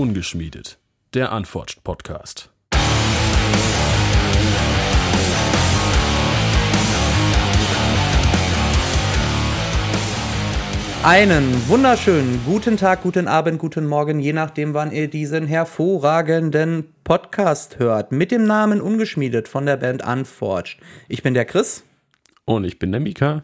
Ungeschmiedet, 0.00 0.78
der 1.12 1.30
Antwort-Podcast. 1.30 2.48
Einen 11.04 11.68
wunderschönen 11.68 12.40
guten 12.46 12.78
Tag, 12.78 13.02
guten 13.02 13.28
Abend, 13.28 13.58
guten 13.58 13.86
Morgen, 13.86 14.20
je 14.20 14.32
nachdem, 14.32 14.72
wann 14.72 14.90
ihr 14.90 15.10
diesen 15.10 15.46
hervorragenden 15.46 16.94
Podcast 17.04 17.78
hört. 17.78 18.10
Mit 18.10 18.30
dem 18.30 18.46
Namen 18.46 18.80
Ungeschmiedet 18.80 19.48
von 19.48 19.66
der 19.66 19.76
Band 19.76 20.02
Unforged. 20.02 20.78
Ich 21.08 21.22
bin 21.22 21.34
der 21.34 21.44
Chris. 21.44 21.84
Und 22.46 22.64
ich 22.64 22.78
bin 22.78 22.90
der 22.90 23.02
Mika. 23.02 23.42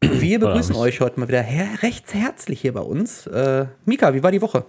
Wir 0.00 0.38
begrüßen 0.38 0.76
euch 0.76 1.00
heute 1.00 1.18
mal 1.18 1.26
wieder 1.26 1.42
her 1.42 1.82
recht 1.82 2.14
herzlich 2.14 2.60
hier 2.60 2.72
bei 2.72 2.82
uns. 2.82 3.26
Äh, 3.26 3.66
Mika, 3.84 4.14
wie 4.14 4.22
war 4.22 4.30
die 4.30 4.42
Woche? 4.42 4.64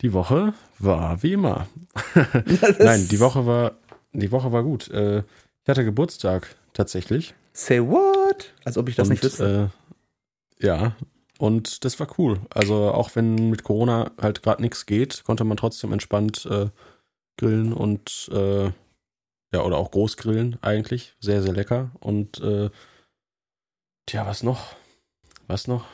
Die 0.00 0.12
Woche 0.12 0.54
war 0.78 1.22
wie 1.22 1.32
immer. 1.32 1.66
Nein, 2.78 3.08
die 3.08 3.20
Woche 3.20 3.46
war, 3.46 3.72
die 4.12 4.30
Woche 4.30 4.52
war 4.52 4.62
gut. 4.62 4.88
Äh, 4.88 5.18
ich 5.18 5.68
hatte 5.68 5.84
Geburtstag 5.84 6.54
tatsächlich. 6.72 7.34
Say 7.52 7.80
what? 7.80 8.54
Als 8.64 8.78
ob 8.78 8.88
ich 8.88 8.96
das 8.96 9.08
Und, 9.08 9.14
nicht 9.14 9.24
wüsste. 9.24 9.70
Äh, 10.60 10.66
ja, 10.66 10.96
und 11.38 11.84
das 11.84 11.98
war 11.98 12.08
cool. 12.18 12.40
Also 12.50 12.90
auch 12.90 13.14
wenn 13.16 13.50
mit 13.50 13.64
Corona 13.64 14.12
halt 14.20 14.42
gerade 14.42 14.62
nichts 14.62 14.86
geht, 14.86 15.24
konnte 15.24 15.44
man 15.44 15.56
trotzdem 15.56 15.92
entspannt 15.92 16.46
äh, 16.46 16.68
grillen 17.36 17.72
und 17.72 18.28
äh, 18.32 18.70
ja, 19.52 19.62
oder 19.62 19.78
auch 19.78 19.90
groß 19.90 20.16
grillen 20.16 20.58
eigentlich. 20.62 21.14
Sehr, 21.20 21.42
sehr 21.42 21.52
lecker. 21.52 21.90
Und 22.00 22.40
äh, 22.40 22.70
tja, 24.06 24.26
was 24.26 24.42
noch? 24.42 24.76
Was 25.46 25.66
noch? 25.66 25.86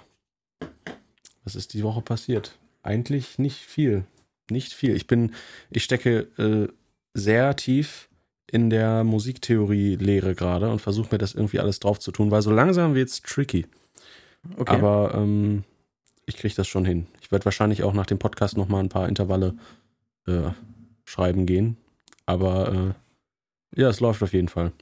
Was 1.44 1.54
ist 1.54 1.74
die 1.74 1.82
Woche 1.82 2.00
passiert? 2.02 2.58
Eigentlich 2.84 3.38
nicht 3.38 3.58
viel. 3.58 4.04
Nicht 4.50 4.74
viel. 4.74 4.94
Ich 4.94 5.06
bin, 5.06 5.32
ich 5.70 5.82
stecke 5.82 6.28
äh, 6.38 6.68
sehr 7.14 7.56
tief 7.56 8.08
in 8.46 8.68
der 8.70 9.04
Musiktheorie-Lehre 9.04 10.34
gerade 10.34 10.70
und 10.70 10.80
versuche 10.80 11.08
mir 11.12 11.18
das 11.18 11.34
irgendwie 11.34 11.60
alles 11.60 11.80
drauf 11.80 11.98
zu 11.98 12.12
tun, 12.12 12.30
weil 12.30 12.42
so 12.42 12.52
langsam 12.52 12.94
wird's 12.94 13.22
tricky. 13.22 13.66
okay. 14.56 14.76
Aber 14.76 15.14
ähm, 15.14 15.64
ich 16.26 16.36
kriege 16.36 16.54
das 16.54 16.68
schon 16.68 16.84
hin. 16.84 17.06
Ich 17.20 17.32
werde 17.32 17.46
wahrscheinlich 17.46 17.82
auch 17.82 17.94
nach 17.94 18.06
dem 18.06 18.18
Podcast 18.18 18.56
noch 18.56 18.68
mal 18.68 18.80
ein 18.80 18.90
paar 18.90 19.08
Intervalle 19.08 19.56
äh, 20.26 20.50
schreiben 21.04 21.46
gehen. 21.46 21.78
Aber 22.26 22.94
äh, 23.74 23.80
ja, 23.80 23.88
es 23.88 24.00
läuft 24.00 24.22
auf 24.22 24.34
jeden 24.34 24.48
Fall. 24.48 24.72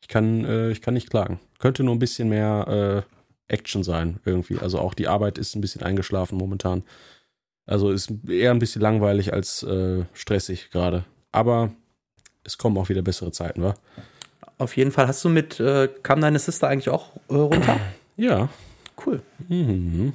Ich 0.00 0.08
kann, 0.08 0.44
äh, 0.44 0.70
ich 0.70 0.80
kann 0.80 0.94
nicht 0.94 1.10
klagen. 1.10 1.38
Könnte 1.58 1.84
nur 1.84 1.94
ein 1.94 2.00
bisschen 2.00 2.30
mehr 2.30 3.04
äh, 3.06 3.52
Action 3.52 3.84
sein 3.84 4.20
irgendwie. 4.24 4.58
Also 4.58 4.78
auch 4.78 4.94
die 4.94 5.08
Arbeit 5.08 5.38
ist 5.38 5.54
ein 5.54 5.60
bisschen 5.60 5.82
eingeschlafen 5.82 6.38
momentan. 6.38 6.82
Also 7.66 7.90
ist 7.90 8.12
eher 8.28 8.50
ein 8.50 8.58
bisschen 8.58 8.82
langweilig 8.82 9.32
als 9.32 9.62
äh, 9.62 10.04
stressig 10.12 10.70
gerade. 10.70 11.04
Aber 11.30 11.70
es 12.44 12.58
kommen 12.58 12.76
auch 12.76 12.88
wieder 12.88 13.02
bessere 13.02 13.30
Zeiten, 13.32 13.62
wa? 13.62 13.74
Auf 14.58 14.76
jeden 14.76 14.90
Fall. 14.92 15.06
Hast 15.08 15.24
du 15.24 15.28
mit, 15.28 15.58
äh, 15.60 15.88
kam 16.02 16.20
deine 16.20 16.38
Sister 16.38 16.68
eigentlich 16.68 16.88
auch 16.90 17.10
äh, 17.28 17.34
runter? 17.34 17.78
Ja. 18.16 18.48
Cool. 19.04 19.22
Mhm. 19.48 20.12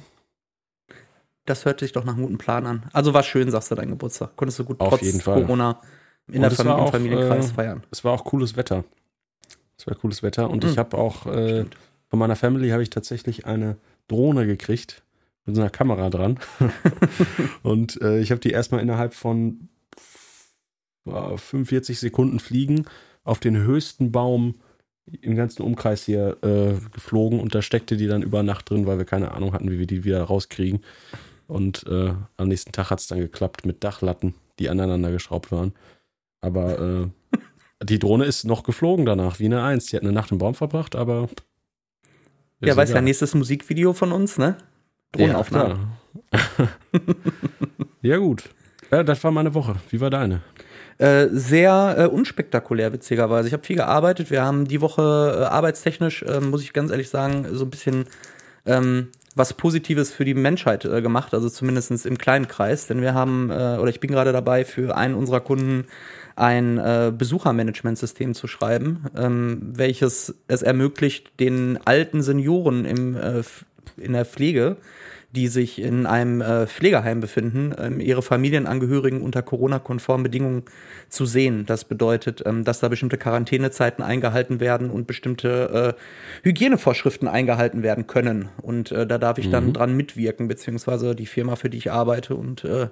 Das 1.44 1.64
hört 1.64 1.80
sich 1.80 1.92
doch 1.92 2.04
nach 2.04 2.14
einem 2.14 2.22
guten 2.22 2.38
Plan 2.38 2.66
an. 2.66 2.84
Also 2.92 3.14
war 3.14 3.22
schön, 3.22 3.50
sagst 3.50 3.70
du, 3.70 3.74
dein 3.74 3.88
Geburtstag. 3.88 4.36
Konntest 4.36 4.58
du 4.58 4.64
gut 4.64 4.80
Auf 4.80 4.98
trotz. 5.00 5.24
Corona 5.24 5.80
in 6.28 6.36
Und 6.36 6.40
der 6.42 6.50
Familie, 6.50 6.76
auch, 6.76 6.90
Familienkreis 6.90 7.50
äh, 7.50 7.54
feiern. 7.54 7.82
Es 7.90 8.04
war 8.04 8.12
auch 8.12 8.24
cooles 8.24 8.56
Wetter. 8.56 8.84
Es 9.78 9.86
war 9.86 9.94
cooles 9.94 10.22
Wetter 10.22 10.50
und 10.50 10.62
Mhm. 10.64 10.70
ich 10.70 10.78
habe 10.78 10.98
auch 10.98 11.26
äh, 11.26 11.64
von 12.08 12.18
meiner 12.18 12.36
Family 12.36 12.68
habe 12.70 12.82
ich 12.82 12.90
tatsächlich 12.90 13.46
eine 13.46 13.76
Drohne 14.08 14.46
gekriegt 14.46 15.02
mit 15.48 15.56
so 15.56 15.62
einer 15.62 15.70
Kamera 15.70 16.10
dran 16.10 16.38
und 17.62 18.00
äh, 18.00 18.20
ich 18.20 18.30
habe 18.30 18.40
die 18.40 18.50
erstmal 18.50 18.80
innerhalb 18.80 19.14
von 19.14 19.68
äh, 21.06 21.36
45 21.36 21.98
Sekunden 21.98 22.38
fliegen 22.38 22.84
auf 23.24 23.40
den 23.40 23.56
höchsten 23.56 24.12
Baum 24.12 24.60
im 25.20 25.34
ganzen 25.34 25.62
Umkreis 25.62 26.04
hier 26.04 26.36
äh, 26.42 26.74
geflogen 26.92 27.40
und 27.40 27.54
da 27.54 27.62
steckte 27.62 27.96
die 27.96 28.06
dann 28.06 28.22
über 28.22 28.42
Nacht 28.42 28.70
drin, 28.70 28.86
weil 28.86 28.98
wir 28.98 29.04
keine 29.04 29.32
Ahnung 29.32 29.52
hatten, 29.52 29.70
wie 29.70 29.78
wir 29.78 29.86
die 29.86 30.04
wieder 30.04 30.22
rauskriegen. 30.22 30.84
Und 31.46 31.86
äh, 31.86 32.12
am 32.36 32.48
nächsten 32.48 32.72
Tag 32.72 32.90
hat 32.90 33.00
es 33.00 33.06
dann 33.06 33.18
geklappt 33.18 33.64
mit 33.64 33.82
Dachlatten, 33.82 34.34
die 34.58 34.68
aneinander 34.68 35.10
geschraubt 35.10 35.50
waren. 35.50 35.72
Aber 36.42 36.78
äh, 36.78 37.06
die 37.82 37.98
Drohne 37.98 38.26
ist 38.26 38.44
noch 38.44 38.64
geflogen 38.64 39.06
danach, 39.06 39.38
wie 39.38 39.46
eine 39.46 39.62
Eins. 39.62 39.86
Die 39.86 39.96
hat 39.96 40.02
eine 40.02 40.12
Nacht 40.12 40.30
im 40.30 40.38
Baum 40.38 40.54
verbracht, 40.54 40.94
aber. 40.94 41.28
Ja, 42.60 42.74
du, 42.74 42.80
egal. 42.82 43.02
nächstes 43.02 43.34
Musikvideo 43.34 43.94
von 43.94 44.12
uns, 44.12 44.36
ne? 44.36 44.58
Drohnenaufnahme. 45.12 45.78
Ja, 46.32 46.40
ja, 48.02 48.16
gut. 48.18 48.44
Ja, 48.90 49.02
das 49.02 49.22
war 49.24 49.30
meine 49.30 49.54
Woche. 49.54 49.76
Wie 49.90 50.00
war 50.00 50.10
deine? 50.10 50.40
Äh, 50.98 51.28
sehr 51.30 51.94
äh, 51.96 52.06
unspektakulär, 52.06 52.92
witzigerweise. 52.92 53.48
Ich 53.48 53.54
habe 53.54 53.64
viel 53.64 53.76
gearbeitet. 53.76 54.30
Wir 54.30 54.42
haben 54.42 54.66
die 54.66 54.80
Woche 54.80 55.38
äh, 55.40 55.44
arbeitstechnisch, 55.44 56.22
äh, 56.22 56.40
muss 56.40 56.62
ich 56.62 56.72
ganz 56.72 56.90
ehrlich 56.90 57.08
sagen, 57.08 57.46
so 57.52 57.64
ein 57.64 57.70
bisschen 57.70 58.06
ähm, 58.66 59.08
was 59.34 59.54
Positives 59.54 60.12
für 60.12 60.24
die 60.24 60.34
Menschheit 60.34 60.84
äh, 60.84 61.00
gemacht, 61.00 61.34
also 61.34 61.48
zumindest 61.48 62.04
im 62.04 62.18
kleinen 62.18 62.48
Kreis. 62.48 62.88
Denn 62.88 63.00
wir 63.00 63.14
haben, 63.14 63.50
äh, 63.50 63.78
oder 63.78 63.90
ich 63.90 64.00
bin 64.00 64.10
gerade 64.10 64.32
dabei, 64.32 64.64
für 64.64 64.96
einen 64.96 65.14
unserer 65.14 65.40
Kunden 65.40 65.84
ein 66.34 66.78
äh, 66.78 67.12
Besuchermanagementsystem 67.16 68.34
zu 68.34 68.48
schreiben, 68.48 69.06
ähm, 69.16 69.60
welches 69.62 70.34
es 70.48 70.62
ermöglicht, 70.62 71.38
den 71.38 71.78
alten 71.84 72.22
Senioren 72.22 72.84
im, 72.84 73.16
in 73.96 74.12
der 74.12 74.24
Pflege 74.24 74.76
die 75.38 75.46
sich 75.46 75.80
in 75.80 76.04
einem 76.04 76.40
äh, 76.40 76.66
Pflegeheim 76.66 77.20
befinden, 77.20 77.72
ähm, 77.78 78.00
ihre 78.00 78.22
Familienangehörigen 78.22 79.22
unter 79.22 79.40
Corona-konformen 79.40 80.24
Bedingungen 80.24 80.64
zu 81.08 81.26
sehen. 81.26 81.64
Das 81.64 81.84
bedeutet, 81.84 82.42
ähm, 82.44 82.64
dass 82.64 82.80
da 82.80 82.88
bestimmte 82.88 83.18
Quarantänezeiten 83.18 84.02
eingehalten 84.02 84.58
werden 84.58 84.90
und 84.90 85.06
bestimmte 85.06 85.94
äh, 85.96 86.44
Hygienevorschriften 86.44 87.28
eingehalten 87.28 87.84
werden 87.84 88.08
können. 88.08 88.48
Und 88.60 88.90
äh, 88.90 89.06
da 89.06 89.16
darf 89.16 89.38
ich 89.38 89.48
dann 89.48 89.72
dran 89.72 89.96
mitwirken, 89.96 90.48
beziehungsweise 90.48 91.14
die 91.14 91.26
Firma, 91.26 91.54
für 91.54 91.70
die 91.70 91.78
ich 91.78 91.92
arbeite. 91.92 92.34
Und 92.34 92.64
äh, 92.64 92.88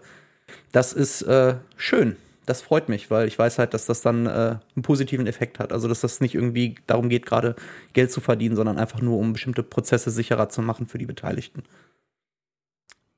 das 0.70 0.92
ist 0.92 1.22
äh, 1.22 1.56
schön. 1.76 2.14
Das 2.46 2.62
freut 2.62 2.88
mich, 2.88 3.10
weil 3.10 3.26
ich 3.26 3.36
weiß 3.36 3.58
halt, 3.58 3.74
dass 3.74 3.86
das 3.86 4.02
dann 4.02 4.26
äh, 4.26 4.30
einen 4.30 4.82
positiven 4.82 5.26
Effekt 5.26 5.58
hat. 5.58 5.72
Also, 5.72 5.88
dass 5.88 6.02
das 6.02 6.20
nicht 6.20 6.36
irgendwie 6.36 6.76
darum 6.86 7.08
geht, 7.08 7.26
gerade 7.26 7.56
Geld 7.92 8.12
zu 8.12 8.20
verdienen, 8.20 8.54
sondern 8.54 8.78
einfach 8.78 9.00
nur, 9.00 9.18
um 9.18 9.32
bestimmte 9.32 9.64
Prozesse 9.64 10.12
sicherer 10.12 10.48
zu 10.48 10.62
machen 10.62 10.86
für 10.86 10.98
die 10.98 11.06
Beteiligten. 11.06 11.64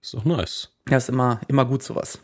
Ist 0.01 0.15
doch 0.15 0.25
nice. 0.25 0.71
Ja, 0.89 0.97
ist 0.97 1.09
immer, 1.09 1.41
immer 1.49 1.65
gut 1.65 1.83
sowas. 1.83 2.19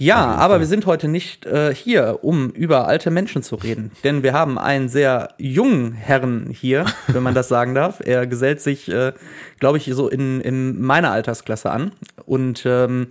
Ja, 0.00 0.34
aber 0.36 0.60
wir 0.60 0.66
sind 0.66 0.86
heute 0.86 1.08
nicht 1.08 1.44
äh, 1.44 1.74
hier, 1.74 2.20
um 2.22 2.48
über 2.52 2.88
alte 2.88 3.10
Menschen 3.10 3.42
zu 3.42 3.56
reden. 3.56 3.90
Denn 4.04 4.22
wir 4.22 4.32
haben 4.32 4.58
einen 4.58 4.88
sehr 4.88 5.34
jungen 5.36 5.92
Herrn 5.92 6.48
hier, 6.50 6.86
wenn 7.08 7.22
man 7.22 7.34
das 7.34 7.48
sagen 7.50 7.74
darf. 7.74 8.00
Er 8.00 8.26
gesellt 8.26 8.62
sich, 8.62 8.90
äh, 8.90 9.12
glaube 9.58 9.76
ich, 9.76 9.90
so 9.92 10.08
in, 10.08 10.40
in 10.40 10.80
meiner 10.80 11.10
Altersklasse 11.10 11.70
an. 11.70 11.92
Und 12.24 12.64
ähm, 12.64 13.08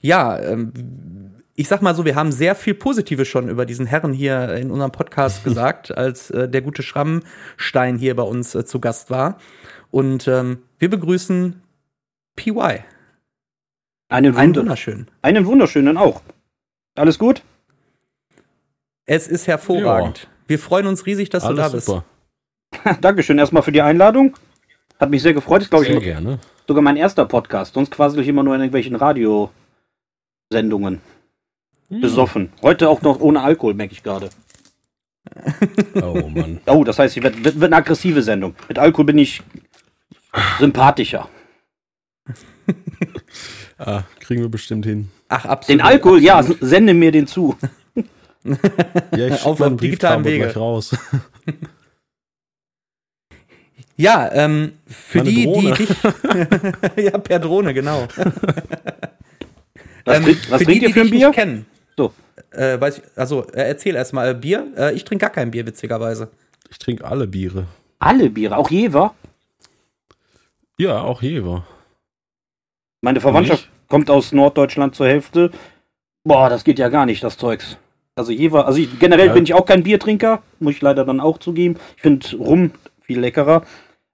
ja, 0.00 0.36
ähm, 0.40 0.72
ich 1.54 1.68
sag 1.68 1.82
mal 1.82 1.94
so, 1.94 2.04
wir 2.04 2.16
haben 2.16 2.32
sehr 2.32 2.56
viel 2.56 2.74
Positives 2.74 3.28
schon 3.28 3.48
über 3.48 3.64
diesen 3.64 3.86
Herren 3.86 4.12
hier 4.12 4.54
in 4.54 4.72
unserem 4.72 4.90
Podcast 4.90 5.44
gesagt, 5.44 5.96
als 5.96 6.30
äh, 6.30 6.48
der 6.48 6.62
gute 6.62 6.82
Schrammstein 6.82 7.96
hier 7.96 8.16
bei 8.16 8.24
uns 8.24 8.56
äh, 8.56 8.64
zu 8.64 8.80
Gast 8.80 9.08
war. 9.08 9.38
Und 9.92 10.26
ähm, 10.26 10.62
wir 10.80 10.90
begrüßen 10.90 11.62
PY. 12.34 12.80
Einen, 14.14 14.36
Einen 14.36 14.50
Wunder 14.50 14.60
wunderschönen. 14.60 15.08
einen 15.22 15.44
wunderschönen 15.44 15.96
auch. 15.96 16.22
Alles 16.94 17.18
gut? 17.18 17.42
Es 19.06 19.26
ist 19.26 19.48
hervorragend. 19.48 20.28
Wir 20.46 20.60
freuen 20.60 20.86
uns 20.86 21.04
riesig, 21.04 21.30
dass 21.30 21.42
du 21.42 21.52
da 21.54 21.64
Alles 21.64 21.72
bist. 21.72 21.86
super. 21.86 22.04
Dankeschön 23.00 23.38
erstmal 23.38 23.64
für 23.64 23.72
die 23.72 23.82
Einladung. 23.82 24.36
Hat 25.00 25.10
mich 25.10 25.20
sehr 25.20 25.34
gefreut. 25.34 25.62
Ist, 25.62 25.70
glaube 25.70 25.86
Sehr 25.86 25.96
ich, 25.96 26.02
gerne. 26.04 26.38
sogar 26.68 26.80
mein 26.80 26.96
erster 26.96 27.26
Podcast. 27.26 27.74
Sonst 27.74 27.90
quasi 27.90 28.20
ich 28.20 28.28
immer 28.28 28.44
nur 28.44 28.54
in 28.54 28.60
irgendwelchen 28.60 28.94
Radiosendungen. 28.94 31.00
Hm. 31.88 32.00
Besoffen. 32.00 32.52
Heute 32.62 32.88
auch 32.88 33.02
noch 33.02 33.18
ohne 33.18 33.42
Alkohol, 33.42 33.74
merke 33.74 33.94
ich 33.94 34.04
gerade. 34.04 34.30
Oh 36.00 36.28
Mann. 36.28 36.60
Oh, 36.66 36.84
das 36.84 37.00
heißt, 37.00 37.16
es 37.16 37.22
wird, 37.22 37.44
wird, 37.44 37.56
wird 37.56 37.64
eine 37.72 37.76
aggressive 37.76 38.22
Sendung. 38.22 38.54
Mit 38.68 38.78
Alkohol 38.78 39.06
bin 39.06 39.18
ich 39.18 39.42
sympathischer. 40.60 41.28
Ah, 43.78 44.02
kriegen 44.20 44.40
wir 44.42 44.48
bestimmt 44.48 44.86
hin. 44.86 45.10
Ach, 45.28 45.44
absolut. 45.46 45.80
Den 45.80 45.86
Alkohol, 45.86 46.22
ja, 46.22 46.38
absolut. 46.38 46.62
s- 46.62 46.68
sende 46.68 46.94
mir 46.94 47.10
den 47.12 47.26
zu. 47.26 47.56
Ja, 49.16 49.26
ich 49.28 49.42
Auf 49.46 49.58
meinen 49.58 49.78
digitalen 49.78 50.22
Wege. 50.24 50.44
gleich 50.44 50.56
raus. 50.56 50.94
Ja, 53.96 54.28
ähm, 54.32 54.72
für 54.86 55.18
Meine 55.18 55.30
die, 55.30 55.44
Drohne. 55.44 55.74
die 55.74 55.86
dich. 55.86 55.96
ja, 57.04 57.16
per 57.18 57.38
Drohne, 57.38 57.72
genau. 57.72 58.08
Was, 60.04 60.16
Ähm, 60.18 60.36
was 60.48 60.58
für 60.58 60.64
trinkt 60.64 60.82
die, 60.82 60.86
ihr 60.88 60.92
für 60.92 61.00
ein 61.02 61.10
Bier? 61.10 61.28
Nicht 61.28 61.36
kennen, 61.38 61.66
So. 61.96 62.12
äh, 62.50 62.80
weiß 62.80 62.98
ich, 62.98 63.04
also, 63.14 63.46
äh, 63.52 63.68
erzähl 63.68 63.94
erstmal 63.94 64.30
äh, 64.30 64.34
Bier. 64.34 64.66
Äh, 64.76 64.94
ich 64.94 65.04
trinke 65.04 65.22
gar 65.22 65.30
kein 65.30 65.52
Bier, 65.52 65.64
witzigerweise. 65.64 66.28
Ich 66.70 66.78
trinke 66.80 67.04
alle 67.04 67.28
Biere. 67.28 67.66
Alle 68.00 68.30
Biere, 68.30 68.56
auch 68.56 68.68
Jever. 68.70 69.14
Ja, 70.76 71.00
auch 71.02 71.22
Jever. 71.22 71.64
Meine 73.04 73.20
Verwandtschaft 73.20 73.68
kommt 73.90 74.08
aus 74.08 74.32
Norddeutschland 74.32 74.94
zur 74.94 75.06
Hälfte. 75.06 75.50
Boah, 76.26 76.48
das 76.48 76.64
geht 76.64 76.78
ja 76.78 76.88
gar 76.88 77.04
nicht, 77.04 77.22
das 77.22 77.36
Zeugs. 77.36 77.76
Also 78.16 78.32
Jever, 78.32 78.66
also 78.66 78.78
ich, 78.78 78.98
generell 78.98 79.26
Ja. 79.26 79.32
bin 79.34 79.44
ich 79.44 79.52
auch 79.52 79.66
kein 79.66 79.82
Biertrinker, 79.82 80.42
muss 80.58 80.72
ich 80.76 80.80
leider 80.80 81.04
dann 81.04 81.20
auch 81.20 81.36
zugeben. 81.36 81.76
Ich 81.96 82.02
finde 82.02 82.34
Rum 82.38 82.70
viel 83.02 83.20
leckerer. 83.20 83.62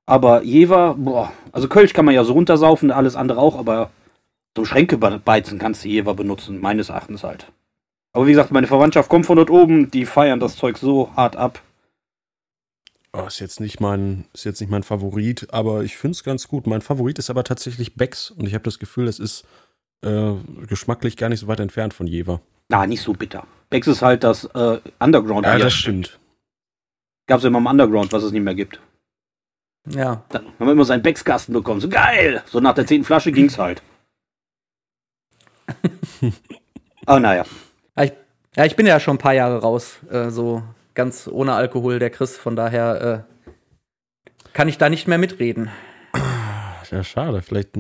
Aber 0.06 0.42
Jever, 0.42 0.96
boah, 0.98 1.30
also 1.52 1.68
Kölsch 1.68 1.92
kann 1.92 2.04
man 2.04 2.16
ja 2.16 2.24
so 2.24 2.32
runtersaufen, 2.32 2.90
alles 2.90 3.14
andere 3.14 3.38
auch, 3.38 3.56
aber 3.56 3.90
so 4.56 4.64
Schränke 4.64 4.98
be- 4.98 5.20
beizen 5.24 5.60
kannst 5.60 5.84
du 5.84 5.88
Jever 5.88 6.14
benutzen, 6.14 6.60
meines 6.60 6.88
Erachtens 6.88 7.22
halt. 7.22 7.46
Aber 8.12 8.26
wie 8.26 8.32
gesagt, 8.32 8.50
meine 8.50 8.66
Verwandtschaft 8.66 9.08
kommt 9.08 9.24
von 9.26 9.36
dort 9.36 9.50
oben, 9.50 9.88
die 9.92 10.04
feiern 10.04 10.40
das 10.40 10.56
Zeug 10.56 10.78
so 10.78 11.10
hart 11.14 11.36
ab. 11.36 11.60
Oh, 13.12 13.26
ist 13.26 13.40
jetzt 13.40 13.60
nicht 13.60 13.80
mein, 13.80 14.26
ist 14.32 14.44
jetzt 14.44 14.60
nicht 14.60 14.70
mein 14.70 14.84
Favorit, 14.84 15.52
aber 15.52 15.82
ich 15.82 15.96
finde 15.96 16.14
es 16.14 16.22
ganz 16.22 16.46
gut. 16.46 16.66
Mein 16.66 16.80
Favorit 16.80 17.18
ist 17.18 17.28
aber 17.28 17.42
tatsächlich 17.42 17.96
Becks 17.96 18.30
und 18.30 18.46
ich 18.46 18.54
habe 18.54 18.62
das 18.62 18.78
Gefühl, 18.78 19.08
es 19.08 19.18
ist 19.18 19.44
äh, 20.02 20.34
geschmacklich 20.68 21.16
gar 21.16 21.28
nicht 21.28 21.40
so 21.40 21.48
weit 21.48 21.60
entfernt 21.60 21.92
von 21.92 22.06
Jever. 22.06 22.40
Na, 22.68 22.86
nicht 22.86 23.02
so 23.02 23.12
bitter. 23.12 23.46
Bex 23.68 23.88
ist 23.88 24.02
halt 24.02 24.22
das 24.22 24.44
äh, 24.44 24.80
Underground. 25.00 25.44
Ja, 25.44 25.58
das 25.58 25.72
stimmt. 25.72 26.20
Gab's 27.26 27.42
immer 27.44 27.58
im 27.58 27.66
Underground, 27.66 28.12
was 28.12 28.22
es 28.22 28.30
nicht 28.32 28.42
mehr 28.42 28.54
gibt. 28.54 28.80
Ja. 29.88 30.24
Dann 30.28 30.46
haben 30.46 30.66
wir 30.66 30.72
immer 30.72 30.84
seinen 30.84 31.02
Beckskasten 31.02 31.52
bekommen. 31.52 31.80
So 31.80 31.88
geil! 31.88 32.42
So 32.46 32.60
nach 32.60 32.74
der 32.74 32.86
zehnten 32.86 33.04
Flasche 33.04 33.32
ging's 33.32 33.58
halt. 33.58 33.82
Aber 37.06 37.20
naja. 37.20 37.44
Ja, 37.96 38.04
ich, 38.04 38.12
ja, 38.56 38.64
ich 38.66 38.76
bin 38.76 38.86
ja 38.86 39.00
schon 39.00 39.16
ein 39.16 39.20
paar 39.20 39.34
Jahre 39.34 39.60
raus, 39.60 39.98
äh, 40.10 40.30
so 40.30 40.62
ganz 41.00 41.26
ohne 41.32 41.54
Alkohol, 41.54 41.98
der 41.98 42.10
Chris. 42.10 42.36
Von 42.36 42.56
daher 42.56 43.26
äh, 43.26 43.50
kann 44.52 44.68
ich 44.68 44.76
da 44.76 44.90
nicht 44.90 45.08
mehr 45.08 45.16
mitreden. 45.16 45.70
Ja, 46.90 47.02
schade. 47.02 47.40
Vielleicht 47.40 47.70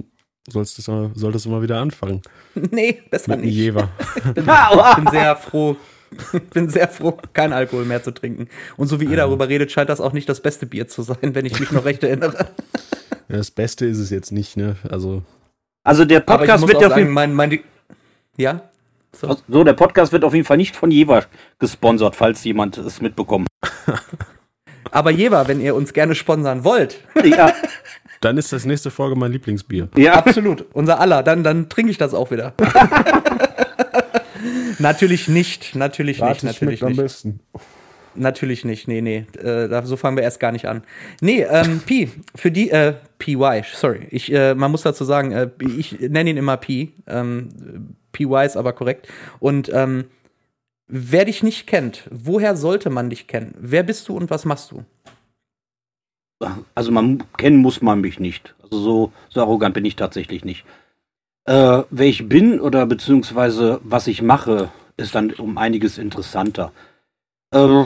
sollst 0.48 0.78
du's 0.78 0.88
mal, 0.88 1.10
solltest 1.14 1.44
du 1.44 1.50
mal 1.50 1.60
wieder 1.60 1.80
anfangen. 1.80 2.22
nee, 2.54 3.02
besser 3.10 3.32
Mit 3.32 3.44
nicht. 3.44 3.54
Jever. 3.54 3.90
Ah, 4.46 4.94
Ich 4.96 5.04
bin 5.04 5.10
sehr 5.12 5.36
froh. 5.36 5.76
bin 6.54 6.70
sehr 6.70 6.88
froh, 6.88 7.18
kein 7.34 7.52
Alkohol 7.52 7.84
mehr 7.84 8.02
zu 8.02 8.10
trinken. 8.10 8.48
Und 8.78 8.88
so 8.88 9.00
wie 9.00 9.04
ihr 9.04 9.16
darüber 9.16 9.48
redet, 9.48 9.70
scheint 9.70 9.90
das 9.90 10.00
auch 10.00 10.14
nicht 10.14 10.28
das 10.28 10.40
beste 10.40 10.64
Bier 10.64 10.88
zu 10.88 11.02
sein, 11.02 11.34
wenn 11.34 11.44
ich 11.44 11.60
mich 11.60 11.70
noch 11.72 11.84
recht 11.84 12.02
erinnere. 12.02 12.48
Ja, 13.28 13.36
das 13.36 13.50
Beste 13.50 13.84
ist 13.84 13.98
es 13.98 14.08
jetzt 14.10 14.32
nicht, 14.32 14.56
ne? 14.56 14.76
Also, 14.90 15.22
Also 15.84 16.06
der 16.06 16.26
Aber 16.26 16.42
ich 16.42 16.48
Podcast 16.48 16.62
muss 16.62 16.68
wird 16.68 16.78
auch 16.78 16.82
ja 16.82 16.88
sagen, 16.88 17.10
mein, 17.10 17.34
mein, 17.34 17.60
ja? 18.38 18.69
So. 19.12 19.36
so, 19.48 19.64
der 19.64 19.72
Podcast 19.72 20.12
wird 20.12 20.24
auf 20.24 20.34
jeden 20.34 20.46
Fall 20.46 20.56
nicht 20.56 20.76
von 20.76 20.90
Jever 20.90 21.24
gesponsert, 21.58 22.16
falls 22.16 22.44
jemand 22.44 22.78
es 22.78 23.00
mitbekommt. 23.00 23.48
Aber 24.92 25.10
Jever, 25.10 25.46
wenn 25.48 25.60
ihr 25.60 25.74
uns 25.74 25.92
gerne 25.92 26.14
sponsern 26.14 26.64
wollt, 26.64 27.00
Ja, 27.24 27.52
dann 28.20 28.38
ist 28.38 28.52
das 28.52 28.64
nächste 28.64 28.90
Folge 28.90 29.16
mein 29.16 29.32
Lieblingsbier. 29.32 29.88
ja. 29.96 30.14
absolut, 30.14 30.64
unser 30.72 31.00
aller, 31.00 31.22
dann, 31.22 31.44
dann 31.44 31.68
trinke 31.68 31.90
ich 31.90 31.98
das 31.98 32.14
auch 32.14 32.30
wieder. 32.30 32.54
natürlich 34.78 35.28
nicht, 35.28 35.74
natürlich 35.74 36.20
nicht, 36.20 36.42
natürlich 36.42 36.82
nicht. 36.82 36.96
besten. 36.96 37.40
Natürlich 38.16 38.64
nicht, 38.64 38.88
nee, 38.88 39.00
nee. 39.00 39.24
Äh, 39.40 39.82
so 39.84 39.96
fangen 39.96 40.16
wir 40.16 40.24
erst 40.24 40.40
gar 40.40 40.50
nicht 40.50 40.66
an. 40.66 40.82
Nee, 41.20 41.46
ähm, 41.48 41.80
Pi, 41.86 42.10
für 42.34 42.50
die, 42.50 42.70
äh, 42.70 42.94
PY, 43.18 43.62
sorry. 43.72 44.08
Ich, 44.10 44.32
äh, 44.32 44.54
man 44.54 44.72
muss 44.72 44.82
dazu 44.82 45.04
sagen, 45.04 45.30
äh, 45.30 45.50
ich 45.60 46.00
nenne 46.00 46.30
ihn 46.30 46.36
immer 46.36 46.56
Pi. 46.56 46.92
Ähm, 47.06 47.94
PY 48.12 48.44
ist 48.44 48.56
aber 48.56 48.72
korrekt. 48.72 49.08
Und 49.38 49.70
ähm, 49.72 50.04
wer 50.86 51.24
dich 51.24 51.42
nicht 51.42 51.66
kennt, 51.66 52.08
woher 52.10 52.56
sollte 52.56 52.90
man 52.90 53.10
dich 53.10 53.26
kennen? 53.26 53.54
Wer 53.58 53.82
bist 53.82 54.08
du 54.08 54.16
und 54.16 54.30
was 54.30 54.44
machst 54.44 54.70
du? 54.72 54.84
Also 56.74 56.90
man 56.90 57.22
kennen 57.36 57.58
muss 57.58 57.82
man 57.82 58.00
mich 58.00 58.18
nicht. 58.18 58.54
Also 58.62 58.78
so, 58.78 59.12
so 59.28 59.40
arrogant 59.40 59.74
bin 59.74 59.84
ich 59.84 59.96
tatsächlich 59.96 60.44
nicht. 60.44 60.64
Äh, 61.44 61.82
wer 61.90 62.06
ich 62.06 62.28
bin 62.28 62.60
oder 62.60 62.86
beziehungsweise 62.86 63.80
was 63.82 64.06
ich 64.06 64.22
mache, 64.22 64.70
ist 64.96 65.14
dann 65.14 65.32
um 65.32 65.58
einiges 65.58 65.98
interessanter. 65.98 66.72
Äh, 67.52 67.84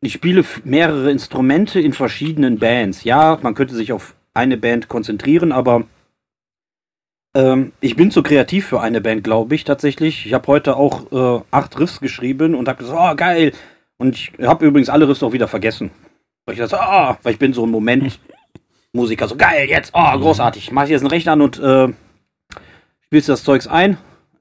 ich 0.00 0.12
spiele 0.12 0.44
mehrere 0.64 1.10
Instrumente 1.10 1.80
in 1.80 1.92
verschiedenen 1.92 2.58
Bands. 2.58 3.04
Ja, 3.04 3.38
man 3.42 3.54
könnte 3.54 3.74
sich 3.74 3.92
auf 3.92 4.14
eine 4.32 4.56
Band 4.56 4.88
konzentrieren, 4.88 5.50
aber 5.50 5.84
ähm, 7.38 7.72
ich 7.80 7.94
bin 7.96 8.10
zu 8.10 8.22
kreativ 8.22 8.66
für 8.66 8.80
eine 8.80 9.00
Band, 9.00 9.22
glaube 9.22 9.54
ich 9.54 9.64
tatsächlich. 9.64 10.26
Ich 10.26 10.34
habe 10.34 10.46
heute 10.48 10.76
auch 10.76 11.12
äh, 11.12 11.42
acht 11.50 11.78
Riffs 11.78 12.00
geschrieben 12.00 12.54
und 12.54 12.68
habe 12.68 12.82
gesagt, 12.82 12.98
oh 13.00 13.16
geil. 13.16 13.52
Und 13.96 14.16
ich 14.16 14.32
habe 14.42 14.66
übrigens 14.66 14.88
alle 14.88 15.08
Riffs 15.08 15.22
auch 15.22 15.32
wieder 15.32 15.48
vergessen. 15.48 15.90
Weil 16.44 16.54
ich 16.54 16.60
dachte, 16.60 16.80
ah, 16.80 17.18
weil 17.22 17.32
ich 17.34 17.38
bin 17.38 17.52
so 17.52 17.64
ein 17.64 17.70
Moment 17.70 18.18
Musiker, 18.92 19.28
so 19.28 19.36
geil, 19.36 19.68
jetzt, 19.68 19.92
oh, 19.94 20.18
großartig. 20.18 20.72
Mach 20.72 20.84
ich 20.84 20.90
jetzt 20.90 21.02
einen 21.02 21.10
Rechner 21.10 21.32
an 21.32 21.42
und 21.42 21.58
äh, 21.60 21.88
spielst 23.04 23.28
das 23.28 23.44
Zeugs 23.44 23.66
ein. 23.66 23.98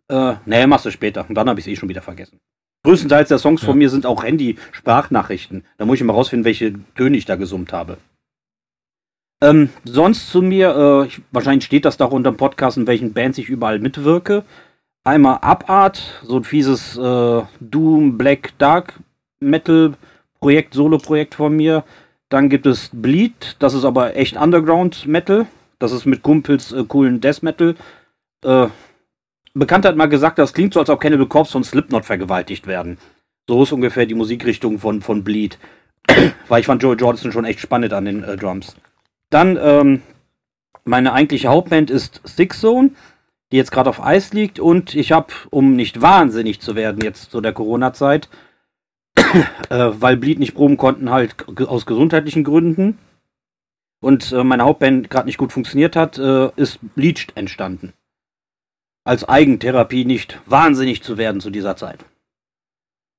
Äh, 0.09 0.35
nee, 0.45 0.65
machst 0.67 0.85
du 0.85 0.91
später. 0.91 1.25
Und 1.27 1.35
dann 1.35 1.49
habe 1.49 1.59
ich 1.59 1.67
es 1.67 1.71
eh 1.71 1.75
schon 1.75 1.89
wieder 1.89 2.01
vergessen. 2.01 2.39
Größtenteils 2.83 3.27
der 3.29 3.39
Songs 3.39 3.61
von 3.61 3.71
Ja. 3.71 3.75
mir 3.75 3.89
sind 3.89 4.05
auch 4.05 4.23
Handy-Sprachnachrichten. 4.23 5.65
Da 5.77 5.85
muss 5.85 5.97
ich 5.99 6.03
mal 6.05 6.13
rausfinden, 6.13 6.45
welche 6.45 6.73
Töne 6.95 7.17
ich 7.17 7.25
da 7.25 7.35
gesummt 7.35 7.73
habe. 7.73 7.97
Ähm, 9.41 9.69
sonst 9.85 10.31
zu 10.31 10.41
mir, 10.41 10.75
äh, 10.75 11.07
ich, 11.07 11.21
wahrscheinlich 11.31 11.65
steht 11.65 11.85
das 11.85 11.97
da 11.97 12.05
auch 12.05 12.11
unter 12.11 12.31
dem 12.31 12.37
Podcast, 12.37 12.77
in 12.77 12.87
welchen 12.87 13.13
Bands 13.13 13.37
ich 13.37 13.49
überall 13.49 13.79
mitwirke. 13.79 14.43
Einmal 15.03 15.39
Upart, 15.41 16.01
so 16.23 16.37
ein 16.37 16.43
fieses 16.43 16.97
äh, 16.97 17.41
Doom, 17.59 18.17
Black, 18.17 18.57
Dark 18.57 18.99
Metal 19.39 19.93
Projekt, 20.39 20.73
Solo-Projekt 20.73 21.35
von 21.35 21.55
mir. 21.55 21.83
Dann 22.29 22.49
gibt 22.49 22.65
es 22.65 22.89
Bleed, 22.91 23.55
das 23.59 23.73
ist 23.73 23.85
aber 23.85 24.15
echt 24.15 24.35
Underground 24.37 25.07
Metal. 25.07 25.45
Das 25.79 25.91
ist 25.91 26.05
mit 26.05 26.23
Kumpels 26.23 26.71
äh, 26.71 26.83
coolen 26.83 27.21
Death 27.21 27.43
Metal. 27.43 27.75
Äh, 28.43 28.67
Bekannter 29.53 29.89
hat 29.89 29.95
mal 29.95 30.07
gesagt, 30.07 30.37
das 30.39 30.53
klingt 30.53 30.73
so, 30.73 30.79
als 30.79 30.89
ob 30.89 30.99
Cannibal 30.99 31.27
Corpse 31.27 31.53
von 31.53 31.63
Slipknot 31.63 32.05
vergewaltigt 32.05 32.67
werden. 32.67 32.97
So 33.47 33.63
ist 33.63 33.71
ungefähr 33.71 34.05
die 34.05 34.13
Musikrichtung 34.13 34.77
von, 34.79 35.01
von 35.01 35.23
Bleed. 35.23 35.57
Weil 36.47 36.59
ich 36.59 36.65
fand 36.65 36.83
Joey 36.83 36.97
Jordison 36.97 37.31
schon 37.31 37.45
echt 37.45 37.59
spannend 37.59 37.93
an 37.93 38.05
den 38.05 38.23
äh, 38.23 38.35
Drums. 38.35 38.75
Dann, 39.29 39.57
ähm, 39.61 40.01
meine 40.85 41.13
eigentliche 41.13 41.49
Hauptband 41.49 41.89
ist 41.89 42.21
Six 42.23 42.61
Zone, 42.61 42.91
die 43.51 43.57
jetzt 43.57 43.71
gerade 43.71 43.89
auf 43.89 44.03
Eis 44.03 44.33
liegt. 44.33 44.59
Und 44.59 44.95
ich 44.95 45.11
habe, 45.11 45.33
um 45.49 45.75
nicht 45.75 46.01
wahnsinnig 46.01 46.61
zu 46.61 46.75
werden 46.75 47.01
jetzt 47.03 47.31
zu 47.31 47.41
der 47.41 47.53
Corona-Zeit, 47.53 48.29
äh, 49.17 49.33
weil 49.69 50.17
Bleed 50.17 50.39
nicht 50.39 50.55
proben 50.55 50.77
konnten, 50.77 51.09
halt 51.09 51.35
aus 51.67 51.85
gesundheitlichen 51.85 52.43
Gründen. 52.43 52.97
Und 53.99 54.31
äh, 54.31 54.43
meine 54.43 54.63
Hauptband 54.63 55.09
gerade 55.09 55.25
nicht 55.25 55.37
gut 55.37 55.51
funktioniert 55.51 55.95
hat, 55.95 56.17
äh, 56.17 56.51
ist 56.55 56.79
Bleached 56.95 57.35
entstanden. 57.35 57.93
Als 59.03 59.27
Eigentherapie 59.27 60.05
nicht 60.05 60.39
wahnsinnig 60.45 61.01
zu 61.01 61.17
werden 61.17 61.41
zu 61.41 61.49
dieser 61.49 61.75
Zeit. 61.75 62.05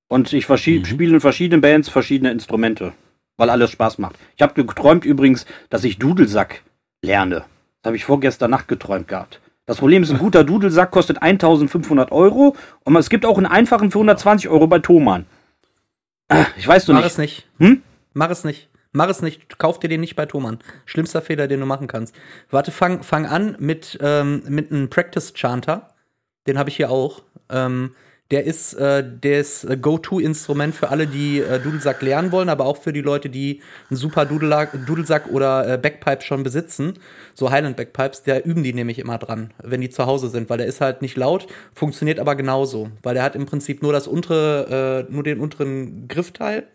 Und 0.09 0.33
ich 0.33 0.49
Mhm. 0.49 0.85
spiele 0.85 1.15
in 1.15 1.21
verschiedenen 1.21 1.61
Bands 1.61 1.89
verschiedene 1.89 2.31
Instrumente, 2.31 2.93
weil 3.39 3.49
alles 3.49 3.71
Spaß 3.71 3.97
macht. 3.97 4.17
Ich 4.37 4.43
habe 4.43 4.53
geträumt 4.53 5.07
übrigens, 5.07 5.47
dass 5.71 5.85
ich 5.85 5.99
Dudelsack 5.99 6.63
lerne. 7.01 7.45
Das 7.83 7.91
habe 7.91 7.97
ich 7.97 8.05
vorgestern 8.05 8.51
Nacht 8.51 8.69
geträumt 8.69 9.09
gehabt. 9.09 9.41
Das 9.65 9.79
Problem 9.79 10.03
ist, 10.03 10.11
ein 10.11 10.19
guter 10.19 10.45
Dudelsack 10.45 10.91
kostet 10.91 11.23
1500 11.23 12.13
Euro 12.13 12.57
und 12.85 12.97
es 12.97 13.09
gibt 13.09 13.25
auch 13.25 13.37
einen 13.37 13.47
einfachen 13.47 13.91
für 13.91 13.99
120 13.99 14.49
Euro 14.49 14.67
bei 14.67 14.81
Thomann. 14.81 15.27
Ich 16.57 16.67
weiß 16.67 16.85
du 16.85 16.93
Mach 16.93 17.01
nicht. 17.01 17.13
es 17.13 17.19
nicht. 17.19 17.47
Hm? 17.59 17.83
Mach 18.13 18.31
es 18.31 18.45
nicht. 18.45 18.69
Mach 18.93 19.09
es 19.09 19.23
nicht. 19.23 19.59
Kauf 19.59 19.79
dir 19.79 19.89
den 19.89 20.01
nicht 20.01 20.17
bei 20.17 20.27
Thomann. 20.27 20.59
Schlimmster 20.87 21.23
Fehler, 21.23 21.49
den 21.49 21.61
du 21.61 21.67
machen 21.67 21.87
kannst. 21.87 22.15
Warte, 22.51 22.71
fang, 22.71 23.03
fang 23.03 23.27
an 23.27 23.57
mit, 23.59 23.99
ähm, 24.03 24.43
mit 24.49 24.73
einem 24.73 24.91
Practice 24.91 25.33
Chanter. 25.35 25.95
Den 26.47 26.59
habe 26.59 26.71
ich 26.71 26.77
hier 26.77 26.91
auch. 26.91 27.23
Ähm, 27.51 27.95
der 28.31 28.45
ist 28.45 28.75
äh, 28.75 29.03
das 29.21 29.65
äh, 29.65 29.77
Go-To-Instrument 29.77 30.75
für 30.75 30.91
alle, 30.91 31.07
die 31.07 31.41
äh, 31.41 31.59
Dudelsack 31.59 32.03
lernen 32.03 32.31
wollen, 32.31 32.49
aber 32.49 32.67
auch 32.67 32.77
für 32.77 32.93
die 32.93 33.01
Leute, 33.01 33.31
die 33.31 33.63
einen 33.89 33.97
super 33.97 34.23
Dudela- 34.23 34.69
Dudelsack 34.85 35.29
oder 35.31 35.75
äh, 35.75 35.79
Backpipe 35.79 36.23
schon 36.23 36.43
besitzen. 36.43 36.95
So 37.35 37.51
Highland 37.51 37.77
Backpipes, 37.77 38.25
der 38.25 38.45
üben 38.45 38.63
die 38.63 38.75
nämlich 38.75 38.99
immer 38.99 39.19
dran, 39.19 39.53
wenn 39.63 39.81
die 39.81 39.91
zu 39.91 40.05
Hause 40.07 40.29
sind, 40.29 40.51
weil 40.51 40.59
der 40.59 40.67
ist 40.67 40.81
halt 40.81 41.01
nicht 41.01 41.17
laut, 41.17 41.47
funktioniert 41.75 42.21
aber 42.21 42.37
genauso, 42.37 42.91
weil 43.03 43.15
der 43.15 43.23
hat 43.23 43.35
im 43.35 43.47
Prinzip 43.47 43.83
nur 43.83 43.93
das 43.93 44.07
untere, 44.07 45.07
äh, 45.09 45.13
nur 45.13 45.23
den 45.23 45.41
unteren 45.41 46.07
Griffteil 46.09 46.67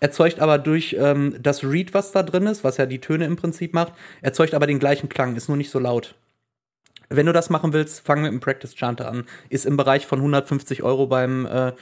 erzeugt 0.00 0.40
aber 0.40 0.58
durch 0.58 0.96
ähm, 0.98 1.34
das 1.42 1.64
Reed, 1.64 1.92
was 1.92 2.12
da 2.12 2.22
drin 2.22 2.46
ist, 2.46 2.64
was 2.64 2.76
ja 2.76 2.86
die 2.86 3.00
Töne 3.00 3.24
im 3.24 3.36
Prinzip 3.36 3.74
macht, 3.74 3.92
erzeugt 4.22 4.54
aber 4.54 4.66
den 4.66 4.78
gleichen 4.78 5.08
Klang, 5.08 5.36
ist 5.36 5.48
nur 5.48 5.56
nicht 5.56 5.70
so 5.70 5.78
laut. 5.78 6.14
Wenn 7.10 7.26
du 7.26 7.32
das 7.32 7.50
machen 7.50 7.72
willst, 7.72 8.04
fang 8.04 8.22
mit 8.22 8.32
dem 8.32 8.40
Practice 8.40 8.74
Chanter 8.74 9.08
an. 9.10 9.24
Ist 9.48 9.66
im 9.66 9.76
Bereich 9.76 10.06
von 10.06 10.18
150 10.18 10.82
Euro 10.82 11.06
beim 11.06 11.46
äh, 11.46 11.72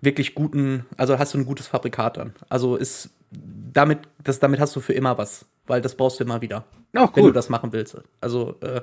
wirklich 0.00 0.34
guten, 0.34 0.84
also 0.96 1.18
hast 1.18 1.34
du 1.34 1.38
ein 1.38 1.46
gutes 1.46 1.66
Fabrikat 1.66 2.16
dann. 2.16 2.34
Also 2.48 2.76
ist 2.76 3.10
damit, 3.30 4.00
das, 4.22 4.38
damit 4.38 4.60
hast 4.60 4.76
du 4.76 4.80
für 4.80 4.92
immer 4.92 5.18
was, 5.18 5.46
weil 5.66 5.80
das 5.80 5.94
brauchst 5.94 6.20
du 6.20 6.24
immer 6.24 6.42
wieder, 6.42 6.64
Ach, 6.94 7.10
wenn 7.14 7.22
du 7.22 7.28
cool. 7.28 7.32
das 7.32 7.48
machen 7.48 7.72
willst. 7.72 7.96
Also 8.20 8.56
äh, 8.60 8.82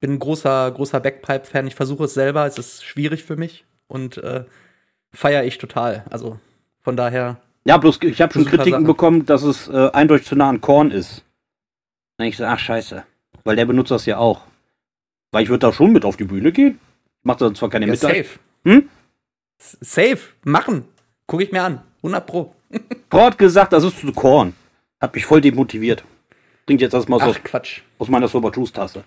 bin 0.00 0.14
ein 0.14 0.18
großer, 0.18 0.70
großer 0.70 1.00
Backpipe-Fan. 1.00 1.66
Ich 1.66 1.74
versuche 1.74 2.04
es 2.04 2.14
selber, 2.14 2.46
es 2.46 2.58
ist 2.58 2.84
schwierig 2.84 3.24
für 3.24 3.36
mich 3.36 3.64
und 3.88 4.18
äh, 4.18 4.44
feiere 5.12 5.44
ich 5.44 5.58
total. 5.58 6.04
Also 6.10 6.38
von 6.82 6.96
daher 6.96 7.40
Ja, 7.64 7.76
bloß 7.76 7.98
ich 8.02 8.20
habe 8.20 8.32
schon 8.32 8.44
Kritiken 8.44 8.84
bekommen, 8.84 9.26
dass 9.26 9.42
es 9.42 9.68
äh, 9.68 9.90
eindeutig 9.92 10.26
zu 10.26 10.36
nah 10.36 10.48
an 10.48 10.60
Korn 10.60 10.90
ist. 10.90 11.24
Dann 12.16 12.26
ich 12.26 12.36
so, 12.36 12.44
ach 12.44 12.58
scheiße. 12.58 13.04
Weil 13.44 13.56
der 13.56 13.66
benutzt 13.66 13.90
das 13.90 14.06
ja 14.06 14.18
auch. 14.18 14.42
Weil 15.32 15.44
ich 15.44 15.48
würde 15.48 15.66
da 15.66 15.72
schon 15.72 15.92
mit 15.92 16.04
auf 16.04 16.16
die 16.16 16.24
Bühne 16.24 16.52
gehen. 16.52 16.78
Ich 17.20 17.24
mache 17.24 17.38
da 17.38 17.54
zwar 17.54 17.70
keine 17.70 17.86
Ja, 17.86 17.92
Mitarbeit. 17.92 18.26
safe. 18.26 18.38
Hm? 18.64 18.88
Safe. 19.58 20.18
Machen. 20.44 20.84
Guck 21.26 21.42
ich 21.42 21.52
mir 21.52 21.62
an. 21.62 21.82
100 21.98 22.26
Pro. 22.26 22.54
Frau 23.10 23.24
hat 23.26 23.38
gesagt, 23.38 23.72
das 23.72 23.84
ist 23.84 23.98
zu 23.98 24.12
Korn. 24.12 24.54
Hat 25.00 25.14
mich 25.14 25.24
voll 25.26 25.40
demotiviert. 25.40 26.04
Trinkt 26.66 26.82
jetzt 26.82 26.94
erstmal 26.94 27.20
aus, 27.20 27.36
Ach, 27.38 27.44
Quatsch. 27.44 27.80
aus 27.98 28.08
meiner 28.08 28.28
Sober 28.28 28.50
Juice 28.52 28.72
Tasse. 28.72 29.04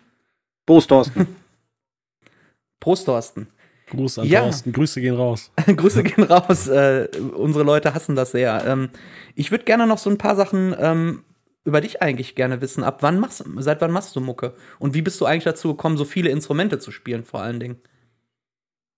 Prost, 0.65 0.89
Thorsten. 0.89 1.27
Prost, 2.80 3.06
Thorsten. 3.06 3.48
Gruß 3.89 4.20
an 4.20 4.27
Ja. 4.27 4.42
Thorsten, 4.42 4.72
Grüße 4.72 5.01
gehen 5.01 5.15
raus. 5.15 5.51
Grüße 5.65 6.03
gehen 6.03 6.24
raus. 6.24 6.68
Äh, 6.68 7.10
unsere 7.36 7.63
Leute 7.63 7.94
hassen 7.94 8.15
das 8.15 8.32
sehr. 8.32 8.63
Ähm, 8.65 8.89
ich 9.36 9.51
würde 9.51 9.65
gerne 9.65 9.86
noch 9.88 9.98
so 9.98 10.10
ein 10.10 10.18
paar 10.18 10.36
Sachen 10.36 10.75
ähm, 10.80 11.24
über 11.65 11.82
dich 11.82 12.01
eigentlich 12.01 12.36
gerne 12.36 12.62
wissen. 12.62 12.84
Ab 12.84 12.98
wann 13.01 13.20
machst 13.20 13.43
seit 13.58 13.82
wann 13.82 13.91
machst 13.91 14.15
du 14.15 14.22
Mucke? 14.22 14.53
Und 14.79 14.93
wie 14.93 15.01
bist 15.01 15.20
du 15.22 15.25
eigentlich 15.25 15.46
dazu 15.46 15.70
gekommen, 15.70 15.98
so 15.98 16.05
viele 16.05 16.29
Instrumente 16.29 16.79
zu 16.79 16.91
spielen, 16.91 17.24
vor 17.24 17.41
allen 17.41 17.60
Dingen? 17.60 17.82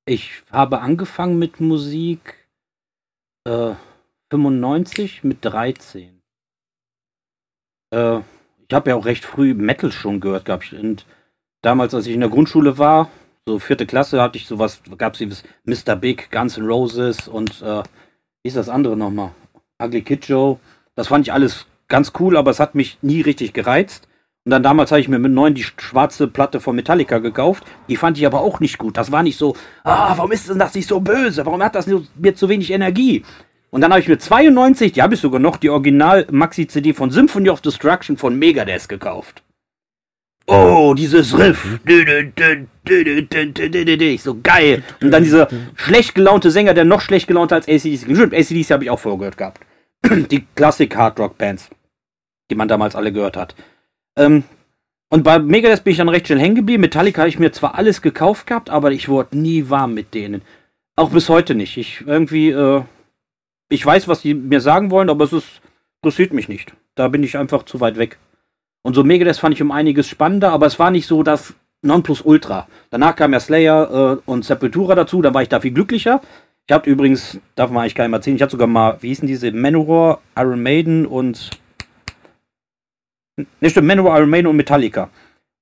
Ich 0.05 0.43
habe 0.51 0.81
angefangen 0.81 1.39
mit 1.39 1.59
Musik 1.59 2.47
äh, 3.47 3.73
95 4.31 5.23
mit 5.23 5.43
13. 5.43 6.21
Äh, 7.91 8.19
ich 8.67 8.73
habe 8.73 8.89
ja 8.89 8.95
auch 8.95 9.05
recht 9.05 9.25
früh 9.25 9.53
Metal 9.53 9.91
schon 9.91 10.19
gehört 10.19 10.45
gehabt. 10.45 10.73
Und 10.73 11.05
damals, 11.61 11.93
als 11.93 12.07
ich 12.07 12.13
in 12.13 12.19
der 12.19 12.29
Grundschule 12.29 12.77
war, 12.77 13.09
so 13.47 13.59
vierte 13.59 13.85
Klasse, 13.85 14.21
hatte 14.21 14.37
ich 14.37 14.47
sowas, 14.47 14.81
gab 14.97 15.13
es 15.13 15.19
dieses 15.19 15.43
Mr. 15.65 15.95
Big, 15.95 16.31
Guns 16.31 16.57
N' 16.57 16.65
Roses 16.65 17.27
und 17.27 17.61
äh, 17.61 17.83
wie 18.43 18.47
ist 18.47 18.57
das 18.57 18.69
andere 18.69 18.97
nochmal? 18.97 19.31
Ugly 19.81 20.01
Kid 20.01 20.27
Joe. 20.27 20.59
Das 20.95 21.09
fand 21.09 21.27
ich 21.27 21.33
alles 21.33 21.67
ganz 21.87 22.13
cool, 22.19 22.37
aber 22.37 22.51
es 22.51 22.59
hat 22.59 22.75
mich 22.75 22.97
nie 23.01 23.21
richtig 23.21 23.53
gereizt. 23.53 24.07
Und 24.45 24.51
dann 24.51 24.61
damals 24.61 24.91
habe 24.91 25.01
ich 25.01 25.07
mir 25.07 25.17
mit 25.17 25.31
neun 25.31 25.55
die 25.55 25.63
schwarze 25.63 26.27
Platte 26.27 26.59
von 26.59 26.75
Metallica 26.75 27.17
gekauft. 27.17 27.63
Die 27.89 27.95
fand 27.95 28.17
ich 28.17 28.27
aber 28.27 28.41
auch 28.41 28.59
nicht 28.59 28.77
gut. 28.77 28.95
Das 28.95 29.11
war 29.11 29.23
nicht 29.23 29.39
so, 29.39 29.55
ah, 29.83 30.13
warum 30.17 30.31
ist 30.31 30.47
denn 30.47 30.59
das 30.59 30.75
nicht 30.75 30.87
so 30.87 30.99
böse? 30.99 31.45
Warum 31.47 31.63
hat 31.63 31.73
das 31.73 31.87
mir 31.87 32.35
zu 32.35 32.47
wenig 32.47 32.71
Energie? 32.71 33.23
Und 33.71 33.81
dann 33.81 33.91
habe 33.91 34.01
ich 34.01 34.07
mir 34.07 34.19
92, 34.19 34.91
die 34.93 35.01
habe 35.01 35.15
ich 35.15 35.19
sogar 35.19 35.39
noch, 35.39 35.57
die 35.57 35.69
Original-Maxi-CD 35.69 36.93
von 36.93 37.09
Symphony 37.09 37.49
of 37.49 37.61
Destruction 37.61 38.17
von 38.17 38.37
Megadeth 38.37 38.87
gekauft. 38.87 39.41
Oh, 40.47 40.93
dieses 40.95 41.35
Riff. 41.37 41.79
So 44.21 44.39
geil. 44.43 44.83
Und 45.01 45.11
dann 45.11 45.23
dieser 45.23 45.47
schlecht 45.75 46.13
gelaunte 46.13 46.51
Sänger, 46.51 46.75
der 46.75 46.85
noch 46.85 47.01
schlecht 47.01 47.27
gelaunter 47.27 47.55
als 47.55 47.67
ACDC. 47.67 48.15
Stimmt, 48.15 48.33
ACDC 48.35 48.69
habe 48.69 48.83
ich 48.83 48.91
auch 48.91 48.99
vorher 48.99 49.17
gehört 49.17 49.37
gehabt. 49.37 49.59
Die 50.31 50.45
Klassik-Hardrock-Bands 50.55 51.71
die 52.49 52.55
man 52.55 52.67
damals 52.67 52.95
alle 52.95 53.11
gehört 53.11 53.37
hat. 53.37 53.55
Ähm, 54.17 54.43
und 55.09 55.23
bei 55.23 55.39
Megadeth 55.39 55.83
bin 55.83 55.91
ich 55.91 55.97
dann 55.97 56.09
recht 56.09 56.27
schnell 56.27 56.39
hängen 56.39 56.55
geblieben. 56.55 56.81
Metallica 56.81 57.21
habe 57.21 57.29
ich 57.29 57.39
mir 57.39 57.51
zwar 57.51 57.75
alles 57.75 58.01
gekauft 58.01 58.47
gehabt, 58.47 58.69
aber 58.69 58.91
ich 58.91 59.07
wurde 59.07 59.37
nie 59.37 59.69
warm 59.69 59.93
mit 59.93 60.13
denen. 60.13 60.41
Auch 60.95 61.09
bis 61.09 61.29
heute 61.29 61.55
nicht. 61.55 61.77
Ich 61.77 62.03
irgendwie, 62.05 62.49
äh, 62.49 62.81
ich 63.69 63.85
weiß, 63.85 64.07
was 64.07 64.21
die 64.21 64.33
mir 64.33 64.61
sagen 64.61 64.91
wollen, 64.91 65.09
aber 65.09 65.25
es 65.25 65.33
ist, 65.33 65.61
interessiert 66.01 66.33
mich 66.33 66.49
nicht. 66.49 66.73
Da 66.95 67.07
bin 67.07 67.23
ich 67.23 67.37
einfach 67.37 67.63
zu 67.63 67.79
weit 67.79 67.97
weg. 67.97 68.17
Und 68.81 68.93
so 68.93 69.03
Megadeth 69.03 69.37
fand 69.37 69.55
ich 69.55 69.61
um 69.61 69.71
einiges 69.71 70.07
spannender, 70.07 70.51
aber 70.51 70.65
es 70.65 70.79
war 70.79 70.91
nicht 70.91 71.07
so 71.07 71.23
das 71.23 71.55
Nonplusultra. 71.81 72.67
Danach 72.89 73.15
kam 73.15 73.33
ja 73.33 73.39
Slayer 73.39 74.17
äh, 74.25 74.29
und 74.29 74.45
Sepultura 74.45 74.95
dazu, 74.95 75.21
da 75.21 75.33
war 75.33 75.41
ich 75.41 75.49
da 75.49 75.59
viel 75.59 75.71
glücklicher. 75.71 76.21
Ich 76.67 76.73
habe 76.73 76.89
übrigens, 76.89 77.39
darf 77.55 77.69
man 77.69 77.81
eigentlich 77.81 77.95
keinem 77.95 78.13
erzählen, 78.13 78.35
ich 78.35 78.41
hatte 78.41 78.53
sogar 78.53 78.67
mal, 78.67 78.97
wie 79.01 79.09
hießen 79.09 79.27
diese, 79.27 79.51
Manowar, 79.51 80.19
Iron 80.35 80.63
Maiden 80.63 81.05
und 81.05 81.51
Ne, 83.37 83.69
stimmt, 83.69 83.87
Manowar, 83.87 84.17
Iron 84.19 84.29
Maiden 84.29 84.47
und 84.47 84.55
Metallica. 84.55 85.09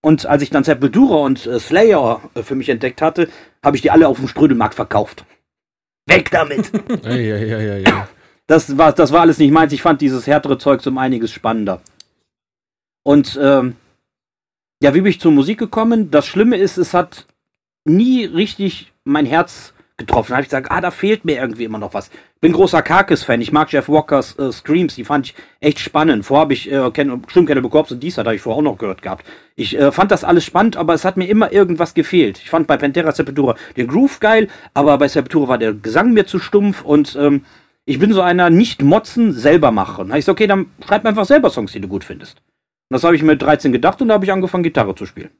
Und 0.01 0.25
als 0.25 0.43
ich 0.43 0.49
dann 0.49 0.63
Sepultura 0.63 1.17
und 1.17 1.45
äh, 1.45 1.59
Slayer 1.59 2.21
äh, 2.35 2.43
für 2.43 2.55
mich 2.55 2.69
entdeckt 2.69 3.01
hatte, 3.01 3.29
habe 3.63 3.77
ich 3.77 3.81
die 3.81 3.91
alle 3.91 4.07
auf 4.07 4.17
dem 4.17 4.27
Strödelmarkt 4.27 4.75
verkauft. 4.75 5.25
Weg 6.05 6.29
damit! 6.31 6.71
Ey, 7.05 7.31
ey, 7.31 7.51
ey, 7.51 7.83
ey. 7.83 7.93
das, 8.47 8.77
war, 8.77 8.91
das 8.91 9.11
war 9.11 9.21
alles 9.21 9.37
nicht 9.37 9.51
meins. 9.51 9.73
Ich 9.73 9.81
fand 9.81 10.01
dieses 10.01 10.27
härtere 10.27 10.57
Zeug 10.57 10.85
um 10.85 10.97
einiges 10.97 11.31
spannender. 11.31 11.81
Und 13.03 13.39
ähm, 13.41 13.75
ja, 14.81 14.93
wie 14.93 15.01
bin 15.01 15.09
ich 15.09 15.21
zur 15.21 15.31
Musik 15.31 15.59
gekommen? 15.59 16.11
Das 16.11 16.27
Schlimme 16.27 16.57
ist, 16.57 16.77
es 16.77 16.93
hat 16.93 17.25
nie 17.85 18.25
richtig 18.25 18.91
mein 19.05 19.25
Herz 19.25 19.72
getroffen. 19.97 20.31
Da 20.31 20.35
habe 20.37 20.43
ich 20.43 20.49
gesagt, 20.49 20.71
ah, 20.71 20.81
da 20.81 20.91
fehlt 20.91 21.25
mir 21.25 21.35
irgendwie 21.35 21.65
immer 21.65 21.77
noch 21.77 21.93
was. 21.93 22.09
Bin 22.41 22.51
großer 22.51 22.81
Karkis-Fan. 22.81 23.41
Ich 23.41 23.51
mag 23.51 23.71
Jeff 23.71 23.89
Walkers 23.89 24.37
äh, 24.39 24.51
Screams. 24.51 24.95
Die 24.95 25.03
fand 25.03 25.27
ich 25.27 25.35
echt 25.59 25.79
spannend. 25.79 26.25
Vorher 26.25 26.41
habe 26.41 26.53
ich 26.53 26.71
äh, 26.71 26.91
Ken, 26.91 27.23
stimmt, 27.27 27.47
Cannibal 27.47 27.69
Corpse 27.69 27.93
und 27.93 28.01
dies 28.01 28.17
hatte 28.17 28.33
ich 28.33 28.41
vorher 28.41 28.59
auch 28.59 28.63
noch 28.63 28.77
gehört 28.77 29.01
gehabt. 29.01 29.25
Ich 29.55 29.77
äh, 29.77 29.91
fand 29.91 30.11
das 30.11 30.23
alles 30.23 30.43
spannend, 30.43 30.77
aber 30.77 30.93
es 30.93 31.05
hat 31.05 31.17
mir 31.17 31.27
immer 31.27 31.51
irgendwas 31.51 31.93
gefehlt. 31.93 32.39
Ich 32.39 32.49
fand 32.49 32.67
bei 32.67 32.77
Pantera 32.77 33.11
Sepultura 33.11 33.55
den 33.77 33.87
Groove 33.87 34.19
geil, 34.19 34.47
aber 34.73 34.97
bei 34.97 35.07
Sepultura 35.07 35.47
war 35.47 35.57
der 35.57 35.73
Gesang 35.73 36.13
mir 36.13 36.25
zu 36.25 36.39
stumpf 36.39 36.83
und 36.83 37.15
ähm, 37.19 37.45
ich 37.85 37.99
bin 37.99 38.13
so 38.13 38.21
einer 38.21 38.49
nicht 38.49 38.81
motzen, 38.81 39.33
selber 39.33 39.71
machen. 39.71 40.09
Da 40.09 40.15
ich 40.15 40.25
so, 40.25 40.31
okay, 40.31 40.47
dann 40.47 40.67
schreib 40.85 41.03
mir 41.03 41.09
einfach 41.09 41.25
selber 41.25 41.49
Songs, 41.49 41.73
die 41.73 41.81
du 41.81 41.87
gut 41.87 42.03
findest. 42.03 42.37
Und 42.37 42.95
das 42.95 43.03
habe 43.03 43.15
ich 43.15 43.23
mit 43.23 43.41
13 43.41 43.71
gedacht 43.71 44.01
und 44.01 44.07
da 44.07 44.15
habe 44.15 44.25
ich 44.25 44.31
angefangen, 44.31 44.63
Gitarre 44.63 44.95
zu 44.95 45.05
spielen. 45.05 45.31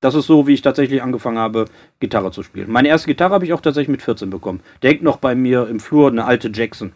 Das 0.00 0.14
ist 0.14 0.26
so, 0.26 0.46
wie 0.46 0.54
ich 0.54 0.62
tatsächlich 0.62 1.02
angefangen 1.02 1.38
habe, 1.38 1.64
Gitarre 2.00 2.30
zu 2.30 2.42
spielen. 2.42 2.70
Meine 2.70 2.88
erste 2.88 3.06
Gitarre 3.08 3.34
habe 3.34 3.44
ich 3.46 3.52
auch 3.52 3.60
tatsächlich 3.62 3.88
mit 3.88 4.02
14 4.02 4.28
bekommen. 4.30 4.62
Der 4.82 4.90
hängt 4.90 5.02
noch 5.02 5.16
bei 5.16 5.34
mir 5.34 5.66
im 5.68 5.80
Flur, 5.80 6.08
eine 6.10 6.24
alte 6.26 6.50
Jackson. 6.52 6.92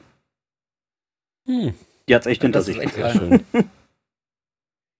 Hm, 1.46 1.72
Die 2.08 2.14
hat's 2.14 2.26
echt 2.26 2.42
hinter 2.42 2.58
Das 2.58 2.68
ist 2.68 2.74
sich. 2.78 2.84
echt 2.84 3.16
schön. 3.16 3.42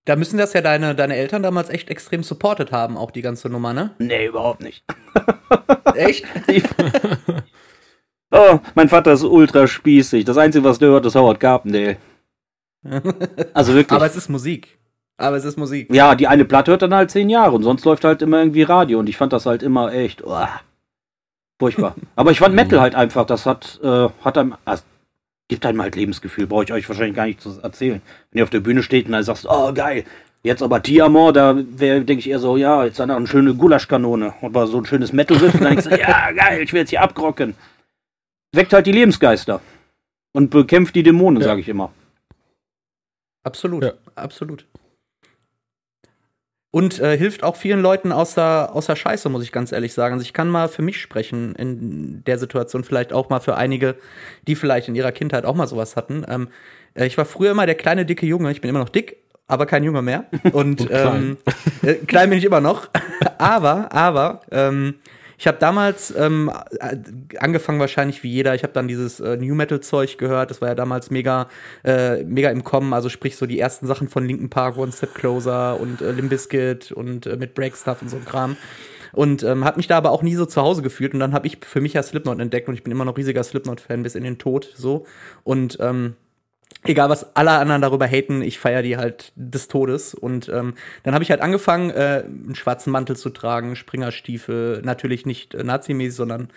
Da 0.07 0.17
müssen 0.17 0.39
das 0.39 0.55
ja 0.55 0.63
deine, 0.63 0.95
deine 0.95 1.15
Eltern 1.15 1.43
damals 1.43 1.69
echt 1.69 1.91
extrem 1.91 2.23
supportet 2.23 2.73
haben, 2.73 2.97
auch 2.97 3.11
die 3.11 3.21
ganze 3.21 3.51
Nummer, 3.51 3.75
ne? 3.75 3.95
Nee, 3.99 4.27
überhaupt 4.27 4.63
nicht. 4.63 4.83
Echt? 5.95 6.25
Oh, 8.31 8.59
mein 8.75 8.89
Vater 8.89 9.13
ist 9.13 9.23
ultra 9.25 9.67
spießig. 9.67 10.25
Das 10.25 10.39
Einzige, 10.39 10.65
was 10.65 10.79
der 10.79 10.89
hört, 10.89 11.05
ist 11.05 11.15
Howard 11.17 11.39
Carpendale. 11.39 11.99
Also 13.53 13.75
wirklich. 13.75 13.95
Aber 13.95 14.07
es 14.07 14.17
ist 14.17 14.31
Musik. 14.31 14.79
Aber 15.21 15.37
es 15.37 15.45
ist 15.45 15.59
Musik. 15.59 15.95
ja, 15.95 16.15
die 16.15 16.29
eine 16.29 16.47
Platte 16.47 16.71
hört 16.71 16.81
dann 16.81 16.95
halt 16.95 17.11
zehn 17.11 17.29
Jahre 17.29 17.53
und 17.55 17.63
sonst 17.63 17.85
läuft 17.85 18.05
halt 18.05 18.23
immer 18.23 18.39
irgendwie 18.39 18.63
Radio 18.63 18.99
und 18.99 19.09
ich 19.09 19.19
fand 19.19 19.35
das 19.35 19.45
halt 19.45 19.63
immer 19.63 19.93
echt 19.93 20.25
oh, 20.25 20.47
furchtbar. 21.59 21.95
Aber 22.17 22.31
ich 22.31 22.39
fand 22.39 22.55
Metal 22.55 22.81
halt 22.81 22.95
einfach, 22.95 23.27
das 23.27 23.45
hat, 23.45 23.79
äh, 23.83 24.09
hat 24.25 24.39
einem, 24.39 24.55
also, 24.65 24.83
gibt 25.49 25.67
einem 25.67 25.83
halt 25.83 25.95
Lebensgefühl, 25.95 26.47
brauche 26.47 26.65
ich 26.65 26.73
euch 26.73 26.89
wahrscheinlich 26.89 27.17
gar 27.17 27.27
nicht 27.27 27.43
zu 27.43 27.61
erzählen. 27.63 28.01
Wenn 28.31 28.39
ihr 28.39 28.45
auf 28.45 28.51
der 28.51 28.61
Bühne 28.61 28.83
steht 28.83 29.07
und 29.07 29.13
dann 29.13 29.23
sagst, 29.23 29.47
oh 29.47 29.75
geil, 29.75 30.05
jetzt 30.43 30.63
aber 30.63 30.83
Tiamor, 30.83 31.35
da 31.35 31.55
wäre, 31.55 32.01
denke 32.01 32.21
ich 32.21 32.31
eher 32.31 32.39
so, 32.39 32.57
ja, 32.57 32.83
jetzt 32.85 32.99
dann 32.99 33.11
eine 33.11 33.27
schöne 33.27 33.55
Gulaschkanone 33.55 34.33
aber 34.41 34.67
so 34.69 34.79
ein 34.79 34.87
schönes 34.87 35.13
Metal-Riff 35.13 35.53
und 35.53 35.61
dann 35.65 35.77
denkst 35.77 35.89
du, 35.89 36.01
ja 36.01 36.33
geil, 36.33 36.63
ich 36.63 36.73
will 36.73 36.81
jetzt 36.81 36.91
hier 36.91 37.03
abgrocken. 37.03 37.55
Weckt 38.53 38.73
halt 38.73 38.87
die 38.87 38.93
Lebensgeister 38.93 39.61
und 40.33 40.49
bekämpft 40.49 40.95
die 40.95 41.03
Dämonen, 41.03 41.43
Ja. 41.43 41.49
sage 41.49 41.61
ich 41.61 41.69
immer. 41.69 41.93
Absolut. 43.43 43.85
Ja. 43.85 43.93
Absolut. 44.15 44.65
Und 46.73 47.01
äh, 47.01 47.19
hilft 47.19 47.43
auch 47.43 47.57
vielen 47.57 47.81
Leuten 47.81 48.13
aus 48.13 48.35
der, 48.35 48.71
aus 48.75 48.87
der 48.87 48.95
Scheiße, 48.95 49.29
muss 49.29 49.43
ich 49.43 49.51
ganz 49.51 49.73
ehrlich 49.73 49.93
sagen. 49.93 50.15
Also 50.15 50.23
ich 50.23 50.33
kann 50.33 50.49
mal 50.49 50.69
für 50.69 50.83
mich 50.83 51.01
sprechen 51.01 51.55
in 51.57 52.23
der 52.25 52.39
Situation, 52.39 52.85
vielleicht 52.85 53.13
auch 53.13 53.29
mal 53.29 53.41
für 53.41 53.57
einige, 53.57 53.97
die 54.47 54.55
vielleicht 54.55 54.87
in 54.87 54.95
ihrer 54.95 55.11
Kindheit 55.11 55.45
auch 55.45 55.57
mal 55.57 55.67
sowas 55.67 55.97
hatten. 55.97 56.25
Ähm, 56.29 56.49
äh, 56.95 57.07
ich 57.07 57.19
war 57.19 57.25
früher 57.25 57.51
immer 57.51 57.67
der 57.67 57.75
kleine, 57.75 58.07
dicke 58.07 58.25
Junge. 58.25 58.53
Ich 58.53 58.61
bin 58.61 58.71
immer 58.71 58.79
noch 58.79 58.89
dick, 58.89 59.17
aber 59.49 59.67
kein 59.67 59.83
Junge 59.83 60.03
mehr. 60.03 60.27
Und, 60.53 60.83
Und 60.83 60.87
klein. 60.89 61.37
ähm, 61.83 61.89
äh, 61.89 61.95
klein 61.95 62.31
bin 62.31 62.39
ich 62.39 62.45
immer 62.45 62.61
noch. 62.61 62.89
aber, 63.39 63.93
aber, 63.93 64.43
ähm, 64.53 64.95
ich 65.41 65.47
habe 65.47 65.57
damals 65.57 66.15
ähm, 66.15 66.53
äh, 66.81 66.99
angefangen 67.39 67.81
wahrscheinlich 67.81 68.23
wie 68.23 68.29
jeder. 68.29 68.55
Ich 68.55 68.63
habe 68.63 68.75
dann 68.75 68.89
dieses 68.89 69.21
äh, 69.21 69.39
New 69.39 69.55
Metal 69.55 69.81
Zeug 69.81 70.19
gehört. 70.19 70.51
Das 70.51 70.61
war 70.61 70.69
ja 70.69 70.75
damals 70.75 71.11
mega, 71.11 71.49
äh, 71.83 72.23
mega 72.25 72.51
im 72.51 72.63
Kommen. 72.63 72.93
Also 72.93 73.09
sprich 73.09 73.39
so 73.39 73.47
die 73.47 73.59
ersten 73.59 73.87
Sachen 73.87 74.09
von 74.09 74.27
Linkin 74.27 74.51
Park, 74.51 74.77
One 74.77 74.93
Step 74.93 75.15
Closer 75.15 75.81
und 75.81 76.03
äh, 76.03 76.13
Limp 76.13 76.29
Bizkit 76.29 76.93
und 76.93 77.25
äh, 77.25 77.39
mit 77.39 77.55
Break 77.55 77.75
Stuff 77.75 78.03
und 78.03 78.11
so 78.11 78.19
ein 78.19 78.27
Kram. 78.27 78.59
Und 79.13 79.43
ähm, 79.43 79.65
hat 79.65 79.79
mich 79.79 79.87
da 79.87 79.97
aber 79.97 80.11
auch 80.11 80.23
nie 80.23 80.35
so 80.35 80.45
zu 80.45 80.61
Hause 80.61 80.83
gefühlt. 80.83 81.15
Und 81.15 81.21
dann 81.21 81.33
habe 81.33 81.47
ich 81.47 81.57
für 81.65 81.81
mich 81.81 81.95
ja 81.95 82.03
Slipknot 82.03 82.39
entdeckt 82.39 82.69
und 82.69 82.75
ich 82.75 82.85
bin 82.85 82.93
immer 82.93 83.07
noch 83.07 83.17
riesiger 83.17 83.43
Slipknot-Fan 83.43 84.03
bis 84.03 84.17
in 84.17 84.25
den 84.25 84.37
Tod. 84.37 84.71
So 84.77 85.07
und 85.43 85.79
ähm, 85.81 86.17
egal 86.85 87.11
was 87.11 87.37
alle 87.37 87.53
anderen 87.53 87.83
darüber 87.83 88.07
haten, 88.07 88.43
ich 88.43 88.59
feiere 88.59 88.83
die 88.83 88.97
halt 88.97 89.33
des 89.37 89.69
Todes. 89.69 90.15
Und 90.15 90.49
ähm, 90.49 90.75
dann 91.03 91.15
habe 91.15 91.23
ich 91.23 91.31
halt 91.31 91.41
angefangen, 91.41 91.91
äh, 91.91 92.25
einen 92.25 92.55
schwarzen 92.55 92.91
Mantel 92.91 93.17
zu 93.17 93.31
tragen, 93.31 93.77
Springerstiefel, 93.77 94.81
natürlich 94.83 95.27
nicht 95.27 95.55
äh, 95.55 95.63
nazimäßig, 95.63 96.17
sondern 96.17 96.49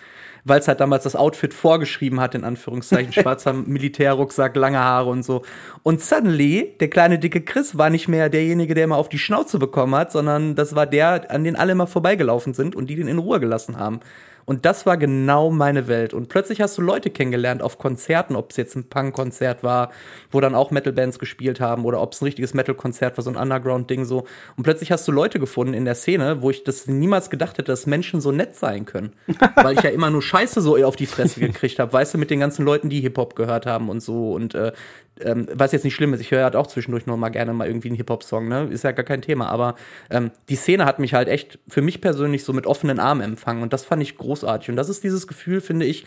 weil 0.44 0.60
es 0.60 0.68
halt 0.68 0.80
damals 0.80 1.04
das 1.04 1.16
Outfit 1.16 1.54
vorgeschrieben 1.54 2.20
hat, 2.20 2.34
in 2.34 2.44
Anführungszeichen, 2.44 3.12
schwarzer 3.14 3.52
Militärrucksack, 3.52 4.56
lange 4.56 4.78
Haare 4.78 5.10
und 5.10 5.22
so. 5.24 5.42
Und 5.82 6.02
suddenly, 6.02 6.74
der 6.80 6.88
kleine 6.88 7.18
dicke 7.18 7.42
Chris 7.42 7.76
war 7.76 7.90
nicht 7.90 8.08
mehr 8.08 8.28
derjenige, 8.28 8.74
der 8.74 8.84
immer 8.84 8.96
auf 8.96 9.08
die 9.08 9.18
Schnauze 9.18 9.58
bekommen 9.58 9.94
hat, 9.94 10.12
sondern 10.12 10.54
das 10.54 10.74
war 10.74 10.86
der, 10.86 11.30
an 11.30 11.44
den 11.44 11.56
alle 11.56 11.72
immer 11.72 11.86
vorbeigelaufen 11.86 12.54
sind 12.54 12.76
und 12.76 12.88
die 12.88 12.96
den 12.96 13.08
in 13.08 13.18
Ruhe 13.18 13.40
gelassen 13.40 13.78
haben. 13.78 14.00
Und 14.46 14.64
das 14.64 14.86
war 14.86 14.96
genau 14.96 15.50
meine 15.50 15.88
Welt. 15.88 16.14
Und 16.14 16.28
plötzlich 16.28 16.60
hast 16.60 16.76
du 16.78 16.82
Leute 16.82 17.10
kennengelernt 17.10 17.62
auf 17.62 17.78
Konzerten, 17.78 18.36
ob 18.36 18.50
es 18.50 18.56
jetzt 18.56 18.76
ein 18.76 18.88
Punk-Konzert 18.88 19.62
war, 19.62 19.90
wo 20.30 20.40
dann 20.40 20.54
auch 20.54 20.70
Metal-Bands 20.70 21.18
gespielt 21.18 21.60
haben, 21.60 21.84
oder 21.84 22.00
ob 22.00 22.12
es 22.12 22.20
ein 22.20 22.26
richtiges 22.26 22.54
Metal-Konzert 22.54 23.16
war, 23.16 23.24
so 23.24 23.30
ein 23.30 23.36
Underground-Ding 23.36 24.04
so. 24.04 24.26
Und 24.56 24.64
plötzlich 24.64 24.92
hast 24.92 25.06
du 25.08 25.12
Leute 25.12 25.38
gefunden 25.38 25.74
in 25.74 25.84
der 25.84 25.94
Szene, 25.94 26.42
wo 26.42 26.50
ich 26.50 26.64
das 26.64 26.86
niemals 26.86 27.30
gedacht 27.30 27.58
hätte, 27.58 27.72
dass 27.72 27.86
Menschen 27.86 28.20
so 28.20 28.32
nett 28.32 28.54
sein 28.56 28.84
können. 28.84 29.12
Weil 29.56 29.76
ich 29.76 29.82
ja 29.82 29.90
immer 29.90 30.10
nur 30.10 30.22
Scheiße 30.22 30.60
so 30.60 30.76
auf 30.84 30.96
die 30.96 31.06
Fresse 31.06 31.40
gekriegt 31.40 31.78
habe, 31.78 31.92
weißt 31.92 32.14
du, 32.14 32.18
mit 32.18 32.30
den 32.30 32.40
ganzen 32.40 32.64
Leuten, 32.64 32.90
die 32.90 33.00
Hip-Hop 33.00 33.36
gehört 33.36 33.66
haben 33.66 33.88
und 33.88 34.00
so. 34.00 34.32
Und 34.32 34.54
äh, 34.54 34.72
ähm, 35.20 35.46
was 35.52 35.72
jetzt 35.72 35.84
nicht 35.84 35.94
schlimm 35.94 36.12
ist, 36.14 36.20
ich 36.20 36.30
höre 36.30 36.44
halt 36.44 36.56
auch 36.56 36.66
zwischendurch 36.66 37.06
noch 37.06 37.16
mal 37.16 37.28
gerne 37.28 37.52
mal 37.52 37.66
irgendwie 37.66 37.88
einen 37.88 37.96
Hip-Hop-Song, 37.96 38.48
ne? 38.48 38.64
Ist 38.70 38.84
ja 38.84 38.92
gar 38.92 39.04
kein 39.04 39.22
Thema. 39.22 39.48
Aber 39.48 39.76
ähm, 40.10 40.30
die 40.48 40.56
Szene 40.56 40.84
hat 40.84 40.98
mich 40.98 41.14
halt 41.14 41.28
echt 41.28 41.58
für 41.68 41.82
mich 41.82 42.00
persönlich 42.00 42.44
so 42.44 42.52
mit 42.52 42.66
offenen 42.66 42.98
Armen 42.98 43.20
empfangen. 43.20 43.62
Und 43.62 43.72
das 43.72 43.84
fand 43.84 44.02
ich 44.02 44.16
großartig. 44.18 44.70
Und 44.70 44.76
das 44.76 44.88
ist 44.88 45.04
dieses 45.04 45.26
Gefühl, 45.26 45.60
finde 45.60 45.86
ich, 45.86 46.04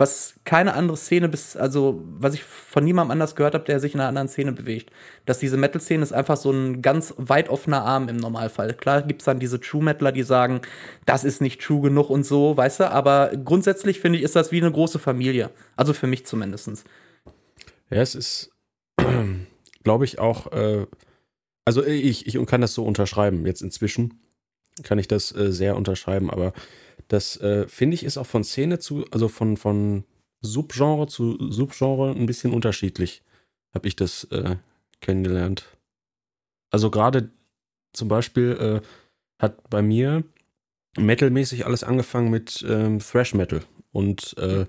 was 0.00 0.34
keine 0.44 0.74
andere 0.74 0.96
Szene 0.96 1.28
bis, 1.28 1.56
also 1.56 2.02
was 2.18 2.34
ich 2.34 2.42
von 2.42 2.84
niemandem 2.84 3.12
anders 3.12 3.36
gehört 3.36 3.54
habe, 3.54 3.64
der 3.64 3.80
sich 3.80 3.94
in 3.94 4.00
einer 4.00 4.08
anderen 4.08 4.28
Szene 4.28 4.52
bewegt. 4.52 4.90
Dass 5.26 5.38
diese 5.38 5.58
Metal-Szene 5.58 6.02
ist 6.02 6.12
einfach 6.12 6.36
so 6.36 6.50
ein 6.50 6.80
ganz 6.80 7.14
weit 7.18 7.50
offener 7.50 7.84
Arm 7.84 8.08
im 8.08 8.16
Normalfall. 8.16 8.72
Klar 8.74 9.02
gibt's 9.02 9.26
dann 9.26 9.38
diese 9.38 9.60
True-Metaler, 9.60 10.12
die 10.12 10.22
sagen, 10.22 10.62
das 11.04 11.24
ist 11.24 11.40
nicht 11.40 11.60
true 11.60 11.82
genug 11.82 12.08
und 12.08 12.24
so, 12.24 12.56
weißt 12.56 12.80
du, 12.80 12.90
aber 12.90 13.30
grundsätzlich 13.44 14.00
finde 14.00 14.18
ich, 14.18 14.24
ist 14.24 14.36
das 14.36 14.52
wie 14.52 14.60
eine 14.60 14.72
große 14.72 14.98
Familie. 14.98 15.50
Also 15.76 15.92
für 15.92 16.06
mich 16.06 16.24
zumindestens. 16.24 16.84
Ja, 17.90 18.00
es 18.00 18.14
ist, 18.14 18.49
glaube 19.82 20.04
ich, 20.04 20.18
auch, 20.18 20.52
äh, 20.52 20.86
also 21.64 21.84
ich, 21.84 22.26
ich 22.26 22.46
kann 22.46 22.60
das 22.60 22.74
so 22.74 22.84
unterschreiben. 22.84 23.46
Jetzt 23.46 23.62
inzwischen 23.62 24.20
kann 24.82 24.98
ich 24.98 25.08
das 25.08 25.34
äh, 25.34 25.52
sehr 25.52 25.76
unterschreiben, 25.76 26.30
aber 26.30 26.52
das 27.08 27.36
äh, 27.40 27.66
finde 27.66 27.94
ich 27.94 28.04
ist 28.04 28.18
auch 28.18 28.26
von 28.26 28.44
Szene 28.44 28.78
zu, 28.78 29.04
also 29.10 29.28
von, 29.28 29.56
von 29.56 30.04
Subgenre 30.40 31.06
zu 31.06 31.36
Subgenre 31.50 32.12
ein 32.12 32.26
bisschen 32.26 32.52
unterschiedlich, 32.52 33.22
habe 33.74 33.88
ich 33.88 33.96
das 33.96 34.24
äh, 34.24 34.56
kennengelernt. 35.00 35.64
Also 36.70 36.90
gerade 36.90 37.30
zum 37.92 38.08
Beispiel 38.08 38.80
äh, 38.82 38.86
hat 39.42 39.68
bei 39.70 39.82
mir 39.82 40.24
metalmäßig 40.96 41.66
alles 41.66 41.84
angefangen 41.84 42.30
mit 42.30 42.64
ähm, 42.68 43.00
Thrash 43.00 43.34
Metal 43.34 43.62
und 43.92 44.36
äh, 44.38 44.66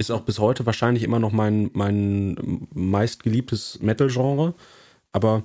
ist 0.00 0.10
auch 0.10 0.22
bis 0.22 0.38
heute 0.38 0.64
wahrscheinlich 0.64 1.02
immer 1.02 1.18
noch 1.18 1.30
mein, 1.30 1.70
mein 1.74 2.66
meistgeliebtes 2.72 3.80
Metal-Genre. 3.82 4.54
Aber 5.12 5.44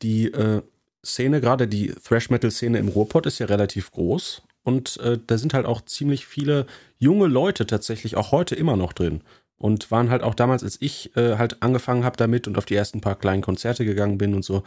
die 0.00 0.26
äh, 0.32 0.62
Szene, 1.04 1.40
gerade 1.40 1.66
die 1.66 1.88
Thrash-Metal-Szene 1.88 2.78
im 2.78 2.88
Ruhrpott, 2.88 3.26
ist 3.26 3.40
ja 3.40 3.46
relativ 3.46 3.90
groß. 3.90 4.42
Und 4.62 4.98
äh, 5.00 5.18
da 5.26 5.36
sind 5.38 5.54
halt 5.54 5.66
auch 5.66 5.80
ziemlich 5.84 6.24
viele 6.24 6.66
junge 6.98 7.26
Leute 7.26 7.66
tatsächlich 7.66 8.16
auch 8.16 8.30
heute 8.30 8.54
immer 8.54 8.76
noch 8.76 8.92
drin. 8.92 9.22
Und 9.56 9.90
waren 9.90 10.08
halt 10.08 10.22
auch 10.22 10.34
damals, 10.34 10.62
als 10.62 10.80
ich 10.80 11.14
äh, 11.16 11.36
halt 11.36 11.60
angefangen 11.60 12.04
habe 12.04 12.16
damit 12.16 12.46
und 12.46 12.56
auf 12.56 12.66
die 12.66 12.76
ersten 12.76 13.00
paar 13.00 13.16
kleinen 13.16 13.42
Konzerte 13.42 13.84
gegangen 13.84 14.18
bin 14.18 14.34
und 14.34 14.44
so, 14.44 14.62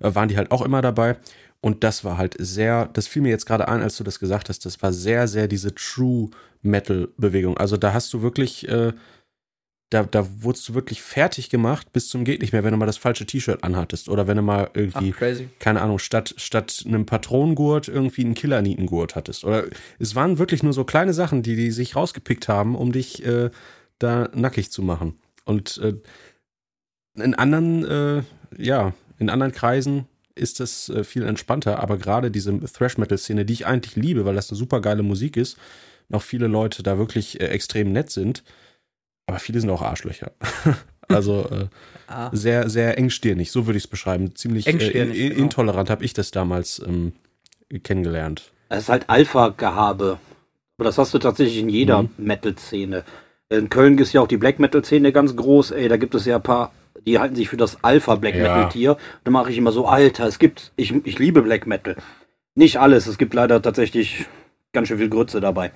äh, 0.00 0.14
waren 0.14 0.28
die 0.28 0.36
halt 0.36 0.50
auch 0.50 0.62
immer 0.62 0.82
dabei. 0.82 1.16
Und 1.60 1.82
das 1.82 2.04
war 2.04 2.18
halt 2.18 2.36
sehr, 2.38 2.86
das 2.92 3.08
fiel 3.08 3.22
mir 3.22 3.30
jetzt 3.30 3.46
gerade 3.46 3.68
ein, 3.68 3.82
als 3.82 3.96
du 3.96 4.04
das 4.04 4.20
gesagt 4.20 4.48
hast, 4.48 4.64
das 4.64 4.80
war 4.82 4.92
sehr, 4.92 5.26
sehr 5.26 5.48
diese 5.48 5.74
True 5.74 6.30
Metal-Bewegung. 6.62 7.56
Also 7.56 7.76
da 7.76 7.92
hast 7.92 8.12
du 8.12 8.22
wirklich, 8.22 8.68
äh, 8.68 8.92
da, 9.90 10.04
da 10.04 10.42
wurdest 10.42 10.68
du 10.68 10.74
wirklich 10.74 11.02
fertig 11.02 11.50
gemacht 11.50 11.92
bis 11.92 12.08
zum 12.08 12.24
geht 12.24 12.42
nicht 12.42 12.52
mehr, 12.52 12.62
wenn 12.62 12.72
du 12.72 12.76
mal 12.76 12.86
das 12.86 12.98
falsche 12.98 13.26
T-Shirt 13.26 13.64
anhattest 13.64 14.08
oder 14.08 14.26
wenn 14.28 14.36
du 14.36 14.42
mal 14.42 14.70
irgendwie, 14.74 15.14
Ach, 15.16 15.18
keine 15.58 15.80
Ahnung, 15.80 15.98
statt, 15.98 16.34
statt 16.36 16.84
einem 16.86 17.06
Patronengurt 17.06 17.88
irgendwie 17.88 18.24
einen 18.24 18.34
Killernietengurt 18.34 19.16
hattest. 19.16 19.44
Oder 19.44 19.64
es 19.98 20.14
waren 20.14 20.38
wirklich 20.38 20.62
nur 20.62 20.72
so 20.72 20.84
kleine 20.84 21.14
Sachen, 21.14 21.42
die 21.42 21.56
die 21.56 21.72
sich 21.72 21.96
rausgepickt 21.96 22.48
haben, 22.48 22.76
um 22.76 22.92
dich 22.92 23.24
äh, 23.26 23.50
da 23.98 24.28
nackig 24.32 24.70
zu 24.70 24.82
machen. 24.82 25.18
Und 25.44 25.78
äh, 25.78 25.94
in 27.20 27.34
anderen, 27.34 27.84
äh, 27.84 28.22
ja, 28.56 28.92
in 29.18 29.30
anderen 29.30 29.52
Kreisen 29.52 30.06
ist 30.38 30.60
das 30.60 30.88
äh, 30.88 31.04
viel 31.04 31.24
entspannter, 31.24 31.80
aber 31.80 31.98
gerade 31.98 32.30
diese 32.30 32.58
Thrash-Metal-Szene, 32.60 33.44
die 33.44 33.52
ich 33.52 33.66
eigentlich 33.66 33.96
liebe, 33.96 34.24
weil 34.24 34.34
das 34.34 34.50
eine 34.50 34.58
super 34.58 34.80
geile 34.80 35.02
Musik 35.02 35.36
ist, 35.36 35.58
noch 36.08 36.22
viele 36.22 36.46
Leute 36.46 36.82
da 36.82 36.98
wirklich 36.98 37.40
äh, 37.40 37.46
extrem 37.48 37.92
nett 37.92 38.10
sind, 38.10 38.42
aber 39.26 39.38
viele 39.38 39.60
sind 39.60 39.70
auch 39.70 39.82
Arschlöcher. 39.82 40.32
also 41.08 41.48
äh, 41.50 41.66
ah. 42.06 42.30
sehr, 42.32 42.70
sehr 42.70 42.96
engstirnig, 42.98 43.50
so 43.50 43.66
würde 43.66 43.76
ich 43.76 43.84
es 43.84 43.90
beschreiben. 43.90 44.34
Ziemlich 44.34 44.66
äh, 44.66 44.72
genau. 44.72 45.12
intolerant 45.14 45.90
habe 45.90 46.04
ich 46.04 46.14
das 46.14 46.30
damals 46.30 46.82
ähm, 46.86 47.12
kennengelernt. 47.82 48.52
Es 48.68 48.84
ist 48.84 48.88
halt 48.88 49.08
Alpha-Gehabe. 49.08 50.18
Aber 50.76 50.84
das 50.84 50.96
hast 50.96 51.12
du 51.12 51.18
tatsächlich 51.18 51.58
in 51.58 51.68
jeder 51.68 52.02
mhm. 52.02 52.10
Metal-Szene. 52.18 53.04
In 53.50 53.68
Köln 53.68 53.98
ist 53.98 54.12
ja 54.12 54.20
auch 54.20 54.28
die 54.28 54.36
Black 54.36 54.58
Metal-Szene 54.58 55.12
ganz 55.12 55.34
groß. 55.34 55.72
Ey, 55.72 55.88
da 55.88 55.96
gibt 55.96 56.14
es 56.14 56.24
ja 56.24 56.36
ein 56.36 56.42
paar 56.42 56.72
die 57.08 57.18
halten 57.18 57.34
sich 57.34 57.48
für 57.48 57.56
das 57.56 57.82
Alpha 57.82 58.14
Black. 58.16 58.34
Metal 58.34 58.68
Tier. 58.68 58.96
Da 59.24 59.30
mache 59.30 59.50
ich 59.50 59.58
immer 59.58 59.72
so, 59.72 59.86
Alter, 59.86 60.26
es 60.26 60.38
gibt, 60.38 60.72
ich, 60.76 60.94
ich 61.04 61.18
liebe 61.18 61.42
Black 61.42 61.66
Metal. 61.66 61.96
Nicht 62.54 62.78
alles, 62.78 63.06
es 63.06 63.18
gibt 63.18 63.34
leider 63.34 63.62
tatsächlich 63.62 64.26
ganz 64.72 64.88
schön 64.88 64.98
viel 64.98 65.08
Grütze 65.08 65.40
dabei. 65.40 65.72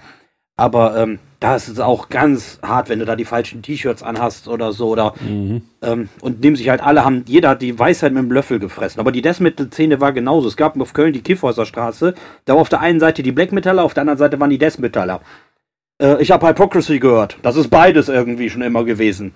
Aber 0.57 0.97
ähm, 0.99 1.19
da 1.41 1.57
ist 1.57 1.69
es 1.69 1.81
auch 1.81 2.09
ganz 2.11 2.59
hart, 2.63 2.89
wenn 2.89 2.99
du 2.99 3.07
da 3.07 3.17
die 3.17 3.25
falschen 3.25 3.63
T-Shirts 3.63 4.03
anhast 4.03 4.49
oder 4.49 4.73
so. 4.73 4.89
Oder, 4.89 5.15
mhm. 5.21 5.63
ähm, 5.81 6.09
und 6.21 6.41
nehmen 6.41 6.57
sich 6.57 6.69
halt 6.69 6.83
alle, 6.83 7.05
haben, 7.05 7.25
jeder 7.27 7.51
hat 7.51 7.63
die 7.63 7.79
Weisheit 7.79 8.13
mit 8.13 8.23
dem 8.23 8.31
Löffel 8.31 8.59
gefressen. 8.59 9.01
Aber 9.01 9.13
die 9.13 9.23
Death 9.23 9.41
Metal-Szene 9.41 10.01
war 10.01 10.13
genauso. 10.13 10.49
Es 10.49 10.57
gab 10.57 10.79
auf 10.79 10.93
Köln 10.93 11.15
die 11.15 11.23
Kiffhäuser 11.23 11.65
Straße. 11.65 12.15
Da 12.45 12.55
war 12.55 12.61
auf 12.61 12.69
der 12.69 12.81
einen 12.81 13.01
Seite 13.01 13.23
die 13.23 13.33
Black 13.33 13.53
Metaller, 13.53 13.83
auf 13.83 13.95
der 13.95 14.03
anderen 14.03 14.19
Seite 14.19 14.39
waren 14.39 14.51
die 14.51 14.59
Death 14.59 14.79
Metaller. 14.79 15.23
Äh, 16.01 16.21
ich 16.21 16.31
habe 16.31 16.47
Hypocrisy 16.47 16.99
gehört. 16.99 17.39
Das 17.43 17.57
ist 17.57 17.71
beides 17.71 18.09
irgendwie 18.09 18.51
schon 18.51 18.63
immer 18.63 18.85
gewesen. 18.85 19.33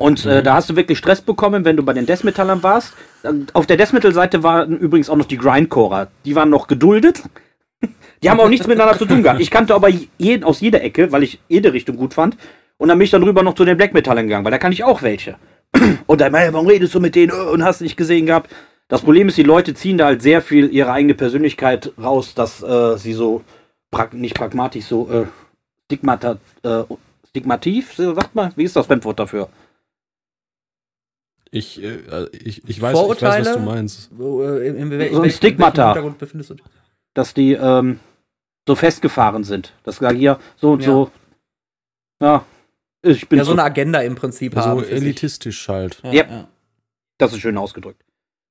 Und 0.00 0.24
äh, 0.26 0.38
mhm. 0.38 0.44
da 0.44 0.54
hast 0.54 0.70
du 0.70 0.76
wirklich 0.76 0.96
Stress 0.96 1.20
bekommen, 1.20 1.64
wenn 1.64 1.76
du 1.76 1.82
bei 1.82 1.92
den 1.92 2.06
Deathmetallern 2.06 2.62
warst. 2.62 2.94
Auf 3.52 3.66
der 3.66 3.76
Deathmetal-Seite 3.76 4.44
waren 4.44 4.78
übrigens 4.78 5.10
auch 5.10 5.16
noch 5.16 5.26
die 5.26 5.36
Grindcorer. 5.36 6.06
Die 6.24 6.36
waren 6.36 6.50
noch 6.50 6.68
geduldet. 6.68 7.24
Die 8.22 8.30
haben 8.30 8.40
auch 8.40 8.48
nichts 8.48 8.66
miteinander 8.66 8.98
zu 8.98 9.06
tun 9.06 9.22
gehabt. 9.22 9.40
Ich 9.40 9.50
kannte 9.50 9.74
aber 9.74 9.88
jeden 10.18 10.42
aus 10.42 10.60
jeder 10.60 10.82
Ecke, 10.82 11.12
weil 11.12 11.22
ich 11.22 11.40
jede 11.48 11.72
Richtung 11.72 11.96
gut 11.96 12.14
fand. 12.14 12.36
Und 12.76 12.88
dann 12.88 12.98
bin 12.98 13.04
ich 13.04 13.10
dann 13.10 13.22
rüber 13.22 13.42
noch 13.42 13.54
zu 13.54 13.64
den 13.64 13.76
Black 13.76 13.92
Metallern 13.92 14.26
gegangen, 14.26 14.44
weil 14.44 14.52
da 14.52 14.58
kann 14.58 14.72
ich 14.72 14.84
auch 14.84 15.02
welche. 15.02 15.36
Und 16.06 16.20
dann, 16.20 16.32
warum 16.32 16.66
redest 16.66 16.94
du 16.94 17.00
mit 17.00 17.14
denen 17.14 17.32
und 17.32 17.62
hast 17.62 17.82
nicht 17.82 17.96
gesehen 17.96 18.26
gehabt? 18.26 18.50
Das 18.88 19.02
Problem 19.02 19.28
ist, 19.28 19.36
die 19.36 19.42
Leute 19.42 19.74
ziehen 19.74 19.98
da 19.98 20.06
halt 20.06 20.22
sehr 20.22 20.40
viel 20.40 20.72
ihre 20.72 20.92
eigene 20.92 21.14
Persönlichkeit 21.14 21.92
raus, 22.02 22.34
dass 22.34 22.62
äh, 22.62 22.96
sie 22.96 23.12
so 23.12 23.42
prag 23.90 24.12
nicht 24.12 24.34
pragmatisch, 24.34 24.86
so 24.86 25.10
äh, 25.10 25.26
stigmata, 25.84 26.38
äh, 26.62 26.84
stigmativ, 27.28 27.94
sagt 27.96 28.34
man, 28.34 28.52
wie 28.56 28.64
ist 28.64 28.76
das 28.76 28.86
Fremdwort 28.86 29.20
dafür? 29.20 29.48
Ich, 31.50 31.82
äh, 31.82 32.26
ich, 32.32 32.68
ich, 32.68 32.80
weiß, 32.80 32.96
ich 32.98 33.22
weiß, 33.22 33.46
was 33.46 33.54
du 33.54 33.60
meinst. 33.60 34.10
Wo, 34.12 34.42
äh, 34.42 34.68
in, 34.68 34.92
in, 34.92 35.14
so 35.14 35.22
ein 35.22 35.30
Stigmata. 35.30 36.14
Dass 37.14 37.34
die 37.34 37.52
ähm, 37.52 38.00
so 38.66 38.74
festgefahren 38.74 39.44
sind. 39.44 39.72
Dass 39.82 39.98
da 39.98 40.10
hier 40.10 40.38
so 40.56 40.72
und 40.72 40.80
ja. 40.80 40.86
so. 40.86 41.10
Ja. 42.20 42.44
Ich 43.02 43.28
bin 43.28 43.38
ja, 43.38 43.44
so, 43.44 43.50
so 43.50 43.54
eine 43.54 43.62
Agenda 43.62 44.00
im 44.00 44.14
Prinzip 44.14 44.54
so 44.54 44.60
haben. 44.60 44.80
So 44.80 44.86
elitistisch 44.86 45.68
halt. 45.68 46.00
Ja, 46.02 46.12
ja. 46.12 46.48
Das 47.16 47.32
ist 47.32 47.40
schön 47.40 47.56
ausgedrückt. 47.56 48.02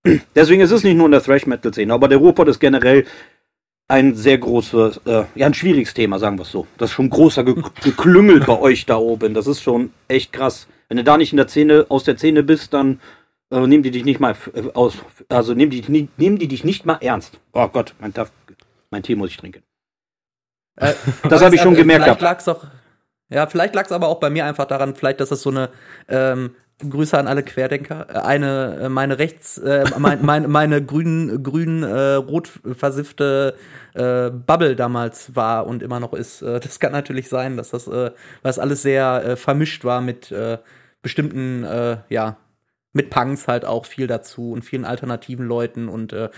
Deswegen 0.36 0.62
ist 0.62 0.72
es 0.72 0.84
nicht 0.84 0.96
nur 0.96 1.06
in 1.06 1.12
der 1.12 1.22
Thrash-Metal-Szene, 1.22 1.94
aber 1.94 2.08
der 2.08 2.18
Ruhrpott 2.18 2.48
ist 2.48 2.60
generell 2.60 3.06
ein 3.88 4.16
sehr 4.16 4.38
großes, 4.38 5.02
äh, 5.06 5.24
ja, 5.36 5.46
ein 5.46 5.54
schwieriges 5.54 5.94
Thema, 5.94 6.20
sagen 6.20 6.38
wir 6.38 6.44
es 6.44 6.52
so. 6.52 6.68
Das 6.78 6.90
ist 6.90 6.96
schon 6.96 7.10
großer 7.10 7.44
Ge 7.44 7.56
Geklüngel 7.84 8.42
bei 8.42 8.60
euch 8.60 8.86
da 8.86 8.98
oben. 8.98 9.34
Das 9.34 9.48
ist 9.48 9.62
schon 9.62 9.92
echt 10.08 10.34
krass. 10.34 10.68
Wenn 10.90 10.98
du 10.98 11.04
da 11.04 11.18
nicht 11.18 11.32
in 11.32 11.38
der 11.38 11.48
Szene, 11.48 11.86
aus 11.90 12.04
der 12.04 12.18
Szene 12.18 12.44
bist, 12.44 12.74
dann 12.74 13.00
äh, 13.52 13.66
nehmen 13.66 13.84
die 13.84 13.92
dich 13.92 14.04
nicht 14.04 14.20
mal 14.20 14.36
äh, 14.54 14.64
aus, 14.74 14.98
also 15.30 15.54
nehmen 15.54 15.72
die, 15.72 16.10
nehmen 16.18 16.38
die 16.38 16.48
dich 16.48 16.64
nicht 16.64 16.86
mal 16.86 16.98
ernst. 17.02 17.40
Oh 17.54 17.68
Gott, 17.68 17.96
mein, 18.00 18.14
mein 18.90 19.04
Tee 19.04 19.16
muss 19.16 19.30
ich 19.30 19.38
trinken. 19.38 19.64
Äh, 20.76 20.94
das 21.30 21.42
habe 21.42 21.56
ich 21.56 21.62
schon 21.62 21.76
gemerkt. 21.76 22.04
Vielleicht 22.04 22.22
lag's 22.22 22.48
auch, 22.48 22.66
ja, 23.30 23.48
vielleicht 23.48 23.76
lag 23.76 23.86
es 23.86 23.92
aber 23.92 24.08
auch 24.08 24.20
bei 24.20 24.30
mir 24.30 24.46
einfach 24.46 24.66
daran, 24.66 24.96
vielleicht, 24.96 25.20
dass 25.22 25.32
es 25.32 25.42
so 25.42 25.50
eine 25.50 25.70
ähm, 26.10 26.56
Grüße 26.80 27.18
an 27.18 27.28
alle 27.28 27.44
Querdenker. 27.44 28.08
Äh, 28.10 28.20
eine, 28.20 28.80
äh, 28.84 28.90
meine 28.90 29.18
rechts, 29.18 29.58
äh, 29.58 29.86
mein, 29.98 30.24
mein, 30.24 30.50
meine 30.50 30.84
grün, 30.84 31.42
grün, 31.42 31.84
äh, 31.84 32.14
rot 32.14 32.52
versiffte 32.76 33.56
äh, 33.96 34.30
Bubble 34.30 34.76
damals 34.76 35.36
war 35.36 35.66
und 35.66 35.82
immer 35.82 36.00
noch 36.00 36.14
ist. 36.14 36.42
Äh, 36.44 36.60
das 36.60 36.80
kann 36.80 36.92
natürlich 36.92 37.30
sein, 37.30 37.58
dass 37.58 37.72
das, 37.72 37.88
äh, 37.88 38.12
was 38.44 38.60
alles 38.60 38.84
sehr 38.84 39.24
äh, 39.26 39.36
vermischt 39.36 39.86
war 39.86 40.02
mit 40.02 40.32
äh, 40.32 40.60
bestimmten, 41.02 41.64
äh, 41.64 41.98
ja, 42.10 42.38
mit 42.94 43.10
Punks 43.10 43.48
halt 43.48 43.66
auch 43.66 43.86
viel 43.86 44.08
dazu 44.08 44.52
und 44.52 44.64
vielen 44.64 44.86
alternativen 44.86 45.48
Leuten 45.48 45.88
und 45.90 46.14
äh, 46.14 46.30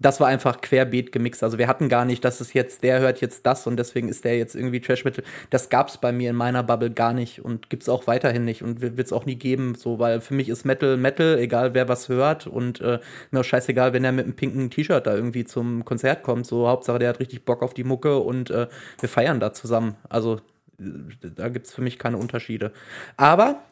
das 0.00 0.18
war 0.18 0.28
einfach 0.28 0.60
querbeet 0.62 1.12
gemixt. 1.12 1.44
Also 1.44 1.58
wir 1.58 1.68
hatten 1.68 1.88
gar 1.90 2.04
nicht, 2.04 2.24
dass 2.24 2.40
es 2.40 2.54
jetzt, 2.54 2.82
der 2.82 3.00
hört 3.00 3.20
jetzt 3.20 3.44
das 3.44 3.66
und 3.66 3.76
deswegen 3.76 4.08
ist 4.08 4.24
der 4.24 4.38
jetzt 4.38 4.56
irgendwie 4.56 4.80
Trash 4.80 5.04
Metal. 5.04 5.22
Das 5.50 5.68
gab's 5.68 5.98
bei 5.98 6.10
mir 6.10 6.30
in 6.30 6.36
meiner 6.36 6.62
Bubble 6.62 6.90
gar 6.90 7.12
nicht 7.12 7.44
und 7.44 7.68
gibt's 7.68 7.88
auch 7.88 8.06
weiterhin 8.06 8.44
nicht 8.44 8.62
und 8.62 8.80
wird 8.80 8.98
es 8.98 9.12
auch 9.12 9.26
nie 9.26 9.36
geben, 9.36 9.74
so, 9.74 9.98
weil 9.98 10.20
für 10.20 10.34
mich 10.34 10.48
ist 10.48 10.64
Metal 10.64 10.96
Metal, 10.96 11.38
egal 11.38 11.74
wer 11.74 11.88
was 11.88 12.08
hört 12.08 12.46
und 12.46 12.80
äh, 12.80 12.98
mir 13.30 13.40
auch 13.40 13.44
scheißegal, 13.44 13.92
wenn 13.92 14.04
er 14.04 14.12
mit 14.12 14.24
einem 14.24 14.34
pinken 14.34 14.70
T-Shirt 14.70 15.06
da 15.06 15.14
irgendwie 15.14 15.44
zum 15.44 15.84
Konzert 15.84 16.22
kommt. 16.22 16.46
So, 16.46 16.66
Hauptsache, 16.66 16.98
der 16.98 17.10
hat 17.10 17.20
richtig 17.20 17.44
Bock 17.44 17.62
auf 17.62 17.74
die 17.74 17.84
Mucke 17.84 18.18
und 18.18 18.50
äh, 18.50 18.68
wir 18.98 19.08
feiern 19.08 19.38
da 19.38 19.52
zusammen. 19.52 19.96
Also 20.08 20.40
da 20.78 21.48
gibt's 21.50 21.74
für 21.74 21.82
mich 21.82 21.98
keine 21.98 22.16
Unterschiede. 22.16 22.72
Aber 23.18 23.62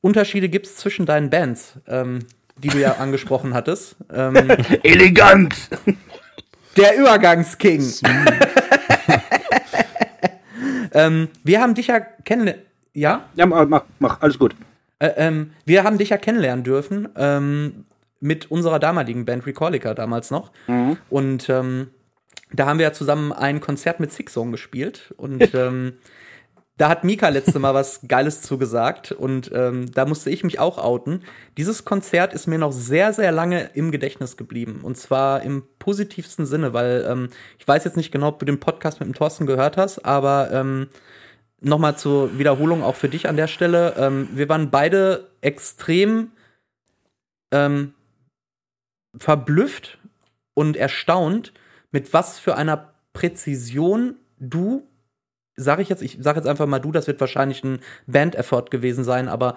Unterschiede 0.00 0.48
gibt's 0.48 0.76
zwischen 0.76 1.06
deinen 1.06 1.30
Bands. 1.30 1.78
Ähm, 1.86 2.20
die 2.62 2.68
du 2.68 2.78
ja 2.78 2.96
angesprochen 2.96 3.54
hattest. 3.54 3.96
Ähm, 4.12 4.34
Elegant! 4.82 5.54
Der 6.76 6.96
Übergangsking. 6.96 7.82
ähm, 10.92 11.28
wir 11.42 11.60
haben 11.60 11.74
dich 11.74 11.88
ja 11.88 12.00
kennenlernen. 12.00 12.64
Ja? 12.92 13.28
Ja, 13.34 13.46
mach, 13.46 13.84
mach, 13.98 14.20
alles 14.20 14.38
gut. 14.38 14.54
Äh, 14.98 15.12
ähm, 15.16 15.52
wir 15.64 15.84
haben 15.84 15.98
dich 15.98 16.10
ja 16.10 16.16
kennenlernen 16.16 16.64
dürfen 16.64 17.08
ähm, 17.16 17.84
mit 18.20 18.50
unserer 18.50 18.78
damaligen 18.78 19.24
Band 19.24 19.46
Recallica 19.46 19.94
damals 19.94 20.30
noch. 20.30 20.52
Mhm. 20.66 20.96
Und 21.08 21.48
ähm, 21.48 21.88
da 22.52 22.66
haben 22.66 22.78
wir 22.78 22.86
ja 22.86 22.92
zusammen 22.92 23.32
ein 23.32 23.60
Konzert 23.60 24.00
mit 24.00 24.12
Six 24.12 24.32
Song 24.32 24.52
gespielt. 24.52 25.14
Und 25.16 25.54
ähm, 25.54 25.94
da 26.80 26.88
hat 26.88 27.04
Mika 27.04 27.28
letzte 27.28 27.58
Mal 27.58 27.74
was 27.74 28.00
Geiles 28.08 28.40
zugesagt 28.40 29.12
und 29.12 29.50
ähm, 29.52 29.92
da 29.92 30.06
musste 30.06 30.30
ich 30.30 30.44
mich 30.44 30.58
auch 30.58 30.78
outen. 30.78 31.22
Dieses 31.58 31.84
Konzert 31.84 32.32
ist 32.32 32.46
mir 32.46 32.56
noch 32.56 32.72
sehr, 32.72 33.12
sehr 33.12 33.32
lange 33.32 33.68
im 33.74 33.90
Gedächtnis 33.90 34.38
geblieben. 34.38 34.80
Und 34.82 34.96
zwar 34.96 35.42
im 35.42 35.64
positivsten 35.78 36.46
Sinne, 36.46 36.72
weil 36.72 37.06
ähm, 37.06 37.28
ich 37.58 37.68
weiß 37.68 37.84
jetzt 37.84 37.98
nicht 37.98 38.12
genau, 38.12 38.28
ob 38.28 38.38
du 38.38 38.46
den 38.46 38.60
Podcast 38.60 38.98
mit 38.98 39.06
dem 39.06 39.14
Thorsten 39.14 39.44
gehört 39.44 39.76
hast, 39.76 40.06
aber 40.06 40.52
ähm, 40.52 40.88
nochmal 41.60 41.98
zur 41.98 42.38
Wiederholung 42.38 42.82
auch 42.82 42.96
für 42.96 43.10
dich 43.10 43.28
an 43.28 43.36
der 43.36 43.48
Stelle. 43.48 43.96
Ähm, 43.98 44.30
wir 44.32 44.48
waren 44.48 44.70
beide 44.70 45.28
extrem 45.42 46.32
ähm, 47.52 47.92
verblüfft 49.18 49.98
und 50.54 50.78
erstaunt, 50.78 51.52
mit 51.90 52.14
was 52.14 52.38
für 52.38 52.56
einer 52.56 52.94
Präzision 53.12 54.14
du 54.38 54.86
sage 55.56 55.82
ich 55.82 55.88
jetzt, 55.88 56.02
ich 56.02 56.18
sage 56.20 56.38
jetzt 56.38 56.48
einfach 56.48 56.66
mal 56.66 56.78
du, 56.78 56.92
das 56.92 57.06
wird 57.06 57.20
wahrscheinlich 57.20 57.62
ein 57.64 57.80
Band-Effort 58.06 58.66
gewesen 58.70 59.04
sein, 59.04 59.28
aber 59.28 59.56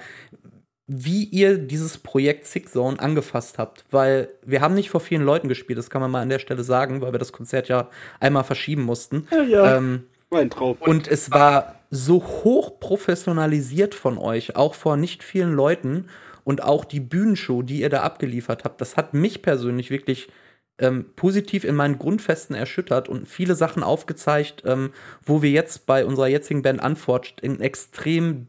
wie 0.86 1.24
ihr 1.24 1.58
dieses 1.58 1.98
Projekt 1.98 2.46
Six 2.46 2.74
Zone 2.74 3.00
angefasst 3.00 3.58
habt, 3.58 3.86
weil 3.90 4.30
wir 4.46 4.62
haben 4.62 4.76
nicht 4.76 4.90
vor 4.90 5.00
vielen 5.00 5.24
Leuten 5.24 5.48
gespielt, 5.48 5.80
das 5.80 5.90
kann 5.90 6.02
man 6.02 6.12
mal 6.12 6.22
an 6.22 6.30
der 6.30 6.40
Stelle 6.40 6.64
sagen, 6.64 7.02
weil 7.02 7.14
wir 7.14 7.20
das 7.20 7.32
Konzert 7.32 7.70
ja 7.70 7.90
einmal 8.20 8.44
verschieben 8.44 8.84
mussten. 8.84 9.28
Ja, 9.32 9.44
ja. 9.44 9.78
Ähm, 9.78 10.04
mein 10.30 10.50
Traum. 10.50 10.76
Und 10.80 11.08
es 11.08 11.32
war 11.32 11.76
so 11.90 12.22
hoch 12.24 12.80
professionalisiert 12.80 13.96
von 13.96 14.18
euch, 14.18 14.56
auch 14.56 14.74
vor 14.74 14.98
nicht 14.98 15.24
vielen 15.24 15.54
Leuten 15.54 16.08
und 16.44 16.64
auch 16.64 16.84
die 16.84 17.00
Bühnenshow, 17.00 17.62
die 17.62 17.80
ihr 17.80 17.90
da 17.90 18.02
abgeliefert 18.02 18.66
habt, 18.66 18.82
das 18.82 18.98
hat 18.98 19.14
mich 19.14 19.42
persönlich 19.42 19.90
wirklich 19.90 20.28
ähm, 20.80 21.06
positiv 21.16 21.64
in 21.64 21.76
meinen 21.76 22.00
Grundfesten 22.00 22.56
erschüttert 22.56 23.08
und 23.10 23.28
viele 23.28 23.56
Sachen 23.56 23.84
aufgezeigt, 23.84 24.64
ähm, 24.66 24.92
wo 25.24 25.42
wir 25.42 25.52
jetzt 25.52 25.86
bei 25.86 26.06
unserer 26.06 26.28
jetzigen 26.28 26.62
Band 26.62 26.84
Unforged 26.84 27.44
ein 27.44 27.60
extrem 27.62 28.48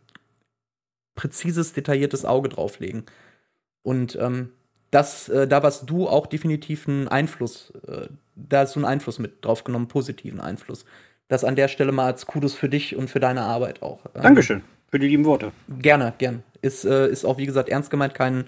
präzises, 1.15 1.73
detailliertes 1.73 2.25
Auge 2.25 2.49
drauflegen. 2.49 3.05
Und 3.83 4.17
ähm, 4.21 4.51
das, 4.91 5.29
äh, 5.29 5.47
da 5.47 5.63
warst 5.63 5.89
du 5.91 6.09
auch 6.09 6.27
definitiv 6.27 6.89
einen 6.89 7.09
Einfluss, 7.09 7.73
äh, 7.87 8.09
da 8.35 8.61
hast 8.61 8.75
du 8.75 8.81
einen 8.81 8.87
Einfluss 8.87 9.19
mit 9.19 9.45
drauf 9.45 9.65
genommen, 9.65 9.89
positiven 9.89 10.41
Einfluss. 10.41 10.85
Das 11.29 11.45
an 11.45 11.57
der 11.57 11.69
Stelle 11.69 11.93
mal 11.93 12.07
als 12.07 12.27
Kudos 12.27 12.55
für 12.55 12.69
dich 12.69 12.97
und 12.97 13.09
für 13.09 13.21
deine 13.21 13.43
Arbeit 13.43 13.83
auch. 13.83 14.05
Ähm, 14.15 14.23
Dankeschön 14.23 14.63
für 14.95 15.01
die 15.01 15.09
lieben 15.09 15.25
Worte. 15.25 15.51
Gerne, 15.81 16.15
gern. 16.19 16.45
Ist, 16.63 16.85
äh, 16.85 17.09
ist 17.09 17.25
auch, 17.25 17.37
wie 17.37 17.47
gesagt, 17.47 17.69
ernst 17.69 17.91
gemeint, 17.91 18.15
kein, 18.15 18.45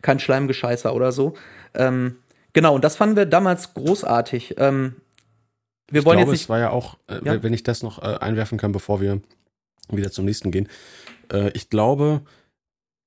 kein 0.00 0.18
Schleimgescheißer 0.18 0.94
oder 0.94 1.12
so. 1.12 1.34
Ähm, 1.74 2.16
Genau, 2.52 2.74
und 2.74 2.84
das 2.84 2.96
fanden 2.96 3.16
wir 3.16 3.26
damals 3.26 3.74
großartig. 3.74 4.56
Ähm, 4.58 4.96
wir 5.90 6.00
ich 6.00 6.06
wollen 6.06 6.18
glaube, 6.18 6.30
jetzt 6.30 6.32
nicht. 6.32 6.42
Es 6.42 6.48
war 6.48 6.58
ja 6.58 6.70
auch, 6.70 6.96
äh, 7.08 7.20
ja? 7.24 7.42
wenn 7.42 7.52
ich 7.52 7.62
das 7.62 7.82
noch 7.82 8.02
äh, 8.02 8.16
einwerfen 8.18 8.58
kann, 8.58 8.72
bevor 8.72 9.00
wir 9.00 9.20
wieder 9.90 10.10
zum 10.10 10.24
nächsten 10.24 10.50
gehen. 10.50 10.68
Äh, 11.32 11.50
ich 11.50 11.70
glaube, 11.70 12.22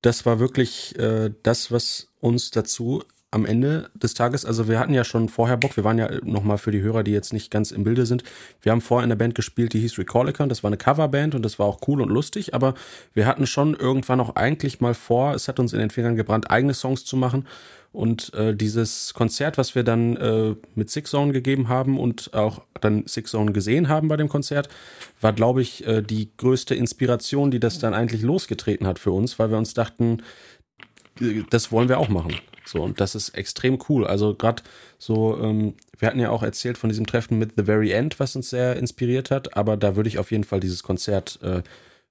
das 0.02 0.26
war 0.26 0.40
wirklich 0.40 0.98
äh, 1.00 1.32
das, 1.44 1.72
was 1.72 2.10
uns 2.20 2.52
dazu 2.52 3.04
am 3.32 3.46
Ende 3.48 3.90
des 3.96 4.14
Tages, 4.14 4.46
also 4.46 4.68
wir 4.68 4.80
hatten 4.80 4.94
ja 4.94 5.04
schon 5.04 5.28
vorher 5.28 5.58
Bock, 5.58 5.76
wir 5.76 5.84
waren 5.84 5.98
ja 5.98 6.08
nochmal 6.24 6.60
für 6.60 6.70
die 6.70 6.82
Hörer, 6.82 7.04
die 7.04 7.12
jetzt 7.12 7.34
nicht 7.34 7.50
ganz 7.50 7.72
im 7.72 7.84
Bilde 7.84 8.06
sind, 8.06 8.24
wir 8.62 8.72
haben 8.72 8.82
vorher 8.82 9.04
in 9.04 9.10
der 9.10 9.16
Band 9.16 9.34
gespielt, 9.34 9.74
die 9.74 9.80
hieß 9.80 9.98
Recallica 9.98 10.44
und 10.44 10.50
das 10.50 10.62
war 10.62 10.70
eine 10.70 10.78
Coverband 10.78 11.34
und 11.34 11.42
das 11.42 11.58
war 11.58 11.66
auch 11.66 11.80
cool 11.88 12.02
und 12.02 12.10
lustig, 12.10 12.54
aber 12.54 12.76
wir 13.16 13.26
hatten 13.26 13.48
schon 13.48 13.74
irgendwann 13.74 14.20
auch 14.20 14.36
eigentlich 14.36 14.82
mal 14.82 14.94
vor, 14.94 15.34
es 15.34 15.48
hat 15.48 15.60
uns 15.60 15.74
in 15.74 15.80
den 15.80 15.90
Fingern 15.90 16.16
gebrannt, 16.16 16.52
eigene 16.52 16.76
Songs 16.76 17.06
zu 17.06 17.18
machen 17.18 17.48
und 17.94 18.34
äh, 18.34 18.56
dieses 18.56 19.14
Konzert, 19.14 19.60
was 19.60 19.76
wir 19.76 19.84
dann 19.84 20.18
äh, 20.18 20.56
mit 20.74 20.90
Six 20.90 21.12
Zone 21.12 21.32
gegeben 21.32 21.70
haben 21.70 22.00
und 22.00 22.34
auch 22.34 22.64
dann 22.82 23.06
Six 23.06 23.32
Zone 23.32 23.54
gesehen 23.54 23.88
haben 23.88 24.08
bei 24.08 24.18
dem 24.18 24.30
Konzert, 24.30 24.68
war, 25.22 25.32
glaube 25.32 25.62
ich, 25.62 25.86
äh, 25.86 26.02
die 26.02 26.32
größte 26.36 26.74
Inspiration, 26.74 27.52
die 27.52 27.60
das 27.60 27.78
dann 27.78 27.94
eigentlich 27.94 28.24
losgetreten 28.24 28.88
hat 28.88 28.98
für 28.98 29.12
uns, 29.12 29.38
weil 29.38 29.52
wir 29.52 29.60
uns 29.60 29.76
dachten, 29.76 30.24
das 31.52 31.72
wollen 31.72 31.88
wir 31.88 32.00
auch 32.00 32.10
machen. 32.10 32.36
So, 32.66 32.82
und 32.82 33.00
das 33.00 33.14
ist 33.14 33.30
extrem 33.30 33.78
cool. 33.88 34.08
Also 34.08 34.34
gerade 34.34 34.64
so, 34.98 35.38
ähm, 35.40 35.76
wir 36.00 36.08
hatten 36.08 36.20
ja 36.20 36.32
auch 36.32 36.42
erzählt 36.42 36.80
von 36.80 36.90
diesem 36.90 37.06
Treffen 37.06 37.38
mit 37.38 37.54
The 37.58 37.64
Very 37.64 37.92
End, 37.92 38.20
was 38.20 38.36
uns 38.36 38.50
sehr 38.50 38.76
inspiriert 38.76 39.30
hat, 39.30 39.56
aber 39.56 39.78
da 39.78 39.96
würde 39.96 40.10
ich 40.10 40.18
auf 40.18 40.32
jeden 40.32 40.46
Fall 40.46 40.60
dieses 40.60 40.82
Konzert, 40.82 41.40
äh, 41.44 41.62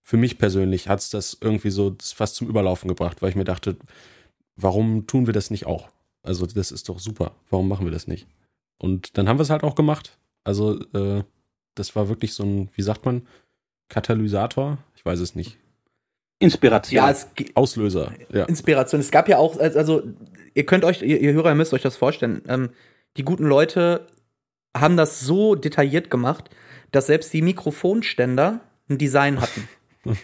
für 0.01 0.17
mich 0.17 0.39
persönlich, 0.39 0.89
hat 0.89 1.01
es 1.01 1.11
das 1.11 1.39
irgendwie 1.41 1.71
so 1.71 1.97
fast 2.03 2.37
zum 2.37 2.49
Überlaufen 2.49 2.89
gebracht, 2.89 3.23
weil 3.23 3.31
ich 3.31 3.37
mir 3.37 3.45
dachte, 3.45 3.77
warum 4.57 5.07
tun 5.07 5.27
wir 5.27 5.33
das 5.33 5.51
nicht 5.51 5.67
auch? 5.67 5.89
Also, 6.23 6.47
das 6.47 6.71
ist 6.71 6.89
doch 6.89 6.99
super. 6.99 7.33
Warum 7.51 7.69
machen 7.69 7.87
wir 7.87 7.93
das 7.93 8.07
nicht? 8.07 8.27
Und 8.79 9.17
dann 9.19 9.29
haben 9.29 9.39
wir 9.39 9.43
es 9.43 9.51
halt 9.51 9.65
auch 9.65 9.75
gemacht. 9.75 10.19
Also, 10.45 10.81
äh, 10.93 11.25
das 11.75 11.97
war 11.97 12.09
wirklich 12.09 12.35
so 12.35 12.45
ein, 12.45 12.69
wie 12.75 12.83
sagt 12.83 13.05
man, 13.05 13.27
Katalysator? 13.89 14.79
Ich 14.95 15.05
weiß 15.05 15.21
es 15.21 15.35
nicht. 15.35 15.59
Inspiration. 16.39 16.97
Ja, 16.97 17.11
es 17.11 17.29
Auslöser. 17.55 18.13
Ja. 18.33 18.45
Inspiration. 18.45 19.01
Es 19.01 19.11
gab 19.11 19.29
ja 19.29 19.39
auch, 19.39 19.59
also, 19.59 20.03
ihr 20.55 20.67
könnt 20.67 20.85
euch, 20.85 21.03
ihr, 21.03 21.21
ihr 21.21 21.33
Hörer 21.33 21.55
müsst 21.55 21.73
euch 21.73 21.83
das 21.83 21.97
vorstellen. 21.97 22.43
Ähm, 22.49 22.71
die 23.17 23.25
guten 23.25 23.45
Leute 23.45 24.07
haben 24.77 24.97
das 24.97 25.21
so 25.21 25.55
detailliert 25.55 26.11
gemacht, 26.11 26.51
dass 26.91 27.07
selbst 27.07 27.33
die 27.33 27.43
Mikrofonständer 27.43 28.61
ein 28.89 28.99
Design 28.99 29.41
hatten. 29.41 29.69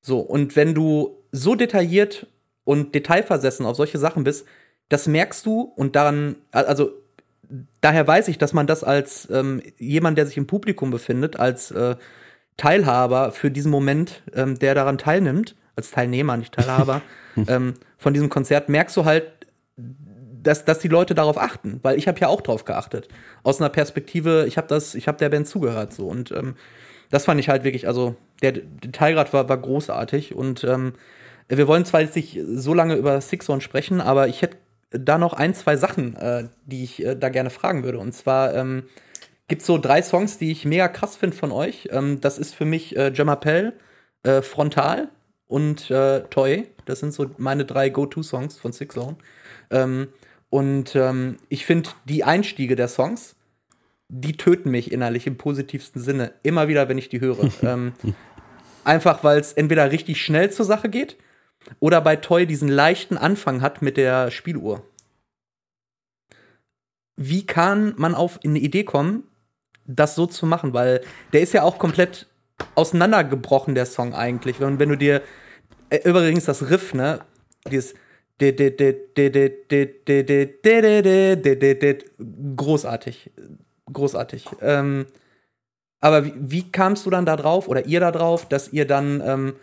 so, 0.00 0.20
und 0.20 0.56
wenn 0.56 0.74
du 0.74 1.16
so 1.32 1.54
detailliert 1.54 2.26
und 2.64 2.94
detailversessen 2.94 3.66
auf 3.66 3.76
solche 3.76 3.98
Sachen 3.98 4.24
bist, 4.24 4.46
das 4.88 5.06
merkst 5.06 5.44
du 5.46 5.60
und 5.60 5.96
daran, 5.96 6.36
also 6.50 6.92
daher 7.80 8.06
weiß 8.06 8.28
ich, 8.28 8.38
dass 8.38 8.52
man 8.52 8.66
das 8.66 8.84
als 8.84 9.28
ähm, 9.30 9.62
jemand, 9.78 10.18
der 10.18 10.26
sich 10.26 10.36
im 10.36 10.46
Publikum 10.46 10.90
befindet, 10.90 11.38
als 11.38 11.70
äh, 11.70 11.96
Teilhaber 12.56 13.32
für 13.32 13.50
diesen 13.50 13.70
Moment, 13.70 14.22
ähm, 14.34 14.58
der 14.58 14.74
daran 14.74 14.98
teilnimmt, 14.98 15.56
als 15.76 15.90
Teilnehmer, 15.90 16.36
nicht 16.36 16.54
Teilhaber, 16.54 17.02
ähm, 17.48 17.74
von 17.98 18.12
diesem 18.12 18.28
Konzert, 18.28 18.68
merkst 18.68 18.96
du 18.96 19.04
halt, 19.04 19.24
dass, 20.42 20.64
dass 20.64 20.80
die 20.80 20.88
Leute 20.88 21.14
darauf 21.14 21.38
achten, 21.38 21.78
weil 21.82 21.96
ich 21.96 22.08
habe 22.08 22.18
ja 22.20 22.28
auch 22.28 22.40
drauf 22.40 22.64
geachtet. 22.64 23.08
Aus 23.42 23.60
einer 23.60 23.70
Perspektive, 23.70 24.44
ich 24.46 24.56
habe 24.56 24.66
das, 24.66 24.94
ich 24.94 25.08
habe 25.08 25.18
der 25.18 25.28
Band 25.28 25.46
zugehört 25.46 25.92
so 25.92 26.08
und 26.08 26.32
ähm, 26.32 26.56
das 27.10 27.26
fand 27.26 27.38
ich 27.40 27.48
halt 27.48 27.62
wirklich, 27.64 27.86
also 27.86 28.16
der 28.42 28.52
Detailgrad 28.52 29.32
war, 29.32 29.48
war 29.48 29.58
großartig 29.58 30.34
und 30.34 30.64
ähm, 30.64 30.94
wir 31.58 31.68
wollen 31.68 31.84
zwar 31.84 32.00
jetzt 32.00 32.16
nicht 32.16 32.40
so 32.54 32.74
lange 32.74 32.94
über 32.96 33.20
Six 33.20 33.46
Zone 33.46 33.60
sprechen, 33.60 34.00
aber 34.00 34.28
ich 34.28 34.42
hätte 34.42 34.56
da 34.90 35.18
noch 35.18 35.32
ein, 35.32 35.54
zwei 35.54 35.76
Sachen, 35.76 36.16
äh, 36.16 36.48
die 36.66 36.84
ich 36.84 37.04
äh, 37.04 37.16
da 37.16 37.28
gerne 37.28 37.50
fragen 37.50 37.84
würde. 37.84 37.98
Und 37.98 38.12
zwar 38.12 38.54
ähm, 38.54 38.84
gibt 39.48 39.62
es 39.62 39.66
so 39.66 39.78
drei 39.78 40.02
Songs, 40.02 40.38
die 40.38 40.50
ich 40.50 40.64
mega 40.64 40.88
krass 40.88 41.16
finde 41.16 41.36
von 41.36 41.52
euch. 41.52 41.88
Ähm, 41.90 42.20
das 42.20 42.38
ist 42.38 42.54
für 42.54 42.64
mich 42.64 42.96
äh, 42.96 43.12
Jamapel, 43.12 43.74
äh, 44.22 44.42
Frontal 44.42 45.08
und 45.46 45.90
äh, 45.90 46.20
Toy. 46.24 46.68
Das 46.84 47.00
sind 47.00 47.12
so 47.12 47.30
meine 47.38 47.64
drei 47.64 47.88
Go-To-Songs 47.88 48.58
von 48.58 48.72
Six 48.72 48.94
Zone. 48.94 49.16
Ähm, 49.70 50.08
und 50.50 50.94
ähm, 50.94 51.38
ich 51.48 51.64
finde 51.64 51.90
die 52.04 52.24
Einstiege 52.24 52.76
der 52.76 52.88
Songs, 52.88 53.36
die 54.08 54.36
töten 54.36 54.70
mich 54.70 54.92
innerlich 54.92 55.26
im 55.26 55.38
positivsten 55.38 56.02
Sinne. 56.02 56.32
Immer 56.42 56.68
wieder, 56.68 56.88
wenn 56.88 56.98
ich 56.98 57.08
die 57.08 57.20
höre. 57.20 57.50
ähm, 57.62 57.94
einfach, 58.84 59.24
weil 59.24 59.40
es 59.40 59.54
entweder 59.54 59.90
richtig 59.90 60.22
schnell 60.22 60.50
zur 60.50 60.66
Sache 60.66 60.90
geht 60.90 61.16
oder 61.80 62.00
bei 62.00 62.16
Toy 62.16 62.46
diesen 62.46 62.68
leichten 62.68 63.16
Anfang 63.16 63.62
hat 63.62 63.82
mit 63.82 63.96
der 63.96 64.30
Spieluhr. 64.30 64.82
Wie 67.16 67.46
kann 67.46 67.94
man 67.96 68.14
auf 68.14 68.40
eine 68.44 68.58
Idee 68.58 68.84
kommen, 68.84 69.24
das 69.86 70.14
so 70.14 70.26
zu 70.26 70.46
machen? 70.46 70.72
Weil 70.72 71.02
der 71.32 71.42
ist 71.42 71.52
ja 71.52 71.62
auch 71.62 71.78
komplett 71.78 72.26
auseinandergebrochen, 72.74 73.74
der 73.74 73.86
Song 73.86 74.14
eigentlich. 74.14 74.60
Und 74.60 74.78
wenn 74.78 74.88
du 74.88 74.96
dir, 74.96 75.22
äh, 75.90 76.08
übrigens 76.08 76.44
das 76.46 76.70
Riff, 76.70 76.94
ne, 76.94 77.20
dieses 77.70 77.94
Großartig. 82.56 83.30
Großartig. 83.92 84.46
Ähm, 84.60 85.06
aber 86.00 86.24
wie, 86.24 86.34
wie, 86.36 86.72
kamst 86.72 87.06
du 87.06 87.10
dann 87.10 87.26
da 87.26 87.36
drauf 87.36 87.68
oder 87.68 87.86
ihr 87.86 88.00
da 88.00 88.10
drauf, 88.10 88.48
dass 88.48 88.72
ihr 88.72 88.86
dann 88.86 89.22
ähm, 89.24 89.54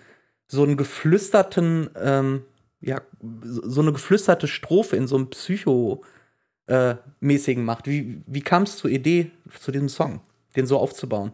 so 0.50 0.64
einen 0.64 0.76
geflüsterten, 0.76 1.90
ähm, 1.96 2.44
ja, 2.82 3.00
so 3.44 3.82
eine 3.82 3.94
geflüsterte 3.94 4.48
Strophe 4.48 4.96
in 4.96 5.06
so 5.08 5.16
einem 5.16 5.30
Psycho-mäßigen 5.30 7.64
äh, 7.64 7.66
macht? 7.66 7.88
Wie, 7.88 8.24
wie 8.26 8.42
kam 8.42 8.64
es 8.64 8.78
zur 8.78 8.90
Idee, 8.90 9.30
zu 9.60 9.72
diesem 9.72 9.90
Song, 9.90 10.22
den 10.56 10.66
so 10.66 10.80
aufzubauen? 10.80 11.34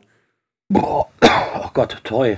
Boah, 0.67 1.07
oh 1.55 1.69
Gott, 1.73 2.01
toll. 2.03 2.37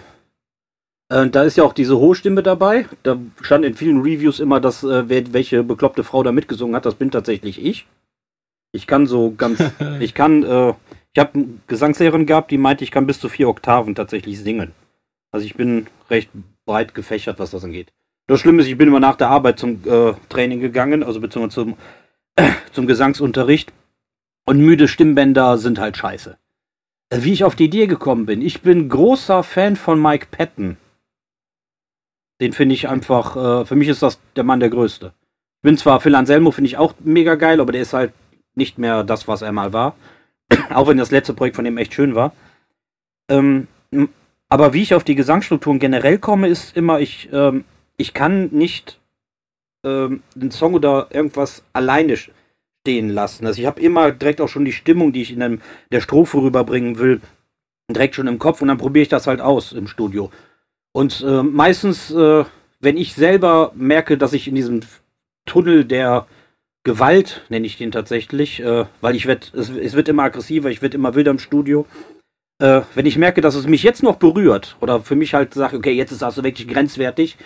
Äh, 1.09 1.29
da 1.29 1.43
ist 1.43 1.55
ja 1.57 1.63
auch 1.63 1.73
diese 1.73 1.97
hohe 1.97 2.13
Stimme 2.15 2.43
dabei. 2.43 2.85
Da 3.03 3.17
stand 3.41 3.65
in 3.65 3.73
vielen 3.73 4.01
Reviews 4.01 4.39
immer, 4.39 4.59
dass 4.59 4.83
äh, 4.83 5.09
wer, 5.09 5.33
welche 5.33 5.63
bekloppte 5.63 6.03
Frau 6.03 6.21
da 6.21 6.31
mitgesungen 6.31 6.75
hat. 6.75 6.85
Das 6.85 6.93
bin 6.95 7.09
tatsächlich 7.11 7.63
ich. 7.63 7.87
Ich 8.71 8.85
kann 8.85 9.07
so 9.07 9.33
ganz, 9.35 9.63
ich 9.99 10.13
kann, 10.13 10.43
äh, 10.43 10.73
ich 11.13 11.19
habe 11.19 11.33
eine 11.33 11.47
Gesangslehrerin 11.65 12.27
gehabt, 12.27 12.51
die 12.51 12.59
meinte, 12.59 12.83
ich 12.83 12.91
kann 12.91 13.07
bis 13.07 13.19
zu 13.19 13.29
vier 13.29 13.49
Oktaven 13.49 13.95
tatsächlich 13.95 14.39
singen. 14.39 14.73
Also 15.31 15.45
ich 15.45 15.55
bin 15.55 15.87
recht 16.09 16.29
breit 16.67 16.93
gefächert, 16.93 17.39
was 17.39 17.49
das 17.49 17.63
angeht. 17.63 17.91
Das 18.27 18.41
Schlimme 18.41 18.61
ist, 18.61 18.67
ich 18.67 18.77
bin 18.77 18.89
immer 18.89 18.99
nach 18.99 19.15
der 19.15 19.29
Arbeit 19.29 19.57
zum 19.57 19.81
äh, 19.85 20.13
Training 20.29 20.59
gegangen, 20.59 21.01
also 21.01 21.19
beziehungsweise 21.19 21.55
zum, 21.55 21.77
äh, 22.35 22.51
zum 22.73 22.85
Gesangsunterricht. 22.85 23.73
Und 24.45 24.59
müde 24.59 24.87
Stimmbänder 24.87 25.57
sind 25.57 25.79
halt 25.79 25.97
scheiße. 25.97 26.37
Äh, 27.09 27.23
wie 27.23 27.33
ich 27.33 27.43
auf 27.43 27.55
die 27.55 27.65
Idee 27.65 27.87
gekommen 27.87 28.25
bin. 28.25 28.41
Ich 28.41 28.61
bin 28.61 28.89
großer 28.89 29.43
Fan 29.43 29.75
von 29.75 30.01
Mike 30.01 30.27
Patton. 30.29 30.77
Den 32.39 32.53
finde 32.53 32.75
ich 32.75 32.87
einfach, 32.87 33.35
äh, 33.35 33.65
für 33.65 33.75
mich 33.75 33.87
ist 33.87 34.03
das 34.03 34.19
der 34.35 34.43
Mann 34.43 34.59
der 34.59 34.69
Größte. 34.69 35.13
Ich 35.57 35.61
bin 35.63 35.77
zwar 35.77 35.99
Phil 36.01 36.15
Anselmo, 36.15 36.51
finde 36.51 36.67
ich 36.67 36.77
auch 36.77 36.93
mega 36.99 37.35
geil, 37.35 37.59
aber 37.59 37.71
der 37.71 37.81
ist 37.81 37.93
halt 37.93 38.13
nicht 38.55 38.77
mehr 38.77 39.03
das, 39.03 39.27
was 39.27 39.41
er 39.41 39.51
mal 39.51 39.73
war. 39.73 39.95
auch 40.69 40.87
wenn 40.87 40.97
das 40.97 41.11
letzte 41.11 41.33
Projekt 41.33 41.55
von 41.55 41.65
ihm 41.65 41.77
echt 41.77 41.93
schön 41.93 42.13
war. 42.13 42.33
Ähm, 43.29 43.67
aber 44.49 44.73
wie 44.73 44.81
ich 44.81 44.93
auf 44.93 45.03
die 45.03 45.15
Gesangsstrukturen 45.15 45.79
generell 45.79 46.19
komme, 46.19 46.47
ist 46.47 46.75
immer, 46.75 46.99
ich, 46.99 47.29
ähm, 47.31 47.65
ich 47.97 48.13
kann 48.13 48.49
nicht 48.51 48.99
ähm, 49.83 50.23
den 50.35 50.51
Song 50.51 50.73
oder 50.73 51.07
irgendwas 51.11 51.63
alleine 51.73 52.15
stehen 52.17 53.09
lassen. 53.09 53.45
Also 53.45 53.61
ich 53.61 53.67
habe 53.67 53.81
immer 53.81 54.11
direkt 54.11 54.39
auch 54.39 54.47
schon 54.47 54.65
die 54.65 54.71
Stimmung, 54.71 55.11
die 55.11 55.21
ich 55.21 55.31
in 55.31 55.43
einem, 55.43 55.61
der 55.91 56.01
Strophe 56.01 56.37
rüberbringen 56.37 56.97
will, 56.99 57.21
direkt 57.91 58.15
schon 58.15 58.27
im 58.27 58.39
Kopf 58.39 58.61
und 58.61 58.69
dann 58.69 58.77
probiere 58.77 59.03
ich 59.03 59.09
das 59.09 59.27
halt 59.27 59.41
aus 59.41 59.73
im 59.73 59.87
Studio. 59.87 60.31
Und 60.93 61.23
äh, 61.27 61.43
meistens, 61.43 62.11
äh, 62.11 62.45
wenn 62.79 62.97
ich 62.97 63.13
selber 63.13 63.71
merke, 63.75 64.17
dass 64.17 64.33
ich 64.33 64.47
in 64.47 64.55
diesem 64.55 64.81
Tunnel 65.45 65.85
der 65.85 66.27
Gewalt, 66.83 67.43
nenne 67.49 67.65
ich 67.65 67.77
den 67.77 67.91
tatsächlich, 67.91 68.61
äh, 68.61 68.85
weil 69.01 69.15
ich 69.15 69.25
werde, 69.25 69.47
es, 69.53 69.69
es, 69.69 69.93
wird 69.93 70.07
immer 70.07 70.23
aggressiver, 70.23 70.69
ich 70.69 70.81
werde 70.81 70.95
immer 70.95 71.15
wilder 71.15 71.31
im 71.31 71.39
Studio. 71.39 71.85
Äh, 72.59 72.81
wenn 72.95 73.05
ich 73.05 73.17
merke, 73.17 73.41
dass 73.41 73.55
es 73.55 73.67
mich 73.67 73.83
jetzt 73.83 74.01
noch 74.03 74.15
berührt 74.15 74.77
oder 74.81 75.01
für 75.01 75.15
mich 75.15 75.33
halt 75.33 75.53
sagt, 75.53 75.73
okay, 75.73 75.91
jetzt 75.91 76.11
ist 76.11 76.21
das 76.23 76.41
wirklich 76.41 76.67
grenzwertig, 76.67 77.37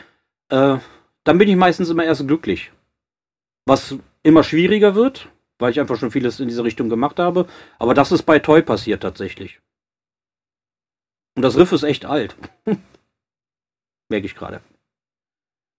äh, 0.49 0.77
dann 1.23 1.37
bin 1.37 1.49
ich 1.49 1.55
meistens 1.55 1.89
immer 1.89 2.05
erst 2.05 2.25
glücklich. 2.27 2.71
Was 3.65 3.95
immer 4.23 4.43
schwieriger 4.43 4.95
wird, 4.95 5.29
weil 5.59 5.71
ich 5.71 5.79
einfach 5.79 5.97
schon 5.97 6.11
vieles 6.11 6.39
in 6.39 6.47
diese 6.47 6.63
Richtung 6.63 6.89
gemacht 6.89 7.19
habe. 7.19 7.47
Aber 7.77 7.93
das 7.93 8.11
ist 8.11 8.23
bei 8.23 8.39
Toy 8.39 8.61
passiert 8.61 9.03
tatsächlich. 9.03 9.59
Und 11.35 11.43
das 11.43 11.57
Riff 11.57 11.71
ist 11.71 11.83
echt 11.83 12.05
alt. 12.05 12.35
Merke 14.09 14.25
ich 14.25 14.35
gerade. 14.35 14.61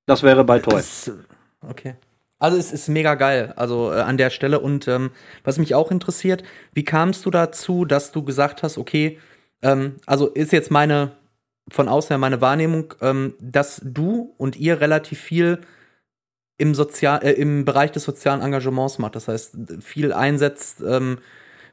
Das 0.06 0.22
wäre 0.22 0.44
bei 0.44 0.58
Toy. 0.58 0.74
Das, 0.74 1.10
okay. 1.60 1.96
Also 2.42 2.56
es 2.56 2.72
ist 2.72 2.88
mega 2.88 3.14
geil, 3.14 3.52
also 3.54 3.92
äh, 3.92 4.00
an 4.00 4.16
der 4.16 4.30
Stelle. 4.30 4.58
Und 4.58 4.88
ähm, 4.88 5.12
was 5.44 5.58
mich 5.58 5.76
auch 5.76 5.92
interessiert, 5.92 6.42
wie 6.72 6.84
kamst 6.84 7.24
du 7.24 7.30
dazu, 7.30 7.84
dass 7.84 8.10
du 8.10 8.24
gesagt 8.24 8.64
hast, 8.64 8.78
okay, 8.78 9.20
ähm, 9.62 9.94
also 10.06 10.26
ist 10.26 10.50
jetzt 10.50 10.72
meine, 10.72 11.12
von 11.70 11.88
außen 11.88 12.08
her 12.08 12.18
meine 12.18 12.40
Wahrnehmung, 12.40 12.94
ähm, 13.00 13.34
dass 13.38 13.80
du 13.84 14.34
und 14.38 14.56
ihr 14.56 14.80
relativ 14.80 15.20
viel 15.20 15.60
im, 16.58 16.74
Sozial, 16.74 17.22
äh, 17.22 17.30
im 17.30 17.64
Bereich 17.64 17.92
des 17.92 18.02
sozialen 18.02 18.40
Engagements 18.40 18.98
macht. 18.98 19.14
Das 19.14 19.28
heißt, 19.28 19.56
viel 19.80 20.12
einsetzt 20.12 20.82
ähm, 20.84 21.18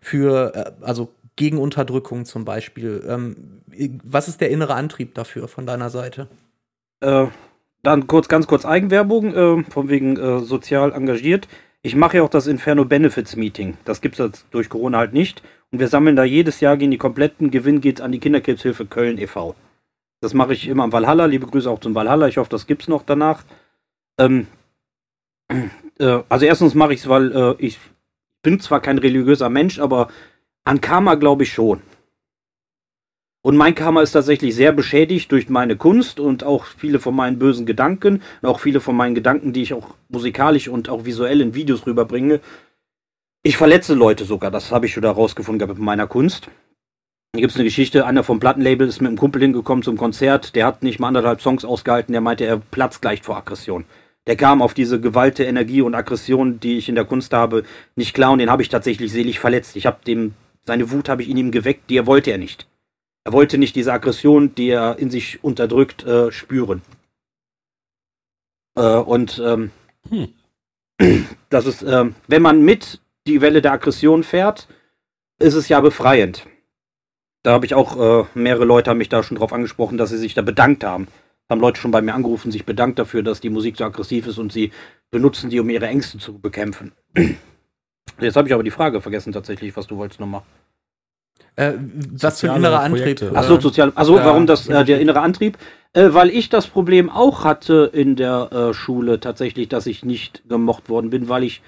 für, 0.01 0.53
äh, 0.53 0.85
also 0.85 1.15
gegen 1.35 1.57
Unterdrückung 1.57 2.25
zum 2.25 2.45
Beispiel. 2.45 3.03
Ähm, 3.07 3.63
was 4.03 4.27
ist 4.27 4.39
der 4.39 4.51
innere 4.51 4.75
Antrieb 4.75 5.15
dafür 5.15 5.47
von 5.47 5.65
deiner 5.65 5.89
Seite? 5.89 6.27
Dann 7.83 8.07
kurz, 8.07 8.27
ganz 8.27 8.47
kurz 8.47 8.65
Eigenwerbung, 8.65 9.33
äh, 9.33 9.63
von 9.69 9.89
wegen 9.89 10.17
äh, 10.17 10.39
sozial 10.39 10.91
engagiert. 10.91 11.47
Ich 11.81 11.95
mache 11.95 12.17
ja 12.17 12.23
auch 12.23 12.29
das 12.29 12.47
Inferno 12.47 12.83
Benefits 12.83 13.35
Meeting. 13.35 13.77
Das 13.85 14.01
gibt 14.01 14.19
es 14.19 14.25
jetzt 14.25 14.45
durch 14.51 14.69
Corona 14.69 14.97
halt 14.97 15.13
nicht. 15.13 15.41
Und 15.71 15.79
wir 15.79 15.87
sammeln 15.87 16.15
da 16.15 16.23
jedes 16.23 16.59
Jahr 16.59 16.75
gegen 16.75 16.91
die 16.91 16.97
kompletten 16.97 17.51
Gewinn 17.51 17.79
geht 17.79 18.01
an 18.01 18.11
die 18.11 18.19
Kinderkrebshilfe 18.19 18.85
Köln 18.85 19.17
e.V. 19.17 19.55
Das 20.21 20.33
mache 20.33 20.53
ich 20.53 20.67
immer 20.67 20.83
am 20.83 20.91
Valhalla. 20.91 21.25
Liebe 21.25 21.47
Grüße 21.47 21.69
auch 21.69 21.79
zum 21.79 21.95
Valhalla. 21.95 22.27
Ich 22.27 22.37
hoffe, 22.37 22.49
das 22.49 22.67
gibt 22.67 22.81
es 22.81 22.87
noch 22.89 23.03
danach. 23.03 23.43
Ähm, 24.19 24.47
äh, 25.99 26.19
also 26.27 26.45
erstens 26.45 26.75
mache 26.75 26.93
ich 26.93 27.01
es, 27.01 27.09
weil 27.09 27.31
äh, 27.31 27.55
ich 27.59 27.79
bin 28.41 28.59
zwar 28.59 28.81
kein 28.81 28.97
religiöser 28.97 29.49
Mensch, 29.49 29.79
aber 29.79 30.09
an 30.65 30.81
Karma 30.81 31.15
glaube 31.15 31.43
ich 31.43 31.53
schon. 31.53 31.81
Und 33.41 33.55
mein 33.55 33.73
Karma 33.73 34.01
ist 34.01 34.11
tatsächlich 34.11 34.53
sehr 34.53 34.73
beschädigt 34.73 35.31
durch 35.31 35.47
meine 35.47 35.77
Kunst 35.77 36.19
und 36.19 36.43
auch 36.43 36.65
viele 36.65 36.99
von 36.99 37.15
meinen 37.15 37.39
bösen 37.39 37.65
Gedanken 37.65 38.21
und 38.41 38.49
auch 38.49 38.59
viele 38.59 38.81
von 38.81 38.97
meinen 38.97 39.15
Gedanken, 39.15 39.53
die 39.53 39.61
ich 39.61 39.73
auch 39.73 39.95
musikalisch 40.09 40.67
und 40.67 40.89
auch 40.89 41.05
visuell 41.05 41.39
in 41.39 41.55
Videos 41.55 41.87
rüberbringe. 41.87 42.41
Ich 43.41 43.55
verletze 43.55 43.93
Leute 43.93 44.25
sogar, 44.25 44.51
das 44.51 44.71
habe 44.71 44.87
ich 44.87 44.93
schon 44.93 45.03
da 45.03 45.11
rausgefunden 45.11 45.59
gehabt 45.59 45.79
mit 45.79 45.85
meiner 45.85 46.07
Kunst. 46.07 46.49
Hier 47.33 47.41
gibt 47.41 47.51
es 47.51 47.57
eine 47.57 47.63
Geschichte, 47.63 48.05
einer 48.05 48.23
vom 48.23 48.41
Plattenlabel 48.41 48.87
ist 48.87 48.99
mit 48.99 49.07
einem 49.07 49.17
Kumpel 49.17 49.41
hingekommen 49.41 49.83
zum 49.83 49.95
Konzert, 49.95 50.55
der 50.55 50.65
hat 50.65 50.83
nicht 50.83 50.99
mal 50.99 51.07
anderthalb 51.07 51.41
Songs 51.41 51.63
ausgehalten, 51.63 52.11
der 52.11 52.21
meinte, 52.21 52.45
er 52.45 52.57
platzt 52.57 53.01
gleich 53.01 53.21
vor 53.21 53.37
Aggression. 53.37 53.85
Der 54.27 54.35
kam 54.35 54.61
auf 54.61 54.73
diese 54.73 54.99
Gewalt, 54.99 55.39
Energie 55.39 55.81
und 55.81 55.95
Aggression, 55.95 56.59
die 56.59 56.77
ich 56.77 56.89
in 56.89 56.95
der 56.95 57.05
Kunst 57.05 57.31
habe, 57.31 57.63
nicht 57.95 58.13
klar 58.13 58.31
und 58.31 58.39
den 58.39 58.51
habe 58.51 58.63
ich 58.63 58.69
tatsächlich 58.69 59.11
selig 59.13 59.39
verletzt. 59.39 59.77
Ich 59.77 59.85
habe 59.85 59.99
dem, 60.05 60.33
seine 60.65 60.91
Wut 60.91 61.07
habe 61.07 61.21
ich 61.21 61.29
in 61.29 61.37
ihm 61.37 61.51
geweckt, 61.51 61.89
die 61.89 61.97
er 61.97 62.05
wollte 62.05 62.31
er 62.31 62.37
nicht. 62.37 62.68
Er 63.29 63.33
wollte 63.33 63.59
nicht 63.59 63.75
diese 63.75 63.93
Aggression, 63.93 64.55
die 64.55 64.69
er 64.69 64.97
in 64.97 65.11
sich 65.11 65.43
unterdrückt, 65.43 66.03
äh, 66.03 66.31
spüren. 66.31 66.81
Äh, 68.75 68.95
und 68.95 69.39
ähm, 69.45 69.69
hm. 70.09 70.33
das 71.49 71.67
ist, 71.67 71.83
äh, 71.83 72.05
wenn 72.27 72.41
man 72.41 72.65
mit 72.65 73.01
die 73.27 73.41
Welle 73.41 73.61
der 73.61 73.73
Aggression 73.73 74.23
fährt, 74.23 74.67
ist 75.37 75.53
es 75.53 75.69
ja 75.69 75.79
befreiend. 75.79 76.47
Da 77.43 77.51
habe 77.51 77.67
ich 77.67 77.75
auch, 77.75 78.23
äh, 78.23 78.25
mehrere 78.33 78.65
Leute 78.65 78.89
haben 78.89 78.97
mich 78.97 79.09
da 79.09 79.21
schon 79.21 79.37
drauf 79.37 79.53
angesprochen, 79.53 79.99
dass 79.99 80.09
sie 80.09 80.17
sich 80.17 80.33
da 80.33 80.41
bedankt 80.41 80.83
haben. 80.83 81.07
Haben 81.51 81.61
Leute 81.61 81.79
schon 81.79 81.91
bei 81.91 82.01
mir 82.01 82.15
angerufen, 82.15 82.51
sich 82.51 82.65
bedankt 82.65 82.97
dafür, 82.97 83.21
dass 83.21 83.41
die 83.41 83.51
Musik 83.51 83.77
so 83.77 83.85
aggressiv 83.85 84.25
ist 84.25 84.39
und 84.39 84.51
sie 84.51 84.71
benutzen 85.11 85.51
die, 85.51 85.59
um 85.59 85.69
ihre 85.69 85.85
Ängste 85.85 86.17
zu 86.17 86.39
bekämpfen. 86.39 86.93
Jetzt 88.19 88.35
habe 88.35 88.47
ich 88.47 88.55
aber 88.55 88.63
die 88.63 88.71
Frage 88.71 89.01
vergessen 89.01 89.33
tatsächlich, 89.33 89.77
was 89.77 89.85
du 89.85 89.97
wolltest 89.97 90.19
nochmal. 90.19 90.41
Äh, 91.55 91.73
was 92.11 92.39
für 92.39 92.51
ein 92.51 92.57
innerer 92.57 92.81
Antrieb? 92.81 93.21
Achso, 93.33 93.59
sozial. 93.59 93.91
Also 93.95 94.17
ja, 94.17 94.25
warum 94.25 94.47
das 94.47 94.67
äh, 94.67 94.85
der 94.85 94.99
innere 94.99 95.21
Antrieb? 95.21 95.57
Äh, 95.93 96.09
weil 96.11 96.29
ich 96.29 96.49
das 96.49 96.67
Problem 96.67 97.09
auch 97.09 97.43
hatte 97.43 97.89
in 97.91 98.15
der 98.15 98.51
äh, 98.51 98.73
Schule 98.73 99.19
tatsächlich, 99.19 99.69
dass 99.69 99.87
ich 99.87 100.05
nicht 100.05 100.47
gemocht 100.47 100.89
worden 100.89 101.09
bin, 101.09 101.29
weil 101.29 101.43
ich 101.43 101.61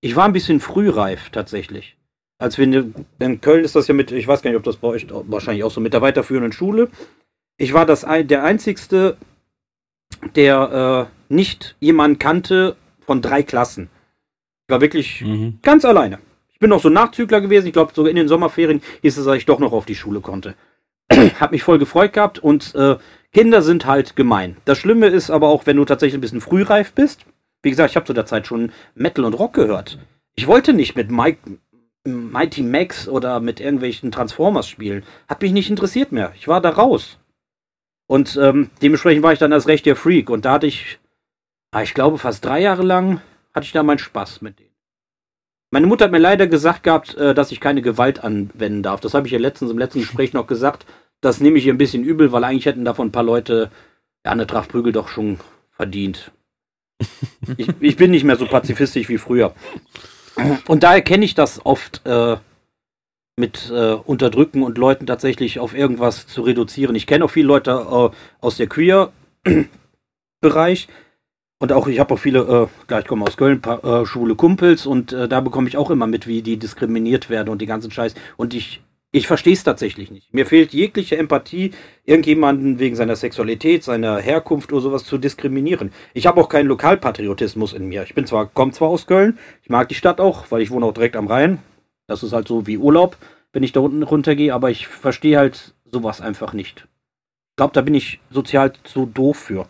ich 0.00 0.16
war 0.16 0.24
ein 0.24 0.32
bisschen 0.32 0.60
frühreif 0.60 1.30
tatsächlich. 1.30 1.96
Als 2.38 2.56
wir 2.56 2.64
in, 2.64 2.94
in 3.18 3.40
Köln 3.40 3.64
ist 3.64 3.74
das 3.74 3.88
ja 3.88 3.94
mit, 3.94 4.12
ich 4.12 4.28
weiß 4.28 4.42
gar 4.42 4.50
nicht, 4.50 4.58
ob 4.58 4.64
das 4.64 4.76
bei 4.76 4.88
euch 4.88 5.06
wahrscheinlich 5.10 5.64
auch 5.64 5.72
so 5.72 5.80
mit 5.80 5.92
der 5.92 6.02
weiterführenden 6.02 6.52
Schule. 6.52 6.88
Ich 7.56 7.72
war 7.72 7.84
das 7.84 8.02
der 8.02 8.44
einzigste, 8.44 9.16
der 10.36 11.08
äh, 11.30 11.34
nicht 11.34 11.76
jemanden 11.80 12.20
kannte 12.20 12.76
von 13.00 13.22
drei 13.22 13.42
Klassen. 13.42 13.90
Ich 14.66 14.72
war 14.72 14.80
wirklich 14.80 15.22
mhm. 15.22 15.58
ganz 15.62 15.84
alleine. 15.84 16.20
Ich 16.58 16.60
bin 16.60 16.70
noch 16.70 16.82
so 16.82 16.88
Nachzügler 16.88 17.40
gewesen. 17.40 17.68
Ich 17.68 17.72
glaube, 17.72 17.92
sogar 17.94 18.10
in 18.10 18.16
den 18.16 18.26
Sommerferien 18.26 18.82
hieß 19.02 19.16
es, 19.16 19.24
dass 19.24 19.36
ich 19.36 19.46
doch 19.46 19.60
noch 19.60 19.70
auf 19.70 19.86
die 19.86 19.94
Schule 19.94 20.20
konnte. 20.20 20.56
Hab 21.38 21.52
mich 21.52 21.62
voll 21.62 21.78
gefreut 21.78 22.12
gehabt 22.12 22.40
und 22.40 22.74
äh, 22.74 22.96
Kinder 23.32 23.62
sind 23.62 23.86
halt 23.86 24.16
gemein. 24.16 24.56
Das 24.64 24.76
Schlimme 24.76 25.06
ist 25.06 25.30
aber 25.30 25.50
auch, 25.50 25.66
wenn 25.66 25.76
du 25.76 25.84
tatsächlich 25.84 26.18
ein 26.18 26.20
bisschen 26.20 26.40
frühreif 26.40 26.94
bist. 26.94 27.26
Wie 27.62 27.70
gesagt, 27.70 27.90
ich 27.90 27.96
habe 27.96 28.06
zu 28.06 28.12
der 28.12 28.26
Zeit 28.26 28.48
schon 28.48 28.72
Metal 28.96 29.24
und 29.24 29.34
Rock 29.34 29.52
gehört. 29.52 30.00
Ich 30.34 30.48
wollte 30.48 30.72
nicht 30.72 30.96
mit 30.96 31.12
Mike, 31.12 31.60
Mighty 32.02 32.64
Max 32.64 33.06
oder 33.08 33.38
mit 33.38 33.60
irgendwelchen 33.60 34.10
Transformers 34.10 34.68
spielen. 34.68 35.04
Hat 35.28 35.40
mich 35.40 35.52
nicht 35.52 35.70
interessiert 35.70 36.10
mehr. 36.10 36.32
Ich 36.34 36.48
war 36.48 36.60
da 36.60 36.70
raus. 36.70 37.20
Und 38.08 38.36
ähm, 38.36 38.70
dementsprechend 38.82 39.22
war 39.22 39.32
ich 39.32 39.38
dann 39.38 39.52
als 39.52 39.68
recht 39.68 39.86
der 39.86 39.94
Freak. 39.94 40.28
Und 40.28 40.44
da 40.44 40.54
hatte 40.54 40.66
ich, 40.66 40.98
ah, 41.70 41.82
ich 41.82 41.94
glaube, 41.94 42.18
fast 42.18 42.44
drei 42.44 42.60
Jahre 42.60 42.82
lang 42.82 43.20
hatte 43.54 43.66
ich 43.66 43.72
da 43.72 43.84
meinen 43.84 44.00
Spaß 44.00 44.42
mit 44.42 44.58
denen. 44.58 44.67
Meine 45.70 45.86
Mutter 45.86 46.06
hat 46.06 46.12
mir 46.12 46.18
leider 46.18 46.46
gesagt 46.46 46.84
gehabt, 46.84 47.14
äh, 47.16 47.34
dass 47.34 47.52
ich 47.52 47.60
keine 47.60 47.82
Gewalt 47.82 48.24
anwenden 48.24 48.82
darf. 48.82 49.00
Das 49.00 49.12
habe 49.14 49.26
ich 49.26 49.32
ja 49.32 49.38
letztens 49.38 49.70
im 49.70 49.78
letzten 49.78 50.00
Gespräch 50.00 50.32
noch 50.32 50.46
gesagt. 50.46 50.86
Das 51.20 51.40
nehme 51.40 51.58
ich 51.58 51.66
ihr 51.66 51.74
ein 51.74 51.78
bisschen 51.78 52.04
übel, 52.04 52.32
weil 52.32 52.44
eigentlich 52.44 52.66
hätten 52.66 52.84
davon 52.84 53.08
ein 53.08 53.12
paar 53.12 53.22
Leute 53.22 53.70
ja 54.24 54.32
eine 54.32 54.46
Tracht 54.46 54.70
Prügel 54.70 54.92
doch 54.92 55.08
schon 55.08 55.38
verdient. 55.70 56.32
ich, 57.56 57.68
ich 57.80 57.96
bin 57.96 58.10
nicht 58.10 58.24
mehr 58.24 58.36
so 58.36 58.46
pazifistisch 58.46 59.08
wie 59.08 59.18
früher. 59.18 59.54
Und 60.66 60.82
daher 60.84 61.02
kenne 61.02 61.24
ich 61.24 61.34
das 61.34 61.64
oft 61.64 62.04
äh, 62.06 62.36
mit 63.36 63.70
äh, 63.70 63.92
Unterdrücken 63.92 64.62
und 64.62 64.78
Leuten 64.78 65.06
tatsächlich 65.06 65.58
auf 65.58 65.74
irgendwas 65.74 66.26
zu 66.26 66.42
reduzieren. 66.42 66.96
Ich 66.96 67.06
kenne 67.06 67.24
auch 67.24 67.30
viele 67.30 67.48
Leute 67.48 67.70
äh, 67.70 68.10
aus 68.40 68.56
der 68.56 68.68
Queer-Bereich. 68.68 70.88
Und 71.60 71.72
auch, 71.72 71.88
ich 71.88 71.98
habe 71.98 72.14
auch 72.14 72.18
viele, 72.18 72.40
äh, 72.40 72.86
klar, 72.86 73.00
ich 73.00 73.06
komme 73.06 73.24
aus 73.24 73.36
Köln, 73.36 73.60
paar, 73.60 73.84
äh, 73.84 74.06
schwule 74.06 74.36
Kumpels 74.36 74.86
und 74.86 75.12
äh, 75.12 75.28
da 75.28 75.40
bekomme 75.40 75.68
ich 75.68 75.76
auch 75.76 75.90
immer 75.90 76.06
mit, 76.06 76.26
wie 76.26 76.42
die 76.42 76.56
diskriminiert 76.56 77.30
werden 77.30 77.48
und 77.48 77.60
die 77.60 77.66
ganzen 77.66 77.90
Scheiß. 77.90 78.14
Und 78.36 78.54
ich 78.54 78.80
ich 79.10 79.26
verstehe 79.26 79.54
es 79.54 79.64
tatsächlich 79.64 80.10
nicht. 80.10 80.34
Mir 80.34 80.44
fehlt 80.44 80.74
jegliche 80.74 81.16
Empathie, 81.16 81.70
irgendjemanden 82.04 82.78
wegen 82.78 82.94
seiner 82.94 83.16
Sexualität, 83.16 83.82
seiner 83.82 84.18
Herkunft 84.18 84.70
oder 84.70 84.82
sowas 84.82 85.04
zu 85.04 85.16
diskriminieren. 85.16 85.92
Ich 86.12 86.26
habe 86.26 86.38
auch 86.38 86.50
keinen 86.50 86.66
Lokalpatriotismus 86.66 87.72
in 87.72 87.86
mir. 87.88 88.02
Ich 88.02 88.14
bin 88.14 88.26
zwar, 88.26 88.46
komme 88.46 88.72
zwar 88.72 88.88
aus 88.90 89.06
Köln, 89.06 89.38
ich 89.62 89.70
mag 89.70 89.88
die 89.88 89.94
Stadt 89.94 90.20
auch, 90.20 90.50
weil 90.50 90.60
ich 90.60 90.70
wohne 90.70 90.84
auch 90.84 90.92
direkt 90.92 91.16
am 91.16 91.26
Rhein. 91.26 91.58
Das 92.06 92.22
ist 92.22 92.34
halt 92.34 92.48
so 92.48 92.66
wie 92.66 92.76
Urlaub, 92.76 93.16
wenn 93.54 93.62
ich 93.62 93.72
da 93.72 93.80
unten 93.80 94.02
runtergehe, 94.02 94.52
aber 94.52 94.70
ich 94.70 94.86
verstehe 94.86 95.38
halt 95.38 95.74
sowas 95.90 96.20
einfach 96.20 96.52
nicht. 96.52 96.86
Ich 97.50 97.56
glaube, 97.56 97.72
da 97.72 97.80
bin 97.80 97.94
ich 97.94 98.20
sozial 98.30 98.74
zu 98.84 99.06
doof 99.06 99.38
für. 99.38 99.66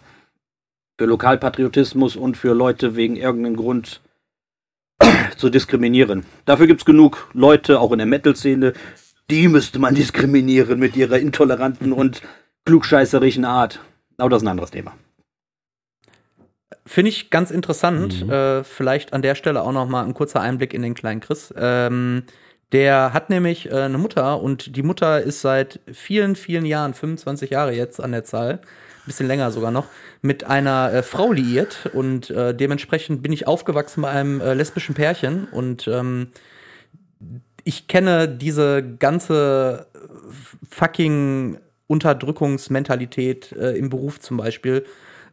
Für 0.98 1.06
Lokalpatriotismus 1.06 2.16
und 2.16 2.37
für 2.37 2.52
Leute 2.54 2.96
wegen 2.96 3.16
irgendeinem 3.16 3.56
Grund 3.56 4.00
zu 5.37 5.48
diskriminieren. 5.48 6.26
Dafür 6.44 6.66
gibt 6.66 6.80
es 6.80 6.84
genug 6.84 7.30
Leute, 7.32 7.80
auch 7.80 7.92
in 7.92 7.98
der 7.98 8.06
Metal-Szene, 8.06 8.72
die 9.30 9.48
müsste 9.48 9.78
man 9.78 9.94
diskriminieren 9.94 10.78
mit 10.78 10.96
ihrer 10.96 11.18
intoleranten 11.18 11.92
und 11.92 12.22
klugscheißerischen 12.64 13.44
Art. 13.44 13.80
Aber 14.16 14.30
das 14.30 14.42
ist 14.42 14.46
ein 14.46 14.50
anderes 14.50 14.70
Thema. 14.70 14.94
Finde 16.84 17.11
ich 17.11 17.30
ganz 17.30 17.50
interessant. 17.50 18.24
Mhm. 18.24 18.32
Äh, 18.32 18.64
vielleicht 18.64 19.12
an 19.12 19.22
der 19.22 19.34
Stelle 19.34 19.62
auch 19.62 19.72
noch 19.72 19.88
mal 19.88 20.04
ein 20.04 20.14
kurzer 20.14 20.40
Einblick 20.40 20.74
in 20.74 20.82
den 20.82 20.94
kleinen 20.94 21.20
Chris. 21.20 21.52
Ähm, 21.56 22.24
der 22.72 23.12
hat 23.12 23.30
nämlich 23.30 23.70
äh, 23.70 23.74
eine 23.74 23.98
Mutter 23.98 24.40
und 24.40 24.74
die 24.74 24.82
Mutter 24.82 25.20
ist 25.20 25.42
seit 25.42 25.80
vielen, 25.92 26.34
vielen 26.34 26.66
Jahren, 26.66 26.94
25 26.94 27.50
Jahre 27.50 27.72
jetzt 27.72 28.02
an 28.02 28.12
der 28.12 28.24
Zahl, 28.24 28.61
bisschen 29.09 29.27
länger 29.27 29.51
sogar 29.51 29.71
noch, 29.71 29.87
mit 30.23 30.44
einer 30.44 30.92
äh, 30.92 31.03
Frau 31.03 31.33
liiert 31.33 31.90
und 31.92 32.31
äh, 32.31 32.55
dementsprechend 32.55 33.23
bin 33.23 33.33
ich 33.33 33.47
aufgewachsen 33.47 34.03
bei 34.03 34.11
einem 34.11 34.40
äh, 34.40 34.55
lesbischen 34.55 34.94
Pärchen 34.94 35.49
und 35.51 35.88
ähm, 35.88 36.29
ich 37.64 37.88
kenne 37.88 38.29
diese 38.29 38.83
ganze 38.83 39.87
fucking 40.71 41.59
Unterdrückungsmentalität 41.87 43.53
äh, 43.53 43.73
im 43.73 43.90
Beruf 43.90 44.21
zum 44.21 44.37
Beispiel 44.37 44.85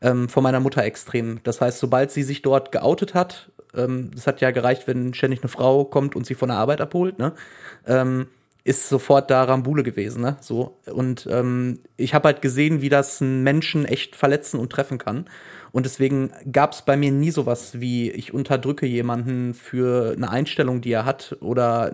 ähm, 0.01 0.27
von 0.29 0.43
meiner 0.43 0.59
Mutter 0.59 0.83
extrem. 0.83 1.41
Das 1.43 1.61
heißt, 1.61 1.79
sobald 1.79 2.11
sie 2.11 2.23
sich 2.23 2.41
dort 2.41 2.71
geoutet 2.71 3.13
hat, 3.13 3.51
ähm, 3.75 4.11
das 4.13 4.27
hat 4.27 4.41
ja 4.41 4.51
gereicht, 4.51 4.87
wenn 4.87 5.13
ständig 5.13 5.41
eine 5.41 5.49
Frau 5.49 5.85
kommt 5.85 6.15
und 6.15 6.25
sie 6.25 6.35
von 6.35 6.49
der 6.49 6.57
Arbeit 6.57 6.81
abholt, 6.81 7.19
ne? 7.19 7.33
Ähm, 7.85 8.27
ist 8.65 8.89
sofort 8.89 9.29
da 9.29 9.43
Rambule 9.43 9.83
gewesen, 9.83 10.23
ne? 10.23 10.37
So. 10.41 10.79
Und 10.91 11.27
ähm, 11.29 11.81
ich 11.97 12.15
habe 12.15 12.29
halt 12.29 12.41
gesehen, 12.41 12.81
wie 12.81 12.89
das 12.89 13.21
einen 13.21 13.43
Menschen 13.43 13.85
echt 13.85 14.15
verletzen 14.15 14.59
und 14.59 14.71
treffen 14.71 14.97
kann. 14.97 15.25
Und 15.71 15.85
deswegen 15.85 16.31
gab 16.51 16.71
es 16.71 16.81
bei 16.81 16.97
mir 16.97 17.11
nie 17.11 17.29
sowas 17.29 17.79
wie, 17.79 18.09
ich 18.09 18.33
unterdrücke 18.33 18.87
jemanden 18.87 19.53
für 19.53 20.13
eine 20.17 20.31
Einstellung, 20.31 20.81
die 20.81 20.91
er 20.91 21.05
hat, 21.05 21.37
oder 21.41 21.91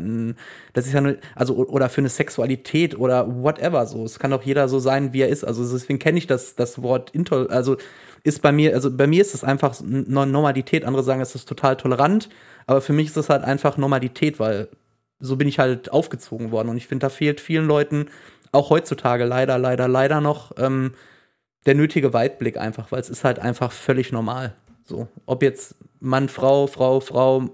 das 0.71 0.85
ist 0.85 0.93
ja 0.93 0.99
eine, 0.99 1.17
also 1.35 1.55
oder 1.55 1.89
für 1.89 1.99
eine 1.99 2.09
Sexualität 2.09 2.97
oder 2.97 3.43
whatever. 3.43 3.85
So, 3.85 4.05
es 4.05 4.17
kann 4.17 4.31
doch 4.31 4.43
jeder 4.43 4.69
so 4.69 4.79
sein, 4.79 5.11
wie 5.11 5.23
er 5.23 5.29
ist. 5.29 5.43
Also 5.43 5.69
deswegen 5.69 5.99
kenne 5.99 6.19
ich 6.19 6.27
das, 6.27 6.55
das 6.55 6.81
Wort 6.81 7.09
Intol, 7.09 7.47
also 7.49 7.75
ist 8.23 8.41
bei 8.41 8.53
mir, 8.53 8.75
also 8.75 8.95
bei 8.95 9.07
mir 9.07 9.21
ist 9.21 9.33
es 9.35 9.43
einfach 9.43 9.81
Normalität. 9.81 10.85
Andere 10.85 11.03
sagen, 11.03 11.19
es 11.19 11.35
ist 11.35 11.49
total 11.49 11.75
tolerant, 11.75 12.29
aber 12.65 12.79
für 12.79 12.93
mich 12.93 13.07
ist 13.07 13.17
es 13.17 13.29
halt 13.29 13.43
einfach 13.43 13.75
Normalität, 13.75 14.39
weil 14.39 14.69
so 15.21 15.37
bin 15.37 15.47
ich 15.47 15.59
halt 15.59 15.91
aufgezogen 15.91 16.51
worden. 16.51 16.69
Und 16.69 16.77
ich 16.77 16.87
finde, 16.87 17.05
da 17.05 17.09
fehlt 17.09 17.39
vielen 17.39 17.65
Leuten 17.65 18.07
auch 18.51 18.69
heutzutage 18.69 19.23
leider, 19.23 19.57
leider, 19.57 19.87
leider 19.87 20.19
noch 20.19 20.51
ähm, 20.57 20.93
der 21.65 21.75
nötige 21.75 22.13
Weitblick 22.13 22.57
einfach, 22.57 22.91
weil 22.91 22.99
es 22.99 23.09
ist 23.09 23.23
halt 23.23 23.39
einfach 23.39 23.71
völlig 23.71 24.11
normal. 24.11 24.53
So, 24.83 25.07
ob 25.25 25.43
jetzt 25.43 25.75
Mann, 25.99 26.27
Frau, 26.27 26.67
Frau, 26.67 26.99
Frau, 26.99 27.49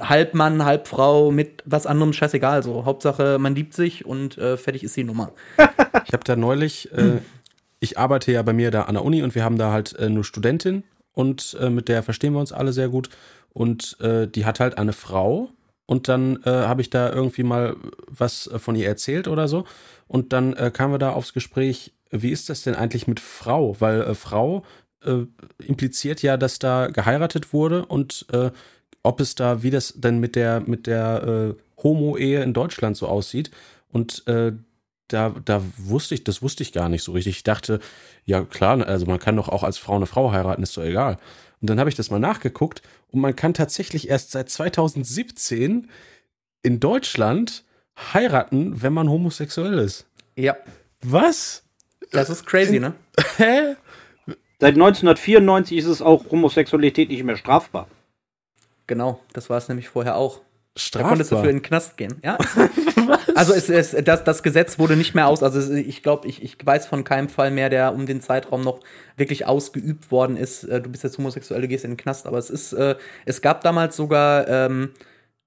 halb 0.00 0.34
Mann, 0.34 0.64
halb 0.64 0.86
Frau 0.86 1.30
mit 1.30 1.62
was 1.66 1.86
anderem, 1.86 2.12
scheißegal. 2.12 2.62
So, 2.62 2.84
Hauptsache, 2.84 3.38
man 3.38 3.54
liebt 3.54 3.74
sich 3.74 4.06
und 4.06 4.38
äh, 4.38 4.56
fertig 4.56 4.84
ist 4.84 4.96
die 4.96 5.04
Nummer. 5.04 5.32
ich 6.06 6.12
habe 6.12 6.24
da 6.24 6.36
neulich, 6.36 6.92
äh, 6.92 7.18
ich 7.80 7.98
arbeite 7.98 8.32
ja 8.32 8.42
bei 8.42 8.52
mir 8.52 8.70
da 8.70 8.82
an 8.82 8.94
der 8.94 9.04
Uni 9.04 9.22
und 9.22 9.34
wir 9.34 9.44
haben 9.44 9.58
da 9.58 9.72
halt 9.72 9.98
äh, 9.98 10.06
eine 10.06 10.24
Studentin 10.24 10.84
und 11.12 11.56
äh, 11.60 11.70
mit 11.70 11.88
der 11.88 12.02
verstehen 12.02 12.32
wir 12.32 12.40
uns 12.40 12.52
alle 12.52 12.72
sehr 12.72 12.88
gut. 12.88 13.10
Und 13.52 13.96
äh, 14.00 14.28
die 14.28 14.44
hat 14.44 14.60
halt 14.60 14.78
eine 14.78 14.92
Frau 14.92 15.48
und 15.88 16.06
dann 16.06 16.40
äh, 16.44 16.50
habe 16.50 16.82
ich 16.82 16.90
da 16.90 17.10
irgendwie 17.10 17.42
mal 17.42 17.74
was 18.06 18.48
von 18.58 18.76
ihr 18.76 18.86
erzählt 18.86 19.26
oder 19.26 19.48
so. 19.48 19.64
Und 20.06 20.32
dann 20.32 20.54
kamen 20.72 20.94
wir 20.94 20.98
da 20.98 21.12
aufs 21.12 21.34
Gespräch, 21.34 21.92
wie 22.10 22.30
ist 22.30 22.48
das 22.48 22.62
denn 22.62 22.74
eigentlich 22.74 23.06
mit 23.06 23.20
Frau? 23.20 23.76
Weil 23.80 24.02
äh, 24.02 24.14
Frau 24.14 24.64
äh, 25.04 25.24
impliziert 25.58 26.22
ja, 26.22 26.36
dass 26.36 26.58
da 26.58 26.88
geheiratet 26.88 27.52
wurde 27.52 27.86
und 27.86 28.26
äh, 28.32 28.50
ob 29.02 29.20
es 29.20 29.34
da, 29.34 29.62
wie 29.62 29.70
das 29.70 29.94
denn 29.96 30.18
mit 30.18 30.36
der, 30.36 30.60
mit 30.60 30.86
der 30.86 31.54
äh, 31.56 31.82
Homo-Ehe 31.82 32.42
in 32.42 32.52
Deutschland 32.52 32.96
so 32.96 33.06
aussieht. 33.06 33.50
Und 33.90 34.26
äh, 34.26 34.52
da, 35.08 35.34
da 35.44 35.62
wusste 35.76 36.14
ich, 36.14 36.24
das 36.24 36.42
wusste 36.42 36.62
ich 36.62 36.72
gar 36.72 36.88
nicht 36.88 37.02
so 37.02 37.12
richtig. 37.12 37.36
Ich 37.36 37.42
dachte, 37.44 37.80
ja 38.24 38.44
klar, 38.44 38.86
also 38.86 39.06
man 39.06 39.18
kann 39.18 39.36
doch 39.36 39.48
auch 39.48 39.62
als 39.62 39.78
Frau 39.78 39.96
eine 39.96 40.06
Frau 40.06 40.32
heiraten, 40.32 40.62
ist 40.62 40.76
doch 40.76 40.82
egal. 40.82 41.18
Und 41.60 41.70
dann 41.70 41.80
habe 41.80 41.90
ich 41.90 41.96
das 41.96 42.10
mal 42.10 42.18
nachgeguckt 42.18 42.82
und 43.10 43.20
man 43.20 43.34
kann 43.34 43.54
tatsächlich 43.54 44.08
erst 44.08 44.30
seit 44.30 44.48
2017 44.48 45.88
in 46.62 46.80
Deutschland 46.80 47.64
heiraten, 48.12 48.82
wenn 48.82 48.92
man 48.92 49.08
homosexuell 49.08 49.78
ist. 49.78 50.06
Ja. 50.36 50.56
Was? 51.02 51.64
Das 52.12 52.30
ist 52.30 52.46
crazy, 52.46 52.78
ne? 52.78 52.94
Hä? 53.36 53.76
Seit 54.60 54.74
1994 54.74 55.78
ist 55.78 55.86
es 55.86 56.02
auch 56.02 56.30
Homosexualität 56.30 57.08
nicht 57.08 57.22
mehr 57.22 57.36
strafbar. 57.36 57.88
Genau, 58.86 59.20
das 59.32 59.50
war 59.50 59.58
es 59.58 59.68
nämlich 59.68 59.88
vorher 59.88 60.16
auch. 60.16 60.40
Strafbar. 60.78 61.02
Da 61.02 61.08
konntest 61.10 61.32
du 61.32 61.36
für 61.36 61.48
in 61.48 61.56
den 61.56 61.62
Knast 61.62 61.96
gehen. 61.96 62.20
Ja. 62.24 62.38
also 63.34 63.52
es, 63.52 63.68
es, 63.68 63.96
das, 64.04 64.24
das 64.24 64.42
Gesetz 64.42 64.78
wurde 64.78 64.96
nicht 64.96 65.14
mehr 65.14 65.26
aus. 65.26 65.42
Also 65.42 65.72
ich 65.72 66.02
glaube, 66.02 66.28
ich, 66.28 66.42
ich 66.42 66.56
weiß 66.64 66.86
von 66.86 67.04
keinem 67.04 67.28
Fall 67.28 67.50
mehr, 67.50 67.68
der 67.68 67.92
um 67.92 68.06
den 68.06 68.20
Zeitraum 68.20 68.62
noch 68.62 68.80
wirklich 69.16 69.46
ausgeübt 69.46 70.10
worden 70.10 70.36
ist. 70.36 70.64
Äh, 70.64 70.80
du 70.80 70.90
bist 70.90 71.04
jetzt 71.04 71.18
homosexuell, 71.18 71.60
du 71.60 71.68
gehst 71.68 71.84
in 71.84 71.92
den 71.92 71.96
Knast. 71.96 72.26
Aber 72.26 72.38
es 72.38 72.50
ist, 72.50 72.72
äh, 72.72 72.96
es 73.26 73.42
gab 73.42 73.62
damals 73.62 73.96
sogar, 73.96 74.46
ähm, 74.48 74.90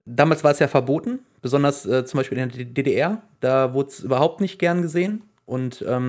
damals 0.05 0.43
war 0.43 0.51
es 0.51 0.59
ja 0.59 0.67
verboten, 0.67 1.19
besonders 1.41 1.85
äh, 1.85 2.05
zum 2.05 2.17
Beispiel 2.17 2.37
in 2.37 2.49
der 2.49 2.65
DDR. 2.65 3.21
Da 3.39 3.73
wurde 3.73 3.89
es 3.89 4.01
überhaupt 4.01 4.41
nicht 4.41 4.59
gern 4.59 4.81
gesehen. 4.81 5.23
Und 5.45 5.83
ähm, 5.87 6.07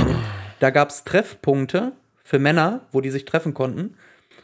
da 0.60 0.70
gab 0.70 0.90
es 0.90 1.04
Treffpunkte 1.04 1.92
für 2.24 2.38
Männer, 2.38 2.82
wo 2.92 3.00
die 3.00 3.10
sich 3.10 3.24
treffen 3.24 3.54
konnten. 3.54 3.94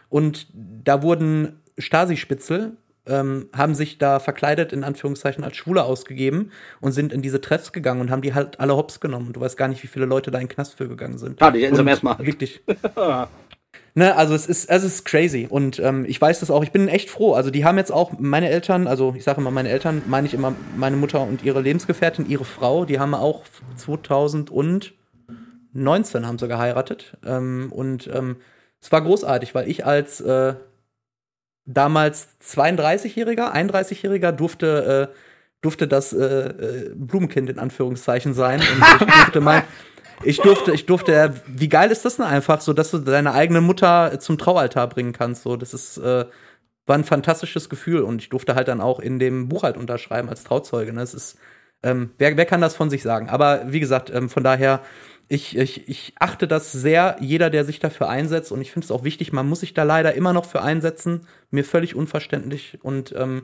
Und 0.08 0.48
da 0.52 1.02
wurden 1.02 1.60
Stasi-Spitzel 1.78 2.76
ähm, 3.08 3.48
haben 3.56 3.74
sich 3.74 3.98
da 3.98 4.20
verkleidet, 4.20 4.72
in 4.72 4.84
Anführungszeichen, 4.84 5.44
als 5.44 5.56
Schwule 5.56 5.84
ausgegeben 5.84 6.50
und 6.80 6.92
sind 6.92 7.12
in 7.12 7.22
diese 7.22 7.40
Treffs 7.40 7.72
gegangen 7.72 8.00
und 8.00 8.10
haben 8.10 8.22
die 8.22 8.34
halt 8.34 8.60
alle 8.60 8.76
hops 8.76 9.00
genommen. 9.00 9.32
Du 9.32 9.40
weißt 9.40 9.56
gar 9.56 9.68
nicht, 9.68 9.82
wie 9.82 9.86
viele 9.86 10.06
Leute 10.06 10.30
da 10.30 10.38
in 10.38 10.44
den 10.44 10.54
Knast 10.54 10.74
für 10.74 10.88
gegangen 10.88 11.18
sind. 11.18 11.42
Ah, 11.42 11.50
die 11.50 11.64
hätten 11.64 11.76
sie 11.76 11.84
erstmal. 11.84 12.18
Wirklich. 12.18 12.62
ne, 13.94 14.16
also 14.16 14.34
es 14.34 14.46
ist, 14.46 14.68
es 14.70 14.84
ist 14.84 15.04
crazy. 15.04 15.46
Und 15.48 15.78
ähm, 15.78 16.04
ich 16.06 16.20
weiß 16.20 16.40
das 16.40 16.50
auch, 16.50 16.62
ich 16.62 16.72
bin 16.72 16.88
echt 16.88 17.10
froh. 17.10 17.34
Also 17.34 17.50
die 17.50 17.64
haben 17.64 17.78
jetzt 17.78 17.92
auch, 17.92 18.12
meine 18.18 18.48
Eltern, 18.48 18.86
also 18.86 19.14
ich 19.16 19.24
sage 19.24 19.40
immer 19.40 19.50
meine 19.50 19.68
Eltern, 19.68 20.02
meine 20.06 20.26
ich 20.26 20.34
immer 20.34 20.54
meine 20.76 20.96
Mutter 20.96 21.20
und 21.22 21.42
ihre 21.44 21.60
Lebensgefährtin, 21.60 22.28
ihre 22.28 22.44
Frau, 22.44 22.84
die 22.84 22.98
haben 23.00 23.14
auch 23.14 23.44
2019 23.76 24.92
haben 26.26 26.38
sie 26.38 26.48
geheiratet. 26.48 27.16
Ähm, 27.24 27.72
und 27.72 28.08
ähm, 28.12 28.36
es 28.80 28.92
war 28.92 29.02
großartig, 29.02 29.54
weil 29.54 29.68
ich 29.68 29.84
als 29.84 30.20
äh, 30.20 30.54
damals 31.68 32.28
32-Jähriger, 32.42 33.54
31-Jähriger 33.54 34.32
durfte, 34.32 35.10
äh, 35.12 35.14
durfte 35.60 35.86
das 35.86 36.12
äh, 36.12 36.24
äh, 36.24 36.92
Blumenkind 36.94 37.50
in 37.50 37.58
Anführungszeichen 37.58 38.34
sein. 38.34 38.60
Und 38.60 38.84
ich 39.00 39.14
durfte 39.14 39.40
mein, 39.40 39.62
ich 40.24 40.40
durfte, 40.40 40.72
ich 40.72 40.86
durfte, 40.86 41.34
wie 41.46 41.68
geil 41.68 41.90
ist 41.90 42.04
das 42.04 42.16
denn 42.16 42.24
einfach, 42.24 42.60
so 42.60 42.72
dass 42.72 42.90
du 42.90 42.98
deine 42.98 43.32
eigene 43.34 43.60
Mutter 43.60 44.18
zum 44.18 44.38
Traualtar 44.38 44.88
bringen 44.88 45.12
kannst. 45.12 45.42
So, 45.42 45.56
das 45.56 45.74
ist, 45.74 45.98
äh, 45.98 46.24
war 46.86 46.96
ein 46.96 47.04
fantastisches 47.04 47.68
Gefühl 47.68 48.00
und 48.00 48.22
ich 48.22 48.30
durfte 48.30 48.54
halt 48.54 48.68
dann 48.68 48.80
auch 48.80 48.98
in 48.98 49.18
dem 49.18 49.48
Buch 49.48 49.62
halt 49.62 49.76
unterschreiben 49.76 50.30
als 50.30 50.44
Trauzeuge. 50.44 50.94
Ne? 50.94 51.00
Das 51.00 51.12
ist, 51.12 51.38
ähm, 51.82 52.10
wer, 52.16 52.36
wer 52.36 52.46
kann 52.46 52.62
das 52.62 52.74
von 52.74 52.88
sich 52.88 53.02
sagen? 53.02 53.28
Aber 53.28 53.62
wie 53.66 53.80
gesagt, 53.80 54.10
ähm, 54.10 54.30
von 54.30 54.42
daher, 54.42 54.80
ich, 55.28 55.56
ich, 55.56 55.88
ich 55.88 56.14
achte 56.18 56.48
das 56.48 56.72
sehr, 56.72 57.16
jeder, 57.20 57.50
der 57.50 57.64
sich 57.64 57.78
dafür 57.78 58.08
einsetzt. 58.08 58.50
Und 58.50 58.60
ich 58.60 58.72
finde 58.72 58.86
es 58.86 58.90
auch 58.90 59.04
wichtig, 59.04 59.32
man 59.32 59.48
muss 59.48 59.60
sich 59.60 59.74
da 59.74 59.82
leider 59.82 60.14
immer 60.14 60.32
noch 60.32 60.46
für 60.46 60.62
einsetzen. 60.62 61.26
Mir 61.50 61.64
völlig 61.64 61.94
unverständlich. 61.94 62.78
Und 62.82 63.14
ähm, 63.16 63.42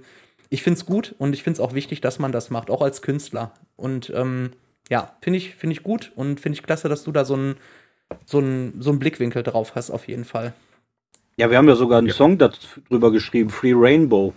ich 0.48 0.62
finde 0.62 0.78
es 0.78 0.86
gut 0.86 1.14
und 1.18 1.34
ich 1.34 1.42
finde 1.42 1.58
es 1.58 1.60
auch 1.60 1.74
wichtig, 1.74 2.00
dass 2.00 2.18
man 2.18 2.32
das 2.32 2.50
macht, 2.50 2.70
auch 2.70 2.82
als 2.82 3.02
Künstler. 3.02 3.52
Und 3.76 4.10
ähm, 4.14 4.50
ja, 4.88 5.16
finde 5.20 5.38
ich, 5.38 5.54
find 5.56 5.72
ich 5.72 5.82
gut 5.82 6.12
und 6.16 6.40
finde 6.40 6.56
ich 6.58 6.62
klasse, 6.62 6.88
dass 6.88 7.04
du 7.04 7.12
da 7.12 7.24
so 7.24 7.34
einen 7.34 7.56
so 8.26 8.40
so 8.78 8.90
einen 8.90 8.98
Blickwinkel 8.98 9.42
drauf 9.42 9.74
hast, 9.74 9.90
auf 9.90 10.08
jeden 10.08 10.24
Fall. 10.24 10.52
Ja, 11.36 11.50
wir 11.50 11.58
haben 11.58 11.68
ja 11.68 11.74
sogar 11.74 11.98
einen 11.98 12.06
Ja. 12.08 12.14
Song 12.14 12.38
darüber 12.38 13.10
geschrieben, 13.10 13.50
Free 13.50 13.72
Rainbow. 13.74 14.32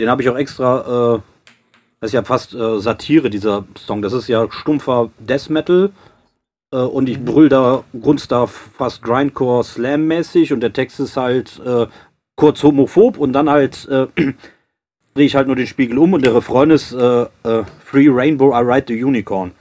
Den 0.00 0.10
habe 0.10 0.22
ich 0.22 0.28
auch 0.28 0.36
extra, 0.36 1.16
äh, 1.16 1.20
das 2.00 2.08
ist 2.10 2.14
ja 2.14 2.24
fast 2.24 2.54
äh, 2.54 2.80
Satire, 2.80 3.30
dieser 3.30 3.64
Song. 3.76 4.02
Das 4.02 4.12
ist 4.12 4.26
ja 4.26 4.50
stumpfer 4.50 5.10
Death 5.18 5.50
Metal. 5.50 5.92
Äh, 6.72 6.76
und 6.76 7.08
ich 7.08 7.22
brüll 7.22 7.48
da 7.48 7.84
Grundstar 8.00 8.48
fast 8.48 9.02
Grindcore 9.02 9.64
Slam-mäßig 9.64 10.52
und 10.52 10.60
der 10.60 10.72
Text 10.72 11.00
ist 11.00 11.16
halt 11.16 11.60
äh, 11.64 11.86
kurz 12.36 12.62
homophob 12.62 13.18
und 13.18 13.32
dann 13.32 13.50
halt 13.50 13.88
äh, 13.88 14.06
drehe 15.14 15.26
ich 15.26 15.34
halt 15.34 15.46
nur 15.46 15.56
den 15.56 15.66
Spiegel 15.66 15.98
um 15.98 16.12
und 16.12 16.24
der 16.24 16.34
Refrain 16.34 16.70
ist 16.70 16.92
äh, 16.92 17.22
äh, 17.22 17.64
Free 17.84 18.08
Rainbow, 18.08 18.52
I 18.52 18.62
Ride 18.62 18.86
the 18.88 19.02
Unicorn. 19.02 19.52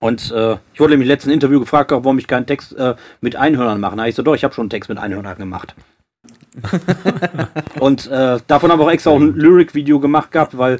Und 0.00 0.30
äh, 0.30 0.56
ich 0.72 0.78
wurde 0.78 0.94
im 0.94 1.02
letzten 1.02 1.30
Interview 1.30 1.58
gefragt, 1.58 1.90
warum 1.90 2.18
ich 2.18 2.28
keinen 2.28 2.46
Text 2.46 2.76
äh, 2.76 2.94
mit 3.20 3.34
Einhörnern 3.34 3.80
mache. 3.80 3.96
Da 3.96 4.02
hab 4.02 4.08
ich 4.08 4.14
so, 4.14 4.22
doch, 4.22 4.36
ich 4.36 4.44
habe 4.44 4.54
schon 4.54 4.64
einen 4.64 4.70
Text 4.70 4.88
mit 4.88 4.96
Einhörnern 4.96 5.36
gemacht. 5.36 5.74
und 7.80 8.06
äh, 8.06 8.38
davon 8.46 8.70
haben 8.70 8.78
wir 8.78 8.84
auch 8.84 8.90
extra 8.90 9.10
auch 9.10 9.18
ein 9.18 9.34
Lyric-Video 9.34 9.98
gemacht 9.98 10.30
gehabt, 10.30 10.56
weil 10.56 10.78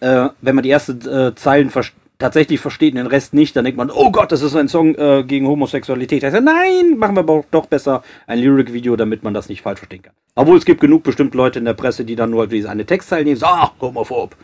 äh, 0.00 0.28
wenn 0.40 0.54
man 0.54 0.62
die 0.64 0.70
ersten 0.70 1.36
Zeilen 1.36 1.68
ver 1.68 1.84
tatsächlich 2.18 2.60
versteht 2.60 2.94
und 2.94 2.98
den 2.98 3.06
Rest 3.06 3.34
nicht, 3.34 3.56
dann 3.56 3.64
denkt 3.64 3.76
man, 3.76 3.90
oh 3.90 4.10
Gott, 4.10 4.32
das 4.32 4.42
ist 4.42 4.54
ein 4.54 4.68
Song 4.68 4.94
äh, 4.94 5.24
gegen 5.24 5.46
Homosexualität. 5.46 6.22
Da 6.22 6.30
heißt 6.30 6.42
nein, 6.42 6.96
machen 6.96 7.16
wir 7.16 7.20
aber 7.20 7.44
doch 7.50 7.66
besser 7.66 8.02
ein 8.26 8.38
Lyric-Video, 8.38 8.96
damit 8.96 9.22
man 9.22 9.34
das 9.34 9.48
nicht 9.48 9.62
falsch 9.62 9.80
verstehen 9.80 10.02
kann. 10.02 10.14
Obwohl 10.34 10.56
es 10.56 10.64
gibt 10.64 10.80
genug 10.80 11.02
bestimmt 11.02 11.34
Leute 11.34 11.58
in 11.58 11.64
der 11.64 11.74
Presse, 11.74 12.04
die 12.04 12.16
dann 12.16 12.30
nur 12.30 12.46
diese 12.46 12.70
eine 12.70 12.86
Textzeile 12.86 13.24
nehmen, 13.24 13.36
so, 13.36 13.46
ah, 13.46 13.72
homophob. 13.80 14.36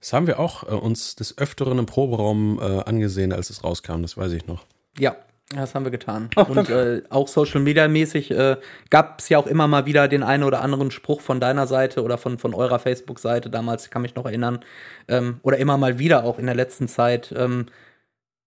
Das 0.00 0.12
haben 0.12 0.26
wir 0.26 0.38
auch 0.38 0.64
äh, 0.64 0.74
uns 0.74 1.16
des 1.16 1.38
Öfteren 1.38 1.78
im 1.78 1.86
Proberaum 1.86 2.58
äh, 2.60 2.80
angesehen, 2.84 3.32
als 3.32 3.50
es 3.50 3.64
rauskam, 3.64 4.02
das 4.02 4.16
weiß 4.16 4.32
ich 4.32 4.46
noch. 4.46 4.66
Ja, 4.98 5.16
das 5.50 5.74
haben 5.74 5.84
wir 5.84 5.90
getan. 5.90 6.30
Ach, 6.36 6.48
und 6.48 6.68
äh, 6.70 7.02
auch 7.10 7.28
Social 7.28 7.60
Media 7.60 7.86
mäßig 7.86 8.30
äh, 8.30 8.56
gab 8.90 9.20
es 9.20 9.28
ja 9.28 9.38
auch 9.38 9.46
immer 9.46 9.68
mal 9.68 9.86
wieder 9.86 10.08
den 10.08 10.22
einen 10.22 10.42
oder 10.42 10.62
anderen 10.62 10.90
Spruch 10.90 11.20
von 11.20 11.40
deiner 11.40 11.66
Seite 11.66 12.02
oder 12.02 12.18
von, 12.18 12.38
von 12.38 12.54
eurer 12.54 12.78
Facebook-Seite 12.78 13.50
damals, 13.50 13.84
ich 13.84 13.90
kann 13.90 14.02
mich 14.02 14.14
noch 14.14 14.24
erinnern, 14.24 14.60
ähm, 15.08 15.40
oder 15.42 15.58
immer 15.58 15.76
mal 15.76 15.98
wieder 15.98 16.24
auch 16.24 16.38
in 16.38 16.46
der 16.46 16.54
letzten 16.54 16.88
Zeit 16.88 17.32
ähm, 17.36 17.66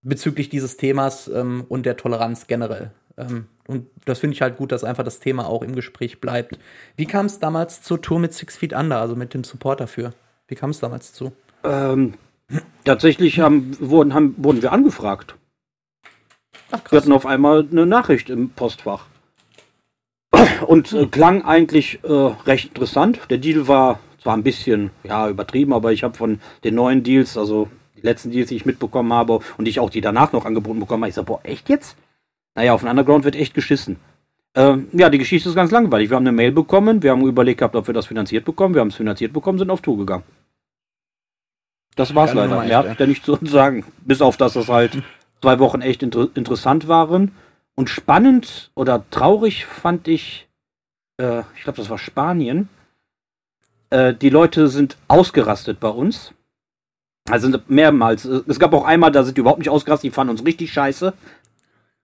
bezüglich 0.02 0.48
dieses 0.48 0.76
Themas 0.76 1.28
ähm, 1.28 1.64
und 1.68 1.86
der 1.86 1.96
Toleranz 1.96 2.46
generell. 2.46 2.90
Ähm, 3.16 3.46
und 3.66 3.86
das 4.04 4.20
finde 4.20 4.34
ich 4.34 4.42
halt 4.42 4.56
gut, 4.56 4.72
dass 4.72 4.84
einfach 4.84 5.04
das 5.04 5.20
Thema 5.20 5.46
auch 5.46 5.62
im 5.62 5.74
Gespräch 5.74 6.20
bleibt. 6.20 6.58
Wie 6.96 7.06
kam 7.06 7.26
es 7.26 7.38
damals 7.38 7.82
zur 7.82 8.00
Tour 8.00 8.18
mit 8.18 8.32
Six 8.32 8.56
Feet 8.56 8.72
Under, 8.72 9.00
also 9.00 9.14
mit 9.14 9.34
dem 9.34 9.44
Support 9.44 9.80
dafür? 9.80 10.12
Wie 10.46 10.54
kam 10.54 10.70
es 10.70 10.80
damals 10.80 11.12
zu? 11.12 11.32
Ähm, 11.64 12.14
tatsächlich 12.84 13.40
haben, 13.40 13.76
wurden, 13.80 14.14
haben, 14.14 14.34
wurden 14.38 14.62
wir 14.62 14.72
angefragt. 14.72 15.34
Ach 16.70 16.80
Wir 16.90 17.00
hatten 17.00 17.12
auf 17.12 17.26
einmal 17.26 17.66
eine 17.70 17.86
Nachricht 17.86 18.30
im 18.30 18.50
Postfach. 18.50 19.06
Und 20.66 20.92
äh, 20.92 21.06
klang 21.06 21.44
eigentlich 21.44 22.00
äh, 22.02 22.12
recht 22.12 22.68
interessant. 22.68 23.20
Der 23.30 23.38
Deal 23.38 23.68
war 23.68 24.00
zwar 24.20 24.36
ein 24.36 24.42
bisschen 24.42 24.90
ja, 25.04 25.28
übertrieben, 25.28 25.72
aber 25.72 25.92
ich 25.92 26.02
habe 26.02 26.16
von 26.16 26.40
den 26.64 26.74
neuen 26.74 27.02
Deals, 27.02 27.38
also 27.38 27.68
die 27.96 28.02
letzten 28.02 28.30
Deals, 28.30 28.48
die 28.48 28.56
ich 28.56 28.66
mitbekommen 28.66 29.12
habe 29.12 29.40
und 29.56 29.64
die 29.64 29.70
ich 29.70 29.80
auch 29.80 29.90
die 29.90 30.00
danach 30.00 30.32
noch 30.32 30.44
angeboten 30.44 30.80
bekommen 30.80 31.04
habe, 31.04 31.08
ich 31.08 31.14
sage, 31.14 31.26
boah, 31.26 31.40
echt 31.44 31.68
jetzt? 31.68 31.96
Naja, 32.54 32.74
auf 32.74 32.80
dem 32.80 32.90
Underground 32.90 33.24
wird 33.24 33.36
echt 33.36 33.54
geschissen. 33.54 33.96
Ähm, 34.54 34.88
ja, 34.92 35.08
die 35.10 35.18
Geschichte 35.18 35.48
ist 35.48 35.54
ganz 35.54 35.70
langweilig. 35.70 36.10
Wir 36.10 36.16
haben 36.16 36.26
eine 36.26 36.32
Mail 36.32 36.52
bekommen, 36.52 37.02
wir 37.02 37.12
haben 37.12 37.24
überlegt 37.24 37.58
gehabt, 37.58 37.76
ob 37.76 37.86
wir 37.86 37.94
das 37.94 38.06
finanziert 38.06 38.44
bekommen. 38.44 38.74
Wir 38.74 38.80
haben 38.80 38.88
es 38.88 38.96
finanziert 38.96 39.32
bekommen, 39.32 39.58
sind 39.58 39.70
auf 39.70 39.80
Tour 39.80 39.98
gegangen. 39.98 40.24
Das 41.96 42.14
war's 42.14 42.34
leider. 42.34 42.64
Mehr 42.64 42.90
ich 42.90 42.96
da 42.96 43.06
nicht 43.06 43.24
zu 43.24 43.38
sagen. 43.42 43.84
Bis 44.04 44.22
auf, 44.22 44.36
dass 44.36 44.54
das 44.54 44.68
halt 44.68 45.02
zwei 45.40 45.58
Wochen 45.58 45.80
echt 45.80 46.02
inter 46.02 46.28
interessant 46.34 46.88
waren. 46.88 47.32
Und 47.74 47.90
spannend 47.90 48.70
oder 48.74 49.04
traurig 49.10 49.66
fand 49.66 50.08
ich, 50.08 50.48
äh, 51.20 51.40
ich 51.56 51.62
glaube, 51.62 51.78
das 51.78 51.90
war 51.90 51.98
Spanien. 51.98 52.68
Äh, 53.90 54.14
die 54.14 54.30
Leute 54.30 54.68
sind 54.68 54.96
ausgerastet 55.06 55.80
bei 55.80 55.88
uns. 55.88 56.32
Also 57.30 57.56
mehrmals. 57.68 58.24
Es 58.24 58.58
gab 58.58 58.72
auch 58.72 58.84
einmal, 58.84 59.12
da 59.12 59.22
sind 59.22 59.36
die 59.36 59.40
überhaupt 59.40 59.60
nicht 59.60 59.68
ausgerastet, 59.68 60.10
die 60.10 60.14
fanden 60.14 60.32
uns 60.32 60.44
richtig 60.44 60.72
scheiße. 60.72 61.12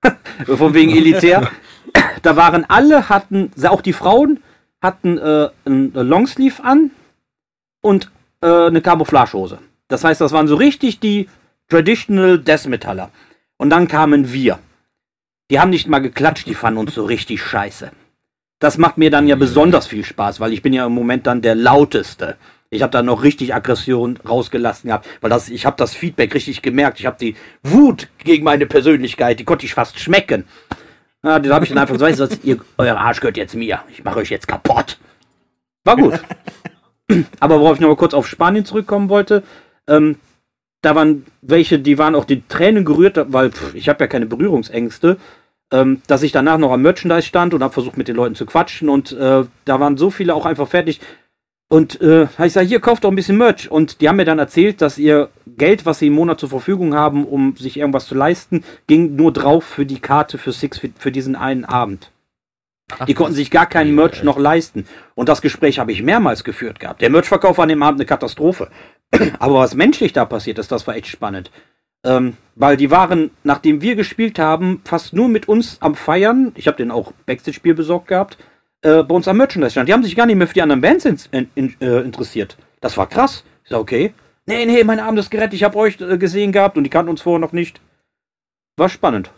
Von 0.47 0.75
wegen 0.75 0.91
elitär. 0.91 1.51
da 2.23 2.37
waren 2.37 2.65
alle, 2.69 3.09
hatten, 3.09 3.51
auch 3.65 3.81
die 3.81 3.93
Frauen, 3.93 4.43
hatten 4.81 5.19
äh, 5.19 5.49
ein 5.65 5.93
Longsleeve 5.95 6.63
an 6.63 6.91
und 7.81 8.11
äh, 8.43 8.67
eine 8.67 8.83
Camouflagehose. 8.83 9.59
Das 9.89 10.05
heißt, 10.05 10.21
das 10.21 10.33
waren 10.33 10.49
so 10.49 10.57
richtig 10.57 11.01
die 11.01 11.29
Traditional 11.69 12.39
Death 12.39 12.67
Metaller. 12.67 13.11
Und 13.57 13.71
dann 13.71 13.89
kamen 13.89 14.33
wir. 14.33 14.59
Die 15.51 15.61
haben 15.61 15.71
nicht 15.71 15.89
mal 15.89 16.01
geklatscht, 16.01 16.47
die 16.47 16.55
fanden 16.55 16.79
uns 16.79 16.95
so 16.95 17.05
richtig 17.05 17.43
scheiße. 17.43 17.91
Das 18.59 18.79
macht 18.79 18.99
mir 18.99 19.11
dann 19.11 19.29
ja 19.29 19.37
besonders 19.37 19.87
viel 19.87 20.05
Spaß, 20.05 20.41
weil 20.41 20.53
ich 20.53 20.63
bin 20.63 20.73
ja 20.73 20.87
im 20.87 20.93
Moment 20.93 21.27
dann 21.27 21.43
der 21.43 21.55
lauteste. 21.55 22.37
Ich 22.71 22.83
habe 22.83 22.91
da 22.91 23.03
noch 23.03 23.23
richtig 23.23 23.55
Aggression 23.55 24.19
rausgelassen 24.29 24.89
gehabt, 24.89 25.07
weil 25.21 25.31
das, 25.31 25.49
ich 25.49 25.67
habe 25.67 25.77
das 25.77 25.95
Feedback 25.95 26.35
richtig 26.35 26.63
gemerkt. 26.63 26.99
Ich 26.99 27.07
habe 27.07 27.17
die 27.21 27.37
Wut 27.63 28.09
gegen 28.19 28.45
meine 28.45 28.67
Persönlichkeit, 28.67 29.39
die 29.39 29.45
konnte 29.45 29.67
ich 29.67 29.75
fast 29.75 30.01
schmecken. 30.01 30.45
Ja, 31.23 31.39
da 31.39 31.55
habe 31.55 31.65
ich 31.65 31.71
dann 31.71 31.79
einfach 31.79 31.95
gesagt, 31.95 32.19
du 32.19 32.23
was, 32.23 32.45
ihr, 32.45 32.59
euer 32.77 32.97
Arsch 32.97 33.21
gehört 33.21 33.37
jetzt 33.37 33.55
mir. 33.55 33.81
Ich 33.91 34.03
mache 34.03 34.19
euch 34.19 34.31
jetzt 34.31 34.49
kaputt. 34.49 34.99
War 35.85 35.97
gut. 35.97 36.21
Aber 37.41 37.61
worauf 37.61 37.77
ich 37.77 37.81
noch 37.81 37.89
mal 37.89 37.97
kurz 37.97 38.15
auf 38.15 38.27
Spanien 38.27 38.65
zurückkommen 38.65 39.09
wollte, 39.09 39.43
ähm, 39.87 40.17
da 40.85 40.95
waren 40.95 41.27
welche, 41.43 41.79
die 41.79 41.99
waren 41.99 42.15
auch 42.15 42.25
die 42.25 42.43
Tränen 42.49 42.85
gerührt, 42.85 43.19
weil 43.29 43.51
pff, 43.51 43.75
ich 43.75 43.89
habe 43.89 44.05
ja 44.05 44.09
keine 44.09 44.27
Berührungsängste, 44.27 45.17
ähm, 45.73 46.03
dass 46.07 46.23
ich 46.23 46.33
danach 46.33 46.59
noch 46.59 46.73
am 46.73 46.83
Merchandise 46.83 47.27
stand 47.27 47.55
und 47.55 47.63
habe 47.63 47.73
versucht 47.73 47.97
mit 47.97 48.09
den 48.09 48.17
Leuten 48.17 48.35
zu 48.35 48.47
quatschen 48.47 48.89
und 48.89 49.13
äh, 49.13 49.45
da 49.65 49.81
waren 49.81 49.97
so 49.97 50.11
viele 50.11 50.35
auch 50.35 50.47
einfach 50.47 50.69
fertig. 50.69 51.01
Und 51.69 52.01
äh, 52.03 52.25
ich 52.25 52.37
gesagt, 52.37 52.69
hier 52.69 52.81
kauft 52.81 53.05
doch 53.05 53.11
ein 53.11 53.17
bisschen 53.17 53.39
Merch. 53.39 53.71
Und 53.71 54.01
die 54.01 54.09
haben 54.09 54.17
mir 54.17 54.25
dann 54.25 54.39
erzählt, 54.39 54.81
dass 54.81 54.99
ihr 54.99 55.31
Geld, 55.57 55.87
was 55.87 55.99
sie 55.99 56.09
im 56.09 56.13
Monat 56.13 56.39
zur 56.39 56.51
Verfügung 56.51 56.95
haben, 56.95 57.25
um 57.25 57.57
sich 57.57 57.79
irgendwas 57.79 58.07
zu 58.07 58.15
leisten, 58.15 58.63
ging 58.87 59.17
nur 59.17 59.33
drauf 59.33 59.65
für 59.65 59.87
die 59.87 59.99
Karte 59.99 60.39
für 60.39 60.53
Six 60.53 60.79
für, 60.79 60.91
für 60.97 61.11
diesen 61.11 61.35
einen 61.35 61.65
Abend. 61.65 62.13
Ach, 62.93 63.07
Die 63.07 63.15
konnten 63.15 63.35
sich 63.35 63.51
gar 63.51 63.67
keinen 63.67 63.95
Merch 63.95 64.23
noch 64.23 64.39
leisten. 64.39 64.87
Und 65.15 65.29
das 65.29 65.41
Gespräch 65.41 65.79
habe 65.79 65.91
ich 65.91 66.03
mehrmals 66.03 66.45
geführt 66.45 66.81
gehabt. 66.81 67.01
Der 67.01 67.11
Merchverkauf 67.11 67.57
war 67.57 67.63
an 67.63 67.71
dem 67.71 67.83
Abend 67.83 67.99
eine 67.99 68.07
Katastrophe. 68.07 68.71
Aber 69.39 69.61
was 69.61 69.75
menschlich 69.75 70.13
da 70.13 70.25
passiert 70.25 70.59
ist, 70.59 70.73
das 70.73 70.87
war 70.87 70.97
echt 70.97 71.09
spannend. 71.09 71.51
Ähm, 72.05 72.37
weil 72.55 72.77
die 72.77 72.91
waren, 72.91 73.31
nachdem 73.43 73.81
wir 73.81 73.97
gespielt 73.97 74.39
haben, 74.39 74.83
fast 74.85 75.15
nur 75.15 75.29
mit 75.29 75.49
uns 75.49 75.79
am 75.81 75.95
Feiern. 75.95 76.53
Ich 76.55 76.67
habe 76.67 76.77
den 76.77 76.91
auch 76.91 77.13
Backstage-Spiel 77.27 77.75
besorgt 77.75 78.09
gehabt. 78.09 78.37
Äh, 78.83 79.03
bei 79.03 79.15
uns 79.15 79.27
am 79.27 79.39
Merchandise 79.39 79.73
stand. 79.73 79.89
Die 79.89 79.93
haben 79.95 80.05
sich 80.05 80.15
gar 80.15 80.27
nicht 80.27 80.37
mehr 80.37 80.47
für 80.47 80.55
die 80.55 80.63
anderen 80.63 80.83
Bands 80.83 81.07
in, 81.07 81.19
in, 81.31 81.51
in, 81.55 81.81
äh, 81.81 82.01
interessiert. 82.01 82.59
Das 82.81 82.97
war 82.99 83.09
krass. 83.09 83.45
Ich 83.65 83.71
sag, 83.71 83.81
okay. 83.81 84.13
Nee, 84.47 84.67
nee, 84.67 84.85
mein 84.85 85.01
Abend 85.01 85.19
ist 85.19 85.31
gerettet. 85.31 85.55
Ich 85.55 85.65
habe 85.65 85.79
euch 85.79 85.99
äh, 86.01 86.19
gesehen 86.19 86.53
gehabt 86.53 86.77
und 86.77 86.85
die 86.85 86.91
kannten 86.91 87.09
uns 87.09 87.23
vorher 87.23 87.41
noch 87.41 87.53
nicht. 87.53 87.81
War 88.77 88.91
spannend. 88.91 89.31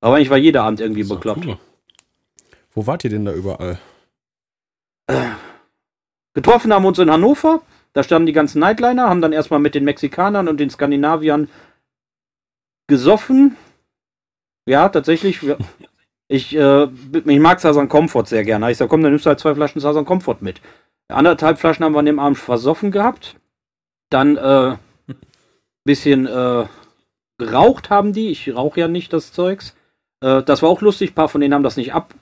Aber 0.00 0.16
eigentlich 0.16 0.30
war 0.30 0.36
jeder 0.36 0.62
Abend 0.62 0.80
irgendwie 0.80 1.02
bekloppt. 1.02 1.46
cool. 1.46 1.58
Wo 2.72 2.86
wart 2.86 3.02
ihr 3.04 3.10
denn 3.10 3.24
da 3.24 3.32
überall? 3.32 3.78
Getroffen 6.34 6.72
haben 6.72 6.84
wir 6.84 6.88
uns 6.88 6.98
in 6.98 7.10
Hannover. 7.10 7.62
Da 7.94 8.02
standen 8.02 8.26
die 8.26 8.32
ganzen 8.32 8.58
Nightliner, 8.58 9.08
haben 9.08 9.22
dann 9.22 9.32
erstmal 9.32 9.60
mit 9.60 9.74
den 9.74 9.84
Mexikanern 9.84 10.48
und 10.48 10.58
den 10.58 10.68
Skandinaviern 10.68 11.48
gesoffen. 12.86 13.56
Ja, 14.66 14.88
tatsächlich. 14.88 15.40
Ich, 16.28 16.56
äh, 16.56 16.84
ich 16.84 17.40
mag 17.40 17.60
Southern 17.60 17.88
Comfort 17.88 18.26
sehr 18.26 18.44
gerne. 18.44 18.70
Ich 18.70 18.78
sag, 18.78 18.88
komm, 18.88 19.02
dann 19.02 19.12
nimmst 19.12 19.26
du 19.26 19.30
halt 19.30 19.40
zwei 19.40 19.54
Flaschen 19.54 19.80
Southern 19.80 20.04
Comfort 20.04 20.38
mit. 20.40 20.60
Anderthalb 21.08 21.58
Flaschen 21.58 21.84
haben 21.84 21.94
wir 21.94 22.00
an 22.00 22.06
dem 22.06 22.18
Abend 22.18 22.38
versoffen 22.38 22.90
gehabt. 22.90 23.36
Dann 24.10 24.36
äh, 24.36 24.76
bisschen 25.84 26.26
äh, 26.26 26.66
geraucht 27.38 27.90
haben 27.90 28.12
die. 28.12 28.30
Ich 28.30 28.54
rauche 28.54 28.80
ja 28.80 28.88
nicht 28.88 29.12
das 29.12 29.32
Zeugs. 29.32 29.76
Äh, 30.20 30.42
das 30.42 30.62
war 30.62 30.70
auch 30.70 30.80
lustig. 30.80 31.10
Ein 31.10 31.14
paar 31.14 31.28
von 31.28 31.40
denen 31.40 31.54
haben 31.54 31.62
das 31.62 31.76
nicht 31.76 31.94
ab, 31.94 32.14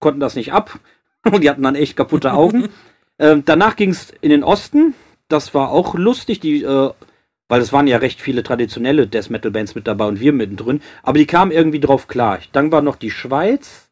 konnten 0.00 0.20
das 0.20 0.36
nicht 0.36 0.52
ab. 0.52 0.78
Und 1.24 1.42
die 1.42 1.48
hatten 1.48 1.62
dann 1.62 1.76
echt 1.76 1.96
kaputte 1.96 2.32
Augen. 2.32 2.68
Ähm, 3.16 3.44
danach 3.44 3.76
ging 3.76 3.90
es 3.90 4.10
in 4.22 4.30
den 4.30 4.42
Osten. 4.42 4.92
Das 5.34 5.52
war 5.52 5.70
auch 5.70 5.96
lustig, 5.96 6.38
die, 6.38 6.62
äh, 6.62 6.92
weil 7.48 7.60
es 7.60 7.72
waren 7.72 7.88
ja 7.88 7.96
recht 7.96 8.20
viele 8.20 8.44
traditionelle 8.44 9.08
Death 9.08 9.30
Metal 9.30 9.50
Bands 9.50 9.74
mit 9.74 9.88
dabei 9.88 10.06
und 10.06 10.20
wir 10.20 10.32
mittendrin. 10.32 10.80
Aber 11.02 11.18
die 11.18 11.26
kamen 11.26 11.50
irgendwie 11.50 11.80
drauf 11.80 12.06
klar. 12.06 12.38
Dann 12.52 12.70
war 12.70 12.82
noch 12.82 12.94
die 12.94 13.10
Schweiz, 13.10 13.90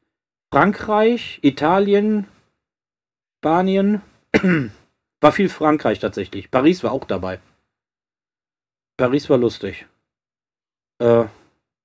Frankreich, 0.52 1.40
Italien, 1.42 2.28
Spanien. 3.40 4.02
war 5.20 5.32
viel 5.32 5.48
Frankreich 5.48 5.98
tatsächlich. 5.98 6.48
Paris 6.48 6.84
war 6.84 6.92
auch 6.92 7.06
dabei. 7.06 7.40
Paris 8.96 9.28
war 9.28 9.38
lustig. 9.38 9.86
Äh, 11.00 11.24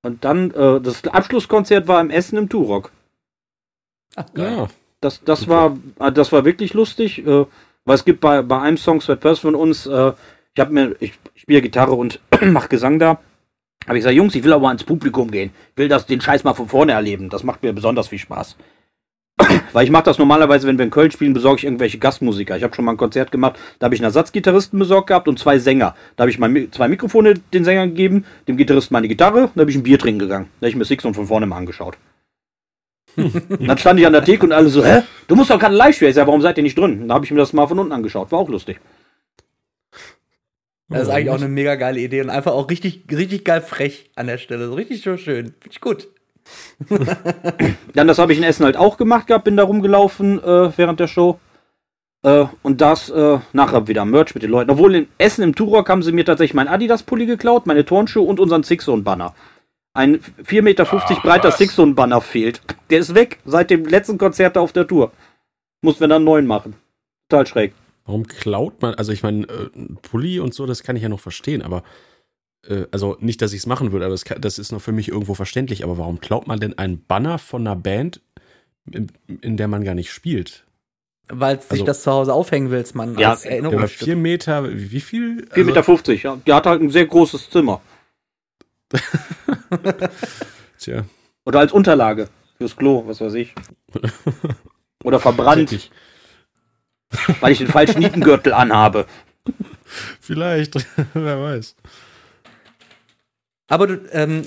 und 0.02 0.24
dann, 0.24 0.52
äh, 0.52 0.80
das 0.80 1.04
Abschlusskonzert 1.04 1.88
war 1.88 2.00
im 2.00 2.10
Essen 2.10 2.38
im 2.38 2.48
Turok. 2.48 2.92
Ach, 4.14 4.32
geil. 4.34 4.56
Ja, 4.56 4.68
Das, 5.00 5.24
das 5.24 5.48
war, 5.48 5.76
äh, 5.98 6.12
das 6.12 6.30
war 6.30 6.44
wirklich 6.44 6.74
lustig, 6.74 7.26
äh, 7.26 7.44
weil 7.88 7.94
es 7.94 8.04
gibt 8.04 8.20
bei, 8.20 8.42
bei 8.42 8.60
einem 8.60 8.76
Song 8.76 9.00
Sweat 9.00 9.20
Person 9.20 9.52
von 9.52 9.60
uns, 9.60 9.86
äh, 9.86 10.12
ich 10.54 10.60
habe 10.60 10.72
mir, 10.72 10.94
ich 11.00 11.14
spiele 11.34 11.62
Gitarre 11.62 11.92
und 11.92 12.20
mache 12.42 12.68
Gesang 12.68 12.98
da. 12.98 13.18
Habe 13.86 13.96
ich 13.96 14.02
gesagt, 14.02 14.14
Jungs, 14.14 14.34
ich 14.34 14.44
will 14.44 14.52
aber 14.52 14.64
mal 14.64 14.72
ins 14.72 14.84
Publikum 14.84 15.30
gehen. 15.30 15.50
Ich 15.72 15.78
will 15.78 15.88
das, 15.88 16.04
den 16.04 16.20
Scheiß 16.20 16.44
mal 16.44 16.52
von 16.52 16.68
vorne 16.68 16.92
erleben. 16.92 17.30
Das 17.30 17.44
macht 17.44 17.62
mir 17.62 17.72
besonders 17.72 18.08
viel 18.08 18.18
Spaß. 18.18 18.56
Weil 19.72 19.84
ich 19.84 19.90
mache 19.90 20.02
das 20.02 20.18
normalerweise, 20.18 20.66
wenn 20.66 20.76
wir 20.76 20.84
in 20.84 20.90
Köln 20.90 21.10
spielen, 21.10 21.32
besorge 21.32 21.60
ich 21.60 21.64
irgendwelche 21.64 21.98
Gastmusiker. 21.98 22.56
Ich 22.58 22.62
habe 22.62 22.74
schon 22.74 22.84
mal 22.84 22.92
ein 22.92 22.98
Konzert 22.98 23.32
gemacht, 23.32 23.58
da 23.78 23.86
habe 23.86 23.94
ich 23.94 24.00
einen 24.00 24.06
Ersatzgitarristen 24.06 24.78
besorgt 24.78 25.06
gehabt 25.06 25.26
und 25.26 25.38
zwei 25.38 25.58
Sänger. 25.58 25.94
Da 26.16 26.22
habe 26.22 26.30
ich 26.30 26.38
mein, 26.38 26.70
zwei 26.72 26.88
Mikrofone 26.88 27.34
den 27.54 27.64
Sängern 27.64 27.90
gegeben, 27.90 28.26
dem 28.48 28.58
Gitarristen 28.58 28.92
meine 28.92 29.08
Gitarre, 29.08 29.44
und 29.44 29.56
da 29.56 29.60
habe 29.60 29.70
ich 29.70 29.76
ein 29.76 29.82
Bier 29.84 29.98
trinken 29.98 30.18
gegangen. 30.18 30.48
Da 30.60 30.66
habe 30.66 30.70
ich 30.70 30.76
mir 30.76 30.84
Sixon 30.84 31.14
von 31.14 31.26
vorne 31.26 31.46
mal 31.46 31.56
angeschaut. 31.56 31.96
dann 33.60 33.78
stand 33.78 34.00
ich 34.00 34.06
an 34.06 34.12
der 34.12 34.24
Theke 34.24 34.46
und 34.46 34.52
alle 34.52 34.68
so, 34.68 34.84
hä? 34.84 35.02
Du 35.26 35.36
musst 35.36 35.50
doch 35.50 35.58
gerade 35.58 35.74
live 35.74 35.94
spielen. 35.94 36.10
Ich 36.10 36.14
sag, 36.14 36.26
warum 36.26 36.40
seid 36.40 36.56
ihr 36.56 36.62
nicht 36.62 36.78
drin? 36.78 37.08
Da 37.08 37.14
habe 37.14 37.24
ich 37.24 37.30
mir 37.30 37.38
das 37.38 37.52
mal 37.52 37.66
von 37.66 37.78
unten 37.78 37.92
angeschaut. 37.92 38.32
War 38.32 38.38
auch 38.38 38.48
lustig. 38.48 38.80
Das 40.88 41.02
ist 41.02 41.08
eigentlich 41.10 41.30
auch 41.30 41.36
eine 41.36 41.48
mega 41.48 41.74
geile 41.74 42.00
Idee 42.00 42.22
und 42.22 42.30
einfach 42.30 42.52
auch 42.52 42.70
richtig, 42.70 43.02
richtig 43.10 43.44
geil 43.44 43.60
frech 43.60 44.10
an 44.16 44.26
der 44.26 44.38
Stelle. 44.38 44.68
So 44.68 44.74
richtig 44.74 45.02
schön. 45.02 45.16
Finde 45.16 45.70
ich 45.70 45.80
gut. 45.80 46.08
Dann, 47.94 48.08
das 48.08 48.18
habe 48.18 48.32
ich 48.32 48.38
in 48.38 48.44
Essen 48.44 48.64
halt 48.64 48.78
auch 48.78 48.96
gemacht 48.96 49.26
gehabt, 49.26 49.44
bin 49.44 49.56
da 49.56 49.64
rumgelaufen 49.64 50.42
äh, 50.42 50.72
während 50.76 50.98
der 50.98 51.08
Show. 51.08 51.38
Äh, 52.22 52.46
und 52.62 52.80
das 52.80 53.10
äh, 53.10 53.38
nachher 53.52 53.86
wieder 53.86 54.06
Merch 54.06 54.34
mit 54.34 54.42
den 54.42 54.50
Leuten. 54.50 54.70
Obwohl 54.70 54.94
in 54.94 55.08
Essen 55.18 55.42
im 55.42 55.54
Turok 55.54 55.90
haben 55.90 56.02
sie 56.02 56.12
mir 56.12 56.24
tatsächlich 56.24 56.54
mein 56.54 56.68
Adidas-Pulli 56.68 57.26
geklaut, 57.26 57.66
meine 57.66 57.84
Turnschuhe 57.84 58.26
und 58.26 58.40
unseren 58.40 58.64
Sixon-Banner. 58.64 59.34
Ein 59.98 60.20
4,50 60.20 60.62
Meter 60.62 60.86
Ach, 60.88 61.22
breiter 61.22 61.50
Sixon-Banner 61.50 62.20
fehlt. 62.20 62.62
Der 62.88 63.00
ist 63.00 63.16
weg 63.16 63.40
seit 63.44 63.68
dem 63.68 63.84
letzten 63.84 64.16
Konzert 64.16 64.56
auf 64.56 64.72
der 64.72 64.86
Tour. 64.86 65.10
Mussten 65.82 66.02
wir 66.02 66.06
dann 66.06 66.18
einen 66.18 66.24
neuen 66.24 66.46
machen. 66.46 66.74
Total 67.28 67.48
schräg. 67.48 67.74
Warum 68.04 68.28
klaut 68.28 68.80
man? 68.80 68.94
Also 68.94 69.10
ich 69.10 69.24
meine, 69.24 69.48
äh, 69.48 69.70
Pulli 70.02 70.38
und 70.38 70.54
so, 70.54 70.66
das 70.66 70.84
kann 70.84 70.94
ich 70.94 71.02
ja 71.02 71.08
noch 71.08 71.18
verstehen, 71.18 71.62
aber 71.62 71.82
äh, 72.68 72.84
also 72.92 73.16
nicht, 73.18 73.42
dass 73.42 73.52
ich 73.52 73.58
es 73.58 73.66
machen 73.66 73.90
würde, 73.90 74.04
aber 74.04 74.14
das, 74.14 74.22
das, 74.38 74.60
ist 74.60 74.70
noch 74.70 74.80
für 74.80 74.92
mich 74.92 75.08
irgendwo 75.08 75.34
verständlich. 75.34 75.82
Aber 75.82 75.98
warum 75.98 76.20
klaut 76.20 76.46
man 76.46 76.60
denn 76.60 76.78
einen 76.78 77.04
Banner 77.04 77.40
von 77.40 77.66
einer 77.66 77.74
Band, 77.74 78.20
in, 78.88 79.08
in 79.40 79.56
der 79.56 79.66
man 79.66 79.82
gar 79.82 79.96
nicht 79.96 80.12
spielt? 80.12 80.64
Weil 81.28 81.56
also, 81.56 81.74
sich 81.74 81.82
das 81.82 82.04
zu 82.04 82.12
Hause 82.12 82.34
aufhängen 82.34 82.70
willst, 82.70 82.94
man 82.94 83.18
ja, 83.18 83.30
als 83.30 83.44
Erinnerung. 83.44 83.80
Ja, 83.80 83.88
vier 83.88 84.14
Meter, 84.14 84.70
wie 84.72 85.00
viel? 85.00 85.48
4,50 85.52 85.64
Meter, 85.64 85.82
50, 85.82 86.22
ja. 86.22 86.38
Der 86.46 86.54
hat 86.54 86.66
halt 86.66 86.82
ein 86.82 86.90
sehr 86.90 87.06
großes 87.06 87.50
Zimmer. 87.50 87.80
Tja. 90.78 91.04
Oder 91.44 91.60
als 91.60 91.72
Unterlage 91.72 92.28
fürs 92.56 92.76
Klo, 92.76 93.04
was 93.06 93.20
weiß 93.20 93.34
ich. 93.34 93.54
Oder 95.04 95.20
verbrannt. 95.20 95.90
weil 97.40 97.52
ich 97.52 97.58
den 97.58 97.68
falschen 97.68 98.00
Nietengürtel 98.00 98.52
anhabe. 98.52 99.06
Vielleicht, 100.20 100.74
wer 101.14 101.40
weiß. 101.40 101.76
Aber 103.68 103.86
du, 103.86 104.08
ähm, 104.12 104.42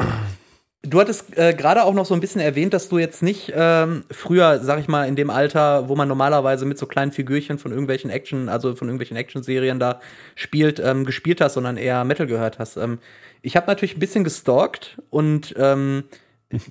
du 0.84 1.00
hattest 1.00 1.38
äh, 1.38 1.54
gerade 1.54 1.84
auch 1.84 1.94
noch 1.94 2.06
so 2.06 2.14
ein 2.14 2.20
bisschen 2.20 2.42
erwähnt, 2.42 2.74
dass 2.74 2.90
du 2.90 2.98
jetzt 2.98 3.22
nicht 3.22 3.52
ähm, 3.56 4.04
früher, 4.10 4.60
sag 4.60 4.80
ich 4.80 4.88
mal, 4.88 5.08
in 5.08 5.16
dem 5.16 5.30
Alter, 5.30 5.90
wo 5.90 5.96
man 5.96 6.08
normalerweise 6.08 6.66
mit 6.66 6.78
so 6.78 6.88
kleinen 6.88 7.12
Figürchen 7.12 7.60
von 7.60 7.72
irgendwelchen 7.72 8.10
Action, 8.10 8.50
also 8.50 8.76
von 8.76 8.88
irgendwelchen 8.88 9.18
Action-Serien 9.18 9.80
da 9.80 10.00
spielt, 10.36 10.80
ähm, 10.80 11.06
gespielt 11.06 11.42
hast, 11.42 11.54
sondern 11.54 11.78
eher 11.78 12.04
Metal 12.04 12.28
gehört 12.28 12.60
hast. 12.60 12.78
Ähm, 12.78 13.00
ich 13.42 13.56
habe 13.56 13.68
natürlich 13.68 13.96
ein 13.96 14.00
bisschen 14.00 14.24
gestalkt 14.24 15.02
und 15.10 15.54
ähm, 15.58 16.04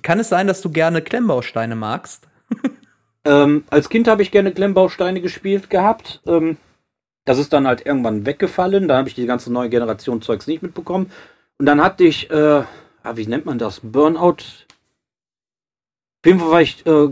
kann 0.01 0.19
es 0.19 0.29
sein, 0.29 0.47
dass 0.47 0.61
du 0.61 0.69
gerne 0.69 1.01
Klemmbausteine 1.01 1.75
magst? 1.75 2.27
ähm, 3.25 3.63
als 3.69 3.89
Kind 3.89 4.07
habe 4.07 4.21
ich 4.21 4.31
gerne 4.31 4.51
Klemmbausteine 4.51 5.21
gespielt 5.21 5.69
gehabt. 5.69 6.21
Ähm, 6.27 6.57
das 7.25 7.37
ist 7.37 7.53
dann 7.53 7.67
halt 7.67 7.85
irgendwann 7.85 8.25
weggefallen. 8.25 8.87
Da 8.87 8.97
habe 8.97 9.09
ich 9.09 9.15
die 9.15 9.25
ganze 9.25 9.53
neue 9.53 9.69
Generation 9.69 10.21
Zeugs 10.21 10.47
nicht 10.47 10.63
mitbekommen. 10.63 11.11
Und 11.57 11.65
dann 11.65 11.81
hatte 11.83 12.03
ich, 12.03 12.29
äh, 12.31 12.63
ah, 13.03 13.15
wie 13.15 13.27
nennt 13.27 13.45
man 13.45 13.57
das? 13.57 13.81
Burnout. 13.83 14.37
Auf 16.23 16.25
jeden 16.25 16.39
Fall 16.39 16.51
war 16.51 16.61
ich 16.61 16.85
äh, 16.85 17.09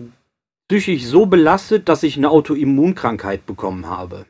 psychisch 0.67 1.05
so 1.05 1.25
belastet, 1.25 1.89
dass 1.89 2.03
ich 2.03 2.17
eine 2.17 2.29
Autoimmunkrankheit 2.29 3.45
bekommen 3.45 3.87
habe. 3.87 4.25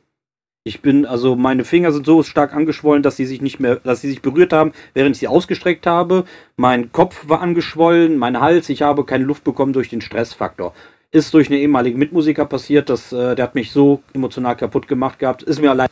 Ich 0.63 0.81
bin, 0.81 1.05
also 1.05 1.35
meine 1.35 1.63
Finger 1.63 1.91
sind 1.91 2.05
so 2.05 2.21
stark 2.21 2.53
angeschwollen, 2.53 3.01
dass 3.01 3.15
sie 3.15 3.25
sich 3.25 3.41
nicht 3.41 3.59
mehr, 3.59 3.77
dass 3.77 4.01
sie 4.01 4.09
sich 4.09 4.21
berührt 4.21 4.53
haben, 4.53 4.73
während 4.93 5.15
ich 5.15 5.19
sie 5.19 5.27
ausgestreckt 5.27 5.87
habe. 5.87 6.25
Mein 6.57 6.91
Kopf 6.91 7.27
war 7.27 7.41
angeschwollen, 7.41 8.17
mein 8.17 8.39
Hals, 8.39 8.69
ich 8.69 8.81
habe 8.81 9.05
keine 9.05 9.23
Luft 9.23 9.43
bekommen 9.43 9.73
durch 9.73 9.89
den 9.89 10.01
Stressfaktor. 10.01 10.73
Ist 11.11 11.33
durch 11.33 11.49
einen 11.49 11.59
ehemaligen 11.59 11.97
Mitmusiker 11.97 12.45
passiert, 12.45 12.89
dass, 12.89 13.11
äh, 13.11 13.35
der 13.35 13.43
hat 13.45 13.55
mich 13.55 13.71
so 13.71 14.03
emotional 14.13 14.55
kaputt 14.55 14.87
gemacht 14.87 15.17
gehabt. 15.17 15.43
Ist 15.43 15.59
mir 15.59 15.71
allein 15.71 15.87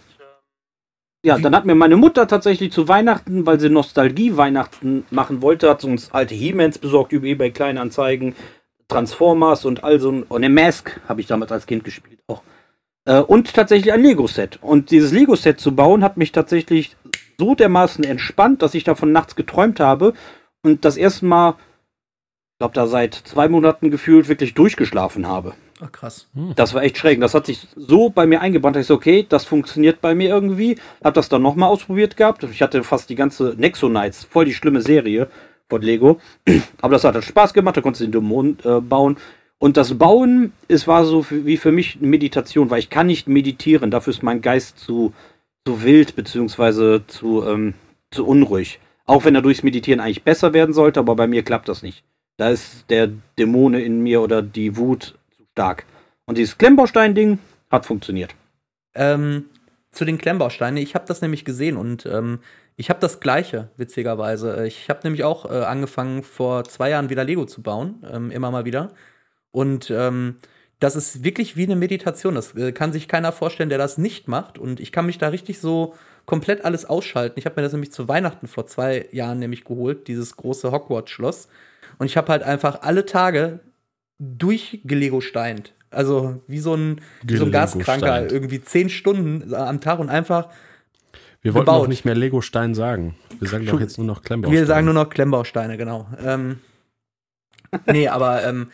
ja, 1.23 1.37
dann 1.37 1.55
hat 1.55 1.65
mir 1.65 1.75
meine 1.75 1.97
Mutter 1.97 2.27
tatsächlich 2.27 2.71
zu 2.71 2.87
Weihnachten, 2.87 3.45
weil 3.45 3.59
sie 3.59 3.69
Nostalgie-Weihnachten 3.69 5.05
machen 5.09 5.41
wollte, 5.41 5.69
hat 5.69 5.83
uns 5.83 6.11
alte 6.11 6.35
He-Mans 6.35 6.77
besorgt 6.77 7.11
über 7.11 7.25
eBay 7.27 7.51
Kleinanzeigen, 7.51 8.35
Transformers 8.87 9.65
und 9.65 9.83
all 9.83 9.99
so 9.99 10.11
ein. 10.11 10.23
Und 10.23 10.43
eine 10.43 10.53
Mask 10.53 10.99
habe 11.07 11.21
ich 11.21 11.27
damals 11.27 11.51
als 11.51 11.65
Kind 11.65 11.83
gespielt 11.83 12.19
auch. 12.27 12.43
Äh, 13.05 13.19
und 13.19 13.53
tatsächlich 13.53 13.91
ein 13.91 14.03
Lego-Set. 14.03 14.59
Und 14.61 14.91
dieses 14.91 15.11
Lego-Set 15.11 15.59
zu 15.59 15.75
bauen 15.75 16.03
hat 16.03 16.17
mich 16.17 16.31
tatsächlich 16.31 16.95
so 17.37 17.55
dermaßen 17.55 18.03
entspannt, 18.03 18.61
dass 18.61 18.73
ich 18.73 18.83
davon 18.83 19.11
nachts 19.11 19.35
geträumt 19.35 19.79
habe 19.79 20.13
und 20.63 20.85
das 20.85 20.97
erste 20.97 21.25
Mal, 21.25 21.51
ich 21.51 22.59
glaube, 22.59 22.73
da 22.73 22.87
seit 22.87 23.13
zwei 23.13 23.47
Monaten 23.47 23.91
gefühlt 23.91 24.27
wirklich 24.27 24.53
durchgeschlafen 24.53 25.27
habe. 25.27 25.53
Ach, 25.79 25.91
krass. 25.91 26.27
Hm. 26.33 26.53
Das 26.55 26.73
war 26.73 26.83
echt 26.83 26.97
schräg. 26.97 27.21
Das 27.21 27.33
hat 27.33 27.45
sich 27.45 27.67
so 27.75 28.09
bei 28.09 28.25
mir 28.25 28.41
eingebrannt, 28.41 28.75
dass 28.75 28.81
ich 28.81 28.87
so, 28.87 28.95
okay, 28.95 29.25
das 29.27 29.45
funktioniert 29.45 30.01
bei 30.01 30.15
mir 30.15 30.29
irgendwie. 30.29 30.77
Hab 31.03 31.13
das 31.13 31.29
dann 31.29 31.41
nochmal 31.41 31.69
ausprobiert 31.69 32.17
gehabt. 32.17 32.43
Ich 32.43 32.61
hatte 32.61 32.83
fast 32.83 33.09
die 33.09 33.15
ganze 33.15 33.55
Nexo 33.57 33.87
Knights, 33.87 34.23
voll 34.23 34.45
die 34.45 34.53
schlimme 34.53 34.81
Serie 34.81 35.27
von 35.69 35.81
Lego. 35.81 36.19
Aber 36.81 36.93
das 36.93 37.03
hat 37.03 37.15
dann 37.15 37.21
Spaß 37.21 37.53
gemacht, 37.53 37.77
da 37.77 37.81
konntest 37.81 38.01
du 38.01 38.05
den 38.05 38.11
Dämon 38.13 38.57
äh, 38.63 38.81
bauen. 38.81 39.17
Und 39.59 39.77
das 39.77 39.97
Bauen, 39.97 40.53
es 40.67 40.87
war 40.87 41.05
so 41.05 41.25
wie 41.29 41.57
für 41.57 41.71
mich 41.71 41.97
eine 41.97 42.07
Meditation, 42.07 42.69
weil 42.69 42.79
ich 42.79 42.89
kann 42.89 43.07
nicht 43.07 43.27
meditieren. 43.27 43.89
Dafür 43.89 44.11
ist 44.11 44.23
mein 44.23 44.41
Geist 44.41 44.77
zu, 44.79 45.13
zu 45.65 45.83
wild, 45.83 46.15
beziehungsweise 46.15 47.03
zu, 47.07 47.43
ähm, 47.43 47.73
zu 48.11 48.25
unruhig. 48.25 48.79
Auch 49.05 49.25
wenn 49.25 49.35
er 49.35 49.41
durchs 49.41 49.63
Meditieren 49.63 49.99
eigentlich 49.99 50.23
besser 50.23 50.53
werden 50.53 50.73
sollte, 50.73 50.99
aber 50.99 51.15
bei 51.15 51.27
mir 51.27 51.43
klappt 51.43 51.69
das 51.69 51.81
nicht. 51.81 52.03
Da 52.37 52.49
ist 52.49 52.85
der 52.89 53.09
Dämone 53.39 53.81
in 53.81 54.01
mir 54.01 54.21
oder 54.21 54.43
die 54.43 54.77
Wut 54.77 55.16
stark. 55.57 55.85
Und 56.27 56.37
dieses 56.37 56.59
Klemmbaustein-Ding 56.59 57.39
hat 57.71 57.87
funktioniert. 57.87 58.35
Ähm, 58.93 59.45
zu 59.91 60.05
den 60.05 60.19
Klemmbausteinen, 60.19 60.77
ich 60.77 60.93
habe 60.93 61.05
das 61.07 61.21
nämlich 61.21 61.45
gesehen 61.45 61.77
und 61.77 62.05
ähm, 62.05 62.39
ich 62.75 62.91
habe 62.91 62.99
das 62.99 63.19
gleiche, 63.19 63.69
witzigerweise. 63.75 64.67
Ich 64.67 64.87
habe 64.87 64.99
nämlich 65.03 65.23
auch 65.23 65.45
äh, 65.45 65.63
angefangen, 65.63 66.21
vor 66.21 66.63
zwei 66.65 66.91
Jahren 66.91 67.09
wieder 67.09 67.23
Lego 67.23 67.45
zu 67.45 67.63
bauen, 67.63 68.05
ähm, 68.11 68.29
immer 68.29 68.51
mal 68.51 68.65
wieder. 68.65 68.89
Und 69.49 69.89
ähm, 69.89 70.35
das 70.79 70.95
ist 70.95 71.23
wirklich 71.23 71.57
wie 71.57 71.63
eine 71.63 71.75
Meditation. 71.75 72.35
Das 72.35 72.53
äh, 72.53 72.71
kann 72.71 72.93
sich 72.93 73.07
keiner 73.07 73.31
vorstellen, 73.31 73.69
der 73.69 73.79
das 73.79 73.97
nicht 73.97 74.27
macht. 74.27 74.59
Und 74.59 74.79
ich 74.79 74.91
kann 74.91 75.07
mich 75.07 75.17
da 75.17 75.29
richtig 75.29 75.59
so 75.59 75.95
komplett 76.27 76.65
alles 76.65 76.85
ausschalten. 76.85 77.39
Ich 77.39 77.47
habe 77.47 77.55
mir 77.55 77.63
das 77.63 77.71
nämlich 77.71 77.91
zu 77.91 78.07
Weihnachten 78.07 78.47
vor 78.47 78.67
zwei 78.67 79.09
Jahren 79.11 79.39
nämlich 79.39 79.63
geholt, 79.63 80.07
dieses 80.07 80.35
große 80.35 80.71
Hogwarts-Schloss. 80.71 81.47
Und 81.97 82.05
ich 82.05 82.15
habe 82.15 82.31
halt 82.31 82.43
einfach 82.43 82.83
alle 82.83 83.07
Tage 83.07 83.61
durchgelegosteint. 84.19 85.73
Also 85.89 86.41
wie 86.47 86.59
so 86.59 86.73
ein, 86.73 87.01
wie 87.23 87.37
so 87.37 87.45
ein 87.45 87.51
Gaskranker, 87.51 88.29
irgendwie 88.31 88.61
zehn 88.61 88.89
Stunden 88.89 89.53
am 89.53 89.79
Tag 89.79 89.99
und 89.99 90.09
einfach. 90.09 90.49
Wir 91.41 91.53
wollten 91.53 91.69
auch 91.69 91.87
nicht 91.87 92.03
mehr 92.03 92.15
Legostein 92.15 92.73
sagen. 92.73 93.15
Wir 93.39 93.47
sagen 93.47 93.65
doch 93.65 93.79
jetzt 93.79 93.97
nur 93.97 94.07
noch 94.07 94.21
Klemmbausteine. 94.21 94.59
Wir 94.59 94.67
sagen 94.67 94.85
nur 94.85 94.93
noch 94.93 95.09
Klemmbausteine, 95.09 95.77
genau. 95.77 96.07
Ähm, 96.23 96.59
nee, 97.85 98.07
aber 98.07 98.43
ähm, 98.43 98.69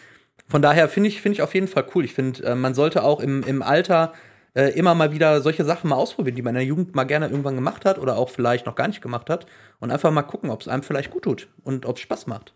von 0.47 0.61
daher 0.61 0.89
finde 0.89 1.09
ich, 1.09 1.21
find 1.21 1.35
ich 1.35 1.41
auf 1.41 1.53
jeden 1.53 1.67
Fall 1.67 1.85
cool. 1.93 2.05
Ich 2.05 2.13
finde, 2.13 2.43
äh, 2.43 2.55
man 2.55 2.73
sollte 2.73 3.03
auch 3.03 3.19
im, 3.19 3.43
im 3.43 3.61
Alter 3.61 4.13
äh, 4.55 4.69
immer 4.69 4.95
mal 4.95 5.11
wieder 5.11 5.41
solche 5.41 5.65
Sachen 5.65 5.89
mal 5.89 5.95
ausprobieren, 5.95 6.35
die 6.35 6.41
man 6.41 6.55
in 6.55 6.59
der 6.59 6.65
Jugend 6.65 6.95
mal 6.95 7.03
gerne 7.03 7.27
irgendwann 7.27 7.55
gemacht 7.55 7.85
hat 7.85 7.99
oder 7.99 8.17
auch 8.17 8.29
vielleicht 8.29 8.65
noch 8.65 8.75
gar 8.75 8.87
nicht 8.87 9.01
gemacht 9.01 9.29
hat. 9.29 9.45
Und 9.79 9.91
einfach 9.91 10.11
mal 10.11 10.23
gucken, 10.23 10.49
ob 10.49 10.61
es 10.61 10.67
einem 10.67 10.83
vielleicht 10.83 11.11
gut 11.11 11.23
tut 11.23 11.47
und 11.63 11.85
ob 11.85 11.97
es 11.97 12.01
Spaß 12.01 12.27
macht. 12.27 12.53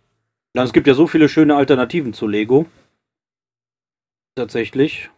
Ja, 0.57 0.63
es 0.63 0.73
gibt 0.73 0.87
ja 0.87 0.95
so 0.95 1.05
viele 1.05 1.29
schöne 1.29 1.55
Alternativen 1.55 2.13
zu 2.13 2.25
Lego. 2.25 2.65
Tatsächlich. 4.33 5.11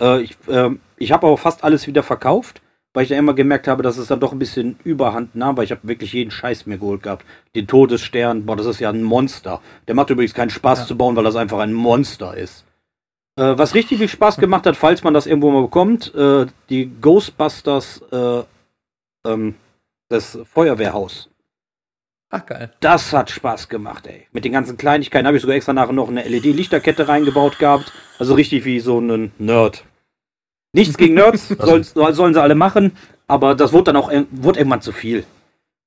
Äh, 0.00 0.22
ich 0.22 0.36
äh, 0.46 0.70
ich 0.96 1.10
habe 1.10 1.26
aber 1.26 1.36
fast 1.36 1.64
alles 1.64 1.88
wieder 1.88 2.04
verkauft, 2.04 2.62
weil 2.92 3.02
ich 3.02 3.10
ja 3.10 3.18
immer 3.18 3.34
gemerkt 3.34 3.66
habe, 3.66 3.82
dass 3.82 3.98
es 3.98 4.06
dann 4.06 4.20
doch 4.20 4.30
ein 4.30 4.38
bisschen 4.38 4.78
Überhand 4.84 5.34
nahm, 5.34 5.56
weil 5.56 5.64
ich 5.64 5.72
habe 5.72 5.88
wirklich 5.88 6.12
jeden 6.12 6.30
Scheiß 6.30 6.66
mir 6.66 6.78
geholt 6.78 7.02
gehabt. 7.02 7.26
Den 7.56 7.66
Todesstern, 7.66 8.46
boah, 8.46 8.54
das 8.54 8.66
ist 8.66 8.78
ja 8.78 8.88
ein 8.88 9.02
Monster. 9.02 9.60
Der 9.88 9.96
macht 9.96 10.10
übrigens 10.10 10.32
keinen 10.32 10.50
Spaß 10.50 10.78
ja. 10.82 10.86
zu 10.86 10.96
bauen, 10.96 11.16
weil 11.16 11.24
das 11.24 11.34
einfach 11.34 11.58
ein 11.58 11.72
Monster 11.72 12.36
ist. 12.36 12.64
Äh, 13.34 13.58
was 13.58 13.74
richtig 13.74 13.98
viel 13.98 14.06
Spaß 14.06 14.36
gemacht 14.36 14.64
hat, 14.64 14.76
falls 14.76 15.02
man 15.02 15.12
das 15.12 15.26
irgendwo 15.26 15.50
mal 15.50 15.62
bekommt, 15.62 16.14
äh, 16.14 16.46
die 16.70 16.88
Ghostbusters, 17.00 18.00
äh, 18.12 18.44
ähm, 19.26 19.56
das 20.08 20.38
Feuerwehrhaus. 20.52 21.30
Ach 22.34 22.46
geil. 22.46 22.70
Das 22.80 23.12
hat 23.12 23.30
Spaß 23.30 23.68
gemacht, 23.68 24.08
ey. 24.08 24.26
Mit 24.32 24.44
den 24.44 24.50
ganzen 24.50 24.76
Kleinigkeiten 24.76 25.24
habe 25.24 25.36
ich 25.36 25.40
sogar 25.40 25.54
extra 25.54 25.72
nachher 25.72 25.92
noch 25.92 26.08
eine 26.08 26.24
LED-Lichterkette 26.24 27.06
reingebaut 27.06 27.60
gehabt. 27.60 27.92
Also 28.18 28.34
richtig 28.34 28.64
wie 28.64 28.80
so 28.80 28.98
ein 28.98 29.30
Nerd. 29.38 29.84
Nichts 30.72 30.96
gegen 30.96 31.14
Nerds, 31.14 31.48
soll, 31.58 31.84
sollen 31.84 32.34
sie 32.34 32.42
alle 32.42 32.56
machen, 32.56 32.96
aber 33.28 33.54
das 33.54 33.72
wurde 33.72 33.92
dann 33.92 33.96
auch 33.96 34.10
wurde 34.32 34.58
irgendwann 34.58 34.82
zu 34.82 34.90
viel. 34.90 35.24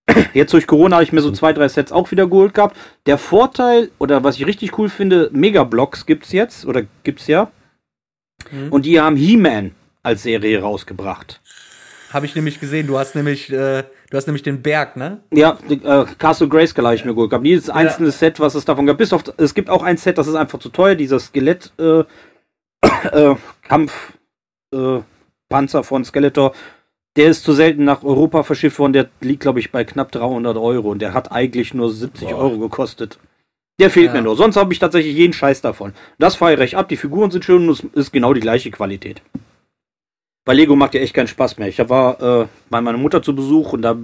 Jetzt 0.34 0.54
durch 0.54 0.68
Corona 0.68 0.96
habe 0.96 1.04
ich 1.04 1.12
mir 1.12 1.20
so 1.20 1.32
zwei, 1.32 1.52
drei 1.52 1.68
Sets 1.68 1.92
auch 1.92 2.12
wieder 2.12 2.28
geholt 2.28 2.54
gehabt. 2.54 2.78
Der 3.08 3.18
Vorteil, 3.18 3.92
oder 3.98 4.24
was 4.24 4.38
ich 4.38 4.46
richtig 4.46 4.80
cool 4.80 4.88
finde, 4.88 5.30
Megablocks 5.34 6.06
gibt's 6.06 6.32
jetzt, 6.32 6.66
oder 6.66 6.84
gibt's 7.04 7.28
ja. 7.28 7.52
Mhm. 8.52 8.72
Und 8.72 8.86
die 8.86 9.02
haben 9.02 9.18
He-Man 9.18 9.72
als 10.02 10.24
Serie 10.24 10.62
rausgebracht. 10.62 11.42
Habe 12.14 12.26
ich 12.26 12.36
nämlich 12.36 12.60
gesehen. 12.60 12.88
Du 12.88 12.98
hast 12.98 13.16
nämlich, 13.16 13.52
äh, 13.52 13.84
du 14.10 14.18
hast 14.18 14.28
nämlich 14.28 14.44
den 14.44 14.62
Berg, 14.62 14.96
ne? 14.96 15.20
Ja, 15.34 15.58
die, 15.70 15.84
äh, 15.84 16.06
Castle 16.18 16.48
Grayskull 16.48 16.86
habe 16.86 16.96
ich 16.96 17.04
mir 17.04 17.14
geholt 17.14 17.30
gehabt. 17.30 17.46
Jedes 17.46 17.70
einzelne 17.70 18.12
Set, 18.12 18.40
was 18.40 18.56
es 18.56 18.66
davon 18.66 18.86
gab. 18.86 18.98
Bis 18.98 19.12
auf, 19.12 19.24
es 19.38 19.54
gibt 19.54 19.70
auch 19.70 19.84
ein 19.84 19.98
Set, 19.98 20.18
das 20.18 20.28
ist 20.28 20.36
einfach 20.36 20.60
zu 20.60 20.70
teuer, 20.70 20.96
dieser 20.96 21.20
Skelett, 21.20 21.74
äh, 21.78 22.04
äh, 23.12 23.36
Kampf, 23.68 24.14
äh, 24.74 25.00
Panzer 25.50 25.84
von 25.84 26.06
Skeletor. 26.06 26.54
Der 27.18 27.30
ist 27.30 27.44
zu 27.44 27.54
selten 27.54 27.84
nach 27.84 28.04
Europa 28.04 28.44
verschifft 28.44 28.80
worden. 28.80 28.94
Der 28.94 29.10
liegt, 29.22 29.42
glaube 29.42 29.60
ich, 29.60 29.72
bei 29.72 29.84
knapp 29.84 30.12
300 30.12 30.56
Euro. 30.56 30.92
Und 30.92 31.02
der 31.02 31.14
hat 31.14 31.32
eigentlich 31.32 31.74
nur 31.74 31.92
70 31.92 32.30
Boah. 32.30 32.38
Euro 32.38 32.58
gekostet. 32.60 33.18
Der 33.80 33.90
fehlt 33.90 34.08
Ja. 34.08 34.14
mir 34.14 34.22
nur. 34.22 34.36
Sonst 34.36 34.56
habe 34.56 34.72
ich 34.72 34.80
tatsächlich 34.80 35.16
jeden 35.16 35.34
Scheiß 35.34 35.62
davon. 35.62 35.94
Das 36.20 36.36
feiere 36.36 36.62
ich 36.62 36.78
ab. 36.78 36.90
Die 36.90 36.98
Figuren 36.98 37.32
sind 37.32 37.44
schön 37.44 37.68
und 37.68 37.72
es 37.72 37.84
ist 37.94 38.12
genau 38.14 38.34
die 38.34 38.40
gleiche 38.40 38.72
Qualität. 38.72 39.22
Bei 40.48 40.54
Lego 40.54 40.78
macht 40.78 40.94
ja 40.94 41.02
echt 41.02 41.14
keinen 41.14 41.28
Spaß 41.28 41.58
mehr. 41.58 41.68
Ich 41.68 41.78
war 41.90 42.22
äh, 42.22 42.48
bei 42.70 42.80
meiner 42.80 42.98
Mutter 42.98 43.22
zu 43.22 43.36
Besuch 43.36 43.74
und 43.74 43.82
da 43.82 43.98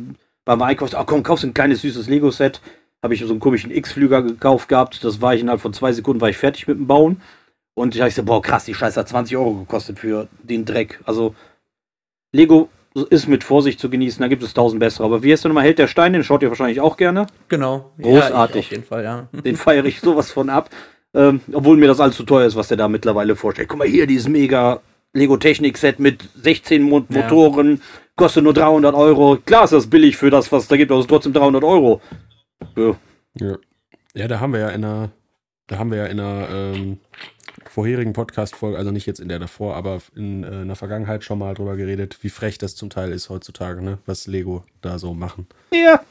beim 0.44 0.62
Einkauf, 0.62 0.94
ach 0.94 1.06
komm, 1.06 1.24
kaufst 1.24 1.46
ein 1.46 1.54
kleines 1.54 1.84
süßes 1.84 2.10
Lego-Set. 2.10 2.60
Habe 3.02 3.14
ich 3.14 3.22
so 3.22 3.30
einen 3.30 3.40
komischen 3.40 3.72
X-Flüger 3.72 4.22
gekauft 4.22 4.68
gehabt. 4.68 5.06
Das 5.06 5.22
war 5.22 5.34
ich 5.34 5.40
innerhalb 5.40 5.62
von 5.62 5.72
zwei 5.72 5.94
Sekunden 5.94 6.20
war 6.20 6.28
ich 6.28 6.36
fertig 6.36 6.68
mit 6.68 6.78
dem 6.78 6.86
Bauen. 6.86 7.22
Und 7.76 7.96
ich 7.96 8.04
gesagt, 8.04 8.26
boah, 8.26 8.42
krass, 8.42 8.66
die 8.66 8.74
Scheiße 8.74 9.00
hat 9.00 9.08
20 9.08 9.38
Euro 9.38 9.54
gekostet 9.54 10.00
für 10.00 10.28
den 10.44 10.66
Dreck. 10.66 11.00
Also 11.06 11.34
Lego 12.34 12.68
ist 13.10 13.30
mit 13.30 13.46
Vorsicht 13.46 13.80
zu 13.80 13.90
genießen, 13.90 14.22
da 14.22 14.28
gibt 14.28 14.44
es 14.44 14.54
tausend 14.54 14.82
bessere. 14.82 15.06
Aber 15.06 15.24
wie 15.24 15.32
heißt 15.32 15.46
der 15.46 15.50
nochmal? 15.50 15.64
Held 15.64 15.80
der 15.80 15.88
Stein, 15.88 16.12
den 16.12 16.26
schaut 16.26 16.44
ihr 16.44 16.50
wahrscheinlich 16.50 16.82
auch 16.82 16.98
gerne. 16.98 17.28
Genau. 17.48 17.94
Großartig. 18.02 18.66
Ja, 18.66 18.68
auf 18.68 18.72
jeden 18.72 18.84
Fall, 18.84 19.04
ja. 19.06 19.30
Den 19.44 19.56
feiere 19.56 19.86
ich 19.86 20.02
sowas 20.02 20.30
von 20.30 20.50
ab. 20.50 20.70
Ähm, 21.14 21.40
obwohl 21.54 21.78
mir 21.78 21.88
das 21.88 22.02
alles 22.02 22.18
zu 22.18 22.24
teuer 22.24 22.48
ist, 22.48 22.58
was 22.58 22.68
der 22.68 22.76
da 22.76 22.90
mittlerweile 22.90 23.38
vorstellt. 23.38 23.70
Guck 23.70 23.80
mal 23.80 23.88
hier, 23.88 24.08
dieses 24.08 24.28
mega 24.28 24.82
Lego 25.14 25.38
Technik 25.38 25.78
Set 25.78 26.00
mit 26.00 26.28
16 26.36 26.82
Mo 26.82 27.06
Ja. 27.10 27.22
Motoren, 27.22 27.82
kostet 28.16 28.44
nur 28.44 28.54
300 28.54 28.96
Euro. 28.96 29.38
Klar 29.46 29.66
ist 29.66 29.74
das 29.74 29.88
billig 29.88 30.18
für 30.18 30.30
das, 30.32 30.52
was 30.52 30.68
da 30.68 30.76
gibt, 30.76 30.92
aber 30.92 31.00
es 31.00 31.06
ist 31.06 31.10
trotzdem 31.10 31.34
300 31.34 31.64
Euro. 31.64 32.02
Ja. 32.76 32.96
Ja. 33.40 33.58
ja, 34.16 34.28
da 34.28 34.40
haben 34.40 34.54
wir 34.54 34.60
ja 34.60 34.70
in 34.70 34.84
einer, 34.84 35.12
da 35.68 35.78
haben 35.78 35.92
wir 35.92 35.98
ja 36.00 36.06
in 36.06 36.20
einer 36.20 36.50
ähm, 36.50 37.00
vorherigen 37.70 38.14
Podcast-Folge, 38.14 38.78
also 38.78 38.92
nicht 38.92 39.06
jetzt 39.06 39.20
in 39.20 39.30
der 39.30 39.40
davor, 39.40 39.76
aber 39.76 40.00
in, 40.16 40.44
äh, 40.44 40.62
in 40.62 40.68
der 40.68 40.76
Vergangenheit 40.76 41.24
schon 41.24 41.40
mal 41.40 41.54
drüber 41.54 41.76
geredet, 41.76 42.18
wie 42.22 42.30
frech 42.30 42.58
das 42.58 42.76
zum 42.76 42.90
Teil 42.90 43.12
ist 43.12 43.30
heutzutage, 43.30 43.82
ne? 43.84 44.00
Was 44.06 44.28
Lego 44.28 44.64
da 44.82 44.98
so 45.00 45.14
machen. 45.14 45.48
ja. 45.72 46.02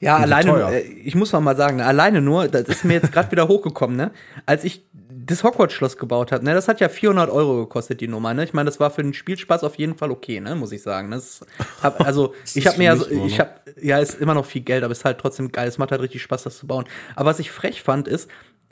Ja, 0.00 0.16
alleine, 0.18 0.50
teuer. 0.52 0.70
äh, 0.70 0.82
ich 0.82 1.16
muss 1.16 1.32
noch 1.32 1.40
mal 1.40 1.56
sagen, 1.56 1.80
alleine 1.80 2.20
nur, 2.20 2.46
das 2.46 2.68
ist 2.68 2.84
mir 2.84 2.94
jetzt 2.94 3.10
gerade 3.10 3.30
wieder 3.32 3.48
hochgekommen, 3.48 3.96
ne? 3.96 4.12
Als 4.46 4.62
ich 4.62 4.86
das 5.28 5.44
Hogwarts-Schloss 5.44 5.98
gebaut 5.98 6.32
habe, 6.32 6.44
ne? 6.44 6.54
Das 6.54 6.68
hat 6.68 6.80
ja 6.80 6.88
400 6.88 7.30
Euro 7.30 7.60
gekostet, 7.60 8.00
die 8.00 8.08
Nummer, 8.08 8.34
ne? 8.34 8.44
Ich 8.44 8.54
meine, 8.54 8.68
das 8.68 8.80
war 8.80 8.90
für 8.90 9.02
den 9.02 9.12
Spielspaß 9.12 9.62
auf 9.62 9.76
jeden 9.76 9.94
Fall 9.96 10.10
okay, 10.10 10.40
ne? 10.40 10.54
Muss 10.54 10.72
ich 10.72 10.82
sagen. 10.82 11.10
Das 11.10 11.40
hab, 11.82 12.00
also, 12.04 12.34
ich 12.44 12.56
ist 12.56 12.66
habe 12.66 12.78
mir 12.78 12.84
ja, 12.84 12.96
so, 12.96 13.08
ich 13.10 13.38
habe, 13.38 13.50
ja, 13.80 13.98
ist 13.98 14.20
immer 14.20 14.34
noch 14.34 14.46
viel 14.46 14.62
Geld, 14.62 14.82
aber 14.82 14.92
ist 14.92 15.04
halt 15.04 15.18
trotzdem 15.18 15.52
geil. 15.52 15.68
Es 15.68 15.78
macht 15.78 15.92
halt 15.92 16.00
richtig 16.00 16.22
Spaß, 16.22 16.44
das 16.44 16.58
zu 16.58 16.66
bauen. 16.66 16.86
Aber 17.14 17.30
was 17.30 17.38
ich 17.38 17.50
frech 17.50 17.82
fand, 17.82 18.08
ist, 18.08 18.28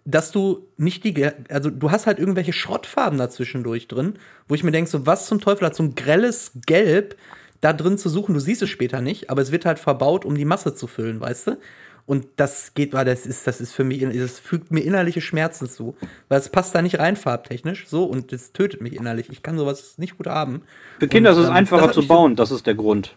dass 0.07 0.31
du 0.33 0.67
nicht 0.77 1.05
die, 1.05 1.29
also 1.51 1.69
du 1.69 1.91
hast 1.91 2.07
halt 2.07 2.19
irgendwelche 2.19 2.53
Schrottfarben 2.53 3.19
dazwischendurch 3.19 3.89
drin, 3.89 4.15
wo 4.49 4.55
ich 4.55 4.65
mir 4.65 4.71
denke, 4.71 4.89
so 4.89 5.05
was 5.05 5.27
zum 5.27 5.41
Teufel 5.41 5.67
hat 5.67 5.75
so 5.75 5.83
ein 5.83 5.95
grelles 5.95 6.53
Gelb 6.67 7.17
da 7.61 7.73
drin 7.73 7.99
zu 7.99 8.09
suchen. 8.09 8.35
Du 8.35 8.41
siehst 8.41 8.63
es 8.63 8.71
später 8.71 9.01
nicht, 9.01 9.31
aber 9.31 9.43
es 9.43 9.53
wird 9.53 9.67
halt 9.67 9.79
verbaut, 9.79 10.25
um 10.25 10.37
die 10.37 10.45
Masse 10.45 10.75
zu 10.75 10.87
füllen, 10.87 11.21
weißt 11.21 11.49
du? 11.49 11.59
Und 12.07 12.27
das 12.37 12.73
geht, 12.75 12.93
weil 12.93 13.05
das 13.05 13.27
ist, 13.27 13.49
das 13.49 13.61
ist 13.61 13.73
für 13.73 13.83
mich, 13.83 14.01
das 14.01 14.39
fügt 14.39 14.71
mir 14.71 14.81
innerliche 14.81 15.21
Schmerzen 15.21 15.69
zu, 15.69 15.97
weil 16.29 16.39
es 16.39 16.49
passt 16.49 16.73
da 16.73 16.81
nicht 16.81 17.01
rein 17.01 17.17
farbtechnisch, 17.17 17.87
so 17.89 18.05
und 18.05 18.33
das 18.33 18.53
tötet 18.53 18.81
mich 18.81 18.95
innerlich. 18.95 19.29
Ich 19.29 19.43
kann 19.43 19.59
sowas 19.59 19.99
nicht 19.99 20.17
gut 20.17 20.29
haben. 20.29 20.63
Für 21.01 21.09
Kinder 21.09 21.31
Und, 21.31 21.37
ist 21.37 21.43
es 21.43 21.49
ähm, 21.49 21.57
einfacher 21.57 21.91
zu 21.91 22.07
bauen, 22.07 22.37
das 22.37 22.53
ist 22.53 22.65
der 22.67 22.77
Grund. 22.77 23.17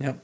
Ja. 0.00 0.14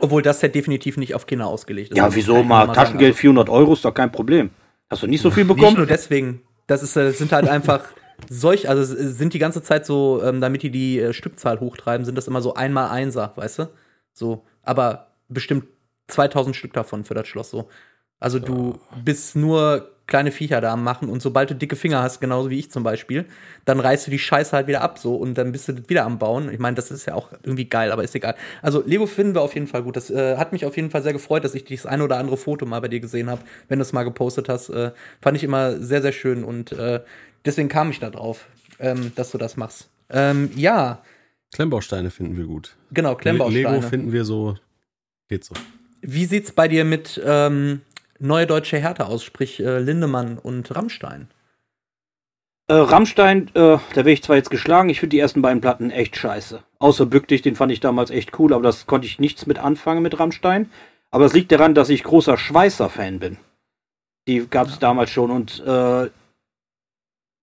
Obwohl 0.00 0.20
das 0.20 0.40
Set 0.40 0.54
definitiv 0.54 0.98
nicht 0.98 1.14
auf 1.14 1.26
Kinder 1.26 1.46
ausgelegt 1.46 1.92
ist. 1.92 1.96
Ja, 1.96 2.14
wieso 2.14 2.42
mal? 2.42 2.66
noch 2.66 2.74
sagen. 2.74 2.86
Taschengeld 2.88 3.16
400 3.16 3.48
Euro 3.48 3.72
ist 3.72 3.84
doch 3.84 3.94
kein 3.94 4.12
Problem. 4.12 4.50
Hast 4.90 5.02
du 5.02 5.06
nicht 5.06 5.22
so 5.22 5.30
viel 5.30 5.44
Nicht 5.44 5.56
bekommen? 5.56 5.78
nur 5.78 5.86
deswegen. 5.86 6.42
Das 6.66 6.82
ist, 6.82 6.94
äh, 6.96 7.04
das 7.04 7.16
sind 7.16 7.32
halt 7.32 7.48
einfach 7.48 7.84
solch, 8.28 8.68
also 8.68 8.82
es 8.82 9.16
sind 9.16 9.32
die 9.32 9.38
ganze 9.38 9.62
Zeit 9.62 9.86
so, 9.86 10.22
ähm, 10.22 10.42
damit 10.42 10.62
die 10.62 10.70
die 10.70 11.00
äh, 11.00 11.12
Stückzahl 11.14 11.60
hochtreiben, 11.60 12.04
sind 12.04 12.18
das 12.18 12.28
immer 12.28 12.42
so 12.42 12.52
einmal 12.52 12.90
Einser, 12.90 13.32
weißt 13.36 13.60
du? 13.60 13.68
So, 14.12 14.44
aber 14.62 15.12
bestimmt 15.28 15.64
2000 16.08 16.54
Stück 16.54 16.72
davon 16.72 17.04
für 17.04 17.14
das 17.14 17.26
Schloss 17.28 17.50
so. 17.50 17.68
Also 18.18 18.38
du 18.38 18.80
bist 19.04 19.36
nur 19.36 19.90
kleine 20.06 20.30
Viecher 20.30 20.60
da 20.60 20.72
am 20.72 20.84
machen 20.84 21.08
und 21.08 21.20
sobald 21.20 21.50
du 21.50 21.54
dicke 21.54 21.74
Finger 21.74 22.00
hast, 22.00 22.20
genauso 22.20 22.48
wie 22.48 22.58
ich 22.58 22.70
zum 22.70 22.82
Beispiel, 22.84 23.26
dann 23.64 23.80
reißt 23.80 24.06
du 24.06 24.10
die 24.10 24.18
Scheiße 24.18 24.52
halt 24.52 24.68
wieder 24.68 24.80
ab 24.80 24.98
so 24.98 25.16
und 25.16 25.34
dann 25.34 25.52
bist 25.52 25.68
du 25.68 25.88
wieder 25.88 26.04
am 26.04 26.18
Bauen. 26.18 26.50
Ich 26.52 26.60
meine, 26.60 26.76
das 26.76 26.90
ist 26.90 27.06
ja 27.06 27.14
auch 27.14 27.32
irgendwie 27.42 27.68
geil, 27.68 27.90
aber 27.90 28.04
ist 28.04 28.14
egal. 28.14 28.36
Also 28.62 28.82
Lego 28.86 29.06
finden 29.06 29.34
wir 29.34 29.42
auf 29.42 29.54
jeden 29.54 29.66
Fall 29.66 29.82
gut. 29.82 29.96
Das 29.96 30.10
äh, 30.10 30.36
hat 30.36 30.52
mich 30.52 30.64
auf 30.64 30.76
jeden 30.76 30.90
Fall 30.90 31.02
sehr 31.02 31.12
gefreut, 31.12 31.44
dass 31.44 31.54
ich 31.54 31.64
dieses 31.64 31.86
ein 31.86 32.00
oder 32.02 32.18
andere 32.18 32.36
Foto 32.36 32.66
mal 32.66 32.80
bei 32.80 32.88
dir 32.88 33.00
gesehen 33.00 33.28
habe, 33.28 33.42
wenn 33.68 33.80
du 33.80 33.82
es 33.82 33.92
mal 33.92 34.04
gepostet 34.04 34.48
hast. 34.48 34.68
Äh, 34.68 34.92
fand 35.20 35.36
ich 35.36 35.44
immer 35.44 35.78
sehr, 35.80 36.02
sehr 36.02 36.12
schön 36.12 36.44
und 36.44 36.72
äh, 36.72 37.02
deswegen 37.44 37.68
kam 37.68 37.90
ich 37.90 37.98
da 37.98 38.10
drauf, 38.10 38.46
ähm, 38.78 39.12
dass 39.16 39.32
du 39.32 39.38
das 39.38 39.56
machst. 39.56 39.90
Ähm, 40.08 40.50
ja, 40.54 41.02
Klemmbausteine 41.52 42.10
finden 42.10 42.36
wir 42.36 42.44
gut. 42.44 42.76
genau, 42.92 43.16
Klemmbausteine. 43.16 43.76
Lego 43.76 43.82
finden 43.82 44.12
wir 44.12 44.24
so, 44.24 44.56
geht 45.28 45.44
so. 45.44 45.54
Wie 46.08 46.24
sieht's 46.24 46.52
bei 46.52 46.68
dir 46.68 46.84
mit 46.84 47.20
ähm, 47.24 47.80
Neue 48.20 48.46
Deutsche 48.46 48.78
Härte 48.78 49.06
aus, 49.06 49.24
sprich 49.24 49.58
äh, 49.58 49.80
Lindemann 49.80 50.38
und 50.38 50.74
Rammstein? 50.74 51.28
Äh, 52.68 52.74
Rammstein, 52.74 53.48
äh, 53.48 53.50
da 53.54 53.80
werde 53.96 54.12
ich 54.12 54.22
zwar 54.22 54.36
jetzt 54.36 54.50
geschlagen, 54.50 54.88
ich 54.88 55.00
finde 55.00 55.16
die 55.16 55.18
ersten 55.20 55.42
beiden 55.42 55.60
Platten 55.60 55.90
echt 55.90 56.16
scheiße. 56.16 56.62
Außer 56.78 57.06
Bück 57.06 57.26
dich, 57.26 57.42
den 57.42 57.56
fand 57.56 57.72
ich 57.72 57.80
damals 57.80 58.10
echt 58.10 58.38
cool, 58.38 58.52
aber 58.52 58.62
das 58.62 58.86
konnte 58.86 59.06
ich 59.06 59.18
nichts 59.18 59.46
mit 59.46 59.58
anfangen 59.58 60.02
mit 60.02 60.18
Rammstein. 60.20 60.70
Aber 61.10 61.24
das 61.24 61.32
liegt 61.32 61.50
daran, 61.50 61.74
dass 61.74 61.88
ich 61.88 62.04
großer 62.04 62.36
Schweißer-Fan 62.36 63.18
bin. 63.18 63.38
Die 64.28 64.46
gab 64.48 64.68
es 64.68 64.78
damals 64.78 65.10
schon 65.10 65.30
und 65.32 65.60
äh, 65.60 66.10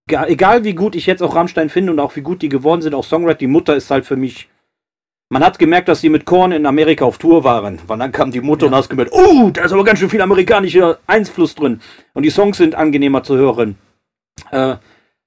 ga- 0.09 0.27
egal 0.27 0.63
wie 0.63 0.73
gut 0.73 0.95
ich 0.95 1.05
jetzt 1.05 1.21
auch 1.21 1.35
Rammstein 1.35 1.69
finde 1.69 1.91
und 1.91 1.99
auch 1.99 2.15
wie 2.15 2.21
gut 2.21 2.41
die 2.41 2.49
geworden 2.49 2.81
sind, 2.81 2.93
auch 2.93 3.05
Songwriter, 3.05 3.39
die 3.39 3.47
Mutter 3.47 3.75
ist 3.75 3.91
halt 3.91 4.05
für 4.05 4.17
mich. 4.17 4.49
Man 5.29 5.43
hat 5.43 5.57
gemerkt, 5.57 5.87
dass 5.87 6.01
die 6.01 6.09
mit 6.09 6.25
Korn 6.25 6.51
in 6.51 6.65
Amerika 6.65 7.05
auf 7.05 7.17
Tour 7.17 7.43
waren. 7.43 7.79
Weil 7.87 7.97
dann 7.97 8.11
kam 8.11 8.31
die 8.31 8.41
Mutter 8.41 8.67
und 8.67 8.75
hast 8.75 8.89
gemerkt, 8.89 9.11
oh, 9.13 9.49
da 9.51 9.63
ist 9.63 9.71
aber 9.71 9.83
ganz 9.83 9.99
schön 9.99 10.09
viel 10.09 10.21
amerikanischer 10.21 10.99
Einfluss 11.07 11.55
drin. 11.55 11.81
Und 12.13 12.23
die 12.23 12.29
Songs 12.29 12.57
sind 12.57 12.75
angenehmer 12.75 13.23
zu 13.23 13.35
hören. 13.35 13.77
Äh, 14.51 14.75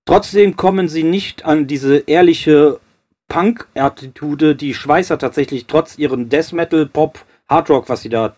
Trotzdem 0.07 0.55
kommen 0.55 0.89
sie 0.89 1.03
nicht 1.03 1.45
an 1.45 1.67
diese 1.67 1.99
ehrliche 1.99 2.79
Punk-Attitude, 3.27 4.55
die 4.55 4.73
Schweißer 4.73 5.19
tatsächlich 5.19 5.67
trotz 5.67 5.99
ihren 5.99 6.29
Death 6.29 6.53
Metal, 6.53 6.87
Pop, 6.87 7.25
Hard 7.49 7.69
Rock, 7.71 7.89
was 7.89 8.03
sie 8.03 8.09
da 8.09 8.37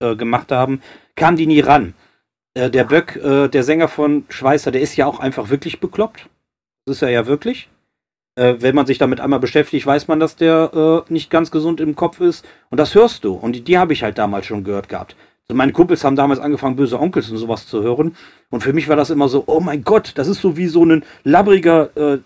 äh, 0.00 0.16
gemacht 0.16 0.52
haben, 0.52 0.82
kam 1.16 1.36
die 1.36 1.46
nie 1.46 1.60
ran. 1.60 1.94
Äh, 2.52 2.68
der 2.68 2.84
Böck, 2.84 3.16
äh, 3.16 3.48
der 3.48 3.62
Sänger 3.62 3.88
von 3.88 4.26
Schweißer, 4.28 4.70
der 4.70 4.82
ist 4.82 4.96
ja 4.96 5.06
auch 5.06 5.18
einfach 5.18 5.48
wirklich 5.48 5.80
bekloppt. 5.80 6.28
Das 6.84 6.96
ist 6.96 7.02
er 7.02 7.08
ja 7.08 7.26
wirklich. 7.26 7.70
Äh, 8.38 8.62
wenn 8.62 8.76
man 8.76 8.86
sich 8.86 8.98
damit 8.98 9.20
einmal 9.20 9.40
beschäftigt, 9.40 9.84
weiß 9.84 10.06
man, 10.06 10.20
dass 10.20 10.36
der 10.36 11.04
äh, 11.08 11.12
nicht 11.12 11.28
ganz 11.28 11.50
gesund 11.50 11.80
im 11.80 11.96
Kopf 11.96 12.20
ist. 12.20 12.46
Und 12.70 12.78
das 12.78 12.94
hörst 12.94 13.24
du. 13.24 13.32
Und 13.34 13.52
die, 13.52 13.62
die 13.62 13.78
habe 13.78 13.92
ich 13.92 14.04
halt 14.04 14.16
damals 14.16 14.46
schon 14.46 14.62
gehört 14.62 14.88
gehabt. 14.88 15.16
Also 15.48 15.56
meine 15.56 15.72
Kumpels 15.72 16.04
haben 16.04 16.14
damals 16.14 16.38
angefangen, 16.38 16.76
böse 16.76 17.00
Onkels 17.00 17.30
und 17.30 17.38
sowas 17.38 17.66
zu 17.66 17.82
hören. 17.82 18.14
Und 18.50 18.62
für 18.62 18.72
mich 18.72 18.88
war 18.88 18.94
das 18.94 19.10
immer 19.10 19.28
so, 19.28 19.42
oh 19.46 19.58
mein 19.58 19.82
Gott, 19.82 20.12
das 20.14 20.28
ist 20.28 20.40
so 20.40 20.56
wie 20.56 20.68
so 20.68 20.84
ein 20.84 21.04
labbriger, 21.24 21.96
äh, 21.96 22.18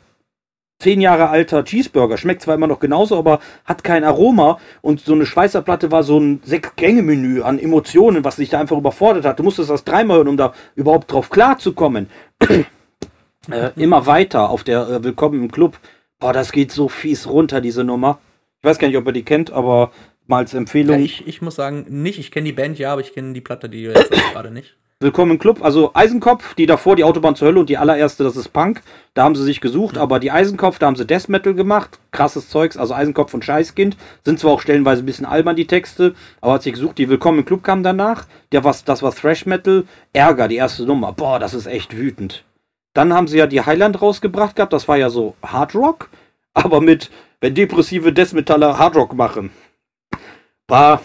zehn 0.80 1.00
Jahre 1.00 1.30
alter 1.30 1.64
Cheeseburger. 1.64 2.18
Schmeckt 2.18 2.42
zwar 2.42 2.56
immer 2.56 2.66
noch 2.66 2.80
genauso, 2.80 3.16
aber 3.16 3.40
hat 3.64 3.82
kein 3.82 4.04
Aroma. 4.04 4.58
Und 4.82 5.00
so 5.00 5.14
eine 5.14 5.24
Schweißer 5.24 5.62
Platte 5.62 5.90
war 5.92 6.02
so 6.02 6.18
ein 6.18 6.40
Sechs-Gänge-Menü 6.44 7.40
an 7.40 7.58
Emotionen, 7.58 8.22
was 8.22 8.36
dich 8.36 8.50
da 8.50 8.60
einfach 8.60 8.76
überfordert 8.76 9.24
hat. 9.24 9.38
Du 9.38 9.44
musstest 9.44 9.70
das 9.70 9.84
dreimal 9.84 10.18
hören, 10.18 10.28
um 10.28 10.36
da 10.36 10.52
überhaupt 10.74 11.10
drauf 11.10 11.30
klarzukommen. 11.30 12.10
äh, 13.50 13.70
immer 13.76 14.04
weiter 14.04 14.50
auf 14.50 14.62
der 14.62 14.86
äh, 14.88 15.04
Willkommen 15.04 15.42
im 15.42 15.50
Club. 15.50 15.78
Boah, 16.22 16.32
das 16.32 16.52
geht 16.52 16.70
so 16.70 16.88
fies 16.88 17.28
runter, 17.28 17.60
diese 17.60 17.82
Nummer. 17.82 18.20
Ich 18.60 18.64
weiß 18.64 18.78
gar 18.78 18.86
nicht, 18.86 18.96
ob 18.96 19.04
ihr 19.06 19.12
die 19.12 19.24
kennt, 19.24 19.50
aber 19.50 19.90
mal 20.28 20.36
als 20.38 20.52
Ja, 20.52 20.58
Empfehlung. 20.58 21.00
ich, 21.00 21.26
ich 21.26 21.42
muss 21.42 21.56
sagen, 21.56 21.84
nicht. 21.88 22.20
Ich 22.20 22.30
kenne 22.30 22.44
die 22.44 22.52
Band 22.52 22.78
ja, 22.78 22.92
aber 22.92 23.00
ich 23.00 23.12
kenne 23.12 23.32
die 23.32 23.40
Platte, 23.40 23.68
die 23.68 23.80
jetzt 23.82 24.08
gerade 24.32 24.52
nicht. 24.52 24.76
Willkommen 25.00 25.32
im 25.32 25.38
Club. 25.40 25.64
Also 25.64 25.90
Eisenkopf, 25.94 26.54
die 26.54 26.66
davor 26.66 26.94
die 26.94 27.02
Autobahn 27.02 27.34
zur 27.34 27.48
Hölle 27.48 27.58
und 27.58 27.68
die 27.68 27.76
allererste, 27.76 28.22
das 28.22 28.36
ist 28.36 28.50
Punk. 28.52 28.82
Da 29.14 29.24
haben 29.24 29.34
sie 29.34 29.42
sich 29.42 29.60
gesucht, 29.60 29.98
aber 29.98 30.20
die 30.20 30.30
Eisenkopf, 30.30 30.78
da 30.78 30.86
haben 30.86 30.94
sie 30.94 31.04
Death 31.04 31.28
Metal 31.28 31.54
gemacht. 31.54 31.98
Krasses 32.12 32.48
Zeugs, 32.48 32.76
also 32.76 32.94
Eisenkopf 32.94 33.34
und 33.34 33.44
Scheißkind. 33.44 33.96
Sind 34.24 34.38
zwar 34.38 34.52
auch 34.52 34.60
stellenweise 34.60 35.02
ein 35.02 35.06
bisschen 35.06 35.26
albern, 35.26 35.56
die 35.56 35.66
Texte, 35.66 36.14
aber 36.40 36.52
hat 36.52 36.62
sich 36.62 36.74
gesucht. 36.74 36.98
Die 36.98 37.08
Willkommen 37.08 37.40
im 37.40 37.44
Club 37.44 37.64
kam 37.64 37.82
danach. 37.82 38.26
Der 38.52 38.62
was, 38.62 38.84
das 38.84 39.02
war 39.02 39.12
Thrash 39.12 39.44
Metal. 39.44 39.82
Ärger, 40.12 40.46
die 40.46 40.54
erste 40.54 40.84
Nummer. 40.86 41.12
Boah, 41.12 41.40
das 41.40 41.52
ist 41.52 41.66
echt 41.66 41.96
wütend. 41.96 42.44
Dann 42.94 43.12
haben 43.12 43.28
sie 43.28 43.38
ja 43.38 43.46
die 43.46 43.60
Highland 43.60 44.00
rausgebracht 44.00 44.56
gehabt. 44.56 44.72
Das 44.72 44.88
war 44.88 44.96
ja 44.96 45.10
so 45.10 45.34
Hard 45.42 45.74
Rock, 45.74 46.10
aber 46.54 46.80
mit, 46.80 47.10
wenn 47.40 47.54
depressive 47.54 48.12
Death 48.12 48.32
Metaller 48.32 48.78
Hard 48.78 48.96
Rock 48.96 49.14
machen. 49.14 49.50
War. 50.68 51.02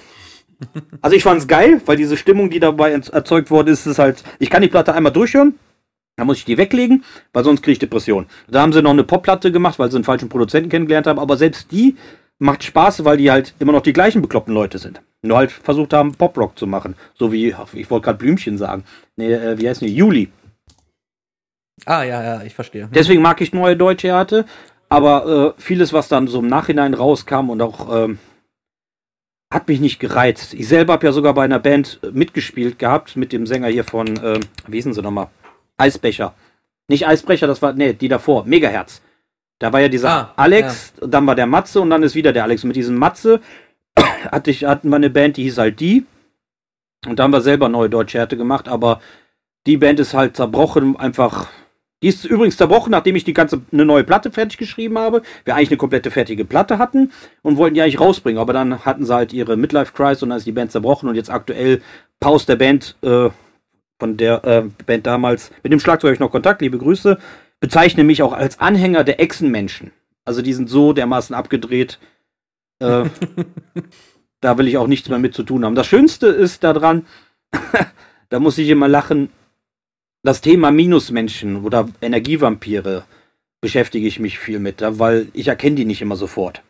Also 1.02 1.16
ich 1.16 1.24
fand 1.24 1.42
es 1.42 1.48
geil, 1.48 1.82
weil 1.86 1.98
diese 1.98 2.18
Stimmung, 2.18 2.50
die 2.50 2.60
dabei 2.60 2.92
erzeugt 2.92 3.52
wurde, 3.52 3.72
ist 3.72 3.86
es 3.86 4.00
halt. 4.00 4.24
Ich 4.40 4.50
kann 4.50 4.62
die 4.62 4.68
Platte 4.68 4.94
einmal 4.94 5.12
durchhören, 5.12 5.54
dann 6.16 6.26
muss 6.26 6.40
ich 6.40 6.46
die 6.46 6.58
weglegen, 6.58 7.04
weil 7.32 7.44
sonst 7.44 7.62
kriege 7.62 7.74
ich 7.74 7.80
Depression. 7.80 8.26
Da 8.48 8.62
haben 8.62 8.74
sie 8.74 8.82
noch 8.82 8.92
eine 8.92 9.04
Popplatte 9.04 9.52
gemacht, 9.52 9.78
weil 9.78 9.92
sie 9.92 9.98
einen 9.98 10.04
falschen 10.04 10.30
Produzenten 10.30 10.70
kennengelernt 10.70 11.06
haben, 11.06 11.20
aber 11.20 11.38
selbst 11.38 11.72
die 11.72 11.96
macht 12.40 12.64
Spaß, 12.64 13.06
weil 13.06 13.18
die 13.18 13.30
halt 13.30 13.54
immer 13.60 13.72
noch 13.72 13.82
die 13.82 13.94
gleichen 13.94 14.22
bekloppten 14.22 14.54
Leute 14.54 14.80
sind. 14.80 15.02
Nur 15.22 15.38
halt 15.38 15.52
versucht 15.52 15.94
haben, 15.94 16.14
Poprock 16.14 16.58
zu 16.58 16.68
machen. 16.68 16.96
So 17.16 17.32
wie, 17.32 17.56
ich 17.74 17.90
wollte 17.92 18.06
gerade 18.06 18.18
Blümchen 18.18 18.58
sagen. 18.58 18.84
Nee, 19.16 19.34
äh, 19.34 19.60
wie 19.60 19.68
heißt 19.68 19.82
die? 19.82 19.94
Juli. 19.94 20.30
Ah, 21.86 22.04
ja, 22.04 22.24
ja, 22.24 22.44
ich 22.44 22.56
verstehe. 22.56 22.90
Deswegen 22.94 23.22
mag 23.22 23.40
ich 23.42 23.54
neue 23.54 23.78
deutsche 23.78 24.10
Härte, 24.10 24.46
aber 24.90 25.56
äh, 25.58 25.62
vieles, 25.62 25.94
was 25.94 26.08
dann 26.08 26.28
so 26.28 26.40
im 26.40 26.48
Nachhinein 26.48 26.94
rauskam 26.94 27.50
und 27.50 27.62
auch 27.62 27.94
ähm, 27.96 28.20
hat 29.52 29.68
mich 29.68 29.80
nicht 29.80 30.00
gereizt. 30.00 30.54
Ich 30.54 30.68
selber 30.68 30.94
habe 30.94 31.06
ja 31.06 31.14
sogar 31.14 31.34
bei 31.34 31.46
einer 31.46 31.60
Band 31.60 32.00
mitgespielt 32.12 32.80
gehabt 32.80 33.16
mit 33.16 33.32
dem 33.32 33.46
Sänger 33.46 33.68
hier 33.68 33.84
von, 33.84 34.08
äh, 34.18 34.40
wie 34.68 34.78
hießen 34.78 34.94
sie 34.94 35.02
nochmal? 35.02 35.30
Eisbecher. 35.78 36.34
Nicht 36.88 37.08
Eisbrecher, 37.08 37.48
das 37.48 37.62
war, 37.62 37.74
nee, 37.74 37.94
die 37.94 38.08
davor, 38.08 38.46
Megaherz. 38.46 39.02
Da 39.60 39.74
war 39.74 39.82
ja 39.82 39.88
dieser 39.88 40.10
ah, 40.10 40.34
Alex, 40.36 40.94
ja. 41.02 41.08
dann 41.08 41.26
war 41.26 41.36
der 41.36 41.48
Matze 41.48 41.82
und 41.82 41.90
dann 41.90 42.04
ist 42.04 42.16
wieder 42.16 42.34
der 42.34 42.44
Alex. 42.44 42.64
Und 42.64 42.70
mit 42.70 42.78
diesem 42.78 42.98
Matze 42.98 43.42
hatte 44.32 44.52
ich, 44.52 44.66
hatten 44.66 44.90
wir 44.90 44.96
eine 44.96 45.10
Band, 45.10 45.38
die 45.38 45.44
hieß 45.44 45.58
halt 45.58 45.80
die. 45.80 46.06
Und 47.06 47.20
da 47.20 47.24
haben 47.24 47.32
wir 47.32 47.42
selber 47.42 47.70
neue 47.70 47.90
deutsche 47.90 48.18
Härte 48.18 48.38
gemacht, 48.38 48.68
aber 48.68 49.02
die 49.66 49.78
Band 49.78 50.00
ist 50.00 50.14
halt 50.14 50.36
zerbrochen, 50.36 50.98
einfach. 50.98 51.50
Die 52.04 52.10
ist 52.10 52.26
übrigens 52.26 52.58
zerbrochen, 52.58 52.92
nachdem 52.92 53.16
ich 53.16 53.24
die 53.24 53.34
ganze 53.34 53.62
eine 53.72 53.86
neue 53.86 54.04
Platte 54.04 54.32
fertig 54.32 54.58
geschrieben 54.58 55.00
habe. 55.00 55.24
Wir 55.46 55.56
eigentlich 55.56 55.70
eine 55.70 55.78
komplette 55.78 56.12
fertige 56.12 56.46
Platte 56.46 56.78
hatten 56.78 57.12
und 57.42 57.58
wollten 57.58 57.74
die 57.74 57.82
eigentlich 57.82 58.00
rausbringen, 58.00 58.40
aber 58.40 58.54
dann 58.54 58.86
hatten 58.86 59.06
sie 59.06 59.14
halt 59.14 59.34
ihre 59.34 59.58
Midlife 59.58 59.94
Crisis 59.94 60.22
und 60.22 60.30
dann 60.30 60.38
ist 60.38 60.46
die 60.46 60.52
Band 60.52 60.72
zerbrochen 60.72 61.10
und 61.10 61.16
jetzt 61.16 61.32
aktuell 61.32 61.82
paust 62.20 62.50
der 62.50 62.56
Band 62.56 62.96
äh, 63.02 63.30
von 64.00 64.18
der 64.18 64.44
äh, 64.44 64.64
Band 64.86 65.08
damals, 65.08 65.52
mit 65.64 65.74
dem 65.74 65.80
Schlagzeug 65.80 66.10
habe 66.10 66.14
ich 66.14 66.20
noch 66.20 66.32
Kontakt, 66.32 66.62
liebe 66.62 66.78
Grüße, 66.78 67.18
bezeichne 67.60 68.04
mich 68.04 68.22
auch 68.22 68.34
als 68.34 68.60
Anhänger 68.60 69.04
der 69.04 69.20
Echsenmenschen. 69.20 69.92
Also 70.24 70.44
die 70.44 70.54
sind 70.54 70.70
so 70.70 70.94
dermaßen 70.94 71.36
abgedreht. 71.36 72.00
Äh, 72.80 73.06
da 74.42 74.58
will 74.58 74.68
ich 74.68 74.78
auch 74.78 74.88
nichts 74.88 75.10
mehr 75.10 75.20
mit 75.20 75.34
zu 75.34 75.44
tun 75.44 75.66
haben. 75.66 75.74
Das 75.74 75.88
Schönste 75.88 76.28
ist 76.28 76.64
daran, 76.64 77.08
da 78.30 78.40
muss 78.40 78.58
ich 78.60 78.70
immer 78.70 78.88
lachen, 78.88 79.30
das 80.28 80.42
Thema 80.42 80.72
Minusmenschen 80.72 81.64
oder 81.64 81.88
Energievampire 82.02 83.06
beschäftige 83.62 84.06
ich 84.08 84.20
mich 84.20 84.38
viel 84.38 84.60
mit, 84.60 84.84
weil 84.86 85.30
ich 85.32 85.48
erkenne 85.48 85.78
die 85.78 85.86
nicht 85.86 86.02
immer 86.02 86.18
sofort. 86.18 86.64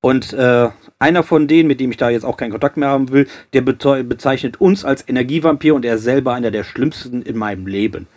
Und 0.00 0.32
äh, 0.32 0.70
einer 0.98 1.22
von 1.22 1.46
denen, 1.46 1.68
mit 1.68 1.78
dem 1.78 1.92
ich 1.92 1.96
da 1.96 2.10
jetzt 2.10 2.24
auch 2.24 2.36
keinen 2.36 2.50
Kontakt 2.50 2.76
mehr 2.76 2.88
haben 2.88 3.10
will, 3.10 3.28
der 3.52 3.60
bezeichnet 3.60 4.60
uns 4.60 4.84
als 4.84 5.08
Energievampir 5.08 5.76
und 5.76 5.84
er 5.84 5.94
ist 5.94 6.02
selber 6.02 6.34
einer 6.34 6.50
der 6.50 6.64
schlimmsten 6.64 7.22
in 7.22 7.36
meinem 7.36 7.68
Leben. 7.68 8.08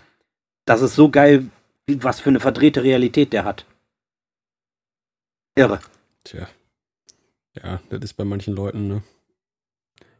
Das 0.66 0.82
ist 0.82 0.96
so 0.96 1.10
geil, 1.10 1.46
was 1.88 2.20
für 2.20 2.32
eine 2.32 2.40
verdrehte 2.40 2.82
Realität 2.82 3.34
der 3.34 3.46
hat. 3.46 3.68
Irre. 5.54 5.80
Tja. 6.24 6.48
Ja, 7.54 7.82
das 7.92 8.00
ist 8.02 8.14
bei 8.14 8.26
manchen 8.26 8.56
Leuten, 8.56 8.88
ne? 8.88 9.04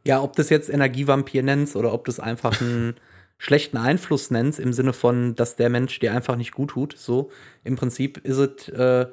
Ja, 0.04 0.22
ob 0.22 0.36
das 0.36 0.50
jetzt 0.50 0.70
Energievampir 0.70 1.42
nennst 1.42 1.74
oder 1.74 1.92
ob 1.92 2.04
du 2.04 2.12
es 2.12 2.20
einfach 2.20 2.60
einen 2.60 2.94
schlechten 3.42 3.76
Einfluss 3.76 4.30
nennst, 4.30 4.60
im 4.60 4.72
Sinne 4.72 4.92
von, 4.92 5.34
dass 5.34 5.56
der 5.56 5.68
Mensch 5.68 5.98
dir 5.98 6.14
einfach 6.14 6.36
nicht 6.36 6.52
gut 6.52 6.70
tut. 6.70 6.96
So, 6.96 7.32
im 7.64 7.74
Prinzip 7.74 8.18
ist 8.18 8.36
es, 8.36 8.68
äh, 8.68 9.06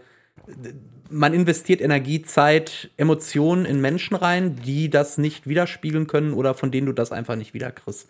man 1.10 1.34
investiert 1.34 1.82
Energie, 1.82 2.22
Zeit, 2.22 2.92
Emotionen 2.96 3.66
in 3.66 3.82
Menschen 3.82 4.16
rein, 4.16 4.56
die 4.58 4.92
das 4.92 5.18
nicht 5.18 5.48
widerspiegeln 5.48 6.06
können 6.06 6.34
oder 6.34 6.54
von 6.54 6.70
denen 6.70 6.86
du 6.86 6.94
das 6.94 7.12
einfach 7.12 7.36
nicht 7.36 7.56
wiederkriegst. 7.56 8.08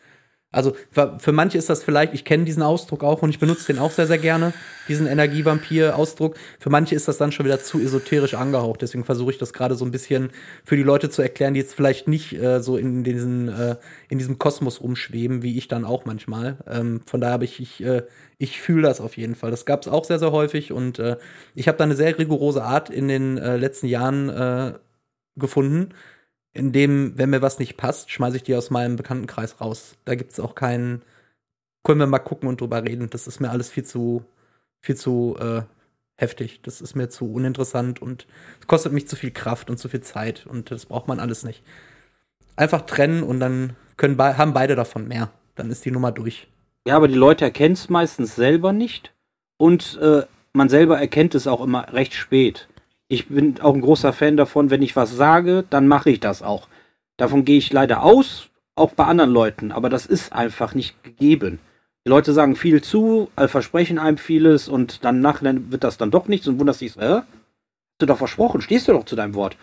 Also 0.52 0.76
für, 0.90 1.32
manche 1.32 1.60
ist 1.60 1.70
das 1.70 1.84
vielleicht, 1.84 2.16
ich 2.16 2.26
kenne 2.26 2.44
diesen 2.44 2.64
Ausdruck 2.64 3.04
auch 3.04 3.22
und 3.22 3.30
ich 3.30 3.38
benutze 3.38 3.72
den 3.72 3.80
auch 3.80 3.92
sehr, 3.92 4.08
sehr 4.08 4.18
gerne, 4.18 4.52
diesen 4.88 5.06
Energievampir-Ausdruck. 5.06 6.38
Für 6.60 6.72
manche 6.72 6.96
ist 6.96 7.08
das 7.08 7.20
dann 7.20 7.32
schon 7.32 7.46
wieder 7.46 7.60
zu 7.60 7.80
esoterisch 7.80 8.34
angehaucht. 8.34 8.82
Deswegen 8.82 9.04
versuche 9.04 9.32
ich 9.32 9.38
das 9.38 9.54
gerade 9.54 9.76
so 9.76 9.86
ein 9.86 9.92
bisschen 9.92 10.32
für 10.66 10.76
die 10.76 10.82
Leute 10.82 11.12
zu 11.12 11.22
erklären, 11.22 11.54
die 11.54 11.60
jetzt 11.60 11.76
vielleicht 11.76 12.08
nicht 12.08 12.34
äh, 12.34 12.62
so 12.62 12.78
in, 12.78 13.04
diesen, 13.04 13.48
äh, 13.48 13.76
in 14.10 14.18
diesem 14.18 14.40
Kosmos 14.40 14.82
rumschweben, 14.82 15.44
wie 15.44 15.56
ich 15.56 15.68
dann 15.68 15.86
auch 15.86 16.06
manchmal. 16.06 16.58
Ähm, 16.68 17.02
von 17.06 17.22
daher 17.22 17.34
habe 17.34 17.46
ich, 17.46 17.60
ich, 17.60 17.84
äh, 17.84 18.02
ich 18.40 18.60
fühle 18.60 18.82
das 18.82 19.02
auf 19.02 19.18
jeden 19.18 19.36
Fall. 19.36 19.52
Das 19.52 19.68
gab 19.68 19.84
es 19.84 19.88
auch 19.88 20.04
sehr, 20.04 20.18
sehr 20.18 20.32
häufig 20.32 20.72
und 20.72 20.98
äh, 20.98 21.18
ich 21.54 21.68
habe 21.68 21.78
da 21.78 21.84
eine 21.84 21.96
sehr 21.96 22.18
rigorose 22.18 22.64
Art 22.64 22.90
in 22.90 23.08
den 23.08 23.38
äh, 23.38 23.58
letzten 23.58 23.86
Jahren 23.86 24.30
äh, 24.30 24.74
gefunden 25.36 25.94
in 26.54 26.72
dem, 26.72 27.18
wenn 27.18 27.30
mir 27.30 27.42
was 27.42 27.60
nicht 27.60 27.78
passt, 27.78 28.12
schmeiße 28.12 28.38
ich 28.38 28.44
die 28.44 28.56
aus 28.56 28.70
meinem 28.70 28.96
Bekanntenkreis 28.96 29.62
raus. 29.62 29.96
Da 30.06 30.16
gibt 30.16 30.32
es 30.32 30.40
auch 30.40 30.56
keinen, 30.56 31.04
können 31.84 32.00
wir 32.00 32.08
mal 32.08 32.20
gucken 32.20 32.50
und 32.50 32.62
drüber 32.62 32.84
reden. 32.84 33.10
Das 33.10 33.28
ist 33.28 33.40
mir 33.40 33.52
alles 33.52 33.70
viel 33.70 33.86
zu, 33.86 34.24
viel 34.82 34.96
zu 34.96 35.38
äh, 35.40 35.62
heftig. 36.18 36.62
Das 36.64 36.82
ist 36.82 36.96
mir 36.96 37.10
zu 37.10 37.32
uninteressant 37.32 38.02
und 38.02 38.28
kostet 38.68 38.94
mich 38.94 39.08
zu 39.08 39.16
viel 39.16 39.32
Kraft 39.32 39.70
und 39.70 39.78
zu 39.78 39.90
viel 39.90 40.02
Zeit 40.02 40.46
und 40.48 40.72
das 40.72 40.86
braucht 40.86 41.08
man 41.08 41.20
alles 41.20 41.44
nicht. 41.44 41.64
Einfach 42.56 42.82
trennen 42.82 43.24
und 43.24 43.40
dann 43.40 43.76
können 43.98 44.18
be 44.18 44.38
haben 44.38 44.54
beide 44.54 44.76
davon 44.76 45.08
mehr. 45.08 45.32
Dann 45.56 45.72
ist 45.72 45.86
die 45.86 45.92
Nummer 45.92 46.12
durch. 46.12 46.48
Ja, 46.88 46.96
aber 46.96 47.08
die 47.08 47.16
Leute 47.16 47.46
erkennen 47.46 47.74
es 47.74 47.90
meistens 47.90 48.36
selber 48.36 48.74
nicht 48.74 49.14
und 49.58 49.98
äh, 50.02 50.24
man 50.54 50.70
selber 50.70 51.00
erkennt 51.00 51.36
es 51.36 51.48
auch 51.48 51.62
immer 51.62 51.94
recht 51.94 52.14
spät 52.14 52.68
ich 53.10 53.28
bin 53.28 53.60
auch 53.60 53.74
ein 53.74 53.82
großer 53.82 54.14
Fan 54.14 54.38
davon, 54.38 54.70
wenn 54.70 54.84
ich 54.84 54.96
was 54.96 55.16
sage, 55.16 55.66
dann 55.70 55.88
mache 55.88 56.12
ich 56.12 56.20
das 56.20 56.42
auch. 56.42 56.70
Davon 57.18 57.44
gehe 57.44 57.58
ich 57.58 57.74
leider 57.74 58.04
aus, 58.04 58.50
auch 58.76 58.94
bei 58.94 59.06
anderen 59.06 59.32
Leuten, 59.32 59.72
aber 59.72 59.90
das 59.90 60.06
ist 60.06 60.32
einfach 60.32 60.74
nicht 60.74 61.04
gegeben. 61.04 61.60
Die 62.06 62.10
Leute 62.10 62.32
sagen 62.32 62.56
viel 62.56 62.82
zu, 62.82 63.30
versprechen 63.36 64.00
einem 64.00 64.18
vieles 64.18 64.70
und 64.70 65.04
dann 65.04 65.20
nachher 65.20 65.72
wird 65.72 65.84
das 65.84 65.98
dann 65.98 66.12
doch 66.12 66.28
nichts 66.28 66.48
und 66.48 66.60
wunderst 66.60 66.82
dich, 66.82 66.96
äh? 66.98 67.16
Hast 67.16 67.26
du 67.98 68.06
doch 68.06 68.18
versprochen, 68.18 68.62
stehst 68.62 68.88
du 68.88 68.94
doch 68.94 69.04
zu 69.04 69.18
deinem 69.18 69.34
Wort. 69.34 69.58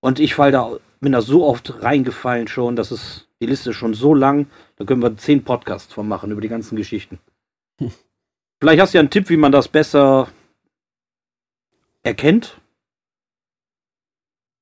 Und 0.00 0.18
ich 0.18 0.34
fall 0.34 0.50
da, 0.50 0.78
bin 1.00 1.12
da 1.12 1.20
so 1.20 1.44
oft 1.46 1.82
reingefallen 1.82 2.48
schon, 2.48 2.74
dass 2.74 2.90
es 2.90 3.28
die 3.40 3.46
Liste 3.46 3.70
ist 3.70 3.76
schon 3.76 3.94
so 3.94 4.14
lang, 4.14 4.46
da 4.76 4.84
können 4.84 5.02
wir 5.02 5.16
zehn 5.16 5.44
Podcasts 5.44 5.92
von 5.92 6.08
machen 6.08 6.30
über 6.30 6.40
die 6.40 6.48
ganzen 6.48 6.74
Geschichten. 6.74 7.20
Hm. 7.78 7.92
Vielleicht 8.60 8.80
hast 8.80 8.94
du 8.94 8.98
ja 8.98 9.00
einen 9.00 9.10
Tipp, 9.10 9.28
wie 9.28 9.36
man 9.36 9.52
das 9.52 9.68
besser 9.68 10.28
erkennt, 12.02 12.58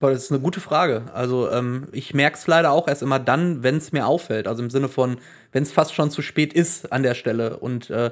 das 0.00 0.24
ist 0.24 0.32
eine 0.32 0.40
gute 0.40 0.60
Frage. 0.60 1.04
Also 1.14 1.50
ähm, 1.50 1.88
ich 1.92 2.12
merke 2.12 2.36
es 2.36 2.46
leider 2.46 2.72
auch 2.72 2.86
erst 2.88 3.02
immer 3.02 3.18
dann, 3.18 3.62
wenn 3.62 3.76
es 3.76 3.92
mir 3.92 4.06
auffällt. 4.06 4.46
Also 4.46 4.62
im 4.62 4.70
Sinne 4.70 4.88
von, 4.88 5.18
wenn 5.52 5.62
es 5.62 5.72
fast 5.72 5.94
schon 5.94 6.10
zu 6.10 6.22
spät 6.22 6.52
ist 6.52 6.92
an 6.92 7.02
der 7.02 7.14
Stelle. 7.14 7.58
Und 7.58 7.88
äh, 7.90 8.10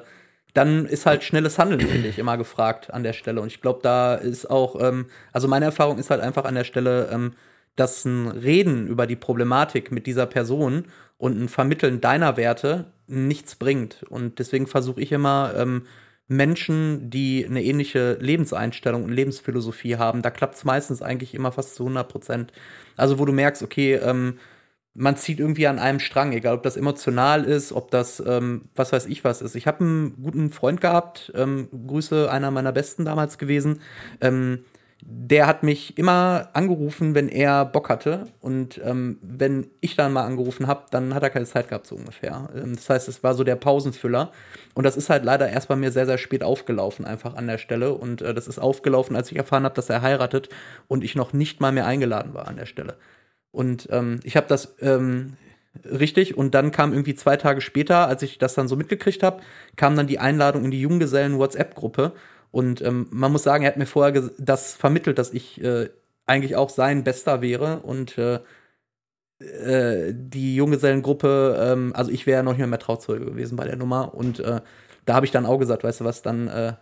dann 0.54 0.86
ist 0.86 1.04
halt 1.04 1.24
schnelles 1.24 1.58
Handeln, 1.58 1.80
finde 1.80 2.08
ich, 2.08 2.18
immer 2.18 2.38
gefragt 2.38 2.92
an 2.94 3.02
der 3.02 3.12
Stelle. 3.12 3.40
Und 3.40 3.48
ich 3.48 3.60
glaube, 3.60 3.80
da 3.82 4.14
ist 4.14 4.48
auch, 4.48 4.80
ähm, 4.80 5.06
also 5.32 5.48
meine 5.48 5.66
Erfahrung 5.66 5.98
ist 5.98 6.10
halt 6.10 6.22
einfach 6.22 6.44
an 6.44 6.54
der 6.54 6.64
Stelle, 6.64 7.10
ähm, 7.12 7.34
dass 7.76 8.04
ein 8.04 8.28
Reden 8.28 8.86
über 8.86 9.06
die 9.06 9.16
Problematik 9.16 9.90
mit 9.90 10.06
dieser 10.06 10.26
Person 10.26 10.86
und 11.18 11.38
ein 11.38 11.48
Vermitteln 11.48 12.00
deiner 12.00 12.36
Werte 12.36 12.92
nichts 13.08 13.56
bringt. 13.56 14.04
Und 14.08 14.38
deswegen 14.38 14.66
versuche 14.66 15.00
ich 15.00 15.12
immer, 15.12 15.52
ähm, 15.56 15.86
Menschen, 16.26 17.10
die 17.10 17.44
eine 17.46 17.62
ähnliche 17.62 18.14
Lebenseinstellung 18.20 19.04
und 19.04 19.12
Lebensphilosophie 19.12 19.96
haben, 19.96 20.22
da 20.22 20.30
klappt 20.30 20.54
es 20.54 20.64
meistens 20.64 21.02
eigentlich 21.02 21.34
immer 21.34 21.52
fast 21.52 21.74
zu 21.74 21.84
100 21.84 22.08
Prozent. 22.08 22.52
Also 22.96 23.18
wo 23.18 23.24
du 23.24 23.32
merkst, 23.32 23.62
okay, 23.62 23.94
ähm, 23.94 24.38
man 24.94 25.16
zieht 25.16 25.40
irgendwie 25.40 25.66
an 25.66 25.78
einem 25.78 25.98
Strang, 26.00 26.32
egal 26.32 26.54
ob 26.54 26.62
das 26.62 26.76
emotional 26.76 27.44
ist, 27.44 27.72
ob 27.72 27.90
das, 27.90 28.22
ähm, 28.24 28.68
was 28.76 28.92
weiß 28.92 29.06
ich 29.06 29.24
was 29.24 29.42
ist. 29.42 29.56
Ich 29.56 29.66
habe 29.66 29.80
einen 29.84 30.22
guten 30.22 30.50
Freund 30.50 30.80
gehabt, 30.80 31.32
ähm, 31.34 31.68
Grüße, 31.86 32.30
einer 32.30 32.50
meiner 32.52 32.72
besten 32.72 33.04
damals 33.04 33.36
gewesen, 33.38 33.80
ähm, 34.20 34.60
der 35.02 35.46
hat 35.46 35.62
mich 35.62 35.98
immer 35.98 36.48
angerufen, 36.54 37.14
wenn 37.14 37.28
er 37.28 37.64
Bock 37.64 37.88
hatte. 37.88 38.26
Und 38.40 38.80
ähm, 38.82 39.18
wenn 39.20 39.66
ich 39.80 39.96
dann 39.96 40.12
mal 40.12 40.24
angerufen 40.24 40.66
habe, 40.66 40.84
dann 40.90 41.14
hat 41.14 41.22
er 41.22 41.30
keine 41.30 41.44
Zeit 41.44 41.68
gehabt, 41.68 41.86
so 41.86 41.96
ungefähr. 41.96 42.48
Ähm, 42.54 42.74
das 42.74 42.88
heißt, 42.88 43.08
es 43.08 43.22
war 43.22 43.34
so 43.34 43.44
der 43.44 43.56
Pausenfüller. 43.56 44.32
Und 44.74 44.84
das 44.84 44.96
ist 44.96 45.10
halt 45.10 45.24
leider 45.24 45.48
erst 45.48 45.68
bei 45.68 45.76
mir 45.76 45.92
sehr, 45.92 46.06
sehr 46.06 46.18
spät 46.18 46.42
aufgelaufen, 46.42 47.04
einfach 47.04 47.34
an 47.34 47.46
der 47.46 47.58
Stelle. 47.58 47.94
Und 47.94 48.22
äh, 48.22 48.32
das 48.32 48.48
ist 48.48 48.58
aufgelaufen, 48.58 49.14
als 49.16 49.30
ich 49.30 49.36
erfahren 49.36 49.64
habe, 49.64 49.74
dass 49.74 49.90
er 49.90 50.00
heiratet 50.00 50.48
und 50.88 51.04
ich 51.04 51.16
noch 51.16 51.32
nicht 51.32 51.60
mal 51.60 51.72
mehr 51.72 51.86
eingeladen 51.86 52.32
war 52.32 52.48
an 52.48 52.56
der 52.56 52.66
Stelle. 52.66 52.96
Und 53.50 53.88
ähm, 53.90 54.20
ich 54.24 54.36
habe 54.36 54.46
das 54.48 54.74
ähm, 54.80 55.34
richtig. 55.84 56.36
Und 56.36 56.54
dann 56.54 56.70
kam 56.70 56.92
irgendwie 56.92 57.14
zwei 57.14 57.36
Tage 57.36 57.60
später, 57.60 58.08
als 58.08 58.22
ich 58.22 58.38
das 58.38 58.54
dann 58.54 58.68
so 58.68 58.76
mitgekriegt 58.76 59.22
habe, 59.22 59.42
kam 59.76 59.96
dann 59.96 60.06
die 60.06 60.18
Einladung 60.18 60.64
in 60.64 60.70
die 60.70 60.80
Junggesellen-WhatsApp-Gruppe. 60.80 62.12
Und 62.54 62.82
ähm, 62.82 63.08
man 63.10 63.32
muss 63.32 63.42
sagen, 63.42 63.64
er 63.64 63.70
hat 63.72 63.78
mir 63.78 63.86
vorher 63.86 64.30
das 64.38 64.74
vermittelt, 64.74 65.18
dass 65.18 65.32
ich 65.32 65.60
äh, 65.60 65.88
eigentlich 66.24 66.54
auch 66.54 66.70
sein 66.70 67.02
Bester 67.02 67.42
wäre 67.42 67.80
und 67.80 68.16
äh, 68.16 68.38
äh, 69.40 70.14
die 70.14 70.54
Junggesellengruppe, 70.54 71.56
ähm, 71.58 71.92
also 71.96 72.12
ich 72.12 72.26
wäre 72.26 72.44
noch 72.44 72.52
nicht 72.52 72.60
mehr, 72.60 72.68
mehr 72.68 72.78
Trauzeuge 72.78 73.24
gewesen 73.24 73.56
bei 73.56 73.64
der 73.64 73.74
Nummer 73.74 74.14
und 74.14 74.38
äh, 74.38 74.60
da 75.04 75.14
habe 75.14 75.26
ich 75.26 75.32
dann 75.32 75.46
auch 75.46 75.58
gesagt, 75.58 75.82
weißt 75.82 76.02
du 76.02 76.04
was, 76.04 76.22
dann 76.22 76.46
äh, 76.46 76.74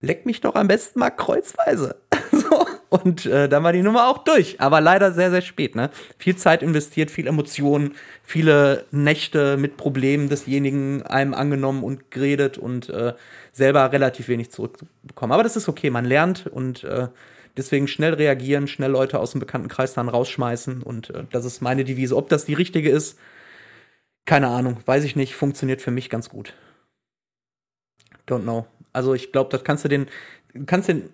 leck 0.00 0.26
mich 0.26 0.40
doch 0.40 0.56
am 0.56 0.66
besten 0.66 0.98
mal 0.98 1.10
kreuzweise. 1.10 1.94
so. 2.32 2.66
Und 2.88 3.26
äh, 3.26 3.48
dann 3.48 3.62
war 3.62 3.72
die 3.72 3.82
Nummer 3.82 4.08
auch 4.08 4.18
durch. 4.18 4.60
Aber 4.60 4.80
leider 4.80 5.12
sehr, 5.12 5.30
sehr 5.30 5.42
spät. 5.42 5.74
Ne? 5.74 5.90
Viel 6.18 6.36
Zeit 6.36 6.62
investiert, 6.62 7.10
viel 7.10 7.26
Emotionen, 7.26 7.94
viele 8.22 8.84
Nächte 8.90 9.56
mit 9.56 9.76
Problemen 9.76 10.28
desjenigen 10.28 11.02
einem 11.02 11.34
angenommen 11.34 11.82
und 11.82 12.10
geredet 12.10 12.58
und 12.58 12.88
äh, 12.90 13.14
selber 13.56 13.90
relativ 13.90 14.28
wenig 14.28 14.50
zurückbekommen. 14.50 15.32
Aber 15.32 15.42
das 15.42 15.56
ist 15.56 15.68
okay, 15.68 15.88
man 15.88 16.04
lernt 16.04 16.46
und 16.46 16.84
äh, 16.84 17.08
deswegen 17.56 17.88
schnell 17.88 18.12
reagieren, 18.12 18.68
schnell 18.68 18.90
Leute 18.90 19.18
aus 19.18 19.32
dem 19.32 19.40
Bekanntenkreis 19.40 19.94
dann 19.94 20.10
rausschmeißen. 20.10 20.82
Und 20.82 21.10
äh, 21.10 21.24
das 21.30 21.46
ist 21.46 21.62
meine 21.62 21.84
Devise. 21.84 22.16
Ob 22.16 22.28
das 22.28 22.44
die 22.44 22.54
richtige 22.54 22.90
ist, 22.90 23.18
keine 24.26 24.48
Ahnung, 24.48 24.76
weiß 24.84 25.04
ich 25.04 25.16
nicht. 25.16 25.34
Funktioniert 25.34 25.80
für 25.80 25.90
mich 25.90 26.10
ganz 26.10 26.28
gut. 26.28 26.52
Don't 28.28 28.42
know. 28.42 28.66
Also 28.92 29.14
ich 29.14 29.32
glaube, 29.32 29.50
das 29.50 29.64
kannst 29.64 29.84
du 29.84 29.88
den, 29.88 30.06
kannst 30.66 30.88
den 30.88 31.08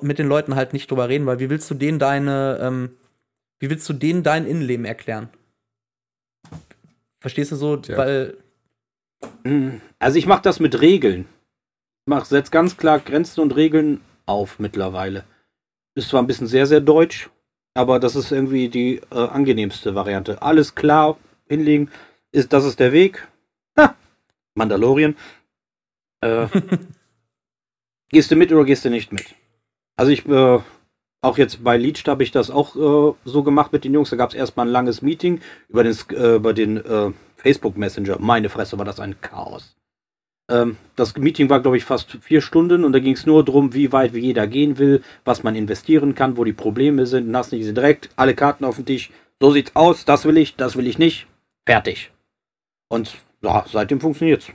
mit 0.00 0.18
den 0.18 0.28
Leuten 0.28 0.54
halt 0.54 0.72
nicht 0.72 0.90
drüber 0.90 1.08
reden, 1.08 1.26
weil 1.26 1.40
wie 1.40 1.50
willst 1.50 1.70
du 1.70 1.74
denen 1.74 1.98
deine, 1.98 2.58
ähm, 2.60 2.96
wie 3.58 3.70
willst 3.70 3.88
du 3.88 3.92
denen 3.92 4.22
dein 4.22 4.46
Innenleben 4.46 4.84
erklären? 4.84 5.30
Verstehst 7.20 7.52
du 7.52 7.56
so? 7.56 7.76
Ja. 7.76 7.96
Weil. 7.96 8.36
Also 9.98 10.18
ich 10.18 10.26
mache 10.26 10.42
das 10.42 10.60
mit 10.60 10.80
Regeln. 10.80 11.26
Mach, 12.08 12.24
setz 12.24 12.50
ganz 12.50 12.78
klar 12.78 13.00
Grenzen 13.00 13.42
und 13.42 13.54
Regeln 13.54 14.00
auf 14.24 14.58
mittlerweile. 14.58 15.24
Ist 15.94 16.08
zwar 16.08 16.22
ein 16.22 16.26
bisschen 16.26 16.46
sehr, 16.46 16.66
sehr 16.66 16.80
deutsch, 16.80 17.28
aber 17.74 18.00
das 18.00 18.16
ist 18.16 18.32
irgendwie 18.32 18.70
die 18.70 19.02
äh, 19.10 19.26
angenehmste 19.28 19.94
Variante. 19.94 20.40
Alles 20.40 20.74
klar 20.74 21.18
hinlegen, 21.50 21.90
ist, 22.32 22.54
das 22.54 22.64
ist 22.64 22.80
der 22.80 22.92
Weg. 22.92 23.28
Ha, 23.78 23.94
Mandalorian. 24.54 25.16
Äh, 26.22 26.46
gehst 28.08 28.30
du 28.30 28.36
mit 28.36 28.50
oder 28.52 28.64
gehst 28.64 28.86
du 28.86 28.88
nicht 28.88 29.12
mit? 29.12 29.34
Also 29.96 30.10
ich, 30.10 30.26
äh, 30.26 30.60
auch 31.20 31.36
jetzt 31.36 31.62
bei 31.62 31.76
Leech 31.76 32.04
habe 32.06 32.22
ich 32.22 32.30
das 32.30 32.50
auch 32.50 32.74
äh, 32.74 33.14
so 33.26 33.42
gemacht 33.42 33.70
mit 33.70 33.84
den 33.84 33.92
Jungs. 33.92 34.08
Da 34.08 34.16
gab 34.16 34.30
es 34.30 34.34
erstmal 34.34 34.66
ein 34.66 34.72
langes 34.72 35.02
Meeting 35.02 35.42
über 35.68 35.84
den, 35.84 35.94
äh, 36.12 36.36
über 36.36 36.54
den 36.54 36.78
äh, 36.78 37.12
Facebook 37.36 37.76
Messenger. 37.76 38.16
Meine 38.18 38.48
Fresse 38.48 38.78
war 38.78 38.86
das 38.86 38.98
ein 38.98 39.20
Chaos. 39.20 39.74
Ähm, 40.50 40.76
das 40.96 41.16
Meeting 41.16 41.50
war, 41.50 41.60
glaube 41.60 41.76
ich, 41.76 41.84
fast 41.84 42.18
vier 42.22 42.40
Stunden 42.40 42.84
und 42.84 42.92
da 42.92 42.98
ging 42.98 43.14
es 43.14 43.26
nur 43.26 43.44
darum, 43.44 43.74
wie 43.74 43.92
weit 43.92 44.14
wie 44.14 44.20
jeder 44.20 44.46
gehen 44.46 44.78
will, 44.78 45.02
was 45.24 45.42
man 45.42 45.54
investieren 45.54 46.14
kann, 46.14 46.36
wo 46.36 46.44
die 46.44 46.52
Probleme 46.52 47.06
sind. 47.06 47.34
Hast 47.36 47.52
nicht 47.52 47.76
direkt 47.76 48.10
alle 48.16 48.34
Karten 48.34 48.64
auf 48.64 48.76
den 48.76 48.86
Tisch. 48.86 49.10
So 49.40 49.50
sieht's 49.50 49.76
aus, 49.76 50.04
das 50.04 50.24
will 50.24 50.38
ich, 50.38 50.56
das 50.56 50.76
will 50.76 50.86
ich 50.86 50.98
nicht. 50.98 51.26
Fertig. 51.66 52.10
Und 52.88 53.14
ja, 53.42 53.64
seitdem 53.70 54.00
funktioniert's. 54.00 54.48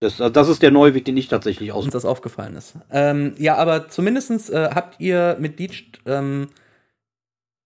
Das, 0.00 0.18
das 0.18 0.48
ist 0.48 0.60
der 0.60 0.70
neue 0.70 0.92
Weg, 0.94 1.06
den 1.06 1.16
ich 1.16 1.28
tatsächlich 1.28 1.72
aus. 1.72 1.88
Das 1.88 2.04
aufgefallen 2.04 2.56
ist. 2.56 2.74
Ähm, 2.90 3.34
ja, 3.38 3.56
aber 3.56 3.88
zumindest 3.88 4.50
äh, 4.50 4.68
habt 4.74 5.00
ihr 5.00 5.36
mit 5.40 5.58
Deech 5.58 5.90
ähm, 6.04 6.48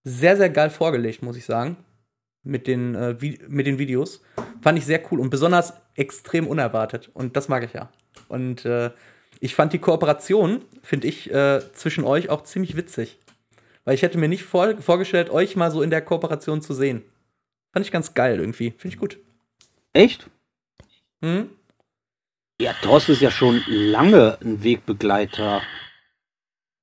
sehr, 0.05 0.37
sehr 0.37 0.49
geil 0.49 0.71
vorgelegt, 0.71 1.23
muss 1.23 1.37
ich 1.37 1.45
sagen. 1.45 1.77
Mit 2.45 2.66
den, 2.66 2.95
äh, 2.95 3.16
mit 3.49 3.66
den 3.66 3.78
Videos. 3.78 4.22
Fand 4.62 4.78
ich 4.78 4.86
sehr 4.86 5.03
cool 5.11 5.20
und 5.20 5.30
besonders 5.30 5.74
extrem 5.97 6.47
unerwartet. 6.47 7.11
Und 7.12 7.36
das 7.36 7.49
mag 7.49 7.64
ich 7.64 7.72
ja. 7.72 7.91
Und 8.28 8.64
äh, 8.64 8.91
ich 9.41 9.55
fand 9.55 9.72
die 9.72 9.78
Kooperation, 9.78 10.62
finde 10.82 11.09
ich, 11.09 11.30
äh, 11.32 11.61
zwischen 11.72 12.05
euch 12.05 12.30
auch 12.30 12.45
ziemlich 12.45 12.76
witzig. 12.76 13.18
Weil 13.84 13.95
ich 13.95 14.03
hätte 14.03 14.18
mir 14.18 14.28
nicht 14.28 14.45
vor 14.45 14.76
vorgestellt, 14.80 15.30
euch 15.30 15.57
mal 15.57 15.70
so 15.70 15.82
in 15.82 15.91
der 15.91 16.03
Kooperation 16.03 16.62
zu 16.62 16.74
sehen. 16.74 17.03
Fand 17.72 17.86
ich 17.86 17.93
ganz 17.93 18.14
geil 18.14 18.41
irgendwie. 18.41 18.70
Finde 18.70 18.95
ich 18.95 18.99
gut. 18.99 19.18
Echt? 19.93 20.28
Hm? 21.22 21.51
Ja, 22.61 22.72
Thorsten 22.82 23.12
ist 23.12 23.22
ja 23.22 23.30
schon 23.30 23.62
lange 23.68 24.39
ein 24.41 24.62
Wegbegleiter. 24.64 25.62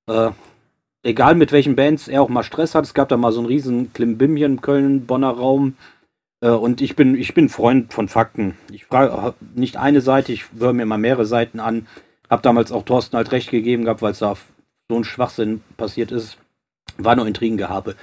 Äh, 0.07 0.31
egal 1.05 1.35
mit 1.35 1.51
welchen 1.51 1.75
Bands 1.75 2.07
er 2.07 2.21
auch 2.21 2.29
mal 2.29 2.43
Stress 2.43 2.75
hat. 2.75 2.83
Es 2.83 2.93
gab 2.93 3.09
da 3.09 3.17
mal 3.17 3.31
so 3.31 3.39
ein 3.39 3.45
riesen 3.45 3.93
Klimbimchen 3.93 4.53
im 4.53 4.61
Köln-Bonner 4.61 5.29
Raum. 5.29 5.75
Äh, 6.41 6.49
und 6.49 6.81
ich 6.81 6.95
bin, 6.95 7.15
ich 7.15 7.33
bin 7.33 7.47
Freund 7.47 7.93
von 7.93 8.09
Fakten. 8.09 8.57
Ich 8.71 8.85
frage 8.85 9.35
nicht 9.53 9.77
eine 9.77 10.01
Seite, 10.01 10.33
ich 10.33 10.45
höre 10.57 10.73
mir 10.73 10.85
mal 10.85 10.97
mehrere 10.97 11.25
Seiten 11.25 11.59
an. 11.59 11.87
Hab 12.29 12.41
damals 12.41 12.71
auch 12.71 12.83
Thorsten 12.83 13.17
halt 13.17 13.31
recht 13.31 13.51
gegeben 13.51 13.83
gehabt, 13.83 14.01
weil 14.01 14.11
es 14.11 14.19
da 14.19 14.35
so 14.89 14.97
ein 14.97 15.03
Schwachsinn 15.03 15.61
passiert 15.77 16.11
ist. 16.11 16.37
War 16.97 17.15
nur 17.15 17.27
Intrigengehabe. 17.27 17.95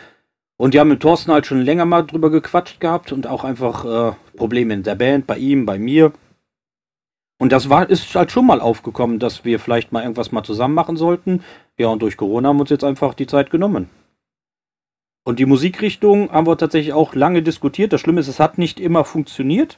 Und 0.57 0.74
die 0.74 0.80
haben 0.80 0.88
mit 0.88 1.00
Thorsten 1.00 1.32
halt 1.32 1.46
schon 1.46 1.62
länger 1.62 1.86
mal 1.86 2.03
drüber 2.03 2.30
gequatscht 2.30 2.78
gehabt 2.78 3.11
und 3.11 3.26
auch 3.26 3.42
einfach 3.42 3.84
äh, 3.84 4.14
Probleme 4.36 4.74
in 4.74 4.84
der 4.84 4.94
Band, 4.94 5.26
bei 5.26 5.38
ihm, 5.38 5.66
bei 5.66 5.78
mir. 5.78 6.12
Und 7.43 7.51
das 7.51 7.68
war, 7.68 7.90
ist 7.90 8.14
halt 8.14 8.30
schon 8.30 8.47
mal 8.47 8.61
aufgekommen, 8.61 9.18
dass 9.18 9.45
wir 9.45 9.59
vielleicht 9.59 9.90
mal 9.90 10.03
irgendwas 10.03 10.30
mal 10.30 10.45
zusammen 10.45 10.74
machen 10.74 10.97
sollten. 10.97 11.43
Ja, 11.76 11.88
und 11.88 12.01
durch 12.01 12.16
Corona 12.16 12.49
haben 12.49 12.59
wir 12.59 12.61
uns 12.61 12.70
jetzt 12.70 12.84
einfach 12.84 13.14
die 13.14 13.26
Zeit 13.26 13.51
genommen. 13.51 13.90
Und 15.24 15.40
die 15.40 15.45
Musikrichtung 15.45 16.30
haben 16.30 16.47
wir 16.47 16.57
tatsächlich 16.57 16.93
auch 16.93 17.16
lange 17.16 17.43
diskutiert. 17.43 17.93
Das 17.93 18.01
Schlimme 18.01 18.20
ist, 18.20 18.28
es 18.28 18.38
hat 18.38 18.59
nicht 18.59 18.78
immer 18.78 19.05
funktioniert, 19.05 19.76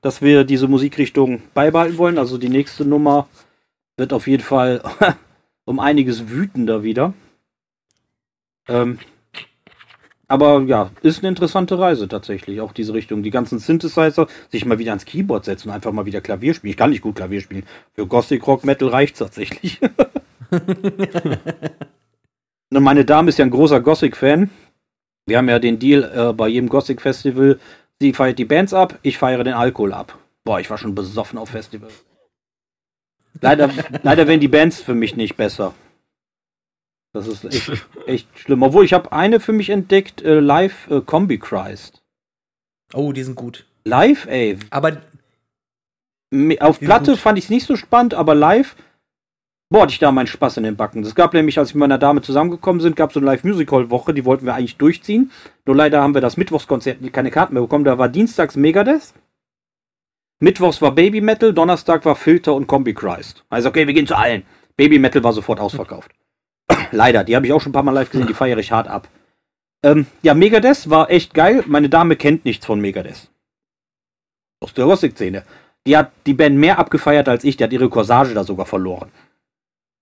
dass 0.00 0.22
wir 0.22 0.44
diese 0.44 0.66
Musikrichtung 0.66 1.42
beibehalten 1.52 1.98
wollen. 1.98 2.16
Also 2.16 2.38
die 2.38 2.48
nächste 2.48 2.86
Nummer 2.86 3.28
wird 3.98 4.14
auf 4.14 4.26
jeden 4.26 4.42
Fall 4.42 4.82
um 5.66 5.80
einiges 5.80 6.30
wütender 6.30 6.84
wieder. 6.84 7.12
Ähm, 8.66 8.98
aber 10.28 10.60
ja, 10.60 10.90
ist 11.00 11.20
eine 11.20 11.30
interessante 11.30 11.78
Reise 11.78 12.06
tatsächlich, 12.06 12.60
auch 12.60 12.72
diese 12.72 12.92
Richtung. 12.92 13.22
Die 13.22 13.30
ganzen 13.30 13.58
Synthesizer, 13.58 14.26
sich 14.50 14.66
mal 14.66 14.78
wieder 14.78 14.92
ans 14.92 15.06
Keyboard 15.06 15.46
setzen 15.46 15.68
und 15.68 15.74
einfach 15.74 15.92
mal 15.92 16.04
wieder 16.04 16.20
Klavier 16.20 16.52
spielen. 16.52 16.70
Ich 16.70 16.76
kann 16.76 16.90
nicht 16.90 17.00
gut 17.00 17.16
Klavier 17.16 17.40
spielen. 17.40 17.64
Für 17.94 18.06
Gothic 18.06 18.46
Rock 18.46 18.64
Metal 18.64 18.88
reicht 18.88 19.14
es 19.14 19.20
tatsächlich. 19.20 19.80
und 20.50 22.82
meine 22.82 23.06
Dame 23.06 23.30
ist 23.30 23.38
ja 23.38 23.46
ein 23.46 23.50
großer 23.50 23.80
Gothic-Fan. 23.80 24.50
Wir 25.24 25.38
haben 25.38 25.48
ja 25.48 25.58
den 25.58 25.78
Deal 25.78 26.04
äh, 26.04 26.34
bei 26.34 26.48
jedem 26.48 26.68
Gothic 26.68 27.00
Festival. 27.00 27.58
Sie 27.98 28.12
feiert 28.12 28.38
die 28.38 28.44
Bands 28.44 28.74
ab, 28.74 28.98
ich 29.02 29.16
feiere 29.16 29.44
den 29.44 29.54
Alkohol 29.54 29.94
ab. 29.94 30.18
Boah, 30.44 30.60
ich 30.60 30.68
war 30.68 30.76
schon 30.76 30.94
besoffen 30.94 31.38
auf 31.38 31.48
Festival. 31.48 31.88
Leider, 33.40 33.70
leider 34.02 34.28
werden 34.28 34.40
die 34.40 34.48
Bands 34.48 34.80
für 34.80 34.94
mich 34.94 35.16
nicht 35.16 35.36
besser. 35.36 35.74
Das 37.12 37.26
ist 37.26 37.44
echt, 37.44 37.72
echt 38.06 38.38
schlimm. 38.38 38.62
Obwohl, 38.62 38.84
ich 38.84 38.92
habe 38.92 39.12
eine 39.12 39.40
für 39.40 39.52
mich 39.52 39.70
entdeckt, 39.70 40.22
äh, 40.22 40.40
Live 40.40 40.90
äh, 40.90 41.00
Combi 41.00 41.38
Christ. 41.38 42.02
Oh, 42.92 43.12
die 43.12 43.22
sind 43.22 43.34
gut. 43.34 43.66
Live, 43.84 44.26
ey. 44.26 44.58
Aber 44.70 45.00
auf 46.60 46.80
Platte 46.80 47.16
fand 47.16 47.38
ich 47.38 47.44
es 47.44 47.50
nicht 47.50 47.66
so 47.66 47.76
spannend, 47.76 48.12
aber 48.12 48.34
live, 48.34 48.76
boah, 49.70 49.82
hatte 49.82 49.92
ich 49.92 49.98
da 49.98 50.12
meinen 50.12 50.26
Spaß 50.26 50.58
in 50.58 50.64
den 50.64 50.76
Backen. 50.76 51.02
Es 51.02 51.14
gab 51.14 51.32
nämlich, 51.32 51.58
als 51.58 51.72
wir 51.72 51.78
mit 51.78 51.88
meiner 51.88 51.98
Dame 51.98 52.20
zusammengekommen 52.20 52.80
sind, 52.80 52.96
gab 52.96 53.10
es 53.10 53.14
so 53.14 53.20
eine 53.20 53.26
Live-Musical-Woche, 53.26 54.12
die 54.12 54.24
wollten 54.24 54.44
wir 54.44 54.54
eigentlich 54.54 54.76
durchziehen. 54.76 55.30
Nur 55.64 55.76
leider 55.76 56.02
haben 56.02 56.14
wir 56.14 56.20
das 56.20 56.36
Mittwochskonzert 56.36 56.98
keine 57.12 57.30
Karten 57.30 57.54
mehr 57.54 57.62
bekommen. 57.62 57.84
Da 57.84 57.96
war 57.96 58.08
dienstags 58.08 58.56
Megadeth. 58.56 59.14
Mittwochs 60.40 60.80
war 60.82 60.92
Baby 60.92 61.20
Metal, 61.20 61.52
Donnerstag 61.52 62.04
war 62.04 62.14
Filter 62.14 62.54
und 62.54 62.66
Combi 62.66 62.94
Christ. 62.94 63.44
Also 63.48 63.70
okay, 63.70 63.86
wir 63.86 63.94
gehen 63.94 64.06
zu 64.06 64.16
allen. 64.16 64.44
Baby 64.76 64.98
Metal 64.98 65.24
war 65.24 65.32
sofort 65.32 65.58
ausverkauft. 65.58 66.12
Leider, 66.92 67.24
die 67.24 67.36
habe 67.36 67.46
ich 67.46 67.52
auch 67.52 67.60
schon 67.60 67.70
ein 67.70 67.74
paar 67.74 67.82
Mal 67.82 67.92
live 67.92 68.10
gesehen, 68.10 68.26
die 68.26 68.34
feiere 68.34 68.58
ich 68.58 68.72
hart 68.72 68.88
ab. 68.88 69.08
Ähm, 69.82 70.06
ja, 70.22 70.34
Megadeth 70.34 70.90
war 70.90 71.10
echt 71.10 71.34
geil. 71.34 71.62
Meine 71.66 71.88
Dame 71.88 72.16
kennt 72.16 72.44
nichts 72.44 72.66
von 72.66 72.80
Megadeth. 72.80 73.30
Aus 74.60 74.74
der 74.74 74.86
Gothic-Szene. 74.86 75.44
Die 75.86 75.96
hat 75.96 76.10
die 76.26 76.34
Band 76.34 76.56
mehr 76.56 76.78
abgefeiert 76.78 77.28
als 77.28 77.44
ich, 77.44 77.56
die 77.56 77.64
hat 77.64 77.72
ihre 77.72 77.88
Corsage 77.88 78.34
da 78.34 78.44
sogar 78.44 78.66
verloren. 78.66 79.10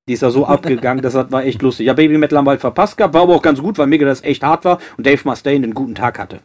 Die 0.09 0.15
ist 0.15 0.23
da 0.23 0.31
so 0.31 0.47
abgegangen, 0.47 1.03
das 1.03 1.15
war 1.15 1.45
echt 1.45 1.63
lustig. 1.63 1.87
Ja, 1.87 1.93
Baby 1.93 2.17
Metal 2.17 2.39
haben 2.39 2.47
wir 2.47 2.53
halt 2.53 2.61
verpasst 2.61 2.97
gehabt, 2.97 3.13
war 3.13 3.23
aber 3.23 3.35
auch 3.35 3.43
ganz 3.43 3.61
gut, 3.61 3.77
weil 3.77 3.87
Megadeth 3.87 4.25
echt 4.25 4.43
hart 4.43 4.65
war 4.65 4.79
und 4.97 5.07
Dave 5.07 5.21
Mustaine 5.25 5.65
einen 5.65 5.75
guten 5.75 5.95
Tag 5.95 6.19
hatte. 6.19 6.41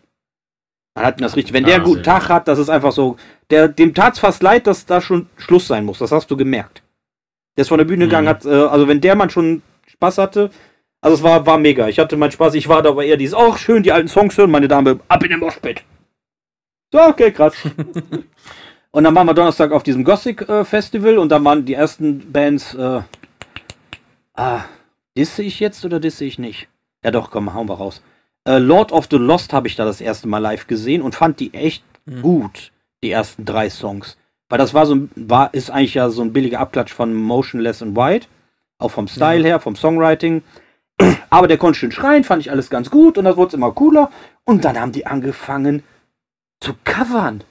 Man 0.96 1.06
hat 1.06 1.22
das 1.22 1.36
richtig. 1.36 1.54
Wenn 1.54 1.64
der 1.64 1.76
einen 1.76 1.86
guten 1.86 2.04
Tag 2.04 2.28
hat, 2.28 2.48
das 2.48 2.60
ist 2.60 2.70
einfach 2.70 2.92
so. 2.92 3.16
Der, 3.50 3.68
dem 3.68 3.94
tat's 3.94 4.20
fast 4.20 4.44
leid, 4.44 4.68
dass 4.68 4.86
da 4.86 5.00
schon 5.00 5.28
Schluss 5.38 5.68
sein 5.68 5.86
muss. 5.86 6.00
Das 6.00 6.12
hast 6.12 6.30
du 6.30 6.36
gemerkt. 6.36 6.84
Der 7.56 7.62
ist 7.62 7.70
von 7.70 7.78
der 7.78 7.86
Bühne 7.86 8.06
gegangen, 8.06 8.26
mhm. 8.26 8.30
hat, 8.30 8.46
äh, 8.46 8.50
also 8.50 8.88
wenn 8.88 9.00
der 9.00 9.16
Mann 9.16 9.30
schon 9.30 9.62
Spaß 9.92 10.18
hatte. 10.18 10.50
Also 11.02 11.18
es 11.18 11.24
war, 11.24 11.46
war 11.46 11.58
mega. 11.58 11.88
Ich 11.88 12.00
hatte 12.00 12.18
meinen 12.18 12.32
Spaß. 12.32 12.54
Ich 12.54 12.68
war 12.68 12.82
da 12.82 12.90
aber 12.90 13.04
eher 13.04 13.18
dieses, 13.18 13.34
auch 13.34 13.58
schön, 13.58 13.84
die 13.84 13.92
alten 13.92 14.08
Songs 14.08 14.38
hören. 14.38 14.52
Meine 14.52 14.68
Dame, 14.68 15.00
ab 15.08 15.24
in 15.24 15.32
den 15.32 15.40
Moschbett. 15.40 15.84
So, 16.92 17.02
okay, 17.02 17.32
krass. 17.32 17.54
und 18.92 19.04
dann 19.04 19.16
waren 19.16 19.28
wir 19.28 19.34
Donnerstag 19.34 19.72
auf 19.72 19.84
diesem 19.84 20.04
Gothic 20.04 20.48
äh, 20.48 20.64
Festival 20.66 21.18
und 21.18 21.30
dann 21.30 21.44
waren 21.44 21.66
die 21.66 21.74
ersten 21.74 22.32
Bands, 22.32 22.74
äh, 22.74 23.02
ah, 24.36 24.62
disse 25.18 25.44
ich 25.44 25.60
jetzt 25.60 25.84
oder 25.86 26.00
disse 26.00 26.26
ich 26.26 26.38
nicht? 26.38 26.68
Ja 27.04 27.12
doch, 27.12 27.32
komm, 27.32 27.54
hauen 27.54 27.68
wir 27.68 27.76
raus. 27.76 28.02
Äh, 28.46 28.58
Lord 28.58 28.92
of 28.92 29.08
the 29.10 29.18
Lost 29.18 29.54
habe 29.54 29.68
ich 29.68 29.76
da 29.76 29.86
das 29.86 30.02
erste 30.02 30.28
Mal 30.28 30.40
live 30.40 30.68
gesehen 30.68 31.02
und 31.02 31.16
fand 31.16 31.40
die 31.40 31.54
echt 31.54 31.84
mhm. 32.06 32.22
gut, 32.22 32.72
die 33.04 33.12
ersten 33.12 33.46
drei 33.46 33.70
Songs. 33.70 34.18
Weil 34.50 34.58
das 34.58 34.74
war 34.74 34.86
so, 34.86 35.08
war, 35.16 35.54
ist 35.54 35.72
eigentlich 35.72 35.94
ja 35.94 36.10
so 36.10 36.22
ein 36.22 36.34
billiger 36.34 36.60
Abklatsch 36.60 36.92
von 36.92 37.14
Motionless 37.14 37.82
and 37.82 37.96
White. 37.96 38.28
Auch 38.82 38.92
vom 38.92 39.08
Style 39.08 39.44
her, 39.44 39.60
vom 39.60 39.76
Songwriting. 39.76 40.44
Aber 41.30 41.48
der 41.48 41.58
konnte 41.58 41.80
schön 41.80 41.92
schreien, 41.92 42.24
fand 42.24 42.42
ich 42.42 42.52
alles 42.52 42.70
ganz 42.70 42.90
gut 42.90 43.18
und 43.18 43.26
das 43.26 43.38
wurde 43.38 43.56
immer 43.56 43.72
cooler. 43.72 44.10
Und 44.44 44.66
dann 44.66 44.80
haben 44.80 44.92
die 44.92 45.06
angefangen 45.06 45.84
zu 46.60 46.74
covern. 46.84 47.44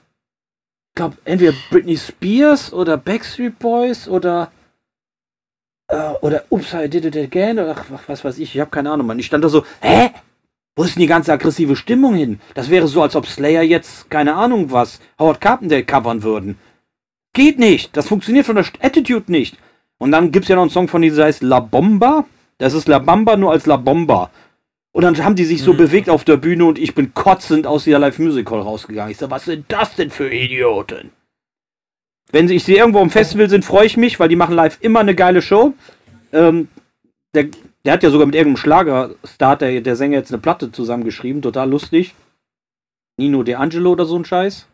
Ich 0.91 0.97
glaube, 0.97 1.17
entweder 1.25 1.55
Britney 1.71 1.97
Spears 1.97 2.73
oder 2.73 2.97
Backstreet 2.97 3.59
Boys 3.59 4.09
oder. 4.09 4.51
äh, 5.89 6.11
oder 6.21 6.45
Ups, 6.51 6.75
I 6.75 6.89
did 6.89 7.05
it 7.05 7.17
again 7.17 7.59
oder 7.59 7.77
ach, 7.77 8.01
was 8.07 8.25
weiß 8.25 8.39
ich, 8.39 8.55
ich 8.55 8.61
habe 8.61 8.71
keine 8.71 8.91
Ahnung, 8.91 9.07
Mann. 9.07 9.19
Ich 9.19 9.27
stand 9.27 9.45
da 9.45 9.49
so, 9.49 9.65
hä? 9.81 10.11
Wo 10.77 10.85
ist 10.85 10.95
denn 10.97 11.03
die 11.03 11.07
ganze 11.09 11.33
aggressive 11.33 11.77
Stimmung 11.77 12.15
hin? 12.15 12.41
Das 12.55 12.71
wäre 12.71 12.87
so, 12.89 13.03
als 13.03 13.17
ob 13.17 13.27
Slayer 13.27 13.63
jetzt, 13.63 14.11
keine 14.11 14.35
Ahnung 14.35 14.71
was, 14.73 15.01
Howard 15.19 15.41
Carpenter 15.41 15.83
covern 15.83 16.23
würden. 16.23 16.59
Geht 17.35 17.59
nicht. 17.59 17.97
Das 17.97 18.09
funktioniert 18.09 18.47
von 18.47 18.57
der 18.57 18.67
Attitude 18.81 19.31
nicht. 19.31 19.59
Und 20.01 20.13
dann 20.13 20.33
gibt's 20.33 20.49
ja 20.49 20.57
noch 20.57 20.63
einen 20.63 20.71
Song 20.71 20.89
von 20.89 21.03
dieser 21.03 21.25
heißt 21.25 21.43
La 21.43 21.61
Bomba. 21.61 22.25
Das 22.59 22.73
ist 22.73 22.89
La 22.89 22.99
Bamba 22.99 23.37
nur 23.37 23.53
als 23.53 23.67
La 23.67 23.77
Bomba. 23.77 24.31
Und 24.93 25.03
dann 25.03 25.23
haben 25.23 25.37
die 25.37 25.45
sich 25.45 25.63
so 25.63 25.75
mhm. 25.75 25.77
bewegt 25.77 26.09
auf 26.09 26.25
der 26.25 26.39
Bühne 26.39 26.65
und 26.65 26.79
ich 26.79 26.95
bin 26.95 27.15
kotzend 27.15 27.67
aus 27.67 27.85
dieser 27.85 27.99
Live 27.99 28.19
Music 28.19 28.51
Hall 28.51 28.61
rausgegangen. 28.61 29.13
Ich 29.13 29.19
so, 29.19 29.31
was 29.31 29.45
sind 29.45 29.67
das 29.69 29.95
denn 29.95 30.11
für 30.11 30.33
Idioten? 30.33 31.11
Wenn 32.33 32.49
ich 32.49 32.65
sie 32.65 32.77
irgendwo 32.77 33.01
im 33.01 33.11
Festival 33.11 33.51
sind, 33.51 33.65
freue 33.65 33.87
ich 33.87 33.97
mich, 33.97 34.19
weil 34.19 34.29
die 34.29 34.37
machen 34.37 34.55
live 34.55 34.79
immer 34.81 35.01
eine 35.01 35.15
geile 35.15 35.43
Show. 35.43 35.75
Ähm, 36.33 36.69
der, 37.35 37.49
der 37.85 37.93
hat 37.93 38.03
ja 38.03 38.11
sogar 38.11 38.27
mit 38.27 38.35
irgendeinem 38.35 38.57
Schlagerstar, 38.57 39.57
der, 39.57 39.81
der 39.81 39.97
Sänger, 39.97 40.19
jetzt 40.19 40.33
eine 40.33 40.41
Platte 40.41 40.73
zusammengeschrieben, 40.73 41.43
total 41.43 41.69
lustig. 41.69 42.15
Nino 43.19 43.43
De 43.43 43.57
Angelo 43.57 43.93
oder 43.93 44.07
so 44.07 44.17
ein 44.17 44.25
Scheiß. 44.25 44.67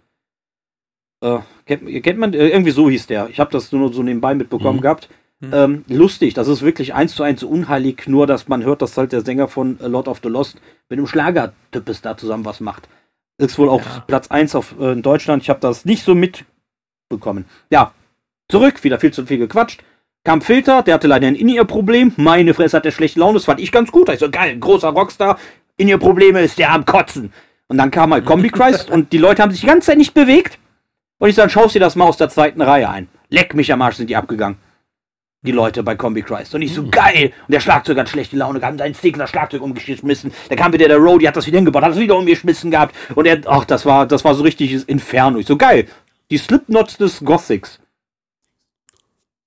Äh, 1.27 1.41
kennt, 1.66 2.03
kennt, 2.05 2.18
man, 2.18 2.33
äh, 2.35 2.49
irgendwie 2.49 2.70
so 2.70 2.89
hieß 2.89 3.07
der. 3.07 3.29
Ich 3.31 3.41
habe 3.41 3.51
das 3.51 3.72
nur 3.72 3.93
so 3.93 4.03
nebenbei 4.03 4.35
mitbekommen 4.35 4.79
mhm. 4.79 4.83
gehabt. 4.83 5.09
Mhm. 5.41 5.51
Ähm, 5.53 5.85
lustig, 5.89 6.35
das 6.35 6.49
ist 6.49 6.62
wirklich 6.62 6.95
eins 6.95 7.14
zu 7.14 7.22
eins 7.22 7.43
unheilig, 7.43 8.05
nur 8.07 8.27
dass 8.27 8.49
man 8.49 8.64
hört, 8.64 8.81
dass 8.81 8.97
halt 8.97 9.12
der 9.12 9.20
Sänger 9.20 9.49
von 9.49 9.79
äh, 9.81 9.87
Lord 9.87 10.09
of 10.09 10.20
the 10.22 10.29
Lost 10.29 10.57
mit 10.89 10.99
einem 10.99 11.07
Schlagertypes 11.07 12.01
da 12.01 12.16
zusammen 12.16 12.45
was 12.45 12.61
macht. 12.61 12.89
Ist 13.39 13.59
wohl 13.59 13.66
ja. 13.66 13.72
auf 13.72 14.07
Platz 14.07 14.29
1 14.29 14.55
auf, 14.55 14.74
äh, 14.81 14.93
in 14.93 15.03
Deutschland. 15.03 15.43
Ich 15.43 15.51
habe 15.51 15.61
das 15.61 15.85
nicht 15.85 16.05
so 16.05 16.14
mitbekommen. 16.14 17.45
Ja, 17.70 17.93
zurück, 18.49 18.83
wieder 18.83 18.99
viel 18.99 19.12
zu 19.12 19.27
viel 19.27 19.39
gequatscht. 19.39 19.83
Kam 20.24 20.41
Filter, 20.41 20.83
der 20.83 20.95
hatte 20.95 21.07
leider 21.07 21.27
ein 21.29 21.35
In-Ear-Problem. 21.35 22.12
Meine 22.16 22.55
Fresse 22.55 22.79
hat 22.79 22.85
der 22.85 22.91
schlechte 22.91 23.20
Laune, 23.20 23.35
das 23.35 23.45
fand 23.45 23.61
ich 23.61 23.70
ganz 23.70 23.93
gut. 23.93 24.09
Ich 24.09 24.18
so, 24.18 24.31
geil, 24.31 24.59
großer 24.59 24.89
Rockstar. 24.89 25.39
In-Ear-Probleme 25.77 26.41
ist 26.41 26.59
der 26.59 26.72
am 26.72 26.87
Kotzen. 26.87 27.33
Und 27.68 27.79
dann 27.79 27.91
kam 27.91 28.12
halt 28.12 28.24
Combi 28.24 28.49
Christ 28.49 28.91
und 28.91 29.12
die 29.12 29.18
Leute 29.18 29.43
haben 29.43 29.51
sich 29.51 29.61
die 29.61 29.66
ganze 29.66 29.89
Zeit 29.89 29.99
nicht 29.99 30.14
bewegt. 30.14 30.59
Und 31.19 31.29
ich 31.29 31.35
sag, 31.35 31.51
schaust 31.51 31.75
dir 31.75 31.81
das 31.81 31.97
mal 31.97 32.05
aus 32.07 32.17
der 32.17 32.29
zweiten 32.29 32.61
Reihe 32.61 32.89
ein. 32.89 33.09
Leck 33.29 33.55
mich 33.55 33.73
am 33.73 33.83
Arsch, 33.83 33.97
sind 33.97 34.11
die 34.11 34.17
abgegangen. 34.17 34.59
Die 35.43 35.53
Leute 35.53 35.83
bei 35.83 35.95
Combi 35.95 36.23
Christ. 36.23 36.55
Und 36.55 36.62
ich 36.62 36.75
so, 36.75 36.83
mhm. 36.83 36.91
geil! 36.91 37.33
Und 37.47 37.53
der 37.53 37.61
Schlagzeug 37.61 37.99
hat 37.99 38.09
schlechte 38.09 38.37
Laune 38.37 38.61
gehabt, 38.61 38.79
seinen 38.79 38.95
Stick 38.95 39.14
und 39.14 39.21
das 39.21 39.31
Schlagzeug 39.31 39.62
umgeschmissen. 39.62 40.33
Da 40.49 40.57
kam 40.57 40.73
wieder 40.73 40.89
der 40.89 40.99
Roadie, 40.99 41.29
hat 41.29 41.37
das 41.37 41.47
wieder 41.47 41.59
hingebaut, 41.59 41.83
hat 41.83 41.93
das 41.93 41.99
wieder 41.99 42.17
umgeschmissen 42.17 42.71
gehabt. 42.71 42.95
Und 43.14 43.27
er, 43.27 43.41
ach, 43.47 43.64
das 43.64 43.87
war, 43.87 44.07
das 44.07 44.25
war 44.25 44.35
so 44.35 44.43
richtiges 44.43 44.85
Inferno. 44.85 45.39
Ich 45.39 45.47
so, 45.47 45.57
geil! 45.57 45.87
Die 46.31 46.39
Slipknots 46.39 46.97
des 46.99 47.21
Gothics. 47.25 47.79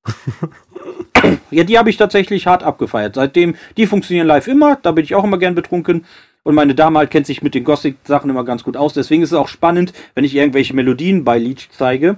ja, 1.51 1.63
die 1.63 1.77
habe 1.77 1.89
ich 1.89 1.97
tatsächlich 1.97 2.47
hart 2.47 2.63
abgefeiert. 2.63 3.15
Seitdem, 3.15 3.55
die 3.75 3.85
funktionieren 3.85 4.27
live 4.27 4.47
immer, 4.47 4.77
da 4.77 4.91
bin 4.91 5.03
ich 5.03 5.15
auch 5.15 5.23
immer 5.23 5.37
gern 5.37 5.55
betrunken. 5.55 6.05
Und 6.43 6.55
meine 6.55 6.75
Dame 6.75 6.99
halt 6.99 7.11
kennt 7.11 7.27
sich 7.27 7.41
mit 7.41 7.53
den 7.53 7.63
Gothic-Sachen 7.63 8.29
immer 8.29 8.45
ganz 8.45 8.63
gut 8.63 8.77
aus. 8.77 8.93
Deswegen 8.93 9.23
ist 9.23 9.31
es 9.31 9.37
auch 9.37 9.47
spannend, 9.47 9.93
wenn 10.15 10.23
ich 10.23 10.35
irgendwelche 10.35 10.73
Melodien 10.73 11.23
bei 11.23 11.37
Leech 11.37 11.69
zeige. 11.71 12.17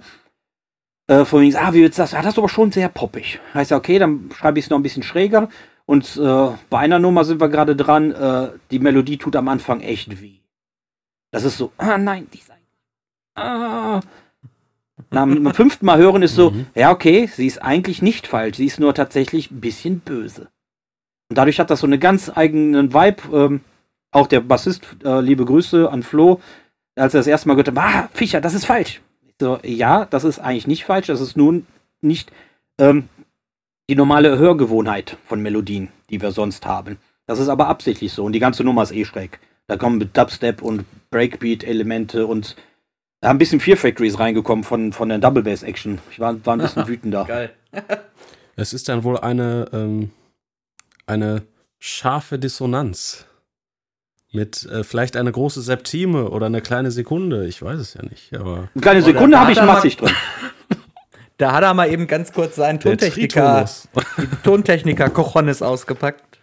Äh, 1.07 1.25
von 1.25 1.41
wegen, 1.41 1.55
ah, 1.55 1.73
wie 1.73 1.81
du 1.81 1.89
das? 1.89 2.13
Ah, 2.13 2.21
das 2.21 2.33
ist 2.33 2.37
aber 2.37 2.49
schon 2.49 2.71
sehr 2.71 2.89
poppig. 2.89 3.39
Heißt 3.53 3.71
ja, 3.71 3.77
okay, 3.77 3.99
dann 3.99 4.29
schreibe 4.35 4.59
ich 4.59 4.65
es 4.65 4.69
noch 4.69 4.77
ein 4.77 4.83
bisschen 4.83 5.03
schräger. 5.03 5.49
Und 5.85 6.17
äh, 6.17 6.47
bei 6.69 6.79
einer 6.79 6.99
Nummer 6.99 7.25
sind 7.25 7.41
wir 7.41 7.49
gerade 7.49 7.75
dran. 7.75 8.11
Äh, 8.11 8.49
die 8.69 8.79
Melodie 8.79 9.17
tut 9.17 9.35
am 9.35 9.47
Anfang 9.47 9.81
echt 9.81 10.21
weh. 10.21 10.39
Das 11.31 11.43
ist 11.43 11.57
so, 11.57 11.71
ah, 11.77 11.97
nein, 11.97 12.27
die 12.33 12.37
Seite. 12.37 12.59
Ah, 13.35 14.01
nach 15.09 15.23
dem 15.23 15.53
fünften 15.53 15.85
Mal 15.85 15.97
hören 15.97 16.21
ist 16.21 16.35
so, 16.35 16.51
mhm. 16.51 16.67
ja, 16.75 16.91
okay, 16.91 17.29
sie 17.33 17.47
ist 17.47 17.61
eigentlich 17.61 18.01
nicht 18.01 18.27
falsch, 18.27 18.57
sie 18.57 18.65
ist 18.65 18.79
nur 18.79 18.93
tatsächlich 18.93 19.51
ein 19.51 19.59
bisschen 19.59 19.99
böse. 19.99 20.49
Und 21.29 21.37
dadurch 21.37 21.59
hat 21.59 21.69
das 21.69 21.79
so 21.79 21.87
einen 21.87 21.99
ganz 21.99 22.31
eigenen 22.33 22.93
Vibe. 22.93 23.21
Ähm, 23.33 23.61
auch 24.11 24.27
der 24.27 24.41
Bassist, 24.41 24.85
äh, 25.03 25.21
liebe 25.21 25.45
Grüße 25.45 25.89
an 25.89 26.03
Flo, 26.03 26.39
als 26.95 27.13
er 27.13 27.19
das 27.19 27.27
erste 27.27 27.47
Mal 27.47 27.55
gehört 27.55 27.69
hat, 27.69 27.77
ah, 27.77 28.09
Fischer, 28.13 28.41
das 28.41 28.53
ist 28.53 28.65
falsch. 28.65 29.01
So, 29.39 29.59
ja, 29.63 30.05
das 30.05 30.23
ist 30.23 30.39
eigentlich 30.39 30.67
nicht 30.67 30.85
falsch, 30.85 31.07
das 31.07 31.21
ist 31.21 31.35
nun 31.35 31.65
nicht 32.01 32.31
ähm, 32.77 33.09
die 33.89 33.95
normale 33.95 34.37
Hörgewohnheit 34.37 35.17
von 35.25 35.41
Melodien, 35.41 35.89
die 36.09 36.21
wir 36.21 36.31
sonst 36.31 36.65
haben. 36.65 36.97
Das 37.25 37.39
ist 37.39 37.49
aber 37.49 37.67
absichtlich 37.67 38.13
so 38.13 38.25
und 38.25 38.33
die 38.33 38.39
ganze 38.39 38.63
Nummer 38.63 38.83
ist 38.83 38.91
eh 38.91 39.05
schräg. 39.05 39.39
Da 39.67 39.77
kommen 39.77 39.97
mit 39.97 40.17
Dubstep 40.17 40.61
und 40.61 40.85
Breakbeat-Elemente 41.11 42.27
und 42.27 42.55
da 43.21 43.29
haben 43.29 43.35
ein 43.35 43.39
bisschen 43.39 43.59
Fear 43.59 43.77
Factories 43.77 44.19
reingekommen 44.19 44.63
von, 44.63 44.93
von 44.93 45.09
der 45.09 45.19
Double 45.19 45.43
Bass 45.43 45.63
Action. 45.63 45.99
Ich 46.11 46.19
war, 46.19 46.45
war 46.45 46.55
ein 46.55 46.59
bisschen 46.59 46.87
wütender. 46.87 47.25
Geil. 47.25 47.51
es 48.55 48.73
ist 48.73 48.89
dann 48.89 49.03
wohl 49.03 49.17
eine, 49.17 49.69
ähm, 49.71 50.11
eine 51.05 51.43
scharfe 51.79 52.39
Dissonanz. 52.39 53.25
Mit 54.31 54.65
äh, 54.65 54.83
vielleicht 54.83 55.17
eine 55.17 55.31
große 55.31 55.61
Septime 55.61 56.29
oder 56.29 56.45
eine 56.45 56.61
kleine 56.61 56.91
Sekunde. 56.91 57.47
Ich 57.47 57.61
weiß 57.61 57.79
es 57.79 57.93
ja 57.95 58.03
nicht. 58.03 58.33
Aber 58.33 58.69
eine 58.73 58.81
kleine 58.81 59.01
Sekunde 59.01 59.39
habe 59.39 59.51
ich 59.51 59.61
massig 59.61 59.97
drin. 59.97 60.13
Da 61.37 61.53
hat 61.53 61.63
er 61.63 61.73
mal 61.73 61.91
eben 61.91 62.05
ganz 62.05 62.33
kurz 62.33 62.55
seinen 62.57 62.79
Tontechniker, 62.79 63.67
Tontechniker 64.43 65.09
Cochones 65.09 65.63
ausgepackt. 65.63 66.37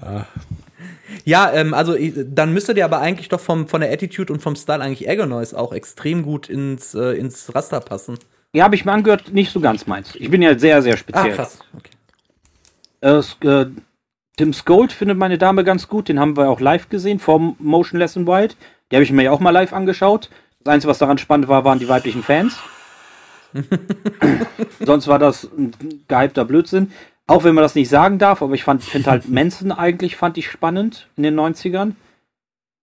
Ja, 0.00 0.28
ja, 1.24 1.52
ähm, 1.52 1.72
also 1.72 1.96
dann 2.26 2.52
müsstet 2.52 2.76
ihr 2.76 2.84
aber 2.84 3.00
eigentlich 3.00 3.28
doch 3.28 3.40
vom, 3.40 3.66
von 3.66 3.80
der 3.80 3.90
Attitude 3.92 4.32
und 4.32 4.40
vom 4.40 4.56
Style 4.56 4.80
eigentlich 4.80 5.08
Agonoise 5.08 5.58
auch 5.58 5.72
extrem 5.72 6.22
gut 6.22 6.48
ins, 6.48 6.94
äh, 6.94 7.12
ins 7.12 7.54
Raster 7.54 7.80
passen. 7.80 8.18
Ja, 8.52 8.64
habe 8.64 8.74
ich 8.74 8.84
mir 8.84 8.92
angehört, 8.92 9.32
nicht 9.32 9.50
so 9.50 9.60
ganz 9.60 9.86
meins. 9.86 10.14
Ich 10.14 10.30
bin 10.30 10.42
ja 10.42 10.58
sehr, 10.58 10.82
sehr 10.82 10.96
speziell. 10.96 11.32
Ah, 11.32 11.34
krass. 11.34 11.58
Okay. 11.76 11.90
Äh, 13.00 13.66
Tim 14.36 14.52
Skold 14.52 14.92
findet 14.92 15.16
meine 15.16 15.38
Dame 15.38 15.64
ganz 15.64 15.88
gut. 15.88 16.08
Den 16.08 16.18
haben 16.18 16.36
wir 16.36 16.50
auch 16.50 16.60
live 16.60 16.88
gesehen 16.88 17.18
vom 17.18 17.56
Motionless 17.58 18.16
in 18.16 18.26
White. 18.26 18.56
Die 18.90 18.96
habe 18.96 19.04
ich 19.04 19.12
mir 19.12 19.22
ja 19.22 19.30
auch 19.30 19.40
mal 19.40 19.50
live 19.50 19.72
angeschaut. 19.72 20.30
Das 20.62 20.72
Einzige, 20.72 20.90
was 20.90 20.98
daran 20.98 21.18
spannend 21.18 21.48
war, 21.48 21.64
waren 21.64 21.78
die 21.78 21.88
weiblichen 21.88 22.22
Fans. 22.22 22.58
Sonst 24.80 25.06
war 25.06 25.18
das 25.18 25.44
ein 25.44 25.72
gehypter 26.08 26.44
Blödsinn. 26.44 26.90
Auch 27.26 27.44
wenn 27.44 27.54
man 27.54 27.62
das 27.62 27.74
nicht 27.74 27.88
sagen 27.88 28.18
darf, 28.18 28.42
aber 28.42 28.54
ich 28.54 28.64
finde 28.64 29.10
halt 29.10 29.28
Manson 29.28 29.72
eigentlich 29.72 30.16
fand 30.16 30.36
ich 30.36 30.50
spannend 30.50 31.08
in 31.16 31.22
den 31.22 31.38
90ern. 31.38 31.92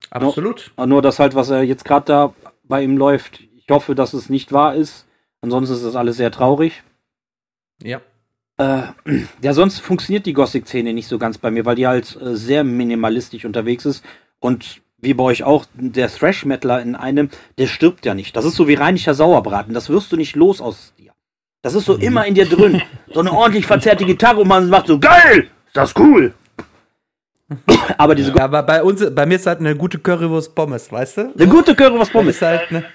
Absolut. 0.10 0.72
Nur, 0.78 0.88
nur 0.88 1.02
das 1.02 1.20
halt, 1.20 1.36
was 1.36 1.49
er 1.49 1.64
jetzt 1.64 1.86
gerade 1.86 2.06
da 2.06 2.34
bei 2.64 2.84
ihm 2.84 2.97
läuft. 2.97 3.41
Ich 3.41 3.68
hoffe, 3.70 3.93
dass 3.93 4.14
es 4.14 4.30
nicht 4.30 4.52
wahr 4.52 4.74
ist. 4.76 5.06
Ansonsten 5.41 5.76
ist 5.76 5.86
das 5.86 5.95
alles 5.95 6.18
sehr 6.18 6.32
traurig. 6.32 6.84
Ja. 7.84 8.02
Äh, 8.62 8.84
ja, 9.41 9.53
sonst 9.53 9.80
funktioniert 9.80 10.26
die 10.26 10.34
Gothic-Szene 10.34 10.93
nicht 10.93 11.07
so 11.07 11.18
ganz 11.18 11.38
bei 11.38 11.51
mir, 11.51 11.66
weil 11.66 11.76
die 11.76 11.88
halt 11.88 12.18
äh, 12.22 12.36
sehr 12.36 12.64
minimalistisch 12.64 13.45
unterwegs 13.45 13.86
ist. 13.86 14.03
Und 14.39 14.82
wie 14.99 15.14
bei 15.14 15.24
euch 15.24 15.43
auch, 15.43 15.66
der 15.74 16.09
Thrash-Metaler 16.09 16.82
in 16.82 16.95
einem, 16.95 17.30
der 17.57 17.68
stirbt 17.68 18.05
ja 18.05 18.14
nicht. 18.14 18.36
Das 18.36 18.45
ist 18.45 18.55
so 18.55 18.68
wie 18.68 18.76
rheinischer 18.76 19.14
Sauerbraten. 19.14 19.74
Das 19.74 19.89
wirst 19.89 20.12
du 20.12 20.18
nicht 20.18 20.36
los 20.36 20.62
aus 20.62 20.93
dir. 20.97 21.12
Das 21.64 21.74
ist 21.74 21.86
so 21.86 21.95
mhm. 21.95 22.01
immer 22.01 22.26
in 22.26 22.36
dir 22.36 22.45
drin. 22.45 22.82
So 23.14 23.20
eine 23.20 23.32
ordentlich 23.32 23.66
verzerrte 23.66 24.05
Gitarre 24.05 24.41
und 24.41 24.47
man 24.47 24.70
macht 24.70 24.88
so, 24.88 24.99
geil! 24.99 25.47
Ist 25.68 25.78
das 25.78 25.95
cool! 25.95 26.34
aber 27.97 28.16
diese. 28.16 28.32
Ja, 28.32 28.45
aber 28.45 28.64
bei 28.64 28.82
uns, 28.82 29.03
bei 29.14 29.26
mir 29.26 29.36
ist 29.36 29.45
halt 29.45 29.59
eine 29.59 29.76
gute 29.76 29.99
Currywurst 29.99 30.55
Pommes, 30.55 30.91
weißt 30.91 31.18
du? 31.18 31.34
Eine 31.34 31.47
gute 31.47 31.76
Currywurst 31.76 32.14
Pommes. 32.14 32.36
Ist 32.36 32.41
halt 32.41 32.72
ne 32.72 32.86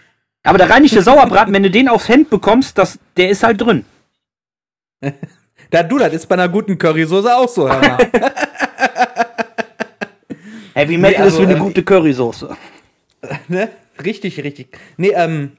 aber 0.42 0.58
der 0.58 0.70
rheinische 0.70 1.02
Sauerbraten, 1.02 1.52
wenn 1.52 1.64
du 1.64 1.70
den 1.72 1.88
aufs 1.88 2.08
Hemd 2.08 2.30
bekommst, 2.30 2.78
das, 2.78 3.00
der 3.16 3.30
ist 3.30 3.42
halt 3.42 3.60
drin. 3.60 3.84
da 5.70 5.82
du, 5.82 5.98
das 5.98 6.12
ist 6.12 6.26
bei 6.26 6.34
einer 6.34 6.48
guten 6.48 6.78
Currysoße 6.78 7.34
auch 7.34 7.48
so, 7.48 7.68
hör. 7.68 7.98
Heavy 10.74 10.98
Metal 10.98 11.10
nee, 11.18 11.24
also, 11.24 11.36
ist 11.36 11.42
wie 11.42 11.50
eine 11.50 11.58
äh, 11.58 11.62
gute 11.62 11.82
Currysoße. 11.82 12.56
Ne? 13.48 13.70
Richtig, 14.04 14.44
richtig. 14.44 14.78
Nee, 14.98 15.10
ähm, 15.12 15.56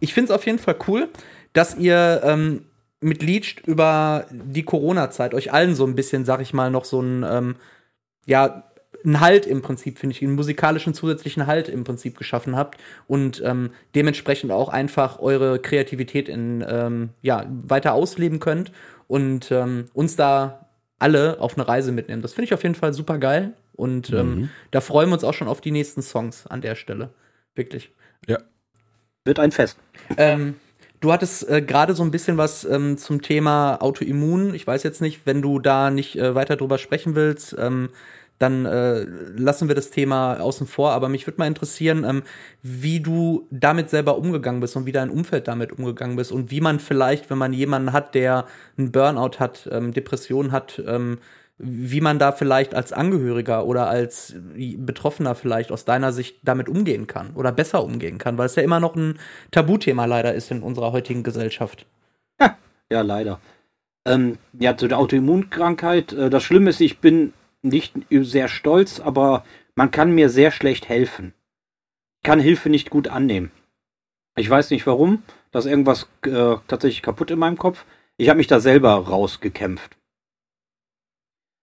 ich 0.00 0.12
find's 0.12 0.32
auf 0.32 0.44
jeden 0.46 0.58
Fall 0.58 0.74
cool 0.88 1.08
dass 1.56 1.74
ihr 1.76 2.20
ähm, 2.22 2.66
mit 3.00 3.22
Leech 3.22 3.62
über 3.64 4.26
die 4.30 4.64
Corona-Zeit 4.64 5.32
euch 5.32 5.52
allen 5.52 5.74
so 5.74 5.86
ein 5.86 5.94
bisschen, 5.94 6.26
sag 6.26 6.42
ich 6.42 6.52
mal, 6.52 6.70
noch 6.70 6.84
so 6.84 7.00
ein, 7.00 7.24
ähm, 7.26 7.56
ja, 8.26 8.64
einen 9.04 9.20
Halt 9.20 9.46
im 9.46 9.62
Prinzip, 9.62 9.98
finde 9.98 10.14
ich, 10.14 10.22
einen 10.22 10.34
musikalischen 10.34 10.92
zusätzlichen 10.92 11.46
Halt 11.46 11.70
im 11.70 11.84
Prinzip 11.84 12.18
geschaffen 12.18 12.56
habt 12.56 12.78
und 13.06 13.42
ähm, 13.44 13.70
dementsprechend 13.94 14.52
auch 14.52 14.68
einfach 14.68 15.18
eure 15.18 15.58
Kreativität 15.58 16.28
in, 16.28 16.62
ähm, 16.68 17.10
ja, 17.22 17.46
weiter 17.48 17.94
ausleben 17.94 18.38
könnt 18.38 18.70
und 19.06 19.50
ähm, 19.50 19.86
uns 19.94 20.16
da 20.16 20.66
alle 20.98 21.40
auf 21.40 21.56
eine 21.56 21.68
Reise 21.68 21.92
mitnehmen. 21.92 22.22
Das 22.22 22.32
finde 22.32 22.46
ich 22.46 22.54
auf 22.54 22.62
jeden 22.62 22.74
Fall 22.74 22.92
super 22.92 23.18
geil 23.18 23.52
und 23.74 24.10
ähm, 24.10 24.34
mhm. 24.34 24.50
da 24.70 24.80
freuen 24.80 25.10
wir 25.10 25.14
uns 25.14 25.24
auch 25.24 25.34
schon 25.34 25.48
auf 25.48 25.60
die 25.60 25.70
nächsten 25.70 26.02
Songs 26.02 26.46
an 26.46 26.60
der 26.60 26.74
Stelle. 26.74 27.10
Wirklich. 27.54 27.92
Ja. 28.26 28.38
Wird 29.24 29.38
ein 29.38 29.52
Fest. 29.52 29.78
Ähm, 30.16 30.54
Du 31.00 31.12
hattest 31.12 31.48
äh, 31.48 31.60
gerade 31.60 31.94
so 31.94 32.02
ein 32.02 32.10
bisschen 32.10 32.38
was 32.38 32.64
ähm, 32.64 32.96
zum 32.96 33.20
Thema 33.20 33.76
Autoimmun. 33.82 34.54
Ich 34.54 34.66
weiß 34.66 34.82
jetzt 34.82 35.02
nicht, 35.02 35.20
wenn 35.26 35.42
du 35.42 35.58
da 35.58 35.90
nicht 35.90 36.16
äh, 36.16 36.34
weiter 36.34 36.56
drüber 36.56 36.78
sprechen 36.78 37.14
willst. 37.14 37.54
Ähm, 37.58 37.90
dann 38.38 38.66
äh, 38.66 39.06
lassen 39.36 39.68
wir 39.68 39.74
das 39.74 39.90
Thema 39.90 40.38
außen 40.40 40.66
vor. 40.66 40.92
Aber 40.92 41.08
mich 41.08 41.26
würde 41.26 41.38
mal 41.38 41.46
interessieren, 41.46 42.04
ähm, 42.04 42.22
wie 42.62 43.00
du 43.00 43.46
damit 43.50 43.90
selber 43.90 44.18
umgegangen 44.18 44.60
bist 44.60 44.76
und 44.76 44.86
wie 44.86 44.92
dein 44.92 45.10
Umfeld 45.10 45.48
damit 45.48 45.72
umgegangen 45.72 46.16
bist 46.16 46.32
und 46.32 46.50
wie 46.50 46.60
man 46.60 46.80
vielleicht, 46.80 47.30
wenn 47.30 47.38
man 47.38 47.52
jemanden 47.52 47.92
hat, 47.92 48.14
der 48.14 48.46
einen 48.76 48.92
Burnout 48.92 49.38
hat, 49.38 49.68
ähm, 49.72 49.92
Depression 49.92 50.52
hat, 50.52 50.82
ähm, 50.86 51.18
wie 51.58 52.02
man 52.02 52.18
da 52.18 52.32
vielleicht 52.32 52.74
als 52.74 52.92
Angehöriger 52.92 53.64
oder 53.64 53.88
als 53.88 54.34
Betroffener 54.54 55.34
vielleicht 55.34 55.72
aus 55.72 55.86
deiner 55.86 56.12
Sicht 56.12 56.36
damit 56.42 56.68
umgehen 56.68 57.06
kann 57.06 57.30
oder 57.34 57.50
besser 57.50 57.82
umgehen 57.82 58.18
kann, 58.18 58.36
weil 58.36 58.46
es 58.46 58.56
ja 58.56 58.62
immer 58.62 58.80
noch 58.80 58.94
ein 58.94 59.18
Tabuthema 59.52 60.04
leider 60.04 60.34
ist 60.34 60.50
in 60.50 60.62
unserer 60.62 60.92
heutigen 60.92 61.22
Gesellschaft. 61.22 61.86
Ja, 62.38 62.58
ja 62.92 63.00
leider. 63.00 63.40
Ähm, 64.04 64.36
ja, 64.52 64.76
zu 64.76 64.86
der 64.86 64.98
Autoimmunkrankheit. 64.98 66.12
Äh, 66.12 66.28
das 66.28 66.42
Schlimme 66.42 66.70
ist, 66.70 66.80
ich 66.80 66.98
bin 66.98 67.32
nicht 67.68 67.94
sehr 68.10 68.48
stolz, 68.48 69.00
aber 69.00 69.44
man 69.74 69.90
kann 69.90 70.12
mir 70.12 70.28
sehr 70.28 70.50
schlecht 70.50 70.88
helfen. 70.88 71.34
Ich 72.22 72.28
kann 72.28 72.40
Hilfe 72.40 72.70
nicht 72.70 72.90
gut 72.90 73.08
annehmen. 73.08 73.50
Ich 74.36 74.48
weiß 74.48 74.70
nicht 74.70 74.86
warum. 74.86 75.22
Da 75.50 75.60
ist 75.60 75.66
irgendwas 75.66 76.08
äh, 76.24 76.56
tatsächlich 76.68 77.02
kaputt 77.02 77.30
in 77.30 77.38
meinem 77.38 77.58
Kopf. 77.58 77.84
Ich 78.16 78.28
habe 78.28 78.38
mich 78.38 78.46
da 78.46 78.60
selber 78.60 78.92
rausgekämpft. 78.94 79.96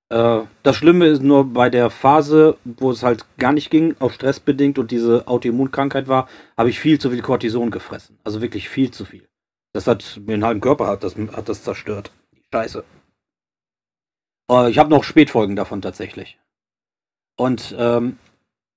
Äh, 0.09 0.41
das 0.61 0.75
Schlimme 0.75 1.07
ist 1.07 1.21
nur 1.21 1.45
bei 1.45 1.69
der 1.69 1.89
Phase, 1.89 2.57
wo 2.63 2.91
es 2.91 3.03
halt 3.03 3.25
gar 3.37 3.51
nicht 3.51 3.69
ging, 3.69 3.95
auch 3.99 4.11
stressbedingt 4.11 4.77
und 4.77 4.91
diese 4.91 5.27
Autoimmunkrankheit 5.27 6.07
war, 6.07 6.27
habe 6.57 6.69
ich 6.69 6.79
viel 6.79 6.99
zu 6.99 7.09
viel 7.09 7.21
Cortison 7.21 7.71
gefressen. 7.71 8.17
Also 8.23 8.41
wirklich 8.41 8.69
viel 8.69 8.91
zu 8.91 9.05
viel. 9.05 9.27
Das 9.73 9.87
hat 9.87 10.19
mir 10.25 10.33
den 10.33 10.45
halben 10.45 10.61
Körper 10.61 10.87
hat 10.87 11.03
das, 11.03 11.15
hat 11.15 11.49
das 11.49 11.63
zerstört. 11.63 12.11
Scheiße. 12.53 12.83
Äh, 14.49 14.69
ich 14.69 14.77
habe 14.77 14.89
noch 14.89 15.03
Spätfolgen 15.03 15.55
davon 15.55 15.81
tatsächlich. 15.81 16.37
Und 17.35 17.75
ähm, 17.77 18.17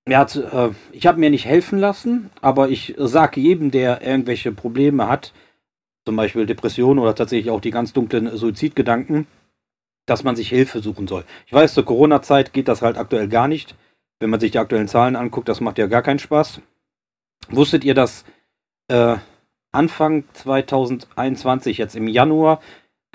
hat, 0.09 0.37
äh, 0.37 0.71
ich 0.93 1.07
habe 1.07 1.19
mir 1.19 1.31
nicht 1.31 1.47
helfen 1.47 1.79
lassen, 1.79 2.31
aber 2.41 2.69
ich 2.69 2.95
sage 2.99 3.41
jedem, 3.41 3.71
der 3.71 4.03
irgendwelche 4.03 4.53
Probleme 4.53 5.09
hat, 5.09 5.33
zum 6.07 6.17
Beispiel 6.17 6.47
Depressionen 6.47 7.01
oder 7.01 7.15
tatsächlich 7.15 7.51
auch 7.51 7.61
die 7.61 7.73
ganz 7.73 7.93
dunklen 7.93 8.37
Suizidgedanken, 8.37 9.27
dass 10.07 10.23
man 10.23 10.37
sich 10.37 10.49
Hilfe 10.49 10.81
suchen 10.81 11.09
soll. 11.09 11.25
Ich 11.47 11.53
weiß, 11.53 11.75
zur 11.75 11.85
Corona-Zeit 11.85 12.53
geht 12.53 12.69
das 12.69 12.83
halt 12.83 12.97
aktuell 12.97 13.29
gar 13.29 13.49
nicht. 13.49 13.75
Wenn 14.21 14.31
man 14.31 14.41
sich 14.41 14.53
die 14.53 14.59
aktuellen 14.59 14.89
Zahlen 14.89 15.17
anguckt, 15.17 15.49
das 15.49 15.61
macht 15.61 15.79
ja 15.79 15.89
gar 15.89 16.03
keinen 16.03 16.21
Spaß. 16.21 16.61
Wusstet 17.49 17.85
ihr, 17.85 17.95
dass 17.95 18.25
äh, 18.89 19.17
Anfang 19.73 20.25
2021, 20.33 21.77
jetzt 21.77 21.97
im 21.97 22.09
Januar, 22.09 22.61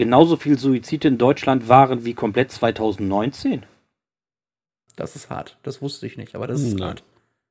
genauso 0.02 0.36
viel 0.36 0.58
Suizide 0.58 1.10
in 1.10 1.20
Deutschland 1.20 1.70
waren 1.70 2.06
wie 2.06 2.16
komplett 2.16 2.52
2019? 2.52 3.68
Das 4.96 5.16
ist 5.16 5.30
hart. 5.30 5.60
Das 5.62 5.80
wusste 5.84 6.08
ich 6.08 6.18
nicht, 6.18 6.34
aber 6.34 6.48
das 6.48 6.60
ist 6.60 6.74
Nein. 6.74 6.88
hart. 6.88 7.04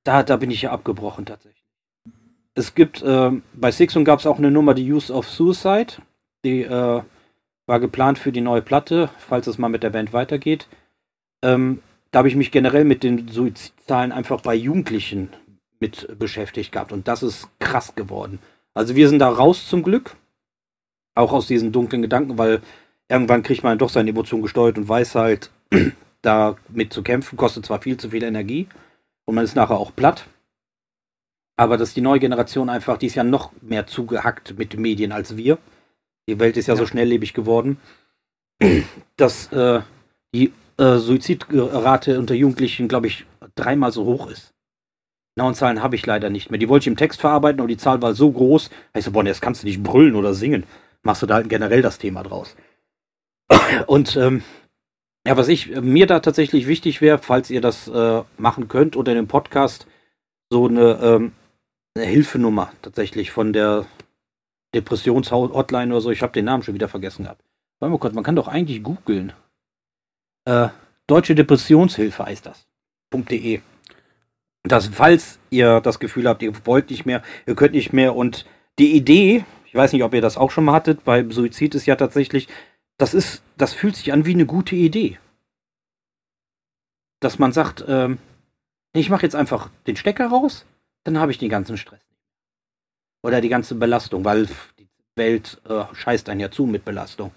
Da, 0.03 0.24
da 0.24 0.36
bin 0.36 0.51
ich 0.51 0.62
ja 0.62 0.72
abgebrochen 0.72 1.26
tatsächlich. 1.26 1.62
Es 2.55 2.74
gibt, 2.74 3.03
äh, 3.03 3.30
bei 3.55 3.70
Sixon 3.70 4.05
gab 4.05 4.18
es 4.18 4.26
auch 4.26 4.38
eine 4.38 4.51
Nummer, 4.51 4.74
die 4.74 4.92
Use 4.92 5.12
of 5.14 5.28
Suicide. 5.28 6.03
Die 6.44 6.62
äh, 6.62 7.03
war 7.66 7.80
geplant 7.80 8.18
für 8.18 8.32
die 8.32 8.40
neue 8.40 8.62
Platte, 8.62 9.11
falls 9.18 9.46
es 9.46 9.57
mal 9.57 9.68
mit 9.68 9.84
der 9.84 9.90
Band 9.90 10.12
weitergeht. 10.12 10.66
Ähm, 11.42 11.80
da 12.11 12.18
habe 12.18 12.28
ich 12.28 12.34
mich 12.34 12.51
generell 12.51 12.84
mit 12.84 13.05
den 13.05 13.28
Suizidzahlen 13.28 14.11
einfach 14.11 14.40
bei 14.40 14.57
Jugendlichen 14.57 15.28
mit 15.78 16.18
beschäftigt 16.18 16.72
gehabt 16.72 16.90
und 16.90 17.07
das 17.07 17.22
ist 17.22 17.48
krass 17.61 17.94
geworden. 17.94 18.40
Also 18.74 18.96
wir 18.96 19.09
sind 19.09 19.20
da 19.20 19.28
raus 19.28 19.68
zum 19.68 19.84
Glück, 19.84 20.16
auch 21.14 21.32
aus 21.32 21.46
diesen 21.46 21.72
dunklen 21.72 22.02
Gedanken, 22.02 22.38
weil 22.38 22.61
irgendwann 23.08 23.42
kriegt 23.42 23.62
man 23.62 23.78
doch 23.78 23.90
seine 23.90 24.11
Emotionen 24.11 24.42
gesteuert 24.42 24.78
und 24.78 24.88
weiß 24.88 25.14
halt, 25.14 25.50
damit 26.22 26.92
zu 26.92 27.02
kämpfen, 27.02 27.36
kostet 27.36 27.66
zwar 27.66 27.82
viel 27.82 27.96
zu 27.96 28.11
viel 28.11 28.22
Energie 28.22 28.68
und 29.24 29.34
man 29.34 29.44
ist 29.44 29.56
nachher 29.56 29.78
auch 29.78 29.94
platt. 29.94 30.26
Aber 31.56 31.76
dass 31.76 31.92
die 31.92 32.00
neue 32.00 32.20
Generation 32.20 32.70
einfach, 32.70 32.96
die 32.96 33.06
ist 33.06 33.16
ja 33.16 33.24
noch 33.24 33.52
mehr 33.61 33.86
zugehackt 33.86 34.56
mit 34.56 34.72
den 34.72 34.80
Medien 34.80 35.12
als 35.12 35.36
wir. 35.36 35.58
Die 36.28 36.38
Welt 36.38 36.56
ist 36.56 36.68
ja, 36.68 36.74
ja. 36.74 36.78
so 36.78 36.86
schnelllebig 36.86 37.34
geworden, 37.34 37.78
dass 39.16 39.52
äh, 39.52 39.80
die 40.34 40.52
äh, 40.78 40.96
Suizidrate 40.96 42.18
unter 42.18 42.34
Jugendlichen, 42.34 42.88
glaube 42.88 43.08
ich, 43.08 43.26
dreimal 43.56 43.92
so 43.92 44.04
hoch 44.04 44.30
ist. 44.30 44.54
Genauen 45.36 45.54
Zahlen 45.54 45.82
habe 45.82 45.96
ich 45.96 46.06
leider 46.06 46.30
nicht 46.30 46.50
mehr. 46.50 46.58
Die 46.58 46.68
wollte 46.68 46.84
ich 46.84 46.88
im 46.88 46.96
Text 46.96 47.20
verarbeiten, 47.20 47.61
aber 47.61 47.68
die 47.68 47.76
Zahl 47.76 48.02
war 48.02 48.14
so 48.14 48.30
groß. 48.30 48.70
Ich 48.94 49.04
so, 49.04 49.11
boah, 49.11 49.24
jetzt 49.24 49.42
kannst 49.42 49.62
du 49.62 49.66
nicht 49.66 49.82
brüllen 49.82 50.14
oder 50.14 50.34
singen. 50.34 50.64
Machst 51.03 51.22
du 51.22 51.26
da 51.26 51.42
generell 51.42 51.82
das 51.82 51.98
Thema 51.98 52.22
draus. 52.22 52.57
Und 53.86 54.16
ähm, 54.16 54.42
ja, 55.26 55.36
was 55.36 55.48
ich 55.48 55.68
mir 55.80 56.07
da 56.07 56.20
tatsächlich 56.20 56.66
wichtig 56.66 57.01
wäre, 57.01 57.18
falls 57.18 57.51
ihr 57.51 57.61
das 57.61 57.88
äh, 57.88 58.22
machen 58.38 58.68
könnt 58.68 58.96
in 58.96 59.05
dem 59.05 59.28
Podcast, 59.28 59.86
so 60.51 60.66
eine, 60.66 60.98
ähm, 61.03 61.32
eine 61.94 62.07
Hilfenummer 62.07 62.72
tatsächlich 62.82 63.30
von 63.30 63.53
der 63.53 63.86
Depressionshotline 64.74 65.92
oder 65.92 66.01
so. 66.01 66.11
Ich 66.11 66.22
habe 66.22 66.32
den 66.32 66.46
Namen 66.46 66.62
schon 66.62 66.74
wieder 66.74 66.88
vergessen 66.88 67.24
gehabt. 67.24 67.42
Warte 67.80 67.90
mal 67.90 67.98
kurz, 67.98 68.14
man 68.14 68.24
kann 68.24 68.36
doch 68.36 68.48
eigentlich 68.48 68.82
googeln. 68.82 69.32
Äh, 70.44 70.68
Deutsche 71.07 71.34
Depressionshilfe 71.34 72.24
heißt 72.24 72.46
das. 72.46 72.66
.de. 73.12 73.61
Das, 74.62 74.86
falls 74.86 75.40
ihr 75.51 75.80
das 75.80 75.98
Gefühl 75.98 76.28
habt, 76.28 76.42
ihr 76.42 76.53
wollt 76.64 76.90
nicht 76.90 77.07
mehr, 77.07 77.22
ihr 77.46 77.57
könnt 77.57 77.74
nicht 77.74 77.92
mehr 77.92 78.14
und 78.14 78.46
die 78.78 78.94
Idee, 78.94 79.44
ich 79.71 79.77
weiß 79.77 79.93
nicht, 79.93 80.03
ob 80.03 80.12
ihr 80.14 80.21
das 80.21 80.37
auch 80.37 80.51
schon 80.51 80.64
mal 80.64 80.73
hattet, 80.73 81.05
bei 81.05 81.25
Suizid 81.31 81.77
ist 81.77 81.87
ja 81.87 81.95
tatsächlich, 81.95 82.49
das 82.99 83.14
ist, 83.14 83.45
das 83.57 83.73
fühlt 83.73 83.95
sich 83.95 84.12
an 84.12 84.27
wie 84.27 84.35
eine 84.35 84.45
gute 84.45 84.75
Idee. 84.75 85.21
Dass 87.21 87.39
man 87.39 87.53
sagt, 87.53 87.85
ähm, 87.87 88.18
ich 88.93 89.11
mache 89.11 89.23
jetzt 89.23 89.37
einfach 89.37 89.71
den 89.87 89.95
Stecker 89.95 90.27
raus, 90.27 90.66
dann 91.05 91.21
habe 91.21 91.31
ich 91.31 91.39
den 91.39 91.51
ganzen 91.51 91.77
Stress 91.77 92.01
oder 93.23 93.41
die 93.41 93.49
ganze 93.49 93.77
Belastung, 93.77 94.25
weil 94.25 94.49
die 94.81 94.89
Welt 95.14 95.61
äh, 95.68 95.85
scheißt 95.95 96.29
einen 96.31 96.41
ja 96.41 96.51
zu 96.51 96.66
mit 96.66 96.85
Belastung. 96.85 97.31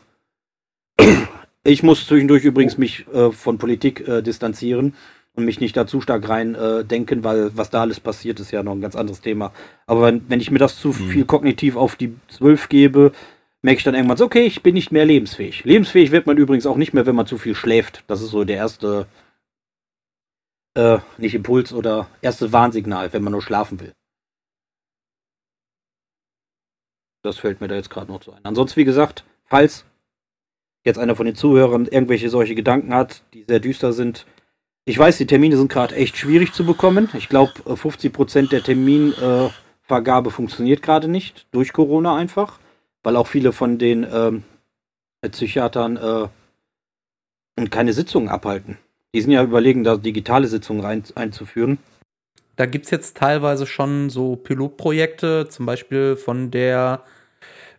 Ich 1.63 1.83
muss 1.83 2.07
zwischendurch 2.07 2.43
übrigens 2.43 2.79
mich 2.79 3.07
äh, 3.13 3.31
von 3.31 3.59
Politik 3.59 4.07
äh, 4.07 4.23
distanzieren 4.23 4.95
und 5.35 5.45
mich 5.45 5.59
nicht 5.59 5.75
da 5.75 5.87
zu 5.87 6.01
stark 6.01 6.29
rein 6.29 6.55
äh, 6.55 6.85
denken, 6.85 7.23
weil 7.23 7.55
was 7.57 7.69
da 7.69 7.81
alles 7.81 7.99
passiert, 7.99 8.39
ist 8.39 8.51
ja 8.51 8.63
noch 8.63 8.73
ein 8.73 8.81
ganz 8.81 8.95
anderes 8.95 9.21
Thema. 9.21 9.51
Aber 9.87 10.03
wenn, 10.03 10.29
wenn 10.29 10.39
ich 10.39 10.51
mir 10.51 10.59
das 10.59 10.79
zu 10.79 10.89
mhm. 10.89 11.09
viel 11.09 11.25
kognitiv 11.25 11.75
auf 11.75 11.95
die 11.95 12.15
12 12.29 12.69
gebe, 12.69 13.11
merke 13.61 13.77
ich 13.77 13.83
dann 13.83 13.95
irgendwann 13.95 14.17
so, 14.17 14.25
okay, 14.25 14.45
ich 14.45 14.61
bin 14.61 14.75
nicht 14.75 14.91
mehr 14.91 15.05
lebensfähig. 15.05 15.63
Lebensfähig 15.63 16.11
wird 16.11 16.27
man 16.27 16.37
übrigens 16.37 16.65
auch 16.65 16.77
nicht 16.77 16.93
mehr, 16.93 17.05
wenn 17.05 17.15
man 17.15 17.25
zu 17.25 17.37
viel 17.37 17.55
schläft. 17.55 18.03
Das 18.07 18.21
ist 18.21 18.29
so 18.29 18.43
der 18.43 18.57
erste, 18.57 19.07
äh, 20.75 20.99
nicht 21.17 21.33
Impuls 21.33 21.73
oder 21.73 22.07
erste 22.21 22.51
Warnsignal, 22.51 23.11
wenn 23.13 23.23
man 23.23 23.31
nur 23.31 23.41
schlafen 23.41 23.79
will. 23.79 23.93
Das 27.23 27.37
fällt 27.37 27.61
mir 27.61 27.69
da 27.69 27.75
jetzt 27.75 27.89
gerade 27.89 28.11
noch 28.11 28.19
zu 28.19 28.33
ein. 28.33 28.43
Ansonsten, 28.43 28.81
wie 28.81 28.85
gesagt, 28.85 29.23
falls 29.45 29.85
jetzt 30.85 30.99
einer 30.99 31.15
von 31.15 31.25
den 31.25 31.35
Zuhörern 31.35 31.85
irgendwelche 31.85 32.29
solche 32.29 32.53
Gedanken 32.53 32.93
hat, 32.93 33.23
die 33.33 33.45
sehr 33.47 33.61
düster 33.61 33.93
sind, 33.93 34.25
ich 34.85 34.97
weiß, 34.97 35.17
die 35.17 35.27
Termine 35.27 35.57
sind 35.57 35.71
gerade 35.71 35.95
echt 35.95 36.17
schwierig 36.17 36.53
zu 36.53 36.65
bekommen. 36.65 37.09
Ich 37.13 37.29
glaube, 37.29 37.53
50% 37.65 38.49
der 38.49 38.63
Terminvergabe 38.63 40.29
äh, 40.29 40.33
funktioniert 40.33 40.81
gerade 40.81 41.07
nicht, 41.07 41.47
durch 41.51 41.71
Corona 41.71 42.15
einfach, 42.15 42.59
weil 43.01 43.15
auch 43.15 43.27
viele 43.27 43.53
von 43.53 43.77
den 43.77 44.05
ähm, 44.11 44.43
Psychiatern 45.21 45.97
äh, 45.97 47.67
keine 47.69 47.93
Sitzungen 47.93 48.29
abhalten. 48.29 48.77
Die 49.13 49.21
sind 49.21 49.31
ja 49.31 49.43
überlegen, 49.43 49.83
da 49.83 49.95
digitale 49.95 50.47
Sitzungen 50.47 50.83
rein, 50.83 51.03
einzuführen. 51.15 51.77
Da 52.55 52.65
gibt 52.65 52.85
es 52.85 52.91
jetzt 52.91 53.17
teilweise 53.17 53.65
schon 53.65 54.09
so 54.09 54.35
Pilotprojekte, 54.35 55.47
zum 55.49 55.65
Beispiel 55.65 56.15
von 56.15 56.51
der 56.51 57.03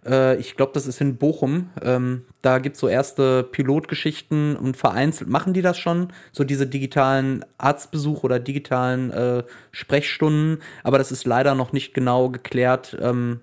äh, 0.07 0.37
ich 0.37 0.57
glaube, 0.57 0.73
das 0.75 0.87
ist 0.87 1.01
in 1.01 1.17
Bochum. 1.17 1.71
Ähm, 1.83 2.25
da 2.43 2.59
gibt 2.59 2.77
es 2.77 2.81
so 2.81 2.89
erste 2.89 3.43
Pilotgeschichten 3.43 4.57
und 4.57 4.77
vereinzelt 4.77 5.31
machen 5.31 5.55
die 5.55 5.63
das 5.63 5.79
schon, 5.79 6.13
so 6.33 6.45
diese 6.45 6.67
digitalen 6.67 7.45
Arztbesuche 7.59 8.25
oder 8.25 8.39
digitalen 8.39 9.11
äh, 9.11 9.45
Sprechstunden. 9.73 10.59
Aber 10.83 10.99
das 10.99 11.13
ist 11.13 11.25
leider 11.25 11.55
noch 11.55 11.73
nicht 11.73 11.95
genau 11.95 12.29
geklärt, 12.29 12.97
ähm, 13.01 13.41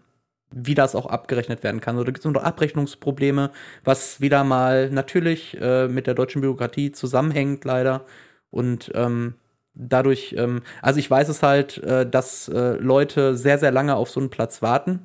wie 0.51 0.75
das 0.75 0.95
auch 0.95 1.05
abgerechnet 1.05 1.63
werden 1.63 1.81
kann. 1.81 1.95
Also 1.95 2.05
da 2.05 2.11
gibt 2.11 2.25
es 2.25 2.31
noch 2.31 2.43
Abrechnungsprobleme, 2.43 3.51
was 3.83 4.21
wieder 4.21 4.43
mal 4.43 4.89
natürlich 4.89 5.57
äh, 5.61 5.87
mit 5.87 6.07
der 6.07 6.13
deutschen 6.13 6.41
Bürokratie 6.41 6.91
zusammenhängt, 6.91 7.63
leider. 7.65 8.05
Und 8.49 8.91
ähm, 8.95 9.35
dadurch, 9.73 10.35
ähm, 10.37 10.61
also 10.81 10.99
ich 10.99 11.09
weiß 11.09 11.29
es 11.29 11.41
halt, 11.41 11.77
äh, 11.83 12.09
dass 12.09 12.49
äh, 12.49 12.73
Leute 12.73 13.37
sehr, 13.37 13.57
sehr 13.59 13.71
lange 13.71 13.95
auf 13.95 14.09
so 14.09 14.19
einen 14.19 14.29
Platz 14.29 14.61
warten 14.61 14.99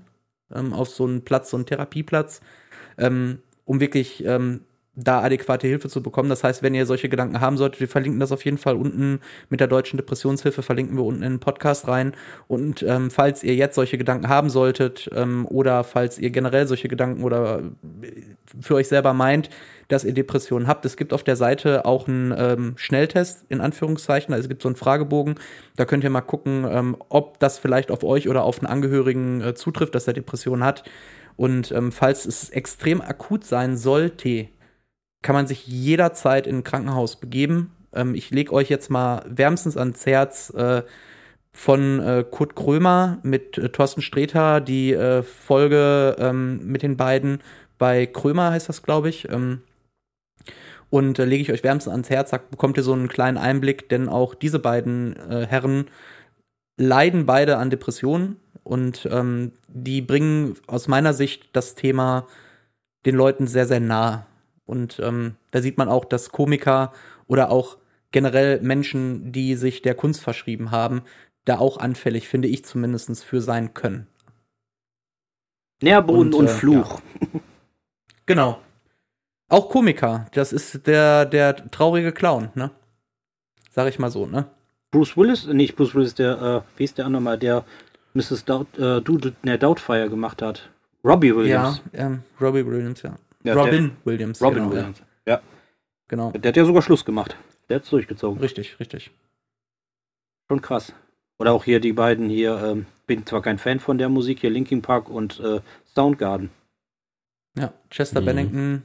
ähm, 0.55 0.73
auf 0.73 0.89
so 0.89 1.05
einen 1.05 1.25
Platz, 1.25 1.51
so 1.51 1.57
einen 1.57 1.67
Therapieplatz, 1.67 2.41
ähm, 2.99 3.41
um 3.65 3.81
wirklich 3.81 4.25
ähm, 4.25 4.63
da 4.97 5.21
adäquate 5.21 5.69
Hilfe 5.69 5.89
zu 5.91 6.03
bekommen. 6.03 6.31
Das 6.31 6.43
heißt, 6.43 6.63
wenn 6.63 6.75
ihr 6.75 6.87
solche 6.87 7.11
Gedanken 7.11 7.41
haben 7.41 7.59
solltet, 7.59 7.81
wir 7.81 7.89
verlinken 7.89 8.19
das 8.19 8.33
auf 8.33 8.45
jeden 8.45 8.57
Fall 8.57 8.77
unten 8.77 9.21
mit 9.51 9.61
der 9.61 9.69
Deutschen 9.69 9.99
Depressionshilfe, 9.99 10.63
verlinken 10.63 10.97
wir 10.97 11.05
unten 11.05 11.23
in 11.23 11.35
den 11.35 11.41
Podcast 11.41 11.87
rein. 11.87 12.15
Und 12.49 12.83
ähm, 12.83 13.11
falls 13.11 13.45
ihr 13.45 13.55
jetzt 13.55 13.75
solche 13.75 13.99
Gedanken 13.99 14.29
haben 14.29 14.49
solltet 14.49 15.11
ähm, 15.15 15.47
oder 15.47 15.85
falls 15.85 16.19
ihr 16.19 16.31
generell 16.31 16.67
solche 16.67 16.89
Gedanken 16.89 17.23
oder 17.25 17.63
für 18.61 18.75
euch 18.77 18.89
selber 18.89 19.13
meint, 19.13 19.51
dass 19.89 20.05
ihr 20.05 20.15
Depressionen 20.15 20.67
habt, 20.67 20.85
es 20.85 20.97
gibt 20.97 21.13
auf 21.13 21.23
der 21.23 21.37
Seite 21.37 21.85
auch 21.85 22.09
einen 22.09 22.35
ähm, 22.37 22.73
Schnelltest 22.77 23.45
in 23.51 23.61
Anführungszeichen. 23.61 24.33
Also 24.33 24.45
es 24.45 24.49
gibt 24.49 24.63
so 24.63 24.69
einen 24.69 24.77
Fragebogen. 24.77 25.37
Da 25.77 25.85
könnt 25.85 26.05
ihr 26.05 26.11
mal 26.11 26.23
gucken, 26.23 26.67
ähm, 26.69 26.97
ob 27.11 27.39
das 27.39 27.59
vielleicht 27.59 27.91
auf 27.91 28.03
euch 28.03 28.29
oder 28.29 28.45
auf 28.45 28.59
einen 28.59 28.67
Angehörigen 28.67 29.43
äh, 29.43 29.55
zutrifft, 29.55 29.95
dass 29.95 30.07
er 30.07 30.15
Depressionen 30.15 30.65
hat. 30.65 30.85
Und 31.37 31.71
ähm, 31.71 31.93
falls 31.93 32.25
es 32.25 32.49
extrem 32.49 33.03
akut 33.03 33.45
sein 33.45 33.77
sollte, 33.77 34.49
kann 35.27 35.35
man 35.35 35.49
sich 35.49 35.67
jederzeit 35.67 36.47
in 36.47 36.59
ein 36.59 36.65
Krankenhaus 36.65 37.17
begeben. 37.17 37.73
Ähm, 37.93 38.15
ich 38.15 38.31
lege 38.31 38.53
euch 38.53 38.71
jetzt 38.71 38.91
mal 38.91 39.25
wärmstens 39.27 39.77
ans 39.77 40.07
Herz 40.07 40.51
äh, 40.51 40.85
von 41.53 41.99
äh, 41.99 42.25
Kurt 42.31 42.55
Krömer 42.55 43.19
mit 43.25 43.59
äh, 43.59 43.71
Thorsten 43.71 44.03
Sträter 44.03 44.61
die 44.61 44.93
äh, 44.93 45.25
Folge 45.25 46.15
ähm, 46.21 46.61
mit 46.65 46.85
den 46.85 46.97
beiden 46.97 47.41
bei 47.77 48.07
Krömer 48.07 48.53
heißt 48.53 48.69
das, 48.69 48.85
glaube 48.85 49.09
ich. 49.09 49.29
Ähm, 49.29 49.63
und 50.91 51.19
äh, 51.19 51.25
lege 51.25 51.43
ich 51.43 51.51
euch 51.51 51.65
wärmstens 51.65 51.91
ans 51.91 52.09
Herz, 52.09 52.31
sagt, 52.31 52.53
bekommt 52.53 52.77
ihr 52.77 52.85
so 52.85 52.93
einen 52.93 53.09
kleinen 53.09 53.37
Einblick, 53.37 53.89
denn 53.89 54.09
auch 54.09 54.33
diese 54.33 54.61
beiden 54.61 55.17
äh, 55.29 55.45
Herren 55.45 55.87
leiden 56.77 57.27
beide 57.27 57.57
an 57.57 57.71
Depressionen 57.71 58.37
und 58.63 59.09
ähm, 59.11 59.51
die 59.67 60.03
bringen 60.03 60.55
aus 60.69 60.87
meiner 60.87 61.15
Sicht 61.15 61.49
das 61.53 61.75
Thema 61.75 62.29
den 63.07 63.17
Leuten 63.17 63.49
sehr, 63.49 63.67
sehr 63.67 63.81
nah. 63.81 64.29
Und 64.67 65.01
ähm, 65.03 65.37
da 65.53 65.63
sieht 65.63 65.79
man 65.79 65.89
auch, 65.89 66.05
dass 66.05 66.31
Komiker 66.31 66.93
oder 67.27 67.51
auch 67.51 67.79
generell 68.13 68.61
Menschen, 68.61 69.33
die 69.33 69.55
sich 69.55 69.83
der 69.83 69.95
Kunst 69.95 70.21
verschrieben 70.21 70.71
haben, 70.71 71.03
da 71.45 71.59
auch 71.59 71.79
anfällig, 71.79 72.29
finde 72.29 72.49
ich 72.49 72.65
zumindest, 72.65 73.25
für 73.25 73.41
sein 73.41 73.75
können. 73.75 74.07
Nährboden 75.83 76.33
und, 76.33 76.41
und 76.41 76.47
äh, 76.47 76.49
Fluch. 76.49 77.01
Ja. 77.21 77.41
Genau. 78.27 78.59
Auch 79.49 79.69
Komiker, 79.69 80.27
das 80.33 80.53
ist 80.53 80.87
der, 80.89 81.25
der 81.25 81.71
traurige 81.71 82.11
Clown, 82.11 82.51
ne? 82.55 82.73
Sag 83.71 83.89
ich 83.89 84.01
mal 84.01 84.11
so, 84.11 84.27
ne? 84.27 84.47
Bruce 84.91 85.17
Willis, 85.17 85.47
nicht 85.47 85.77
Bruce 85.77 85.95
Willis, 85.95 86.15
der, 86.15 86.43
äh, 86.43 86.79
wie 86.79 86.85
ist 86.85 86.99
der 86.99 87.07
andere 87.07 87.23
mal, 87.23 87.39
der 87.39 87.65
Mrs. 88.15 88.45
Doubt, 88.45 88.79
äh, 88.79 89.59
Doubtfire 89.59 90.09
gemacht 90.11 90.43
hat. 90.43 90.69
Robbie 91.05 91.37
Williams. 91.37 91.83
Ja, 91.93 92.07
ähm, 92.07 92.23
Robbie 92.41 92.67
Williams, 92.67 93.03
ja. 93.03 93.15
Ja, 93.47 93.55
Robin 93.55 93.89
der, 93.89 94.07
Williams. 94.13 94.43
Robin 94.43 94.65
genau, 94.65 94.71
Williams. 94.73 94.99
Ja. 95.27 95.35
ja. 95.35 95.43
Genau. 96.09 96.31
Der 96.33 96.49
hat 96.49 96.57
ja 96.57 96.65
sogar 96.65 96.83
Schluss 96.83 97.05
gemacht. 97.05 97.37
Der 97.69 97.77
hat's 97.77 97.91
durchgezogen. 97.91 98.41
Richtig, 98.41 98.79
richtig. 98.81 99.11
Schon 100.49 100.61
krass. 100.61 100.93
Oder 101.39 101.53
auch 101.53 101.65
hier 101.65 101.81
die 101.81 101.93
beiden 101.93 102.29
hier, 102.29 102.61
ähm, 102.63 102.87
bin 103.07 103.27
zwar 103.27 103.43
kein 103.43 103.59
Fan 103.59 103.81
von 103.81 103.99
der 103.99 104.09
Musik, 104.09 104.41
hier 104.41 104.51
Linkin 104.51 104.83
Park 104.83 105.09
und 105.09 105.41
äh, 105.41 105.61
Soundgarden. 105.95 106.51
Ja, 107.59 107.73
Chester 107.91 108.21
mhm. 108.21 108.25
Bennington 108.25 108.83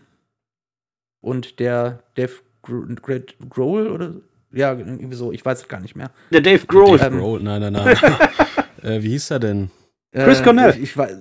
und 1.21 1.59
der 1.59 2.03
Dave 2.15 2.33
Grohl 2.61 3.87
oder 3.89 4.13
ja, 4.51 4.73
irgendwie 4.73 5.15
so, 5.15 5.31
ich 5.31 5.43
weiß 5.43 5.61
es 5.61 5.67
gar 5.67 5.79
nicht 5.79 5.95
mehr. 5.95 6.11
Der 6.31 6.41
Dave 6.41 6.65
Grohl. 6.65 6.97
Dave 6.97 7.15
ähm, 7.15 7.19
Grohl, 7.19 7.41
nein, 7.41 7.61
nein, 7.61 7.73
nein. 7.73 7.97
äh, 8.81 9.01
wie 9.01 9.09
hieß 9.09 9.31
er 9.31 9.39
denn? 9.39 9.71
Chris 10.11 10.43
Cornell. 10.43 10.71
Ich, 10.71 10.81
ich 10.81 10.97
weiß, 10.97 11.17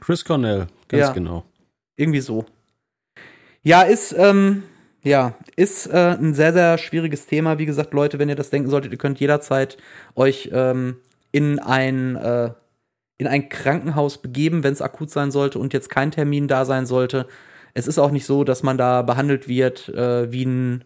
Chris 0.00 0.24
Cornell, 0.24 0.66
ganz 0.88 1.00
ja. 1.00 1.12
genau. 1.12 1.44
Irgendwie 1.96 2.20
so. 2.20 2.46
Ja, 3.64 3.82
ist, 3.82 4.14
ähm, 4.16 4.62
ja, 5.02 5.34
ist 5.56 5.86
äh, 5.86 6.16
ein 6.20 6.34
sehr, 6.34 6.52
sehr 6.52 6.76
schwieriges 6.76 7.26
Thema. 7.26 7.58
Wie 7.58 7.64
gesagt, 7.64 7.94
Leute, 7.94 8.18
wenn 8.18 8.28
ihr 8.28 8.36
das 8.36 8.50
denken 8.50 8.68
solltet, 8.68 8.92
ihr 8.92 8.98
könnt 8.98 9.20
jederzeit 9.20 9.78
euch 10.14 10.50
ähm, 10.52 10.98
in 11.32 11.58
ein 11.58 12.16
äh, 12.16 12.50
in 13.16 13.26
ein 13.26 13.48
Krankenhaus 13.48 14.20
begeben, 14.20 14.64
wenn 14.64 14.72
es 14.74 14.82
akut 14.82 15.10
sein 15.10 15.30
sollte 15.30 15.58
und 15.58 15.72
jetzt 15.72 15.88
kein 15.88 16.10
Termin 16.10 16.48
da 16.48 16.64
sein 16.64 16.84
sollte. 16.84 17.26
Es 17.72 17.86
ist 17.86 17.98
auch 17.98 18.10
nicht 18.10 18.26
so, 18.26 18.44
dass 18.44 18.62
man 18.62 18.76
da 18.76 19.02
behandelt 19.02 19.48
wird 19.48 19.88
äh, 19.88 20.30
wie 20.32 20.44
ein 20.44 20.84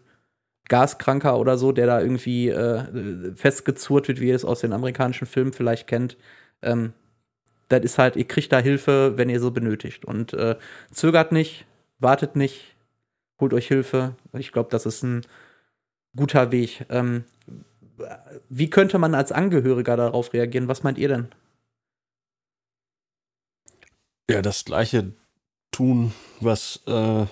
Gaskranker 0.69 1.37
oder 1.39 1.57
so, 1.57 1.71
der 1.71 1.87
da 1.87 1.99
irgendwie 2.01 2.49
äh, 2.49 3.33
festgezurrt 3.35 4.07
wird, 4.07 4.21
wie 4.21 4.29
ihr 4.29 4.35
es 4.35 4.45
aus 4.45 4.61
den 4.61 4.73
amerikanischen 4.73 5.27
Filmen 5.27 5.53
vielleicht 5.53 5.87
kennt. 5.87 6.17
Ähm, 6.61 6.93
das 7.67 7.81
ist 7.83 7.97
halt, 7.97 8.15
ihr 8.15 8.27
kriegt 8.27 8.51
da 8.53 8.59
Hilfe, 8.59 9.13
wenn 9.17 9.29
ihr 9.29 9.39
so 9.39 9.51
benötigt. 9.51 10.05
Und 10.05 10.33
äh, 10.33 10.55
zögert 10.91 11.31
nicht, 11.31 11.65
wartet 11.99 12.35
nicht, 12.35 12.75
holt 13.39 13.53
euch 13.53 13.67
Hilfe. 13.67 14.15
Ich 14.33 14.51
glaube, 14.51 14.69
das 14.69 14.85
ist 14.85 15.03
ein 15.03 15.21
guter 16.15 16.51
Weg. 16.51 16.85
Ähm, 16.89 17.25
wie 18.49 18.69
könnte 18.69 18.97
man 18.97 19.13
als 19.13 19.31
Angehöriger 19.31 19.97
darauf 19.97 20.33
reagieren? 20.33 20.67
Was 20.67 20.83
meint 20.83 20.97
ihr 20.97 21.09
denn? 21.09 21.27
Ja, 24.29 24.41
das 24.41 24.65
gleiche 24.65 25.13
tun, 25.71 26.13
was, 26.39 26.81
äh, 26.87 27.25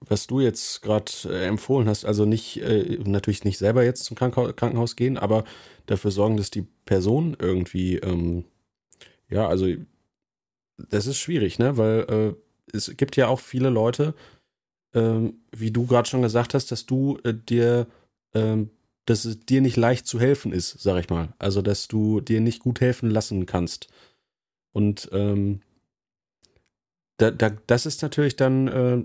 was 0.00 0.26
du 0.26 0.40
jetzt 0.40 0.82
gerade 0.82 1.10
äh, 1.26 1.46
empfohlen 1.46 1.88
hast. 1.88 2.04
Also 2.04 2.24
nicht, 2.24 2.60
äh, 2.62 2.98
natürlich 3.04 3.44
nicht 3.44 3.58
selber 3.58 3.84
jetzt 3.84 4.04
zum 4.04 4.16
Krankenhaus, 4.16 4.56
Krankenhaus 4.56 4.96
gehen, 4.96 5.18
aber 5.18 5.44
dafür 5.86 6.10
sorgen, 6.10 6.36
dass 6.36 6.50
die 6.50 6.66
Person 6.84 7.36
irgendwie 7.38 7.96
ähm, 7.96 8.44
ja, 9.30 9.48
also 9.48 9.66
das 10.76 11.06
ist 11.06 11.18
schwierig, 11.18 11.58
ne? 11.58 11.76
Weil 11.76 12.00
äh, 12.00 12.34
es 12.74 12.96
gibt 12.96 13.16
ja 13.16 13.28
auch 13.28 13.40
viele 13.40 13.70
Leute, 13.70 14.14
ähm, 14.94 15.40
wie 15.52 15.70
du 15.70 15.86
gerade 15.86 16.08
schon 16.08 16.22
gesagt 16.22 16.54
hast, 16.54 16.72
dass 16.72 16.86
du 16.86 17.18
äh, 17.24 17.34
dir, 17.34 17.86
ähm, 18.34 18.70
dass 19.06 19.24
es 19.24 19.40
dir 19.40 19.60
nicht 19.60 19.76
leicht 19.76 20.06
zu 20.06 20.20
helfen 20.20 20.52
ist, 20.52 20.80
sag 20.80 21.00
ich 21.00 21.10
mal. 21.10 21.32
Also, 21.38 21.62
dass 21.62 21.88
du 21.88 22.20
dir 22.20 22.40
nicht 22.40 22.60
gut 22.60 22.80
helfen 22.80 23.10
lassen 23.10 23.46
kannst. 23.46 23.88
Und 24.72 25.08
ähm, 25.12 25.60
da, 27.18 27.30
da, 27.30 27.50
das 27.66 27.86
ist 27.86 28.02
natürlich 28.02 28.36
dann 28.36 28.68
äh, 28.68 29.04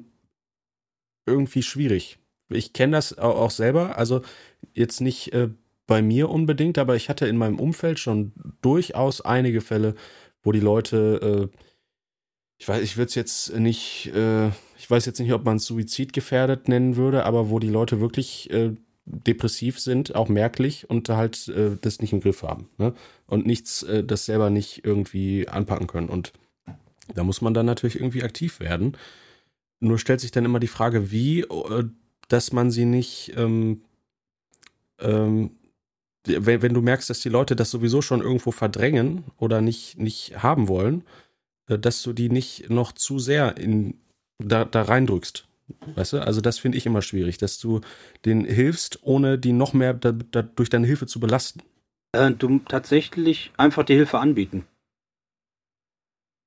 irgendwie 1.26 1.64
schwierig. 1.64 2.20
Ich 2.50 2.74
kenne 2.74 2.94
das 2.94 3.18
auch, 3.18 3.50
selber, 3.52 3.98
also 3.98 4.22
jetzt 4.74 5.02
nicht 5.02 5.34
äh, 5.34 5.50
bei 5.88 6.02
mir 6.02 6.30
unbedingt, 6.30 6.78
aber 6.78 6.96
ich 6.96 7.10
hatte 7.10 7.28
in 7.28 7.38
meinem 7.38 7.60
Umfeld 7.60 8.00
schon 8.00 8.32
durchaus 8.62 9.22
einige 9.22 9.62
Fälle, 9.62 9.96
wo 10.44 10.52
die 10.52 10.60
Leute, 10.60 11.50
äh, 11.52 11.58
ich 12.57 12.68
weiß, 12.68 12.82
ich 12.82 12.98
würde 12.98 13.10
es 13.10 13.15
jetzt 13.15 13.53
nicht, 13.56 14.11
äh, 14.14 14.48
ich 14.77 14.90
weiß 14.90 15.06
jetzt 15.06 15.19
nicht, 15.19 15.34
ob 15.34 15.44
man 15.44 15.57
es 15.57 15.65
suizidgefährdet 15.65 16.68
nennen 16.68 16.95
würde, 16.95 17.26
aber 17.26 17.49
wo 17.49 17.60
die 17.60 17.69
Leute 17.69 17.99
wirklich 17.99 18.49
äh, 18.52 18.72
depressiv 19.06 19.80
sind, 19.80 20.15
auch 20.15 20.30
merklich 20.30 20.90
und 20.90 21.10
halt 21.10 21.48
äh, 21.49 21.77
das 21.80 22.02
nicht 22.02 22.14
im 22.14 22.22
Griff 22.22 22.44
haben. 22.44 22.69
Ne? 22.77 22.94
Und 23.27 23.45
nichts, 23.45 23.84
äh, 23.84 24.03
das 24.03 24.26
selber 24.26 24.49
nicht 24.49 24.86
irgendwie 24.86 25.48
anpacken 25.48 25.88
können. 25.88 26.10
Und 26.10 26.34
da 27.14 27.23
muss 27.23 27.41
man 27.41 27.53
dann 27.53 27.65
natürlich 27.65 27.95
irgendwie 27.95 28.23
aktiv 28.23 28.60
werden. 28.60 28.98
Nur 29.80 29.99
stellt 29.99 30.22
sich 30.22 30.32
dann 30.32 30.45
immer 30.45 30.60
die 30.60 30.68
Frage, 30.68 31.11
wie, 31.11 31.41
äh, 31.41 31.84
dass 32.30 32.52
man 32.52 32.72
sie 32.72 32.86
nicht 32.86 33.34
ähm, 33.36 33.82
ähm, 34.99 35.52
wenn, 36.26 36.61
wenn 36.61 36.73
du 36.73 36.82
merkst, 36.82 37.10
dass 37.10 37.19
die 37.19 37.30
Leute 37.30 37.56
das 37.56 37.72
sowieso 37.72 38.02
schon 38.02 38.22
irgendwo 38.22 38.52
verdrängen 38.52 39.26
oder 39.38 39.61
nicht, 39.61 39.99
nicht 39.99 40.41
haben 40.41 40.68
wollen, 40.68 41.03
dass 41.68 42.04
du 42.04 42.14
die 42.14 42.30
nicht 42.30 42.70
noch 42.70 42.92
zu 42.92 43.20
sehr 43.20 43.58
in, 43.58 44.00
da, 44.40 44.66
da 44.66 44.84
reindrückst. 44.84 45.48
Weißt 45.96 46.14
du? 46.14 46.20
Also 46.20 46.42
das 46.42 46.60
finde 46.60 46.78
ich 46.78 46.86
immer 46.86 47.02
schwierig, 47.02 47.38
dass 47.38 47.58
du 47.58 47.82
denen 48.24 48.46
hilfst, 48.46 49.00
ohne 49.02 49.40
die 49.40 49.52
noch 49.52 49.74
mehr 49.74 49.94
da, 49.94 50.12
da, 50.12 50.44
durch 50.44 50.70
deine 50.70 50.86
Hilfe 50.86 51.08
zu 51.08 51.20
belasten. 51.20 51.62
Äh, 52.12 52.32
du 52.32 52.60
tatsächlich 52.60 53.52
einfach 53.58 53.84
die 53.84 53.96
Hilfe 53.96 54.20
anbieten. 54.20 54.66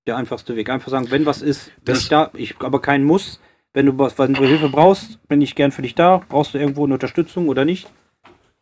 Der 0.07 0.17
einfachste 0.17 0.57
Weg. 0.57 0.71
Einfach 0.71 0.91
sagen, 0.91 1.11
wenn 1.11 1.27
was 1.27 1.43
ist, 1.43 1.73
bin 1.85 1.97
ich 1.97 2.09
da, 2.09 2.31
ich 2.35 2.61
aber 2.61 2.81
keinen 2.81 3.05
Muss. 3.05 3.41
Wenn 3.75 3.87
du 3.87 3.99
was, 3.99 4.19
wenn 4.19 4.35
du 4.35 4.45
Hilfe 4.45 4.69
brauchst, 4.69 5.27
bin 5.29 5.43
ich 5.43 5.55
gern 5.55 5.73
für 5.73 5.83
dich 5.83 5.95
da. 5.95 6.23
Brauchst 6.29 6.55
du 6.55 6.59
irgendwo 6.59 6.85
eine 6.85 6.95
Unterstützung 6.95 7.49
oder 7.49 7.65
nicht? 7.65 7.89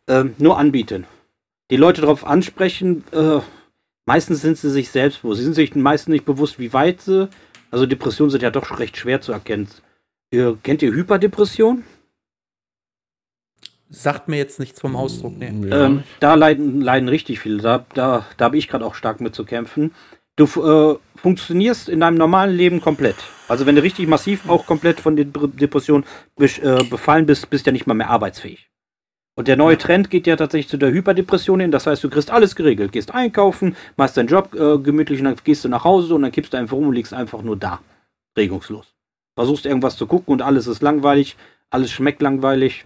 ähm, 0.07 0.35
nur 0.37 0.57
anbieten. 0.57 1.05
Die 1.69 1.77
Leute 1.77 2.01
darauf 2.01 2.25
ansprechen, 2.25 3.03
äh, 3.11 3.39
meistens 4.07 4.41
sind 4.41 4.57
sie 4.57 4.71
sich 4.71 4.89
selbst 4.89 5.21
bewusst. 5.21 5.37
Sie 5.37 5.43
sind 5.43 5.53
sich 5.53 5.75
meistens 5.75 6.13
nicht 6.13 6.25
bewusst, 6.25 6.57
wie 6.57 6.73
weit 6.73 7.01
sie. 7.01 7.29
Also 7.69 7.85
Depressionen 7.85 8.31
sind 8.31 8.41
ja 8.41 8.49
doch 8.49 8.79
recht 8.79 8.97
schwer 8.97 9.21
zu 9.21 9.31
erkennen. 9.31 9.67
Ihr, 10.31 10.57
kennt 10.63 10.81
ihr 10.81 10.93
Hyperdepression? 10.93 11.83
Sagt 13.89 14.27
mir 14.27 14.37
jetzt 14.37 14.59
nichts 14.59 14.81
vom 14.81 14.95
Ausdruck, 14.95 15.37
nee. 15.37 15.51
Ja. 15.69 15.85
Ähm, 15.85 16.03
da 16.19 16.33
leiden, 16.33 16.81
leiden 16.81 17.07
richtig 17.07 17.39
viele. 17.39 17.61
Da, 17.61 17.85
da, 17.93 18.25
da 18.35 18.45
habe 18.45 18.57
ich 18.57 18.67
gerade 18.67 18.85
auch 18.85 18.95
stark 18.95 19.21
mit 19.21 19.35
zu 19.35 19.45
kämpfen. 19.45 19.93
Du 20.35 20.45
äh, 20.45 20.99
funktionierst 21.15 21.89
in 21.89 22.01
deinem 22.01 22.17
normalen 22.17 22.55
Leben 22.55 22.81
komplett. 22.81 23.15
Also 23.47 23.65
wenn 23.65 23.75
du 23.75 23.81
richtig 23.81 24.07
massiv 24.07 24.49
auch 24.49 24.65
komplett 24.65 24.99
von 24.99 25.15
den 25.15 25.31
Depressionen 25.33 26.05
äh, 26.37 26.83
befallen 26.83 27.25
bist, 27.25 27.49
bist 27.49 27.65
du 27.65 27.69
ja 27.69 27.73
nicht 27.73 27.87
mal 27.87 27.93
mehr 27.93 28.09
arbeitsfähig. 28.09 28.69
Und 29.37 29.47
der 29.47 29.55
neue 29.55 29.77
Trend 29.77 30.09
geht 30.09 30.25
ja 30.25 30.35
tatsächlich 30.35 30.67
zu 30.67 30.77
der 30.77 30.91
Hyperdepression 30.91 31.59
hin. 31.59 31.71
Das 31.71 31.85
heißt, 31.85 32.03
du 32.03 32.09
kriegst 32.09 32.31
alles 32.31 32.55
geregelt. 32.55 32.91
Gehst 32.91 33.13
einkaufen, 33.13 33.75
machst 33.95 34.17
deinen 34.17 34.27
Job 34.27 34.53
äh, 34.55 34.79
gemütlich 34.79 35.19
und 35.19 35.25
dann 35.25 35.35
gehst 35.43 35.63
du 35.63 35.69
nach 35.69 35.83
Hause 35.83 36.15
und 36.15 36.23
dann 36.23 36.31
kippst 36.31 36.53
du 36.53 36.57
einfach 36.57 36.75
rum 36.75 36.87
und 36.87 36.95
liegst 36.95 37.13
einfach 37.13 37.43
nur 37.43 37.55
da. 37.55 37.79
Regungslos. 38.35 38.93
versuchst 39.35 39.67
irgendwas 39.67 39.95
zu 39.95 40.07
gucken 40.07 40.33
und 40.33 40.41
alles 40.41 40.65
ist 40.65 40.81
langweilig, 40.81 41.37
alles 41.69 41.91
schmeckt 41.91 42.21
langweilig. 42.23 42.85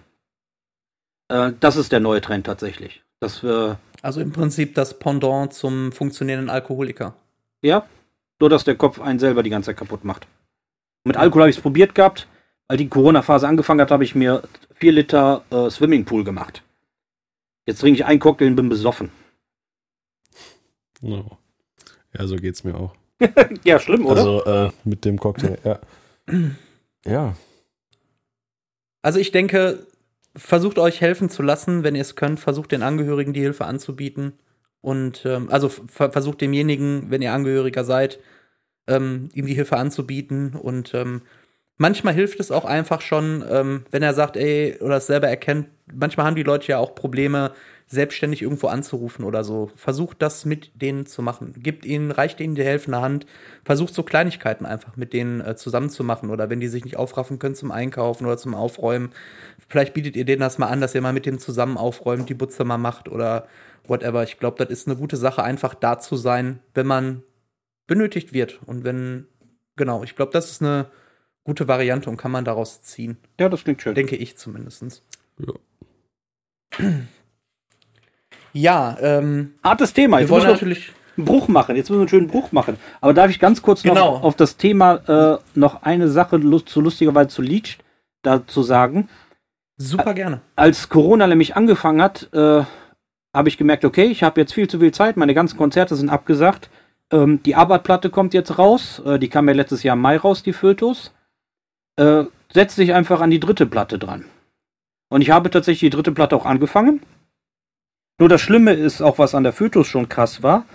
Äh, 1.29 1.53
das 1.61 1.77
ist 1.77 1.93
der 1.93 2.01
neue 2.01 2.19
Trend 2.19 2.45
tatsächlich. 2.45 3.01
Dass 3.21 3.43
wir, 3.43 3.79
Also 4.01 4.19
im 4.19 4.33
Prinzip 4.33 4.75
das 4.75 4.99
Pendant 4.99 5.53
zum 5.53 5.93
funktionierenden 5.93 6.49
Alkoholiker. 6.49 7.13
ja, 7.61 7.85
nur 8.41 8.49
dass 8.49 8.63
der 8.65 8.75
Kopf 8.75 8.99
einen 8.99 9.19
selber 9.19 9.43
die 9.43 9.51
ganze 9.51 9.67
Zeit 9.67 9.77
kaputt 9.77 10.03
macht. 10.03 10.27
Mit 11.05 11.15
Alkohol 11.15 11.43
habe 11.43 11.49
ich 11.51 11.57
es 11.57 11.61
probiert 11.61 11.95
gehabt. 11.95 12.27
Als 12.71 12.77
die 12.77 12.87
Corona-Phase 12.87 13.49
angefangen 13.49 13.81
hat, 13.81 13.91
habe 13.91 14.05
ich 14.05 14.15
mir 14.15 14.43
vier 14.75 14.93
Liter 14.93 15.43
äh, 15.49 15.69
Swimmingpool 15.69 16.23
gemacht. 16.23 16.63
Jetzt 17.65 17.81
trinke 17.81 17.99
ich 17.99 18.05
einen 18.05 18.21
Cocktail 18.21 18.47
und 18.47 18.55
bin 18.55 18.69
besoffen. 18.69 19.11
No. 21.01 21.37
Ja, 22.17 22.25
so 22.27 22.37
geht's 22.37 22.63
mir 22.63 22.75
auch. 22.75 22.95
ja, 23.65 23.77
schlimm, 23.77 24.05
oder? 24.05 24.21
Also 24.21 24.45
äh, 24.45 24.71
mit 24.85 25.03
dem 25.03 25.19
Cocktail, 25.19 25.57
ja. 25.65 25.79
Ja, 27.05 27.35
Also 29.01 29.19
ich 29.19 29.33
denke, 29.33 29.85
versucht 30.33 30.79
euch 30.79 31.01
helfen 31.01 31.29
zu 31.29 31.43
lassen, 31.43 31.83
wenn 31.83 31.95
ihr 31.95 32.01
es 32.01 32.15
könnt, 32.15 32.39
versucht 32.39 32.71
den 32.71 32.83
Angehörigen 32.83 33.33
die 33.33 33.41
Hilfe 33.41 33.65
anzubieten. 33.65 34.31
Und 34.79 35.25
ähm, 35.25 35.49
also 35.49 35.67
ver 35.67 36.13
versucht 36.13 36.39
demjenigen, 36.39 37.07
wenn 37.09 37.21
ihr 37.21 37.33
Angehöriger 37.33 37.83
seid, 37.83 38.19
ähm, 38.87 39.27
ihm 39.33 39.45
die 39.45 39.55
Hilfe 39.55 39.75
anzubieten. 39.75 40.53
Und 40.53 40.93
ähm, 40.93 41.23
manchmal 41.81 42.13
hilft 42.13 42.39
es 42.39 42.51
auch 42.51 42.63
einfach 42.63 43.01
schon, 43.01 43.43
ähm, 43.49 43.85
wenn 43.89 44.03
er 44.03 44.13
sagt, 44.13 44.37
ey, 44.37 44.77
oder 44.81 44.97
es 44.97 45.07
selber 45.07 45.27
erkennt, 45.27 45.67
manchmal 45.91 46.27
haben 46.27 46.35
die 46.35 46.43
Leute 46.43 46.67
ja 46.67 46.77
auch 46.77 46.93
Probleme, 46.93 47.53
selbstständig 47.87 48.43
irgendwo 48.43 48.67
anzurufen 48.67 49.25
oder 49.25 49.43
so. 49.43 49.71
Versucht 49.75 50.21
das 50.21 50.45
mit 50.45 50.71
denen 50.81 51.07
zu 51.07 51.21
machen. 51.21 51.53
Gibt 51.57 51.85
ihnen, 51.85 52.11
reicht 52.11 52.39
ihnen 52.39 52.55
die 52.55 52.63
helfende 52.63 53.01
Hand. 53.01 53.25
Versucht 53.65 53.93
so 53.93 54.03
Kleinigkeiten 54.03 54.65
einfach 54.65 54.95
mit 54.95 55.11
denen 55.11 55.41
äh, 55.41 55.57
zusammen 55.57 55.89
zu 55.89 56.03
machen. 56.05 56.29
Oder 56.29 56.49
wenn 56.49 56.61
die 56.61 56.69
sich 56.69 56.85
nicht 56.85 56.95
aufraffen 56.95 57.37
können 57.37 57.55
zum 57.55 57.71
Einkaufen 57.71 58.25
oder 58.25 58.37
zum 58.37 58.55
Aufräumen, 58.55 59.09
vielleicht 59.67 59.93
bietet 59.93 60.15
ihr 60.15 60.23
denen 60.23 60.39
das 60.39 60.57
mal 60.57 60.67
an, 60.67 60.79
dass 60.79 60.95
ihr 60.95 61.01
mal 61.01 61.11
mit 61.11 61.25
denen 61.25 61.39
zusammen 61.39 61.77
aufräumt, 61.77 62.29
die 62.29 62.33
Butze 62.35 62.63
mal 62.63 62.77
macht 62.77 63.09
oder 63.09 63.47
whatever. 63.85 64.23
Ich 64.23 64.39
glaube, 64.39 64.63
das 64.63 64.71
ist 64.71 64.87
eine 64.87 64.95
gute 64.95 65.17
Sache, 65.17 65.43
einfach 65.43 65.73
da 65.73 65.99
zu 65.99 66.15
sein, 66.15 66.59
wenn 66.73 66.87
man 66.87 67.23
benötigt 67.87 68.31
wird. 68.31 68.61
Und 68.65 68.85
wenn, 68.85 69.27
genau, 69.75 70.03
ich 70.03 70.15
glaube, 70.15 70.31
das 70.31 70.51
ist 70.51 70.61
eine 70.61 70.85
gute 71.43 71.67
Variante 71.67 72.09
und 72.09 72.17
kann 72.17 72.31
man 72.31 72.45
daraus 72.45 72.81
ziehen. 72.81 73.17
ja, 73.39 73.49
das 73.49 73.63
klingt 73.63 73.81
schön. 73.81 73.95
Denke 73.95 74.15
ich 74.15 74.37
zumindest. 74.37 75.03
Ja. 75.39 75.53
Ja, 78.53 78.97
ähm, 78.99 79.53
Hartes 79.63 79.93
Thema. 79.93 80.17
wir 80.17 80.21
Jetzt 80.21 80.29
wollen 80.29 80.41
muss 80.41 80.47
noch 80.47 80.53
natürlich. 80.55 80.91
einen 81.17 81.25
Bruch 81.25 81.47
machen. 81.47 81.75
Jetzt 81.75 81.89
müssen 81.89 81.99
wir 81.99 82.01
einen 82.01 82.09
schönen 82.09 82.27
Bruch 82.27 82.51
machen. 82.51 82.77
Aber 82.99 83.13
darf 83.13 83.29
ich 83.29 83.39
ganz 83.39 83.61
kurz 83.61 83.83
noch 83.85 83.93
Genau. 83.93 84.15
auf 84.17 84.35
das 84.35 84.57
Thema 84.57 84.95
äh, 85.35 85.37
noch 85.57 85.83
eine 85.83 86.09
Sache 86.09 86.37
lust, 86.37 86.67
zu 86.69 86.81
lustigerweise 86.81 87.29
zu 87.29 87.41
Leech 87.41 87.77
dazu 88.23 88.61
sagen? 88.63 89.07
Super 89.77 90.13
gerne. 90.13 90.41
Als 90.55 90.89
Corona 90.89 91.27
nämlich 91.27 91.55
angefangen 91.55 92.01
hat, 92.01 92.29
äh, 92.33 92.63
habe 93.33 93.47
ich 93.47 93.57
gemerkt, 93.57 93.85
okay, 93.85 94.05
ich 94.07 94.21
habe 94.23 94.41
jetzt 94.41 94.53
viel 94.53 94.67
zu 94.67 94.79
viel 94.79 94.91
Zeit, 94.91 95.15
meine 95.15 95.33
ganzen 95.33 95.57
Konzerte 95.57 95.95
sind 95.95 96.09
abgesagt. 96.09 96.69
Ähm, 97.11 97.41
die 97.43 97.55
Arbeit-Platte 97.55 98.09
kommt 98.09 98.33
jetzt 98.33 98.59
raus. 98.59 99.01
Äh, 99.05 99.17
die 99.17 99.29
kam 99.29 99.47
ja 99.47 99.55
letztes 99.55 99.83
Jahr 99.83 99.95
im 99.95 100.01
Mai 100.01 100.17
raus, 100.17 100.43
die 100.43 100.53
Fötus. 100.53 101.13
Äh, 101.97 102.25
setz 102.53 102.75
dich 102.75 102.93
einfach 102.93 103.21
an 103.21 103.31
die 103.31 103.39
dritte 103.39 103.65
Platte 103.65 103.99
dran. 103.99 104.25
Und 105.09 105.21
ich 105.21 105.29
habe 105.29 105.49
tatsächlich 105.49 105.91
die 105.91 105.95
dritte 105.95 106.11
Platte 106.11 106.35
auch 106.35 106.45
angefangen. 106.45 107.01
Nur 108.17 108.29
das 108.29 108.41
Schlimme 108.41 108.73
ist 108.73 109.01
auch, 109.01 109.17
was 109.17 109.35
an 109.35 109.43
der 109.43 109.53
Fötus 109.53 109.87
schon 109.87 110.07
krass 110.07 110.43
war. 110.43 110.65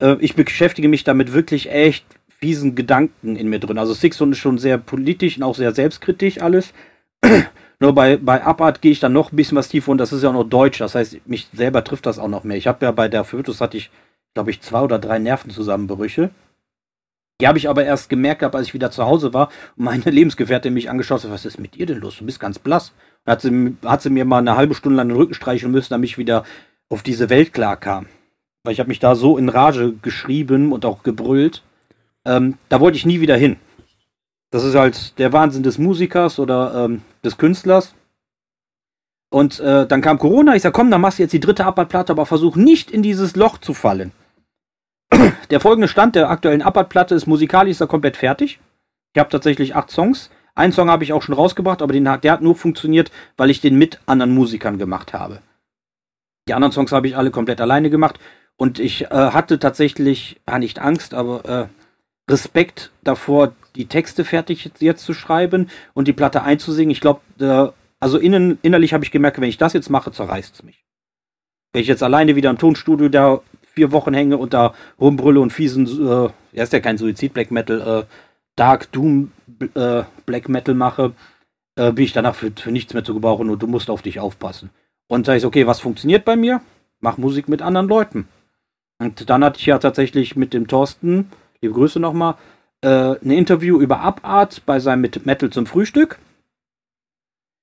Äh, 0.00 0.16
ich 0.20 0.34
beschäftige 0.34 0.88
mich 0.88 1.04
damit 1.04 1.32
wirklich 1.32 1.70
echt 1.70 2.04
fiesen 2.40 2.74
Gedanken 2.74 3.36
in 3.36 3.48
mir 3.48 3.58
drin. 3.58 3.78
Also 3.78 3.94
Sixon 3.94 4.32
ist 4.32 4.38
schon 4.38 4.58
sehr 4.58 4.78
politisch 4.78 5.36
und 5.36 5.42
auch 5.42 5.54
sehr 5.54 5.74
selbstkritisch 5.74 6.40
alles. 6.40 6.72
Nur 7.80 7.94
bei, 7.94 8.16
bei 8.16 8.42
Abart 8.42 8.82
gehe 8.82 8.90
ich 8.90 9.00
dann 9.00 9.12
noch 9.12 9.32
ein 9.32 9.36
bisschen 9.36 9.56
was 9.56 9.68
tiefer 9.68 9.92
und 9.92 9.98
das 9.98 10.12
ist 10.12 10.22
ja 10.22 10.30
auch 10.30 10.34
noch 10.34 10.44
Deutsch. 10.44 10.78
Das 10.78 10.94
heißt, 10.94 11.26
mich 11.26 11.48
selber 11.52 11.84
trifft 11.84 12.06
das 12.06 12.18
auch 12.18 12.28
noch 12.28 12.44
mehr. 12.44 12.56
Ich 12.56 12.66
habe 12.66 12.84
ja 12.84 12.90
bei 12.90 13.08
der 13.08 13.24
Fötus 13.24 13.60
hatte 13.60 13.76
ich, 13.76 13.90
glaube 14.34 14.50
ich, 14.50 14.60
zwei 14.60 14.80
oder 14.80 14.98
drei 14.98 15.18
Nervenzusammenbrüche. 15.18 16.30
Die 17.40 17.46
habe 17.46 17.58
ich 17.58 17.68
aber 17.68 17.84
erst 17.84 18.08
gemerkt, 18.08 18.42
als 18.42 18.66
ich 18.66 18.74
wieder 18.74 18.90
zu 18.90 19.04
Hause 19.04 19.32
war 19.32 19.48
und 19.76 19.84
meine 19.84 20.02
Lebensgefährtin 20.10 20.74
mich 20.74 20.90
angeschaut 20.90 21.22
hat, 21.22 21.30
was 21.30 21.44
ist 21.44 21.60
mit 21.60 21.76
dir 21.76 21.86
denn 21.86 22.00
los? 22.00 22.18
Du 22.18 22.26
bist 22.26 22.40
ganz 22.40 22.58
blass. 22.58 22.92
Und 23.24 23.32
hat 23.32 23.40
sie, 23.42 23.76
hat 23.84 24.02
sie 24.02 24.10
mir 24.10 24.24
mal 24.24 24.38
eine 24.38 24.56
halbe 24.56 24.74
Stunde 24.74 24.96
lang 24.96 25.08
den 25.08 25.16
Rücken 25.16 25.34
streicheln 25.34 25.70
müssen, 25.70 25.90
damit 25.90 26.10
ich 26.10 26.18
wieder 26.18 26.44
auf 26.88 27.02
diese 27.02 27.30
Welt 27.30 27.52
klar 27.52 27.76
kam. 27.76 28.06
Weil 28.64 28.72
ich 28.72 28.80
habe 28.80 28.88
mich 28.88 28.98
da 28.98 29.14
so 29.14 29.38
in 29.38 29.48
Rage 29.48 29.94
geschrieben 30.02 30.72
und 30.72 30.84
auch 30.84 31.02
gebrüllt. 31.02 31.62
Ähm, 32.24 32.58
da 32.68 32.80
wollte 32.80 32.96
ich 32.96 33.06
nie 33.06 33.20
wieder 33.20 33.36
hin. 33.36 33.56
Das 34.50 34.64
ist 34.64 34.74
halt 34.74 35.18
der 35.18 35.32
Wahnsinn 35.32 35.62
des 35.62 35.78
Musikers 35.78 36.38
oder 36.38 36.84
ähm, 36.84 37.02
des 37.24 37.36
Künstlers. 37.36 37.94
Und 39.30 39.60
äh, 39.60 39.86
dann 39.86 40.00
kam 40.00 40.18
Corona. 40.18 40.56
Ich 40.56 40.62
sag, 40.62 40.72
komm, 40.72 40.90
dann 40.90 41.02
machst 41.02 41.18
du 41.18 41.22
jetzt 41.22 41.32
die 41.32 41.40
dritte 41.40 41.66
Abbattplatte, 41.66 42.12
aber 42.12 42.26
versuch 42.26 42.56
nicht 42.56 42.90
in 42.90 43.02
dieses 43.02 43.36
Loch 43.36 43.58
zu 43.58 43.74
fallen. 43.74 44.12
Der 45.50 45.60
folgende 45.60 45.88
Stand 45.88 46.14
der 46.14 46.28
aktuellen 46.28 46.62
Abbattplatte 46.62 47.14
ist 47.14 47.26
musikalisch 47.26 47.72
ist 47.72 47.80
er 47.80 47.86
komplett 47.86 48.16
fertig. 48.16 48.60
Ich 49.14 49.20
habe 49.20 49.30
tatsächlich 49.30 49.74
acht 49.74 49.90
Songs. 49.90 50.30
Einen 50.54 50.72
Song 50.72 50.90
habe 50.90 51.04
ich 51.04 51.12
auch 51.12 51.22
schon 51.22 51.34
rausgebracht, 51.34 51.82
aber 51.82 51.92
den 51.92 52.04
der 52.04 52.32
hat 52.32 52.42
nur 52.42 52.56
funktioniert, 52.56 53.10
weil 53.36 53.48
ich 53.48 53.60
den 53.60 53.76
mit 53.76 54.00
anderen 54.06 54.34
Musikern 54.34 54.78
gemacht 54.78 55.12
habe. 55.12 55.40
Die 56.48 56.54
anderen 56.54 56.72
Songs 56.72 56.92
habe 56.92 57.06
ich 57.06 57.16
alle 57.16 57.30
komplett 57.30 57.60
alleine 57.60 57.90
gemacht. 57.90 58.18
Und 58.56 58.80
ich 58.80 59.04
äh, 59.04 59.08
hatte 59.08 59.58
tatsächlich, 59.58 60.40
ja, 60.48 60.58
nicht 60.58 60.80
Angst, 60.80 61.14
aber 61.14 61.44
äh, 61.44 62.30
Respekt 62.30 62.90
davor, 63.04 63.52
die 63.76 63.86
Texte 63.86 64.24
fertig 64.24 64.70
jetzt, 64.80 65.04
zu 65.04 65.14
schreiben 65.14 65.70
und 65.94 66.08
die 66.08 66.12
Platte 66.12 66.42
einzusingen. 66.42 66.90
Ich 66.90 67.00
glaube, 67.00 67.20
also 68.00 68.18
innen, 68.18 68.58
innerlich 68.62 68.92
habe 68.92 69.04
ich 69.04 69.12
gemerkt, 69.12 69.40
wenn 69.40 69.48
ich 69.48 69.58
das 69.58 69.72
jetzt 69.72 69.90
mache, 69.90 70.10
zerreißt 70.10 70.54
es 70.56 70.62
mich. 70.64 70.84
Wenn 71.72 71.82
ich 71.82 71.88
jetzt 71.88 72.02
alleine 72.02 72.34
wieder 72.34 72.50
im 72.50 72.58
Tonstudio 72.58 73.08
da 73.08 73.40
vier 73.78 73.92
Wochen 73.92 74.12
hänge 74.12 74.36
und 74.38 74.54
da 74.54 74.74
rumbrülle 75.00 75.38
und 75.38 75.52
fiesen, 75.52 75.86
äh, 75.86 76.28
ja, 76.50 76.64
ist 76.64 76.72
ja 76.72 76.80
kein 76.80 76.98
Suizid-Black 76.98 77.52
Metal, 77.52 77.80
äh, 77.80 78.06
Dark 78.56 78.90
Doom 78.90 79.30
äh, 79.76 80.02
Black 80.26 80.48
Metal 80.48 80.74
mache, 80.74 81.12
äh, 81.76 81.92
bin 81.92 82.04
ich 82.04 82.12
danach 82.12 82.34
für, 82.34 82.50
für 82.50 82.72
nichts 82.72 82.92
mehr 82.92 83.04
zu 83.04 83.14
gebrauchen 83.14 83.50
und 83.50 83.62
du 83.62 83.68
musst 83.68 83.88
auf 83.88 84.02
dich 84.02 84.18
aufpassen. 84.18 84.70
Und 85.06 85.26
sage 85.26 85.38
ich, 85.38 85.46
okay, 85.46 85.68
was 85.68 85.78
funktioniert 85.78 86.24
bei 86.24 86.34
mir? 86.34 86.60
Mach 86.98 87.18
Musik 87.18 87.48
mit 87.48 87.62
anderen 87.62 87.86
Leuten. 87.86 88.26
Und 88.98 89.30
dann 89.30 89.44
hatte 89.44 89.60
ich 89.60 89.66
ja 89.66 89.78
tatsächlich 89.78 90.34
mit 90.34 90.52
dem 90.52 90.66
Thorsten, 90.66 91.30
liebe 91.60 91.74
Grüße 91.74 92.00
nochmal, 92.00 92.34
äh, 92.80 93.14
ein 93.22 93.30
Interview 93.30 93.80
über 93.80 94.00
Abart 94.00 94.66
bei 94.66 94.80
seinem 94.80 95.02
mit 95.02 95.24
Metal 95.24 95.50
zum 95.50 95.66
Frühstück. 95.66 96.18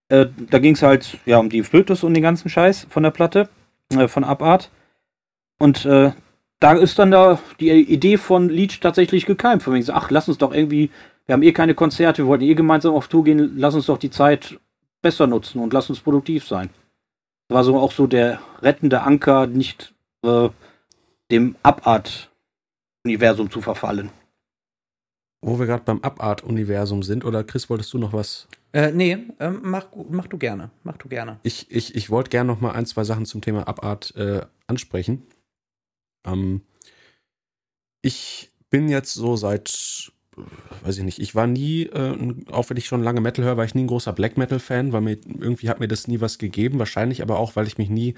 Äh, 0.08 0.28
da 0.50 0.60
ging 0.60 0.76
es 0.76 0.82
halt 0.82 1.18
ja 1.26 1.40
um 1.40 1.50
die 1.50 1.64
Flötus 1.64 2.06
und 2.06 2.14
den 2.14 2.24
ganzen 2.24 2.48
Scheiß 2.48 2.88
von 2.90 3.04
der 3.04 3.12
Platte, 3.12 3.50
äh, 3.90 4.08
von 4.08 4.24
Abart. 4.24 4.72
Und 5.66 5.84
äh, 5.84 6.12
da 6.60 6.74
ist 6.74 7.00
dann 7.00 7.10
da 7.10 7.40
die 7.60 7.72
Idee 7.72 8.18
von 8.18 8.50
Leech 8.50 8.80
tatsächlich 8.82 9.26
gekeimt. 9.26 9.64
Von 9.64 9.74
wegen 9.74 9.84
so, 9.84 9.94
ach, 9.94 10.12
lass 10.12 10.28
uns 10.28 10.38
doch 10.38 10.54
irgendwie, 10.54 10.92
wir 11.26 11.34
haben 11.34 11.42
eh 11.42 11.54
keine 11.54 11.74
Konzerte, 11.74 12.22
wir 12.22 12.28
wollten 12.28 12.44
eh 12.44 12.54
gemeinsam 12.54 12.94
auf 12.94 13.08
Tour 13.08 13.24
gehen, 13.24 13.58
lass 13.58 13.74
uns 13.74 13.88
doch 13.88 13.98
die 13.98 14.12
Zeit 14.12 14.60
besser 15.02 15.26
nutzen 15.26 15.60
und 15.60 15.74
lass 15.74 15.90
uns 15.90 16.02
produktiv 16.02 16.48
sein. 16.48 16.70
Das 17.48 17.56
war 17.56 17.64
so 17.64 17.80
auch 17.80 17.92
so 17.92 18.06
der 18.06 18.42
rettende 18.62 19.02
Anker, 19.02 19.48
nicht 19.48 19.96
äh, 20.24 20.50
dem 21.32 21.56
Abart-Universum 21.64 23.50
zu 23.50 23.62
verfallen. 23.62 24.12
Wo 25.42 25.58
wir 25.58 25.66
gerade 25.66 25.84
beim 25.84 26.02
Abart-Universum 26.04 27.02
sind, 27.02 27.26
oder 27.26 27.44
Chris, 27.44 27.72
wolltest 27.72 27.92
du 27.92 27.98
noch 27.98 28.14
was? 28.14 28.48
Äh, 28.72 28.92
nee, 28.92 29.18
ähm, 29.40 29.62
mach, 29.64 29.88
mach 30.10 30.28
du 30.28 30.38
gerne. 30.38 30.70
Mach 30.84 30.98
du 30.98 31.08
gerne. 31.08 31.40
Ich, 31.42 31.72
ich, 31.72 31.96
ich 31.96 32.12
wollte 32.12 32.30
gerne 32.30 32.52
noch 32.52 32.62
mal 32.62 32.74
ein, 32.74 32.86
zwei 32.86 33.04
Sachen 33.04 33.26
zum 33.26 33.42
Thema 33.42 33.68
Abart 33.68 34.14
äh, 34.16 34.42
ansprechen. 34.68 35.24
Ähm, 36.26 36.62
ich 38.02 38.52
bin 38.70 38.90
jetzt 38.90 39.14
so 39.14 39.36
seit, 39.36 40.12
äh, 40.38 40.42
weiß 40.86 40.98
ich 40.98 41.04
nicht, 41.04 41.20
ich 41.20 41.36
war 41.36 41.48
nie, 41.48 41.84
äh, 41.84 42.36
auch 42.52 42.70
wenn 42.70 42.78
ich 42.78 42.88
schon 42.88 43.04
lange 43.04 43.22
Metal 43.22 43.46
höre, 43.46 43.58
war 43.58 43.66
ich 43.66 43.76
nie 43.76 43.84
ein 43.84 43.88
großer 43.88 44.14
Black 44.14 44.38
Metal-Fan, 44.38 44.92
weil 44.94 45.02
mir 45.02 45.18
irgendwie 45.26 45.70
hat 45.70 45.80
mir 45.80 45.88
das 45.88 46.08
nie 46.08 46.22
was 46.22 46.38
gegeben. 46.38 46.80
Wahrscheinlich 46.80 47.22
aber 47.22 47.40
auch, 47.40 47.56
weil 47.56 47.68
ich 47.68 47.78
mich 47.78 47.90
nie 47.90 48.16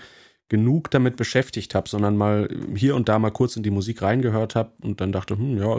genug 0.49 0.89
damit 0.91 1.17
beschäftigt 1.17 1.75
habe, 1.75 1.89
sondern 1.89 2.15
mal 2.15 2.49
hier 2.75 2.95
und 2.95 3.09
da 3.09 3.19
mal 3.19 3.31
kurz 3.31 3.55
in 3.55 3.63
die 3.63 3.69
Musik 3.69 4.01
reingehört 4.01 4.55
habe 4.55 4.71
und 4.81 5.01
dann 5.01 5.11
dachte, 5.11 5.37
hm, 5.37 5.57
ja, 5.57 5.75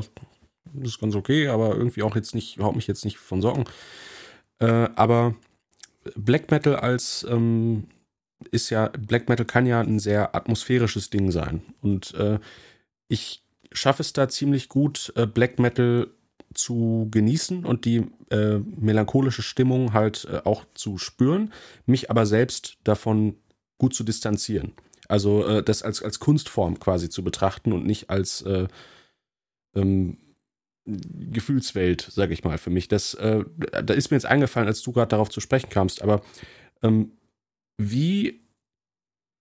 das 0.74 0.90
ist 0.90 1.00
ganz 1.00 1.14
okay, 1.14 1.48
aber 1.48 1.74
irgendwie 1.74 2.02
auch 2.02 2.14
jetzt 2.14 2.34
nicht, 2.34 2.58
haut 2.58 2.76
mich 2.76 2.86
jetzt 2.86 3.04
nicht 3.04 3.18
von 3.18 3.40
Socken. 3.40 3.64
Äh, 4.58 4.88
aber 4.94 5.34
Black 6.16 6.50
Metal 6.50 6.76
als 6.76 7.26
ähm, 7.28 7.84
ist 8.50 8.70
ja, 8.70 8.88
Black 8.88 9.28
Metal 9.28 9.46
kann 9.46 9.66
ja 9.66 9.80
ein 9.80 9.98
sehr 9.98 10.34
atmosphärisches 10.34 11.10
Ding 11.10 11.30
sein. 11.30 11.62
Und 11.82 12.14
äh, 12.14 12.38
ich 13.08 13.42
schaffe 13.72 14.02
es 14.02 14.12
da 14.12 14.28
ziemlich 14.28 14.68
gut, 14.68 15.12
äh, 15.16 15.26
Black 15.26 15.58
Metal 15.58 16.08
zu 16.54 17.08
genießen 17.10 17.64
und 17.64 17.84
die 17.84 18.06
äh, 18.30 18.58
melancholische 18.58 19.42
Stimmung 19.42 19.92
halt 19.92 20.26
äh, 20.30 20.40
auch 20.44 20.64
zu 20.74 20.98
spüren, 20.98 21.52
mich 21.86 22.10
aber 22.10 22.26
selbst 22.26 22.78
davon 22.84 23.36
gut 23.78 23.94
zu 23.94 24.04
distanzieren. 24.04 24.72
Also 25.08 25.46
äh, 25.46 25.62
das 25.62 25.82
als, 25.82 26.02
als 26.02 26.18
Kunstform 26.18 26.78
quasi 26.78 27.10
zu 27.10 27.22
betrachten 27.22 27.72
und 27.72 27.86
nicht 27.86 28.10
als 28.10 28.42
äh, 28.42 28.66
ähm, 29.74 30.18
Gefühlswelt, 30.86 32.08
sag 32.10 32.30
ich 32.30 32.44
mal, 32.44 32.56
für 32.56 32.70
mich. 32.70 32.88
Das, 32.88 33.14
da 33.14 33.92
ist 33.92 34.10
mir 34.10 34.16
jetzt 34.16 34.24
eingefallen, 34.24 34.68
als 34.68 34.80
du 34.80 34.90
gerade 34.92 35.10
darauf 35.10 35.28
zu 35.28 35.40
sprechen 35.40 35.68
kamst, 35.68 36.00
aber 36.00 36.22
ähm, 36.82 37.17
wie 37.78 38.40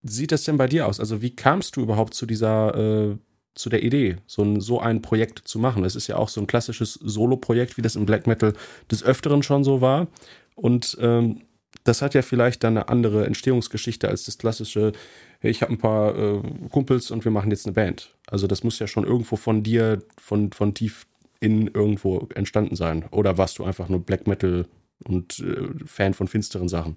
sieht 0.02 0.32
das 0.32 0.44
denn 0.44 0.56
bei 0.56 0.66
dir 0.66 0.86
aus? 0.86 1.00
Also, 1.00 1.20
wie 1.22 1.34
kamst 1.34 1.76
du 1.76 1.82
überhaupt 1.82 2.14
zu 2.14 2.24
dieser, 2.26 3.10
äh, 3.10 3.16
zu 3.54 3.68
der 3.68 3.82
Idee, 3.82 4.16
so 4.26 4.42
ein, 4.42 4.60
so 4.60 4.80
ein 4.80 5.02
Projekt 5.02 5.46
zu 5.46 5.58
machen? 5.58 5.84
Es 5.84 5.96
ist 5.96 6.06
ja 6.06 6.16
auch 6.16 6.28
so 6.28 6.40
ein 6.40 6.46
klassisches 6.46 6.94
Solo-Projekt, 6.94 7.76
wie 7.76 7.82
das 7.82 7.96
im 7.96 8.06
Black 8.06 8.26
Metal 8.26 8.54
des 8.90 9.02
Öfteren 9.02 9.42
schon 9.42 9.64
so 9.64 9.80
war. 9.80 10.06
Und 10.54 10.96
ähm, 11.00 11.42
das 11.84 12.02
hat 12.02 12.14
ja 12.14 12.22
vielleicht 12.22 12.64
dann 12.64 12.76
eine 12.76 12.88
andere 12.88 13.26
Entstehungsgeschichte 13.26 14.08
als 14.08 14.24
das 14.24 14.38
klassische, 14.38 14.92
ich 15.40 15.62
habe 15.62 15.72
ein 15.72 15.78
paar 15.78 16.16
äh, 16.16 16.42
Kumpels 16.70 17.10
und 17.10 17.24
wir 17.24 17.32
machen 17.32 17.50
jetzt 17.50 17.66
eine 17.66 17.74
Band. 17.74 18.14
Also 18.26 18.46
das 18.46 18.64
muss 18.64 18.78
ja 18.78 18.86
schon 18.86 19.04
irgendwo 19.04 19.36
von 19.36 19.62
dir, 19.62 20.02
von, 20.18 20.52
von 20.52 20.74
tief 20.74 21.06
in 21.40 21.68
irgendwo 21.68 22.28
entstanden 22.34 22.76
sein. 22.76 23.04
Oder 23.10 23.38
warst 23.38 23.58
du 23.58 23.64
einfach 23.64 23.88
nur 23.88 24.00
Black 24.00 24.26
Metal 24.26 24.66
und 25.04 25.38
äh, 25.40 25.68
Fan 25.86 26.14
von 26.14 26.28
finsteren 26.28 26.68
Sachen? 26.68 26.96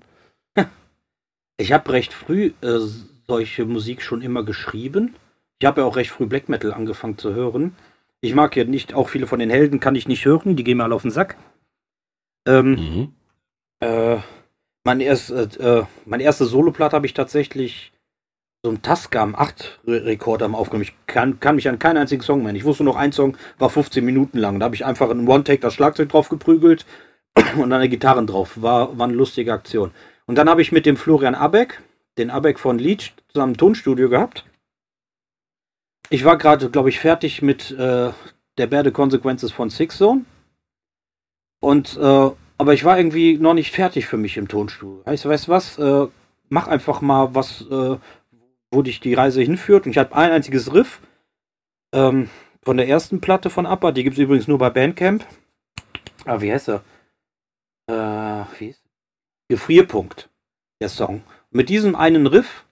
Ich 1.61 1.71
habe 1.71 1.93
recht 1.93 2.11
früh 2.11 2.53
äh, 2.61 2.79
solche 3.27 3.65
Musik 3.65 4.01
schon 4.01 4.23
immer 4.23 4.43
geschrieben. 4.43 5.15
Ich 5.59 5.67
habe 5.67 5.81
ja 5.81 5.88
auch 5.88 5.95
recht 5.95 6.09
früh 6.09 6.25
Black 6.25 6.49
Metal 6.49 6.73
angefangen 6.73 7.19
zu 7.19 7.35
hören. 7.35 7.75
Ich 8.19 8.33
mag 8.33 8.55
ja 8.55 8.63
nicht, 8.63 8.95
auch 8.95 9.09
viele 9.09 9.27
von 9.27 9.38
den 9.38 9.51
Helden 9.51 9.79
kann 9.79 9.95
ich 9.95 10.07
nicht 10.07 10.25
hören, 10.25 10.55
die 10.55 10.63
gehen 10.63 10.77
mir 10.77 10.85
alle 10.85 10.95
auf 10.95 11.03
den 11.03 11.11
Sack. 11.11 11.38
Ähm, 12.47 12.71
mhm. 12.71 13.13
äh, 13.79 14.17
mein, 14.83 15.01
erst, 15.01 15.29
äh, 15.29 15.43
äh 15.59 15.85
meine 16.05 16.23
erste 16.23 16.45
Soloplatte 16.45 16.95
habe 16.95 17.05
ich 17.05 17.13
tatsächlich 17.13 17.93
so 18.63 18.71
ein 18.71 18.81
Tascam 18.81 19.35
8 19.35 19.81
Rekorder 19.85 20.51
aufgenommen. 20.53 20.83
Ich 20.83 20.95
kann, 21.05 21.39
kann, 21.39 21.55
mich 21.55 21.69
an 21.69 21.77
keinen 21.77 21.97
einzigen 21.97 22.23
Song 22.23 22.41
mehr. 22.41 22.55
Ich 22.55 22.65
wusste 22.65 22.83
noch, 22.83 22.95
ein 22.95 23.11
Song 23.11 23.38
war 23.59 23.69
15 23.69 24.03
Minuten 24.03 24.39
lang. 24.39 24.59
Da 24.59 24.65
habe 24.65 24.75
ich 24.75 24.85
einfach 24.85 25.11
in 25.11 25.27
One-Take 25.27 25.59
das 25.59 25.75
Schlagzeug 25.75 26.09
drauf 26.09 26.29
geprügelt 26.29 26.88
und 27.57 27.69
dann 27.69 27.81
die 27.83 27.89
Gitarren 27.89 28.25
drauf. 28.25 28.61
War, 28.63 28.97
war 28.97 29.07
eine 29.07 29.15
lustige 29.15 29.53
Aktion. 29.53 29.91
Und 30.26 30.35
dann 30.35 30.49
habe 30.49 30.61
ich 30.61 30.72
mit 30.72 30.85
dem 30.85 30.98
Florian 30.98 31.35
Abeck, 31.35 31.81
den 32.18 32.30
Abeck 32.30 32.60
von 32.60 32.80
Leech, 32.80 33.14
zusammen 33.30 33.53
ein 33.53 33.57
Tonstudio 33.57 34.10
gehabt. 34.10 34.45
Ich 36.10 36.26
war 36.26 36.38
gerade, 36.38 36.69
glaube 36.69 36.89
ich, 36.89 36.99
fertig 36.99 37.41
mit 37.41 37.72
äh, 37.72 38.11
der 38.57 38.68
Berde 38.68 38.91
Consequences 38.91 39.52
von 39.52 39.69
Six 39.69 39.98
Zone. 39.98 40.26
Und, 41.61 41.98
äh, 41.98 42.31
aber 42.57 42.73
ich 42.73 42.84
war 42.84 42.98
irgendwie 42.98 43.38
noch 43.38 43.53
nicht 43.53 43.72
fertig 43.72 44.07
für 44.07 44.18
mich 44.18 44.38
im 44.38 44.48
Tonstudio. 44.48 45.03
Heißt, 45.06 45.26
weißt 45.26 45.48
du 45.48 45.52
was? 45.52 45.77
Äh, 45.77 46.07
mach 46.49 46.68
einfach 46.68 47.02
mal 47.02 47.34
was, 47.34 47.61
äh, 47.69 47.98
wo 48.72 48.81
dich 48.81 48.99
die 48.99 49.14
Reise 49.14 49.41
hinführt. 49.41 49.85
Und 49.85 49.91
ich 49.91 49.98
habe 49.98 50.15
ein 50.15 50.31
einziges 50.31 50.73
Riff 50.73 51.02
ähm, 51.93 52.30
von 52.61 52.77
der 52.77 52.88
ersten 52.88 53.22
Platte 53.22 53.49
von 53.49 53.65
ABBA. 53.65 53.91
Die 53.91 54.03
gibt 54.03 54.18
es 54.18 54.23
übrigens 54.23 54.48
nur 54.48 54.57
bei 54.57 54.69
Bandcamp. 54.69 55.26
Ah, 56.26 56.41
wie 56.41 56.52
heißt 56.52 56.69
er? 56.69 56.84
Äh, 57.88 58.45
wie 58.60 58.68
ist 58.68 58.80
Gefrierpunkt, 59.52 60.30
der 60.80 60.88
Song. 60.88 61.23
Mit 61.52 61.68
diesem 61.68 61.94
einen 61.98 62.26
Riff 62.26 62.65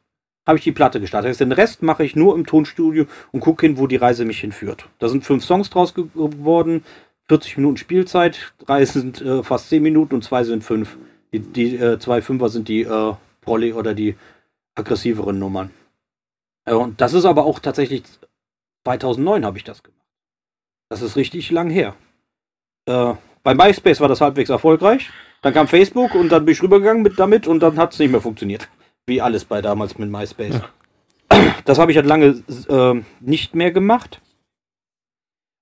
habe 0.48 0.58
ich 0.58 0.64
die 0.64 0.72
Platte 0.72 1.02
gestartet. 1.02 1.38
Den 1.38 1.52
Rest 1.52 1.84
mache 1.84 2.06
ich 2.06 2.16
nur 2.16 2.36
im 2.36 2.46
Tonstudio 2.46 3.06
und 3.34 3.42
gucke 3.42 3.66
hin, 3.66 3.78
wo 3.78 3.86
die 3.86 3.98
Reise 3.98 4.24
mich 4.24 4.40
hinführt. 4.40 4.88
Da 4.98 5.10
sind 5.10 5.26
fünf 5.26 5.44
Songs 5.44 5.70
draus 5.70 5.94
geworden, 5.94 6.86
40 7.28 7.58
Minuten 7.58 7.76
Spielzeit, 7.76 8.54
drei 8.60 8.86
sind 8.86 9.22
äh, 9.22 9.44
fast 9.44 9.68
10 9.68 9.84
Minuten 9.84 10.16
und 10.16 10.24
zwei 10.24 10.46
sind 10.46 10.64
fünf. 10.64 10.98
Die, 11.34 11.40
die 11.40 11.76
äh, 11.76 12.00
zwei 12.00 12.22
Fünfer 12.22 12.48
sind 12.48 12.70
die 12.70 12.84
äh, 12.84 13.14
Prolly 13.42 13.74
oder 13.74 13.94
die 13.94 14.16
aggressiveren 14.76 15.38
Nummern. 15.38 15.72
Äh, 16.66 16.76
und 16.76 17.02
das 17.02 17.14
ist 17.14 17.26
aber 17.26 17.44
auch 17.44 17.60
tatsächlich 17.60 18.04
2009 18.86 19.46
habe 19.46 19.58
ich 19.58 19.66
das 19.66 19.84
gemacht. 19.84 20.00
Das 20.88 21.02
ist 21.02 21.18
richtig 21.18 21.52
lang 21.52 21.70
her. 21.70 21.94
Äh, 22.86 23.16
bei 23.44 23.54
MySpace 23.54 24.00
war 24.00 24.08
das 24.08 24.22
halbwegs 24.22 24.50
erfolgreich. 24.50 25.10
Dann 25.42 25.54
kam 25.54 25.68
Facebook 25.68 26.16
und 26.16 26.30
dann 26.30 26.46
bin 26.46 26.54
ich 26.54 26.62
rübergegangen 26.62 27.04
mit 27.04 27.18
damit 27.18 27.48
und 27.48 27.62
dann 27.62 27.78
hat 27.78 27.94
es 27.94 28.00
nicht 28.00 28.12
mehr 28.12 28.22
funktioniert. 28.22 28.68
Wie 29.08 29.22
alles 29.22 29.46
bei 29.46 29.62
damals 29.62 29.98
mit 29.98 30.10
MySpace. 30.10 30.56
Ja. 30.56 30.70
Das 31.66 31.80
habe 31.80 31.92
ich 31.92 31.98
halt 31.98 32.08
lange 32.08 32.44
äh, 32.68 33.02
nicht 33.20 33.56
mehr 33.56 33.72
gemacht. 33.72 34.22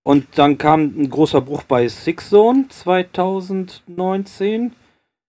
Und 0.03 0.25
dann 0.37 0.57
kam 0.57 0.93
ein 0.97 1.09
großer 1.09 1.41
Bruch 1.41 1.63
bei 1.63 1.87
Six 1.87 2.29
Zone 2.29 2.65
2019 2.69 4.73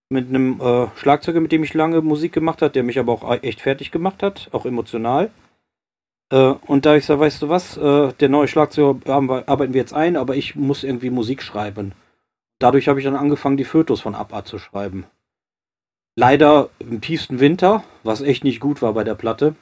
mit 0.09 0.29
einem 0.29 0.59
äh, 0.61 0.87
Schlagzeuger, 0.95 1.41
mit 1.41 1.51
dem 1.51 1.63
ich 1.63 1.73
lange 1.73 2.01
Musik 2.01 2.33
gemacht 2.33 2.61
habe, 2.61 2.71
der 2.71 2.83
mich 2.83 2.97
aber 2.97 3.11
auch 3.11 3.43
echt 3.43 3.61
fertig 3.61 3.91
gemacht 3.91 4.23
hat, 4.23 4.49
auch 4.53 4.65
emotional. 4.65 5.29
Äh, 6.31 6.53
und 6.65 6.85
da 6.85 6.95
ich 6.95 7.05
sage, 7.05 7.19
weißt 7.19 7.41
du 7.41 7.49
was, 7.49 7.77
äh, 7.77 8.13
der 8.13 8.29
neue 8.29 8.47
Schlagzeuger 8.47 8.99
arbeiten 9.47 9.73
wir 9.73 9.81
jetzt 9.81 9.93
ein, 9.93 10.15
aber 10.15 10.35
ich 10.35 10.55
muss 10.55 10.83
irgendwie 10.83 11.09
Musik 11.09 11.43
schreiben 11.43 11.93
dadurch 12.59 12.87
habe 12.87 12.99
ich 12.99 13.05
dann 13.05 13.15
angefangen, 13.15 13.57
die 13.57 13.65
Fotos 13.65 14.01
von 14.01 14.15
Abba 14.15 14.45
zu 14.45 14.59
schreiben. 14.59 15.05
Leider 16.15 16.69
im 16.79 17.01
tiefsten 17.01 17.39
Winter, 17.39 17.83
was 18.03 18.21
echt 18.21 18.43
nicht 18.43 18.59
gut 18.59 18.81
war 18.81 18.93
bei 18.93 19.03
der 19.03 19.15
Platte. 19.15 19.55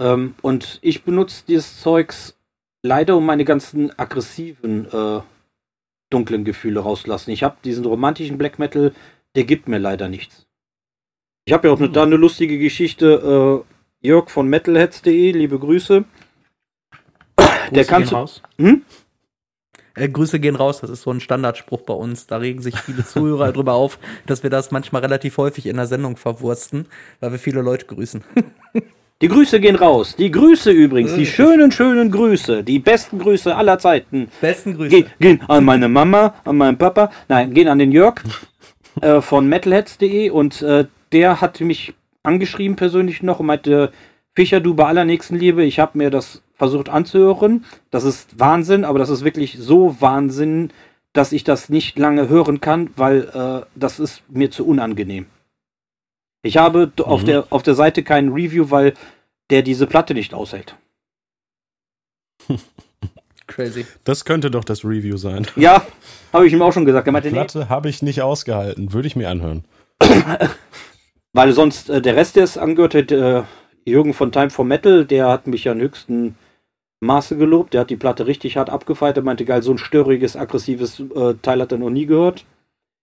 Ähm, 0.00 0.34
und 0.42 0.78
ich 0.82 1.04
benutze 1.04 1.44
dieses 1.46 1.80
Zeugs 1.80 2.36
leider, 2.82 3.16
um 3.16 3.26
meine 3.26 3.44
ganzen 3.44 3.96
aggressiven, 3.98 4.86
äh, 4.92 5.20
dunklen 6.10 6.44
Gefühle 6.44 6.80
rauszulassen. 6.80 7.32
Ich 7.32 7.42
habe 7.42 7.56
diesen 7.64 7.84
romantischen 7.84 8.38
Black 8.38 8.58
Metal, 8.58 8.94
der 9.34 9.44
gibt 9.44 9.68
mir 9.68 9.78
leider 9.78 10.08
nichts. 10.08 10.46
Ich 11.44 11.52
habe 11.52 11.68
ja 11.68 11.74
auch 11.74 11.80
ne, 11.80 11.90
da 11.90 12.04
eine 12.04 12.16
lustige 12.16 12.58
Geschichte. 12.58 13.64
Äh, 14.02 14.06
Jörg 14.06 14.30
von 14.30 14.48
metalheads.de, 14.48 15.32
liebe 15.32 15.58
Grüße. 15.58 16.04
Der 17.70 17.84
kannst 17.84 18.12
du. 18.12 18.26
Hm? 18.58 18.84
Äh, 19.94 20.08
Grüße 20.08 20.40
gehen 20.40 20.56
raus, 20.56 20.80
das 20.80 20.90
ist 20.90 21.02
so 21.02 21.10
ein 21.10 21.20
Standardspruch 21.20 21.82
bei 21.82 21.94
uns. 21.94 22.26
Da 22.26 22.38
regen 22.38 22.62
sich 22.62 22.78
viele 22.78 23.04
Zuhörer 23.04 23.52
drüber 23.52 23.74
auf, 23.74 23.98
dass 24.26 24.42
wir 24.42 24.50
das 24.50 24.70
manchmal 24.70 25.02
relativ 25.02 25.36
häufig 25.38 25.66
in 25.66 25.76
der 25.76 25.86
Sendung 25.86 26.16
verwursten, 26.16 26.86
weil 27.20 27.32
wir 27.32 27.38
viele 27.38 27.62
Leute 27.62 27.86
grüßen. 27.86 28.22
Die 29.22 29.28
Grüße 29.28 29.60
gehen 29.60 29.76
raus. 29.76 30.16
Die 30.16 30.32
Grüße 30.32 30.72
übrigens, 30.72 31.14
die 31.14 31.26
schönen, 31.26 31.70
schönen 31.70 32.10
Grüße, 32.10 32.64
die 32.64 32.80
besten 32.80 33.20
Grüße 33.20 33.54
aller 33.54 33.78
Zeiten. 33.78 34.26
Besten 34.40 34.74
Grüße. 34.74 34.88
Ge 34.90 35.04
gehen 35.20 35.40
an 35.46 35.64
meine 35.64 35.88
Mama, 35.88 36.34
an 36.44 36.56
meinen 36.56 36.76
Papa, 36.76 37.12
nein, 37.28 37.54
gehen 37.54 37.68
an 37.68 37.78
den 37.78 37.92
Jörg 37.92 38.16
äh, 39.00 39.20
von 39.20 39.48
metalheads.de 39.48 40.30
und 40.30 40.62
äh, 40.62 40.86
der 41.12 41.40
hat 41.40 41.60
mich 41.60 41.94
angeschrieben 42.24 42.74
persönlich 42.74 43.22
noch 43.22 43.38
und 43.38 43.46
meinte, 43.46 43.92
Fischer, 44.34 44.58
du 44.58 44.74
bei 44.74 44.86
aller 44.86 45.04
Nächstenliebe, 45.04 45.62
ich 45.62 45.78
habe 45.78 45.98
mir 45.98 46.10
das 46.10 46.42
versucht 46.62 46.90
anzuhören. 46.90 47.64
Das 47.90 48.04
ist 48.04 48.38
Wahnsinn, 48.38 48.84
aber 48.84 49.00
das 49.00 49.10
ist 49.10 49.24
wirklich 49.24 49.58
so 49.58 49.96
Wahnsinn, 49.98 50.70
dass 51.12 51.32
ich 51.32 51.42
das 51.42 51.68
nicht 51.68 51.98
lange 51.98 52.28
hören 52.28 52.60
kann, 52.60 52.90
weil 52.94 53.22
äh, 53.34 53.66
das 53.74 53.98
ist 53.98 54.22
mir 54.28 54.48
zu 54.52 54.64
unangenehm. 54.64 55.26
Ich 56.44 56.58
habe 56.58 56.92
mhm. 56.96 57.04
auf, 57.04 57.24
der, 57.24 57.46
auf 57.50 57.64
der 57.64 57.74
Seite 57.74 58.04
keinen 58.04 58.32
Review, 58.32 58.70
weil 58.70 58.94
der 59.50 59.62
diese 59.62 59.88
Platte 59.88 60.14
nicht 60.14 60.34
aushält. 60.34 60.76
Crazy. 63.48 63.84
Das 64.04 64.24
könnte 64.24 64.48
doch 64.48 64.62
das 64.62 64.84
Review 64.84 65.16
sein. 65.16 65.48
Ja, 65.56 65.84
habe 66.32 66.46
ich 66.46 66.52
ihm 66.52 66.62
auch 66.62 66.72
schon 66.72 66.84
gesagt. 66.84 67.08
Die 67.08 67.30
Platte 67.30 67.70
habe 67.70 67.88
ich 67.88 68.02
nicht 68.02 68.22
ausgehalten, 68.22 68.92
würde 68.92 69.08
ich 69.08 69.16
mir 69.16 69.28
anhören. 69.28 69.64
weil 71.32 71.52
sonst 71.54 71.90
äh, 71.90 72.00
der 72.00 72.14
Rest, 72.14 72.36
der 72.36 72.44
es 72.44 72.56
angehört 72.56 72.94
hat, 72.94 73.10
äh, 73.10 73.42
Jürgen 73.84 74.14
von 74.14 74.30
Time 74.30 74.50
for 74.50 74.64
Metal, 74.64 75.04
der 75.04 75.26
hat 75.26 75.48
mich 75.48 75.64
ja 75.64 75.74
höchsten 75.74 76.36
Maße 77.02 77.36
gelobt. 77.36 77.74
Der 77.74 77.82
hat 77.82 77.90
die 77.90 77.96
Platte 77.96 78.26
richtig 78.26 78.56
hart 78.56 78.70
abgefeiert. 78.70 79.16
Er 79.16 79.22
meinte, 79.22 79.44
geil, 79.44 79.62
so 79.62 79.72
ein 79.72 79.78
störiges, 79.78 80.36
aggressives 80.36 81.00
äh, 81.00 81.34
Teil 81.42 81.60
hat 81.60 81.72
er 81.72 81.78
noch 81.78 81.90
nie 81.90 82.06
gehört. 82.06 82.44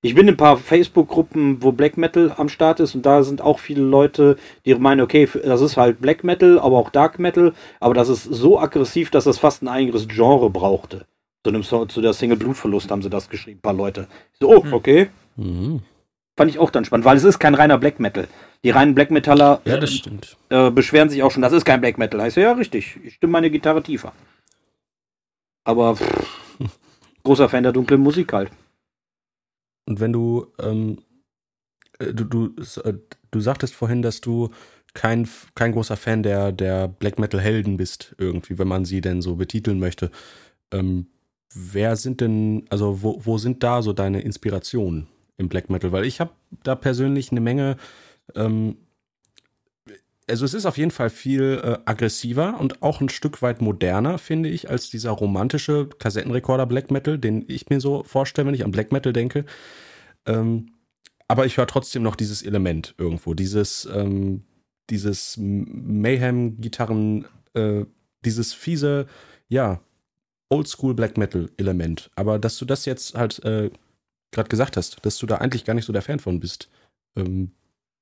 Ich 0.01 0.15
bin 0.15 0.29
in 0.29 0.35
ein 0.35 0.37
paar 0.37 0.55
Facebook-Gruppen, 0.55 1.61
wo 1.61 1.73
Black 1.73 1.97
Metal 1.97 2.33
am 2.37 2.47
Start 2.47 2.79
ist 2.79 2.95
und 2.95 3.05
da 3.05 3.21
sind 3.21 3.41
auch 3.41 3.59
viele 3.59 3.81
Leute, 3.81 4.37
die 4.65 4.73
meinen, 4.75 5.01
okay, 5.01 5.27
das 5.43 5.59
ist 5.59 5.75
halt 5.75 5.99
Black 5.99 6.23
Metal, 6.23 6.57
aber 6.57 6.77
auch 6.77 6.89
Dark 6.89 7.19
Metal, 7.19 7.53
aber 7.81 7.93
das 7.93 8.07
ist 8.07 8.23
so 8.23 8.57
aggressiv, 8.57 9.11
dass 9.11 9.25
das 9.25 9.39
fast 9.39 9.61
ein 9.61 9.67
eigenes 9.67 10.07
Genre 10.07 10.49
brauchte. 10.49 11.05
Zu, 11.43 11.49
einem, 11.49 11.63
zu 11.63 12.01
der 12.01 12.13
Single 12.13 12.37
Blutverlust 12.37 12.89
haben 12.91 13.01
sie 13.01 13.09
das 13.09 13.29
geschrieben, 13.29 13.59
ein 13.59 13.61
paar 13.61 13.73
Leute. 13.73 14.07
Ich 14.31 14.39
so, 14.39 14.49
oh, 14.49 14.63
hm. 14.63 14.73
okay. 14.73 15.09
Mhm. 15.35 15.81
Fand 16.39 16.49
ich 16.49 16.57
auch 16.57 16.71
dann 16.71 16.85
spannend, 16.85 17.03
weil 17.03 17.17
es 17.17 17.25
ist 17.25 17.37
kein 17.37 17.53
reiner 17.53 17.77
Black 17.77 17.99
Metal. 17.99 18.25
Die 18.63 18.69
reinen 18.69 18.95
Black 18.95 19.11
Metaller 19.11 19.59
ja, 19.65 19.75
das 19.75 19.91
stimmt. 19.91 20.37
Äh, 20.47 20.71
beschweren 20.71 21.09
sich 21.09 21.21
auch 21.21 21.31
schon, 21.31 21.41
das 21.41 21.51
ist 21.51 21.65
kein 21.65 21.81
Black 21.81 21.97
Metal. 21.97 22.21
Heißt 22.21 22.37
ja, 22.37 22.53
richtig, 22.53 22.97
ich 23.03 23.15
stimme 23.15 23.33
meine 23.33 23.51
Gitarre 23.51 23.83
tiefer. 23.83 24.13
Aber 25.65 25.97
pff, 25.97 26.55
großer 27.23 27.49
Fan 27.49 27.63
der 27.63 27.73
dunklen 27.73 27.99
Musik 27.99 28.31
halt. 28.31 28.51
Und 29.85 29.99
wenn 29.99 30.13
du, 30.13 30.47
ähm, 30.59 30.99
äh, 31.99 32.13
du, 32.13 32.23
du, 32.23 32.55
äh, 32.85 32.93
du 33.31 33.39
sagtest 33.41 33.75
vorhin, 33.75 34.01
dass 34.01 34.21
du 34.21 34.49
kein, 34.93 35.27
kein 35.55 35.73
großer 35.73 35.97
Fan 35.97 36.23
der, 36.23 36.53
der 36.53 36.87
Black 36.87 37.19
Metal 37.19 37.41
Helden 37.41 37.75
bist, 37.75 38.15
irgendwie, 38.17 38.57
wenn 38.57 38.69
man 38.69 38.85
sie 38.85 39.01
denn 39.01 39.21
so 39.21 39.35
betiteln 39.35 39.77
möchte. 39.77 40.09
Ähm, 40.71 41.07
wer 41.53 41.97
sind 41.97 42.21
denn, 42.21 42.63
also 42.69 43.01
wo, 43.01 43.19
wo 43.25 43.37
sind 43.37 43.61
da 43.61 43.81
so 43.81 43.91
deine 43.91 44.21
Inspirationen 44.21 45.09
im 45.39 45.49
Black 45.49 45.69
Metal? 45.69 45.91
Weil 45.91 46.05
ich 46.05 46.19
habe 46.19 46.31
da 46.63 46.75
persönlich 46.75 47.31
eine 47.31 47.41
Menge 47.41 47.77
ähm, 48.35 48.77
also 50.29 50.45
es 50.45 50.53
ist 50.53 50.65
auf 50.65 50.77
jeden 50.77 50.91
Fall 50.91 51.09
viel 51.09 51.59
äh, 51.63 51.79
aggressiver 51.85 52.59
und 52.59 52.81
auch 52.81 53.01
ein 53.01 53.09
Stück 53.09 53.41
weit 53.41 53.61
moderner, 53.61 54.17
finde 54.17 54.49
ich, 54.49 54.69
als 54.69 54.89
dieser 54.89 55.11
romantische 55.11 55.87
Kassettenrekorder 55.87 56.65
Black 56.65 56.91
Metal, 56.91 57.17
den 57.17 57.43
ich 57.47 57.69
mir 57.69 57.81
so 57.81 58.03
vorstelle, 58.03 58.47
wenn 58.47 58.53
ich 58.53 58.63
an 58.63 58.71
Black 58.71 58.91
Metal 58.91 59.11
denke. 59.11 59.45
Ähm, 60.25 60.73
aber 61.27 61.45
ich 61.45 61.57
höre 61.57 61.67
trotzdem 61.67 62.03
noch 62.03 62.15
dieses 62.15 62.41
Element 62.43 62.95
irgendwo, 62.97 63.33
dieses, 63.33 63.87
ähm, 63.93 64.43
dieses 64.89 65.37
Mayhem-Gitarren, 65.37 67.25
äh, 67.53 67.85
dieses 68.25 68.53
fiese, 68.53 69.07
ja, 69.47 69.81
Oldschool 70.49 70.95
Black 70.95 71.17
Metal-Element. 71.17 72.09
Aber 72.15 72.39
dass 72.39 72.57
du 72.57 72.65
das 72.65 72.85
jetzt 72.85 73.15
halt 73.15 73.43
äh, 73.45 73.69
gerade 74.31 74.49
gesagt 74.49 74.77
hast, 74.77 75.05
dass 75.05 75.17
du 75.17 75.25
da 75.25 75.35
eigentlich 75.35 75.65
gar 75.65 75.73
nicht 75.73 75.85
so 75.85 75.93
der 75.93 76.01
Fan 76.01 76.19
von 76.19 76.39
bist. 76.39 76.69
Ähm, 77.15 77.51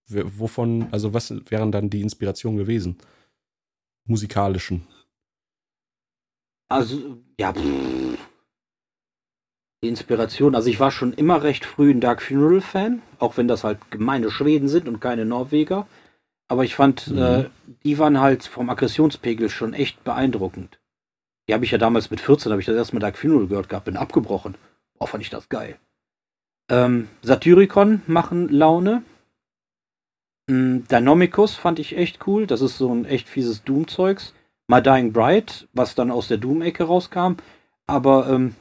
wovon, 0.08 0.88
also 0.92 1.14
was 1.14 1.34
wären 1.50 1.72
dann 1.72 1.90
die 1.90 2.02
Inspirationen 2.02 2.58
gewesen? 2.58 2.98
Musikalischen. 4.06 4.88
Also, 6.70 7.18
ja, 7.40 7.54
pff. 7.54 8.18
die 9.84 9.88
Inspiration, 9.88 10.56
also 10.56 10.70
ich 10.70 10.80
war 10.80 10.92
schon 10.92 11.14
immer 11.14 11.44
recht 11.44 11.66
früh 11.66 11.92
ein 11.92 12.02
Dark 12.02 12.22
Funeral 12.22 12.62
Fan, 12.62 13.02
auch 13.20 13.38
wenn 13.38 13.48
das 13.48 13.64
halt 13.64 13.92
gemeine 13.92 14.32
Schweden 14.32 14.68
sind 14.68 14.88
und 14.88 15.00
keine 15.00 15.26
Norweger. 15.26 15.88
Aber 16.50 16.64
ich 16.64 16.76
fand, 16.76 17.08
mhm. 17.08 17.18
äh, 17.18 17.50
die 17.84 18.00
waren 18.00 18.20
halt 18.20 18.44
vom 18.46 18.70
Aggressionspegel 18.70 19.50
schon 19.50 19.74
echt 19.74 20.04
beeindruckend. 20.04 20.80
Die 21.48 21.54
habe 21.54 21.66
ich 21.66 21.72
ja 21.72 21.78
damals 21.78 22.10
mit 22.10 22.20
14, 22.20 22.52
habe 22.52 22.62
ich 22.62 22.66
das 22.66 22.76
erstmal 22.76 23.00
Dark 23.00 23.18
Funeral 23.18 23.48
gehört 23.48 23.70
gehabt, 23.70 23.86
bin 23.86 23.98
abgebrochen. 23.98 24.56
Boah, 24.98 25.08
fand 25.08 25.24
ich 25.24 25.30
das 25.30 25.50
geil. 25.50 25.78
Ähm, 26.70 27.08
Satyricon 27.22 28.02
machen 28.08 28.50
Laune. 28.50 29.04
Ähm, 30.50 30.86
Dynamicus 30.90 31.56
fand 31.56 31.80
ich 31.80 31.98
echt 31.98 32.28
cool. 32.28 32.48
Das 32.48 32.62
ist 32.62 32.78
so 32.78 32.94
ein 32.94 33.06
echt 33.06 33.30
fieses 33.30 33.64
Doom-Zeugs. 33.64 34.34
My 34.68 34.82
Dying 34.82 35.14
Bright, 35.14 35.68
was 35.74 35.96
dann 35.96 36.12
aus 36.12 36.28
der 36.28 36.38
Doom-Ecke 36.38 36.84
rauskam. 36.84 37.38
Aber 37.86 38.28
ähm, 38.30 38.56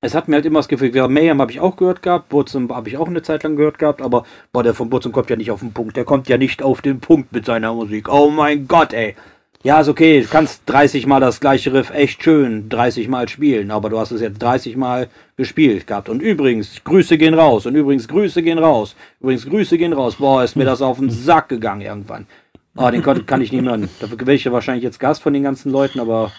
es 0.00 0.14
hat 0.14 0.28
mir 0.28 0.36
halt 0.36 0.46
immer 0.46 0.60
das 0.60 0.68
Gefühl, 0.68 1.08
Mayhem 1.08 1.40
habe 1.40 1.50
ich 1.50 1.58
auch 1.58 1.74
gehört 1.76 2.02
gehabt, 2.02 2.28
Burzum 2.28 2.72
habe 2.72 2.88
ich 2.88 2.96
auch 2.96 3.08
eine 3.08 3.22
Zeit 3.22 3.42
lang 3.42 3.56
gehört 3.56 3.80
gehabt, 3.80 4.00
aber 4.00 4.24
boah, 4.52 4.62
der 4.62 4.74
von 4.74 4.90
Burzum 4.90 5.10
kommt 5.10 5.28
ja 5.28 5.34
nicht 5.34 5.50
auf 5.50 5.58
den 5.58 5.72
Punkt. 5.72 5.96
Der 5.96 6.04
kommt 6.04 6.28
ja 6.28 6.38
nicht 6.38 6.62
auf 6.62 6.82
den 6.82 7.00
Punkt 7.00 7.32
mit 7.32 7.44
seiner 7.44 7.74
Musik. 7.74 8.08
Oh 8.08 8.30
mein 8.30 8.68
Gott, 8.68 8.92
ey. 8.92 9.16
Ja, 9.64 9.80
ist 9.80 9.88
okay, 9.88 10.20
du 10.20 10.28
kannst 10.28 10.62
30 10.66 11.06
Mal 11.06 11.18
das 11.20 11.40
gleiche 11.40 11.72
Riff 11.72 11.90
echt 11.90 12.22
schön 12.22 12.68
30 12.68 13.08
Mal 13.08 13.28
spielen, 13.28 13.72
aber 13.72 13.90
du 13.90 13.98
hast 13.98 14.12
es 14.12 14.20
jetzt 14.20 14.40
30 14.40 14.76
Mal 14.76 15.08
gespielt 15.36 15.88
gehabt. 15.88 16.08
Und 16.08 16.20
übrigens, 16.20 16.84
Grüße 16.84 17.18
gehen 17.18 17.34
raus. 17.34 17.66
Und 17.66 17.74
übrigens, 17.74 18.06
Grüße 18.06 18.42
gehen 18.42 18.58
raus. 18.58 18.94
Übrigens, 19.20 19.46
Grüße 19.46 19.76
gehen 19.76 19.92
raus. 19.92 20.16
Boah, 20.16 20.44
ist 20.44 20.54
mir 20.54 20.64
das 20.64 20.80
auf 20.80 20.98
den 20.98 21.10
Sack 21.10 21.48
gegangen 21.48 21.80
irgendwann. 21.80 22.26
Ah, 22.76 22.92
den 22.92 23.02
kann, 23.02 23.26
kann 23.26 23.40
ich 23.42 23.50
nicht 23.50 23.64
hören. 23.64 23.88
Dafür 23.98 24.20
wäre 24.20 24.34
ich 24.34 24.44
ja 24.44 24.52
wahrscheinlich 24.52 24.84
jetzt 24.84 25.00
Gast 25.00 25.22
von 25.22 25.32
den 25.32 25.42
ganzen 25.42 25.72
Leuten, 25.72 25.98
aber 25.98 26.30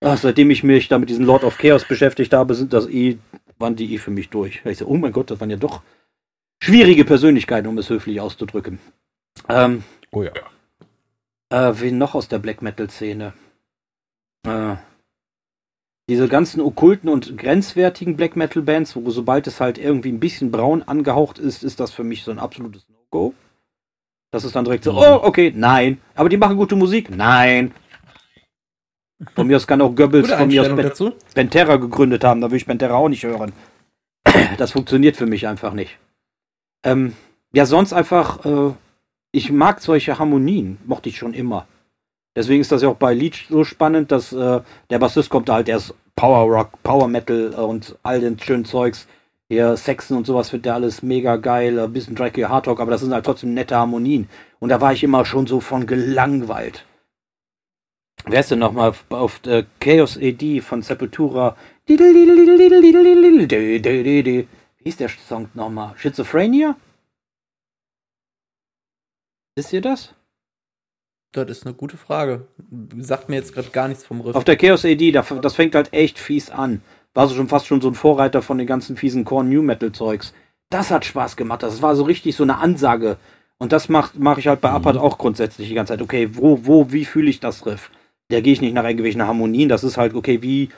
ach, 0.00 0.16
seitdem 0.16 0.50
ich 0.50 0.62
mich 0.62 0.86
da 0.86 1.00
mit 1.00 1.10
diesem 1.10 1.24
Lord 1.24 1.42
of 1.42 1.58
Chaos 1.58 1.84
beschäftigt 1.84 2.32
habe, 2.32 2.54
sind 2.54 2.72
das 2.72 2.88
eh, 2.88 3.18
waren 3.58 3.74
die 3.74 3.92
eh 3.92 3.98
für 3.98 4.12
mich 4.12 4.28
durch. 4.28 4.60
Ich 4.64 4.78
so, 4.78 4.86
oh 4.86 4.96
mein 4.96 5.10
Gott, 5.10 5.32
das 5.32 5.40
waren 5.40 5.50
ja 5.50 5.56
doch 5.56 5.82
schwierige 6.62 7.04
Persönlichkeiten, 7.04 7.66
um 7.66 7.76
es 7.78 7.90
höflich 7.90 8.20
auszudrücken. 8.20 8.78
Ähm, 9.48 9.82
oh 10.12 10.22
ja. 10.22 10.30
Äh, 11.50 11.72
wen 11.76 11.98
noch 11.98 12.14
aus 12.14 12.28
der 12.28 12.38
Black 12.38 12.62
Metal-Szene? 12.62 13.32
Äh, 14.46 14.76
diese 16.08 16.28
ganzen 16.28 16.60
okkulten 16.60 17.08
und 17.08 17.36
grenzwertigen 17.36 18.16
Black 18.16 18.36
Metal 18.36 18.62
Bands, 18.62 18.94
wo 18.94 19.10
sobald 19.10 19.46
es 19.46 19.60
halt 19.60 19.78
irgendwie 19.78 20.12
ein 20.12 20.20
bisschen 20.20 20.50
braun 20.50 20.82
angehaucht 20.82 21.38
ist, 21.38 21.64
ist 21.64 21.80
das 21.80 21.92
für 21.92 22.04
mich 22.04 22.22
so 22.22 22.30
ein 22.30 22.38
absolutes 22.38 22.88
No-Go. 22.88 23.34
Das 24.30 24.44
ist 24.44 24.54
dann 24.54 24.64
direkt 24.64 24.84
so, 24.84 24.92
oh, 24.92 25.20
okay, 25.22 25.52
nein. 25.54 26.00
Aber 26.14 26.28
die 26.28 26.36
machen 26.36 26.56
gute 26.56 26.76
Musik? 26.76 27.10
Nein. 27.10 27.72
Von 29.34 29.46
mir 29.46 29.56
aus 29.56 29.66
kann 29.66 29.80
auch 29.80 29.94
Goebbels 29.94 30.30
von 30.30 30.48
mir 30.48 30.62
aus 30.62 30.68
ben 30.68 31.14
Pantera 31.34 31.76
gegründet 31.76 32.22
haben, 32.22 32.40
da 32.40 32.50
will 32.50 32.58
ich 32.58 32.66
Pantera 32.66 32.94
auch 32.94 33.08
nicht 33.08 33.24
hören. 33.24 33.52
Das 34.58 34.72
funktioniert 34.72 35.16
für 35.16 35.26
mich 35.26 35.46
einfach 35.46 35.72
nicht. 35.72 35.98
Ähm, 36.84 37.14
ja, 37.52 37.64
sonst 37.64 37.92
einfach 37.92 38.44
äh, 38.44 38.74
ich 39.32 39.52
mag 39.52 39.80
solche 39.80 40.18
Harmonien, 40.18 40.78
mochte 40.86 41.08
ich 41.08 41.18
schon 41.18 41.34
immer. 41.34 41.66
Deswegen 42.36 42.60
ist 42.60 42.70
das 42.70 42.82
ja 42.82 42.88
auch 42.88 42.96
bei 42.96 43.14
Leech 43.14 43.46
so 43.48 43.64
spannend, 43.64 44.12
dass 44.12 44.32
äh, 44.32 44.60
der 44.90 44.98
Bassist 44.98 45.30
kommt 45.30 45.48
halt, 45.48 45.68
der 45.68 45.78
ist 45.78 45.94
Power 46.16 46.50
Rock, 46.50 46.82
Power 46.82 47.08
Metal 47.08 47.54
und 47.54 47.96
all 48.02 48.20
den 48.20 48.38
schönen 48.38 48.64
Zeugs. 48.64 49.06
Hier 49.48 49.76
Sexen 49.76 50.16
und 50.16 50.26
sowas 50.26 50.50
findet 50.50 50.66
der 50.66 50.74
alles 50.74 51.02
mega 51.02 51.36
geil, 51.36 51.78
ein 51.78 51.92
bisschen 51.92 52.16
Drake 52.16 52.48
Hard 52.48 52.66
Rock, 52.66 52.80
aber 52.80 52.90
das 52.90 53.00
sind 53.02 53.14
halt 53.14 53.24
trotzdem 53.24 53.54
nette 53.54 53.76
Harmonien. 53.76 54.28
Und 54.58 54.70
da 54.70 54.80
war 54.80 54.92
ich 54.92 55.04
immer 55.04 55.24
schon 55.24 55.46
so 55.46 55.60
von 55.60 55.86
gelangweilt. 55.86 56.84
Wer 58.24 58.40
ist 58.40 58.50
denn 58.50 58.58
nochmal 58.58 58.90
auf, 58.90 59.04
auf 59.10 59.40
äh, 59.46 59.64
Chaos 59.78 60.18
AD 60.18 60.60
von 60.60 60.82
Sepultura? 60.82 61.56
Wie 61.86 61.96
hieß 64.82 64.96
der 64.96 65.08
Song 65.08 65.48
nochmal? 65.54 65.92
Schizophrenia? 65.96 66.74
Wisst 69.56 69.72
ihr 69.72 69.80
das? 69.80 70.14
Das 71.32 71.50
ist 71.50 71.66
eine 71.66 71.74
gute 71.74 71.96
Frage. 71.96 72.46
Sagt 72.98 73.28
mir 73.28 73.36
jetzt 73.36 73.54
gerade 73.54 73.70
gar 73.70 73.88
nichts 73.88 74.04
vom 74.04 74.20
Riff. 74.20 74.36
Auf 74.36 74.44
der 74.44 74.56
Chaos 74.56 74.84
AD, 74.84 75.12
das 75.12 75.54
fängt 75.54 75.74
halt 75.74 75.92
echt 75.92 76.18
fies 76.18 76.50
an. 76.50 76.82
War 77.14 77.26
so 77.26 77.34
schon 77.34 77.48
fast 77.48 77.66
schon 77.66 77.80
so 77.80 77.88
ein 77.88 77.94
Vorreiter 77.94 78.42
von 78.42 78.58
den 78.58 78.66
ganzen 78.66 78.96
fiesen 78.96 79.24
Core 79.24 79.44
New 79.44 79.62
Metal 79.62 79.92
Zeugs. 79.92 80.34
Das 80.68 80.90
hat 80.90 81.06
Spaß 81.06 81.36
gemacht. 81.36 81.62
Das 81.62 81.80
war 81.80 81.96
so 81.96 82.04
richtig 82.04 82.36
so 82.36 82.42
eine 82.42 82.58
Ansage. 82.58 83.16
Und 83.58 83.72
das 83.72 83.88
mache 83.88 84.12
mach 84.18 84.36
ich 84.36 84.46
halt 84.46 84.60
bei 84.60 84.68
mhm. 84.68 84.76
Apart 84.76 84.98
auch 84.98 85.16
grundsätzlich 85.16 85.68
die 85.68 85.74
ganze 85.74 85.94
Zeit. 85.94 86.02
Okay, 86.02 86.28
wo, 86.32 86.66
wo, 86.66 86.92
wie 86.92 87.06
fühle 87.06 87.30
ich 87.30 87.40
das 87.40 87.64
Riff? 87.64 87.90
Da 88.28 88.40
gehe 88.40 88.52
ich 88.52 88.60
nicht 88.60 88.74
nach 88.74 88.84
irgendwelchen 88.84 89.26
Harmonien. 89.26 89.70
Das 89.70 89.84
ist 89.84 89.96
halt, 89.96 90.14
okay, 90.14 90.42
wie, 90.42 90.68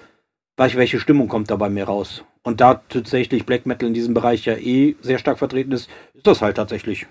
welche 0.57 1.01
Stimmung 1.01 1.27
kommt 1.27 1.51
da 1.51 1.57
bei 1.57 1.69
mir 1.69 1.85
raus? 1.85 2.25
Und 2.43 2.61
da 2.61 2.75
tatsächlich 2.89 3.45
Black 3.45 3.67
Metal 3.67 3.89
in 3.89 3.95
diesem 3.95 4.15
Bereich 4.15 4.45
ja 4.45 4.55
eh 4.55 4.95
sehr 5.01 5.19
stark 5.19 5.39
vertreten 5.39 5.73
ist, 5.73 5.91
ist 6.15 6.27
das 6.27 6.43
halt 6.43 6.57
tatsächlich 6.57 7.07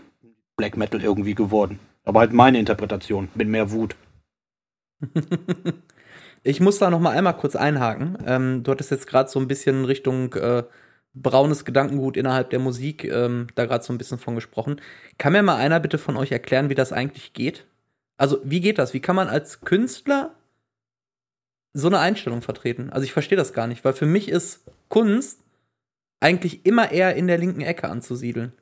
Black 0.57 0.75
Metal 0.75 1.01
irgendwie 1.01 1.35
geworden. 1.35 1.79
Aber 2.03 2.19
halt 2.19 2.34
meine 2.34 2.59
Interpretation 2.59 3.29
mit 3.35 3.47
mehr 3.47 3.71
Wut. 3.71 3.95
ich 6.43 6.59
muss 6.59 6.79
da 6.79 6.89
noch 6.89 6.99
mal 6.99 7.11
einmal 7.11 7.38
kurz 7.38 7.55
einhaken. 7.55 8.17
Ähm, 8.25 8.63
du 8.63 8.71
hattest 8.71 8.91
jetzt 8.91 9.07
gerade 9.07 9.29
so 9.29 9.39
ein 9.39 9.47
bisschen 9.47 9.85
Richtung 9.85 10.34
äh, 10.34 10.63
braunes 11.13 11.63
Gedankengut 11.63 12.17
innerhalb 12.17 12.49
der 12.49 12.59
Musik 12.59 13.03
ähm, 13.03 13.47
da 13.55 13.65
gerade 13.65 13.84
so 13.84 13.93
ein 13.93 13.97
bisschen 13.97 14.17
von 14.17 14.35
gesprochen. 14.35 14.81
Kann 15.17 15.34
mir 15.34 15.43
mal 15.43 15.57
einer 15.57 15.79
bitte 15.79 15.97
von 15.97 16.17
euch 16.17 16.31
erklären, 16.31 16.69
wie 16.69 16.75
das 16.75 16.91
eigentlich 16.91 17.34
geht? 17.34 17.65
Also, 18.17 18.39
wie 18.43 18.61
geht 18.61 18.79
das? 18.79 18.93
Wie 18.93 18.99
kann 18.99 19.15
man 19.15 19.27
als 19.27 19.61
Künstler 19.61 20.35
so 21.73 21.88
eine 21.88 21.99
Einstellung 21.99 22.41
vertreten? 22.41 22.89
Also, 22.89 23.03
ich 23.03 23.13
verstehe 23.13 23.38
das 23.38 23.53
gar 23.53 23.67
nicht, 23.67 23.85
weil 23.85 23.93
für 23.93 24.07
mich 24.07 24.29
ist 24.29 24.63
Kunst 24.89 25.43
eigentlich 26.19 26.65
immer 26.65 26.91
eher 26.91 27.15
in 27.15 27.27
der 27.27 27.38
linken 27.38 27.61
Ecke 27.61 27.89
anzusiedeln. 27.89 28.53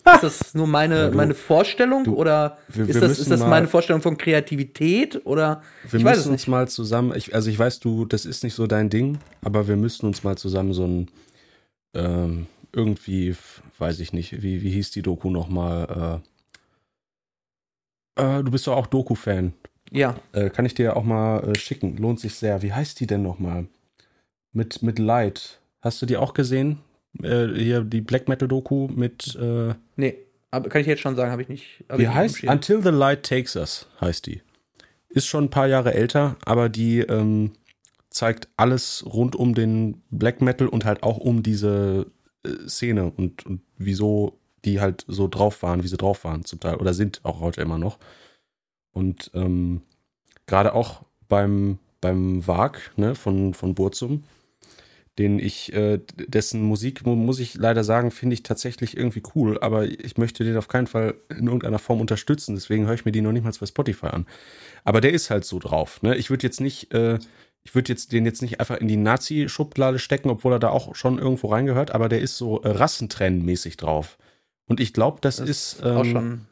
Ist 0.00 0.22
das 0.22 0.54
nur 0.54 0.66
meine, 0.66 0.96
ja, 0.96 1.08
du, 1.10 1.16
meine 1.16 1.34
Vorstellung 1.34 2.04
du, 2.04 2.14
oder 2.16 2.58
wir, 2.68 2.88
ist, 2.88 3.00
das, 3.00 3.18
ist 3.18 3.30
das 3.30 3.40
meine 3.40 3.68
Vorstellung 3.68 4.02
von 4.02 4.16
Kreativität 4.16 5.24
oder 5.24 5.62
wir 5.88 6.00
müssen 6.00 6.32
uns 6.32 6.46
mal 6.46 6.68
zusammen, 6.68 7.12
ich, 7.14 7.34
also 7.34 7.50
ich 7.50 7.58
weiß, 7.58 7.80
du, 7.80 8.04
das 8.04 8.24
ist 8.24 8.42
nicht 8.44 8.54
so 8.54 8.66
dein 8.66 8.90
Ding, 8.90 9.18
aber 9.42 9.68
wir 9.68 9.76
müssten 9.76 10.06
uns 10.06 10.24
mal 10.24 10.36
zusammen 10.36 10.72
so 10.72 10.86
ein 10.86 11.08
ähm, 11.94 12.46
irgendwie, 12.72 13.34
weiß 13.78 14.00
ich 14.00 14.12
nicht, 14.12 14.42
wie, 14.42 14.62
wie 14.62 14.70
hieß 14.70 14.90
die 14.92 15.02
Doku 15.02 15.30
nochmal? 15.30 16.22
Äh, 18.16 18.38
äh, 18.38 18.44
du 18.44 18.50
bist 18.50 18.66
doch 18.66 18.76
auch 18.76 18.86
Doku-Fan. 18.86 19.52
Ja. 19.90 20.16
Äh, 20.32 20.50
kann 20.50 20.66
ich 20.66 20.74
dir 20.74 20.96
auch 20.96 21.04
mal 21.04 21.48
äh, 21.48 21.58
schicken. 21.58 21.96
Lohnt 21.96 22.20
sich 22.20 22.34
sehr. 22.34 22.62
Wie 22.62 22.72
heißt 22.72 23.00
die 23.00 23.06
denn 23.06 23.22
nochmal? 23.22 23.66
Mit, 24.52 24.82
mit 24.82 24.98
Light. 24.98 25.60
Hast 25.80 26.00
du 26.02 26.06
die 26.06 26.16
auch 26.16 26.34
gesehen? 26.34 26.78
Äh, 27.22 27.48
hier 27.48 27.82
die 27.82 28.00
Black 28.00 28.28
Metal 28.28 28.48
Doku 28.48 28.88
mit. 28.88 29.36
Äh, 29.36 29.74
nee, 29.96 30.16
aber 30.50 30.68
kann 30.68 30.80
ich 30.80 30.86
jetzt 30.86 31.02
schon 31.02 31.16
sagen, 31.16 31.30
habe 31.30 31.42
ich 31.42 31.48
nicht. 31.48 31.84
Hab 31.88 31.98
wie 31.98 32.08
heißt? 32.08 32.44
Until 32.44 32.82
the 32.82 32.90
Light 32.90 33.24
Takes 33.24 33.56
Us 33.56 33.88
heißt 34.00 34.26
die. 34.26 34.42
Ist 35.08 35.26
schon 35.26 35.44
ein 35.44 35.50
paar 35.50 35.66
Jahre 35.66 35.94
älter, 35.94 36.36
aber 36.44 36.68
die 36.68 37.00
ähm, 37.00 37.52
zeigt 38.10 38.48
alles 38.56 39.04
rund 39.06 39.34
um 39.34 39.54
den 39.54 40.02
Black 40.10 40.40
Metal 40.40 40.68
und 40.68 40.84
halt 40.84 41.02
auch 41.02 41.18
um 41.18 41.42
diese 41.42 42.06
äh, 42.44 42.68
Szene 42.68 43.10
und, 43.16 43.44
und 43.46 43.62
wieso 43.76 44.38
die 44.64 44.80
halt 44.80 45.04
so 45.08 45.26
drauf 45.26 45.62
waren, 45.62 45.82
wie 45.82 45.88
sie 45.88 45.96
drauf 45.96 46.24
waren 46.24 46.44
zum 46.44 46.60
Teil 46.60 46.76
oder 46.76 46.94
sind 46.94 47.20
auch 47.24 47.40
heute 47.40 47.60
immer 47.60 47.78
noch. 47.78 47.98
Und 48.92 49.30
ähm, 49.34 49.82
gerade 50.46 50.74
auch 50.74 51.04
beim, 51.28 51.78
beim 52.00 52.46
Wag 52.46 52.92
ne, 52.96 53.14
von, 53.14 53.54
von 53.54 53.74
Burzum, 53.74 54.24
den 55.20 55.38
ich, 55.38 55.72
äh, 55.74 56.00
dessen 56.16 56.62
Musik, 56.62 57.04
muss 57.04 57.38
ich 57.38 57.54
leider 57.54 57.84
sagen, 57.84 58.10
finde 58.10 58.34
ich 58.34 58.42
tatsächlich 58.42 58.96
irgendwie 58.96 59.22
cool, 59.34 59.58
aber 59.60 59.84
ich 59.84 60.16
möchte 60.16 60.44
den 60.44 60.56
auf 60.56 60.68
keinen 60.68 60.86
Fall 60.86 61.14
in 61.28 61.46
irgendeiner 61.46 61.78
Form 61.78 62.00
unterstützen, 62.00 62.54
deswegen 62.54 62.86
höre 62.86 62.94
ich 62.94 63.04
mir 63.04 63.12
die 63.12 63.20
noch 63.20 63.32
nicht 63.32 63.44
mal 63.44 63.52
bei 63.58 63.66
Spotify 63.66 64.06
an. 64.06 64.26
Aber 64.82 65.00
der 65.00 65.12
ist 65.12 65.28
halt 65.28 65.44
so 65.44 65.58
drauf. 65.58 66.02
Ne? 66.02 66.16
Ich 66.16 66.30
würde 66.30 66.46
jetzt 66.46 66.60
nicht, 66.60 66.94
äh, 66.94 67.18
ich 67.62 67.74
würde 67.74 67.92
jetzt 67.92 68.12
den 68.12 68.24
jetzt 68.24 68.40
nicht 68.40 68.60
einfach 68.60 68.78
in 68.78 68.88
die 68.88 68.96
Nazi-Schublade 68.96 69.98
stecken, 69.98 70.30
obwohl 70.30 70.54
er 70.54 70.58
da 70.58 70.70
auch 70.70 70.94
schon 70.94 71.18
irgendwo 71.18 71.48
reingehört, 71.48 71.90
aber 71.90 72.08
der 72.08 72.20
ist 72.20 72.38
so 72.38 72.62
äh, 72.62 72.70
rassentrennmäßig 72.70 73.76
drauf. 73.76 74.16
Und 74.66 74.80
ich 74.80 74.94
glaube, 74.94 75.18
das, 75.20 75.36
das, 75.36 75.48
ist. 75.48 75.82
Ähm, 75.84 75.96
auch 75.96 76.04
schon 76.04 76.46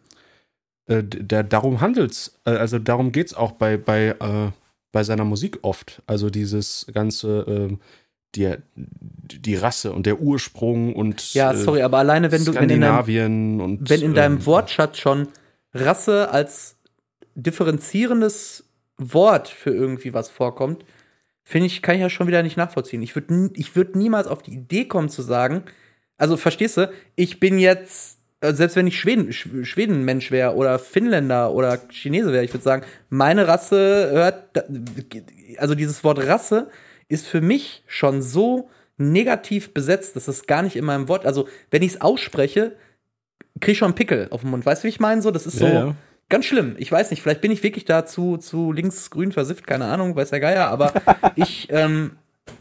äh, 0.88 1.02
der, 1.04 1.42
darum 1.44 1.80
handelt's. 1.80 2.38
Äh, 2.44 2.50
also 2.50 2.78
darum 2.78 3.12
geht's 3.12 3.32
auch 3.32 3.52
bei, 3.52 3.76
bei, 3.76 4.08
äh, 4.08 4.50
bei 4.92 5.04
seiner 5.04 5.24
Musik 5.24 5.60
oft. 5.62 6.02
Also 6.06 6.28
dieses 6.28 6.86
ganze, 6.92 7.70
äh, 7.70 7.76
die, 8.38 9.38
die 9.40 9.54
Rasse 9.56 9.92
und 9.92 10.06
der 10.06 10.20
Ursprung 10.20 10.94
und 10.94 11.34
Ja, 11.34 11.52
sorry, 11.54 11.82
aber 11.82 11.98
alleine 11.98 12.30
wenn 12.32 12.44
du 12.44 12.54
wenn 12.54 12.70
in, 12.70 12.80
deinem, 12.80 13.60
und 13.60 13.90
wenn 13.90 14.00
in 14.02 14.14
deinem 14.14 14.36
ähm, 14.38 14.46
Wortschatz 14.46 14.98
schon 14.98 15.28
Rasse 15.74 16.30
als 16.30 16.76
differenzierendes 17.34 18.64
Wort 18.98 19.48
für 19.48 19.70
irgendwie 19.70 20.12
was 20.14 20.28
vorkommt, 20.28 20.84
finde 21.44 21.66
ich, 21.66 21.82
kann 21.82 21.94
ich 21.94 22.00
ja 22.00 22.10
schon 22.10 22.26
wieder 22.26 22.42
nicht 22.42 22.56
nachvollziehen. 22.56 23.02
Ich 23.02 23.14
würde 23.14 23.50
ich 23.54 23.74
würd 23.76 23.96
niemals 23.96 24.26
auf 24.26 24.42
die 24.42 24.52
Idee 24.52 24.84
kommen 24.86 25.08
zu 25.08 25.22
sagen, 25.22 25.62
also 26.16 26.36
verstehst 26.36 26.76
du, 26.76 26.90
ich 27.14 27.38
bin 27.40 27.58
jetzt, 27.58 28.18
äh, 28.40 28.52
selbst 28.52 28.76
wenn 28.76 28.86
ich 28.86 28.98
Schweden, 28.98 29.30
Sch- 29.30 29.64
Schwedenmensch 29.64 30.30
wäre 30.30 30.54
oder 30.54 30.78
Finnländer 30.78 31.52
oder 31.52 31.78
Chinese 31.90 32.32
wäre, 32.32 32.44
ich 32.44 32.52
würde 32.52 32.64
sagen, 32.64 32.84
meine 33.08 33.46
Rasse 33.46 34.10
hört, 34.10 34.64
also 35.58 35.74
dieses 35.74 36.02
Wort 36.04 36.18
Rasse 36.26 36.70
ist 37.08 37.26
für 37.26 37.40
mich 37.40 37.82
schon 37.86 38.22
so 38.22 38.70
negativ 38.96 39.72
besetzt, 39.72 40.16
dass 40.16 40.28
es 40.28 40.46
gar 40.46 40.62
nicht 40.62 40.76
in 40.76 40.84
meinem 40.84 41.08
Wort, 41.08 41.24
also 41.24 41.48
wenn 41.70 41.82
ich 41.82 41.92
es 41.94 42.00
ausspreche, 42.00 42.76
krieg 43.60 43.72
ich 43.72 43.78
schon 43.78 43.86
einen 43.86 43.94
Pickel 43.94 44.28
auf 44.30 44.42
den 44.42 44.50
Mund. 44.50 44.66
Weißt 44.66 44.82
du, 44.82 44.84
wie 44.84 44.90
ich 44.90 45.00
meine? 45.00 45.22
So, 45.22 45.30
das 45.30 45.46
ist 45.46 45.58
so 45.58 45.66
Ja, 45.66 45.72
ja. 45.72 45.94
ganz 46.28 46.44
schlimm. 46.44 46.74
Ich 46.78 46.90
weiß 46.90 47.10
nicht, 47.10 47.22
vielleicht 47.22 47.40
bin 47.40 47.50
ich 47.50 47.62
wirklich 47.62 47.84
da 47.84 48.04
zu, 48.06 48.36
zu 48.36 48.72
linksgrün 48.72 49.32
versifft, 49.32 49.66
keine 49.66 49.86
Ahnung, 49.86 50.16
weiß 50.16 50.30
der 50.30 50.40
Geier, 50.40 50.68
aber 50.68 50.92
ich, 51.36 51.68
ähm, 51.70 52.12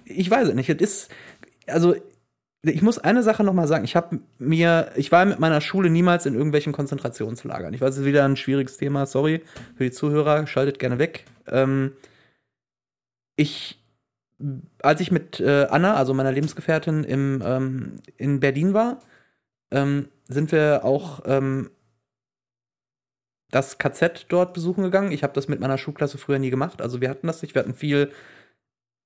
ich 0.05 0.29
weiß 0.29 0.49
es 0.49 0.53
nicht. 0.53 0.69
Es 0.69 0.81
ist, 0.81 1.11
also, 1.65 1.95
ich 2.63 2.81
muss 2.81 2.99
eine 2.99 3.23
Sache 3.23 3.43
noch 3.43 3.53
mal 3.53 3.67
sagen. 3.67 3.85
Ich 3.85 3.95
habe 3.95 4.19
mir, 4.39 4.91
ich 4.95 5.11
war 5.11 5.25
mit 5.25 5.39
meiner 5.39 5.61
Schule 5.61 5.89
niemals 5.89 6.25
in 6.25 6.33
irgendwelchen 6.33 6.73
Konzentrationslagern. 6.73 7.73
Ich 7.73 7.81
weiß, 7.81 7.93
es 7.93 7.99
ist 7.99 8.05
wieder 8.05 8.25
ein 8.25 8.35
schwieriges 8.35 8.77
Thema, 8.77 9.05
sorry 9.05 9.41
für 9.75 9.85
die 9.85 9.91
Zuhörer, 9.91 10.45
schaltet 10.47 10.79
gerne 10.79 10.99
weg. 10.99 11.25
Ähm, 11.47 11.93
ich, 13.35 13.79
als 14.81 15.01
ich 15.01 15.11
mit 15.11 15.39
äh, 15.39 15.67
Anna, 15.69 15.95
also 15.95 16.13
meiner 16.13 16.31
Lebensgefährtin, 16.31 17.03
im, 17.03 17.41
ähm, 17.43 18.01
in 18.17 18.39
Berlin 18.39 18.73
war, 18.73 18.99
ähm, 19.71 20.09
sind 20.27 20.51
wir 20.51 20.81
auch 20.83 21.21
ähm, 21.25 21.71
das 23.49 23.77
KZ 23.77 24.25
dort 24.29 24.53
besuchen 24.53 24.83
gegangen. 24.83 25.11
Ich 25.11 25.23
habe 25.23 25.33
das 25.33 25.47
mit 25.47 25.59
meiner 25.59 25.77
Schulklasse 25.77 26.17
früher 26.17 26.39
nie 26.39 26.49
gemacht. 26.49 26.81
Also 26.81 27.01
wir 27.01 27.09
hatten 27.09 27.27
das 27.27 27.41
nicht. 27.41 27.55
Wir 27.55 27.61
hatten 27.61 27.73
viel 27.73 28.11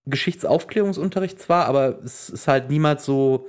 Geschichtsaufklärungsunterricht 0.05 1.39
zwar, 1.39 1.65
aber 1.65 1.99
es 2.03 2.29
ist 2.29 2.47
halt 2.47 2.69
niemals 2.69 3.05
so 3.05 3.47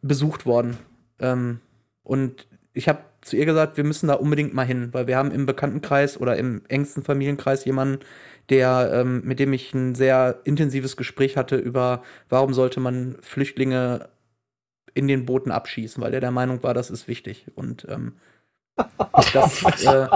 besucht 0.00 0.46
worden. 0.46 0.78
Ähm, 1.18 1.60
und 2.02 2.46
ich 2.72 2.88
habe 2.88 3.00
zu 3.22 3.36
ihr 3.36 3.46
gesagt, 3.46 3.76
wir 3.76 3.84
müssen 3.84 4.08
da 4.08 4.14
unbedingt 4.14 4.54
mal 4.54 4.66
hin, 4.66 4.88
weil 4.92 5.06
wir 5.06 5.16
haben 5.16 5.30
im 5.30 5.46
Bekanntenkreis 5.46 6.20
oder 6.20 6.36
im 6.36 6.62
engsten 6.68 7.02
Familienkreis 7.02 7.64
jemanden, 7.64 8.04
der, 8.50 8.90
ähm, 8.92 9.22
mit 9.24 9.38
dem 9.38 9.52
ich 9.52 9.72
ein 9.74 9.94
sehr 9.94 10.40
intensives 10.44 10.96
Gespräch 10.96 11.36
hatte 11.36 11.56
über, 11.56 12.02
warum 12.28 12.54
sollte 12.54 12.80
man 12.80 13.16
Flüchtlinge 13.22 14.08
in 14.94 15.08
den 15.08 15.24
Booten 15.24 15.50
abschießen, 15.50 16.02
weil 16.02 16.10
der 16.10 16.20
der 16.20 16.30
Meinung 16.30 16.62
war, 16.62 16.74
das 16.74 16.90
ist 16.90 17.08
wichtig. 17.08 17.46
Und 17.54 17.86
ähm, 17.88 18.16
das, 19.32 19.62
äh, 19.84 20.08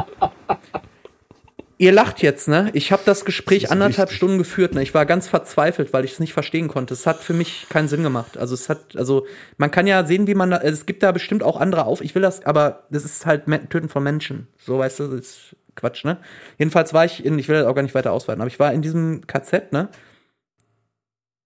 ihr 1.79 1.93
lacht 1.93 2.23
jetzt, 2.23 2.49
ne? 2.49 2.71
Ich 2.73 2.93
habe 2.93 3.03
das 3.05 3.25
Gespräch 3.25 3.63
Das 3.63 3.71
anderthalb 3.71 4.09
wichtig. 4.09 4.17
Stunden 4.17 4.39
geführt, 4.39 4.75
ne? 4.75 4.83
Ich 4.83 4.95
war 4.95 5.07
ganz 5.07 5.29
verzweifelt, 5.29 5.93
weil 5.93 6.05
ich 6.05 6.13
es 6.13 6.21
nicht 6.21 6.33
verstehen 6.33 6.69
konnte. 6.69 6.95
Es 6.95 7.07
hat 7.07 7.23
für 7.23 7.35
mich 7.35 7.67
keinen 7.69 7.89
Sinn 7.89 8.03
gemacht. 8.03 8.37
Also 8.37 8.55
es 8.55 8.69
hat, 8.69 8.97
also 8.97 9.27
man 9.57 9.71
kann 9.71 9.87
ja 9.87 10.05
sehen, 10.05 10.27
wie 10.27 10.35
man 10.35 10.51
da, 10.51 10.59
es 10.59 10.87
gibt 10.87 11.03
da 11.03 11.13
bestimmt 11.13 11.43
auch 11.43 11.59
andere 11.59 11.85
auf. 11.87 12.01
Ich 12.01 12.15
will 12.15 12.23
das, 12.23 12.45
aber 12.45 12.87
das 12.91 13.05
ist 13.05 13.27
halt 13.27 13.45
Töten 13.71 13.89
von 13.89 14.03
Menschen. 14.03 14.49
So, 14.59 14.79
weißt 14.79 15.01
du, 15.01 15.09
das 15.09 15.21
ist 15.21 15.57
Quatsch, 15.77 16.05
ne? 16.05 16.19
Jedenfalls 16.59 16.93
war 16.93 17.05
ich 17.05 17.25
in, 17.25 17.39
ich 17.39 17.49
will 17.49 17.57
das 17.57 17.67
auch 17.67 17.75
gar 17.75 17.83
nicht 17.83 17.95
weiter 17.95 18.13
ausweiten, 18.13 18.41
aber 18.41 18.49
ich 18.49 18.59
war 18.59 18.73
in 18.73 18.83
diesem 18.83 19.27
KZ, 19.27 19.73
ne? 19.73 19.89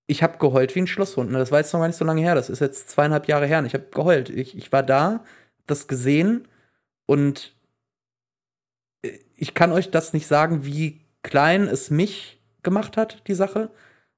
Ich 0.06 0.22
habe 0.22 0.38
geheult 0.38 0.74
wie 0.74 0.80
ein 0.80 0.86
Schlosshund. 0.88 1.30
Ne? 1.30 1.38
Das 1.38 1.52
war 1.52 1.60
jetzt 1.60 1.72
noch 1.72 1.80
gar 1.80 1.86
nicht 1.86 1.96
so 1.96 2.04
lange 2.04 2.20
her. 2.20 2.34
Das 2.34 2.50
ist 2.50 2.58
jetzt 2.58 2.90
zweieinhalb 2.90 3.28
Jahre 3.28 3.46
her. 3.46 3.60
Und 3.60 3.66
ich 3.66 3.74
habe 3.74 3.86
geheult. 3.92 4.28
Ich, 4.28 4.58
ich 4.58 4.72
war 4.72 4.82
da, 4.82 5.22
das 5.66 5.86
gesehen 5.86 6.48
und 7.06 7.54
äh, 9.02 9.18
ich 9.36 9.54
kann 9.54 9.70
euch 9.70 9.92
das 9.92 10.12
nicht 10.12 10.26
sagen, 10.26 10.64
wie 10.64 11.00
klein 11.22 11.68
es 11.68 11.90
mich 11.90 12.40
gemacht 12.64 12.96
hat, 12.96 13.22
die 13.28 13.34
Sache. 13.34 13.70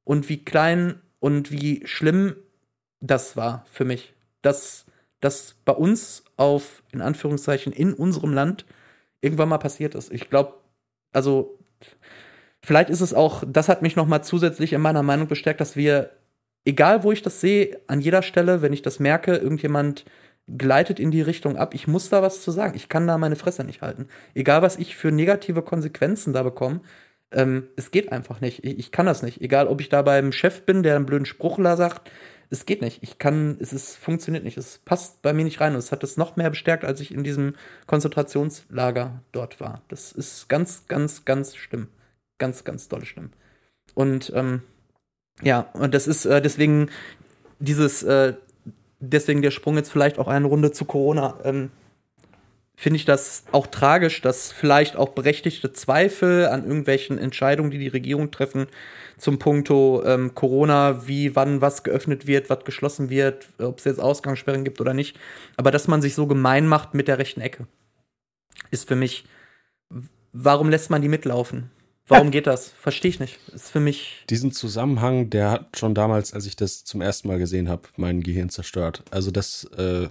Und 0.05 0.29
wie 0.29 0.45
klein 0.45 1.01
und 1.21 1.51
wie 1.51 1.87
schlimm 1.87 2.37
das 3.01 3.37
war 3.37 3.67
für 3.71 3.85
mich. 3.85 4.15
Dass 4.41 4.87
das 5.21 5.55
bei 5.65 5.73
uns 5.73 6.25
auf, 6.37 6.83
in 6.91 7.01
Anführungszeichen, 7.01 7.73
in 7.73 7.95
unserem 7.95 8.33
Land 8.33 8.65
irgendwann 9.23 9.49
mal 9.49 9.59
passiert 9.59 9.95
ist. 9.95 10.13
Ich 10.13 10.29
glaube, 10.29 10.55
also 11.13 11.59
vielleicht 12.63 12.91
ist 12.91 13.01
es 13.01 13.15
auch, 13.15 13.43
das 13.47 13.69
hat 13.69 13.81
mich 13.81 13.97
noch 13.97 14.07
mal 14.07 14.23
zusätzlich 14.23 14.75
in 14.75 14.83
meiner 14.83 15.03
Meinung 15.03 15.29
bestärkt, 15.29 15.61
dass 15.61 15.77
wir, 15.77 16.11
egal 16.65 17.03
wo 17.05 17.13
ich 17.13 17.23
das 17.23 17.41
sehe, 17.41 17.81
an 17.87 18.01
jeder 18.01 18.23
Stelle, 18.23 18.61
wenn 18.61 18.73
ich 18.73 18.83
das 18.83 19.01
merke, 19.01 19.37
irgendjemand 19.37 20.05
gleitet 20.49 20.99
in 20.99 21.11
die 21.11 21.23
Richtung 21.23 21.57
ab, 21.57 21.73
ich 21.73 21.87
muss 21.87 22.09
da 22.09 22.21
was 22.21 22.43
zu 22.43 22.51
sagen. 22.51 22.75
Ich 22.77 22.89
kann 22.89 23.07
da 23.07 23.17
meine 23.17 23.37
Fresse 23.37 23.65
nicht 23.65 23.81
halten. 23.81 24.09
Egal, 24.35 24.61
was 24.61 24.77
ich 24.77 24.97
für 24.97 25.13
negative 25.13 25.63
Konsequenzen 25.63 26.33
da 26.33 26.43
bekomme, 26.43 26.81
ähm, 27.31 27.69
es 27.77 27.91
geht 27.91 28.13
einfach 28.13 28.41
nicht. 28.41 28.65
Ich, 28.65 28.79
ich 28.79 28.93
kann 28.93 29.07
das 29.07 29.23
nicht. 29.23 29.41
Egal, 29.41 29.69
ob 29.69 29.81
ich 29.81 29.89
da 29.89 30.03
beim 30.03 30.33
Chef 30.33 30.63
bin, 30.63 30.83
der 30.83 30.97
einen 30.97 31.07
blöden 31.07 31.27
Spruch 31.27 31.59
da 31.63 31.77
sagt, 31.77 32.11
es 32.53 32.67
geht 32.67 32.83
nicht. 32.83 33.03
Ich 33.03 33.19
kann, 33.19 33.57
es 33.61 33.73
ist, 33.73 33.97
funktioniert 33.97 34.45
nicht. 34.45 34.59
Es 34.59 34.79
passt 34.85 35.23
bei 35.23 35.33
mir 35.33 35.45
nicht 35.45 35.63
rein. 35.63 35.73
Und 35.73 35.79
es 35.79 35.91
hat 35.91 36.05
es 36.05 36.19
noch 36.19 36.37
mehr 36.37 36.51
bestärkt, 36.51 36.85
als 36.85 37.01
ich 37.01 37.11
in 37.13 37.25
diesem 37.25 37.55
Konzentrationslager 37.87 39.23
dort 39.33 39.59
war. 39.59 39.81
Das 39.89 40.13
ist 40.13 40.51
ganz, 40.51 40.87
ganz, 40.87 41.25
ganz 41.25 41.57
schlimm. 41.57 41.89
Ganz, 42.37 42.63
ganz 42.65 42.89
doll 42.89 43.07
schlimm. 43.07 43.31
Und 43.95 44.33
ähm, 44.37 44.63
ja, 45.41 45.61
und 45.73 45.95
das 45.95 46.07
ist 46.07 46.27
äh, 46.27 46.43
deswegen 46.43 46.91
dieses, 47.59 48.03
äh, 48.03 48.35
deswegen 49.01 49.41
der 49.41 49.51
Sprung 49.51 49.77
jetzt 49.77 49.91
vielleicht 49.91 50.19
auch 50.19 50.29
eine 50.29 50.47
Runde 50.47 50.73
zu 50.73 50.85
Corona. 50.85 51.39
Ähm, 51.45 51.71
Finde 52.75 52.97
ich 52.97 53.05
das 53.05 53.45
auch 53.53 53.67
tragisch, 53.67 54.23
dass 54.23 54.51
vielleicht 54.51 54.97
auch 54.97 55.11
berechtigte 55.11 55.73
Zweifel 55.73 56.47
an 56.47 56.65
irgendwelchen 56.65 57.19
Entscheidungen, 57.19 57.71
die 57.71 57.79
die 57.79 57.89
Regierung 57.89 58.31
treffen, 58.31 58.67
zum 59.19 59.39
Punkto 59.39 60.03
ähm, 60.05 60.35
Corona, 60.35 61.07
wie, 61.07 61.37
wann 61.37 61.61
was 61.61 61.85
geöffnet 61.85 62.27
wird, 62.27 62.51
was 62.51 62.65
geschlossen 62.65 63.09
wird, 63.09 63.47
ob 63.59 63.79
es 63.79 63.85
jetzt 63.85 64.01
Ausgangssperren 64.01 64.65
gibt 64.65 64.81
oder 64.81 64.95
nicht. 64.95 65.19
Aber 65.57 65.71
dass 65.71 65.87
man 65.87 66.03
sich 66.03 66.15
so 66.15 66.27
gemein 66.27 66.67
macht 66.67 66.95
mit 66.95 67.09
der 67.09 67.19
rechten 67.19 67.41
Ecke, 67.41 67.67
ist 68.71 68.89
für 68.89 68.97
mich, 68.97 69.27
warum 70.33 70.71
lässt 70.71 70.91
man 70.91 71.03
die 71.03 71.09
mitlaufen? 71.09 71.71
Warum 72.09 72.31
geht 72.31 72.47
das? 72.47 72.71
Verstehe 72.71 73.11
ich 73.11 73.21
nicht. 73.21 73.39
Ist 73.55 73.71
für 73.71 73.81
mich. 73.81 74.25
Diesen 74.29 74.53
Zusammenhang, 74.53 75.31
der 75.31 75.51
hat 75.51 75.79
schon 75.79 75.95
damals, 75.95 76.35
als 76.35 76.47
ich 76.47 76.57
das 76.57 76.85
zum 76.85 77.01
ersten 77.01 77.29
Mal 77.29 77.39
gesehen 77.39 77.69
habe, 77.69 77.83
mein 77.97 78.23
Gehirn 78.23 78.51
zerstört. 78.51 79.05
Also 79.11 79.31
das, 79.31 79.65
äh, 79.77 80.09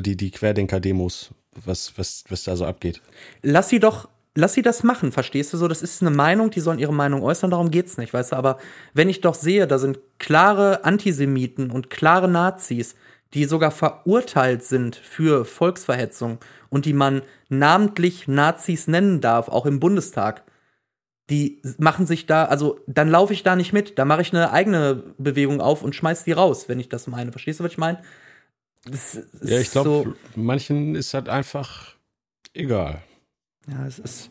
die, 0.00 0.16
die 0.16 0.30
Querdenker-Demos, 0.30 1.30
was, 1.64 1.96
was, 1.96 2.24
was 2.28 2.44
da 2.44 2.56
so 2.56 2.64
abgeht. 2.64 3.00
Lass 3.42 3.68
sie 3.68 3.80
doch, 3.80 4.08
lass 4.34 4.54
sie 4.54 4.62
das 4.62 4.82
machen, 4.82 5.12
verstehst 5.12 5.52
du 5.52 5.56
so? 5.56 5.68
Das 5.68 5.82
ist 5.82 6.02
eine 6.02 6.10
Meinung, 6.10 6.50
die 6.50 6.60
sollen 6.60 6.78
ihre 6.78 6.94
Meinung 6.94 7.22
äußern, 7.22 7.50
darum 7.50 7.70
geht's 7.70 7.98
nicht, 7.98 8.12
weißt 8.12 8.32
du? 8.32 8.36
Aber 8.36 8.58
wenn 8.94 9.08
ich 9.08 9.20
doch 9.20 9.34
sehe, 9.34 9.66
da 9.66 9.78
sind 9.78 9.98
klare 10.18 10.84
Antisemiten 10.84 11.70
und 11.70 11.90
klare 11.90 12.28
Nazis, 12.28 12.94
die 13.34 13.44
sogar 13.44 13.70
verurteilt 13.70 14.64
sind 14.64 14.96
für 14.96 15.44
Volksverhetzung 15.44 16.38
und 16.68 16.84
die 16.84 16.92
man 16.92 17.22
namentlich 17.48 18.26
Nazis 18.26 18.88
nennen 18.88 19.20
darf, 19.20 19.48
auch 19.48 19.66
im 19.66 19.80
Bundestag, 19.80 20.42
die 21.30 21.62
machen 21.78 22.06
sich 22.06 22.26
da, 22.26 22.46
also 22.46 22.80
dann 22.88 23.08
laufe 23.08 23.32
ich 23.32 23.44
da 23.44 23.54
nicht 23.54 23.72
mit, 23.72 23.98
da 23.98 24.04
mache 24.04 24.22
ich 24.22 24.34
eine 24.34 24.50
eigene 24.52 25.14
Bewegung 25.16 25.60
auf 25.60 25.82
und 25.82 25.94
schmeiß 25.94 26.24
die 26.24 26.32
raus, 26.32 26.68
wenn 26.68 26.80
ich 26.80 26.88
das 26.88 27.06
meine. 27.06 27.30
Verstehst 27.30 27.60
du, 27.60 27.64
was 27.64 27.72
ich 27.72 27.78
meine? 27.78 28.02
Das 28.84 29.14
ist 29.14 29.28
Ja, 29.42 29.58
ich 29.58 29.70
glaube, 29.70 29.88
so- 29.90 30.14
manchen 30.40 30.94
ist 30.94 31.12
halt 31.14 31.28
einfach 31.28 31.94
egal. 32.54 33.02
ja, 33.68 33.86
es 33.86 33.98
ist. 33.98 34.30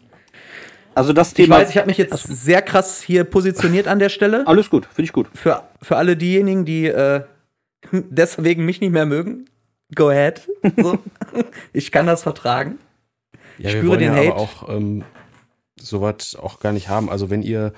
Also 0.95 1.13
das 1.13 1.29
Ich 1.29 1.33
Thema. 1.35 1.57
weiß, 1.57 1.69
ich 1.69 1.77
habe 1.77 1.87
mich 1.87 1.97
jetzt 1.97 2.17
sehr 2.23 2.61
krass 2.61 3.01
hier 3.01 3.23
positioniert 3.23 3.87
an 3.87 3.99
der 3.99 4.09
Stelle. 4.09 4.45
alles 4.47 4.69
gut, 4.69 4.85
finde 4.87 5.03
ich 5.03 5.13
gut. 5.13 5.27
Für, 5.33 5.63
für 5.81 5.97
alle 5.97 6.17
diejenigen, 6.17 6.65
die 6.65 6.87
äh, 6.87 7.23
deswegen 7.91 8.65
mich 8.65 8.81
nicht 8.81 8.91
mehr 8.91 9.05
mögen, 9.05 9.45
go 9.95 10.09
ahead. 10.09 10.47
So. 10.77 10.97
ich 11.73 11.91
kann 11.91 12.07
das 12.07 12.23
vertragen. 12.23 12.79
Ja, 13.59 13.69
spüre 13.69 13.83
wir 13.83 13.89
wollen 13.91 13.99
den 13.99 14.13
ja 14.13 14.17
Hate. 14.17 14.31
aber 14.31 14.37
auch 14.41 14.69
ähm, 14.69 15.03
sowas 15.79 16.35
auch 16.35 16.59
gar 16.59 16.71
nicht 16.73 16.89
haben. 16.89 17.09
Also 17.09 17.29
wenn 17.29 17.43
ihr 17.43 17.73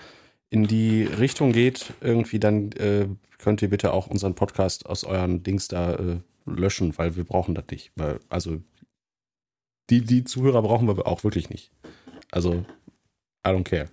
in 0.49 0.65
die 0.67 1.03
Richtung 1.03 1.51
geht, 1.51 1.93
irgendwie, 2.01 2.39
dann 2.39 2.71
äh, 2.73 3.07
könnt 3.39 3.61
ihr 3.61 3.69
bitte 3.69 3.93
auch 3.93 4.07
unseren 4.07 4.35
Podcast 4.35 4.85
aus 4.85 5.03
euren 5.03 5.43
Dings 5.43 5.67
da 5.67 5.93
äh, 5.95 6.17
löschen, 6.45 6.97
weil 6.97 7.15
wir 7.15 7.23
brauchen 7.23 7.55
das 7.55 7.65
nicht. 7.71 7.91
Weil, 7.95 8.19
also 8.29 8.57
die, 9.89 10.01
die 10.01 10.23
Zuhörer 10.23 10.61
brauchen 10.61 10.87
wir 10.87 11.05
auch 11.07 11.23
wirklich 11.23 11.49
nicht. 11.49 11.71
Also, 12.31 12.65
I 13.45 13.49
don't 13.49 13.63
care. 13.63 13.87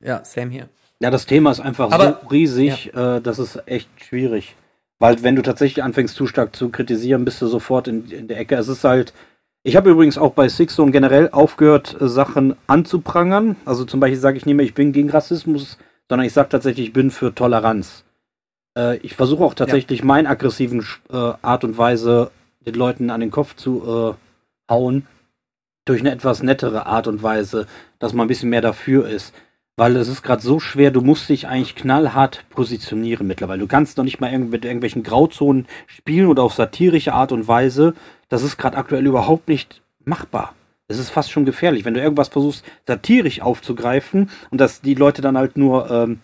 Ja, 0.00 0.24
same 0.24 0.50
hier. 0.50 0.68
Ja, 1.00 1.10
das 1.10 1.26
Thema 1.26 1.50
ist 1.52 1.60
einfach 1.60 1.90
Aber- 1.92 2.20
so 2.22 2.28
riesig, 2.28 2.92
äh, 2.94 3.20
das 3.20 3.38
ist 3.38 3.62
echt 3.66 3.88
schwierig. 4.02 4.56
Weil 4.98 5.22
wenn 5.22 5.36
du 5.36 5.42
tatsächlich 5.42 5.84
anfängst, 5.84 6.16
zu 6.16 6.26
stark 6.26 6.56
zu 6.56 6.70
kritisieren, 6.70 7.24
bist 7.24 7.40
du 7.40 7.46
sofort 7.46 7.86
in, 7.86 8.10
in 8.10 8.26
der 8.26 8.38
Ecke. 8.38 8.56
Es 8.56 8.66
ist 8.68 8.82
halt, 8.84 9.12
Ich 9.64 9.76
habe 9.76 9.90
übrigens 9.90 10.18
auch 10.18 10.32
bei 10.32 10.48
Sixzone 10.48 10.90
generell 10.92 11.28
aufgehört, 11.30 12.00
äh, 12.00 12.08
Sachen 12.08 12.56
anzuprangern. 12.68 13.56
Also 13.64 13.84
zum 13.84 14.00
Beispiel 14.00 14.18
sage 14.18 14.38
ich 14.38 14.46
nicht 14.46 14.54
mehr, 14.56 14.64
ich 14.66 14.74
bin 14.74 14.92
gegen 14.92 15.10
Rassismus, 15.10 15.78
sondern 16.08 16.26
ich 16.26 16.32
sage 16.32 16.48
tatsächlich, 16.48 16.88
ich 16.88 16.92
bin 16.92 17.10
für 17.10 17.34
Toleranz. 17.34 18.04
Äh, 18.78 18.98
ich 18.98 19.14
versuche 19.16 19.44
auch 19.44 19.54
tatsächlich 19.54 20.00
ja. 20.00 20.06
meinen 20.06 20.26
aggressiven 20.26 20.86
äh, 21.10 21.32
Art 21.42 21.64
und 21.64 21.76
Weise 21.76 22.30
den 22.64 22.74
Leuten 22.74 23.10
an 23.10 23.20
den 23.20 23.30
Kopf 23.30 23.56
zu 23.56 23.82
äh, 23.82 24.72
hauen, 24.72 25.06
durch 25.84 26.00
eine 26.00 26.12
etwas 26.12 26.42
nettere 26.42 26.86
Art 26.86 27.06
und 27.06 27.22
Weise, 27.22 27.66
dass 27.98 28.12
man 28.12 28.26
ein 28.26 28.28
bisschen 28.28 28.50
mehr 28.50 28.60
dafür 28.60 29.08
ist. 29.08 29.34
Weil 29.76 29.96
es 29.96 30.08
ist 30.08 30.22
gerade 30.22 30.42
so 30.42 30.60
schwer, 30.60 30.90
du 30.90 31.00
musst 31.00 31.28
dich 31.28 31.46
eigentlich 31.46 31.76
knallhart 31.76 32.44
positionieren 32.50 33.26
mittlerweile. 33.26 33.60
Du 33.60 33.68
kannst 33.68 33.96
noch 33.96 34.04
nicht 34.04 34.20
mal 34.20 34.36
mit 34.38 34.64
irgendwelchen 34.64 35.02
Grauzonen 35.02 35.66
spielen 35.86 36.26
oder 36.26 36.42
auf 36.42 36.52
satirische 36.52 37.14
Art 37.14 37.32
und 37.32 37.48
Weise. 37.48 37.94
Das 38.28 38.42
ist 38.42 38.58
gerade 38.58 38.76
aktuell 38.76 39.06
überhaupt 39.06 39.48
nicht 39.48 39.80
machbar. 40.04 40.54
Es 40.88 40.98
ist 40.98 41.10
fast 41.10 41.30
schon 41.30 41.44
gefährlich, 41.44 41.84
wenn 41.84 41.94
du 41.94 42.00
irgendwas 42.00 42.28
versuchst, 42.28 42.64
satirisch 42.86 43.40
aufzugreifen 43.40 44.30
und 44.50 44.60
dass 44.60 44.80
die 44.80 44.94
Leute 44.94 45.22
dann 45.22 45.38
halt 45.38 45.56
nur 45.56 45.90
ähm, 45.90 46.20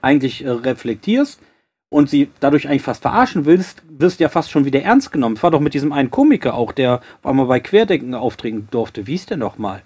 eigentlich 0.00 0.44
äh, 0.44 0.50
reflektierst 0.50 1.40
und 1.92 2.08
sie 2.08 2.30
dadurch 2.40 2.68
eigentlich 2.68 2.82
fast 2.82 3.02
verarschen 3.02 3.44
willst, 3.44 3.82
wirst 3.88 4.18
du 4.18 4.24
ja 4.24 4.30
fast 4.30 4.50
schon 4.50 4.64
wieder 4.64 4.80
ernst 4.80 5.12
genommen. 5.12 5.34
Das 5.34 5.42
war 5.42 5.50
doch 5.50 5.60
mit 5.60 5.74
diesem 5.74 5.92
einen 5.92 6.10
Komiker 6.10 6.54
auch, 6.54 6.72
der 6.72 7.02
auf 7.20 7.26
einmal 7.26 7.46
bei 7.46 7.60
Querdenken 7.60 8.14
auftreten 8.14 8.66
durfte. 8.70 9.06
Wie 9.06 9.14
ist 9.14 9.28
der 9.28 9.36
nochmal? 9.36 9.82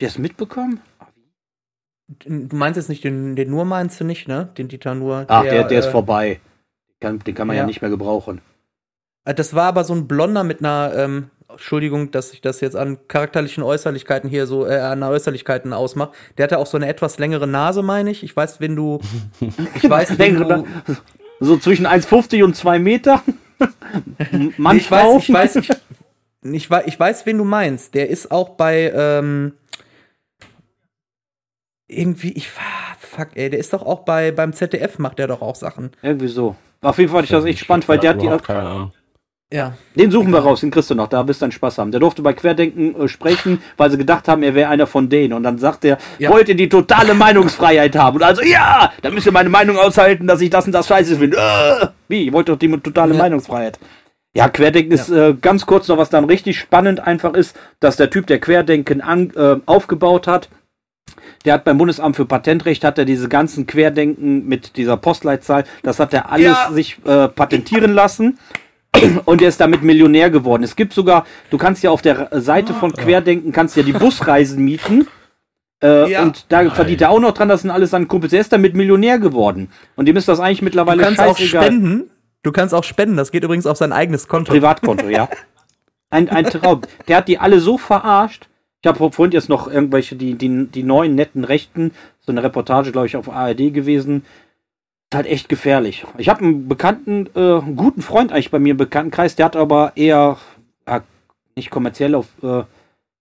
Der 0.00 0.08
ist 0.08 0.18
mitbekommen? 0.18 0.80
Du 2.08 2.56
meinst 2.56 2.76
jetzt 2.76 2.88
nicht 2.88 3.04
den, 3.04 3.36
den 3.36 3.50
Nur 3.50 3.64
meinst 3.64 4.00
du 4.00 4.04
nicht, 4.04 4.26
ne? 4.26 4.48
Den 4.58 4.68
Dieter 4.68 4.94
Nur. 4.94 5.26
Ach, 5.28 5.42
der, 5.42 5.52
der, 5.52 5.64
der 5.64 5.76
äh, 5.76 5.80
ist 5.80 5.86
vorbei. 5.86 6.40
Den 6.94 7.00
kann, 7.00 7.18
den 7.20 7.34
kann 7.34 7.46
man 7.46 7.56
ja. 7.56 7.62
ja. 7.62 7.66
nicht 7.66 7.82
mehr 7.82 7.90
gebrauchen. 7.90 8.40
Äh, 9.24 9.34
das 9.34 9.54
war 9.54 9.66
aber 9.66 9.84
so 9.84 9.94
ein 9.94 10.08
Blonder 10.08 10.42
mit 10.42 10.58
einer, 10.60 10.92
ähm, 10.96 11.30
Entschuldigung, 11.50 12.10
dass 12.10 12.32
ich 12.32 12.40
das 12.40 12.60
jetzt 12.60 12.76
an 12.76 12.98
charakterlichen 13.08 13.62
Äußerlichkeiten 13.62 14.28
hier 14.28 14.46
so, 14.46 14.66
äh, 14.66 14.78
an 14.78 15.02
Äußerlichkeiten 15.02 15.72
ausmache. 15.72 16.12
Der 16.36 16.44
hatte 16.44 16.58
auch 16.58 16.66
so 16.66 16.76
eine 16.76 16.88
etwas 16.88 17.18
längere 17.18 17.46
Nase, 17.46 17.82
meine 17.82 18.10
ich. 18.10 18.22
Ich 18.22 18.34
weiß, 18.34 18.60
wenn 18.60 18.74
du. 18.74 19.00
Ich 19.74 19.88
weiß, 19.88 20.18
wenn 20.18 20.36
du. 20.36 20.66
So 21.40 21.56
zwischen 21.56 21.86
1,50 21.86 22.44
und 22.44 22.56
2 22.56 22.78
Meter. 22.78 23.22
Mann, 24.56 24.76
ich 24.76 24.90
weiß, 24.90 25.22
ich 25.22 25.32
weiß, 25.32 25.56
ich, 25.56 25.70
ich, 26.42 26.70
weiß, 26.70 26.84
ich 26.86 26.98
weiß, 26.98 27.26
wen 27.26 27.38
du 27.38 27.44
meinst. 27.44 27.94
Der 27.94 28.08
ist 28.08 28.30
auch 28.30 28.50
bei, 28.50 28.92
ähm, 28.94 29.52
irgendwie, 31.88 32.32
ich, 32.32 32.48
fuck, 32.48 33.28
ey, 33.34 33.50
der 33.50 33.58
ist 33.58 33.72
doch 33.72 33.82
auch 33.82 34.00
bei, 34.00 34.30
beim 34.30 34.52
ZDF 34.52 34.98
macht 34.98 35.18
der 35.18 35.26
doch 35.26 35.42
auch 35.42 35.56
Sachen. 35.56 35.90
Irgendwie 36.02 36.28
so. 36.28 36.56
Auf 36.80 36.98
jeden 36.98 37.10
Fall 37.10 37.18
fand 37.18 37.24
ich 37.24 37.30
das 37.30 37.44
echt 37.44 37.58
spannend, 37.60 37.88
weil 37.88 37.98
der 37.98 38.10
hat 38.10 38.22
die, 38.22 38.28
keine 38.44 38.60
Ahnung. 38.60 38.92
Ja. 39.50 39.72
Den 39.94 40.10
suchen 40.10 40.30
wir 40.30 40.40
raus, 40.40 40.60
den 40.60 40.70
kriegst 40.70 40.90
du 40.90 40.94
noch, 40.94 41.08
da 41.08 41.26
wirst 41.26 41.40
du 41.40 41.44
dann 41.44 41.52
Spaß 41.52 41.78
haben. 41.78 41.90
Der 41.90 42.00
durfte 42.00 42.20
bei 42.20 42.34
Querdenken 42.34 42.94
äh, 43.00 43.08
sprechen, 43.08 43.62
weil 43.78 43.90
sie 43.90 43.96
gedacht 43.96 44.28
haben, 44.28 44.42
er 44.42 44.54
wäre 44.54 44.68
einer 44.68 44.86
von 44.86 45.08
denen. 45.08 45.32
Und 45.32 45.42
dann 45.42 45.56
sagt 45.56 45.86
er, 45.86 45.96
ja. 46.18 46.28
wollt 46.28 46.50
ihr 46.50 46.54
die 46.54 46.68
totale 46.68 47.14
Meinungsfreiheit 47.14 47.96
haben? 47.96 48.16
Und 48.16 48.22
also, 48.22 48.42
ja, 48.42 48.92
dann 49.00 49.14
müsst 49.14 49.24
ihr 49.24 49.32
meine 49.32 49.48
Meinung 49.48 49.78
aushalten, 49.78 50.26
dass 50.26 50.42
ich 50.42 50.50
das 50.50 50.66
und 50.66 50.72
das 50.72 50.86
scheiße 50.86 51.16
finde. 51.16 51.38
Äh, 51.38 51.86
wie? 52.08 52.26
Ihr 52.26 52.32
wollt 52.34 52.50
doch 52.50 52.58
die 52.58 52.68
totale 52.68 53.14
ja. 53.14 53.18
Meinungsfreiheit. 53.18 53.78
Ja, 54.34 54.50
Querdenken 54.50 54.94
ja. 54.94 55.02
ist 55.02 55.08
äh, 55.08 55.34
ganz 55.40 55.64
kurz 55.64 55.88
noch, 55.88 55.96
was 55.96 56.10
dann 56.10 56.24
richtig 56.26 56.58
spannend 56.58 57.00
einfach 57.00 57.32
ist, 57.32 57.56
dass 57.80 57.96
der 57.96 58.10
Typ, 58.10 58.26
der 58.26 58.40
Querdenken 58.40 59.00
an, 59.00 59.30
äh, 59.34 59.56
aufgebaut 59.64 60.26
hat, 60.26 60.50
der 61.46 61.54
hat 61.54 61.64
beim 61.64 61.78
Bundesamt 61.78 62.16
für 62.16 62.26
Patentrecht 62.26 62.84
hat 62.84 62.98
er 62.98 63.06
diese 63.06 63.30
ganzen 63.30 63.66
Querdenken 63.66 64.46
mit 64.46 64.76
dieser 64.76 64.98
Postleitzahl, 64.98 65.64
das 65.82 66.00
hat 66.00 66.12
er 66.12 66.30
alles 66.30 66.56
sich 66.72 66.98
äh, 67.06 67.28
patentieren 67.28 67.94
lassen 67.94 68.38
und 69.24 69.42
er 69.42 69.48
ist 69.48 69.60
damit 69.60 69.82
Millionär 69.82 70.30
geworden. 70.30 70.62
Es 70.62 70.76
gibt 70.76 70.92
sogar, 70.92 71.26
du 71.50 71.58
kannst 71.58 71.82
ja 71.82 71.90
auf 71.90 72.02
der 72.02 72.28
Seite 72.32 72.74
von. 72.74 72.92
Querdenken, 72.92 73.52
kannst 73.52 73.76
ja 73.76 73.82
die 73.82 73.92
Busreisen 73.92 74.64
mieten. 74.64 75.06
Äh, 75.82 76.10
ja. 76.10 76.22
Und 76.22 76.46
da 76.48 76.62
Nein. 76.62 76.72
verdient 76.72 77.02
er 77.02 77.10
auch 77.10 77.20
noch 77.20 77.32
dran, 77.32 77.48
das 77.48 77.62
sind 77.62 77.70
alles 77.70 77.90
seine 77.90 78.06
Kumpels. 78.06 78.32
Er 78.32 78.40
ist 78.40 78.52
damit 78.52 78.74
Millionär 78.74 79.18
geworden. 79.18 79.70
Und 79.96 80.06
dem 80.06 80.16
ist 80.16 80.28
das 80.28 80.40
eigentlich 80.40 80.62
mittlerweile 80.62 80.98
Du 80.98 81.04
kannst 81.04 81.20
auch 81.20 81.38
spenden. 81.38 82.10
Du 82.42 82.52
kannst 82.52 82.74
auch 82.74 82.84
spenden. 82.84 83.16
Das 83.16 83.30
geht 83.30 83.44
übrigens 83.44 83.66
auf 83.66 83.76
sein 83.76 83.92
eigenes 83.92 84.26
Konto. 84.28 84.52
Privatkonto, 84.52 85.08
ja. 85.08 85.28
Ein, 86.10 86.28
ein 86.30 86.46
Traum. 86.46 86.82
Der 87.06 87.18
hat 87.18 87.28
die 87.28 87.38
alle 87.38 87.60
so 87.60 87.78
verarscht. 87.78 88.48
Ich 88.80 88.88
habe 88.88 89.10
vorhin 89.12 89.32
jetzt 89.32 89.48
noch 89.48 89.70
irgendwelche, 89.70 90.16
die, 90.16 90.34
die, 90.34 90.66
die 90.66 90.82
neuen 90.84 91.14
netten 91.14 91.44
Rechten, 91.44 91.92
so 92.20 92.30
eine 92.30 92.42
Reportage, 92.42 92.92
glaube 92.92 93.08
ich, 93.08 93.16
auf 93.16 93.28
ARD 93.28 93.74
gewesen, 93.74 94.24
halt 95.14 95.26
echt 95.26 95.48
gefährlich. 95.48 96.04
Ich 96.18 96.28
habe 96.28 96.44
einen 96.44 96.68
bekannten, 96.68 97.28
äh, 97.34 97.38
einen 97.38 97.76
guten 97.76 98.02
Freund 98.02 98.32
eigentlich 98.32 98.50
bei 98.50 98.58
mir 98.58 98.72
im 98.72 98.76
Bekanntenkreis, 98.76 99.36
der 99.36 99.46
hat 99.46 99.56
aber 99.56 99.92
eher 99.96 100.38
äh, 100.86 101.00
nicht 101.56 101.70
kommerziell 101.70 102.14
auf 102.14 102.26
äh, 102.42 102.64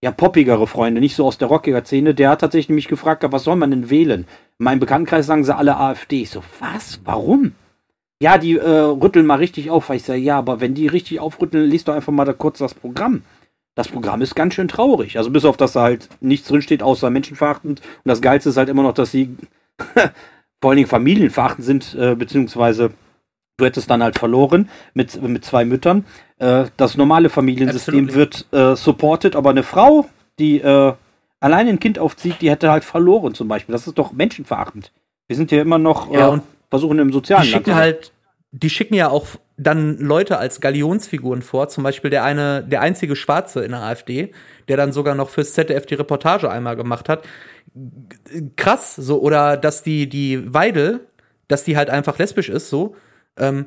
ja 0.02 0.12
poppigere 0.12 0.68
Freunde, 0.68 1.02
nicht 1.02 1.16
so 1.16 1.26
aus 1.26 1.38
der 1.38 1.48
rockiger 1.48 1.84
Szene. 1.84 2.14
Der 2.14 2.30
hat 2.30 2.42
tatsächlich 2.42 2.76
mich 2.76 2.88
gefragt, 2.88 3.26
was 3.30 3.44
soll 3.44 3.56
man 3.56 3.72
denn 3.72 3.90
wählen? 3.90 4.28
In 4.60 4.64
meinem 4.64 4.80
Bekanntenkreis 4.80 5.26
sagen 5.26 5.44
sie 5.44 5.56
alle 5.56 5.78
AfD. 5.78 6.22
Ich 6.22 6.30
so, 6.30 6.44
was? 6.60 7.00
Warum? 7.04 7.54
Ja, 8.22 8.38
die 8.38 8.58
äh, 8.58 8.70
rütteln 8.70 9.26
mal 9.26 9.36
richtig 9.36 9.70
auf. 9.70 9.90
Ich 9.90 10.04
sage, 10.04 10.20
ja, 10.20 10.38
aber 10.38 10.60
wenn 10.60 10.74
die 10.74 10.88
richtig 10.88 11.20
aufrütteln, 11.20 11.70
liest 11.70 11.88
doch 11.88 11.94
einfach 11.94 12.14
mal 12.14 12.26
da 12.26 12.34
kurz 12.34 12.58
das 12.60 12.74
Programm. 12.74 13.24
Das 13.76 13.90
Programm 13.90 14.24
ist 14.24 14.36
ganz 14.36 14.56
schön 14.56 14.68
traurig. 14.68 15.20
Also 15.20 15.30
bis 15.30 15.46
auf, 15.46 15.56
dass 15.56 15.74
da 15.74 15.84
halt 15.84 16.10
nichts 16.20 16.48
drinsteht, 16.48 16.82
außer 16.82 17.12
menschenverachtend. 17.12 17.80
Und 17.80 18.10
das 18.10 18.22
Geilste 18.22 18.50
ist 18.50 18.58
halt 18.58 18.70
immer 18.70 18.82
noch, 18.82 18.94
dass 18.94 19.12
sie 19.12 19.36
vor 20.62 20.72
allen 20.72 20.78
Dingen 20.78 20.90
familienverachtend 20.90 21.66
sind, 21.66 21.96
äh, 21.96 22.16
beziehungsweise 22.16 22.92
du 23.58 23.66
hättest 23.66 23.90
dann 23.90 24.04
halt 24.04 24.18
verloren 24.18 24.70
mit, 24.94 25.22
mit 25.22 25.44
zwei 25.44 25.66
Müttern. 25.66 26.06
Äh, 26.38 26.66
das 26.78 26.98
normale 26.98 27.30
Familiensystem 27.30 28.06
Absolutely. 28.06 28.16
wird 28.16 28.54
äh, 28.54 28.76
supported, 28.76 29.36
aber 29.36 29.50
eine 29.50 29.64
Frau, 29.64 30.08
die 30.40 30.60
äh, 30.60 30.94
allein 31.40 31.68
ein 31.68 31.80
Kind 31.80 32.00
aufzieht, 32.00 32.42
die 32.42 32.50
hätte 32.50 32.72
halt 32.72 32.84
verloren 32.84 33.34
zum 33.34 33.48
Beispiel. 33.48 33.74
Das 33.74 33.88
ist 33.88 33.98
doch 33.98 34.12
menschenverachtend. 34.12 34.92
Wir 35.28 35.36
sind 35.36 35.52
ja 35.52 35.62
immer 35.62 35.78
noch 35.78 36.12
ja, 36.12 36.36
äh, 36.36 36.40
versuchen 36.70 37.00
im 37.00 37.12
sozialen 37.12 37.44
die 37.44 37.50
schicken 37.50 37.70
Land. 37.72 37.82
halt, 37.82 38.14
die 38.52 38.70
schicken 38.70 38.94
ja 38.94 39.10
auch 39.10 39.28
dann 39.58 39.98
Leute 39.98 40.38
als 40.38 40.62
Galionsfiguren 40.62 41.42
vor, 41.42 41.68
zum 41.68 41.84
Beispiel 41.84 42.12
der 42.12 42.24
eine, 42.24 42.64
der 42.64 42.82
einzige 42.82 43.16
Schwarze 43.16 43.64
in 43.64 43.72
der 43.72 43.82
AfD, 43.82 44.32
der 44.68 44.78
dann 44.78 44.92
sogar 44.92 45.16
noch 45.16 45.30
fürs 45.30 45.54
ZDF 45.54 45.86
die 45.88 45.96
Reportage 45.96 46.50
einmal 46.50 46.76
gemacht 46.76 47.10
hat 47.10 47.24
krass, 48.56 48.96
so, 48.96 49.22
oder 49.22 49.58
dass 49.58 49.84
die, 49.84 50.10
die 50.10 50.54
Weidel, 50.54 51.08
dass 51.48 51.64
die 51.64 51.78
halt 51.78 51.90
einfach 51.90 52.18
lesbisch 52.18 52.50
ist, 52.50 52.70
so, 52.70 52.96
ähm, 53.38 53.66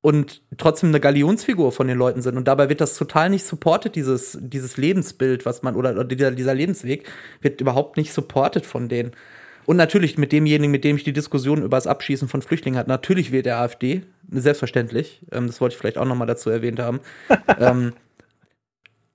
und 0.00 0.42
trotzdem 0.58 0.90
eine 0.90 1.00
Galionsfigur 1.00 1.72
von 1.72 1.88
den 1.88 1.96
Leuten 1.96 2.20
sind. 2.20 2.36
Und 2.36 2.46
dabei 2.46 2.68
wird 2.68 2.82
das 2.82 2.94
total 2.94 3.30
nicht 3.30 3.46
supported, 3.46 3.96
dieses, 3.96 4.36
dieses 4.38 4.76
Lebensbild, 4.76 5.46
was 5.46 5.62
man, 5.62 5.76
oder, 5.76 5.92
oder 5.92 6.04
dieser, 6.04 6.30
dieser 6.30 6.54
Lebensweg, 6.54 7.08
wird 7.40 7.60
überhaupt 7.60 7.96
nicht 7.96 8.12
supported 8.12 8.66
von 8.66 8.90
denen. 8.90 9.12
Und 9.66 9.76
natürlich 9.76 10.18
mit 10.18 10.32
demjenigen, 10.32 10.70
mit 10.70 10.84
dem 10.84 10.96
ich 10.96 11.04
die 11.04 11.12
Diskussion 11.12 11.62
über 11.62 11.76
das 11.76 11.86
Abschießen 11.86 12.28
von 12.28 12.42
Flüchtlingen 12.42 12.78
hatte, 12.78 12.90
natürlich 12.90 13.32
wählt 13.32 13.46
der 13.46 13.58
AfD, 13.58 14.02
selbstverständlich. 14.30 15.22
Ähm, 15.32 15.46
das 15.46 15.60
wollte 15.60 15.74
ich 15.74 15.78
vielleicht 15.78 15.98
auch 15.98 16.04
noch 16.04 16.16
mal 16.16 16.26
dazu 16.26 16.50
erwähnt 16.50 16.80
haben. 16.80 17.00
ähm, 17.58 17.92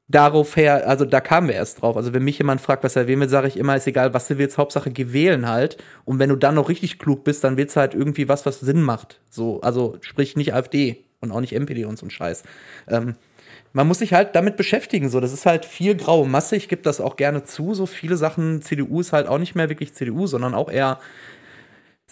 darauf 0.07 0.55
her, 0.55 0.87
also 0.87 1.05
da 1.05 1.21
kamen 1.21 1.47
wir 1.47 1.55
erst 1.55 1.81
drauf. 1.81 1.95
Also 1.95 2.13
wenn 2.13 2.23
mich 2.23 2.39
jemand 2.39 2.61
fragt, 2.61 2.83
was 2.83 2.95
er 2.95 3.07
wählen 3.07 3.19
will, 3.19 3.29
sage 3.29 3.47
ich 3.47 3.57
immer, 3.57 3.75
ist 3.75 3.87
egal, 3.87 4.13
was 4.13 4.27
du 4.27 4.37
willst, 4.37 4.57
Hauptsache 4.57 4.91
geh 4.91 5.13
wählen 5.13 5.47
halt. 5.47 5.77
Und 6.03 6.19
wenn 6.19 6.29
du 6.29 6.35
dann 6.35 6.55
noch 6.55 6.69
richtig 6.69 6.99
klug 6.99 7.23
bist, 7.23 7.43
dann 7.43 7.57
willst 7.57 7.75
du 7.75 7.79
halt 7.79 7.93
irgendwie 7.93 8.27
was, 8.27 8.45
was 8.45 8.59
Sinn 8.59 8.81
macht. 8.81 9.21
So, 9.29 9.61
also 9.61 9.97
sprich 10.01 10.35
nicht 10.35 10.53
AfD 10.53 11.05
und 11.21 11.31
auch 11.31 11.41
nicht 11.41 11.53
MPD 11.53 11.85
und 11.85 11.97
so 11.97 12.05
ein 12.05 12.11
Scheiß. 12.11 12.43
Ähm, 12.87 13.15
man 13.73 13.87
muss 13.87 13.99
sich 13.99 14.13
halt 14.13 14.35
damit 14.35 14.57
beschäftigen. 14.57 15.09
So, 15.09 15.19
das 15.19 15.33
ist 15.33 15.45
halt 15.45 15.65
viel 15.65 15.95
graue 15.95 16.27
Masse. 16.27 16.55
Ich 16.55 16.69
gebe 16.69 16.81
das 16.81 17.01
auch 17.01 17.15
gerne 17.15 17.43
zu. 17.43 17.73
So 17.73 17.85
viele 17.85 18.17
Sachen. 18.17 18.61
CDU 18.61 18.99
ist 19.01 19.13
halt 19.13 19.27
auch 19.27 19.37
nicht 19.37 19.55
mehr 19.55 19.69
wirklich 19.69 19.93
CDU, 19.93 20.27
sondern 20.27 20.55
auch 20.55 20.71
eher 20.71 20.99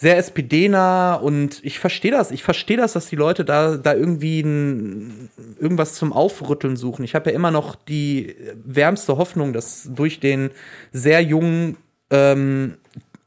sehr 0.00 0.16
SPD-nah 0.16 1.16
und 1.16 1.58
ich 1.64 1.80
verstehe 1.80 2.12
das. 2.12 2.30
Ich 2.30 2.44
verstehe 2.44 2.76
das, 2.76 2.92
dass 2.92 3.06
die 3.06 3.16
Leute 3.16 3.44
da, 3.44 3.76
da 3.76 3.94
irgendwie 3.94 4.42
ein, 4.42 5.28
irgendwas 5.58 5.94
zum 5.94 6.12
Aufrütteln 6.12 6.76
suchen. 6.76 7.04
Ich 7.04 7.16
habe 7.16 7.30
ja 7.30 7.36
immer 7.36 7.50
noch 7.50 7.74
die 7.74 8.36
wärmste 8.54 9.16
Hoffnung, 9.16 9.52
dass 9.52 9.90
durch 9.92 10.20
den 10.20 10.50
sehr 10.92 11.20
jungen, 11.20 11.78
ähm, 12.10 12.76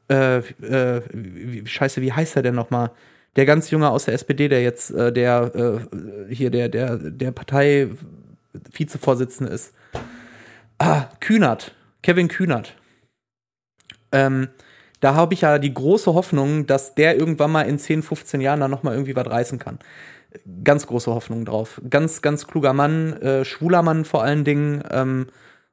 äh, 0.08 0.38
äh, 0.38 1.02
scheiße, 1.66 2.00
wie 2.00 2.12
heißt 2.12 2.36
er 2.36 2.42
denn 2.42 2.54
nochmal? 2.54 2.90
Der 3.36 3.44
ganz 3.44 3.70
junge 3.70 3.90
aus 3.90 4.06
der 4.06 4.14
SPD, 4.14 4.48
der 4.48 4.62
jetzt 4.62 4.92
äh, 4.92 5.12
der 5.12 5.54
äh, 5.54 6.34
hier 6.34 6.50
der, 6.50 6.70
der, 6.70 6.96
der 6.96 7.32
Partei 7.32 7.88
Vizevorsitzende 8.52 9.52
ist. 9.52 9.74
Ah, 10.78 11.06
Kühnert. 11.20 11.74
Kevin 12.02 12.28
Kühnert. 12.28 12.74
Ähm, 14.10 14.48
da 15.00 15.14
habe 15.14 15.34
ich 15.34 15.40
ja 15.40 15.58
die 15.58 15.72
große 15.74 16.14
Hoffnung, 16.14 16.66
dass 16.66 16.94
der 16.94 17.16
irgendwann 17.16 17.52
mal 17.52 17.62
in 17.62 17.78
10, 17.78 18.02
15 18.02 18.40
Jahren 18.40 18.60
da 18.60 18.68
noch 18.68 18.82
mal 18.82 18.92
irgendwie 18.92 19.16
was 19.16 19.28
reißen 19.28 19.58
kann. 19.58 19.78
Ganz 20.64 20.86
große 20.86 21.12
Hoffnung 21.12 21.44
drauf. 21.44 21.80
Ganz, 21.88 22.22
ganz 22.22 22.46
kluger 22.46 22.72
Mann, 22.72 23.14
äh, 23.20 23.44
schwuler 23.44 23.82
Mann 23.82 24.04
vor 24.04 24.22
allen 24.22 24.44
Dingen. 24.44 24.82
Ähm, 24.90 25.26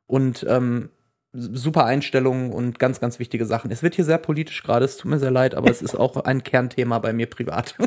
und 0.07 0.45
ähm, 0.49 0.89
super 1.33 1.85
Einstellungen 1.85 2.51
und 2.51 2.79
ganz, 2.79 2.99
ganz 2.99 3.19
wichtige 3.19 3.45
Sachen. 3.45 3.71
Es 3.71 3.83
wird 3.83 3.95
hier 3.95 4.05
sehr 4.05 4.17
politisch 4.17 4.63
gerade, 4.63 4.85
es 4.85 4.97
tut 4.97 5.11
mir 5.11 5.19
sehr 5.19 5.31
leid, 5.31 5.55
aber 5.55 5.69
es 5.69 5.81
ist 5.81 5.95
auch 5.95 6.17
ein 6.17 6.43
Kernthema 6.43 6.99
bei 6.99 7.13
mir 7.13 7.27
privat. 7.27 7.75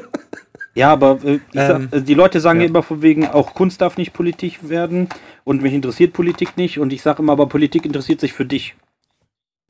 Ja, 0.75 0.91
aber 0.91 1.19
äh, 1.23 1.39
Ähm, 1.55 1.89
sag, 1.91 1.93
äh, 1.93 2.01
die 2.03 2.15
Leute 2.15 2.41
sagen 2.41 2.61
ja. 2.61 2.67
immer 2.67 2.83
von 2.83 3.03
wegen, 3.03 3.27
auch 3.27 3.53
Kunst 3.53 3.83
darf 3.83 3.99
nicht 3.99 4.15
Politik 4.15 4.71
werden 4.71 5.09
und 5.45 5.61
mich 5.61 5.75
interessiert 5.75 6.15
Politik 6.15 6.57
nicht 6.57 6.79
und 6.79 6.95
ich 6.95 7.03
sage 7.03 7.23
immer, 7.23 7.33
aber 7.33 7.47
Politik 7.47 7.85
interessiert 7.85 8.21
sich 8.21 8.33
für 8.33 8.47
dich. 8.47 8.75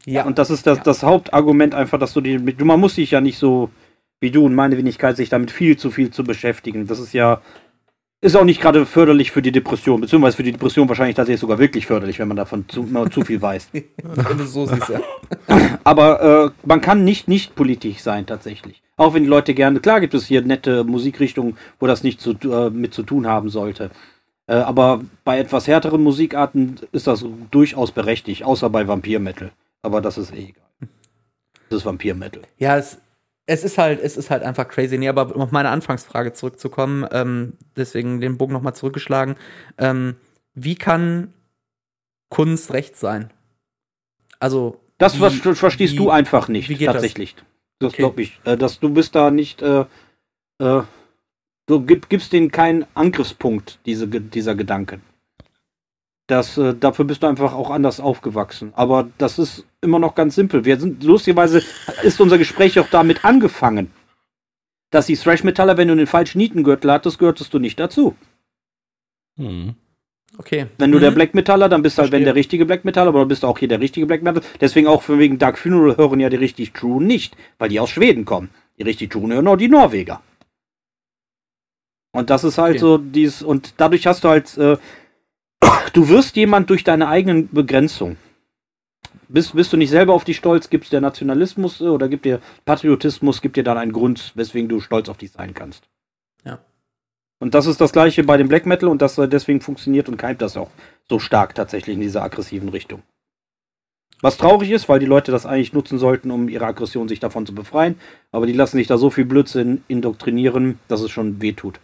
ja, 0.06 0.24
Und 0.24 0.38
das 0.38 0.50
ist 0.50 0.64
das, 0.64 0.78
Ja. 0.78 0.84
das 0.84 1.02
Hauptargument 1.02 1.74
einfach, 1.74 1.98
dass 1.98 2.12
du 2.12 2.20
die, 2.20 2.36
du, 2.38 2.64
man 2.64 2.78
muss 2.78 2.94
sich 2.94 3.10
ja 3.10 3.20
nicht 3.20 3.36
so 3.38 3.70
wie 4.20 4.30
du 4.30 4.46
und 4.46 4.54
meine 4.54 4.76
Wenigkeit 4.78 5.16
sich 5.16 5.28
damit 5.28 5.50
viel 5.50 5.76
zu 5.76 5.90
viel 5.90 6.10
zu 6.10 6.22
beschäftigen. 6.22 6.86
Das 6.86 7.00
ist 7.00 7.12
ja, 7.14 7.42
ist 8.22 8.36
auch 8.36 8.44
nicht 8.44 8.60
gerade 8.60 8.86
förderlich 8.86 9.32
für 9.32 9.42
die 9.42 9.50
Depression, 9.50 10.00
beziehungsweise 10.00 10.36
für 10.36 10.44
die 10.44 10.52
Depression 10.52 10.88
wahrscheinlich 10.88 11.16
tatsächlich 11.16 11.40
sogar 11.40 11.58
wirklich 11.58 11.86
förderlich, 11.86 12.20
wenn 12.20 12.28
man 12.28 12.36
davon 12.36 12.64
zu, 12.68 12.86
zu 13.10 13.22
viel 13.22 13.42
weiß. 13.42 13.70
wenn 13.72 14.38
du 14.38 14.46
so 14.46 14.64
siehst, 14.64 14.88
ja. 14.88 15.00
Aber 15.84 16.46
äh, 16.46 16.50
man 16.64 16.80
kann 16.80 17.02
nicht 17.04 17.26
nicht 17.26 17.56
politisch 17.56 17.98
sein 17.98 18.24
tatsächlich. 18.24 18.80
Auch 18.96 19.12
wenn 19.12 19.24
die 19.24 19.28
Leute 19.28 19.54
gerne, 19.54 19.80
klar 19.80 20.00
gibt 20.00 20.14
es 20.14 20.26
hier 20.26 20.40
nette 20.42 20.84
Musikrichtungen, 20.84 21.58
wo 21.80 21.88
das 21.88 22.04
nicht 22.04 22.20
zu, 22.20 22.36
äh, 22.44 22.70
mit 22.70 22.94
zu 22.94 23.02
tun 23.02 23.26
haben 23.26 23.48
sollte. 23.48 23.90
Äh, 24.46 24.54
aber 24.54 25.00
bei 25.24 25.40
etwas 25.40 25.66
härteren 25.66 26.02
Musikarten 26.02 26.76
ist 26.92 27.08
das 27.08 27.24
durchaus 27.50 27.90
berechtigt, 27.90 28.44
außer 28.44 28.70
bei 28.70 28.86
Vampir-Metal. 28.86 29.50
Aber 29.82 30.00
das 30.00 30.16
ist 30.16 30.32
eh 30.32 30.50
egal. 30.50 30.88
Das 31.70 31.78
ist 31.78 31.86
Vampir-Metal. 31.86 32.42
Ja, 32.58 32.76
es, 32.76 32.98
es 33.46 33.64
ist 33.64 33.78
halt, 33.78 34.00
es 34.00 34.16
ist 34.16 34.30
halt 34.30 34.42
einfach 34.42 34.68
crazy. 34.68 34.98
Nee, 34.98 35.08
aber 35.08 35.34
um 35.34 35.42
auf 35.42 35.50
meine 35.50 35.70
Anfangsfrage 35.70 36.32
zurückzukommen, 36.32 37.06
ähm, 37.12 37.54
deswegen 37.76 38.20
den 38.20 38.38
Bogen 38.38 38.52
nochmal 38.52 38.74
zurückgeschlagen. 38.74 39.36
Ähm, 39.78 40.16
wie 40.54 40.74
kann 40.76 41.32
Kunst 42.30 42.72
Recht 42.72 42.96
sein? 42.96 43.30
Also. 44.38 44.78
Das 44.98 45.16
wie- 45.20 45.30
ver 45.30 45.54
verstehst 45.56 45.94
wie- 45.94 45.96
du 45.98 46.10
einfach 46.10 46.46
nicht, 46.48 46.68
wie 46.68 46.76
geht 46.76 46.86
das? 46.88 46.94
tatsächlich. 46.94 47.34
Das, 47.80 47.92
Okay. 47.92 48.02
glaube 48.02 48.22
ich. 48.22 48.40
Äh, 48.44 48.56
dass 48.56 48.78
du 48.78 48.90
bist 48.90 49.14
da 49.16 49.32
nicht, 49.32 49.60
äh, 49.62 49.84
äh, 50.60 50.82
du 51.66 51.80
gib, 51.84 52.08
gibst 52.08 52.32
denen 52.32 52.52
keinen 52.52 52.86
Angriffspunkt, 52.94 53.80
diese, 53.86 54.06
dieser 54.06 54.54
Gedanken. 54.54 55.02
Das, 56.28 56.56
äh, 56.56 56.74
dafür 56.74 57.04
bist 57.04 57.24
du 57.24 57.26
einfach 57.26 57.52
auch 57.54 57.70
anders 57.70 57.98
aufgewachsen. 57.98 58.72
Aber 58.76 59.08
das 59.18 59.40
ist 59.40 59.66
immer 59.82 59.98
noch 59.98 60.14
ganz 60.14 60.34
simpel. 60.34 60.64
Wir 60.64 60.78
sind, 60.78 61.02
lustigerweise 61.02 61.62
ist 62.02 62.20
unser 62.20 62.38
Gespräch 62.38 62.78
auch 62.78 62.88
damit 62.88 63.24
angefangen. 63.24 63.90
Dass 64.90 65.06
die 65.06 65.16
Thrash-Metaller, 65.16 65.76
wenn 65.76 65.88
du 65.88 65.96
den 65.96 66.06
falschen 66.06 66.38
Nietengürtel 66.38 66.90
hattest, 66.92 67.18
gehörtest 67.18 67.52
du 67.52 67.58
nicht 67.58 67.78
dazu. 67.80 68.14
Hm. 69.36 69.74
Okay. 70.38 70.66
Wenn 70.78 70.92
du 70.92 70.98
der 70.98 71.10
Mhm. 71.10 71.14
Black 71.16 71.34
Metaller, 71.34 71.68
dann 71.68 71.82
bist 71.82 71.98
du 71.98 72.02
halt, 72.02 72.12
wenn 72.12 72.24
der 72.24 72.34
richtige 72.34 72.64
Black 72.64 72.86
Metaller, 72.86 73.08
aber 73.08 73.18
dann 73.20 73.28
bist 73.28 73.42
du 73.42 73.46
auch 73.46 73.58
hier 73.58 73.68
der 73.68 73.80
richtige 73.80 74.06
Black 74.06 74.22
Metaller. 74.22 74.44
Deswegen 74.60 74.86
auch 74.86 75.02
von 75.02 75.18
wegen 75.18 75.38
Dark 75.38 75.58
Funeral 75.58 75.96
hören 75.98 76.20
ja 76.20 76.30
die 76.30 76.36
richtig 76.36 76.72
True 76.72 77.02
nicht, 77.02 77.36
weil 77.58 77.68
die 77.68 77.80
aus 77.80 77.90
Schweden 77.90 78.24
kommen. 78.24 78.48
Die 78.78 78.82
richtig 78.82 79.10
True 79.10 79.30
hören 79.32 79.46
auch 79.48 79.56
die 79.56 79.68
Norweger. 79.68 80.22
Und 82.12 82.30
das 82.30 82.44
ist 82.44 82.56
halt 82.58 82.72
Okay. 82.72 82.78
so 82.78 82.98
dies, 82.98 83.42
und 83.42 83.74
dadurch 83.78 84.06
hast 84.06 84.24
du 84.24 84.28
halt, 84.28 84.56
äh, 84.56 84.76
du 85.92 86.08
wirst 86.08 86.36
jemand 86.36 86.70
durch 86.70 86.84
deine 86.84 87.08
eigenen 87.08 87.48
Begrenzung. 87.50 88.16
Bist, 89.28 89.54
bist 89.54 89.72
du 89.72 89.76
nicht 89.76 89.90
selber 89.90 90.14
auf 90.14 90.24
dich 90.24 90.36
stolz, 90.36 90.70
gibt 90.70 90.92
der 90.92 91.00
Nationalismus 91.00 91.80
äh, 91.80 91.84
oder 91.84 92.08
gibt 92.08 92.24
dir 92.24 92.40
Patriotismus, 92.64 93.40
gibt 93.40 93.56
dir 93.56 93.64
dann 93.64 93.78
einen 93.78 93.92
Grund, 93.92 94.32
weswegen 94.34 94.68
du 94.68 94.80
stolz 94.80 95.08
auf 95.08 95.18
dich 95.18 95.32
sein 95.32 95.54
kannst. 95.54 95.88
Ja. 96.44 96.58
Und 97.38 97.54
das 97.54 97.66
ist 97.66 97.80
das 97.80 97.92
gleiche 97.92 98.24
bei 98.24 98.36
dem 98.36 98.48
Black 98.48 98.66
Metal 98.66 98.88
und 98.88 99.02
das 99.02 99.18
äh, 99.18 99.28
deswegen 99.28 99.60
funktioniert 99.60 100.08
und 100.08 100.16
keimt 100.16 100.42
das 100.42 100.56
auch 100.56 100.70
so 101.08 101.18
stark 101.18 101.54
tatsächlich 101.54 101.94
in 101.94 102.00
dieser 102.00 102.22
aggressiven 102.22 102.68
Richtung. 102.68 103.02
Was 104.20 104.36
traurig 104.36 104.70
ist, 104.70 104.88
weil 104.88 105.00
die 105.00 105.06
Leute 105.06 105.32
das 105.32 105.46
eigentlich 105.46 105.72
nutzen 105.72 105.98
sollten, 105.98 106.30
um 106.30 106.48
ihre 106.48 106.66
Aggression 106.66 107.08
sich 107.08 107.18
davon 107.18 107.44
zu 107.44 107.54
befreien, 107.54 107.98
aber 108.30 108.46
die 108.46 108.52
lassen 108.52 108.76
sich 108.76 108.86
da 108.86 108.96
so 108.96 109.10
viel 109.10 109.24
Blödsinn 109.24 109.82
indoktrinieren, 109.88 110.78
dass 110.86 111.00
es 111.00 111.10
schon 111.10 111.42
wehtut. 111.42 111.80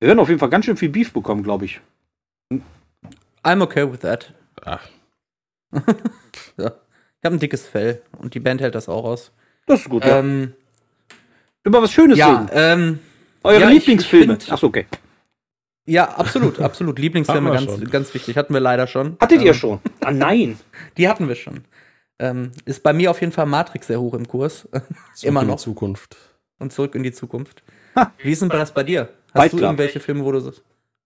Wir 0.00 0.08
werden 0.08 0.18
auf 0.18 0.28
jeden 0.28 0.40
Fall 0.40 0.48
ganz 0.48 0.64
schön 0.64 0.78
viel 0.78 0.88
Beef 0.88 1.12
bekommen, 1.12 1.42
glaube 1.42 1.66
ich. 1.66 1.80
I'm 3.44 3.62
okay 3.62 3.90
with 3.90 4.00
that. 4.00 4.32
Ah. 4.64 4.80
ja. 7.22 7.28
Ich 7.28 7.30
habe 7.30 7.36
ein 7.36 7.40
dickes 7.40 7.66
Fell 7.68 8.02
und 8.18 8.34
die 8.34 8.40
Band 8.40 8.60
hält 8.60 8.74
das 8.74 8.88
auch 8.88 9.04
aus. 9.04 9.30
Das 9.66 9.80
ist 9.80 9.88
gut, 9.88 10.04
ja. 10.04 10.18
Ähm, 10.18 10.54
Über 11.62 11.80
was 11.80 11.92
Schönes 11.92 12.18
ja, 12.18 12.46
ähm, 12.52 12.98
Eure 13.44 13.60
ja, 13.60 13.68
Lieblingsfilme. 13.68 14.38
ich 14.40 14.52
Achso, 14.52 14.66
okay. 14.66 14.86
ja, 15.86 16.08
absolut, 16.16 16.60
absolut. 16.60 16.98
Lieblingsfilme 16.98 17.52
ganz, 17.52 17.64
schon. 17.64 17.84
ganz 17.90 18.12
wichtig. 18.14 18.36
Hatten 18.36 18.52
wir 18.54 18.60
leider 18.60 18.86
schon. 18.88 19.16
Hattet 19.20 19.40
Ähm, 19.40 19.46
ihr 19.46 19.54
schon? 19.54 19.80
Ah, 20.00 20.10
nein. 20.10 20.58
Die 20.96 21.08
hatten 21.08 21.28
wir 21.28 21.36
schon. 21.36 21.60
Ähm, 22.18 22.50
ist 22.64 22.82
bei 22.82 22.92
mir 22.92 23.10
auf 23.10 23.20
jeden 23.20 23.32
Fall 23.32 23.46
Matrix 23.46 23.86
sehr 23.86 24.00
hoch 24.00 24.14
im 24.14 24.26
Kurs. 24.26 24.68
Zurück 25.14 25.22
Immer 25.22 25.40
in 25.42 25.46
die 25.46 25.52
noch. 25.52 25.60
Zukunft. 25.60 26.16
Und 26.58 26.72
zurück 26.72 26.94
in 26.94 27.02
die 27.02 27.12
Zukunft. 27.12 27.62
Ha. 27.96 28.12
Wie 28.18 28.32
ist 28.32 28.42
denn 28.42 28.48
das 28.48 28.72
bei 28.72 28.84
dir? 28.84 29.08
Hast 29.26 29.32
Fight 29.42 29.52
du 29.52 29.56
Club. 29.56 29.68
irgendwelche 29.68 30.00
Filme, 30.00 30.24
wo 30.24 30.32
du 30.32 30.40
so. 30.40 30.52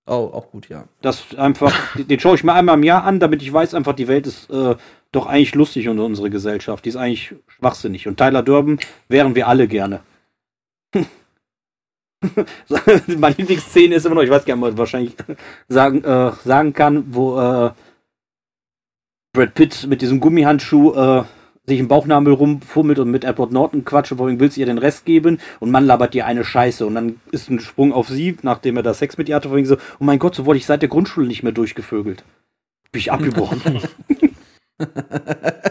Oh, 0.07 0.31
auch 0.33 0.51
gut, 0.51 0.69
ja. 0.69 0.85
Das 1.03 1.35
einfach, 1.37 1.75
den 1.97 2.21
schaue 2.21 2.37
ich 2.37 2.45
mir 2.45 2.53
einmal 2.53 2.77
im 2.77 2.85
Jahr 2.85 3.05
an, 3.05 3.19
damit 3.19 3.43
ich 3.43 3.53
weiß, 3.53 3.75
einfach 3.75 3.95
die 3.95 4.09
Welt 4.09 4.27
ist 4.27 4.51
äh, 4.51 4.77
doch 5.17 5.27
eigentlich 5.27 5.55
lustig 5.55 5.89
unter 5.89 6.05
unsere 6.05 6.31
Gesellschaft. 6.31 6.85
Die 6.85 6.91
ist 6.91 6.97
eigentlich 6.97 7.35
schwachsinnig. 7.49 8.07
Und 8.07 8.19
Tyler 8.19 8.43
Durden 8.43 8.79
wären 9.09 9.35
wir 9.35 9.49
alle 9.49 9.67
gerne. 9.67 10.01
Meine 13.07 13.35
Lieblingsszene 13.37 13.95
ist 13.95 14.07
immer 14.07 14.15
noch, 14.17 14.23
ich 14.23 14.31
weiß 14.31 14.45
gar 14.45 14.55
nicht, 14.55 14.65
ob 14.65 14.71
man 14.71 14.79
wahrscheinlich 14.79 15.15
sagen, 15.69 16.05
äh, 16.05 16.33
sagen 16.45 16.73
kann, 16.73 17.05
wo 17.15 17.39
äh, 17.39 17.71
Brad 19.33 19.55
Pitt 19.55 19.87
mit 19.87 20.01
diesem 20.03 20.21
Gummihandschuh 20.21 20.95
äh, 20.95 21.25
sich 21.67 21.81
im 21.81 21.89
Bauchnabel 21.89 22.33
rumfummelt 22.33 22.99
und 22.99 23.11
mit 23.11 23.25
Edward 23.25 23.53
Norton 23.53 23.85
quatscht, 23.85 24.15
vorhin 24.17 24.41
willst 24.41 24.57
du 24.57 24.61
ihr 24.61 24.67
den 24.67 24.79
Rest 24.79 25.05
geben 25.05 25.39
und 25.61 25.71
man 25.71 25.85
labert 25.85 26.15
dir 26.15 26.27
eine 26.27 26.45
Scheiße 26.45 26.87
und 26.87 26.95
dann 26.95 27.21
ist 27.33 27.51
ein 27.51 27.61
Sprung 27.61 27.93
auf 27.93 28.09
sie, 28.09 28.37
nachdem 28.43 28.77
er 28.77 28.83
da 28.83 28.95
Sex 28.95 29.19
mit 29.19 29.29
ihr 29.29 29.35
hatte, 29.35 29.49
vorhin 29.49 29.67
so, 29.67 29.77
oh 29.99 30.05
mein 30.05 30.19
Gott, 30.19 30.35
so 30.35 30.47
wurde 30.47 30.59
ich 30.59 30.67
seit 30.67 30.83
der 30.83 30.89
Grundschule 30.89 31.27
nicht 31.27 31.43
mehr 31.43 31.53
durchgevögelt. 31.53 32.25
Bin 32.93 33.01
ich 33.01 33.13
abgebrochen. 33.13 33.61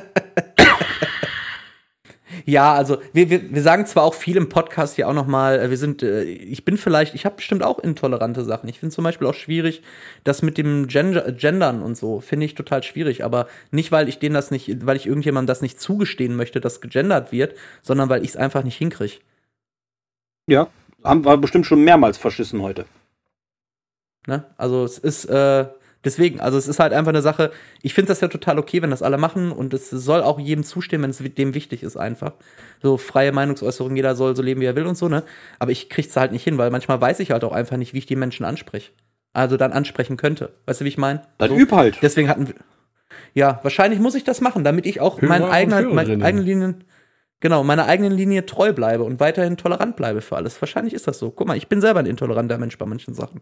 Ja, 2.47 2.73
also 2.75 2.97
wir, 3.11 3.31
wir, 3.31 3.55
wir 3.55 3.61
sagen 3.63 3.87
zwar 3.87 4.03
auch 4.03 4.13
viel 4.13 4.37
im 4.37 4.49
Podcast 4.49 4.95
hier 4.95 5.09
auch 5.09 5.13
nochmal, 5.13 5.59
äh, 5.59 5.69
wir 5.71 5.77
sind, 5.77 6.03
äh, 6.03 6.23
ich 6.23 6.63
bin 6.63 6.77
vielleicht, 6.77 7.15
ich 7.15 7.25
habe 7.25 7.37
bestimmt 7.37 7.63
auch 7.63 7.79
intolerante 7.79 8.45
Sachen. 8.45 8.69
Ich 8.69 8.79
finde 8.79 8.93
zum 8.93 9.03
Beispiel 9.03 9.25
auch 9.25 9.33
schwierig, 9.33 9.81
das 10.23 10.43
mit 10.43 10.59
dem 10.59 10.87
Gender, 10.87 11.31
Gendern 11.31 11.81
und 11.81 11.97
so, 11.97 12.19
finde 12.21 12.45
ich 12.45 12.53
total 12.53 12.83
schwierig. 12.83 13.23
Aber 13.23 13.47
nicht, 13.71 13.91
weil 13.91 14.07
ich 14.07 14.19
denen 14.19 14.35
das 14.35 14.51
nicht, 14.51 14.85
weil 14.85 14.95
ich 14.95 15.07
irgendjemandem 15.07 15.47
das 15.47 15.63
nicht 15.63 15.81
zugestehen 15.81 16.35
möchte, 16.35 16.61
dass 16.61 16.81
gegendert 16.81 17.31
wird, 17.31 17.55
sondern 17.81 18.09
weil 18.09 18.23
ich 18.23 18.29
es 18.29 18.37
einfach 18.37 18.63
nicht 18.63 18.77
hinkriege. 18.77 19.15
ja, 20.47 20.67
haben 21.03 21.25
wir 21.25 21.37
bestimmt 21.37 21.65
schon 21.65 21.83
mehrmals 21.83 22.17
verschissen 22.17 22.61
heute. 22.61 22.85
Ne? 24.27 24.43
Also 24.57 24.83
es 24.83 24.99
ist 24.99 25.25
äh, 25.25 25.65
deswegen, 26.05 26.39
also 26.39 26.57
es 26.57 26.67
ist 26.67 26.79
halt 26.79 26.93
einfach 26.93 27.09
eine 27.09 27.21
Sache. 27.21 27.51
Ich 27.81 27.93
finde 27.93 28.09
das 28.09 28.21
ja 28.21 28.27
total 28.27 28.59
okay, 28.59 28.81
wenn 28.81 28.91
das 28.91 29.01
alle 29.01 29.17
machen 29.17 29.51
und 29.51 29.73
es 29.73 29.89
soll 29.89 30.21
auch 30.21 30.39
jedem 30.39 30.63
zustimmen, 30.63 31.03
wenn 31.03 31.09
es 31.09 31.17
dem 31.17 31.53
wichtig 31.53 31.83
ist 31.83 31.97
einfach. 31.97 32.33
So 32.81 32.97
freie 32.97 33.31
Meinungsäußerung, 33.31 33.95
jeder 33.95 34.15
soll 34.15 34.35
so 34.35 34.41
leben, 34.41 34.61
wie 34.61 34.65
er 34.65 34.75
will 34.75 34.85
und 34.85 34.97
so, 34.97 35.09
ne? 35.09 35.23
Aber 35.59 35.71
ich 35.71 35.89
krieg's 35.89 36.15
halt 36.15 36.31
nicht 36.31 36.43
hin, 36.43 36.57
weil 36.57 36.71
manchmal 36.71 37.01
weiß 37.01 37.19
ich 37.19 37.31
halt 37.31 37.43
auch 37.43 37.51
einfach 37.51 37.77
nicht, 37.77 37.93
wie 37.93 37.97
ich 37.97 38.05
die 38.05 38.15
Menschen 38.15 38.45
anspreche. 38.45 38.91
Also 39.33 39.57
dann 39.57 39.73
ansprechen 39.73 40.15
könnte. 40.15 40.53
Weißt 40.65 40.79
du, 40.79 40.85
wie 40.85 40.89
ich 40.89 40.97
meine? 40.97 41.23
Dann 41.39 41.49
so. 41.49 41.57
üb 41.57 41.71
halt. 41.73 41.97
Deswegen 42.01 42.29
hatten 42.29 42.47
wir. 42.47 42.55
Ja, 43.33 43.59
wahrscheinlich 43.63 43.99
muss 43.99 44.15
ich 44.15 44.23
das 44.23 44.39
machen, 44.39 44.63
damit 44.63 44.85
ich 44.85 45.01
auch 45.01 45.21
meinen 45.21 45.43
eigenen, 45.43 45.93
meine 45.93 46.23
eigenen 46.23 46.45
Linien, 46.45 46.83
genau, 47.39 47.63
meiner 47.63 47.85
eigenen 47.85 48.13
Linie 48.13 48.45
treu 48.45 48.71
bleibe 48.71 49.03
und 49.03 49.19
weiterhin 49.19 49.57
tolerant 49.57 49.95
bleibe 49.97 50.21
für 50.21 50.37
alles. 50.37 50.61
Wahrscheinlich 50.61 50.93
ist 50.93 51.07
das 51.07 51.19
so. 51.19 51.31
Guck 51.31 51.47
mal, 51.47 51.57
ich 51.57 51.67
bin 51.67 51.81
selber 51.81 51.99
ein 51.99 52.05
intoleranter 52.05 52.57
Mensch 52.57 52.77
bei 52.77 52.85
manchen 52.85 53.13
Sachen. 53.13 53.41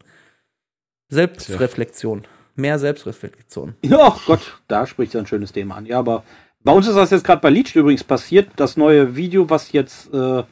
Selbstreflexion. 1.10 2.24
Mehr 2.56 2.78
Selbstreflexion. 2.80 3.76
Ja, 3.84 4.16
Gott, 4.26 4.60
da 4.68 4.86
spricht 4.86 5.16
ein 5.16 5.26
schönes 5.26 5.52
Thema 5.52 5.76
an. 5.76 5.86
Ja, 5.86 6.00
aber 6.00 6.24
bei 6.64 6.72
uns 6.72 6.88
ist 6.88 6.96
das 6.96 7.10
jetzt 7.10 7.24
gerade 7.24 7.42
bei 7.42 7.50
Leech 7.50 7.76
übrigens 7.76 8.04
passiert. 8.04 8.50
Das 8.56 8.78
neue 8.78 9.16
Video, 9.16 9.50
was 9.50 9.72
jetzt, 9.72 10.14
äh, 10.14 10.44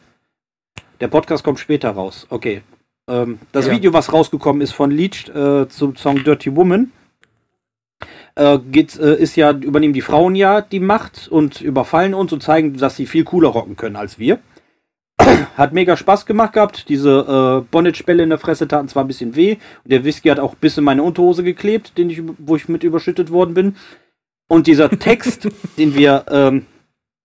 der 0.99 1.07
Podcast 1.07 1.43
kommt 1.43 1.59
später 1.59 1.91
raus. 1.91 2.25
Okay. 2.29 2.63
Ähm, 3.07 3.39
das 3.51 3.67
Ja. 3.67 3.73
Video, 3.73 3.93
was 3.93 4.11
rausgekommen 4.11 4.61
ist 4.61 4.71
von 4.73 4.91
Leech 4.91 5.29
äh, 5.29 5.67
zum 5.67 5.95
Song 5.95 6.23
Dirty 6.23 6.55
Woman, 6.55 6.91
äh, 8.35 8.57
geht, 8.59 8.97
äh, 8.99 9.15
ist 9.15 9.35
ja, 9.35 9.51
übernehmen 9.51 9.93
die 9.93 10.01
Frauen 10.01 10.35
ja 10.35 10.61
die 10.61 10.79
Macht 10.79 11.27
und 11.27 11.61
überfallen 11.61 12.13
uns 12.13 12.33
und 12.33 12.41
zeigen, 12.41 12.77
dass 12.77 12.95
sie 12.95 13.05
viel 13.05 13.23
cooler 13.23 13.49
rocken 13.49 13.75
können 13.75 13.95
als 13.95 14.17
wir. 14.19 14.39
Hat 15.57 15.73
mega 15.73 15.97
Spaß 15.97 16.25
gemacht 16.25 16.53
gehabt. 16.53 16.89
Diese 16.89 17.61
äh, 17.63 17.67
Bonnetspelle 17.69 18.23
in 18.23 18.29
der 18.29 18.39
Fresse 18.39 18.67
taten 18.67 18.87
zwar 18.87 19.03
ein 19.03 19.07
bisschen 19.07 19.35
weh. 19.35 19.57
Und 19.83 19.91
der 19.91 20.03
Whisky 20.03 20.29
hat 20.29 20.39
auch 20.39 20.55
bis 20.55 20.77
in 20.77 20.83
meine 20.83 21.03
Unterhose 21.03 21.43
geklebt, 21.43 21.97
den 21.97 22.09
ich, 22.09 22.21
wo 22.37 22.55
ich 22.55 22.69
mit 22.69 22.83
überschüttet 22.83 23.31
worden 23.31 23.53
bin. 23.53 23.75
Und 24.47 24.67
dieser 24.67 24.89
Text, 24.89 25.47
den 25.77 25.95
wir 25.95 26.25
ähm, 26.29 26.65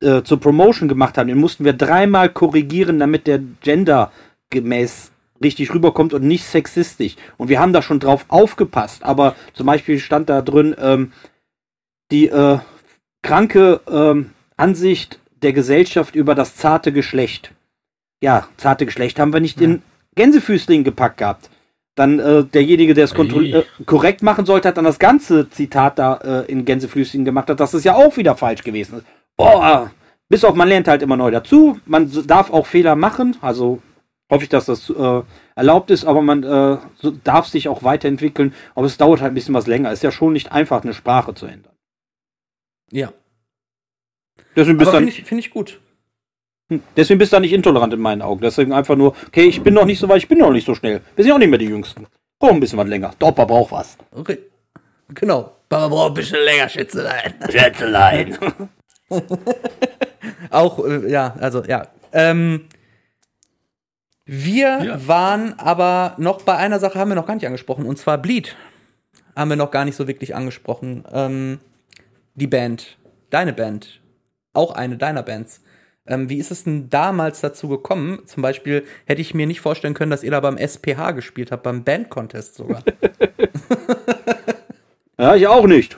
äh, 0.01 0.23
zur 0.23 0.41
Promotion 0.41 0.89
gemacht 0.89 1.19
haben, 1.19 1.29
den 1.29 1.39
mussten 1.39 1.65
wir 1.65 1.73
dreimal 1.73 2.29
korrigieren, 2.29 2.99
damit 2.99 3.27
der 3.27 3.41
gendergemäß 3.63 5.13
richtig 5.43 5.75
rüberkommt 5.75 6.15
und 6.15 6.23
nicht 6.23 6.45
sexistisch. 6.45 7.17
Und 7.37 7.49
wir 7.49 7.61
haben 7.61 7.73
da 7.73 7.83
schon 7.83 8.01
drauf 8.01 8.25
aufgepasst. 8.29 9.03
Aber 9.03 9.35
zum 9.53 9.67
Beispiel 9.67 9.99
stand 9.99 10.29
da 10.29 10.43
drin, 10.43 10.75
ähm, 10.79 11.13
die 12.11 12.29
äh, 12.29 12.59
kranke 13.23 13.81
ähm, 13.91 14.31
Ansicht 14.57 15.19
der 15.43 15.53
Gesellschaft 15.53 16.15
über 16.15 16.35
das 16.35 16.57
zarte 16.57 16.93
Geschlecht. 16.93 17.53
Ja, 18.27 18.49
zarte 18.57 18.87
Geschlecht 18.87 19.21
haben 19.21 19.33
wir 19.33 19.39
nicht 19.39 19.61
in 19.61 19.83
Gänsefüßling 20.17 20.83
gepackt 20.83 21.19
gehabt. 21.19 21.49
Dann 21.95 22.19
äh, 22.19 22.43
derjenige, 22.43 22.93
der 22.93 23.05
es 23.05 23.13
äh, 23.13 23.63
korrekt 23.87 24.25
machen 24.25 24.45
sollte, 24.45 24.67
hat 24.67 24.79
dann 24.79 24.85
das 24.85 24.99
ganze 24.99 25.49
Zitat 25.49 26.01
da 26.01 26.17
äh, 26.17 26.51
in 26.51 26.65
Gänsefüßling 26.65 27.25
gemacht 27.25 27.49
hat. 27.49 27.61
Das 27.61 27.73
ist 27.73 27.85
ja 27.85 27.95
auch 27.95 28.17
wieder 28.17 28.35
falsch 28.37 28.65
gewesen. 28.65 29.05
Boah, 29.37 29.93
bis 30.29 30.43
auf 30.43 30.57
man 30.57 30.67
lernt 30.67 30.89
halt 30.89 31.03
immer 31.03 31.17
neu 31.17 31.31
dazu. 31.31 31.79
Man 31.87 32.11
darf 32.27 32.51
auch 32.51 32.67
Fehler 32.67 32.97
machen. 32.97 33.37
Also 33.43 33.81
hoffe 34.29 34.43
ich, 34.43 34.49
dass 34.49 34.67
das 34.67 34.91
äh, 34.91 35.23
erlaubt 35.55 35.93
ist, 35.93 36.05
aber 36.05 36.21
man 36.21 36.43
äh, 36.43 36.79
so 36.97 37.13
darf 37.13 37.47
sich 37.47 37.69
auch 37.69 37.85
weiterentwickeln. 37.85 38.55
Aber 38.75 38.87
es 38.87 38.97
dauert 38.97 39.21
halt 39.21 39.31
ein 39.31 39.35
bisschen 39.37 39.55
was 39.55 39.69
länger. 39.69 39.93
Ist 39.93 40.03
ja 40.03 40.11
schon 40.11 40.33
nicht 40.33 40.51
einfach, 40.51 40.83
eine 40.83 40.95
Sprache 40.95 41.33
zu 41.35 41.47
ändern. 41.47 41.77
Ja. 42.91 43.13
Deswegen 44.57 44.79
bist 44.79 44.91
Finde 44.91 45.11
ich, 45.11 45.23
find 45.23 45.39
ich 45.39 45.51
gut. 45.53 45.79
Hm, 46.69 46.83
deswegen 46.97 47.19
bist 47.19 47.33
du 47.33 47.37
da 47.37 47.41
nicht 47.41 47.53
intolerant 47.53 47.93
in 47.95 48.01
meinen 48.01 48.23
Augen. 48.23 48.41
Deswegen 48.41 48.73
einfach 48.73 48.97
nur, 48.97 49.15
okay, 49.29 49.45
ich 49.45 49.63
bin 49.63 49.75
noch 49.75 49.85
nicht 49.85 49.99
so 49.99 50.09
weit, 50.09 50.19
ich 50.19 50.29
bin 50.29 50.39
noch 50.39 50.51
nicht 50.51 50.67
so 50.67 50.75
schnell. 50.75 51.01
Wir 51.15 51.25
sind 51.25 51.33
auch 51.33 51.39
nicht 51.39 51.49
mehr 51.51 51.59
die 51.59 51.67
Jüngsten. 51.67 52.07
Brauchen 52.39 52.57
ein 52.57 52.61
bisschen 52.61 52.79
was 52.79 52.89
länger. 52.89 53.13
Dopper 53.19 53.47
braucht 53.47 53.73
was. 53.73 53.97
Okay. 54.13 54.39
Genau. 55.15 55.53
Papa 55.69 55.89
braucht 55.89 56.11
ein 56.11 56.15
bisschen 56.15 56.45
länger, 56.45 56.69
Schätzelein. 56.69 57.35
Schätzelein. 57.51 58.37
auch, 60.51 60.85
äh, 60.85 61.11
ja, 61.11 61.35
also, 61.41 61.65
ja. 61.65 61.89
Ähm, 62.13 62.67
wir 64.25 64.83
Ja. 64.83 65.07
waren 65.09 65.59
aber 65.59 66.15
noch 66.19 66.43
bei 66.43 66.57
einer 66.57 66.81
Sache, 66.81 66.99
haben 66.99 67.11
wir 67.11 67.15
noch 67.15 67.27
gar 67.27 67.35
nicht 67.35 67.47
angesprochen, 67.47 67.87
und 67.87 67.99
zwar 67.99 68.19
Bleed. 68.19 68.57
Haben 69.37 69.51
wir 69.51 69.57
noch 69.57 69.71
gar 69.71 69.85
nicht 69.85 69.97
so 69.97 70.09
wirklich 70.09 70.35
angesprochen. 70.35 71.05
Ähm, 71.13 71.61
die 72.35 72.47
Band, 72.47 72.97
deine 73.31 73.53
Band, 73.53 74.01
auch 74.53 74.73
eine 74.75 74.97
deiner 74.97 75.23
Bands. 75.23 75.63
Ähm, 76.07 76.29
wie 76.29 76.39
ist 76.39 76.51
es 76.51 76.65
denn 76.65 76.89
damals 76.91 77.41
dazu 77.41 77.69
gekommen? 77.69 78.21
Zum 78.27 78.43
Beispiel 78.43 78.85
hätte 79.07 79.21
ich 79.21 79.35
mir 79.35 79.47
nicht 79.47 79.61
vorstellen 79.61 79.95
können, 79.95 80.11
dass 80.11 80.23
ihr 80.23 80.31
da 80.31 80.41
beim 80.41 80.59
SPH 80.59 81.13
gespielt 81.13 81.53
habt, 81.53 81.63
beim 81.63 81.85
Band-Contest 81.85 82.55
sogar. 82.55 82.83
Ja, 85.19 85.35
ich 85.35 85.47
auch 85.47 85.67
nicht. 85.67 85.97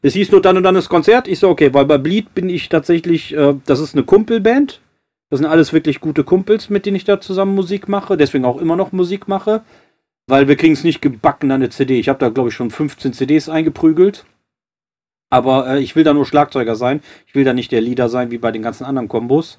Es 0.00 0.14
hieß 0.14 0.32
nur 0.32 0.42
dann 0.42 0.56
und 0.56 0.62
dann 0.62 0.74
das 0.74 0.88
Konzert. 0.88 1.28
Ich 1.28 1.38
so, 1.38 1.48
okay, 1.48 1.72
weil 1.74 1.84
bei 1.84 1.98
Bleed 1.98 2.34
bin 2.34 2.48
ich 2.48 2.68
tatsächlich, 2.68 3.36
äh, 3.36 3.54
das 3.66 3.80
ist 3.80 3.94
eine 3.94 4.04
Kumpelband. 4.04 4.80
Das 5.30 5.38
sind 5.38 5.46
alles 5.46 5.72
wirklich 5.72 6.00
gute 6.00 6.24
Kumpels, 6.24 6.70
mit 6.70 6.84
denen 6.84 6.96
ich 6.96 7.04
da 7.04 7.20
zusammen 7.20 7.54
Musik 7.54 7.88
mache. 7.88 8.16
Deswegen 8.16 8.44
auch 8.44 8.58
immer 8.58 8.76
noch 8.76 8.92
Musik 8.92 9.28
mache. 9.28 9.62
Weil 10.26 10.48
wir 10.48 10.56
kriegen 10.56 10.72
es 10.72 10.84
nicht 10.84 11.02
gebacken 11.02 11.50
an 11.50 11.62
eine 11.62 11.70
CD. 11.70 11.98
Ich 11.98 12.08
habe 12.08 12.18
da, 12.18 12.28
glaube 12.28 12.48
ich, 12.48 12.54
schon 12.54 12.70
15 12.70 13.12
CDs 13.12 13.48
eingeprügelt. 13.48 14.24
Aber 15.32 15.66
äh, 15.66 15.80
ich 15.80 15.96
will 15.96 16.04
da 16.04 16.12
nur 16.12 16.26
Schlagzeuger 16.26 16.76
sein. 16.76 17.00
Ich 17.26 17.34
will 17.34 17.44
da 17.44 17.54
nicht 17.54 17.72
der 17.72 17.80
Leader 17.80 18.10
sein, 18.10 18.30
wie 18.30 18.36
bei 18.36 18.52
den 18.52 18.60
ganzen 18.60 18.84
anderen 18.84 19.08
Kombos. 19.08 19.56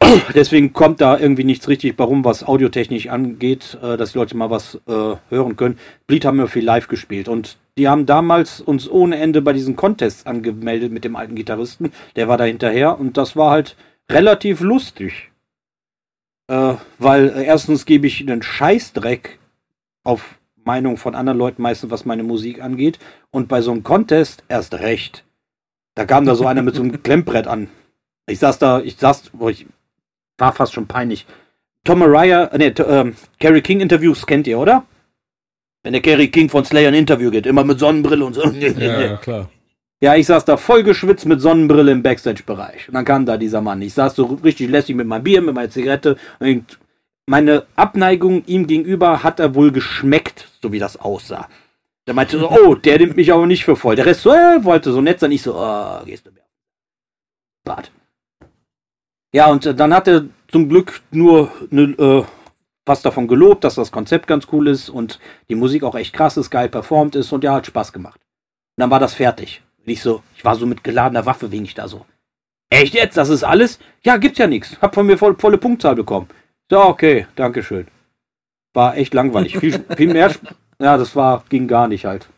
Deswegen 0.34 0.72
kommt 0.72 1.02
da 1.02 1.18
irgendwie 1.18 1.44
nichts 1.44 1.68
richtig 1.68 1.98
warum, 1.98 2.24
was 2.24 2.42
audiotechnisch 2.42 3.08
angeht, 3.08 3.76
äh, 3.82 3.98
dass 3.98 4.12
die 4.12 4.18
Leute 4.18 4.34
mal 4.34 4.48
was 4.48 4.76
äh, 4.88 5.16
hören 5.28 5.56
können. 5.56 5.78
Bleed 6.06 6.24
haben 6.24 6.38
wir 6.38 6.46
viel 6.46 6.64
live 6.64 6.88
gespielt 6.88 7.28
und 7.28 7.58
die 7.76 7.86
haben 7.86 8.06
damals 8.06 8.62
uns 8.62 8.90
ohne 8.90 9.16
Ende 9.18 9.42
bei 9.42 9.52
diesen 9.52 9.76
Contests 9.76 10.24
angemeldet 10.24 10.90
mit 10.90 11.04
dem 11.04 11.16
alten 11.16 11.34
Gitarristen. 11.34 11.92
Der 12.16 12.28
war 12.28 12.38
da 12.38 12.44
hinterher 12.44 12.98
und 12.98 13.18
das 13.18 13.36
war 13.36 13.50
halt 13.50 13.76
relativ 14.10 14.62
lustig. 14.62 15.32
Äh, 16.48 16.76
weil 16.98 17.28
äh, 17.28 17.44
erstens 17.44 17.84
gebe 17.84 18.06
ich 18.06 18.22
einen 18.22 18.40
Scheißdreck 18.40 19.38
auf 20.02 20.38
Meinung 20.64 20.96
von 20.96 21.14
anderen 21.14 21.38
Leuten 21.38 21.62
meistens, 21.62 21.90
was 21.90 22.04
meine 22.04 22.22
Musik 22.22 22.62
angeht. 22.62 22.98
Und 23.30 23.48
bei 23.48 23.60
so 23.62 23.70
einem 23.72 23.82
Contest 23.82 24.44
erst 24.48 24.74
recht. 24.74 25.24
Da 25.94 26.04
kam 26.04 26.24
da 26.24 26.34
so 26.34 26.46
einer 26.46 26.62
mit 26.62 26.74
so 26.74 26.82
einem 26.82 27.02
Klemmbrett 27.02 27.46
an. 27.46 27.68
Ich 28.26 28.38
saß 28.38 28.58
da, 28.58 28.80
ich 28.80 28.96
saß, 28.96 29.30
wo 29.34 29.48
ich 29.48 29.66
war 30.38 30.52
fast 30.52 30.72
schon 30.72 30.86
peinlich. 30.86 31.26
Tom 31.84 31.98
Mariah, 31.98 32.44
äh, 32.46 32.58
nee, 32.58 32.70
T- 32.70 32.82
ähm, 32.82 33.14
Kerry 33.38 33.60
King 33.60 33.80
Interviews 33.80 34.26
kennt 34.26 34.46
ihr, 34.46 34.58
oder? 34.58 34.84
Wenn 35.82 35.92
der 35.92 36.02
Kerry 36.02 36.28
King 36.28 36.48
von 36.48 36.64
Slayer 36.64 36.88
ein 36.88 36.94
Interview 36.94 37.30
geht, 37.30 37.46
immer 37.46 37.64
mit 37.64 37.78
Sonnenbrille 37.80 38.24
und 38.24 38.34
so. 38.34 38.42
Ja, 38.50 39.00
ja, 39.00 39.16
klar. 39.16 39.50
Ja, 40.00 40.16
ich 40.16 40.26
saß 40.26 40.44
da 40.44 40.56
voll 40.56 40.82
geschwitzt 40.82 41.26
mit 41.26 41.40
Sonnenbrille 41.40 41.92
im 41.92 42.02
Backstage-Bereich. 42.02 42.88
Und 42.88 42.94
dann 42.94 43.04
kam 43.04 43.26
da 43.26 43.36
dieser 43.36 43.60
Mann. 43.60 43.82
Ich 43.82 43.94
saß 43.94 44.16
so 44.16 44.24
richtig 44.24 44.68
lässig 44.70 44.96
mit 44.96 45.06
meinem 45.06 45.22
Bier, 45.24 45.40
mit 45.42 45.54
meiner 45.54 45.70
Zigarette. 45.70 46.16
Und 46.40 46.78
meine 47.32 47.64
Abneigung 47.76 48.44
ihm 48.44 48.66
gegenüber 48.66 49.22
hat 49.22 49.40
er 49.40 49.54
wohl 49.54 49.72
geschmeckt, 49.72 50.50
so 50.60 50.70
wie 50.70 50.78
das 50.78 50.98
aussah. 50.98 51.48
Der 52.06 52.12
meinte 52.12 52.38
so, 52.38 52.50
oh, 52.50 52.74
der 52.74 52.98
nimmt 52.98 53.16
mich 53.16 53.32
aber 53.32 53.46
nicht 53.46 53.64
für 53.64 53.74
voll. 53.74 53.96
Der 53.96 54.04
Rest 54.04 54.20
so, 54.20 54.34
äh, 54.34 54.62
wollte 54.62 54.92
so 54.92 55.00
nett 55.00 55.18
sein. 55.18 55.32
Ich 55.32 55.40
so, 55.40 55.54
oh, 55.56 56.04
gehst 56.04 56.26
du 56.26 56.30
mir. 56.30 56.42
Bad. 57.64 57.90
Ja, 59.32 59.46
und 59.46 59.64
äh, 59.64 59.74
dann 59.74 59.94
hat 59.94 60.08
er 60.08 60.26
zum 60.48 60.68
Glück 60.68 61.00
nur 61.10 61.50
ne, 61.70 61.94
äh, 61.98 62.22
was 62.84 63.00
davon 63.00 63.28
gelobt, 63.28 63.64
dass 63.64 63.76
das 63.76 63.90
Konzept 63.90 64.26
ganz 64.26 64.48
cool 64.52 64.68
ist 64.68 64.90
und 64.90 65.18
die 65.48 65.54
Musik 65.54 65.84
auch 65.84 65.94
echt 65.94 66.12
krass 66.12 66.36
ist, 66.36 66.50
geil 66.50 66.68
performt 66.68 67.16
ist 67.16 67.32
und 67.32 67.44
ja, 67.44 67.54
hat 67.54 67.66
Spaß 67.66 67.94
gemacht. 67.94 68.20
Und 68.76 68.82
dann 68.82 68.90
war 68.90 69.00
das 69.00 69.14
fertig. 69.14 69.62
Und 69.78 69.90
ich 69.90 70.02
so, 70.02 70.22
ich 70.36 70.44
war 70.44 70.56
so 70.56 70.66
mit 70.66 70.84
geladener 70.84 71.24
Waffe, 71.24 71.50
wegen 71.50 71.64
ich 71.64 71.74
da 71.74 71.88
so. 71.88 72.04
Echt 72.68 72.92
jetzt? 72.92 73.16
Das 73.16 73.30
ist 73.30 73.42
alles? 73.42 73.78
Ja, 74.02 74.18
gibt's 74.18 74.38
ja 74.38 74.46
nichts. 74.46 74.76
Hab 74.82 74.94
von 74.94 75.06
mir 75.06 75.16
voll, 75.16 75.34
volle 75.38 75.56
Punktzahl 75.56 75.94
bekommen. 75.94 76.28
So, 76.72 76.80
okay, 76.84 77.26
Dankeschön. 77.36 77.86
War 78.72 78.96
echt 78.96 79.12
langweilig. 79.12 79.58
Viel, 79.58 79.84
viel 79.94 80.10
mehr. 80.10 80.34
Ja, 80.78 80.96
das 80.96 81.14
war, 81.14 81.44
ging 81.50 81.68
gar 81.68 81.86
nicht 81.86 82.06
halt. 82.06 82.30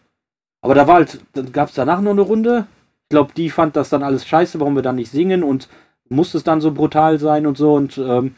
Aber 0.61 0.75
da 0.75 0.89
war 0.89 0.97
halt, 0.97 1.21
dann 1.35 1.53
gab's 1.53 1.75
danach 1.75 2.01
noch 2.01 2.11
eine 2.11 2.23
Runde. 2.23 2.67
Ich 3.05 3.11
glaube, 3.11 3.33
die 3.37 3.49
fand 3.49 3.77
das 3.77 3.91
dann 3.91 4.03
alles 4.03 4.27
scheiße, 4.27 4.59
warum 4.59 4.75
wir 4.75 4.83
dann 4.83 4.97
nicht 4.97 5.13
singen 5.13 5.45
und 5.45 5.69
musste 6.09 6.37
es 6.39 6.43
dann 6.43 6.61
so 6.61 6.73
brutal 6.73 7.21
sein 7.21 7.47
und 7.47 7.57
so. 7.57 7.75
Und 7.75 7.97
ähm, 7.97 8.35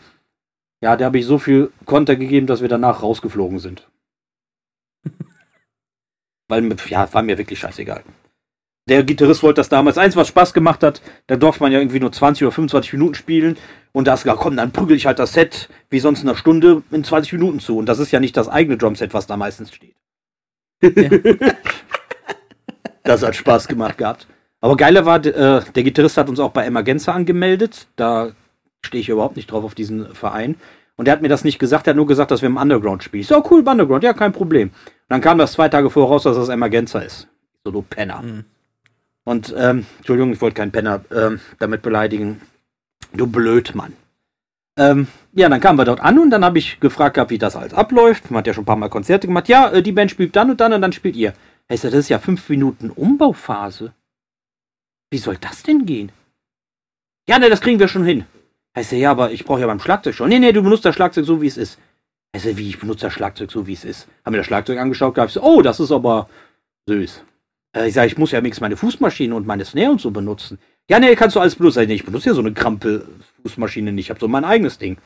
ja, 0.82 0.98
da 0.98 1.06
habe 1.06 1.18
ich 1.18 1.24
so 1.24 1.38
viel 1.38 1.72
Konter 1.86 2.16
gegeben, 2.16 2.46
dass 2.46 2.60
wir 2.60 2.68
danach 2.68 3.02
rausgeflogen 3.02 3.58
sind. 3.58 3.88
Weil, 6.48 6.76
ja, 6.90 7.10
war 7.14 7.22
mir 7.22 7.38
wirklich 7.38 7.58
scheißegal. 7.58 8.04
Der 8.88 9.02
Gitarrist 9.02 9.42
wollte 9.42 9.60
das 9.60 9.68
damals. 9.68 9.98
Eins, 9.98 10.14
was 10.14 10.28
Spaß 10.28 10.54
gemacht 10.54 10.84
hat, 10.84 11.02
da 11.26 11.36
durfte 11.36 11.62
man 11.62 11.72
ja 11.72 11.80
irgendwie 11.80 11.98
nur 11.98 12.12
20 12.12 12.44
oder 12.44 12.52
25 12.52 12.92
Minuten 12.92 13.14
spielen. 13.14 13.56
Und 13.92 14.06
da 14.06 14.14
du 14.14 14.22
gesagt, 14.22 14.38
komm, 14.38 14.56
dann 14.56 14.70
prügel 14.70 14.96
ich 14.96 15.06
halt 15.06 15.18
das 15.18 15.32
Set 15.32 15.68
wie 15.90 15.98
sonst 15.98 16.22
in 16.22 16.28
einer 16.28 16.38
Stunde 16.38 16.82
in 16.92 17.02
20 17.02 17.32
Minuten 17.32 17.58
zu. 17.58 17.78
Und 17.78 17.86
das 17.86 17.98
ist 17.98 18.12
ja 18.12 18.20
nicht 18.20 18.36
das 18.36 18.48
eigene 18.48 18.76
Drumset, 18.76 19.12
was 19.12 19.26
da 19.26 19.36
meistens 19.36 19.72
steht. 19.74 19.96
das 23.02 23.22
hat 23.22 23.34
Spaß 23.34 23.66
gemacht 23.66 23.98
gehabt. 23.98 24.28
Aber 24.60 24.76
geiler 24.76 25.04
war, 25.04 25.24
äh, 25.24 25.62
der 25.74 25.82
Gitarrist 25.82 26.16
hat 26.16 26.28
uns 26.28 26.38
auch 26.38 26.52
bei 26.52 26.64
Emergenza 26.64 27.12
angemeldet. 27.12 27.88
Da 27.96 28.32
stehe 28.84 29.00
ich 29.00 29.08
überhaupt 29.08 29.36
nicht 29.36 29.50
drauf 29.50 29.64
auf 29.64 29.74
diesen 29.74 30.14
Verein. 30.14 30.56
Und 30.96 31.08
er 31.08 31.12
hat 31.12 31.22
mir 31.22 31.28
das 31.28 31.42
nicht 31.42 31.58
gesagt, 31.58 31.88
er 31.88 31.90
hat 31.90 31.96
nur 31.96 32.06
gesagt, 32.06 32.30
dass 32.30 32.40
wir 32.40 32.48
im 32.48 32.56
Underground 32.56 33.02
spielen. 33.02 33.24
So, 33.24 33.42
cool, 33.50 33.60
im 33.60 33.66
Underground, 33.66 34.04
ja, 34.04 34.12
kein 34.12 34.32
Problem. 34.32 34.68
Und 34.68 34.74
dann 35.08 35.20
kam 35.20 35.38
das 35.38 35.52
zwei 35.52 35.68
Tage 35.68 35.90
vorher 35.90 36.10
raus, 36.10 36.22
dass 36.22 36.36
das 36.36 36.48
Emergenza 36.48 37.00
ist. 37.00 37.28
So, 37.64 37.72
du 37.72 37.82
Penner. 37.82 38.22
Mhm. 38.22 38.44
Und, 39.26 39.52
ähm, 39.58 39.86
Entschuldigung, 39.98 40.32
ich 40.32 40.40
wollte 40.40 40.54
keinen 40.54 40.70
Penner 40.70 41.04
ähm, 41.12 41.40
damit 41.58 41.82
beleidigen. 41.82 42.40
Du 43.12 43.26
Blödmann. 43.26 43.92
Ähm, 44.78 45.08
ja, 45.32 45.48
dann 45.48 45.60
kamen 45.60 45.78
wir 45.78 45.84
dort 45.84 46.00
an 46.00 46.18
und 46.18 46.30
dann 46.30 46.44
habe 46.44 46.58
ich 46.58 46.78
gefragt 46.78 47.14
gehabt, 47.14 47.32
wie 47.32 47.38
das 47.38 47.56
alles 47.56 47.74
abläuft. 47.74 48.30
Man 48.30 48.38
hat 48.38 48.46
ja 48.46 48.54
schon 48.54 48.62
ein 48.62 48.66
paar 48.66 48.76
Mal 48.76 48.88
Konzerte 48.88 49.26
gemacht. 49.26 49.48
Ja, 49.48 49.70
äh, 49.70 49.82
die 49.82 49.90
Band 49.90 50.12
spielt 50.12 50.36
dann 50.36 50.50
und 50.50 50.60
dann 50.60 50.72
und 50.72 50.80
dann 50.80 50.92
spielt 50.92 51.16
ihr. 51.16 51.32
Heißt 51.68 51.82
ja, 51.82 51.90
das 51.90 52.00
ist 52.00 52.08
ja 52.08 52.20
fünf 52.20 52.48
Minuten 52.48 52.90
Umbauphase. 52.90 53.92
Wie 55.10 55.18
soll 55.18 55.38
das 55.38 55.64
denn 55.64 55.86
gehen? 55.86 56.12
Ja, 57.28 57.40
ne, 57.40 57.50
das 57.50 57.60
kriegen 57.60 57.80
wir 57.80 57.88
schon 57.88 58.04
hin. 58.04 58.26
Heißt 58.76 58.92
ja, 58.92 59.10
aber 59.10 59.32
ich 59.32 59.44
brauche 59.44 59.60
ja 59.60 59.66
beim 59.66 59.80
Schlagzeug 59.80 60.14
schon. 60.14 60.28
Nee, 60.28 60.38
nee, 60.38 60.52
du 60.52 60.62
benutzt 60.62 60.84
das 60.84 60.94
Schlagzeug 60.94 61.24
so, 61.24 61.42
wie 61.42 61.48
es 61.48 61.56
ist. 61.56 61.80
Heißt 62.32 62.44
ja, 62.44 62.56
wie, 62.56 62.68
ich 62.68 62.78
benutze 62.78 63.06
das 63.06 63.12
Schlagzeug 63.12 63.50
so, 63.50 63.66
wie 63.66 63.72
es 63.72 63.84
ist. 63.84 64.06
Haben 64.24 64.32
mir 64.32 64.38
das 64.38 64.46
Schlagzeug 64.46 64.78
angeschaut, 64.78 65.16
gehabt, 65.16 65.32
so, 65.32 65.42
oh, 65.42 65.62
das 65.62 65.80
ist 65.80 65.90
aber 65.90 66.28
süß. 66.88 67.24
Äh, 67.74 67.88
ich 67.88 67.94
sage, 67.94 68.08
ich 68.08 68.18
muss 68.18 68.32
ja 68.32 68.40
wenigstens 68.40 68.62
meine 68.62 68.76
Fußmaschine 68.76 69.34
und 69.34 69.46
meine 69.46 69.64
Snare 69.64 69.90
und 69.90 70.00
so 70.00 70.10
benutzen. 70.10 70.58
Ja, 70.88 71.00
nee, 71.00 71.14
kannst 71.16 71.36
du 71.36 71.40
alles 71.40 71.56
benutzen. 71.56 71.82
Ich, 71.82 71.88
nee, 71.88 71.94
ich 71.94 72.04
benutze 72.04 72.28
ja 72.28 72.34
so 72.34 72.40
eine 72.40 72.52
Krampel-Fußmaschine 72.52 73.92
nicht. 73.92 74.06
Ich 74.06 74.10
habe 74.10 74.20
so 74.20 74.28
mein 74.28 74.44
eigenes 74.44 74.78
Ding. 74.78 74.98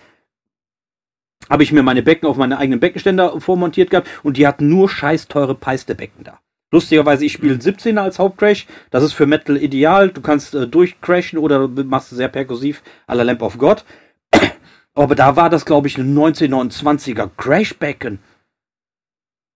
Habe 1.48 1.62
ich 1.62 1.72
mir 1.72 1.82
meine 1.82 2.02
Becken 2.02 2.28
auf 2.28 2.36
meine 2.36 2.58
eigenen 2.58 2.80
Beckenständer 2.80 3.40
vormontiert 3.40 3.90
gehabt 3.90 4.08
und 4.22 4.36
die 4.36 4.46
hatten 4.46 4.68
nur 4.68 4.88
scheiß 4.88 5.28
teure 5.28 5.54
Peiste-Becken 5.54 6.24
da. 6.24 6.38
Lustigerweise, 6.72 7.24
ich 7.24 7.32
spiele 7.32 7.54
17er 7.54 8.00
als 8.00 8.18
Hauptcrash. 8.18 8.66
Das 8.90 9.02
ist 9.02 9.14
für 9.14 9.26
Metal 9.26 9.56
ideal. 9.56 10.10
Du 10.10 10.20
kannst 10.20 10.54
äh, 10.54 10.68
durchcrashen 10.68 11.38
oder 11.38 11.66
machst 11.66 12.10
sehr 12.10 12.28
perkussiv 12.28 12.82
à 13.08 13.14
la 13.14 13.24
Lamp 13.24 13.42
of 13.42 13.58
God. 13.58 13.84
Aber 14.94 15.14
da 15.14 15.34
war 15.34 15.50
das, 15.50 15.64
glaube 15.64 15.88
ich, 15.88 15.98
ein 15.98 16.16
1929er 16.16 17.30
Crashbecken. 17.36 18.20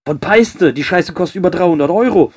Von 0.07 0.19
Peiste. 0.19 0.73
Die 0.73 0.83
Scheiße 0.83 1.13
kostet 1.13 1.37
über 1.37 1.51
300 1.51 1.89
Euro. 1.91 2.33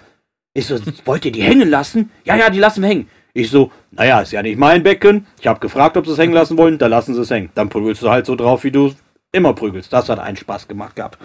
Ich 0.57 0.65
so, 0.65 0.79
wollt 1.05 1.23
ihr 1.23 1.31
die 1.31 1.43
hängen 1.43 1.69
lassen? 1.69 2.09
Ja, 2.25 2.35
ja, 2.35 2.49
die 2.49 2.57
lassen 2.57 2.81
wir 2.81 2.89
hängen. 2.89 3.07
Ich 3.35 3.51
so, 3.51 3.71
naja, 3.91 4.21
ist 4.21 4.31
ja 4.31 4.41
nicht 4.41 4.57
mein 4.57 4.81
Becken. 4.81 5.27
Ich 5.39 5.45
habe 5.45 5.59
gefragt, 5.59 5.97
ob 5.97 6.07
sie 6.07 6.13
es 6.13 6.17
hängen 6.17 6.33
lassen 6.33 6.57
wollen. 6.57 6.79
Da 6.79 6.87
lassen 6.87 7.13
sie 7.13 7.21
es 7.21 7.29
hängen. 7.29 7.51
Dann 7.53 7.69
prügelst 7.69 8.01
du 8.01 8.09
halt 8.09 8.25
so 8.25 8.35
drauf, 8.35 8.63
wie 8.63 8.71
du 8.71 8.91
immer 9.31 9.53
prügelst. 9.53 9.93
Das 9.93 10.09
hat 10.09 10.17
einen 10.17 10.35
Spaß 10.35 10.67
gemacht 10.67 10.95
gehabt. 10.95 11.19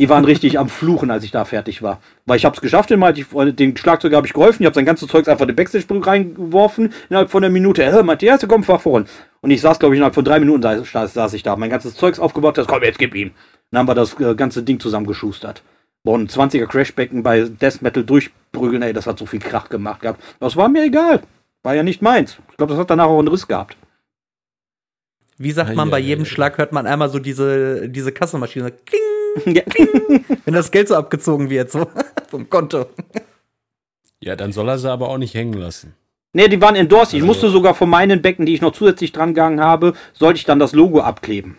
Die 0.00 0.08
waren 0.08 0.24
richtig 0.24 0.58
am 0.58 0.68
Fluchen, 0.68 1.12
als 1.12 1.22
ich 1.22 1.30
da 1.30 1.44
fertig 1.44 1.82
war. 1.82 2.00
Weil 2.26 2.38
ich 2.38 2.44
hab's 2.44 2.60
geschafft, 2.60 2.90
dem, 2.90 3.04
halt, 3.04 3.60
den 3.60 3.76
Schlagzeuger 3.76 4.16
habe 4.16 4.26
ich 4.26 4.32
geholfen, 4.32 4.64
ich 4.64 4.66
habe 4.66 4.74
sein 4.74 4.84
ganzes 4.84 5.06
Zeugs 5.06 5.28
einfach 5.28 5.42
in 5.42 5.50
den 5.50 5.56
Backstage 5.56 5.86
reingeworfen, 5.88 6.92
innerhalb 7.08 7.30
von 7.30 7.44
einer 7.44 7.52
Minute. 7.52 7.88
Hör, 7.88 8.02
Matthias, 8.02 8.44
komm, 8.48 8.64
fahr 8.64 8.80
voran. 8.80 9.06
Und 9.40 9.52
ich 9.52 9.60
saß, 9.60 9.78
glaube 9.78 9.94
ich, 9.94 9.98
innerhalb 9.98 10.16
von 10.16 10.24
drei 10.24 10.40
Minuten 10.40 10.62
saß, 10.62 11.14
saß 11.14 11.32
ich 11.34 11.44
da, 11.44 11.54
mein 11.54 11.70
ganzes 11.70 11.94
Zeugs 11.94 12.18
aufgebaut, 12.18 12.58
das 12.58 12.66
komm, 12.66 12.82
jetzt 12.82 12.98
gib 12.98 13.14
ihm. 13.14 13.30
Dann 13.70 13.78
haben 13.78 13.88
wir 13.88 13.94
das 13.94 14.18
äh, 14.18 14.34
ganze 14.34 14.64
Ding 14.64 14.80
zusammengeschustert. 14.80 15.62
Boah, 16.08 16.16
ein 16.16 16.26
20er 16.26 16.64
Crashbecken 16.64 17.22
bei 17.22 17.42
Death 17.42 17.82
Metal 17.82 18.02
durchprügeln, 18.02 18.80
ey, 18.80 18.94
das 18.94 19.06
hat 19.06 19.18
so 19.18 19.26
viel 19.26 19.40
Krach 19.40 19.68
gemacht 19.68 20.00
gehabt. 20.00 20.22
Das 20.40 20.56
war 20.56 20.70
mir 20.70 20.84
egal. 20.84 21.20
War 21.62 21.74
ja 21.74 21.82
nicht 21.82 22.00
meins. 22.00 22.38
Ich 22.50 22.56
glaube, 22.56 22.72
das 22.72 22.80
hat 22.80 22.88
danach 22.88 23.08
auch 23.08 23.18
einen 23.18 23.28
Riss 23.28 23.46
gehabt. 23.46 23.76
Wie 25.36 25.52
sagt 25.52 25.76
man, 25.76 25.90
bei 25.90 25.98
jedem 25.98 26.24
Schlag 26.24 26.56
hört 26.56 26.72
man 26.72 26.86
einmal 26.86 27.10
so 27.10 27.18
diese, 27.18 27.90
diese 27.90 28.10
Kassenmaschine. 28.10 28.72
Kling, 28.72 29.54
ja. 29.54 29.60
kling, 29.64 30.24
wenn 30.46 30.54
das 30.54 30.70
Geld 30.70 30.88
so 30.88 30.96
abgezogen 30.96 31.50
wird, 31.50 31.70
so 31.70 31.86
vom 32.28 32.48
Konto. 32.48 32.86
Ja, 34.20 34.34
dann 34.34 34.52
soll 34.52 34.70
er 34.70 34.78
sie 34.78 34.90
aber 34.90 35.10
auch 35.10 35.18
nicht 35.18 35.34
hängen 35.34 35.52
lassen. 35.52 35.94
Nee, 36.32 36.48
die 36.48 36.62
waren 36.62 36.74
endorsed. 36.74 37.12
Ich 37.12 37.20
also, 37.20 37.26
musste 37.26 37.50
sogar 37.50 37.74
von 37.74 37.90
meinen 37.90 38.22
Becken, 38.22 38.46
die 38.46 38.54
ich 38.54 38.62
noch 38.62 38.72
zusätzlich 38.72 39.12
dran 39.12 39.34
gegangen 39.34 39.60
habe, 39.60 39.92
sollte 40.14 40.38
ich 40.38 40.46
dann 40.46 40.58
das 40.58 40.72
Logo 40.72 41.00
abkleben. 41.00 41.58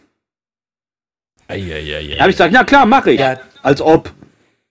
Eieiei. 1.48 2.16
Da 2.16 2.22
habe 2.22 2.32
ich 2.32 2.36
gesagt, 2.36 2.52
na 2.52 2.64
klar, 2.64 2.88
mache 2.88 3.12
ich. 3.12 3.20
Ja. 3.20 3.40
Als 3.62 3.80
ob. 3.80 4.12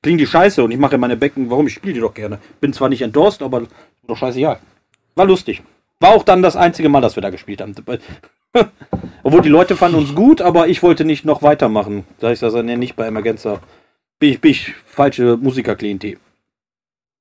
Klingt 0.02 0.20
die 0.20 0.26
Scheiße 0.26 0.62
und 0.62 0.70
ich 0.70 0.78
mache 0.78 0.96
meine 0.98 1.16
Becken, 1.16 1.50
warum? 1.50 1.66
Ich 1.66 1.74
spiele 1.74 1.94
die 1.94 2.00
doch 2.00 2.14
gerne. 2.14 2.38
Bin 2.60 2.72
zwar 2.72 2.88
nicht 2.88 3.02
endorsed, 3.02 3.42
aber 3.42 3.66
doch 4.06 4.16
scheißegal. 4.16 4.60
War 5.16 5.26
lustig. 5.26 5.62
War 6.00 6.10
auch 6.10 6.22
dann 6.22 6.42
das 6.42 6.54
einzige 6.54 6.88
Mal, 6.88 7.00
dass 7.00 7.16
wir 7.16 7.22
da 7.22 7.30
gespielt 7.30 7.60
haben. 7.60 7.74
Obwohl 9.22 9.42
die 9.42 9.48
Leute 9.48 9.76
fanden 9.76 9.98
uns 9.98 10.14
gut, 10.14 10.40
aber 10.40 10.68
ich 10.68 10.82
wollte 10.82 11.04
nicht 11.04 11.24
noch 11.24 11.42
weitermachen. 11.42 12.04
Da 12.20 12.30
ich 12.30 12.38
das 12.38 12.54
nee, 12.54 12.76
nicht 12.76 12.94
bei 12.94 13.06
Emergenza. 13.06 13.60
Bin 14.20 14.30
ich, 14.30 14.40
bin 14.40 14.52
ich 14.52 14.74
falsche 14.86 15.36
Musikerklientel. 15.36 16.18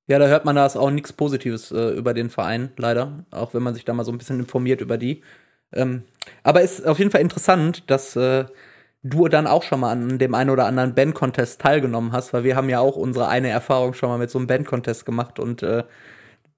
Ja, 0.06 0.18
da 0.18 0.26
hört 0.26 0.44
man 0.44 0.56
da 0.56 0.66
auch 0.66 0.90
nichts 0.90 1.12
Positives 1.12 1.70
äh, 1.70 1.90
über 1.90 2.14
den 2.14 2.30
Verein, 2.30 2.70
leider. 2.76 3.24
Auch 3.30 3.52
wenn 3.52 3.62
man 3.62 3.74
sich 3.74 3.84
da 3.84 3.92
mal 3.92 4.04
so 4.04 4.12
ein 4.12 4.18
bisschen 4.18 4.40
informiert 4.40 4.80
über 4.80 4.96
die. 4.96 5.22
Ähm, 5.72 6.04
aber 6.44 6.62
ist 6.62 6.86
auf 6.86 6.98
jeden 6.98 7.10
Fall 7.10 7.20
interessant, 7.20 7.90
dass 7.90 8.16
äh, 8.16 8.46
du 9.02 9.28
dann 9.28 9.46
auch 9.46 9.62
schon 9.62 9.80
mal 9.80 9.92
an 9.92 10.18
dem 10.18 10.34
einen 10.34 10.50
oder 10.50 10.66
anderen 10.66 10.94
Band-Contest 10.94 11.60
teilgenommen 11.60 12.12
hast, 12.12 12.32
weil 12.32 12.44
wir 12.44 12.56
haben 12.56 12.68
ja 12.68 12.80
auch 12.80 12.96
unsere 12.96 13.28
eine 13.28 13.48
Erfahrung 13.48 13.94
schon 13.94 14.08
mal 14.08 14.18
mit 14.18 14.30
so 14.30 14.38
einem 14.38 14.46
Band-Contest 14.46 15.06
gemacht 15.06 15.38
und 15.38 15.62
äh, 15.62 15.84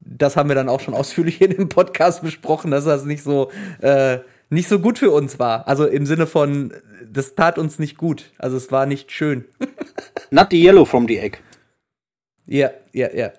das 0.00 0.36
haben 0.36 0.48
wir 0.48 0.56
dann 0.56 0.70
auch 0.70 0.80
schon 0.80 0.94
ausführlich 0.94 1.40
in 1.42 1.50
dem 1.50 1.68
Podcast 1.68 2.22
besprochen, 2.22 2.70
dass 2.70 2.84
das 2.84 3.04
nicht 3.04 3.22
so 3.22 3.50
äh, 3.80 4.20
nicht 4.50 4.68
so 4.68 4.80
gut 4.80 4.98
für 4.98 5.12
uns 5.12 5.38
war. 5.38 5.68
Also 5.68 5.86
im 5.86 6.04
Sinne 6.06 6.26
von, 6.26 6.74
das 7.08 7.36
tat 7.36 7.56
uns 7.56 7.78
nicht 7.78 7.96
gut. 7.96 8.32
Also 8.36 8.56
es 8.56 8.72
war 8.72 8.84
nicht 8.84 9.12
schön. 9.12 9.44
Not 10.30 10.48
the 10.50 10.62
yellow 10.62 10.84
from 10.84 11.06
the 11.06 11.18
egg. 11.18 11.38
Ja, 12.46 12.70
ja, 12.92 13.14
ja. 13.14 13.32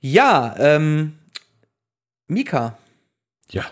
Ja, 0.00 0.54
ähm, 0.58 1.18
Mika. 2.26 2.78
Ja. 3.50 3.66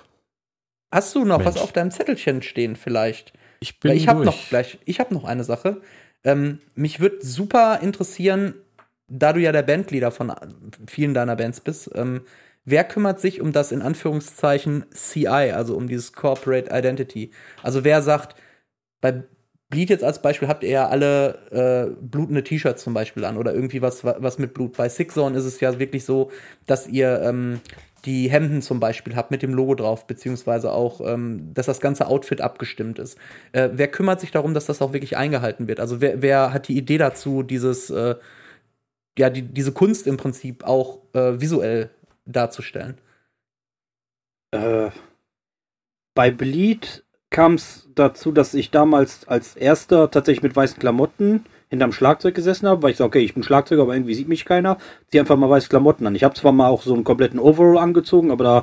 Hast 0.93 1.15
du 1.15 1.25
noch 1.25 1.39
Mensch. 1.39 1.49
was 1.49 1.57
auf 1.57 1.73
deinem 1.73 1.91
Zettelchen 1.91 2.43
stehen 2.43 2.77
vielleicht? 2.77 3.33
Ich 3.61 3.79
bin 3.79 3.91
Weil 3.91 3.97
ich 3.97 4.09
habe 4.09 4.25
noch 4.25 4.49
gleich, 4.49 4.79
ich 4.85 5.01
habe 5.01 5.15
noch 5.15 5.25
eine 5.25 5.45
Sache. 5.45 5.81
Ähm, 6.25 6.61
mich 6.75 7.01
würde 7.01 7.25
super 7.25 7.81
interessieren, 7.83 8.55
da 9.09 9.33
du 9.33 9.41
ja 9.41 9.53
der 9.53 9.63
Bandleader 9.63 10.11
von 10.11 10.33
vielen 10.87 11.15
deiner 11.15 11.37
Bands 11.37 11.61
bist. 11.61 11.91
Ähm, 11.95 12.23
Wer 12.65 12.85
kümmert 12.85 13.21
sich 13.21 13.41
um 13.41 13.53
das 13.53 13.73
in 13.73 13.83
Anführungszeichen 13.83 14.85
CI, 14.93 15.27
also 15.27 15.77
um 15.77 15.89
dieses 15.89 16.13
Corporate 16.13 16.71
Identity? 16.71 17.31
Also 17.63 17.85
wer 17.85 18.03
sagt, 18.03 18.37
bei 19.01 19.25
Bleed 19.71 19.89
jetzt 19.89 20.05
als 20.05 20.21
Beispiel 20.21 20.49
habt 20.49 20.63
ihr 20.63 20.71
ja 20.71 20.89
alle 20.89 21.39
äh, 21.51 21.95
blutende 22.03 22.45
T-Shirts 22.45 22.83
zum 22.83 22.93
Beispiel 22.93 23.25
an 23.25 23.39
oder 23.39 23.55
irgendwie 23.55 23.83
was, 23.83 24.05
was 24.05 24.39
mit 24.39 24.53
Blut. 24.53 24.77
Bei 24.77 24.89
Sick 24.89 25.13
Zone 25.13 25.39
ist 25.39 25.45
es 25.45 25.61
ja 25.61 25.79
wirklich 25.79 26.05
so, 26.05 26.31
dass 26.67 26.87
ihr 26.89 27.23
ähm, 27.23 27.61
die 28.05 28.31
Hemden 28.31 28.63
zum 28.63 28.81
Beispiel 28.81 29.17
habt 29.17 29.31
mit 29.31 29.43
dem 29.43 29.55
Logo 29.55 29.75
drauf, 29.75 30.07
beziehungsweise 30.07 30.73
auch, 30.73 31.01
ähm, 31.01 31.53
dass 31.55 31.67
das 31.67 31.81
ganze 31.81 32.07
Outfit 32.07 32.41
abgestimmt 32.41 32.99
ist. 32.99 33.19
Äh, 33.53 33.71
wer 33.73 33.89
kümmert 33.89 34.21
sich 34.21 34.31
darum, 34.31 34.55
dass 34.55 34.67
das 34.67 34.83
auch 34.83 34.93
wirklich 34.93 35.17
eingehalten 35.17 35.69
wird? 35.69 35.81
Also 35.81 36.01
wer, 36.01 36.23
wer 36.23 36.53
hat 36.53 36.69
die 36.69 36.77
Idee 36.77 36.99
dazu, 36.99 37.43
dieses, 37.43 37.91
äh, 37.91 38.17
ja, 39.19 39.31
die, 39.31 39.43
diese 39.43 39.73
Kunst 39.73 40.07
im 40.07 40.17
Prinzip 40.17 40.65
auch 40.65 41.01
äh, 41.13 41.41
visuell 41.41 41.91
darzustellen? 42.27 42.99
Äh, 44.53 44.91
bei 46.15 46.31
Bleed 46.31 47.05
kam 47.31 47.55
es 47.55 47.89
dazu, 47.95 48.33
dass 48.33 48.55
ich 48.55 48.71
damals 48.71 49.27
als 49.29 49.57
erster 49.57 50.11
tatsächlich 50.11 50.43
mit 50.43 50.57
weißen 50.57 50.79
Klamotten 50.79 51.45
hinterm 51.71 51.93
Schlagzeug 51.93 52.35
gesessen 52.35 52.69
habe, 52.69 52.83
weil 52.83 52.91
ich 52.91 52.97
so, 52.97 53.05
okay, 53.05 53.21
ich 53.21 53.33
bin 53.33 53.43
Schlagzeuger, 53.43 53.83
aber 53.83 53.95
irgendwie 53.95 54.15
sieht 54.15 54.29
mich 54.29 54.45
keiner. 54.45 54.77
Zieh 55.09 55.21
einfach 55.21 55.37
mal 55.37 55.49
weiße 55.49 55.69
Klamotten 55.69 56.07
an. 56.07 56.15
Ich 56.15 56.25
habe 56.25 56.35
zwar 56.35 56.53
mal 56.53 56.69
auch 56.69 56.83
so 56.83 56.93
einen 56.93 57.05
kompletten 57.05 57.39
Overall 57.39 57.79
angezogen, 57.79 58.31
aber 58.31 58.45
da 58.45 58.57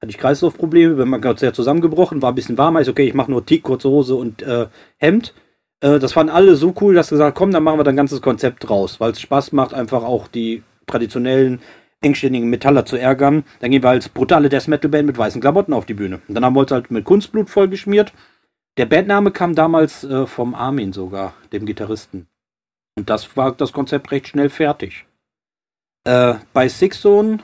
hatte 0.00 0.10
ich 0.10 0.18
Kreislaufprobleme, 0.18 1.04
man 1.04 1.20
gerade 1.20 1.38
sehr 1.38 1.52
zusammengebrochen, 1.52 2.22
war 2.22 2.32
ein 2.32 2.34
bisschen 2.34 2.58
warmer. 2.58 2.80
Ich 2.80 2.86
so, 2.86 2.92
okay, 2.92 3.06
ich 3.06 3.14
mache 3.14 3.30
nur 3.30 3.44
Tick, 3.44 3.64
kurze 3.64 3.88
Hose 3.88 4.14
und 4.14 4.42
äh, 4.42 4.66
Hemd. 4.98 5.34
Äh, 5.80 5.98
das 5.98 6.12
fanden 6.12 6.32
alle 6.32 6.56
so 6.56 6.72
cool, 6.80 6.94
dass 6.94 7.08
sie 7.08 7.16
gesagt 7.16 7.36
komm, 7.36 7.50
dann 7.50 7.62
machen 7.64 7.78
wir 7.78 7.84
dann 7.84 7.96
ganzes 7.96 8.22
Konzept 8.22 8.70
raus, 8.70 9.00
weil 9.00 9.10
es 9.10 9.20
Spaß 9.20 9.52
macht, 9.52 9.74
einfach 9.74 10.04
auch 10.04 10.28
die 10.28 10.62
traditionellen 10.86 11.60
engständigen 12.00 12.48
Metaller 12.48 12.84
zu 12.84 12.96
ärgern. 12.96 13.44
Dann 13.60 13.70
gehen 13.70 13.82
wir 13.82 13.90
als 13.90 14.08
brutale 14.08 14.48
Death 14.48 14.68
Metal 14.68 14.90
Band 14.90 15.06
mit 15.06 15.18
weißen 15.18 15.40
Klamotten 15.40 15.72
auf 15.72 15.86
die 15.86 15.94
Bühne. 15.94 16.20
Und 16.26 16.34
dann 16.34 16.44
haben 16.44 16.54
wir 16.54 16.60
uns 16.60 16.70
halt 16.70 16.90
mit 16.90 17.04
Kunstblut 17.04 17.50
vollgeschmiert. 17.50 18.12
Der 18.76 18.86
Bandname 18.86 19.30
kam 19.30 19.54
damals 19.54 20.02
äh, 20.04 20.26
vom 20.26 20.54
Armin 20.54 20.92
sogar, 20.92 21.34
dem 21.52 21.66
Gitarristen. 21.66 22.26
Und 22.96 23.08
das 23.08 23.36
war 23.36 23.52
das 23.52 23.72
Konzept 23.72 24.10
recht 24.10 24.28
schnell 24.28 24.50
fertig. 24.50 25.06
Äh, 26.04 26.34
bei 26.52 26.68
Six 26.68 27.00
Zone, 27.00 27.38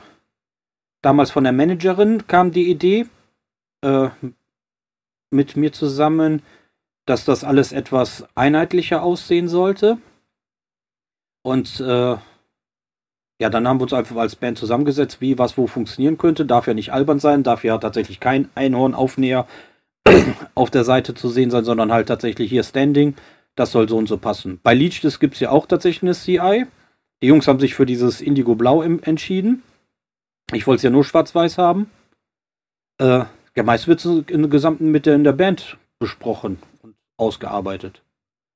damals 1.01 1.31
von 1.31 1.43
der 1.43 1.53
Managerin, 1.53 2.27
kam 2.27 2.51
die 2.51 2.69
Idee 2.69 3.07
äh, 3.81 4.09
mit 5.31 5.55
mir 5.55 5.71
zusammen, 5.71 6.41
dass 7.05 7.25
das 7.25 7.43
alles 7.43 7.71
etwas 7.71 8.25
einheitlicher 8.35 9.01
aussehen 9.01 9.47
sollte. 9.47 9.97
Und 11.41 11.79
äh, 11.79 12.17
ja, 13.41 13.49
dann 13.49 13.67
haben 13.67 13.79
wir 13.79 13.83
uns 13.83 13.93
einfach 13.93 14.17
als 14.17 14.35
Band 14.35 14.57
zusammengesetzt, 14.57 15.21
wie 15.21 15.37
was 15.37 15.57
wo 15.57 15.65
funktionieren 15.65 16.17
könnte. 16.17 16.45
Darf 16.45 16.67
ja 16.67 16.73
nicht 16.73 16.91
albern 16.91 17.19
sein, 17.19 17.43
darf 17.43 17.63
ja 17.63 17.77
tatsächlich 17.77 18.19
kein 18.19 18.49
Einhornaufnäher 18.53 19.47
auf 20.55 20.69
der 20.69 20.83
Seite 20.83 21.13
zu 21.13 21.29
sehen 21.29 21.49
sein, 21.49 21.63
sondern 21.63 21.93
halt 21.93 22.09
tatsächlich 22.09 22.49
hier 22.49 22.63
Standing. 22.63 23.15
Das 23.55 23.71
soll 23.71 23.89
so 23.89 23.97
und 23.97 24.07
so 24.07 24.17
passen. 24.17 24.59
Bei 24.63 24.73
Leechdis 24.73 25.19
gibt 25.19 25.35
es 25.35 25.39
ja 25.39 25.51
auch 25.51 25.65
tatsächlich 25.65 26.03
eine 26.03 26.13
CI. 26.13 26.65
Die 27.21 27.27
Jungs 27.27 27.47
haben 27.47 27.59
sich 27.59 27.75
für 27.75 27.85
dieses 27.85 28.21
Indigo 28.21 28.55
Blau 28.55 28.81
entschieden. 28.81 29.63
Ich 30.53 30.65
wollte 30.65 30.77
es 30.77 30.83
ja 30.83 30.89
nur 30.89 31.03
schwarz-weiß 31.03 31.57
haben. 31.57 31.89
Äh, 32.99 33.25
ja, 33.55 33.63
meist 33.63 33.87
wird 33.87 34.03
es 34.03 34.23
in 34.27 34.49
gesamten 34.49 34.91
Mitte 34.91 35.11
in 35.11 35.23
der 35.23 35.33
Band 35.33 35.77
besprochen 35.99 36.59
und 36.81 36.95
ausgearbeitet. 37.17 38.01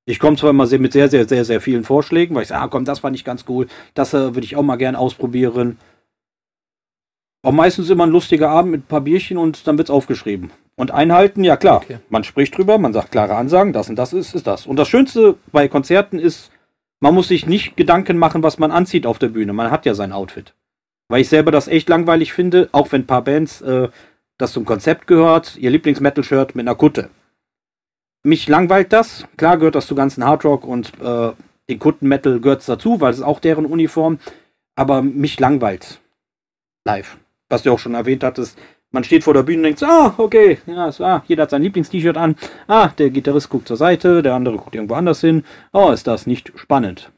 Ich 0.06 0.20
komme 0.20 0.38
zwar 0.38 0.50
immer 0.50 0.68
sehr, 0.68 0.80
mit 0.80 0.94
sehr, 0.94 1.10
sehr, 1.10 1.28
sehr, 1.28 1.46
sehr 1.46 1.62
vielen 1.62 1.84
Vorschlägen, 1.84 2.36
weil 2.36 2.44
ich 2.44 2.50
sage, 2.50 2.62
ah 2.62 2.68
komm, 2.68 2.86
das 2.86 3.00
fand 3.00 3.16
ich 3.16 3.24
ganz 3.24 3.46
cool, 3.48 3.68
das 3.94 4.14
äh, 4.14 4.34
würde 4.34 4.46
ich 4.46 4.56
auch 4.56 4.64
mal 4.64 4.76
gern 4.76 4.96
ausprobieren. 4.96 5.78
Auch 7.42 7.52
meistens 7.52 7.90
immer 7.90 8.06
ein 8.06 8.12
lustiger 8.12 8.50
Abend 8.50 8.72
mit 8.72 8.82
ein 8.82 8.88
paar 8.88 9.02
Bierchen 9.02 9.38
und 9.38 9.68
dann 9.68 9.78
wird 9.78 9.90
es 9.90 9.94
aufgeschrieben. 9.94 10.52
Und 10.76 10.92
einhalten, 10.92 11.44
ja 11.44 11.56
klar, 11.56 11.78
okay. 11.78 12.00
man 12.10 12.24
spricht 12.24 12.58
drüber, 12.58 12.78
man 12.78 12.94
sagt 12.94 13.12
klare 13.12 13.36
Ansagen, 13.36 13.74
das 13.74 13.90
und 13.90 13.96
das 13.96 14.12
ist, 14.12 14.34
ist 14.34 14.48
das. 14.48 14.66
Und 14.66 14.78
das 14.78 14.88
Schönste 14.88 15.36
bei 15.52 15.68
Konzerten 15.68 16.18
ist, 16.18 16.52
man 17.00 17.14
muss 17.14 17.28
sich 17.28 17.46
nicht 17.46 17.78
Gedanken 17.78 18.18
machen, 18.18 18.44
was 18.44 18.58
man 18.58 18.72
anzieht 18.72 19.06
auf 19.06 19.20
der 19.20 19.30
Bühne. 19.30 19.54
Man 19.54 19.70
hat 19.70 19.86
ja 19.86 19.94
sein 19.94 20.12
Outfit. 20.12 20.54
Weil 21.10 21.22
ich 21.22 21.30
selber 21.30 21.52
das 21.52 21.68
echt 21.68 21.90
langweilig 21.90 22.34
finde, 22.34 22.70
auch 22.72 22.92
wenn 22.92 23.02
ein 23.02 23.08
paar 23.08 23.24
Bands 23.24 23.62
äh, 23.62 23.90
das 24.38 24.54
zum 24.54 24.66
Konzept 24.66 25.06
gehört, 25.06 25.58
ihr 25.58 25.70
Lieblings-Metal-Shirt 25.70 26.56
mit 26.56 26.68
einer 26.68 26.76
Kutte 26.76 27.10
mich 28.24 28.48
langweilt 28.48 28.94
das. 28.94 29.26
Klar 29.38 29.58
gehört 29.58 29.76
das 29.76 29.88
zu 29.88 29.96
ganzen 29.96 30.26
Hardrock 30.26 30.66
und 30.66 30.92
äh, 31.00 31.32
den 31.70 31.80
Kunden-Metal 31.80 32.40
gehört 32.40 32.62
es 32.62 32.66
dazu, 32.66 33.00
weil 33.00 33.12
es 33.12 33.18
ist 33.18 33.24
auch 33.24 33.40
deren 33.40 33.66
Uniform. 33.66 34.20
Aber 34.76 35.02
mich 35.02 35.40
langweilt 35.40 36.02
live. 36.86 37.18
Was 37.50 37.64
du 37.64 37.72
auch 37.72 37.80
schon 37.80 37.94
erwähnt 37.94 38.24
hattest, 38.24 38.58
man 38.94 39.04
steht 39.04 39.24
vor 39.24 39.34
der 39.34 39.44
Bühne 39.44 39.58
und 39.58 39.64
denkt, 39.64 39.84
ah, 39.84 40.14
okay, 40.18 40.60
ja, 40.68 40.92
so, 40.92 41.04
ah, 41.04 41.24
jeder 41.28 41.44
hat 41.44 41.50
sein 41.50 41.64
Lieblings-T-Shirt 41.64 42.16
an. 42.16 42.36
Ah, 42.68 42.90
der 42.90 43.10
Gitarrist 43.10 43.50
guckt 43.50 43.68
zur 43.68 43.76
Seite, 43.76 44.22
der 44.22 44.36
andere 44.36 44.58
guckt 44.58 44.76
irgendwo 44.76 44.94
anders 44.94 45.20
hin. 45.20 45.44
Oh, 45.74 45.90
ist 45.92 46.08
das 46.08 46.28
nicht 46.28 46.54
spannend. 46.56 47.12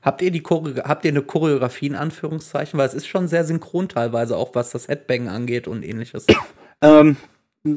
Habt 0.00 0.22
ihr, 0.22 0.30
die 0.30 0.42
habt 0.42 1.04
ihr 1.04 1.10
eine 1.10 1.22
Choreografie 1.22 1.88
in 1.88 1.96
Anführungszeichen? 1.96 2.78
Weil 2.78 2.88
es 2.88 2.94
ist 2.94 3.06
schon 3.06 3.28
sehr 3.28 3.44
synchron 3.44 3.88
teilweise, 3.88 4.36
auch 4.36 4.54
was 4.54 4.70
das 4.70 4.88
Headbang 4.88 5.28
angeht 5.28 5.66
und 5.68 5.82
ähnliches. 5.82 6.26
ähm, 6.80 7.16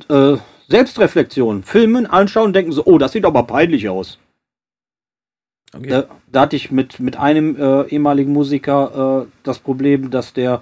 äh, 0.08 0.38
Selbstreflexion, 0.70 1.64
filmen, 1.64 2.06
anschauen, 2.06 2.54
denken 2.54 2.72
so, 2.72 2.86
oh, 2.86 3.00
das 3.00 3.12
sieht 3.12 3.26
aber 3.26 3.44
peinlich 3.44 3.90
aus. 3.90 4.20
Okay. 5.76 5.90
Da, 5.90 6.06
da, 6.32 6.42
hatte 6.42 6.56
ich 6.56 6.72
mit, 6.72 7.00
mit 7.00 7.18
einem 7.18 7.56
äh, 7.56 7.88
ehemaligen 7.88 8.32
Musiker 8.32 9.26
äh, 9.26 9.32
das 9.44 9.60
Problem, 9.60 10.10
dass 10.12 10.34
der 10.34 10.62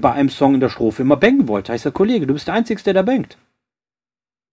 bei 0.00 0.12
einem 0.12 0.28
Song 0.28 0.54
in 0.54 0.60
der 0.60 0.68
Strophe 0.68 1.02
immer 1.02 1.16
bangen 1.16 1.48
wollte. 1.48 1.72
Heißt 1.72 1.84
der 1.84 1.92
Kollege, 1.92 2.26
du 2.26 2.34
bist 2.34 2.48
der 2.48 2.54
Einzige, 2.54 2.82
der 2.82 2.94
da 2.94 3.02
bangt. 3.02 3.36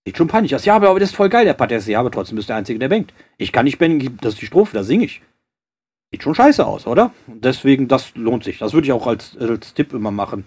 Sieht 0.05 0.17
schon 0.17 0.27
peinlich 0.27 0.55
aus. 0.55 0.65
Ja, 0.65 0.75
aber, 0.75 0.99
das 0.99 1.09
ist 1.09 1.15
voll 1.15 1.29
geil, 1.29 1.45
der 1.45 1.53
Part. 1.53 1.71
Der 1.71 1.77
ist, 1.77 1.87
ja, 1.87 1.99
aber 1.99 2.11
trotzdem 2.11 2.35
bist 2.35 2.49
du 2.49 2.51
der 2.51 2.57
Einzige, 2.57 2.79
der 2.79 2.89
bangt. 2.89 3.13
Ich 3.37 3.51
kann 3.51 3.65
nicht 3.65 3.77
bangen, 3.77 4.17
das 4.21 4.33
ist 4.33 4.41
die 4.41 4.47
Strophe, 4.47 4.75
da 4.75 4.83
singe 4.83 5.05
ich. 5.05 5.21
Sieht 6.11 6.23
schon 6.23 6.35
scheiße 6.35 6.65
aus, 6.65 6.87
oder? 6.87 7.13
Deswegen, 7.27 7.87
das 7.87 8.15
lohnt 8.15 8.43
sich. 8.43 8.57
Das 8.57 8.73
würde 8.73 8.85
ich 8.85 8.91
auch 8.91 9.07
als, 9.07 9.37
als 9.37 9.73
Tipp 9.73 9.93
immer 9.93 10.11
machen. 10.11 10.45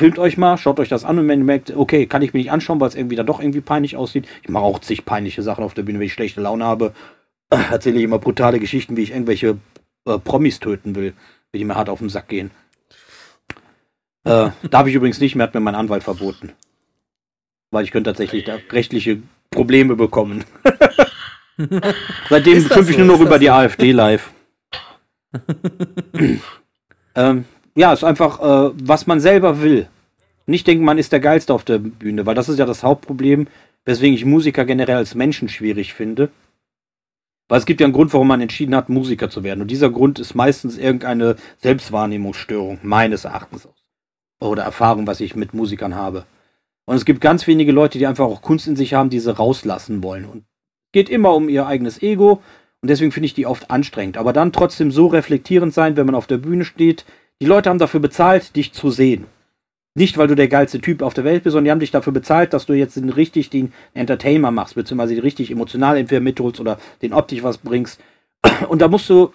Filmt 0.00 0.18
euch 0.18 0.36
mal, 0.36 0.56
schaut 0.58 0.80
euch 0.80 0.88
das 0.88 1.04
an 1.04 1.20
und 1.20 1.28
wenn 1.28 1.40
ihr 1.40 1.44
merkt, 1.44 1.76
okay, 1.76 2.06
kann 2.06 2.22
ich 2.22 2.34
mir 2.34 2.40
nicht 2.40 2.50
anschauen, 2.50 2.80
weil 2.80 2.88
es 2.88 2.96
irgendwie 2.96 3.14
dann 3.14 3.26
doch 3.26 3.38
irgendwie 3.38 3.60
peinlich 3.60 3.96
aussieht. 3.96 4.26
Ich 4.42 4.48
mache 4.48 4.64
auch 4.64 4.80
zig 4.80 5.04
peinliche 5.04 5.42
Sachen 5.42 5.62
auf 5.62 5.74
der 5.74 5.84
Bühne, 5.84 6.00
wenn 6.00 6.06
ich 6.06 6.12
schlechte 6.12 6.40
Laune 6.40 6.64
habe. 6.64 6.94
Äh, 7.50 7.56
erzähle 7.70 7.98
ich 7.98 8.04
immer 8.04 8.18
brutale 8.18 8.58
Geschichten, 8.58 8.96
wie 8.96 9.02
ich 9.02 9.10
irgendwelche 9.12 9.58
äh, 10.06 10.18
Promis 10.18 10.58
töten 10.58 10.96
will, 10.96 11.14
wie 11.52 11.58
die 11.58 11.64
mir 11.64 11.76
hart 11.76 11.88
auf 11.88 12.00
den 12.00 12.08
Sack 12.08 12.28
gehen. 12.28 12.50
Äh, 14.24 14.50
darf 14.70 14.86
ich 14.86 14.94
übrigens 14.94 15.20
nicht 15.20 15.34
mehr, 15.34 15.46
hat 15.46 15.54
mir 15.54 15.60
mein 15.60 15.74
Anwalt 15.74 16.02
verboten. 16.02 16.52
Weil 17.70 17.84
ich 17.84 17.90
könnte 17.90 18.10
tatsächlich 18.10 18.44
da 18.44 18.58
rechtliche 18.70 19.22
Probleme 19.50 19.96
bekommen. 19.96 20.44
Seitdem 22.28 22.60
schimpfe 22.60 22.90
ich 22.90 22.96
so? 22.96 23.04
nur 23.04 23.16
noch 23.16 23.20
über 23.20 23.30
das 23.30 23.40
die 23.40 23.46
so? 23.46 23.52
AfD 23.52 23.92
live. 23.92 24.32
ähm, 27.14 27.44
ja, 27.74 27.92
ist 27.92 28.04
einfach, 28.04 28.40
äh, 28.40 28.72
was 28.82 29.06
man 29.06 29.20
selber 29.20 29.60
will. 29.62 29.88
Nicht 30.46 30.66
denken, 30.66 30.84
man 30.84 30.98
ist 30.98 31.12
der 31.12 31.20
Geilste 31.20 31.52
auf 31.52 31.64
der 31.64 31.78
Bühne, 31.78 32.26
weil 32.26 32.34
das 32.34 32.48
ist 32.48 32.58
ja 32.58 32.66
das 32.66 32.82
Hauptproblem, 32.82 33.46
weswegen 33.84 34.14
ich 34.14 34.24
Musiker 34.24 34.64
generell 34.64 34.96
als 34.96 35.14
Menschen 35.14 35.48
schwierig 35.48 35.94
finde. 35.94 36.30
Weil 37.48 37.58
es 37.58 37.66
gibt 37.66 37.80
ja 37.80 37.86
einen 37.86 37.92
Grund, 37.92 38.12
warum 38.12 38.28
man 38.28 38.40
entschieden 38.40 38.74
hat, 38.74 38.88
Musiker 38.88 39.28
zu 39.28 39.44
werden. 39.44 39.60
Und 39.60 39.70
dieser 39.70 39.90
Grund 39.90 40.18
ist 40.18 40.34
meistens 40.34 40.78
irgendeine 40.78 41.36
Selbstwahrnehmungsstörung, 41.58 42.78
meines 42.82 43.24
Erachtens. 43.24 43.68
Oder 44.48 44.62
Erfahrung, 44.62 45.06
was 45.06 45.20
ich 45.20 45.36
mit 45.36 45.54
Musikern 45.54 45.94
habe. 45.94 46.24
Und 46.86 46.96
es 46.96 47.04
gibt 47.04 47.20
ganz 47.20 47.46
wenige 47.46 47.72
Leute, 47.72 47.98
die 47.98 48.06
einfach 48.06 48.26
auch 48.26 48.42
Kunst 48.42 48.66
in 48.66 48.76
sich 48.76 48.94
haben, 48.94 49.10
die 49.10 49.20
sie 49.20 49.34
rauslassen 49.34 50.02
wollen. 50.02 50.26
Und 50.26 50.44
geht 50.92 51.08
immer 51.08 51.34
um 51.34 51.48
ihr 51.48 51.66
eigenes 51.66 52.02
Ego. 52.02 52.42
Und 52.80 52.88
deswegen 52.88 53.12
finde 53.12 53.26
ich 53.26 53.34
die 53.34 53.46
oft 53.46 53.70
anstrengend. 53.70 54.16
Aber 54.18 54.32
dann 54.32 54.52
trotzdem 54.52 54.90
so 54.90 55.06
reflektierend 55.06 55.72
sein, 55.72 55.96
wenn 55.96 56.06
man 56.06 56.14
auf 56.14 56.26
der 56.26 56.38
Bühne 56.38 56.64
steht. 56.64 57.04
Die 57.40 57.46
Leute 57.46 57.70
haben 57.70 57.78
dafür 57.78 58.00
bezahlt, 58.00 58.54
dich 58.56 58.72
zu 58.72 58.90
sehen. 58.90 59.26
Nicht, 59.96 60.18
weil 60.18 60.26
du 60.26 60.34
der 60.34 60.48
geilste 60.48 60.80
Typ 60.80 61.02
auf 61.02 61.14
der 61.14 61.24
Welt 61.24 61.44
bist, 61.44 61.52
sondern 61.52 61.66
die 61.66 61.70
haben 61.70 61.80
dich 61.80 61.92
dafür 61.92 62.12
bezahlt, 62.12 62.52
dass 62.52 62.66
du 62.66 62.72
jetzt 62.72 62.96
den 62.96 63.10
richtig 63.10 63.48
den 63.48 63.72
Entertainer 63.94 64.50
machst, 64.50 64.74
beziehungsweise 64.74 65.22
richtig 65.22 65.52
emotional 65.52 65.96
entweder 65.96 66.20
mitholst 66.20 66.60
oder 66.60 66.78
den 67.00 67.12
optisch 67.12 67.44
was 67.44 67.58
bringst. 67.58 68.00
Und 68.68 68.82
da 68.82 68.88
musst 68.88 69.08
du 69.08 69.32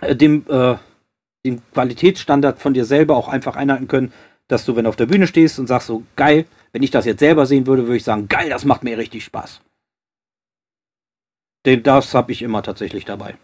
äh, 0.00 0.14
dem, 0.14 0.44
äh, 0.48 0.76
den 1.44 1.62
Qualitätsstandard 1.72 2.60
von 2.60 2.74
dir 2.74 2.84
selber 2.84 3.16
auch 3.16 3.28
einfach 3.28 3.56
einhalten 3.56 3.88
können, 3.88 4.12
dass 4.48 4.64
du, 4.64 4.76
wenn 4.76 4.84
du 4.84 4.90
auf 4.90 4.96
der 4.96 5.06
Bühne 5.06 5.26
stehst 5.26 5.58
und 5.58 5.66
sagst 5.66 5.86
so, 5.86 6.02
geil, 6.16 6.46
wenn 6.72 6.82
ich 6.82 6.90
das 6.90 7.04
jetzt 7.04 7.20
selber 7.20 7.46
sehen 7.46 7.66
würde, 7.66 7.84
würde 7.84 7.96
ich 7.96 8.04
sagen, 8.04 8.28
geil, 8.28 8.48
das 8.50 8.64
macht 8.64 8.82
mir 8.84 8.98
richtig 8.98 9.24
Spaß. 9.24 9.60
Den, 11.66 11.82
das 11.82 12.14
habe 12.14 12.32
ich 12.32 12.42
immer 12.42 12.62
tatsächlich 12.62 13.04
dabei. 13.04 13.36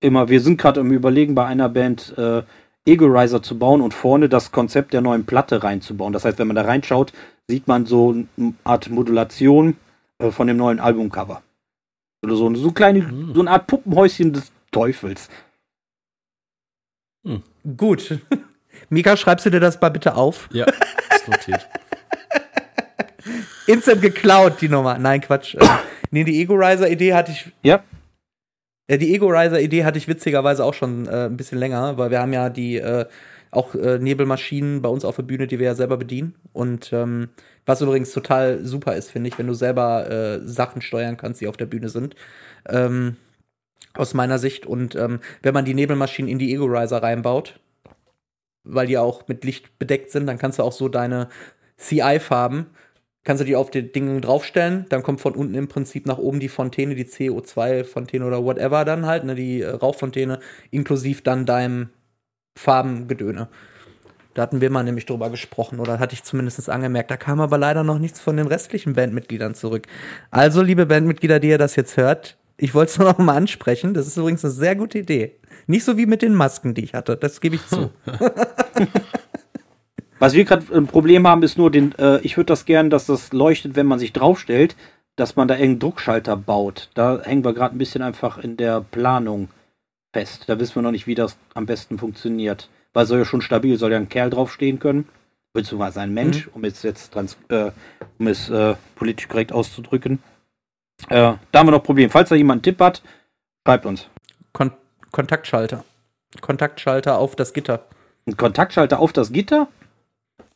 Immer, 0.00 0.28
wir 0.28 0.40
sind 0.40 0.58
gerade 0.58 0.80
im 0.80 0.92
Überlegen 0.92 1.34
bei 1.34 1.44
einer 1.44 1.68
Band, 1.68 2.16
äh, 2.16 2.42
Egorizer 2.86 3.42
zu 3.42 3.58
bauen 3.58 3.82
und 3.82 3.92
vorne 3.92 4.28
das 4.28 4.50
Konzept 4.52 4.94
der 4.94 5.02
neuen 5.02 5.26
Platte 5.26 5.62
reinzubauen. 5.62 6.12
Das 6.12 6.24
heißt, 6.24 6.38
wenn 6.38 6.46
man 6.46 6.56
da 6.56 6.62
reinschaut, 6.62 7.12
sieht 7.46 7.68
man 7.68 7.84
so 7.84 8.14
eine 8.36 8.54
Art 8.64 8.88
Modulation 8.88 9.76
äh, 10.18 10.30
von 10.30 10.46
dem 10.46 10.56
neuen 10.56 10.80
Albumcover. 10.80 11.42
Oder 12.22 12.36
so, 12.36 12.52
so, 12.54 12.72
kleine, 12.72 13.08
Hm. 13.08 13.34
so 13.34 13.40
eine 13.40 13.50
Art 13.50 13.66
Puppenhäuschen 13.66 14.32
des 14.32 14.50
Teufels. 14.70 15.28
Gut. 17.76 18.20
Mika, 18.88 19.16
schreibst 19.16 19.46
du 19.46 19.50
dir 19.50 19.60
das 19.60 19.80
mal 19.80 19.90
bitte 19.90 20.14
auf? 20.14 20.48
Ja, 20.52 20.66
ist 21.14 21.28
notiert. 21.28 21.66
Instant 23.66 24.00
geklaut, 24.00 24.60
die 24.60 24.68
Nummer. 24.68 24.98
Nein, 24.98 25.20
Quatsch. 25.20 25.54
Äh, 25.54 25.66
nee, 26.10 26.24
die 26.24 26.40
Ego-Riser-Idee 26.40 27.14
hatte 27.14 27.32
ich. 27.32 27.52
Ja. 27.62 27.84
Äh, 28.86 28.98
die 28.98 29.14
Ego-Riser-Idee 29.14 29.84
hatte 29.84 29.98
ich 29.98 30.08
witzigerweise 30.08 30.64
auch 30.64 30.74
schon 30.74 31.06
äh, 31.06 31.26
ein 31.26 31.36
bisschen 31.36 31.58
länger, 31.58 31.98
weil 31.98 32.10
wir 32.10 32.20
haben 32.20 32.32
ja 32.32 32.48
die 32.48 32.76
äh, 32.76 33.04
auch 33.50 33.74
äh, 33.74 33.98
Nebelmaschinen 33.98 34.82
bei 34.82 34.88
uns 34.88 35.04
auf 35.04 35.16
der 35.16 35.22
Bühne, 35.22 35.46
die 35.46 35.58
wir 35.58 35.66
ja 35.66 35.74
selber 35.74 35.96
bedienen. 35.96 36.34
Und 36.52 36.92
ähm, 36.92 37.28
was 37.66 37.82
übrigens 37.82 38.12
total 38.12 38.64
super 38.64 38.96
ist, 38.96 39.10
finde 39.10 39.28
ich, 39.28 39.38
wenn 39.38 39.46
du 39.46 39.54
selber 39.54 40.10
äh, 40.10 40.40
Sachen 40.46 40.80
steuern 40.80 41.16
kannst, 41.16 41.40
die 41.40 41.48
auf 41.48 41.56
der 41.56 41.66
Bühne 41.66 41.88
sind. 41.88 42.14
Ähm, 42.68 43.16
aus 43.94 44.14
meiner 44.14 44.38
Sicht. 44.38 44.66
Und 44.66 44.94
ähm, 44.94 45.20
wenn 45.42 45.54
man 45.54 45.64
die 45.64 45.74
Nebelmaschinen 45.74 46.30
in 46.30 46.38
die 46.38 46.52
Ego-Riser 46.52 47.02
reinbaut, 47.02 47.60
weil 48.64 48.86
die 48.86 48.98
auch 48.98 49.28
mit 49.28 49.44
Licht 49.44 49.78
bedeckt 49.78 50.10
sind, 50.10 50.26
dann 50.26 50.38
kannst 50.38 50.58
du 50.58 50.62
auch 50.62 50.72
so 50.72 50.88
deine 50.88 51.28
CI-Farben, 51.78 52.66
kannst 53.24 53.40
du 53.40 53.44
die 53.44 53.56
auf 53.56 53.70
die 53.70 53.92
Dinge 53.92 54.20
draufstellen, 54.20 54.86
dann 54.88 55.02
kommt 55.02 55.20
von 55.20 55.34
unten 55.34 55.54
im 55.54 55.68
Prinzip 55.68 56.06
nach 56.06 56.18
oben 56.18 56.40
die 56.40 56.48
Fontäne, 56.48 56.94
die 56.94 57.04
CO2-Fontäne 57.04 58.24
oder 58.24 58.44
whatever 58.44 58.84
dann 58.84 59.06
halt, 59.06 59.24
ne, 59.24 59.34
die 59.34 59.62
äh, 59.62 59.70
Rauchfontäne, 59.70 60.40
inklusiv 60.70 61.22
dann 61.22 61.46
deinem 61.46 61.90
Farbengedöne. 62.56 63.48
Da 64.34 64.42
hatten 64.42 64.60
wir 64.60 64.70
mal 64.70 64.84
nämlich 64.84 65.06
drüber 65.06 65.30
gesprochen 65.30 65.80
oder 65.80 65.98
hatte 65.98 66.14
ich 66.14 66.22
zumindest 66.22 66.70
angemerkt. 66.70 67.10
Da 67.10 67.16
kam 67.16 67.40
aber 67.40 67.58
leider 67.58 67.82
noch 67.82 67.98
nichts 67.98 68.20
von 68.20 68.36
den 68.36 68.46
restlichen 68.46 68.92
Bandmitgliedern 68.92 69.54
zurück. 69.54 69.86
Also, 70.30 70.62
liebe 70.62 70.86
Bandmitglieder, 70.86 71.40
die 71.40 71.48
ihr 71.48 71.58
das 71.58 71.74
jetzt 71.74 71.96
hört, 71.96 72.38
ich 72.58 72.74
wollte 72.74 72.90
es 72.90 72.98
nur 72.98 73.08
noch 73.08 73.18
mal 73.18 73.36
ansprechen. 73.36 73.94
Das 73.94 74.06
ist 74.06 74.16
übrigens 74.16 74.44
eine 74.44 74.52
sehr 74.52 74.76
gute 74.76 74.98
Idee. 74.98 75.36
Nicht 75.66 75.84
so 75.84 75.96
wie 75.96 76.06
mit 76.06 76.22
den 76.22 76.34
Masken, 76.34 76.74
die 76.74 76.84
ich 76.84 76.94
hatte. 76.94 77.16
Das 77.16 77.40
gebe 77.40 77.54
ich 77.54 77.66
zu. 77.66 77.90
Was 80.18 80.32
wir 80.32 80.44
gerade 80.44 80.66
ein 80.74 80.88
Problem 80.88 81.28
haben, 81.28 81.44
ist 81.44 81.56
nur 81.56 81.70
den, 81.70 81.96
äh, 81.96 82.18
ich 82.22 82.36
würde 82.36 82.46
das 82.46 82.64
gern, 82.64 82.90
dass 82.90 83.06
das 83.06 83.32
leuchtet, 83.32 83.76
wenn 83.76 83.86
man 83.86 84.00
sich 84.00 84.12
draufstellt, 84.12 84.74
dass 85.14 85.36
man 85.36 85.46
da 85.46 85.54
irgendeinen 85.54 85.78
Druckschalter 85.78 86.36
baut. 86.36 86.90
Da 86.94 87.20
hängen 87.22 87.44
wir 87.44 87.54
gerade 87.54 87.76
ein 87.76 87.78
bisschen 87.78 88.02
einfach 88.02 88.38
in 88.38 88.56
der 88.56 88.80
Planung 88.80 89.48
fest. 90.12 90.44
Da 90.48 90.58
wissen 90.58 90.74
wir 90.74 90.82
noch 90.82 90.90
nicht, 90.90 91.06
wie 91.06 91.14
das 91.14 91.36
am 91.54 91.66
besten 91.66 91.98
funktioniert. 91.98 92.68
Weil 92.92 93.06
soll 93.06 93.18
ja 93.18 93.24
schon 93.24 93.42
stabil, 93.42 93.78
soll 93.78 93.92
ja 93.92 93.98
ein 93.98 94.08
Kerl 94.08 94.30
draufstehen 94.30 94.80
können. 94.80 95.06
Beziehungsweise 95.52 96.00
ein 96.00 96.12
Mensch, 96.12 96.48
um 96.52 96.64
es 96.64 96.82
jetzt 96.82 97.12
trans 97.12 97.36
äh, 97.48 97.70
um 98.18 98.26
es 98.26 98.50
äh, 98.50 98.74
politisch 98.96 99.28
korrekt 99.28 99.52
auszudrücken. 99.52 100.20
Äh, 101.08 101.34
da 101.52 101.58
haben 101.58 101.66
wir 101.66 101.72
noch 101.72 101.82
Problem. 101.82 102.10
Falls 102.10 102.28
da 102.28 102.34
jemand 102.34 102.58
einen 102.58 102.74
Tipp 102.74 102.80
hat, 102.80 103.02
schreibt 103.66 103.86
uns. 103.86 104.08
Kon 104.52 104.72
Kontaktschalter. 105.12 105.84
Kontaktschalter 106.40 107.18
auf 107.18 107.34
das 107.34 107.52
Gitter. 107.52 107.86
Ein 108.26 108.36
Kontaktschalter 108.36 108.98
auf 108.98 109.12
das 109.12 109.32
Gitter? 109.32 109.68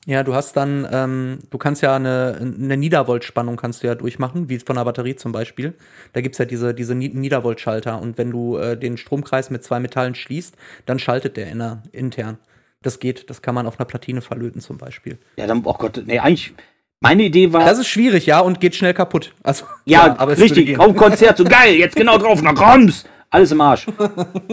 Ja, 0.05 0.24
du 0.24 0.35
hast 0.35 0.56
dann, 0.56 0.86
ähm, 0.90 1.39
du 1.51 1.59
kannst 1.59 1.81
ja 1.81 1.94
eine, 1.94 2.36
eine 2.40 2.77
Niedervoltspannung 2.77 3.56
kannst 3.56 3.82
du 3.82 3.86
ja 3.86 3.94
durchmachen, 3.94 4.48
wie 4.48 4.59
von 4.59 4.74
der 4.74 4.85
Batterie 4.85 5.14
zum 5.14 5.31
Beispiel. 5.31 5.74
Da 6.12 6.20
gibt's 6.20 6.39
ja 6.39 6.44
diese, 6.44 6.74
diese 6.74 6.97
Ni- 6.97 7.09
Niedervoltschalter 7.14 8.02
und 8.02 8.19
wenn 8.19 8.32
du 8.32 8.56
äh, 8.56 8.77
den 8.77 8.97
Stromkreis 8.98 9.48
mit 9.51 9.62
zwei 9.62 9.78
Metallen 9.78 10.16
schließt, 10.16 10.56
dann 10.86 10.98
schaltet 10.98 11.36
der 11.36 11.47
inner, 11.47 11.85
intern. 11.93 12.39
Das 12.82 12.98
geht, 12.98 13.31
das 13.31 13.43
kann 13.43 13.55
man 13.55 13.69
auf 13.69 13.78
einer 13.78 13.86
Platine 13.86 14.23
verlöten 14.23 14.60
zum 14.60 14.77
Beispiel. 14.77 15.19
Ja, 15.36 15.47
dann, 15.47 15.62
oh 15.64 15.74
Gott, 15.74 16.02
nee, 16.05 16.19
eigentlich, 16.19 16.52
meine 17.02 17.24
Idee 17.24 17.52
war. 17.52 17.64
Das 17.64 17.78
ist 17.78 17.88
schwierig, 17.88 18.26
ja, 18.26 18.40
und 18.40 18.60
geht 18.60 18.74
schnell 18.74 18.94
kaputt. 18.94 19.32
Also, 19.42 19.64
Ja, 19.84 20.14
aber 20.18 20.32
es 20.32 20.38
würde 20.38 20.56
richtig. 20.56 20.78
Auf 20.78 20.96
Konzert, 20.96 21.36
so 21.36 21.44
geil, 21.44 21.74
jetzt 21.74 21.96
genau 21.96 22.16
drauf, 22.16 22.40
na 22.42 22.54
komm's! 22.54 23.04
Alles 23.28 23.50
im 23.50 23.62
Arsch. 23.62 23.86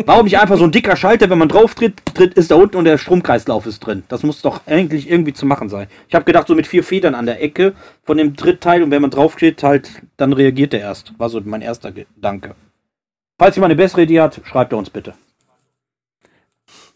Warum 0.06 0.24
nicht 0.24 0.40
einfach 0.40 0.58
so 0.58 0.64
ein 0.64 0.72
dicker 0.72 0.96
Schalter, 0.96 1.30
wenn 1.30 1.38
man 1.38 1.50
drauf 1.50 1.76
tritt, 1.76 2.02
tritt 2.14 2.36
ist 2.36 2.50
da 2.50 2.56
unten 2.56 2.78
und 2.78 2.86
der 2.86 2.98
Stromkreislauf 2.98 3.66
ist 3.66 3.82
drin. 3.82 4.04
Das 4.08 4.24
muss 4.24 4.42
doch 4.42 4.62
eigentlich 4.68 5.10
irgendwie 5.10 5.34
zu 5.34 5.46
machen 5.46 5.68
sein. 5.68 5.88
Ich 6.08 6.16
habe 6.16 6.24
gedacht, 6.24 6.48
so 6.48 6.56
mit 6.56 6.66
vier 6.66 6.82
Federn 6.82 7.14
an 7.14 7.26
der 7.26 7.44
Ecke 7.44 7.74
von 8.06 8.18
dem 8.18 8.38
Drittteil 8.38 8.82
und 8.82 8.90
wenn 8.90 9.02
man 9.02 9.12
drauf 9.12 9.34
steht, 9.34 9.64
halt, 9.64 10.02
dann 10.16 10.32
reagiert 10.32 10.72
der 10.72 10.80
erst. 10.80 11.12
War 11.20 11.28
so 11.28 11.42
mein 11.44 11.62
erster 11.62 11.92
Gedanke. 11.92 12.56
Falls 13.38 13.58
jemand 13.58 13.72
eine 13.72 13.82
bessere 13.82 14.04
Idee 14.04 14.22
hat, 14.22 14.40
schreibt 14.46 14.72
er 14.72 14.78
uns 14.78 14.90
bitte. 14.90 15.14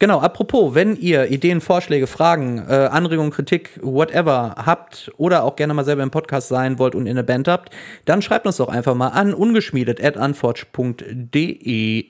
Genau, 0.04 0.20
apropos, 0.20 0.76
wenn 0.76 0.98
ihr 0.98 1.32
Ideen, 1.32 1.62
Vorschläge, 1.62 2.08
Fragen, 2.08 2.58
äh, 2.68 2.90
Anregungen, 2.92 3.32
Kritik, 3.32 3.80
whatever 3.82 4.56
habt 4.58 5.10
oder 5.16 5.46
auch 5.46 5.56
gerne 5.56 5.74
mal 5.74 5.86
selber 5.86 6.04
im 6.04 6.12
Podcast 6.12 6.50
sein 6.50 6.78
wollt 6.78 6.94
und 6.94 7.08
in 7.08 7.16
der 7.16 7.24
Band 7.24 7.48
habt, 7.48 7.74
dann 8.04 8.22
schreibt 8.22 8.46
uns 8.46 8.58
doch 8.58 8.68
einfach 8.68 8.96
mal 8.96 9.08
an 9.08 9.34
ungeschmiedet.unforge.de 9.34 12.06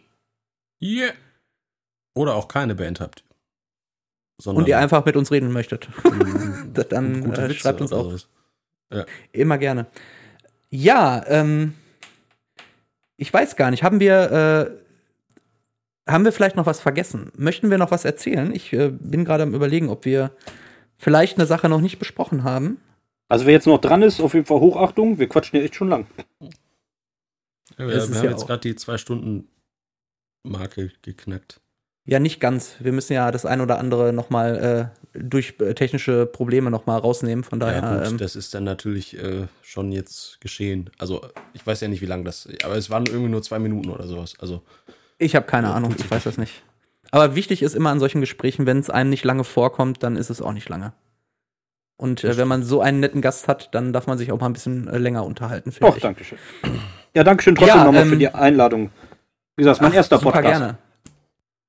Yeah. 0.82 1.12
Oder 2.16 2.34
auch 2.34 2.48
keine 2.48 2.74
Band 2.74 3.00
habt. 3.00 3.24
Und 4.44 4.68
ihr 4.68 4.80
einfach 4.80 5.06
mit 5.06 5.16
uns 5.16 5.30
reden 5.30 5.52
möchtet. 5.52 5.88
mm, 6.04 6.74
dann 6.90 7.32
äh, 7.32 7.54
schreibt 7.54 7.80
uns 7.80 7.94
auch 7.94 8.06
sowas. 8.06 8.28
immer 9.32 9.60
gerne. 9.60 9.86
Ja, 10.72 11.24
ähm, 11.28 11.76
ich 13.18 13.32
weiß 13.32 13.56
gar 13.56 13.70
nicht, 13.70 13.84
haben 13.84 14.00
wir, 14.00 14.32
äh, 14.32 14.72
haben 16.08 16.26
wir 16.26 16.32
vielleicht 16.32 16.56
noch 16.56 16.66
was 16.66 16.82
vergessen? 16.82 17.32
Möchten 17.36 17.70
wir 17.70 17.78
noch 17.78 17.92
was 17.92 18.06
erzählen? 18.06 18.54
Ich 18.54 18.74
äh, 18.74 18.90
bin 18.90 19.26
gerade 19.26 19.44
am 19.44 19.54
überlegen, 19.54 19.90
ob 19.90 20.06
wir 20.06 20.32
vielleicht 20.98 21.38
eine 21.38 21.48
Sache 21.48 21.70
noch 21.70 21.82
nicht 21.82 22.00
besprochen 22.00 22.44
haben. 22.44 22.80
Also 23.30 23.46
wer 23.46 23.54
jetzt 23.54 23.68
noch 23.68 23.80
dran 23.80 24.02
ist, 24.02 24.20
auf 24.20 24.34
jeden 24.34 24.46
Fall 24.46 24.60
Hochachtung. 24.60 25.18
Wir 25.18 25.28
quatschen 25.28 25.58
ja 25.58 25.66
echt 25.66 25.76
schon 25.76 25.90
lang. 25.90 26.08
Ja, 27.78 27.88
wir 27.88 28.02
haben 28.02 28.14
ja 28.14 28.24
jetzt 28.26 28.46
gerade 28.46 28.62
die 28.62 28.76
zwei 28.76 28.98
Stunden 28.98 29.48
Marke 30.44 30.92
geknackt. 31.02 31.60
Ja, 32.06 32.20
nicht 32.20 32.42
ganz. 32.42 32.76
Wir 32.80 32.92
müssen 32.92 33.14
ja 33.14 33.32
das 33.32 33.46
ein 33.46 33.62
oder 33.62 33.80
andere 33.80 34.12
noch 34.12 34.30
mal 34.30 34.92
äh, 35.14 35.18
durch 35.18 35.56
äh, 35.60 35.74
technische 35.74 36.26
Probleme 36.26 36.70
nochmal 36.70 37.00
rausnehmen. 37.00 37.46
Von 37.46 37.62
daher. 37.62 37.82
Ja, 37.82 37.98
gut, 37.98 38.08
ähm, 38.08 38.18
das 38.18 38.36
ist 38.36 38.54
dann 38.54 38.66
natürlich 38.66 39.18
äh, 39.18 39.48
schon 39.62 39.94
jetzt 39.94 40.42
geschehen. 40.42 40.90
Also, 40.98 41.22
ich 41.54 41.66
weiß 41.66 41.80
ja 41.80 41.88
nicht, 41.88 42.02
wie 42.02 42.06
lange 42.06 42.26
das, 42.26 42.48
aber 42.64 42.76
es 42.76 42.90
waren 42.90 43.06
irgendwie 43.06 43.30
nur 43.30 43.42
zwei 43.42 43.58
Minuten 43.58 43.90
oder 43.90 44.06
sowas. 44.06 44.36
Also, 44.40 44.64
ich 45.18 45.36
habe 45.36 45.46
keine 45.46 45.74
Ahnung, 45.74 45.94
ich 45.98 46.10
weiß 46.10 46.24
das 46.24 46.38
nicht. 46.38 46.64
Aber 47.12 47.36
wichtig 47.36 47.62
ist 47.62 47.76
immer 47.76 47.92
an 47.92 48.00
solchen 48.00 48.22
Gesprächen, 48.22 48.66
wenn 48.66 48.80
es 48.80 48.90
einem 48.90 49.10
nicht 49.10 49.24
lange 49.24 49.44
vorkommt, 49.44 50.02
dann 50.04 50.16
ist 50.16 50.30
es 50.30 50.42
auch 50.42 50.54
nicht 50.54 50.68
lange. 50.70 50.94
Und 51.98 52.24
äh, 52.24 52.38
wenn 52.38 52.48
man 52.48 52.64
so 52.64 52.82
einen 52.82 53.00
netten 53.00 53.22
Gast 53.22 53.48
hat, 53.48 53.70
dann 53.76 53.94
darf 53.94 54.08
man 54.08 54.18
sich 54.18 54.32
auch 54.32 54.40
mal 54.40 54.48
ein 54.48 54.54
bisschen 54.54 54.88
äh, 54.88 54.98
länger 54.98 55.24
unterhalten, 55.26 55.72
Och, 55.82 55.96
ich. 55.96 56.02
danke 56.02 56.24
schön. 56.24 56.40
Ja, 57.14 57.24
danke 57.24 57.44
schön 57.44 57.56
trotzdem 57.56 57.78
Ja, 57.78 57.84
nochmal 57.84 58.02
ähm, 58.04 58.10
für 58.10 58.18
die 58.18 58.30
Einladung. 58.30 58.90
Wie 59.56 59.64
gesagt, 59.64 59.82
mein 59.82 59.92
Ach, 59.92 59.96
erster 59.96 60.18
super 60.18 60.32
Podcast. 60.32 60.60
gerne. 60.60 60.78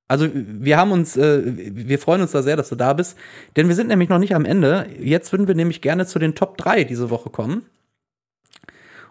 Also 0.09 0.29
wir 0.33 0.77
haben 0.79 0.93
uns, 0.93 1.16
äh, 1.16 1.43
wir 1.45 1.99
freuen 1.99 2.23
uns 2.23 2.33
da 2.33 2.43
sehr, 2.43 2.57
dass 2.57 2.69
du 2.69 2.75
da 2.77 2.93
bist, 2.95 3.16
denn 3.57 3.69
wir 3.69 3.75
sind 3.75 3.89
nämlich 3.89 4.09
noch 4.09 4.19
nicht 4.19 4.35
am 4.35 4.45
Ende. 4.45 4.87
Jetzt 4.99 5.33
würden 5.33 5.47
wir 5.47 5.55
nämlich 5.55 5.81
gerne 5.83 6.07
zu 6.07 6.19
den 6.19 6.35
Top 6.35 6.57
3 6.59 6.85
diese 6.85 7.11
Woche 7.11 7.31
kommen. 7.31 7.66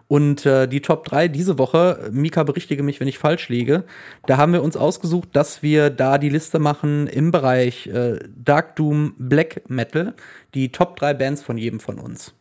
Und 0.06 0.44
äh, 0.44 0.68
die 0.68 0.82
Top 0.82 1.04
3 1.04 1.28
diese 1.28 1.58
Woche, 1.58 2.10
Mika 2.12 2.42
berichtige 2.42 2.82
mich, 2.82 3.00
wenn 3.00 3.08
ich 3.08 3.18
falsch 3.18 3.48
liege, 3.48 3.84
da 4.26 4.36
haben 4.36 4.52
wir 4.52 4.62
uns 4.62 4.76
ausgesucht, 4.76 5.30
dass 5.32 5.62
wir 5.62 5.90
da 5.90 6.18
die 6.18 6.28
Liste 6.28 6.58
machen 6.58 7.06
im 7.06 7.30
Bereich 7.30 7.86
äh, 7.86 8.18
Dark 8.36 8.76
Doom 8.76 9.14
Black 9.18 9.68
Metal, 9.68 10.14
die 10.54 10.70
Top 10.70 10.96
3 10.96 11.14
Bands 11.14 11.42
von 11.42 11.56
jedem 11.56 11.80
von 11.80 11.98
uns. 11.98 12.34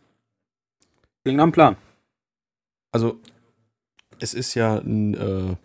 Klingt 1.24 1.40
am 1.40 1.52
Plan. 1.52 1.78
also 2.92 3.20
es 4.20 4.34
ist 4.34 4.56
ja 4.56 4.78
ein 4.78 5.14
äh, 5.14 5.56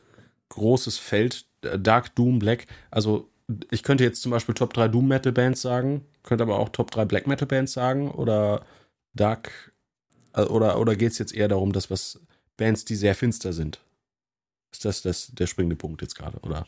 großes 0.49 0.99
Feld, 0.99 1.47
äh, 1.63 1.79
Dark 1.79 2.15
Doom, 2.17 2.39
Black. 2.39 2.67
Also, 2.91 3.29
ich 3.71 3.83
könnte 3.83 4.05
jetzt 4.05 4.21
zum 4.21 4.31
Beispiel 4.31 4.55
Top 4.55 4.75
3 4.75 4.89
Doom 4.89 5.09
Metal 5.09 5.33
Bands 5.33 5.63
sagen, 5.63 6.05
könnte 6.23 6.43
aber 6.43 6.59
auch 6.59 6.69
Top 6.69 6.91
3 6.91 7.05
Black 7.07 7.27
Metal 7.27 7.47
Bands 7.47 7.73
sagen 7.73 8.11
oder 8.11 8.65
Dark. 9.15 9.73
Äh, 10.39 10.43
Oder, 10.47 10.79
oder 10.81 10.97
geht 10.97 11.13
es 11.13 11.19
jetzt 11.19 11.35
eher 11.35 11.49
darum, 11.49 11.73
dass 11.73 11.91
was 11.91 12.21
Bands, 12.57 12.85
die 12.85 12.97
sehr 12.97 13.15
finster 13.15 13.53
sind? 13.53 13.81
Ist 14.73 14.85
das, 14.85 15.03
das 15.03 15.29
der 15.35 15.47
springende 15.47 15.77
Punkt 15.77 16.03
jetzt 16.03 16.15
gerade, 16.17 16.39
oder? 16.41 16.67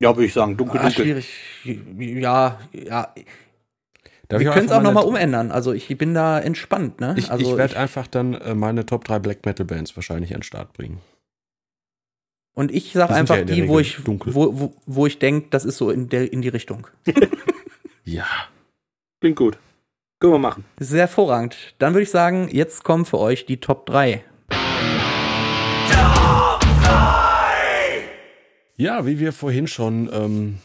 Ja, 0.00 0.14
würde 0.16 0.26
ich 0.26 0.32
sagen, 0.32 0.56
dunkel, 0.56 0.80
Ah, 0.80 0.84
dunkel. 0.90 1.22
schwierig. 1.22 2.20
Ja, 2.20 2.60
ja. 2.72 3.14
Darf 4.28 4.40
wir 4.40 4.48
ich 4.48 4.54
können 4.54 4.66
es 4.66 4.72
auch 4.72 4.82
noch 4.82 4.92
mal 4.92 5.00
meine- 5.00 5.06
umändern. 5.06 5.52
Also 5.52 5.72
ich 5.72 5.86
bin 5.98 6.14
da 6.14 6.38
entspannt, 6.40 7.00
ne? 7.00 7.14
Ich, 7.18 7.30
also 7.30 7.50
ich 7.50 7.56
werde 7.56 7.76
einfach 7.78 8.06
dann 8.06 8.34
äh, 8.34 8.54
meine 8.54 8.86
Top 8.86 9.04
3 9.04 9.18
Black 9.18 9.44
Metal 9.46 9.66
Bands 9.66 9.94
wahrscheinlich 9.96 10.32
an 10.34 10.38
den 10.40 10.42
Start 10.44 10.72
bringen. 10.72 11.00
Und 12.56 12.70
ich 12.72 12.92
sage 12.92 13.12
einfach 13.14 13.36
ja 13.36 13.44
die, 13.44 13.68
wo 13.68 13.78
ich, 13.80 13.96
dunkel. 14.04 14.34
wo, 14.34 14.58
wo, 14.58 14.74
wo 14.86 15.06
ich 15.06 15.18
denke, 15.18 15.48
das 15.50 15.64
ist 15.64 15.76
so 15.76 15.90
in, 15.90 16.08
der, 16.08 16.32
in 16.32 16.40
die 16.42 16.48
Richtung. 16.48 16.86
Ja. 18.06 18.26
Klingt 19.20 19.36
gut. 19.36 19.58
Können 20.24 20.36
wir 20.36 20.38
machen. 20.38 20.64
Sehr 20.78 21.00
hervorragend. 21.00 21.74
Dann 21.78 21.92
würde 21.92 22.04
ich 22.04 22.10
sagen, 22.10 22.48
jetzt 22.50 22.82
kommen 22.82 23.04
für 23.04 23.18
euch 23.18 23.44
die 23.44 23.60
Top 23.60 23.84
3. 23.84 24.24
Ja, 28.76 29.04
wie 29.04 29.18
wir 29.18 29.34
vorhin 29.34 29.66
schon 29.66 30.08
ähm, 30.10 30.60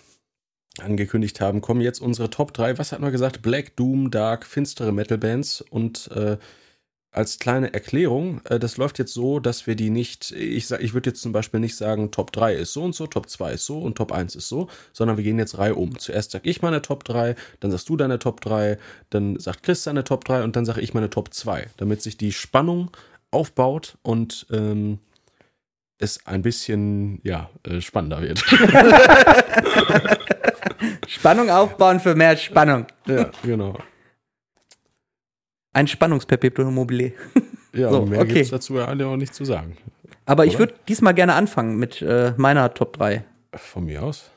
angekündigt 0.79 1.41
haben, 1.41 1.59
kommen 1.59 1.81
jetzt 1.81 1.99
unsere 1.99 2.29
Top 2.29 2.53
3, 2.53 2.77
was 2.77 2.93
hatten 2.93 3.03
wir 3.03 3.11
gesagt? 3.11 3.41
Black, 3.41 3.75
Doom, 3.75 4.11
Dark, 4.11 4.45
finstere 4.45 4.93
Metal-Bands. 4.93 5.59
Und 5.59 6.09
äh, 6.15 6.37
als 7.11 7.39
kleine 7.39 7.73
Erklärung, 7.73 8.39
äh, 8.45 8.59
das 8.59 8.77
läuft 8.77 8.99
jetzt 8.99 9.13
so, 9.13 9.39
dass 9.39 9.65
wir 9.65 9.75
die 9.75 9.89
nicht, 9.89 10.31
ich, 10.31 10.67
sag- 10.67 10.81
ich 10.81 10.93
würde 10.93 11.09
jetzt 11.09 11.21
zum 11.21 11.31
Beispiel 11.31 11.59
nicht 11.59 11.75
sagen, 11.75 12.11
Top 12.11 12.31
3 12.31 12.53
ist 12.53 12.73
so 12.73 12.83
und 12.83 12.93
so, 12.93 13.07
Top 13.07 13.29
2 13.29 13.53
ist 13.53 13.65
so 13.65 13.79
und 13.79 13.97
Top 13.97 14.11
1 14.11 14.35
ist 14.35 14.47
so, 14.47 14.67
sondern 14.93 15.17
wir 15.17 15.23
gehen 15.23 15.39
jetzt 15.39 15.57
Reihe 15.57 15.73
um. 15.75 15.97
Zuerst 15.97 16.31
sag 16.31 16.45
ich 16.45 16.61
meine 16.61 16.81
Top 16.83 17.03
3, 17.03 17.35
dann 17.61 17.71
sagst 17.71 17.89
du 17.89 17.97
deine 17.97 18.19
Top 18.19 18.41
3, 18.41 18.77
dann 19.09 19.39
sagt 19.39 19.63
Chris 19.63 19.83
seine 19.83 20.03
Top 20.03 20.23
3 20.25 20.43
und 20.43 20.55
dann 20.55 20.65
sage 20.65 20.81
ich 20.81 20.93
meine 20.93 21.09
Top 21.09 21.33
2, 21.33 21.65
damit 21.77 22.01
sich 22.03 22.15
die 22.17 22.31
Spannung 22.31 22.91
aufbaut 23.31 23.97
und 24.03 24.45
ähm, 24.51 24.99
es 25.97 26.25
ein 26.27 26.41
bisschen 26.43 27.19
ja, 27.23 27.49
äh, 27.67 27.81
spannender 27.81 28.21
wird. 28.21 28.39
Spannung 31.07 31.49
aufbauen 31.49 31.99
für 31.99 32.15
mehr 32.15 32.37
Spannung. 32.37 32.85
Ja, 33.07 33.31
genau. 33.43 33.77
Ein 35.73 35.87
Spannungsperpetuum 35.87 36.73
mobile. 36.73 37.13
Ja, 37.71 37.91
So, 37.91 38.03
mehr 38.07 38.21
okay. 38.21 38.33
gibt's 38.33 38.49
dazu 38.49 38.77
ja 38.77 38.85
alle 38.85 39.05
auch 39.05 39.15
nicht 39.15 39.35
zu 39.35 39.45
sagen. 39.45 39.77
Aber 40.25 40.47
ich 40.47 40.53
Oder? 40.55 40.59
würde 40.61 40.73
diesmal 40.87 41.13
gerne 41.13 41.35
anfangen 41.35 41.77
mit 41.77 42.01
äh, 42.01 42.33
meiner 42.35 42.73
Top 42.73 42.93
3. 42.93 43.23
Von 43.53 43.85
mir 43.85 44.01
aus. 44.01 44.31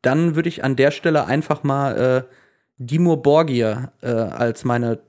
Dann 0.00 0.34
würde 0.34 0.48
ich 0.48 0.64
an 0.64 0.74
der 0.74 0.90
Stelle 0.90 1.26
einfach 1.26 1.64
mal 1.64 2.24
äh, 2.26 2.34
Dimur 2.78 3.22
Borgir 3.22 3.92
äh, 4.00 4.08
als 4.08 4.64
meine 4.64 5.00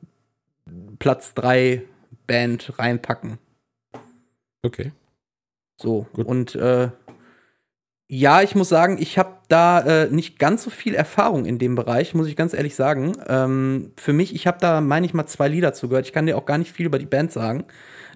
Platz 1.00 1.34
3 1.36 1.84
Band 2.28 2.78
reinpacken. 2.78 3.38
Okay. 4.62 4.92
So, 5.78 6.06
Gut. 6.12 6.26
und 6.26 6.56
äh, 6.56 6.90
ja, 8.12 8.42
ich 8.42 8.56
muss 8.56 8.70
sagen, 8.70 8.98
ich 9.00 9.20
habe 9.20 9.36
da 9.50 9.82
äh, 9.82 10.08
nicht 10.10 10.40
ganz 10.40 10.64
so 10.64 10.72
viel 10.72 10.96
Erfahrung 10.96 11.46
in 11.46 11.60
dem 11.60 11.76
Bereich, 11.76 12.16
muss 12.16 12.28
ich 12.28 12.36
ganz 12.36 12.56
ehrlich 12.56 12.74
sagen. 12.74 13.16
Ähm, 13.28 13.92
für 13.98 14.14
mich, 14.14 14.34
ich 14.34 14.48
habe 14.48 14.58
da, 14.60 14.82
meine 14.82 15.06
ich 15.06 15.14
mal, 15.14 15.28
zwei 15.28 15.48
Lieder 15.48 15.74
zugehört. 15.74 16.08
Ich 16.08 16.14
kann 16.14 16.26
dir 16.26 16.36
auch 16.36 16.48
gar 16.48 16.58
nicht 16.58 16.72
viel 16.72 16.88
über 16.88 16.98
die 16.98 17.06
Band 17.06 17.32
sagen. 17.32 17.66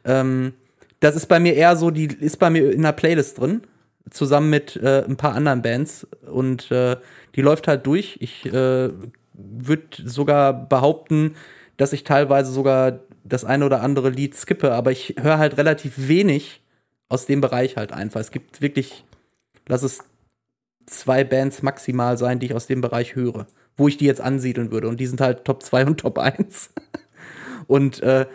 Ähm, 0.03 0.53
das 0.99 1.15
ist 1.15 1.27
bei 1.27 1.39
mir 1.39 1.53
eher 1.53 1.75
so, 1.75 1.91
die 1.91 2.07
ist 2.07 2.39
bei 2.39 2.49
mir 2.49 2.71
in 2.71 2.81
der 2.81 2.93
Playlist 2.93 3.39
drin, 3.39 3.61
zusammen 4.09 4.49
mit 4.49 4.77
äh, 4.77 5.03
ein 5.07 5.15
paar 5.15 5.35
anderen 5.35 5.61
Bands. 5.61 6.07
Und 6.25 6.71
äh, 6.71 6.97
die 7.35 7.41
läuft 7.41 7.67
halt 7.67 7.85
durch. 7.85 8.17
Ich 8.19 8.47
äh, 8.47 8.89
würde 9.33 9.87
sogar 10.05 10.53
behaupten, 10.53 11.35
dass 11.77 11.93
ich 11.93 12.03
teilweise 12.03 12.51
sogar 12.51 12.99
das 13.23 13.45
eine 13.45 13.65
oder 13.65 13.81
andere 13.81 14.09
Lied 14.09 14.35
skippe, 14.35 14.71
aber 14.73 14.91
ich 14.91 15.15
höre 15.21 15.37
halt 15.37 15.57
relativ 15.57 16.07
wenig 16.07 16.61
aus 17.09 17.27
dem 17.27 17.41
Bereich 17.41 17.77
halt 17.77 17.93
einfach. 17.93 18.19
Es 18.19 18.31
gibt 18.31 18.61
wirklich, 18.61 19.03
lass 19.67 19.83
es 19.83 19.99
zwei 20.85 21.23
Bands 21.23 21.61
maximal 21.61 22.17
sein, 22.17 22.39
die 22.39 22.47
ich 22.47 22.53
aus 22.53 22.67
dem 22.67 22.81
Bereich 22.81 23.15
höre, 23.15 23.47
wo 23.77 23.87
ich 23.87 23.97
die 23.97 24.05
jetzt 24.05 24.21
ansiedeln 24.21 24.71
würde. 24.71 24.87
Und 24.87 24.99
die 24.99 25.07
sind 25.07 25.21
halt 25.21 25.45
Top 25.45 25.63
2 25.63 25.85
und 25.85 25.99
Top 26.01 26.17
1. 26.17 26.73
Und 27.67 28.01
äh, 28.01 28.25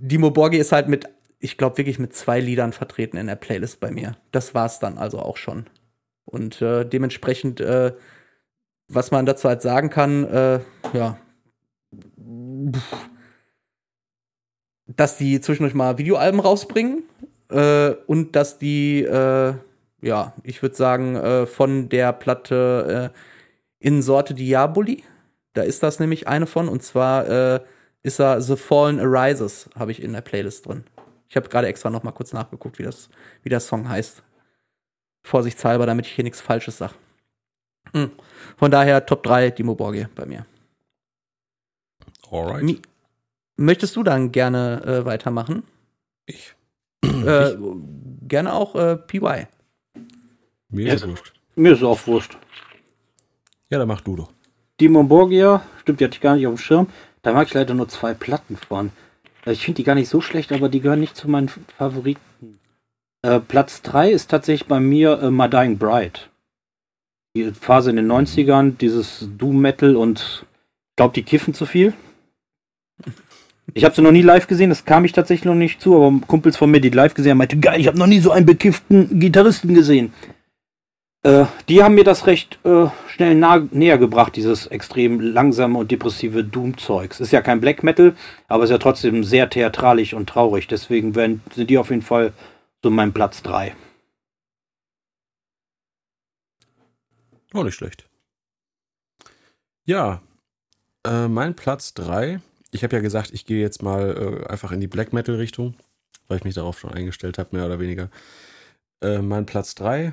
Dimo 0.00 0.30
Borgi 0.30 0.58
ist 0.58 0.70
halt 0.70 0.88
mit, 0.88 1.06
ich 1.40 1.56
glaube 1.58 1.76
wirklich 1.76 1.98
mit 1.98 2.14
zwei 2.14 2.38
Liedern 2.38 2.72
vertreten 2.72 3.16
in 3.16 3.26
der 3.26 3.34
Playlist 3.34 3.80
bei 3.80 3.90
mir. 3.90 4.16
Das 4.30 4.54
war's 4.54 4.78
dann 4.78 4.96
also 4.96 5.18
auch 5.18 5.36
schon. 5.36 5.66
Und 6.24 6.62
äh, 6.62 6.84
dementsprechend, 6.84 7.60
äh, 7.60 7.92
was 8.86 9.10
man 9.10 9.26
dazu 9.26 9.48
halt 9.48 9.60
sagen 9.60 9.90
kann, 9.90 10.24
äh, 10.24 10.60
ja, 10.92 11.18
pff, 12.72 13.08
dass 14.86 15.16
die 15.16 15.40
zwischendurch 15.40 15.74
mal 15.74 15.98
Videoalben 15.98 16.40
rausbringen 16.40 17.04
äh, 17.50 17.90
und 18.06 18.36
dass 18.36 18.58
die, 18.58 19.02
äh, 19.02 19.54
ja, 20.04 20.34
ich 20.42 20.60
würde 20.62 20.76
sagen, 20.76 21.16
äh, 21.16 21.46
von 21.46 21.88
der 21.88 22.12
Platte 22.12 23.12
äh, 23.12 23.86
in 23.86 24.02
Sorte 24.02 24.34
Diaboli, 24.34 25.02
da 25.54 25.62
ist 25.62 25.82
das 25.82 25.98
nämlich 25.98 26.28
eine 26.28 26.46
von, 26.46 26.68
und 26.68 26.82
zwar 26.82 27.28
äh, 27.28 27.60
ist 28.02 28.20
da 28.20 28.40
The 28.40 28.56
Fallen 28.56 29.00
Arises, 29.00 29.70
habe 29.78 29.92
ich 29.92 30.02
in 30.02 30.12
der 30.12 30.20
Playlist 30.20 30.66
drin. 30.66 30.84
Ich 31.28 31.36
habe 31.36 31.48
gerade 31.48 31.68
extra 31.68 31.88
noch 31.88 32.02
mal 32.02 32.12
kurz 32.12 32.32
nachgeguckt, 32.34 32.78
wie, 32.78 32.82
das, 32.82 33.08
wie 33.42 33.48
der 33.48 33.60
Song 33.60 33.88
heißt. 33.88 34.22
Vorsichtshalber, 35.22 35.86
damit 35.86 36.06
ich 36.06 36.12
hier 36.12 36.24
nichts 36.24 36.42
Falsches 36.42 36.76
sage. 36.76 36.94
Hm. 37.92 38.10
Von 38.58 38.70
daher 38.70 39.06
Top 39.06 39.22
3 39.22 39.50
Dimo 39.50 39.74
Borgir 39.74 40.10
bei 40.14 40.26
mir. 40.26 40.44
Alright. 42.30 42.62
Mi 42.62 42.82
Möchtest 43.56 43.96
du 43.96 44.02
dann 44.02 44.32
gerne 44.32 44.82
äh, 44.84 45.04
weitermachen? 45.04 45.62
Ich. 46.26 46.54
Äh, 47.04 47.56
gerne 48.26 48.52
auch 48.52 48.74
äh, 48.74 48.96
PY. 48.96 49.46
Mir 50.74 50.88
Ja. 50.88 50.94
ist 50.94 51.06
wurscht. 51.08 51.32
Mir 51.56 51.72
ist 51.72 51.78
es 51.78 51.84
auch 51.84 52.06
wurscht. 52.06 52.36
Ja, 53.70 53.78
dann 53.78 53.88
mach 53.88 54.00
du 54.00 54.16
doch. 54.16 54.30
Dimon 54.80 55.08
Borgia, 55.08 55.62
stimmt, 55.80 56.00
die 56.00 56.04
hatte 56.04 56.14
ich 56.16 56.20
gar 56.20 56.34
nicht 56.36 56.46
auf 56.46 56.54
dem 56.54 56.58
Schirm. 56.58 56.86
Da 57.22 57.32
mag 57.32 57.46
ich 57.46 57.54
leider 57.54 57.74
nur 57.74 57.88
zwei 57.88 58.12
Platten 58.12 58.56
von. 58.56 58.90
Äh, 59.46 59.52
Ich 59.52 59.64
finde 59.64 59.76
die 59.76 59.84
gar 59.84 59.94
nicht 59.94 60.08
so 60.08 60.20
schlecht, 60.20 60.52
aber 60.52 60.68
die 60.68 60.80
gehören 60.80 61.00
nicht 61.00 61.16
zu 61.16 61.28
meinen 61.30 61.48
Favoriten. 61.78 62.20
Äh, 63.22 63.40
Platz 63.40 63.82
3 63.82 64.10
ist 64.10 64.30
tatsächlich 64.30 64.68
bei 64.68 64.80
mir 64.80 65.20
äh, 65.22 65.30
My 65.30 65.48
Dying 65.48 65.78
Bride. 65.78 66.20
Die 67.36 67.52
Phase 67.52 67.90
in 67.90 67.96
den 67.96 68.10
90ern, 68.10 68.76
dieses 68.76 69.28
Doom 69.38 69.60
Metal 69.60 69.96
und 69.96 70.44
ich 70.90 70.96
glaube, 70.96 71.14
die 71.14 71.22
kiffen 71.22 71.54
zu 71.54 71.66
viel. 71.66 71.92
Ich 73.72 73.84
habe 73.84 73.94
sie 73.94 74.02
noch 74.02 74.12
nie 74.12 74.22
live 74.22 74.46
gesehen, 74.46 74.68
das 74.70 74.84
kam 74.84 75.04
ich 75.04 75.12
tatsächlich 75.12 75.46
noch 75.46 75.54
nicht 75.54 75.80
zu, 75.80 75.96
aber 75.96 76.20
Kumpels 76.26 76.56
von 76.56 76.70
mir, 76.70 76.80
die 76.80 76.90
live 76.90 77.14
gesehen 77.14 77.30
haben, 77.32 77.38
meinte, 77.38 77.56
geil, 77.58 77.80
ich 77.80 77.86
habe 77.88 77.98
noch 77.98 78.06
nie 78.06 78.20
so 78.20 78.30
einen 78.30 78.46
bekifften 78.46 79.18
Gitarristen 79.18 79.74
gesehen. 79.74 80.12
Äh, 81.24 81.46
die 81.70 81.82
haben 81.82 81.94
mir 81.94 82.04
das 82.04 82.26
recht 82.26 82.58
äh, 82.64 82.86
schnell 83.08 83.34
nah, 83.34 83.66
näher 83.70 83.96
gebracht, 83.96 84.36
dieses 84.36 84.66
extrem 84.66 85.20
langsame 85.20 85.78
und 85.78 85.90
depressive 85.90 86.44
Doom-Zeugs. 86.44 87.18
Ist 87.18 87.32
ja 87.32 87.40
kein 87.40 87.62
Black 87.62 87.82
Metal, 87.82 88.14
aber 88.46 88.64
ist 88.64 88.70
ja 88.70 88.78
trotzdem 88.78 89.24
sehr 89.24 89.48
theatralisch 89.48 90.12
und 90.12 90.28
traurig. 90.28 90.68
Deswegen 90.68 91.14
werden, 91.14 91.42
sind 91.54 91.70
die 91.70 91.78
auf 91.78 91.88
jeden 91.88 92.02
Fall 92.02 92.34
so 92.82 92.90
mein 92.90 93.14
Platz 93.14 93.42
3. 93.42 93.74
Auch 97.54 97.64
nicht 97.64 97.76
schlecht. 97.76 98.06
Ja, 99.86 100.20
äh, 101.06 101.26
mein 101.28 101.56
Platz 101.56 101.94
3. 101.94 102.40
Ich 102.70 102.84
habe 102.84 102.96
ja 102.96 103.00
gesagt, 103.00 103.30
ich 103.32 103.46
gehe 103.46 103.62
jetzt 103.62 103.82
mal 103.82 104.42
äh, 104.44 104.50
einfach 104.50 104.72
in 104.72 104.80
die 104.80 104.88
Black 104.88 105.14
Metal 105.14 105.36
Richtung, 105.36 105.74
weil 106.28 106.36
ich 106.36 106.44
mich 106.44 106.54
darauf 106.54 106.78
schon 106.78 106.92
eingestellt 106.92 107.38
habe, 107.38 107.56
mehr 107.56 107.64
oder 107.64 107.80
weniger. 107.80 108.10
Äh, 109.00 109.22
mein 109.22 109.46
Platz 109.46 109.74
3 109.76 110.12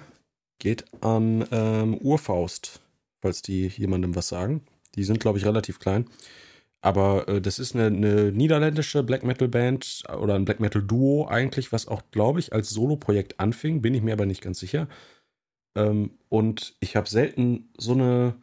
geht 0.61 0.85
an 1.03 1.45
ähm, 1.51 1.97
Urfaust, 1.97 2.81
falls 3.19 3.41
die 3.41 3.67
jemandem 3.67 4.15
was 4.15 4.29
sagen. 4.29 4.61
Die 4.95 5.03
sind, 5.03 5.19
glaube 5.19 5.39
ich, 5.39 5.45
relativ 5.45 5.79
klein. 5.79 6.05
Aber 6.81 7.27
äh, 7.27 7.41
das 7.41 7.59
ist 7.59 7.75
eine, 7.75 7.87
eine, 7.87 8.31
niederländische 8.31 9.03
Black 9.03 9.23
Metal 9.23 9.47
Band 9.47 10.03
oder 10.17 10.35
ein 10.35 10.45
Black 10.45 10.59
Metal 10.59 10.81
Duo 10.81 11.27
eigentlich, 11.27 11.71
was 11.71 11.87
auch, 11.87 12.03
glaube 12.11 12.39
ich, 12.39 12.53
als 12.53 12.69
Solo-Projekt 12.69 13.39
anfing, 13.39 13.81
bin 13.81 13.93
ich 13.93 14.01
mir 14.03 14.13
aber 14.13 14.25
nicht 14.25 14.41
ganz 14.41 14.59
sicher. 14.59 14.87
Ähm, 15.75 16.11
und 16.29 16.75
ich 16.79 16.95
habe 16.95 17.09
selten 17.09 17.69
so 17.77 17.93
eine 17.93 18.35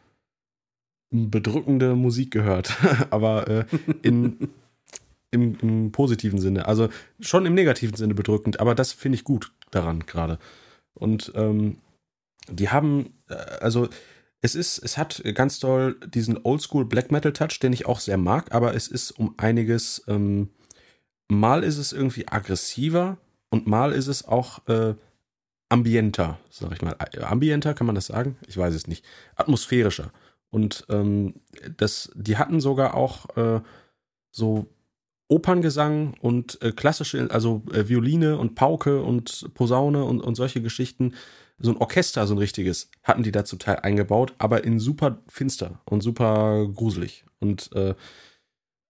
bedrückende 1.11 1.95
Musik 1.95 2.32
gehört, 2.32 2.77
aber 3.11 3.49
äh, 3.49 3.65
in, 4.03 4.51
im, 5.31 5.57
im, 5.61 5.93
positiven 5.93 6.40
Sinne. 6.40 6.66
Also 6.66 6.89
schon 7.20 7.47
im 7.47 7.55
negativen 7.55 7.97
Sinne 7.97 8.15
bedrückend, 8.15 8.59
aber 8.61 8.74
das 8.74 8.93
finde 8.93 9.16
ich 9.16 9.24
gut 9.24 9.53
daran 9.70 10.01
gerade. 10.01 10.39
Und 10.95 11.32
ähm, 11.36 11.78
die 12.51 12.70
haben, 12.70 13.15
äh, 13.29 13.35
also 13.35 13.89
es 14.41 14.55
ist, 14.55 14.79
es 14.79 14.97
hat 14.97 15.23
ganz 15.35 15.59
doll 15.59 15.99
diesen 16.07 16.39
Oldschool 16.45 16.85
Black 16.85 17.11
Metal 17.11 17.33
Touch, 17.33 17.59
den 17.61 17.73
ich 17.73 17.87
auch 17.87 18.01
sehr 18.01 18.19
mag, 18.19 18.55
aber 18.55 18.75
es 18.75 18.89
ist 18.89 19.11
um 19.11 19.35
einiges, 19.37 20.05
ähm, 20.07 20.51
mal 21.29 21.65
ist 21.65 21.79
es 21.79 21.93
irgendwie 21.93 22.29
aggressiver 22.29 23.19
und 23.51 23.66
mal 23.66 23.93
ist 23.93 24.07
es 24.07 24.27
auch 24.27 24.66
äh, 24.69 24.95
ambienter, 25.69 26.39
sag 26.51 26.73
ich 26.73 26.83
mal. 26.83 26.97
Ambienter, 27.20 27.75
kann 27.75 27.87
man 27.87 27.95
das 27.95 28.07
sagen? 28.07 28.37
Ich 28.47 28.57
weiß 28.57 28.75
es 28.75 28.87
nicht. 28.87 29.05
Atmosphärischer. 29.35 30.12
Und 30.51 30.87
ähm, 30.89 31.35
das, 31.77 32.11
die 32.15 32.39
hatten 32.39 32.61
sogar 32.61 32.95
auch 32.95 33.37
äh, 33.37 33.61
so 34.31 34.66
Operngesang 35.29 36.15
und 36.20 36.61
äh, 36.62 36.73
klassische, 36.73 37.31
also 37.31 37.62
äh, 37.73 37.89
Violine 37.89 38.39
und 38.39 38.55
Pauke 38.55 39.03
und 39.03 39.51
Posaune 39.53 40.05
und, 40.05 40.20
und 40.20 40.37
solche 40.37 40.62
Geschichten. 40.62 41.15
So 41.60 41.72
ein 41.72 41.76
Orchester, 41.76 42.26
so 42.26 42.35
ein 42.35 42.39
richtiges, 42.39 42.90
hatten 43.02 43.22
die 43.22 43.32
da 43.32 43.44
zum 43.44 43.59
Teil 43.59 43.76
eingebaut, 43.76 44.35
aber 44.39 44.64
in 44.64 44.78
super 44.78 45.22
finster 45.28 45.80
und 45.86 46.02
super 46.02 46.68
gruselig. 46.72 47.24
Und 47.40 47.70
äh, 47.74 47.94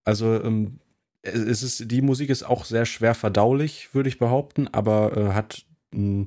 also 0.04 0.42
ähm, 0.42 0.80
es 1.22 1.62
ist, 1.62 1.90
die 1.90 2.02
Musik 2.02 2.30
ist 2.30 2.42
auch 2.42 2.64
sehr 2.64 2.86
schwer 2.86 3.14
verdaulich, 3.14 3.94
würde 3.94 4.08
ich 4.08 4.18
behaupten, 4.18 4.68
aber 4.68 5.16
äh, 5.16 5.32
hat 5.32 5.64
mh, 5.92 6.26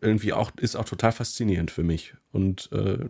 irgendwie 0.00 0.32
auch, 0.32 0.50
ist 0.56 0.76
auch 0.76 0.84
total 0.84 1.12
faszinierend 1.12 1.70
für 1.70 1.82
mich. 1.82 2.14
Und 2.32 2.70
äh, 2.72 3.08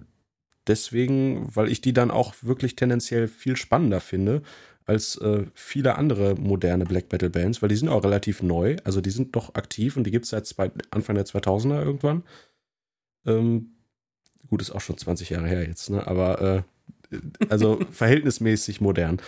deswegen, 0.67 1.55
weil 1.55 1.71
ich 1.71 1.81
die 1.81 1.93
dann 1.93 2.11
auch 2.11 2.35
wirklich 2.43 2.77
tendenziell 2.77 3.29
viel 3.29 3.57
spannender 3.57 4.01
finde 4.01 4.43
als 4.91 5.15
äh, 5.19 5.47
viele 5.55 5.95
andere 5.95 6.35
moderne 6.35 6.85
Black 6.85 7.13
Metal 7.13 7.31
Bands, 7.31 7.63
weil 7.63 7.69
die 7.69 7.77
sind 7.77 7.89
auch 7.89 8.03
relativ 8.03 8.43
neu. 8.43 8.75
Also 8.83 9.01
die 9.01 9.11
sind 9.11 9.37
doch 9.37 9.55
aktiv 9.55 9.97
und 9.97 10.03
die 10.03 10.11
gibt 10.11 10.25
es 10.25 10.33
seit 10.33 10.47
zwei, 10.47 10.73
Anfang 10.91 11.15
der 11.15 11.27
2000er 11.27 11.85
irgendwann. 11.85 12.25
Ähm, 13.25 13.77
gut, 14.49 14.61
ist 14.61 14.73
auch 14.73 14.81
schon 14.81 14.99
20 14.99 15.31
Jahre 15.31 15.47
her 15.47 15.65
jetzt, 15.65 15.91
ne? 15.91 16.05
aber 16.05 16.65
äh, 17.13 17.19
also 17.49 17.79
verhältnismäßig 17.93 18.81
modern. 18.81 19.23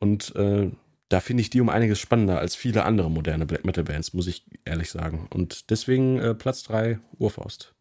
Und 0.00 0.36
äh, 0.36 0.70
da 1.08 1.20
finde 1.20 1.40
ich 1.40 1.48
die 1.48 1.62
um 1.62 1.70
einiges 1.70 1.98
spannender 1.98 2.38
als 2.38 2.54
viele 2.54 2.84
andere 2.84 3.10
moderne 3.10 3.46
Black 3.46 3.64
Metal 3.64 3.84
Bands, 3.84 4.12
muss 4.12 4.26
ich 4.26 4.44
ehrlich 4.66 4.90
sagen. 4.90 5.28
Und 5.30 5.70
deswegen 5.70 6.18
äh, 6.18 6.34
Platz 6.34 6.62
3 6.64 6.98
Urfaust. 7.18 7.74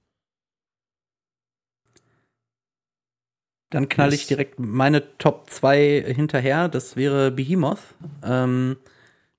Dann 3.69 3.87
knall 3.87 4.13
ich 4.13 4.25
direkt 4.25 4.59
meine 4.59 5.17
Top 5.17 5.49
2 5.49 6.03
hinterher. 6.07 6.69
Das 6.69 6.95
wäre 6.95 7.31
Behemoth. 7.31 7.79
Ähm, 8.23 8.77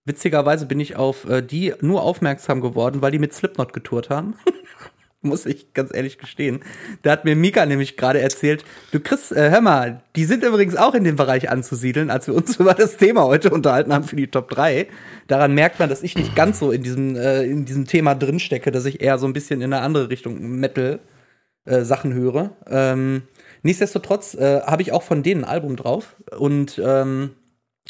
witzigerweise 0.05 0.66
bin 0.66 0.78
ich 0.78 0.97
auf 0.97 1.28
äh, 1.28 1.43
die 1.43 1.74
nur 1.81 2.02
aufmerksam 2.02 2.61
geworden, 2.61 3.02
weil 3.02 3.11
die 3.11 3.19
mit 3.19 3.32
Slipknot 3.32 3.73
getourt 3.73 4.09
haben. 4.09 4.35
Muss 5.23 5.44
ich 5.44 5.74
ganz 5.74 5.93
ehrlich 5.93 6.16
gestehen. 6.16 6.61
Da 7.02 7.11
hat 7.11 7.27
mir 7.27 7.36
Mika 7.36 7.66
nämlich 7.66 7.98
gerade 7.98 8.20
erzählt, 8.20 8.65
du 8.93 9.01
Chris, 9.01 9.32
äh, 9.32 9.51
hör 9.51 9.61
mal, 9.61 10.02
die 10.16 10.24
sind 10.24 10.43
übrigens 10.44 10.77
auch 10.77 10.94
in 10.94 11.05
dem 11.05 11.16
Bereich 11.16 11.51
anzusiedeln, 11.51 12.09
als 12.09 12.27
wir 12.27 12.35
uns 12.35 12.57
über 12.59 12.73
das 12.73 12.97
Thema 12.97 13.24
heute 13.24 13.51
unterhalten 13.51 13.93
haben 13.93 14.05
für 14.05 14.16
die 14.16 14.28
Top 14.28 14.48
3. 14.48 14.86
Daran 15.27 15.55
merkt 15.55 15.81
man, 15.81 15.90
dass 15.90 16.05
ich 16.05 16.16
nicht 16.16 16.36
ganz 16.36 16.61
so 16.61 16.70
in 16.70 16.85
diesem, 16.85 17.16
äh, 17.16 17.43
in 17.43 17.65
diesem 17.65 17.86
Thema 17.86 18.15
drinstecke, 18.15 18.70
dass 18.70 18.86
ich 18.86 19.02
eher 19.02 19.19
so 19.19 19.27
ein 19.27 19.32
bisschen 19.32 19.61
in 19.61 19.74
eine 19.74 19.82
andere 19.82 20.09
Richtung 20.09 20.40
Metal 20.40 21.01
äh, 21.66 21.82
Sachen 21.82 22.15
höre. 22.15 22.57
Ähm, 22.66 23.23
Nichtsdestotrotz 23.62 24.34
äh, 24.34 24.62
habe 24.62 24.82
ich 24.82 24.92
auch 24.92 25.02
von 25.02 25.22
denen 25.22 25.44
ein 25.44 25.50
Album 25.50 25.76
drauf 25.76 26.16
und 26.38 26.80
ähm, 26.84 27.30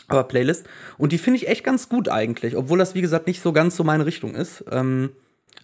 aber 0.08 0.24
Playlist. 0.24 0.66
Und 0.98 1.12
die 1.12 1.18
finde 1.18 1.38
ich 1.38 1.48
echt 1.48 1.64
ganz 1.64 1.88
gut 1.88 2.08
eigentlich, 2.08 2.56
obwohl 2.56 2.78
das, 2.78 2.94
wie 2.94 3.00
gesagt, 3.00 3.26
nicht 3.26 3.42
so 3.42 3.52
ganz 3.52 3.76
so 3.76 3.84
meine 3.84 4.06
Richtung 4.06 4.34
ist. 4.34 4.64
Ähm, 4.70 5.10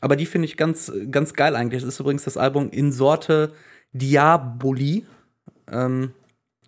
aber 0.00 0.16
die 0.16 0.26
finde 0.26 0.46
ich 0.46 0.56
ganz, 0.56 0.92
ganz 1.10 1.34
geil 1.34 1.56
eigentlich. 1.56 1.82
Das 1.82 1.94
ist 1.94 2.00
übrigens 2.00 2.24
das 2.24 2.36
Album 2.36 2.70
in 2.70 2.92
Sorte 2.92 3.52
Diaboli. 3.92 5.06
Ähm, 5.70 6.12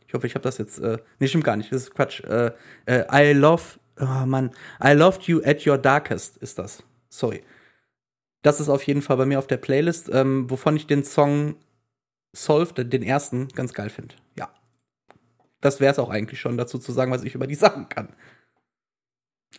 ich 0.06 0.14
hoffe, 0.14 0.26
ich 0.26 0.34
habe 0.34 0.42
das 0.42 0.58
jetzt. 0.58 0.80
Äh, 0.80 0.98
nee, 1.18 1.28
stimmt 1.28 1.44
gar 1.44 1.56
nicht. 1.56 1.70
Das 1.70 1.82
ist 1.82 1.94
Quatsch. 1.94 2.24
Äh, 2.24 2.52
äh, 2.86 3.04
I 3.12 3.32
love. 3.32 3.78
Oh 4.00 4.26
Mann. 4.26 4.50
I 4.82 4.92
loved 4.92 5.24
you 5.24 5.40
at 5.44 5.66
your 5.66 5.78
darkest 5.78 6.36
ist 6.38 6.58
das. 6.58 6.82
Sorry. 7.08 7.42
Das 8.42 8.60
ist 8.60 8.68
auf 8.68 8.82
jeden 8.84 9.02
Fall 9.02 9.16
bei 9.16 9.26
mir 9.26 9.38
auf 9.38 9.48
der 9.48 9.56
Playlist, 9.56 10.08
ähm, 10.12 10.48
wovon 10.48 10.76
ich 10.76 10.86
den 10.86 11.04
Song 11.04 11.56
Solved, 12.44 12.92
den 12.92 13.02
ersten, 13.02 13.48
ganz 13.48 13.72
geil 13.74 13.90
finde. 13.90 14.14
Ja. 14.36 14.48
Das 15.60 15.80
wäre 15.80 15.92
es 15.92 15.98
auch 15.98 16.10
eigentlich 16.10 16.40
schon 16.40 16.56
dazu 16.56 16.78
zu 16.78 16.92
sagen, 16.92 17.10
was 17.10 17.24
ich 17.24 17.34
über 17.34 17.46
die 17.46 17.54
sagen 17.66 17.88
kann. 17.88 18.08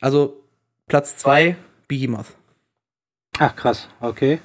Also, 0.01 0.43
Platz 0.88 1.18
2, 1.18 1.56
Behemoth. 1.88 2.35
Ach, 3.38 3.56
krass, 3.56 3.89
okay. 4.01 4.39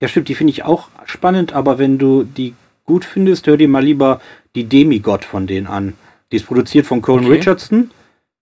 Ja, 0.00 0.08
stimmt, 0.08 0.28
die 0.28 0.34
finde 0.34 0.52
ich 0.52 0.64
auch 0.64 0.88
spannend, 1.04 1.52
aber 1.52 1.78
wenn 1.78 1.98
du 1.98 2.24
die 2.24 2.54
gut 2.84 3.04
findest, 3.04 3.46
hör 3.46 3.56
dir 3.56 3.68
mal 3.68 3.84
lieber 3.84 4.20
die 4.54 4.64
Demigod 4.64 5.24
von 5.24 5.46
denen 5.46 5.66
an. 5.66 5.94
Die 6.32 6.36
ist 6.36 6.46
produziert 6.46 6.86
von 6.86 7.02
Colin 7.02 7.26
okay. 7.26 7.34
Richardson. 7.34 7.90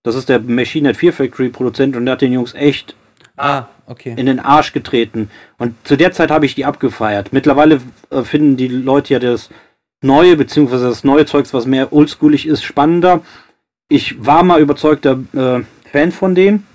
Das 0.03 0.15
ist 0.15 0.29
der 0.29 0.39
Machine 0.39 0.89
at 0.89 0.97
Fear 0.97 1.13
Factory 1.13 1.49
Produzent 1.49 1.95
und 1.95 2.05
der 2.05 2.13
hat 2.13 2.21
den 2.21 2.33
Jungs 2.33 2.53
echt 2.53 2.95
ah, 3.39 3.67
okay. 3.87 4.13
in 4.15 4.25
den 4.25 4.39
Arsch 4.39 4.73
getreten. 4.73 5.29
Und 5.57 5.75
zu 5.85 5.95
der 5.95 6.11
Zeit 6.11 6.31
habe 6.31 6.45
ich 6.45 6.55
die 6.55 6.65
abgefeiert. 6.65 7.33
Mittlerweile 7.33 7.81
äh, 8.09 8.23
finden 8.23 8.57
die 8.57 8.67
Leute 8.67 9.13
ja 9.13 9.19
das 9.19 9.49
neue, 10.01 10.35
beziehungsweise 10.35 10.87
das 10.87 11.03
neue 11.03 11.25
Zeugs, 11.25 11.53
was 11.53 11.65
mehr 11.65 11.91
oldschoolig 11.91 12.47
ist, 12.47 12.63
spannender. 12.63 13.21
Ich 13.89 14.25
war 14.25 14.43
mal 14.43 14.61
überzeugter 14.61 15.19
äh, 15.33 15.61
Fan 15.89 16.11
von 16.11 16.35
denen, 16.35 16.67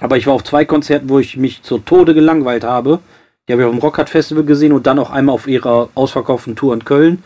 aber 0.00 0.16
ich 0.16 0.26
war 0.26 0.34
auf 0.34 0.44
zwei 0.44 0.64
Konzerten, 0.64 1.08
wo 1.08 1.18
ich 1.18 1.36
mich 1.36 1.62
zur 1.62 1.84
Tode 1.84 2.14
gelangweilt 2.14 2.64
habe. 2.64 3.00
Die 3.46 3.52
habe 3.52 3.62
ich 3.62 3.66
auf 3.66 3.74
dem 3.74 3.80
Rockhard 3.80 4.08
Festival 4.08 4.44
gesehen 4.44 4.72
und 4.72 4.86
dann 4.86 5.00
auch 5.00 5.10
einmal 5.10 5.34
auf 5.34 5.48
ihrer 5.48 5.88
ausverkauften 5.94 6.54
Tour 6.54 6.74
in 6.74 6.84
Köln. 6.84 7.24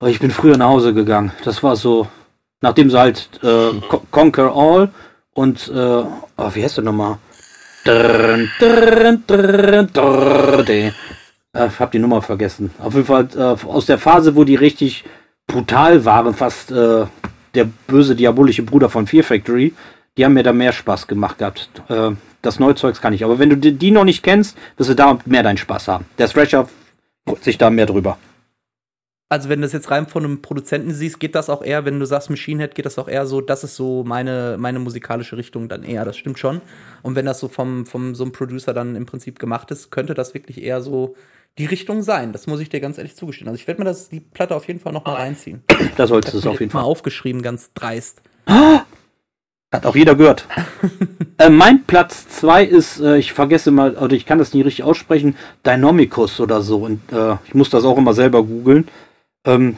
Aber 0.00 0.10
ich 0.10 0.18
bin 0.18 0.30
früher 0.30 0.56
nach 0.56 0.68
Hause 0.68 0.92
gegangen. 0.92 1.30
Das 1.44 1.62
war 1.62 1.76
so, 1.76 2.08
nachdem 2.60 2.90
sie 2.90 2.98
halt 2.98 3.28
äh, 3.42 3.70
Conquer 4.10 4.54
All 4.54 4.90
und, 5.34 5.68
äh, 5.68 5.72
oh, 5.76 6.50
wie 6.54 6.64
heißt 6.64 6.78
der 6.78 6.84
nochmal? 6.84 7.18
Äh, 11.52 11.70
hab 11.78 11.90
die 11.92 11.98
Nummer 11.98 12.22
vergessen. 12.22 12.70
Auf 12.78 12.94
jeden 12.94 13.06
Fall 13.06 13.28
äh, 13.36 13.66
aus 13.66 13.86
der 13.86 13.98
Phase, 13.98 14.36
wo 14.36 14.44
die 14.44 14.56
richtig 14.56 15.04
brutal 15.46 16.04
waren, 16.04 16.34
fast 16.34 16.70
äh, 16.70 17.06
der 17.54 17.66
böse, 17.86 18.14
diabolische 18.14 18.62
Bruder 18.62 18.88
von 18.88 19.06
Fear 19.06 19.24
Factory, 19.24 19.74
die 20.16 20.24
haben 20.24 20.34
mir 20.34 20.42
da 20.42 20.52
mehr 20.52 20.72
Spaß 20.72 21.06
gemacht 21.06 21.38
gehabt. 21.38 21.70
Äh, 21.88 22.10
das 22.42 22.58
Neuzeugs 22.58 23.00
kann 23.00 23.12
ich. 23.12 23.24
Aber 23.24 23.38
wenn 23.38 23.50
du 23.50 23.56
die, 23.56 23.90
noch 23.90 24.04
nicht 24.04 24.22
kennst, 24.22 24.56
wirst 24.76 24.90
du 24.90 24.94
da 24.94 25.18
mehr 25.26 25.42
deinen 25.42 25.58
Spaß 25.58 25.88
haben. 25.88 26.06
Der 26.18 26.28
Thrasher 26.28 26.68
freut 27.26 27.44
sich 27.44 27.58
da 27.58 27.70
mehr 27.70 27.86
drüber. 27.86 28.16
Also 29.32 29.48
wenn 29.48 29.60
du 29.60 29.64
das 29.64 29.72
jetzt 29.72 29.92
rein 29.92 30.08
von 30.08 30.24
einem 30.24 30.42
Produzenten 30.42 30.92
siehst, 30.92 31.20
geht 31.20 31.36
das 31.36 31.48
auch 31.48 31.62
eher, 31.62 31.84
wenn 31.84 32.00
du 32.00 32.04
sagst 32.04 32.30
Machine 32.30 32.60
Head, 32.60 32.74
geht 32.74 32.84
das 32.84 32.98
auch 32.98 33.06
eher 33.06 33.26
so, 33.26 33.40
das 33.40 33.62
ist 33.62 33.76
so 33.76 34.02
meine, 34.02 34.56
meine 34.58 34.80
musikalische 34.80 35.36
Richtung 35.36 35.68
dann 35.68 35.84
eher, 35.84 36.04
das 36.04 36.16
stimmt 36.16 36.40
schon. 36.40 36.60
Und 37.02 37.14
wenn 37.14 37.26
das 37.26 37.38
so 37.38 37.46
vom, 37.46 37.86
vom 37.86 38.16
so 38.16 38.24
einem 38.24 38.32
Producer 38.32 38.74
dann 38.74 38.96
im 38.96 39.06
Prinzip 39.06 39.38
gemacht 39.38 39.70
ist, 39.70 39.92
könnte 39.92 40.14
das 40.14 40.34
wirklich 40.34 40.60
eher 40.60 40.80
so 40.80 41.14
die 41.58 41.66
Richtung 41.66 42.02
sein. 42.02 42.32
Das 42.32 42.48
muss 42.48 42.58
ich 42.58 42.70
dir 42.70 42.80
ganz 42.80 42.98
ehrlich 42.98 43.14
zugestehen. 43.14 43.46
Also 43.46 43.60
ich 43.60 43.68
werde 43.68 43.80
mir 43.80 43.84
das, 43.84 44.08
die 44.08 44.18
Platte 44.18 44.56
auf 44.56 44.66
jeden 44.66 44.80
Fall 44.80 44.92
noch 44.92 45.04
mal 45.04 45.14
reinziehen. 45.14 45.62
Da 45.96 46.08
solltest 46.08 46.34
du 46.34 46.38
es 46.38 46.46
auf 46.48 46.58
jeden 46.58 46.72
Fall. 46.72 46.82
mal 46.82 46.88
aufgeschrieben, 46.88 47.40
ganz 47.40 47.72
dreist. 47.72 48.22
Hat 48.46 49.86
auch 49.86 49.94
jeder 49.94 50.16
gehört. 50.16 50.48
äh, 51.38 51.48
mein 51.48 51.84
Platz 51.84 52.26
2 52.30 52.64
ist, 52.64 52.98
äh, 52.98 53.18
ich 53.18 53.32
vergesse 53.32 53.70
mal, 53.70 53.96
oder 53.96 54.16
ich 54.16 54.26
kann 54.26 54.38
das 54.38 54.52
nie 54.54 54.62
richtig 54.62 54.82
aussprechen, 54.82 55.36
Dynamicus 55.64 56.40
oder 56.40 56.62
so. 56.62 56.78
Und 56.78 57.00
äh, 57.12 57.36
ich 57.46 57.54
muss 57.54 57.70
das 57.70 57.84
auch 57.84 57.96
immer 57.96 58.12
selber 58.12 58.42
googeln. 58.42 58.88
Ähm, 59.44 59.76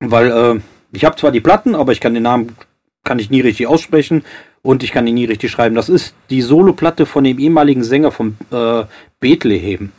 weil 0.00 0.30
äh, 0.30 0.60
ich 0.92 1.04
habe 1.04 1.16
zwar 1.16 1.32
die 1.32 1.40
Platten, 1.40 1.74
aber 1.74 1.92
ich 1.92 2.00
kann 2.00 2.14
den 2.14 2.22
Namen 2.22 2.56
kann 3.04 3.18
ich 3.18 3.30
nie 3.30 3.40
richtig 3.40 3.66
aussprechen 3.66 4.24
und 4.62 4.82
ich 4.82 4.92
kann 4.92 5.06
ihn 5.06 5.14
nie 5.14 5.26
richtig 5.26 5.50
schreiben. 5.50 5.74
Das 5.74 5.88
ist 5.88 6.14
die 6.30 6.42
Soloplatte 6.42 7.06
von 7.06 7.24
dem 7.24 7.38
ehemaligen 7.38 7.84
Sänger 7.84 8.12
von 8.12 8.36
äh, 8.50 8.84
Bethlehem 9.20 9.92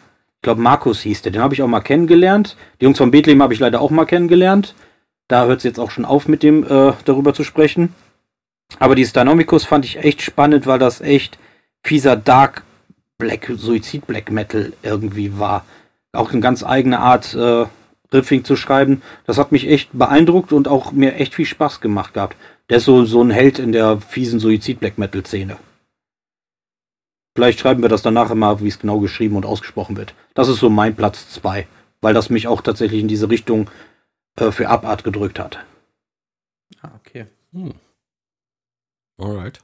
glaube 0.46 0.62
Markus 0.62 1.02
hieß 1.02 1.24
der, 1.24 1.34
den 1.34 1.42
habe 1.42 1.54
ich 1.54 1.62
auch 1.62 1.68
mal 1.68 1.82
kennengelernt. 1.82 2.56
Die 2.80 2.86
Jungs 2.86 3.00
von 3.00 3.12
Bethlehem 3.12 3.42
habe 3.42 3.54
ich 3.54 3.60
leider 3.60 3.82
auch 3.82 3.90
mal 3.90 4.06
kennengelernt. 4.06 4.76
Da 5.28 5.46
hört 5.46 5.58
es 5.58 5.64
jetzt 5.64 5.80
auch 5.80 5.92
schon 5.92 6.06
auf 6.06 6.28
mit 6.28 6.44
dem 6.44 6.64
äh, 6.64 6.94
darüber 7.04 7.34
zu 7.34 7.44
sprechen. 7.44 7.94
Aber 8.80 8.96
die 8.96 9.06
Stanomicus 9.06 9.66
fand 9.66 9.86
ich 9.86 9.98
echt 9.98 10.22
spannend, 10.22 10.68
weil 10.68 10.80
das 10.80 11.02
echt 11.02 11.40
fieser 11.84 12.16
Dark 12.16 12.64
Black, 13.18 13.52
Suizid 13.56 14.06
Black 14.06 14.32
Metal 14.32 14.72
irgendwie 14.84 15.40
war. 15.40 15.66
Auch 16.12 16.32
eine 16.32 16.42
ganz 16.42 16.64
eigene 16.64 17.00
Art, 17.00 17.34
äh, 17.34 17.66
Riffing 18.14 18.44
zu 18.44 18.56
schreiben. 18.56 19.02
Das 19.26 19.38
hat 19.38 19.52
mich 19.52 19.68
echt 19.68 19.90
beeindruckt 19.94 20.54
und 20.54 20.68
auch 20.68 20.92
mir 20.92 21.16
echt 21.16 21.36
viel 21.36 21.46
Spaß 21.46 21.82
gemacht 21.82 22.14
gehabt. 22.14 22.38
Der 22.70 22.78
ist 22.78 22.86
so, 22.86 23.06
so 23.06 23.22
ein 23.22 23.32
Held 23.32 23.60
in 23.60 23.72
der 23.72 24.00
fiesen 24.00 24.40
Suizid 24.40 24.80
Black 24.80 24.98
Metal 24.98 25.26
Szene. 25.26 25.58
Vielleicht 27.36 27.60
schreiben 27.60 27.82
wir 27.82 27.90
das 27.90 28.02
danach 28.02 28.32
immer, 28.32 28.62
wie 28.62 28.68
es 28.68 28.80
genau 28.80 29.00
geschrieben 29.00 29.36
und 29.36 29.46
ausgesprochen 29.46 29.98
wird. 29.98 30.16
Das 30.34 30.48
ist 30.48 30.60
so 30.60 30.70
mein 30.70 30.96
Platz 30.96 31.30
2, 31.32 31.68
weil 32.02 32.14
das 32.14 32.30
mich 32.30 32.48
auch 32.48 32.62
tatsächlich 32.62 33.02
in 33.02 33.10
diese 33.10 33.30
Richtung 33.30 33.70
äh, 34.38 34.52
für 34.52 34.70
Abart 34.70 35.04
gedrückt 35.04 35.38
hat. 35.38 35.60
Ah, 36.82 36.92
okay. 36.98 37.26
Hm. 37.52 37.74
Alright. 39.18 39.60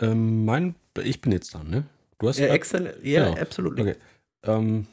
Ähm, 0.00 0.44
mein, 0.44 0.74
ich 1.02 1.20
bin 1.20 1.30
jetzt 1.30 1.54
dran, 1.54 1.70
ne? 1.70 1.84
Du 2.18 2.28
hast 2.28 2.38
ja, 2.38 2.48
excellent. 2.48 3.04
Ja, 3.04 3.28
genau. 3.30 3.40
absolut. 3.40 3.80
Okay. 3.80 3.96
Ähm, 4.42 4.86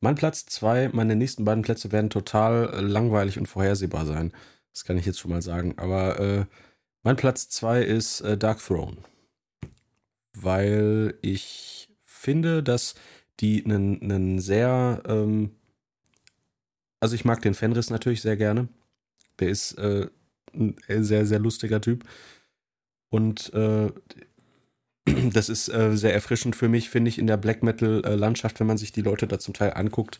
mein 0.00 0.14
Platz 0.14 0.46
2, 0.46 0.90
meine 0.92 1.16
nächsten 1.16 1.44
beiden 1.44 1.62
Plätze 1.62 1.92
werden 1.92 2.10
total 2.10 2.72
äh, 2.72 2.80
langweilig 2.80 3.38
und 3.38 3.46
vorhersehbar 3.46 4.06
sein. 4.06 4.32
Das 4.72 4.84
kann 4.84 4.96
ich 4.96 5.06
jetzt 5.06 5.18
schon 5.18 5.30
mal 5.30 5.42
sagen. 5.42 5.74
Aber 5.76 6.20
äh, 6.20 6.44
mein 7.02 7.16
Platz 7.16 7.48
2 7.48 7.82
ist 7.82 8.20
äh, 8.20 8.38
Dark 8.38 8.60
Throne. 8.60 8.98
Weil 10.34 11.18
ich 11.22 11.88
finde, 12.04 12.62
dass 12.62 12.94
die 13.40 13.64
einen 13.64 14.40
sehr, 14.40 15.02
ähm, 15.06 15.52
also 17.00 17.14
ich 17.14 17.24
mag 17.24 17.42
den 17.42 17.54
Fenris 17.54 17.90
natürlich 17.90 18.22
sehr 18.22 18.36
gerne. 18.36 18.68
Der 19.40 19.48
ist 19.48 19.72
äh, 19.78 20.08
ein 20.52 20.76
sehr, 21.04 21.26
sehr 21.26 21.38
lustiger 21.38 21.80
Typ. 21.80 22.04
Und 23.10 23.52
äh, 23.54 23.90
das 25.32 25.48
ist 25.48 25.68
äh, 25.68 25.96
sehr 25.96 26.14
erfrischend 26.14 26.56
für 26.56 26.68
mich, 26.68 26.90
finde 26.90 27.08
ich, 27.08 27.18
in 27.18 27.26
der 27.26 27.36
Black 27.36 27.62
Metal-Landschaft, 27.62 28.60
wenn 28.60 28.66
man 28.66 28.78
sich 28.78 28.92
die 28.92 29.02
Leute 29.02 29.26
da 29.26 29.38
zum 29.38 29.54
Teil 29.54 29.72
anguckt. 29.74 30.18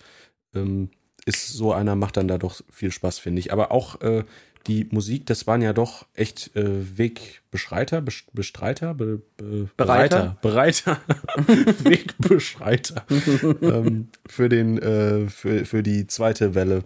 Ähm, 0.54 0.90
ist 1.26 1.48
so 1.48 1.72
einer, 1.72 1.94
macht 1.94 2.16
dann 2.16 2.28
da 2.28 2.38
doch 2.38 2.60
viel 2.70 2.90
Spaß, 2.90 3.18
finde 3.18 3.40
ich. 3.40 3.52
Aber 3.52 3.70
auch 3.70 4.00
äh, 4.00 4.24
die 4.66 4.86
Musik, 4.90 5.26
das 5.26 5.46
waren 5.46 5.62
ja 5.62 5.72
doch 5.72 6.06
echt 6.14 6.54
äh, 6.56 6.98
Wegbeschreiter, 6.98 8.02
Bestreiter, 8.32 8.94
Be, 8.94 9.22
Be, 9.36 9.68
Bereiter, 9.76 10.36
Bereiter, 10.42 11.00
Wegbeschreiter. 11.84 13.04
Ähm, 13.60 14.08
für 14.26 14.48
den, 14.48 14.78
äh, 14.78 15.28
für, 15.28 15.64
für 15.64 15.82
die 15.82 16.06
zweite 16.06 16.54
Welle 16.54 16.84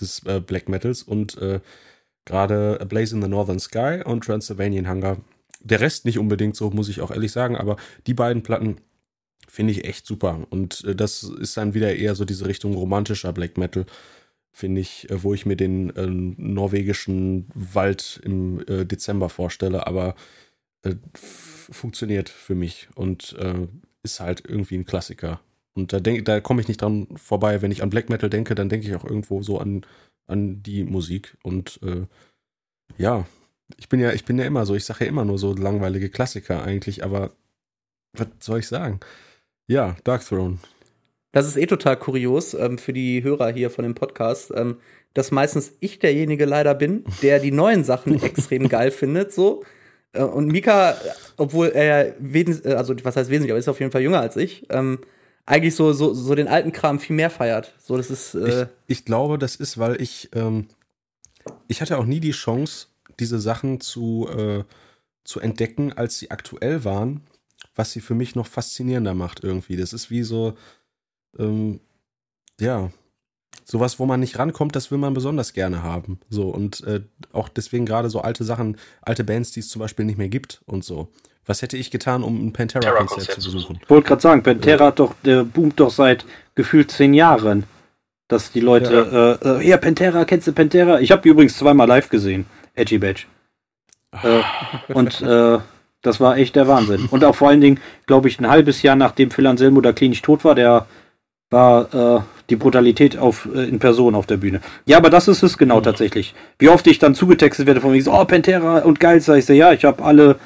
des 0.00 0.24
äh, 0.26 0.40
Black 0.40 0.68
Metals 0.68 1.02
und 1.02 1.36
äh, 1.38 1.60
gerade 2.24 2.78
A 2.80 2.84
Blaze 2.84 3.14
in 3.14 3.22
the 3.22 3.28
Northern 3.28 3.58
Sky 3.58 4.02
und 4.04 4.24
Transylvanian 4.24 4.88
Hunger 4.88 5.18
der 5.64 5.80
Rest 5.80 6.04
nicht 6.04 6.18
unbedingt 6.18 6.56
so, 6.56 6.70
muss 6.70 6.88
ich 6.88 7.00
auch 7.00 7.10
ehrlich 7.10 7.32
sagen, 7.32 7.56
aber 7.56 7.76
die 8.06 8.14
beiden 8.14 8.42
Platten 8.42 8.76
finde 9.48 9.72
ich 9.72 9.84
echt 9.84 10.06
super. 10.06 10.46
Und 10.50 10.84
äh, 10.84 10.94
das 10.94 11.22
ist 11.22 11.56
dann 11.56 11.74
wieder 11.74 11.94
eher 11.94 12.14
so 12.14 12.24
diese 12.24 12.46
Richtung 12.46 12.74
romantischer 12.74 13.32
Black 13.32 13.58
Metal, 13.58 13.84
finde 14.52 14.80
ich, 14.80 15.10
äh, 15.10 15.22
wo 15.22 15.34
ich 15.34 15.46
mir 15.46 15.56
den 15.56 15.94
äh, 15.96 16.06
norwegischen 16.06 17.48
Wald 17.54 18.20
im 18.24 18.60
äh, 18.66 18.84
Dezember 18.84 19.28
vorstelle, 19.28 19.86
aber 19.86 20.14
äh, 20.82 20.94
funktioniert 21.14 22.28
für 22.28 22.54
mich 22.54 22.88
und 22.94 23.36
äh, 23.38 23.66
ist 24.02 24.20
halt 24.20 24.42
irgendwie 24.48 24.76
ein 24.76 24.86
Klassiker. 24.86 25.40
Und 25.74 25.92
da, 25.92 26.00
da 26.00 26.40
komme 26.40 26.60
ich 26.60 26.68
nicht 26.68 26.82
dran 26.82 27.08
vorbei. 27.16 27.62
Wenn 27.62 27.70
ich 27.70 27.82
an 27.82 27.90
Black 27.90 28.10
Metal 28.10 28.28
denke, 28.28 28.54
dann 28.54 28.68
denke 28.68 28.86
ich 28.86 28.94
auch 28.94 29.04
irgendwo 29.04 29.42
so 29.42 29.58
an, 29.58 29.86
an 30.26 30.62
die 30.62 30.84
Musik. 30.84 31.38
Und 31.42 31.80
ja, 32.98 33.26
ich 33.78 33.88
bin 33.88 34.00
ja, 34.00 34.12
ich 34.12 34.24
bin 34.24 34.38
ja 34.38 34.44
immer 34.44 34.66
so, 34.66 34.74
ich 34.74 34.84
sage 34.84 35.04
ja 35.04 35.10
immer 35.10 35.24
nur 35.24 35.38
so 35.38 35.54
langweilige 35.54 36.08
Klassiker 36.08 36.62
eigentlich, 36.62 37.04
aber 37.04 37.32
was 38.12 38.28
soll 38.40 38.60
ich 38.60 38.68
sagen? 38.68 39.00
Ja, 39.66 39.96
Dark 40.04 40.24
Throne. 40.26 40.58
Das 41.32 41.46
ist 41.46 41.56
eh 41.56 41.66
total 41.66 41.96
kurios 41.96 42.54
ähm, 42.54 42.78
für 42.78 42.92
die 42.92 43.22
Hörer 43.22 43.52
hier 43.52 43.70
von 43.70 43.84
dem 43.84 43.94
Podcast, 43.94 44.52
ähm, 44.54 44.78
dass 45.14 45.30
meistens 45.30 45.72
ich 45.80 45.98
derjenige 45.98 46.44
leider 46.44 46.74
bin, 46.74 47.04
der 47.22 47.40
die 47.40 47.52
neuen 47.52 47.84
Sachen 47.84 48.22
extrem 48.22 48.68
geil 48.68 48.90
findet, 48.90 49.32
so. 49.32 49.64
Äh, 50.12 50.22
und 50.22 50.48
Mika, 50.48 50.96
obwohl 51.38 51.68
er, 51.68 52.14
äh, 52.20 52.74
also 52.74 52.94
was 53.02 53.16
heißt 53.16 53.30
wesentlich, 53.30 53.50
aber 53.50 53.58
ist 53.58 53.68
auf 53.68 53.80
jeden 53.80 53.92
Fall 53.92 54.02
jünger 54.02 54.20
als 54.20 54.36
ich, 54.36 54.66
ähm, 54.70 54.98
eigentlich 55.46 55.74
so, 55.74 55.92
so, 55.92 56.14
so 56.14 56.34
den 56.34 56.48
alten 56.48 56.72
Kram 56.72 57.00
viel 57.00 57.16
mehr 57.16 57.30
feiert. 57.30 57.74
So, 57.78 57.96
das 57.96 58.10
ist. 58.10 58.34
Äh 58.34 58.62
ich, 58.86 58.98
ich, 58.98 59.04
glaube, 59.04 59.38
das 59.38 59.56
ist, 59.56 59.78
weil 59.78 60.00
ich, 60.00 60.28
ähm, 60.34 60.68
ich 61.66 61.80
hatte 61.80 61.98
auch 61.98 62.04
nie 62.04 62.20
die 62.20 62.30
Chance, 62.30 62.88
diese 63.20 63.40
Sachen 63.40 63.80
zu, 63.80 64.28
äh, 64.28 64.64
zu 65.24 65.40
entdecken, 65.40 65.92
als 65.92 66.18
sie 66.18 66.30
aktuell 66.30 66.84
waren, 66.84 67.22
was 67.74 67.92
sie 67.92 68.00
für 68.00 68.14
mich 68.14 68.34
noch 68.34 68.46
faszinierender 68.46 69.14
macht 69.14 69.44
irgendwie. 69.44 69.76
Das 69.76 69.92
ist 69.92 70.10
wie 70.10 70.22
so, 70.22 70.54
ähm, 71.38 71.80
ja, 72.60 72.90
sowas, 73.64 73.98
wo 73.98 74.06
man 74.06 74.20
nicht 74.20 74.38
rankommt, 74.38 74.76
das 74.76 74.90
will 74.90 74.98
man 74.98 75.14
besonders 75.14 75.52
gerne 75.52 75.82
haben. 75.82 76.20
So, 76.30 76.48
und 76.48 76.82
äh, 76.84 77.00
auch 77.32 77.48
deswegen 77.48 77.86
gerade 77.86 78.10
so 78.10 78.20
alte 78.20 78.44
Sachen, 78.44 78.76
alte 79.00 79.24
Bands, 79.24 79.52
die 79.52 79.60
es 79.60 79.68
zum 79.68 79.80
Beispiel 79.80 80.04
nicht 80.04 80.18
mehr 80.18 80.28
gibt 80.28 80.62
und 80.66 80.84
so. 80.84 81.08
Was 81.44 81.60
hätte 81.60 81.76
ich 81.76 81.90
getan, 81.90 82.22
um 82.22 82.46
ein 82.46 82.52
Pantera-Konzert 82.52 83.40
zu 83.40 83.52
besuchen? 83.52 83.80
Ich 83.82 83.90
wollte 83.90 84.08
gerade 84.08 84.22
sagen, 84.22 84.42
Pantera 84.42 84.84
ja. 84.84 84.90
doch, 84.92 85.14
der 85.24 85.42
boomt 85.42 85.80
doch 85.80 85.90
seit 85.90 86.24
gefühlt 86.54 86.90
zehn 86.90 87.14
Jahren. 87.14 87.64
Dass 88.28 88.52
die 88.52 88.60
Leute, 88.60 89.38
ja, 89.42 89.50
äh, 89.50 89.60
äh, 89.60 89.68
ja 89.68 89.76
Pantera, 89.76 90.24
kennst 90.24 90.46
du 90.46 90.52
Pantera? 90.52 91.00
Ich 91.00 91.10
habe 91.10 91.20
die 91.20 91.28
übrigens 91.28 91.58
zweimal 91.58 91.88
live 91.88 92.08
gesehen. 92.08 92.46
Edgy 92.74 92.98
Badge. 92.98 93.24
Äh, 94.22 94.42
und 94.92 95.20
äh, 95.22 95.58
das 96.02 96.20
war 96.20 96.36
echt 96.36 96.56
der 96.56 96.68
Wahnsinn. 96.68 97.06
Und 97.10 97.24
auch 97.24 97.34
vor 97.34 97.48
allen 97.48 97.60
Dingen, 97.60 97.80
glaube 98.06 98.28
ich, 98.28 98.38
ein 98.40 98.48
halbes 98.48 98.82
Jahr 98.82 98.96
nachdem 98.96 99.30
Phil 99.30 99.46
Anselmo 99.46 99.80
da 99.80 99.92
klinisch 99.92 100.22
tot 100.22 100.44
war, 100.44 100.54
der 100.54 100.86
war 101.50 101.94
äh, 101.94 102.20
die 102.50 102.56
Brutalität 102.56 103.16
auf, 103.16 103.48
äh, 103.54 103.68
in 103.68 103.78
Person 103.78 104.14
auf 104.14 104.26
der 104.26 104.38
Bühne. 104.38 104.60
Ja, 104.84 104.96
aber 104.96 105.10
das 105.10 105.28
ist 105.28 105.42
es 105.42 105.58
genau 105.58 105.78
mhm. 105.78 105.84
tatsächlich. 105.84 106.34
Wie 106.58 106.68
oft 106.68 106.86
ich 106.86 106.98
dann 106.98 107.14
zugetextet 107.14 107.66
werde 107.66 107.80
von 107.80 107.92
mir, 107.92 108.02
so, 108.02 108.12
oh, 108.12 108.24
Pantera 108.24 108.80
und 108.80 109.00
geil, 109.00 109.20
sag 109.20 109.38
ich 109.38 109.46
so, 109.46 109.52
ja, 109.52 109.72
ich 109.72 109.84
habe 109.84 110.02
alle 110.02 110.38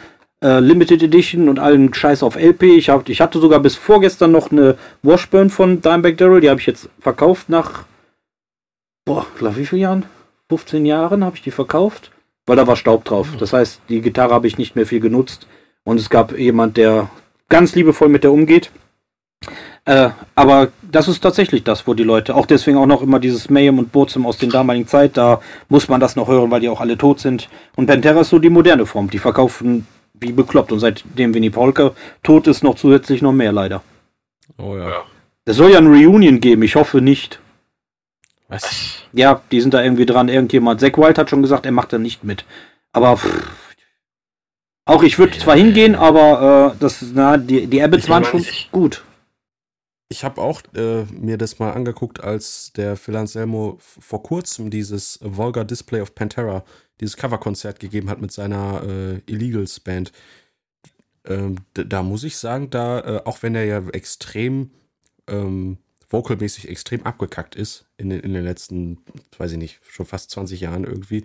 äh, 0.42 0.58
Limited 0.60 1.02
Edition 1.02 1.48
und 1.48 1.58
allen 1.58 1.94
Scheiß 1.94 2.22
auf 2.22 2.36
LP. 2.36 2.64
Ich, 2.64 2.90
hab, 2.90 3.08
ich 3.08 3.20
hatte 3.20 3.38
sogar 3.38 3.60
bis 3.60 3.76
vorgestern 3.76 4.32
noch 4.32 4.50
eine 4.50 4.76
Washburn 5.02 5.48
von 5.48 5.80
Dimebag 5.80 6.18
Daryl, 6.18 6.40
die 6.40 6.50
habe 6.50 6.60
ich 6.60 6.66
jetzt 6.66 6.90
verkauft 7.00 7.48
nach, 7.48 7.84
boah, 9.04 9.26
glaube 9.38 9.56
wie 9.56 9.66
viele 9.66 9.82
Jahren? 9.82 10.04
15 10.48 10.84
Jahren 10.86 11.24
habe 11.24 11.36
ich 11.36 11.42
die 11.42 11.50
verkauft 11.50 12.10
weil 12.46 12.56
da 12.56 12.66
war 12.66 12.76
Staub 12.76 13.04
drauf. 13.04 13.28
Das 13.38 13.52
heißt, 13.52 13.82
die 13.88 14.00
Gitarre 14.00 14.34
habe 14.34 14.46
ich 14.46 14.58
nicht 14.58 14.76
mehr 14.76 14.86
viel 14.86 15.00
genutzt 15.00 15.46
und 15.84 15.98
es 16.00 16.10
gab 16.10 16.36
jemand, 16.38 16.76
der 16.76 17.10
ganz 17.48 17.74
liebevoll 17.74 18.08
mit 18.08 18.24
der 18.24 18.32
umgeht. 18.32 18.70
Äh, 19.84 20.10
aber 20.34 20.68
das 20.82 21.06
ist 21.06 21.20
tatsächlich 21.20 21.62
das, 21.62 21.86
wo 21.86 21.94
die 21.94 22.02
Leute, 22.02 22.34
auch 22.34 22.46
deswegen 22.46 22.76
auch 22.76 22.86
noch 22.86 23.02
immer 23.02 23.20
dieses 23.20 23.48
Mayhem 23.48 23.78
und 23.78 23.92
Bozem 23.92 24.26
aus 24.26 24.36
den 24.36 24.50
damaligen 24.50 24.88
Zeit, 24.88 25.16
da 25.16 25.40
muss 25.68 25.88
man 25.88 26.00
das 26.00 26.16
noch 26.16 26.26
hören, 26.26 26.50
weil 26.50 26.60
die 26.60 26.68
auch 26.68 26.80
alle 26.80 26.98
tot 26.98 27.20
sind. 27.20 27.48
Und 27.76 27.86
Pantera 27.86 28.22
ist 28.22 28.30
so 28.30 28.40
die 28.40 28.50
moderne 28.50 28.84
Form. 28.84 29.08
Die 29.10 29.18
verkaufen 29.18 29.86
wie 30.14 30.32
bekloppt. 30.32 30.72
Und 30.72 30.80
seitdem 30.80 31.34
Winnie 31.34 31.50
Polka 31.50 31.92
tot 32.22 32.46
ist, 32.48 32.64
noch 32.64 32.74
zusätzlich 32.74 33.22
noch 33.22 33.32
mehr 33.32 33.52
leider. 33.52 33.82
Oh 34.58 34.76
ja. 34.76 35.04
Es 35.44 35.56
soll 35.56 35.70
ja 35.70 35.78
ein 35.78 35.86
Reunion 35.86 36.40
geben, 36.40 36.62
ich 36.62 36.74
hoffe 36.74 37.00
nicht. 37.00 37.38
Was? 38.48 39.02
Ja, 39.12 39.42
die 39.50 39.60
sind 39.60 39.74
da 39.74 39.82
irgendwie 39.82 40.06
dran. 40.06 40.28
Irgendjemand. 40.28 40.80
Zack 40.80 40.98
Wild 40.98 41.18
hat 41.18 41.30
schon 41.30 41.42
gesagt, 41.42 41.66
er 41.66 41.72
macht 41.72 41.92
da 41.92 41.98
nicht 41.98 42.24
mit. 42.24 42.44
Aber 42.92 43.16
pff, 43.16 43.50
auch 44.86 45.02
ich 45.02 45.18
würde 45.18 45.36
zwar 45.36 45.56
hingehen, 45.56 45.96
aber 45.96 46.72
äh, 46.74 46.78
das, 46.78 47.04
na, 47.12 47.36
die, 47.36 47.66
die 47.66 47.82
Abbots 47.82 48.08
waren 48.08 48.24
schon 48.24 48.40
nicht. 48.40 48.70
gut. 48.70 49.04
Ich 50.08 50.22
habe 50.22 50.40
auch 50.40 50.62
äh, 50.76 51.02
mir 51.06 51.36
das 51.36 51.58
mal 51.58 51.72
angeguckt, 51.72 52.22
als 52.22 52.72
der 52.72 52.96
Phil 52.96 53.16
Anselmo 53.16 53.78
vor 53.80 54.22
kurzem 54.22 54.70
dieses 54.70 55.18
Vulgar 55.20 55.64
Display 55.64 56.00
of 56.00 56.14
Pantera, 56.14 56.64
dieses 57.00 57.16
Coverkonzert 57.16 57.80
gegeben 57.80 58.08
hat 58.08 58.20
mit 58.20 58.30
seiner 58.30 58.82
äh, 58.84 59.18
Illegals 59.26 59.80
Band. 59.80 60.12
Ähm, 61.24 61.56
da 61.74 62.04
muss 62.04 62.22
ich 62.22 62.36
sagen, 62.36 62.70
da, 62.70 63.00
äh, 63.00 63.22
auch 63.24 63.42
wenn 63.42 63.56
er 63.56 63.64
ja 63.64 63.82
extrem 63.88 64.70
ähm, 65.26 65.78
vocalmäßig 66.08 66.68
extrem 66.68 67.02
abgekackt 67.04 67.54
ist 67.54 67.86
in 67.96 68.10
den, 68.10 68.20
in 68.20 68.32
den 68.32 68.44
letzten, 68.44 68.98
weiß 69.38 69.52
ich 69.52 69.58
nicht, 69.58 69.80
schon 69.88 70.06
fast 70.06 70.30
20 70.30 70.60
Jahren 70.60 70.84
irgendwie, 70.84 71.24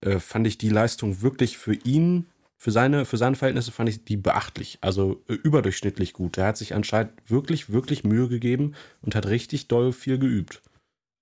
äh, 0.00 0.18
fand 0.18 0.46
ich 0.46 0.58
die 0.58 0.70
Leistung 0.70 1.22
wirklich 1.22 1.58
für 1.58 1.74
ihn, 1.74 2.26
für 2.56 2.72
seine, 2.72 3.04
für 3.04 3.16
seine 3.16 3.36
Verhältnisse 3.36 3.70
fand 3.70 3.88
ich 3.88 4.04
die 4.04 4.16
beachtlich, 4.16 4.78
also 4.80 5.22
äh, 5.28 5.34
überdurchschnittlich 5.34 6.12
gut. 6.12 6.38
Er 6.38 6.46
hat 6.48 6.56
sich 6.56 6.74
anscheinend 6.74 7.12
wirklich, 7.28 7.70
wirklich 7.70 8.02
Mühe 8.02 8.28
gegeben 8.28 8.74
und 9.00 9.14
hat 9.14 9.26
richtig 9.26 9.68
doll 9.68 9.92
viel 9.92 10.18
geübt. 10.18 10.60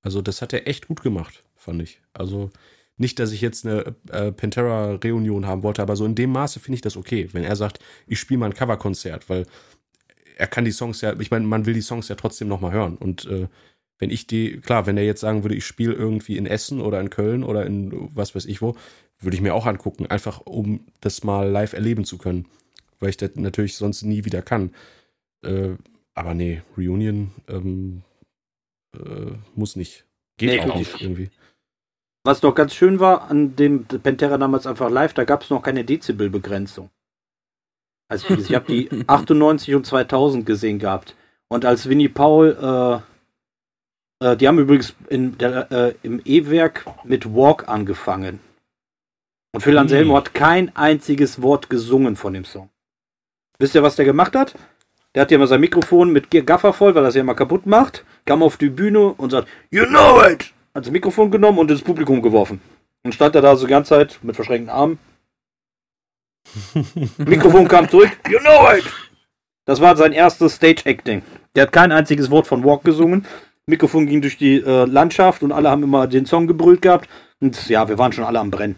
Also 0.03 0.23
das 0.23 0.41
hat 0.41 0.53
er 0.53 0.67
echt 0.67 0.89
gut 0.89 1.03
gemacht, 1.03 1.43
fand 1.55 1.83
ich. 1.83 2.01
Also 2.15 2.51
nicht, 2.97 3.19
dass 3.19 3.33
ich 3.33 3.43
jetzt 3.43 3.67
eine 3.67 3.95
äh, 4.11 4.33
Pantera-Reunion 4.33 5.47
haben 5.47 5.63
wollte, 5.63 5.83
aber 5.83 5.97
so 5.97 6.07
in 6.07 6.15
dem 6.15 6.33
Maße 6.33 6.61
finde 6.61 6.77
ich 6.77 6.81
das 6.81 6.97
okay, 6.97 7.29
wenn 7.33 7.45
er 7.45 7.57
sagt, 7.57 7.81
ich 8.07 8.19
spiele 8.19 8.39
mal 8.39 8.47
ein 8.47 8.55
Coverkonzert, 8.55 9.29
weil 9.29 9.47
er 10.37 10.47
kann 10.47 10.65
die 10.65 10.73
Songs 10.73 11.01
ja, 11.01 11.19
ich 11.19 11.31
meine, 11.31 11.47
man 11.47 11.67
will 11.67 11.75
die 11.75 11.81
Songs 11.81 12.09
ja 12.09 12.15
trotzdem 12.15 12.49
nochmal 12.49 12.73
hören. 12.73 12.97
Und 12.97 13.25
äh, 13.27 13.49
wenn 13.99 14.11
ich 14.11 14.27
die, 14.27 14.61
klar, 14.61 14.87
wenn 14.87 14.99
er 14.99 15.05
jetzt 15.05 15.21
sagen 15.23 15.43
würde, 15.43 15.55
ich 15.55 15.65
spiele 15.65 15.95
irgendwie 15.95 16.37
in 16.37 16.47
Essen 16.47 16.81
oder 16.81 17.01
in 17.01 17.11
Köln 17.11 17.43
oder 17.43 17.67
in 17.67 18.11
was 18.15 18.35
weiß 18.35 18.45
ich 18.45 18.61
wo, 18.63 18.77
würde 19.19 19.35
ich 19.35 19.41
mir 19.41 19.55
auch 19.55 19.67
angucken, 19.67 20.07
einfach 20.07 20.43
um 20.45 20.87
das 21.01 21.25
mal 21.25 21.49
live 21.49 21.73
erleben 21.73 22.05
zu 22.05 22.19
können. 22.19 22.47
Weil 23.01 23.11
ich 23.11 23.17
das 23.17 23.31
natürlich 23.35 23.77
sonst 23.77 24.03
nie 24.03 24.25
wieder 24.25 24.43
kann. 24.43 24.75
Äh, 25.43 25.77
aber 26.15 26.35
nee, 26.35 26.63
Reunion 26.77 27.33
ähm, 27.49 28.03
äh, 28.95 29.33
muss 29.55 29.77
nicht. 29.77 30.05
Geht 30.39 30.51
Nee, 30.51 30.71
auch 30.71 30.77
nicht 30.77 31.01
irgendwie. 31.01 31.31
Was 32.25 32.41
doch 32.41 32.55
ganz 32.55 32.75
schön 32.75 33.01
war 33.01 33.31
an 33.31 33.57
dem 33.57 33.85
Pantera 33.85 34.37
damals 34.37 34.67
einfach 34.67 34.91
live, 34.91 35.15
da 35.15 35.25
gab 35.25 35.43
es 35.43 35.51
noch 35.51 35.63
keine 35.63 35.85
Dezibelbegrenzung. 35.85 36.91
Also 38.09 38.35
ich 38.35 38.55
habe 38.55 38.67
die 38.67 38.89
98 39.07 39.75
und 39.75 39.87
2000 39.87 40.47
gesehen 40.47 40.79
gehabt. 40.79 41.17
Und 41.49 41.65
als 41.65 41.89
Winnie 41.89 42.09
Paul, 42.09 43.03
äh, 44.21 44.27
äh, 44.27 44.37
die 44.37 44.47
haben 44.49 44.59
übrigens 44.59 44.95
in 45.09 45.37
der, 45.39 45.71
äh, 45.71 45.95
im 46.03 46.21
E-Werk 46.25 46.85
mit 47.05 47.35
Walk 47.35 47.69
angefangen. 47.69 48.41
Und 49.53 49.63
Phil 49.63 49.79
Anselmo 49.79 50.13
Hm. 50.13 50.17
hat 50.19 50.35
kein 50.35 50.77
einziges 50.77 51.41
Wort 51.43 51.71
gesungen 51.71 52.17
von 52.17 52.35
dem 52.35 52.45
Song. 52.45 52.69
Wisst 53.59 53.75
ihr, 53.75 53.83
was 53.83 53.97
der 53.97 54.05
gemacht 54.05 54.35
hat? 54.37 54.55
Der 55.15 55.23
hat 55.23 55.31
ja 55.31 55.37
immer 55.37 55.47
sein 55.47 55.61
Mikrofon 55.63 56.13
mit 56.13 56.31
Gaffer 56.31 56.75
voll, 56.75 56.95
weil 56.95 57.05
er 57.05 57.09
es 57.09 57.15
ja 57.15 57.23
immer 57.23 57.35
kaputt 57.35 57.65
macht, 57.65 58.05
kam 58.27 58.43
auf 58.43 58.59
die 58.59 58.69
Bühne 58.69 59.15
und 59.15 59.31
sagt, 59.31 59.49
You 59.71 59.87
know 59.87 60.23
it! 60.23 60.53
Hat 60.75 60.85
das 60.85 60.91
Mikrofon 60.91 61.31
genommen 61.31 61.59
und 61.59 61.71
ins 61.71 61.81
Publikum 61.81 62.21
geworfen. 62.21 62.61
Und 63.03 63.15
stand 63.15 63.35
er 63.35 63.41
da 63.41 63.57
so 63.57 63.67
die 63.67 63.71
ganze 63.71 63.91
Zeit 63.91 64.19
mit 64.23 64.37
verschränkten 64.37 64.69
Armen. 64.69 64.99
Mikrofon 67.19 67.69
kam 67.69 67.89
zurück, 67.89 68.11
You 68.29 68.39
know 68.41 68.71
it! 68.77 68.85
Das 69.65 69.81
war 69.81 69.97
sein 69.97 70.13
erstes 70.13 70.55
Stage-Acting. 70.57 71.23
Der 71.55 71.65
hat 71.65 71.73
kein 71.73 71.91
einziges 71.93 72.31
Wort 72.31 72.47
von 72.47 72.65
Walk 72.65 72.85
gesungen. 72.85 73.27
Mikrofon 73.67 74.07
ging 74.07 74.21
durch 74.21 74.39
die 74.39 74.57
äh, 74.61 74.85
Landschaft 74.85 75.43
und 75.43 75.51
alle 75.51 75.71
haben 75.71 75.83
immer 75.83 76.07
den 76.07 76.25
Song 76.25 76.47
gebrüllt 76.47 76.83
gehabt. 76.83 77.09
Und 77.41 77.69
ja, 77.69 77.89
wir 77.89 77.99
waren 77.99 78.13
schon 78.13 78.25
alle 78.25 78.39
am 78.39 78.51
Brennen. 78.51 78.77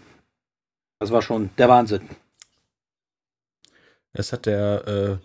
Das 0.98 1.10
war 1.12 1.20
schon 1.20 1.50
der 1.58 1.68
Wahnsinn. 1.68 2.08
Es 4.14 4.32
hat 4.32 4.46
der, 4.46 4.86
äh, 4.88 5.16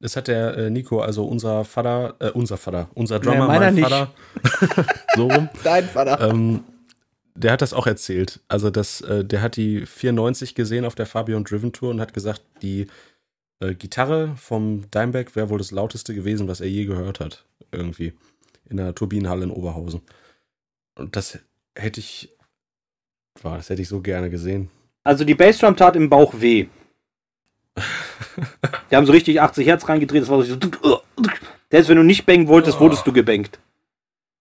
es 0.00 0.16
hat 0.16 0.26
der 0.28 0.56
äh, 0.56 0.70
Nico, 0.70 1.00
also 1.00 1.24
unser 1.24 1.64
Vater, 1.64 2.16
äh, 2.18 2.30
unser 2.30 2.56
Vater, 2.56 2.88
unser 2.94 3.20
Drummer, 3.20 3.46
meiner 3.46 3.66
mein 3.66 3.74
nicht. 3.76 3.88
Vater, 3.88 4.12
so 5.14 5.28
rum, 5.28 5.48
Dein 5.62 5.84
Vater. 5.88 6.20
ähm, 6.28 6.64
der 7.34 7.52
hat 7.52 7.62
das 7.62 7.72
auch 7.72 7.86
erzählt. 7.86 8.40
Also 8.48 8.70
das, 8.70 9.00
äh, 9.00 9.24
der 9.24 9.42
hat 9.42 9.56
die 9.56 9.86
94 9.86 10.54
gesehen 10.54 10.84
auf 10.84 10.94
der 10.94 11.06
Fabian 11.06 11.44
Driven 11.44 11.72
Tour 11.72 11.90
und 11.90 12.00
hat 12.00 12.14
gesagt, 12.14 12.42
die 12.62 12.86
äh, 13.60 13.74
Gitarre 13.74 14.34
vom 14.36 14.90
Dimebag 14.90 15.34
wäre 15.34 15.50
wohl 15.50 15.58
das 15.58 15.70
lauteste 15.70 16.14
gewesen, 16.14 16.48
was 16.48 16.60
er 16.60 16.68
je 16.68 16.84
gehört 16.84 17.20
hat. 17.20 17.44
Irgendwie. 17.72 18.14
In 18.68 18.76
der 18.76 18.94
Turbinenhalle 18.94 19.44
in 19.44 19.50
Oberhausen. 19.50 20.02
Und 20.94 21.16
das 21.16 21.38
hätte 21.74 22.00
ich, 22.00 22.32
boah, 23.42 23.56
das 23.56 23.68
hätte 23.68 23.82
ich 23.82 23.88
so 23.88 24.00
gerne 24.00 24.30
gesehen. 24.30 24.70
Also 25.02 25.24
die 25.24 25.34
Bassdrum 25.34 25.76
tat 25.76 25.96
im 25.96 26.08
Bauch 26.08 26.34
weh. 26.40 26.68
Die 28.90 28.96
haben 28.96 29.06
so 29.06 29.12
richtig 29.12 29.40
80 29.40 29.66
Hertz 29.66 29.88
reingedreht. 29.88 30.22
Das 30.22 30.28
war 30.28 30.42
so. 30.42 30.56
Selbst 31.70 31.88
wenn 31.88 31.96
du 31.96 32.02
nicht 32.04 32.26
bangen 32.26 32.46
wolltest, 32.46 32.78
wurdest 32.80 33.06
du 33.06 33.12
gebankt. 33.12 33.58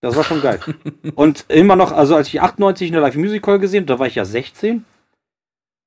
Das 0.04 0.18
war 0.18 0.26
schon 0.26 0.42
geil. 0.42 0.60
Und 1.16 1.46
immer 1.48 1.78
noch, 1.78 1.94
also 1.94 2.18
als 2.18 2.28
ich 2.28 2.42
98 2.42 2.90
in 2.90 2.94
der 2.94 3.02
Live 3.02 3.16
Music 3.16 3.48
Hall 3.48 3.58
gesehen, 3.58 3.86
da 3.86 4.00
war 4.00 4.08
ich 4.08 4.16
ja 4.16 4.26
16, 4.26 4.84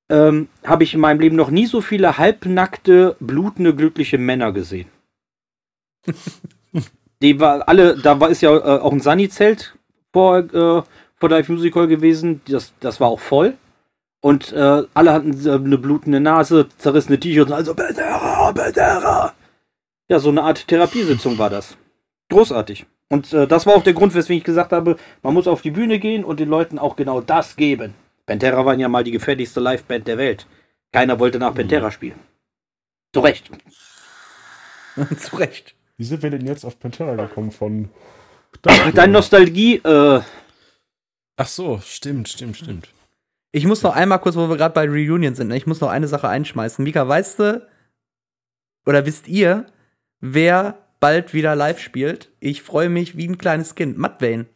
ähm, 0.08 0.48
habe 0.64 0.84
ich 0.84 0.94
in 0.94 1.00
meinem 1.00 1.20
Leben 1.20 1.36
noch 1.36 1.50
nie 1.50 1.66
so 1.66 1.82
viele 1.82 2.16
halbnackte, 2.16 3.16
blutende, 3.20 3.74
glückliche 3.74 4.16
Männer 4.16 4.52
gesehen. 4.52 4.88
Die 7.22 7.40
war 7.40 7.68
alle, 7.68 7.98
da 7.98 8.18
war 8.18 8.30
ist 8.30 8.40
ja 8.40 8.56
äh, 8.56 8.80
auch 8.80 8.92
ein 8.92 9.00
Sunny-Zelt 9.00 9.76
vor, 10.14 10.38
äh, 10.38 10.82
vor 11.16 11.28
der 11.28 11.38
Live 11.38 11.50
Music 11.50 11.76
Hall 11.76 11.86
gewesen. 11.86 12.40
Das, 12.48 12.72
das 12.80 13.00
war 13.00 13.08
auch 13.08 13.20
voll. 13.20 13.58
Und 14.22 14.50
äh, 14.54 14.84
alle 14.94 15.12
hatten 15.12 15.46
äh, 15.46 15.52
eine 15.52 15.76
blutende 15.76 16.20
Nase, 16.20 16.68
zerrissene 16.78 17.20
T-Shirts, 17.20 17.52
also 17.52 17.74
Bandera, 17.74 18.50
Bandera. 18.52 19.34
Ja, 20.08 20.18
so 20.20 20.30
eine 20.30 20.42
Art 20.42 20.66
Therapiesitzung 20.68 21.36
war 21.36 21.50
das. 21.50 21.76
Großartig. 22.30 22.86
Und 23.08 23.32
äh, 23.32 23.46
das 23.46 23.66
war 23.66 23.74
auch 23.74 23.82
der 23.82 23.92
Grund, 23.92 24.14
weswegen 24.14 24.38
ich 24.38 24.44
gesagt 24.44 24.72
habe, 24.72 24.96
man 25.22 25.34
muss 25.34 25.46
auf 25.46 25.62
die 25.62 25.70
Bühne 25.70 25.98
gehen 25.98 26.24
und 26.24 26.40
den 26.40 26.48
Leuten 26.48 26.78
auch 26.78 26.96
genau 26.96 27.20
das 27.20 27.56
geben. 27.56 27.94
Pantera 28.26 28.64
waren 28.64 28.80
ja 28.80 28.88
mal 28.88 29.04
die 29.04 29.12
gefährlichste 29.12 29.60
Liveband 29.60 30.08
der 30.08 30.18
Welt. 30.18 30.46
Keiner 30.92 31.18
wollte 31.20 31.38
nach 31.38 31.54
Pantera 31.54 31.90
spielen. 31.90 32.18
Zu 33.12 33.20
Recht. 33.20 33.50
Zu 35.18 35.36
Recht. 35.36 35.74
Wie 35.96 36.04
sind 36.04 36.22
wir 36.22 36.30
denn 36.30 36.46
jetzt 36.46 36.64
auf 36.64 36.78
Pantera 36.80 37.14
gekommen 37.14 37.52
von? 37.52 37.90
Deine 38.62 39.12
Nostalgie, 39.12 39.76
äh, 39.76 40.20
Ach 41.36 41.48
so, 41.48 41.80
stimmt, 41.84 42.28
stimmt, 42.28 42.56
stimmt. 42.56 42.88
Ich 43.52 43.66
muss 43.66 43.82
noch 43.82 43.94
einmal 43.94 44.18
kurz, 44.20 44.36
wo 44.36 44.48
wir 44.48 44.56
gerade 44.56 44.74
bei 44.74 44.86
Reunion 44.86 45.34
sind, 45.34 45.48
ne? 45.48 45.56
ich 45.56 45.66
muss 45.66 45.80
noch 45.80 45.90
eine 45.90 46.08
Sache 46.08 46.28
einschmeißen. 46.28 46.82
Mika, 46.82 47.06
weißt 47.06 47.38
du, 47.38 47.68
oder 48.86 49.04
wisst 49.04 49.28
ihr, 49.28 49.66
wer 50.20 50.85
bald 51.00 51.34
wieder 51.34 51.54
live 51.56 51.78
spielt? 51.80 52.30
Ich 52.40 52.62
freue 52.62 52.88
mich 52.88 53.16
wie 53.16 53.28
ein 53.28 53.38
kleines 53.38 53.74
Kind. 53.74 53.98
Matt 53.98 54.20
Vane. 54.22 54.46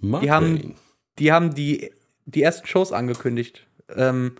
Die 0.00 0.30
haben- 0.30 0.74
Die 1.18 1.32
haben 1.32 1.54
die, 1.54 1.90
die 2.24 2.42
ersten 2.42 2.66
Shows 2.66 2.92
angekündigt. 2.92 3.66
Ähm, 3.94 4.36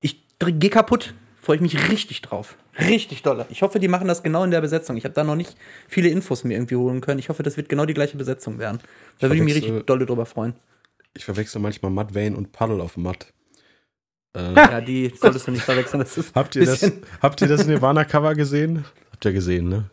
ich 0.00 0.26
gehe 0.38 0.68
kaputt. 0.70 1.14
Freue 1.40 1.56
ich 1.56 1.62
mich 1.62 1.90
richtig 1.90 2.20
drauf. 2.22 2.56
Richtig 2.78 3.22
doll. 3.22 3.46
Ich 3.48 3.62
hoffe, 3.62 3.78
die 3.78 3.88
machen 3.88 4.08
das 4.08 4.22
genau 4.22 4.44
in 4.44 4.50
der 4.50 4.60
Besetzung. 4.60 4.96
Ich 4.98 5.04
habe 5.04 5.14
da 5.14 5.24
noch 5.24 5.36
nicht 5.36 5.56
viele 5.88 6.08
Infos 6.08 6.44
mir 6.44 6.54
irgendwie 6.54 6.76
holen 6.76 7.00
können. 7.00 7.18
Ich 7.20 7.28
hoffe, 7.30 7.42
das 7.42 7.56
wird 7.56 7.68
genau 7.70 7.86
die 7.86 7.94
gleiche 7.94 8.16
Besetzung 8.18 8.58
werden. 8.58 8.80
Da 9.20 9.28
würde 9.28 9.36
ich 9.36 9.42
mich 9.42 9.54
richtig 9.54 9.86
doll 9.86 10.04
drüber 10.04 10.26
freuen. 10.26 10.54
Ich 11.14 11.24
verwechsel 11.24 11.60
manchmal 11.62 11.90
Matt 11.92 12.14
Vane 12.14 12.36
und 12.36 12.52
Puddle 12.52 12.82
of 12.82 12.96
Mud. 12.98 13.32
Äh, 14.34 14.52
Ja, 14.54 14.80
die 14.82 15.10
solltest 15.18 15.46
du 15.46 15.52
nicht 15.52 15.62
verwechseln. 15.62 16.04
Habt, 16.34 16.56
ihr 16.56 16.66
das, 16.66 16.92
habt 17.22 17.40
ihr 17.40 17.48
das 17.48 17.64
Nirvana-Cover 17.66 18.34
gesehen? 18.34 18.84
Habt 19.12 19.24
ihr 19.24 19.32
gesehen, 19.32 19.68
ne? 19.70 19.84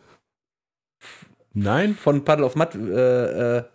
Nein? 1.54 1.94
von 1.94 2.24
Puddle 2.24 2.44
of 2.44 2.56
Mud. 2.56 2.74
Äh, 2.74 2.78
äh, 2.78 3.54
lass 3.56 3.66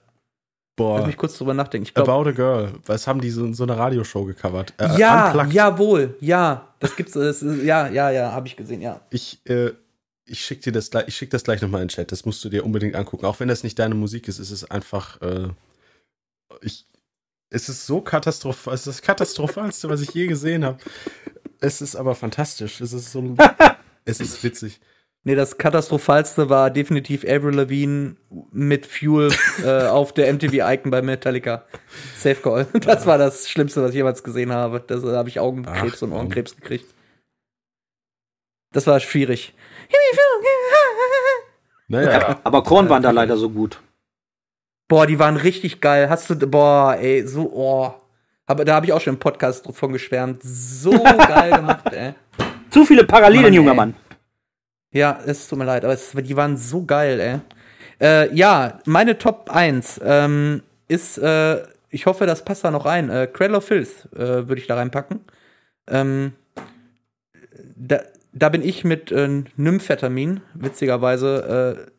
Boah. 0.75 1.05
mich 1.07 1.17
kurz 1.17 1.37
drüber 1.37 1.53
nachdenken. 1.53 1.89
Glaub, 1.93 2.07
About 2.07 2.29
a 2.29 2.31
Girl. 2.31 2.73
Was 2.85 3.07
haben 3.07 3.21
die 3.21 3.29
so 3.29 3.45
in 3.45 3.53
so 3.53 3.63
einer 3.63 3.77
Radioshow 3.77 4.25
gecovert? 4.25 4.73
Äh, 4.77 4.97
ja, 4.97 5.27
Unplugged. 5.27 5.53
jawohl, 5.53 6.17
ja. 6.19 6.67
Das 6.79 6.95
gibt's. 6.95 7.13
Das 7.13 7.41
ist, 7.41 7.63
ja, 7.63 7.87
ja, 7.89 8.09
ja, 8.11 8.31
habe 8.31 8.47
ich 8.47 8.55
gesehen, 8.55 8.81
ja. 8.81 9.01
Ich, 9.09 9.39
äh, 9.45 9.71
ich 10.25 10.41
schicke 10.45 10.61
dir 10.61 10.71
das 10.71 10.91
gleich, 10.91 11.07
ich 11.07 11.15
schick 11.15 11.29
das 11.31 11.43
gleich 11.43 11.61
nochmal 11.61 11.81
in 11.81 11.87
den 11.87 11.93
Chat. 11.93 12.11
Das 12.11 12.25
musst 12.25 12.43
du 12.45 12.49
dir 12.49 12.63
unbedingt 12.63 12.95
angucken. 12.95 13.25
Auch 13.25 13.39
wenn 13.39 13.47
das 13.47 13.63
nicht 13.63 13.79
deine 13.79 13.95
Musik 13.95 14.27
ist, 14.27 14.39
ist 14.39 14.51
es 14.51 14.69
einfach, 14.69 15.21
äh, 15.21 15.49
ich, 16.61 16.85
es 17.49 17.67
ist 17.67 17.85
so 17.85 18.01
katastrophal, 18.01 18.73
es 18.73 18.81
ist 18.81 18.87
das 18.87 19.01
katastrophalste, 19.01 19.89
was 19.89 20.01
ich 20.01 20.11
je 20.11 20.27
gesehen 20.27 20.63
habe. 20.63 20.77
Es 21.59 21.81
ist 21.81 21.95
aber 21.95 22.15
fantastisch. 22.15 22.79
Es 22.79 22.93
ist 22.93 23.11
so, 23.11 23.35
es 24.05 24.19
ist 24.19 24.43
witzig. 24.43 24.79
Nee, 25.25 25.35
das 25.35 25.57
katastrophalste 25.57 26.49
war 26.49 26.71
definitiv 26.71 27.25
Avril 27.25 27.55
Lavigne 27.55 28.15
mit 28.51 28.85
Fuel 28.85 29.31
äh, 29.63 29.87
auf 29.87 30.13
der 30.13 30.33
MTV 30.33 30.53
Icon 30.53 30.91
bei 30.91 31.01
Metallica. 31.01 31.65
Safe 32.17 32.35
Call. 32.35 32.67
Das 32.81 33.05
war 33.05 33.17
das 33.17 33.49
Schlimmste, 33.49 33.83
was 33.83 33.89
ich 33.89 33.97
jemals 33.97 34.23
gesehen 34.23 34.51
habe. 34.53 34.79
Da 34.79 34.95
habe 35.17 35.29
ich 35.29 35.39
Augenkrebs 35.39 35.97
Ach, 35.97 36.01
und. 36.03 36.13
Ohrenkrebs 36.13 36.55
gekriegt. 36.55 36.93
Das 38.71 38.87
war 38.87 38.99
schwierig. 38.99 39.53
Naja, 41.87 42.39
aber 42.43 42.63
Korn 42.63 42.87
waren 42.87 43.01
da 43.01 43.09
leider 43.09 43.35
so 43.35 43.49
gut. 43.49 43.81
Boah, 44.87 45.05
die 45.07 45.19
waren 45.19 45.37
richtig 45.37 45.81
geil. 45.81 46.09
Hast 46.09 46.29
du, 46.29 46.35
boah, 46.47 46.95
ey, 46.99 47.27
so, 47.27 47.51
oh. 47.51 47.93
Aber 48.45 48.65
da 48.65 48.75
habe 48.75 48.85
ich 48.85 48.93
auch 48.93 49.01
schon 49.01 49.13
im 49.15 49.19
Podcast 49.19 49.67
von 49.71 49.91
geschwärmt. 49.91 50.41
So 50.43 50.91
geil 51.03 51.51
gemacht, 51.51 51.91
ey. 51.91 52.13
Zu 52.69 52.85
viele 52.85 53.03
Parallelen, 53.05 53.43
Mann, 53.43 53.53
junger 53.53 53.71
ey. 53.71 53.77
Mann. 53.77 53.95
Ja, 54.91 55.19
es 55.25 55.47
tut 55.47 55.59
mir 55.59 55.65
leid, 55.65 55.83
aber 55.83 55.93
es, 55.93 56.11
die 56.11 56.35
waren 56.35 56.57
so 56.57 56.83
geil, 56.83 57.19
ey. 57.19 57.39
Äh, 58.01 58.33
ja, 58.33 58.79
meine 58.85 59.17
Top 59.17 59.49
1 59.51 60.01
ähm, 60.03 60.63
ist, 60.87 61.17
äh, 61.17 61.61
ich 61.89 62.05
hoffe, 62.05 62.25
das 62.25 62.43
passt 62.43 62.63
da 62.63 62.71
noch 62.71 62.85
rein. 62.85 63.09
Äh, 63.09 63.27
Cradle 63.27 63.57
of 63.57 63.65
Filth 63.65 64.07
äh, 64.13 64.47
würde 64.47 64.57
ich 64.57 64.67
da 64.67 64.75
reinpacken. 64.75 65.19
Ähm, 65.87 66.33
da, 67.75 68.01
da 68.33 68.49
bin 68.49 68.63
ich 68.63 68.83
mit 68.83 69.11
äh, 69.11 69.43
Nymphetamin, 69.57 70.41
witzigerweise, 70.55 71.85
äh, 71.87 71.91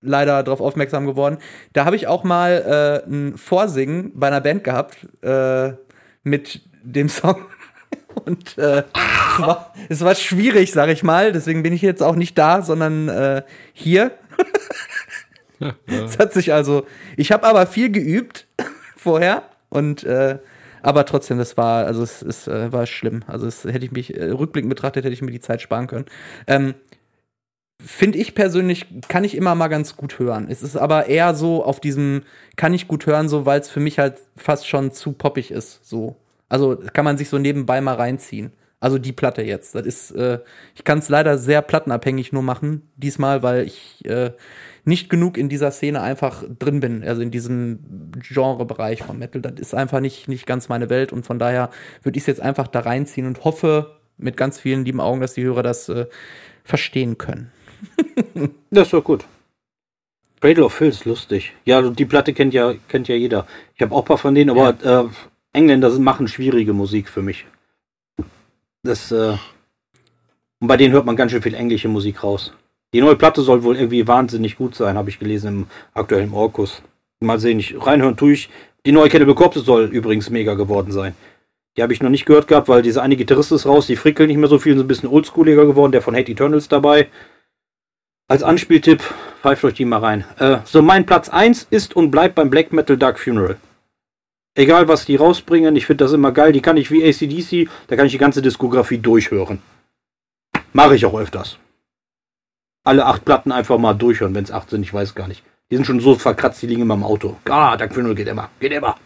leider 0.00 0.42
darauf 0.42 0.60
aufmerksam 0.60 1.06
geworden. 1.06 1.38
Da 1.72 1.84
habe 1.84 1.96
ich 1.96 2.06
auch 2.06 2.24
mal 2.24 3.02
äh, 3.06 3.10
ein 3.10 3.36
Vorsingen 3.36 4.12
bei 4.14 4.28
einer 4.28 4.40
Band 4.40 4.64
gehabt 4.64 4.98
äh, 5.22 5.72
mit 6.22 6.62
dem 6.82 7.08
Song. 7.10 7.46
Und 8.24 8.58
äh, 8.58 8.84
es, 8.84 9.40
war, 9.40 9.74
es 9.88 10.00
war 10.02 10.14
schwierig, 10.14 10.72
sag 10.72 10.88
ich 10.88 11.02
mal. 11.02 11.32
Deswegen 11.32 11.62
bin 11.62 11.72
ich 11.72 11.82
jetzt 11.82 12.02
auch 12.02 12.16
nicht 12.16 12.36
da, 12.38 12.62
sondern 12.62 13.08
äh, 13.08 13.42
hier. 13.72 14.12
Es 15.86 16.18
hat 16.18 16.32
sich 16.32 16.52
also. 16.52 16.86
Ich 17.16 17.32
habe 17.32 17.46
aber 17.46 17.66
viel 17.66 17.90
geübt 17.90 18.46
vorher 18.96 19.44
und 19.70 20.04
äh, 20.04 20.38
aber 20.82 21.06
trotzdem, 21.06 21.38
das 21.38 21.56
war 21.56 21.86
also 21.86 22.02
es, 22.02 22.20
es 22.20 22.46
äh, 22.46 22.70
war 22.70 22.86
schlimm. 22.86 23.22
Also 23.26 23.46
es 23.46 23.64
hätte 23.64 23.86
ich 23.86 23.92
mich 23.92 24.16
äh, 24.16 24.30
rückblickend 24.30 24.68
betrachtet, 24.68 25.04
hätte 25.04 25.14
ich 25.14 25.22
mir 25.22 25.30
die 25.30 25.40
Zeit 25.40 25.62
sparen 25.62 25.86
können. 25.86 26.04
Ähm, 26.46 26.74
finde 27.80 28.18
ich 28.18 28.34
persönlich, 28.34 28.86
kann 29.08 29.24
ich 29.24 29.36
immer 29.36 29.54
mal 29.54 29.68
ganz 29.68 29.96
gut 29.96 30.18
hören. 30.18 30.46
Es 30.50 30.62
ist 30.62 30.76
aber 30.76 31.06
eher 31.06 31.34
so 31.34 31.64
auf 31.64 31.80
diesem, 31.80 32.22
kann 32.56 32.74
ich 32.74 32.86
gut 32.86 33.06
hören, 33.06 33.28
so, 33.28 33.46
weil 33.46 33.60
es 33.60 33.70
für 33.70 33.80
mich 33.80 33.98
halt 33.98 34.18
fast 34.36 34.68
schon 34.68 34.92
zu 34.92 35.12
poppig 35.12 35.50
ist. 35.50 35.80
So. 35.84 36.16
Also 36.48 36.76
kann 36.92 37.04
man 37.04 37.18
sich 37.18 37.28
so 37.28 37.38
nebenbei 37.38 37.80
mal 37.80 37.94
reinziehen. 37.94 38.52
Also 38.80 38.98
die 38.98 39.12
Platte 39.12 39.42
jetzt. 39.42 39.74
Das 39.74 39.86
ist, 39.86 40.10
äh, 40.10 40.40
ich 40.74 40.84
kann 40.84 40.98
es 40.98 41.08
leider 41.08 41.38
sehr 41.38 41.62
plattenabhängig 41.62 42.32
nur 42.32 42.42
machen, 42.42 42.82
diesmal, 42.96 43.42
weil 43.42 43.64
ich 43.64 44.04
äh, 44.04 44.32
nicht 44.84 45.08
genug 45.08 45.38
in 45.38 45.48
dieser 45.48 45.70
Szene 45.70 46.02
einfach 46.02 46.44
drin 46.58 46.80
bin, 46.80 47.02
also 47.02 47.22
in 47.22 47.30
diesem 47.30 48.12
Genrebereich 48.20 49.02
von 49.02 49.18
Metal. 49.18 49.40
Das 49.40 49.54
ist 49.58 49.74
einfach 49.74 50.00
nicht, 50.00 50.28
nicht 50.28 50.46
ganz 50.46 50.68
meine 50.68 50.90
Welt 50.90 51.12
und 51.12 51.24
von 51.24 51.38
daher 51.38 51.70
würde 52.02 52.18
ich 52.18 52.24
es 52.24 52.26
jetzt 52.26 52.42
einfach 52.42 52.68
da 52.68 52.80
reinziehen 52.80 53.26
und 53.26 53.44
hoffe 53.44 54.00
mit 54.18 54.36
ganz 54.36 54.60
vielen 54.60 54.84
lieben 54.84 55.00
Augen, 55.00 55.20
dass 55.20 55.34
die 55.34 55.44
Hörer 55.44 55.62
das 55.62 55.88
äh, 55.88 56.06
verstehen 56.62 57.16
können. 57.16 57.50
das 58.70 58.88
ist 58.88 58.92
doch 58.92 59.04
gut. 59.04 59.24
Cradle 60.40 60.66
of 60.66 60.74
Filth, 60.74 61.06
lustig. 61.06 61.54
Ja, 61.64 61.80
die 61.80 62.04
Platte 62.04 62.34
kennt 62.34 62.52
ja, 62.52 62.74
kennt 62.88 63.08
ja 63.08 63.14
jeder. 63.14 63.46
Ich 63.76 63.80
habe 63.80 63.94
auch 63.94 64.02
ein 64.02 64.04
paar 64.04 64.18
von 64.18 64.34
denen, 64.34 64.50
aber 64.50 64.76
ja. 64.84 65.00
äh, 65.04 65.08
Engländer 65.54 65.90
machen 65.98 66.28
schwierige 66.28 66.72
Musik 66.72 67.08
für 67.08 67.22
mich. 67.22 67.46
Das, 68.82 69.10
äh, 69.12 69.36
und 70.60 70.68
bei 70.68 70.76
denen 70.76 70.92
hört 70.92 71.06
man 71.06 71.16
ganz 71.16 71.32
schön 71.32 71.42
viel 71.42 71.54
englische 71.54 71.88
Musik 71.88 72.22
raus. 72.22 72.52
Die 72.92 73.00
neue 73.00 73.16
Platte 73.16 73.42
soll 73.42 73.62
wohl 73.62 73.76
irgendwie 73.76 74.06
wahnsinnig 74.06 74.56
gut 74.56 74.74
sein, 74.74 74.96
habe 74.96 75.10
ich 75.10 75.18
gelesen 75.18 75.48
im 75.48 75.66
aktuellen 75.94 76.32
Orkus. 76.32 76.82
Mal 77.20 77.38
sehen, 77.38 77.58
ich 77.58 77.74
reinhören 77.80 78.16
tue 78.16 78.32
ich. 78.32 78.50
Die 78.84 78.92
neue 78.92 79.08
Cannibal 79.08 79.34
Corpse 79.34 79.60
soll 79.60 79.84
übrigens 79.84 80.28
mega 80.28 80.54
geworden 80.54 80.92
sein. 80.92 81.14
Die 81.76 81.82
habe 81.82 81.92
ich 81.92 82.02
noch 82.02 82.10
nicht 82.10 82.26
gehört 82.26 82.48
gehabt, 82.48 82.68
weil 82.68 82.82
dieser 82.82 83.02
eine 83.02 83.16
Gitarrist 83.16 83.52
ist 83.52 83.66
raus, 83.66 83.86
die 83.86 83.96
frickeln 83.96 84.28
nicht 84.28 84.36
mehr 84.36 84.48
so 84.48 84.58
viel, 84.58 84.74
sind 84.74 84.84
ein 84.84 84.88
bisschen 84.88 85.08
oldschooliger 85.08 85.66
geworden, 85.66 85.92
der 85.92 86.02
von 86.02 86.14
Hate 86.14 86.30
Eternals 86.30 86.68
dabei. 86.68 87.08
Als 88.28 88.42
Anspieltipp, 88.42 89.02
pfeift 89.40 89.64
euch 89.64 89.74
die 89.74 89.84
mal 89.84 89.98
rein. 89.98 90.24
Äh, 90.38 90.58
so, 90.64 90.82
mein 90.82 91.06
Platz 91.06 91.28
1 91.28 91.68
ist 91.70 91.96
und 91.96 92.10
bleibt 92.10 92.34
beim 92.34 92.50
Black 92.50 92.72
Metal 92.72 92.96
Dark 92.96 93.18
Funeral. 93.18 93.56
Egal, 94.56 94.86
was 94.86 95.04
die 95.04 95.16
rausbringen, 95.16 95.74
ich 95.74 95.86
finde 95.86 96.04
das 96.04 96.12
immer 96.12 96.30
geil. 96.30 96.52
Die 96.52 96.62
kann 96.62 96.76
ich 96.76 96.90
wie 96.90 97.04
ACDC, 97.04 97.68
da 97.88 97.96
kann 97.96 98.06
ich 98.06 98.12
die 98.12 98.18
ganze 98.18 98.40
Diskografie 98.40 98.98
durchhören. 98.98 99.60
Mache 100.72 100.94
ich 100.94 101.04
auch 101.06 101.18
öfters. 101.18 101.58
Alle 102.84 103.06
acht 103.06 103.24
Platten 103.24 103.50
einfach 103.50 103.78
mal 103.78 103.94
durchhören, 103.94 104.34
wenn 104.34 104.44
es 104.44 104.52
acht 104.52 104.70
sind, 104.70 104.82
ich 104.82 104.94
weiß 104.94 105.14
gar 105.14 105.26
nicht. 105.26 105.42
Die 105.70 105.76
sind 105.76 105.86
schon 105.86 106.00
so 106.00 106.14
verkratzt, 106.14 106.62
die 106.62 106.66
liegen 106.66 106.82
immer 106.82 106.94
im 106.94 107.02
Auto. 107.02 107.36
Ah, 107.48 107.76
Dark 107.76 107.94
Funeral 107.94 108.14
geht 108.14 108.28
immer, 108.28 108.50
geht 108.60 108.72
immer. 108.72 108.96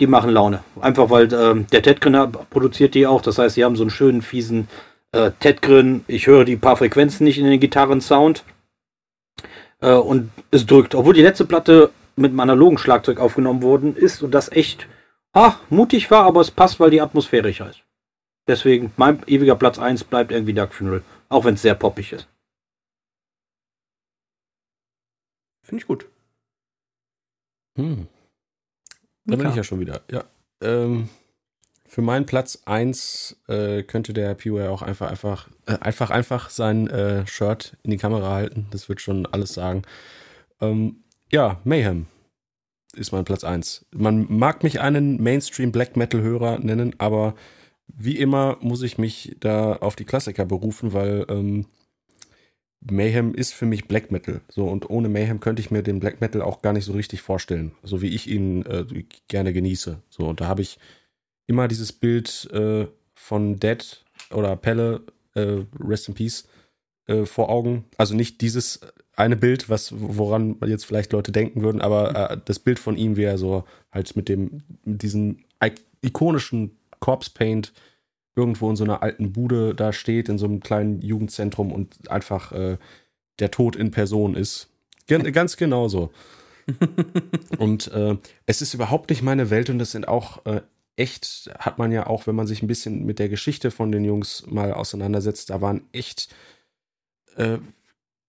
Die 0.00 0.06
machen 0.06 0.30
Laune. 0.30 0.64
Einfach 0.80 1.10
weil 1.10 1.32
ähm, 1.32 1.66
der 1.68 1.82
Tedgren 1.82 2.32
produziert 2.50 2.94
die 2.94 3.06
auch. 3.06 3.22
Das 3.22 3.38
heißt, 3.38 3.54
sie 3.54 3.64
haben 3.64 3.76
so 3.76 3.82
einen 3.82 3.90
schönen, 3.90 4.22
fiesen 4.22 4.68
äh, 5.12 5.30
Tedgren. 5.40 6.04
Ich 6.08 6.26
höre 6.26 6.44
die 6.44 6.56
paar 6.56 6.76
Frequenzen 6.76 7.24
nicht 7.24 7.38
in 7.38 7.44
den 7.44 7.60
Gitarren-Sound. 7.60 8.44
Äh, 9.80 9.92
und 9.92 10.30
es 10.50 10.66
drückt. 10.66 10.94
Obwohl 10.94 11.14
die 11.14 11.22
letzte 11.22 11.44
Platte 11.44 11.90
mit 12.20 12.30
einem 12.30 12.40
analogen 12.40 12.78
Schlagzeug 12.78 13.18
aufgenommen 13.18 13.62
worden 13.62 13.96
ist 13.96 14.22
und 14.22 14.32
das 14.32 14.50
echt 14.52 14.86
ach, 15.32 15.60
mutig 15.70 16.10
war, 16.10 16.24
aber 16.24 16.40
es 16.40 16.50
passt, 16.50 16.80
weil 16.80 16.90
die 16.90 17.00
atmosphärisch 17.00 17.60
ist. 17.60 17.82
Deswegen, 18.46 18.92
mein 18.96 19.22
ewiger 19.26 19.56
Platz 19.56 19.78
1 19.78 20.04
bleibt 20.04 20.32
irgendwie 20.32 20.54
Dark 20.54 20.74
Funeral, 20.74 21.02
auch 21.28 21.44
wenn 21.44 21.54
es 21.54 21.62
sehr 21.62 21.74
poppig 21.74 22.12
ist. 22.12 22.28
Finde 25.62 25.82
ich 25.82 25.86
gut. 25.86 26.06
Hm. 27.76 28.08
Da 29.24 29.36
bin 29.36 29.50
ich 29.50 29.54
ja 29.54 29.62
schon 29.62 29.78
wieder. 29.78 30.00
Ja. 30.10 30.24
Ähm, 30.60 31.08
für 31.86 32.02
meinen 32.02 32.26
Platz 32.26 32.62
1 32.64 33.40
äh, 33.46 33.82
könnte 33.84 34.12
der 34.12 34.34
Peware 34.34 34.70
auch 34.70 34.82
einfach, 34.82 35.08
einfach, 35.08 35.48
äh, 35.66 35.78
einfach, 35.78 36.10
einfach 36.10 36.50
sein 36.50 36.88
äh, 36.88 37.26
Shirt 37.26 37.76
in 37.82 37.92
die 37.92 37.98
Kamera 37.98 38.30
halten. 38.30 38.66
Das 38.70 38.88
wird 38.88 39.00
schon 39.00 39.26
alles 39.26 39.54
sagen. 39.54 39.82
Ähm, 40.60 41.04
ja, 41.30 41.60
Mayhem 41.64 42.06
ist 42.94 43.12
mein 43.12 43.24
Platz 43.24 43.44
1. 43.44 43.86
Man 43.92 44.26
mag 44.28 44.62
mich 44.62 44.80
einen 44.80 45.22
Mainstream 45.22 45.72
Black 45.72 45.96
Metal 45.96 46.20
Hörer 46.20 46.58
nennen, 46.58 46.94
aber 46.98 47.34
wie 47.86 48.18
immer 48.18 48.58
muss 48.60 48.82
ich 48.82 48.98
mich 48.98 49.36
da 49.40 49.76
auf 49.76 49.96
die 49.96 50.04
Klassiker 50.04 50.44
berufen, 50.44 50.92
weil 50.92 51.24
ähm, 51.28 51.66
Mayhem 52.80 53.34
ist 53.34 53.52
für 53.52 53.66
mich 53.66 53.88
Black 53.88 54.10
Metal. 54.10 54.40
So, 54.48 54.66
und 54.66 54.88
ohne 54.90 55.08
Mayhem 55.08 55.40
könnte 55.40 55.60
ich 55.60 55.70
mir 55.70 55.82
den 55.82 56.00
Black 56.00 56.20
Metal 56.20 56.42
auch 56.42 56.62
gar 56.62 56.72
nicht 56.72 56.84
so 56.84 56.92
richtig 56.92 57.20
vorstellen, 57.22 57.72
so 57.82 58.02
wie 58.02 58.14
ich 58.14 58.28
ihn 58.28 58.64
äh, 58.66 58.84
gerne 59.28 59.52
genieße. 59.52 60.02
So, 60.08 60.26
und 60.26 60.40
da 60.40 60.46
habe 60.46 60.62
ich 60.62 60.78
immer 61.46 61.68
dieses 61.68 61.92
Bild 61.92 62.48
äh, 62.52 62.86
von 63.14 63.58
Dead 63.60 64.04
oder 64.30 64.56
Pelle, 64.56 65.02
äh, 65.34 65.64
Rest 65.78 66.08
in 66.08 66.14
Peace, 66.14 66.48
äh, 67.06 67.26
vor 67.26 67.50
Augen. 67.50 67.84
Also 67.98 68.14
nicht 68.14 68.40
dieses 68.40 68.80
eine 69.20 69.36
Bild, 69.36 69.68
was, 69.68 69.92
woran 69.96 70.56
jetzt 70.66 70.86
vielleicht 70.86 71.12
Leute 71.12 71.32
denken 71.32 71.62
würden, 71.62 71.80
aber 71.80 72.30
äh, 72.30 72.38
das 72.44 72.58
Bild 72.58 72.78
von 72.78 72.96
ihm, 72.96 73.16
wie 73.16 73.24
er 73.24 73.38
so 73.38 73.64
halt 73.92 74.16
mit 74.16 74.28
dem, 74.28 74.62
mit 74.84 75.02
diesem 75.02 75.44
ikonischen 76.02 76.78
Corpse 77.00 77.30
Paint 77.32 77.72
irgendwo 78.34 78.70
in 78.70 78.76
so 78.76 78.84
einer 78.84 79.02
alten 79.02 79.32
Bude 79.32 79.74
da 79.74 79.92
steht, 79.92 80.28
in 80.28 80.38
so 80.38 80.46
einem 80.46 80.60
kleinen 80.60 81.02
Jugendzentrum 81.02 81.72
und 81.72 82.10
einfach 82.10 82.52
äh, 82.52 82.78
der 83.38 83.50
Tod 83.50 83.76
in 83.76 83.90
Person 83.90 84.34
ist. 84.34 84.68
Gen 85.06 85.22
ganz 85.32 85.56
genau 85.56 85.88
so. 85.88 86.10
und 87.58 87.88
äh, 87.92 88.16
es 88.46 88.62
ist 88.62 88.74
überhaupt 88.74 89.10
nicht 89.10 89.22
meine 89.22 89.50
Welt 89.50 89.70
und 89.70 89.78
das 89.78 89.90
sind 89.90 90.08
auch 90.08 90.44
äh, 90.46 90.62
echt, 90.96 91.50
hat 91.58 91.78
man 91.78 91.92
ja 91.92 92.06
auch, 92.06 92.26
wenn 92.26 92.36
man 92.36 92.46
sich 92.46 92.62
ein 92.62 92.68
bisschen 92.68 93.04
mit 93.04 93.18
der 93.18 93.28
Geschichte 93.28 93.70
von 93.70 93.90
den 93.90 94.04
Jungs 94.04 94.44
mal 94.46 94.72
auseinandersetzt, 94.72 95.50
da 95.50 95.60
waren 95.60 95.82
echt 95.92 96.34
äh, 97.36 97.58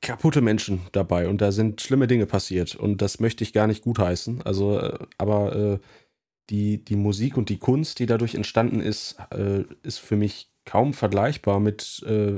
kaputte 0.02 0.42
Menschen 0.42 0.82
dabei 0.92 1.28
und 1.28 1.42
da 1.42 1.52
sind 1.52 1.82
schlimme 1.82 2.08
Dinge 2.08 2.26
passiert 2.26 2.76
und 2.76 3.02
das 3.02 3.20
möchte 3.20 3.44
ich 3.44 3.54
gar 3.54 3.68
nicht 3.68 3.84
gutheißen. 3.84 4.42
Also, 4.44 4.80
äh, 4.80 4.98
aber 5.18 5.56
äh, 5.56 5.80
die, 6.50 6.84
die 6.84 6.96
Musik 6.96 7.38
und 7.38 7.50
die 7.50 7.60
Kunst, 7.60 8.00
die 8.00 8.08
dadurch 8.08 8.36
entstanden 8.36 8.82
ist, 8.82 9.16
äh, 9.32 9.64
ist 9.84 10.00
für 10.00 10.16
mich 10.16 10.52
kaum 10.66 10.94
vergleichbar 10.94 11.60
mit, 11.60 12.04
äh, 12.08 12.36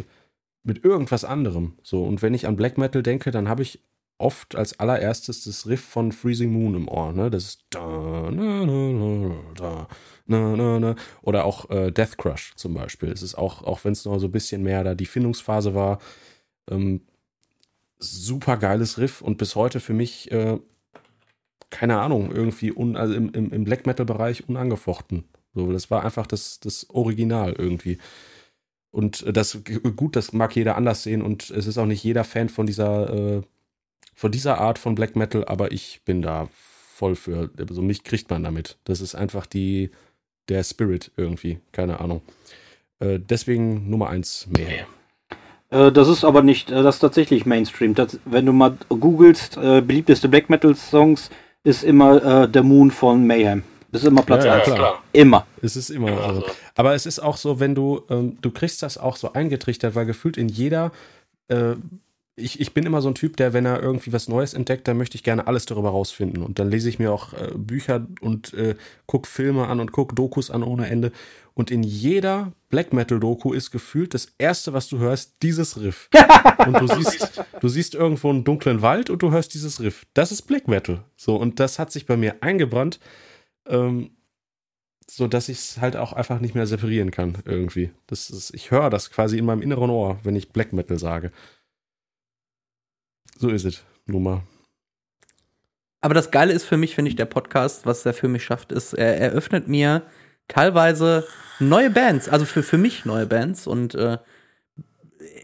mit 0.64 0.83
irgendwas 0.83 1.24
anderem. 1.24 1.74
So, 1.83 2.03
und 2.03 2.22
wenn 2.22 2.33
ich 2.33 2.48
an 2.48 2.56
Black 2.56 2.77
Metal 2.77 3.01
denke, 3.01 3.32
dann 3.32 3.50
habe 3.50 3.64
ich 3.64 3.80
oft 4.17 4.56
als 4.56 4.80
allererstes 4.80 5.43
das 5.45 5.67
Riff 5.67 5.83
von 5.83 6.11
Freezing 6.11 6.51
Moon 6.51 6.75
im 6.75 6.88
Ohr, 6.88 7.11
ne? 7.14 7.30
Das 7.30 7.43
ist 7.43 7.66
da, 7.72 8.30
na, 8.32 8.66
na, 8.66 9.35
da, 9.56 9.88
na, 10.27 10.56
na, 10.56 10.80
na. 10.80 10.95
oder 11.22 11.45
auch 11.45 11.69
äh, 11.69 11.92
Death 11.92 12.17
Crush 12.17 12.53
zum 12.56 12.74
Beispiel. 12.74 13.09
Es 13.09 13.22
ist 13.22 13.35
auch, 13.35 13.64
auch 13.64 13.83
wenn 13.83 13.93
es 13.93 14.06
noch 14.06 14.19
so 14.19 14.27
ein 14.27 14.32
bisschen 14.32 14.64
mehr 14.64 14.83
da 14.83 14.95
die 14.95 15.06
Findungsphase 15.06 15.74
war, 15.74 16.00
ähm, 16.69 17.01
super 18.03 18.57
geiles 18.57 18.98
Riff 18.98 19.22
und 19.22 19.38
bis 19.38 19.56
heute 19.56 19.80
für 19.80 19.93
mich, 19.93 20.32
äh, 20.32 20.59
keine 21.69 21.99
Ahnung, 21.99 22.32
irgendwie 22.32 22.72
un, 22.72 22.95
also 22.95 23.14
im, 23.14 23.32
im, 23.33 23.51
im 23.51 23.64
Black 23.64 23.85
Metal-Bereich 23.85 24.48
unangefochten. 24.48 25.25
So, 25.53 25.72
das 25.72 25.91
war 25.91 26.03
einfach 26.03 26.27
das, 26.27 26.59
das 26.59 26.90
Original 26.90 27.53
irgendwie. 27.53 27.98
Und 28.91 29.25
das 29.35 29.59
gut, 29.95 30.15
das 30.15 30.33
mag 30.33 30.56
jeder 30.56 30.75
anders 30.75 31.03
sehen 31.03 31.22
und 31.23 31.49
es 31.49 31.65
ist 31.65 31.77
auch 31.77 31.85
nicht 31.88 32.03
jeder 32.03 32.23
Fan 32.23 32.49
von 32.49 32.67
dieser, 32.67 33.38
äh, 33.38 33.41
von 34.14 34.32
dieser 34.32 34.59
Art 34.59 34.77
von 34.77 34.93
Black 34.93 35.15
Metal, 35.15 35.45
aber 35.45 35.72
ich 35.72 36.01
bin 36.06 36.22
da 36.22 36.48
voll 36.53 37.15
für. 37.15 37.49
Also 37.57 37.82
mich 37.82 38.03
kriegt 38.03 38.30
man 38.30 38.43
damit. 38.43 38.77
Das 38.83 39.01
ist 39.01 39.15
einfach 39.15 39.48
die, 39.48 39.90
der 40.48 40.64
Spirit 40.64 41.11
irgendwie, 41.17 41.59
keine 41.72 41.99
Ahnung. 41.99 42.22
Äh, 42.99 43.19
deswegen 43.19 43.90
Nummer 43.90 44.09
eins 44.09 44.48
mehr. 44.48 44.88
Äh, 45.74 45.92
das 45.92 46.08
ist 46.08 46.24
aber 46.24 46.43
nicht, 46.43 46.69
äh, 46.69 46.84
das 46.84 46.95
ist 46.95 47.02
tatsächlich 47.02 47.45
Mainstream. 47.45 47.95
Das, 47.95 48.19
wenn 48.26 48.45
du 48.45 48.53
mal 48.53 48.77
googelst, 48.90 49.58
äh, 49.58 49.82
beliebteste 49.82 50.30
Black 50.30 50.50
Metal 50.50 50.76
Songs, 50.76 51.30
ist 51.64 51.84
immer 51.84 52.43
äh, 52.43 52.50
The 52.53 52.61
Moon 52.61 52.92
von 52.92 53.26
Mayhem. 53.26 53.64
Das 53.92 54.03
ist 54.03 54.08
immer 54.08 54.24
Platz 54.24 54.45
ja, 54.45 54.53
1. 54.56 54.68
Ja, 54.68 54.76
klar. 54.76 55.03
Immer. 55.14 55.45
Es 55.61 55.76
ist 55.76 55.90
immer. 55.90 56.11
Also. 56.11 56.43
Aber 56.76 56.93
es 56.93 57.06
ist 57.06 57.19
auch 57.19 57.38
so, 57.38 57.60
wenn 57.60 57.76
du, 57.76 58.02
ähm, 58.10 58.38
du 58.42 58.52
kriegst 58.52 58.84
das 58.84 58.98
auch 58.98 59.16
so 59.16 59.34
eingetrichtert, 59.34 59.95
weil 59.95 60.06
gefühlt 60.06 60.38
in 60.38 60.50
jeder 60.50 60.92
äh, 61.48 61.76
ich, 62.36 62.60
ich 62.60 62.74
bin 62.74 62.86
immer 62.86 63.02
so 63.02 63.10
ein 63.10 63.16
Typ, 63.16 63.38
der, 63.38 63.53
wenn 63.53 63.66
er 63.66 63.82
irgendwie 63.82 64.12
was 64.12 64.28
Neues 64.28 64.53
entdeckt, 64.53 64.88
dann 64.88 64.98
möchte 64.98 65.16
ich 65.16 65.24
gerne 65.24 65.45
alles 65.45 65.66
darüber 65.66 65.90
rausfinden. 65.90 66.42
Und 66.42 66.58
dann 66.58 66.70
lese 66.70 66.90
ich 66.90 66.98
mir 66.98 67.12
auch 67.12 67.34
äh, 67.34 67.52
Bücher 67.56 68.08
und 68.22 68.53
äh, 68.56 68.76
gucke 69.06 69.30
Filme 69.30 69.68
an 69.68 69.80
und 69.80 69.92
gucke 69.92 70.16
Dokus 70.16 70.50
an 70.50 70.64
ohne 70.64 70.88
Ende. 70.88 71.12
Und 71.53 71.70
in 71.70 71.84
jeder 71.84 72.52
Black 72.70 72.92
Metal-Doku 72.92 73.53
ist 73.53 73.70
gefühlt 73.70 74.16
das 74.16 74.30
erste, 74.40 74.74
was 74.74 74.88
du 74.88 74.98
hörst, 74.98 75.36
dieses 75.44 75.80
Riff. 75.80 76.10
und 76.66 76.80
du 76.80 76.88
siehst, 76.88 77.44
du 77.62 77.68
siehst 77.68 77.94
irgendwo 77.94 78.32
einen 78.32 78.44
dunklen 78.44 78.82
Wald 78.82 79.12
und 79.12 79.22
du 79.22 79.32
hörst 79.32 79.53
dieses 79.53 79.80
Riff. 79.80 80.08
Das 80.16 80.32
ist 80.32 80.44
Black 80.44 80.68
Metal. 80.68 81.03
So, 81.16 81.36
und 81.36 81.60
das 81.60 81.78
hat 81.78 81.92
sich 81.92 82.08
bei 82.08 82.18
mir 82.18 82.38
eingebrannt, 82.42 83.00
ähm, 83.68 84.10
so 85.08 85.28
dass 85.28 85.50
ich 85.50 85.60
es 85.60 85.82
halt 85.82 85.95
auch 85.95 86.14
einfach 86.14 86.40
nicht 86.40 86.56
mehr 86.56 86.66
separieren 86.66 87.12
kann, 87.12 87.38
irgendwie. 87.45 87.92
Das 88.08 88.32
ist, 88.32 88.56
ich 88.56 88.72
höre 88.72 88.90
das 88.90 89.12
quasi 89.12 89.38
in 89.38 89.45
meinem 89.45 89.62
inneren 89.62 89.92
Ohr, 89.92 90.18
wenn 90.24 90.36
ich 90.36 90.50
Black 90.50 90.74
Metal 90.74 90.98
sage. 90.98 91.32
So 93.38 93.50
ist 93.50 93.66
es, 93.66 93.84
nun 94.06 94.24
mal. 94.24 94.42
Aber 96.02 96.14
das 96.14 96.32
Geile 96.32 96.53
ist 96.53 96.66
für 96.66 96.78
mich, 96.78 96.95
finde 96.95 97.10
ich, 97.10 97.16
der 97.16 97.26
Podcast, 97.26 97.86
was 97.86 98.06
er 98.06 98.14
für 98.14 98.28
mich 98.28 98.44
schafft, 98.44 98.72
ist, 98.72 98.94
er 98.94 99.18
eröffnet 99.18 99.68
mir 99.68 100.03
teilweise 100.48 101.26
neue 101.60 101.90
Bands, 101.90 102.28
also 102.28 102.45
für, 102.45 102.64
für 102.64 102.78
mich 102.78 103.06
neue 103.06 103.26
Bands 103.26 103.68
und 103.68 103.95
äh, 103.95 104.18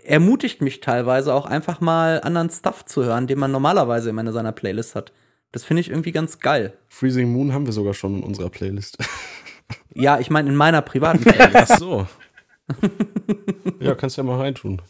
ermutigt 0.04 0.62
mich 0.62 0.82
teilweise 0.82 1.34
auch 1.34 1.46
einfach 1.46 1.80
mal 1.80 2.22
anderen 2.22 2.50
Stuff 2.50 2.84
zu 2.84 3.06
hören, 3.06 3.28
den 3.28 3.40
man 3.40 3.52
normalerweise 3.52 4.10
in 4.10 4.32
seiner 4.32 4.52
Playlist 4.52 4.96
hat. 4.96 5.14
Das 5.52 5.64
finde 5.64 5.82
ich 5.82 5.90
irgendwie 5.90 6.12
ganz 6.12 6.40
geil. 6.40 6.74
Freezing 6.90 7.32
Moon 7.32 7.54
haben 7.54 7.66
wir 7.66 7.74
sogar 7.74 7.94
schon 7.94 8.18
in 8.18 8.24
unserer 8.24 8.50
Playlist. 8.50 8.98
Ja, 9.94 10.20
ich 10.20 10.30
meine 10.30 10.50
in 10.50 10.56
meiner 10.56 10.82
privaten 10.82 11.20
Playlist. 11.24 11.72
Ach 11.72 11.80
so. 11.80 12.08
ja, 13.80 13.96
kannst 13.96 14.18
ja 14.18 14.24
mal 14.24 14.40
reintun. 14.40 14.82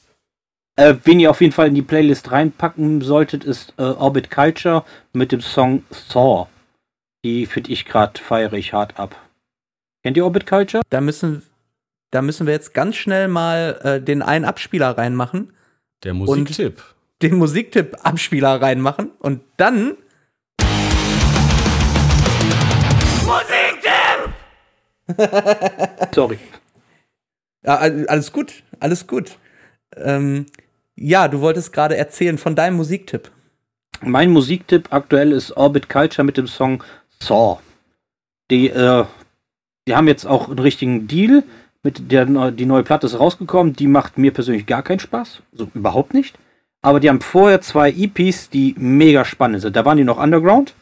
Äh, 0.80 0.96
wen 1.04 1.20
ihr 1.20 1.30
auf 1.30 1.42
jeden 1.42 1.52
Fall 1.52 1.68
in 1.68 1.76
die 1.76 1.82
Playlist 1.82 2.32
reinpacken 2.32 3.02
solltet, 3.02 3.44
ist 3.44 3.74
äh, 3.78 3.82
Orbit 3.84 4.32
Culture 4.32 4.86
mit 5.12 5.34
dem 5.34 5.42
Song 5.42 5.84
Saw. 5.90 6.48
Die 7.26 7.46
finde 7.48 7.72
ich 7.72 7.84
gerade 7.84 8.18
feiere 8.22 8.54
ich 8.54 8.72
hart 8.72 8.98
ab. 8.98 9.14
Kennt 10.04 10.16
ihr 10.16 10.24
Orbit 10.24 10.48
Culture? 10.48 10.82
Da 10.90 11.02
müssen, 11.02 11.44
da 12.12 12.22
müssen 12.22 12.48
wir 12.48 12.54
jetzt 12.54 12.74
ganz 12.74 12.96
schnell 12.96 13.28
mal 13.28 13.78
äh, 13.84 14.02
den 14.02 14.22
einen 14.22 14.46
Abspieler 14.46 14.98
reinmachen, 14.98 15.52
Der 16.06 16.14
Musiktipp. 16.14 16.82
den 17.22 17.36
Musiktipp-Abspieler 17.36 18.62
reinmachen 18.62 19.12
und 19.20 19.42
dann. 19.58 19.98
Sorry. 26.14 26.40
Ja, 27.66 27.76
all- 27.78 28.08
alles 28.08 28.32
gut, 28.32 28.64
alles 28.80 29.08
gut. 29.08 29.38
Ähm, 29.96 30.46
ja, 31.00 31.28
du 31.28 31.42
wolltest 31.42 31.72
gerade 31.72 31.96
erzählen 31.98 32.38
von 32.38 32.56
deinem 32.56 32.76
Musiktipp. 32.76 33.32
Mein 34.02 34.32
Musiktipp 34.32 34.92
aktuell 34.92 35.32
ist 35.32 35.56
Orbit 35.56 35.90
Culture 35.90 36.26
mit 36.26 36.38
dem 36.38 36.48
Song 36.48 36.84
Saw. 37.22 37.60
Die, 38.52 38.70
äh, 38.70 39.06
die 39.88 39.96
haben 39.96 40.08
jetzt 40.08 40.26
auch 40.26 40.48
einen 40.48 40.60
richtigen 40.60 41.08
Deal. 41.08 41.44
Mit 41.84 42.12
der 42.12 42.26
die 42.52 42.66
neue 42.66 42.84
Platte 42.84 43.08
ist 43.08 43.20
rausgekommen. 43.20 43.74
Die 43.74 43.88
macht 43.88 44.18
mir 44.18 44.34
persönlich 44.34 44.66
gar 44.66 44.84
keinen 44.84 45.00
Spaß. 45.00 45.42
So 45.54 45.70
überhaupt 45.74 46.14
nicht. 46.14 46.38
Aber 46.82 47.00
die 47.00 47.10
haben 47.10 47.22
vorher 47.22 47.62
zwei 47.62 47.92
EPs, 47.92 48.50
die 48.50 48.76
mega 48.78 49.24
spannend 49.24 49.62
sind. 49.62 49.76
Da 49.76 49.86
waren 49.86 49.98
die 49.98 50.04
noch 50.04 50.22
Underground. 50.22 50.74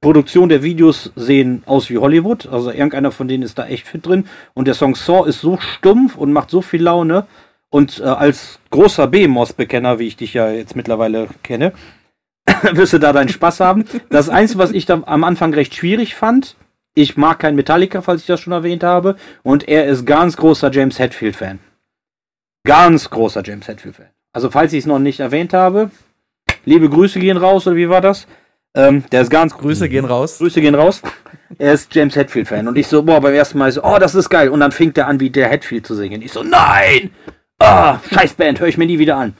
Produktion 0.00 0.48
der 0.48 0.62
Videos 0.62 1.12
sehen 1.16 1.62
aus 1.64 1.88
wie 1.88 1.98
Hollywood. 1.98 2.46
Also 2.46 2.70
irgendeiner 2.70 3.12
von 3.12 3.28
denen 3.28 3.42
ist 3.42 3.58
da 3.58 3.66
echt 3.66 3.86
fit 3.86 4.06
drin. 4.06 4.26
Und 4.52 4.66
der 4.66 4.74
Song 4.74 4.94
Saw 4.94 5.26
ist 5.26 5.40
so 5.40 5.58
stumpf 5.58 6.16
und 6.16 6.32
macht 6.32 6.50
so 6.50 6.60
viel 6.60 6.82
Laune. 6.82 7.26
Und 7.72 8.00
äh, 8.00 8.02
als 8.02 8.60
großer 8.68 9.06
Behemoth-Bekenner, 9.06 9.98
wie 9.98 10.06
ich 10.06 10.16
dich 10.16 10.34
ja 10.34 10.50
jetzt 10.50 10.76
mittlerweile 10.76 11.28
kenne, 11.42 11.72
wirst 12.72 12.92
du 12.92 12.98
da 12.98 13.14
deinen 13.14 13.30
Spaß 13.30 13.60
haben. 13.60 13.86
Das 14.10 14.28
Einzige, 14.28 14.58
was 14.58 14.72
ich 14.72 14.84
da 14.84 15.02
am 15.06 15.24
Anfang 15.24 15.54
recht 15.54 15.74
schwierig 15.74 16.14
fand, 16.14 16.56
ich 16.94 17.16
mag 17.16 17.38
kein 17.38 17.54
Metallica, 17.54 18.02
falls 18.02 18.20
ich 18.20 18.26
das 18.26 18.40
schon 18.40 18.52
erwähnt 18.52 18.84
habe, 18.84 19.16
und 19.42 19.68
er 19.68 19.86
ist 19.86 20.04
ganz 20.04 20.36
großer 20.36 20.70
James 20.70 20.98
Hetfield-Fan. 20.98 21.60
Ganz 22.64 23.08
großer 23.08 23.42
James 23.42 23.66
Hetfield-Fan. 23.66 24.10
Also, 24.34 24.50
falls 24.50 24.74
ich 24.74 24.80
es 24.80 24.86
noch 24.86 24.98
nicht 24.98 25.20
erwähnt 25.20 25.54
habe, 25.54 25.90
liebe 26.66 26.90
Grüße 26.90 27.20
gehen 27.20 27.38
raus, 27.38 27.66
oder 27.66 27.76
wie 27.76 27.88
war 27.88 28.02
das? 28.02 28.26
Ähm, 28.74 29.04
der 29.10 29.22
ist 29.22 29.30
ganz 29.30 29.56
Grüße 29.56 29.88
gehen 29.88 30.04
raus. 30.04 30.36
Grüße 30.38 30.60
gehen 30.60 30.74
raus. 30.74 31.00
Er 31.58 31.72
ist 31.72 31.94
James 31.94 32.16
Hetfield-Fan. 32.16 32.68
Und 32.68 32.76
ich 32.76 32.86
so, 32.86 33.02
boah, 33.02 33.22
beim 33.22 33.32
ersten 33.32 33.56
Mal 33.56 33.72
so, 33.72 33.82
oh, 33.82 33.98
das 33.98 34.14
ist 34.14 34.28
geil. 34.28 34.50
Und 34.50 34.60
dann 34.60 34.72
fängt 34.72 34.98
er 34.98 35.06
an, 35.06 35.20
wie 35.20 35.30
der 35.30 35.48
Hetfield 35.48 35.86
zu 35.86 35.94
singen. 35.94 36.20
Ich 36.20 36.32
so, 36.32 36.42
nein! 36.42 37.10
Ah, 37.62 38.00
scheiß 38.12 38.34
Band, 38.34 38.58
höre 38.58 38.66
ich 38.66 38.76
mir 38.76 38.86
nie 38.86 38.98
wieder 38.98 39.16
an. 39.16 39.34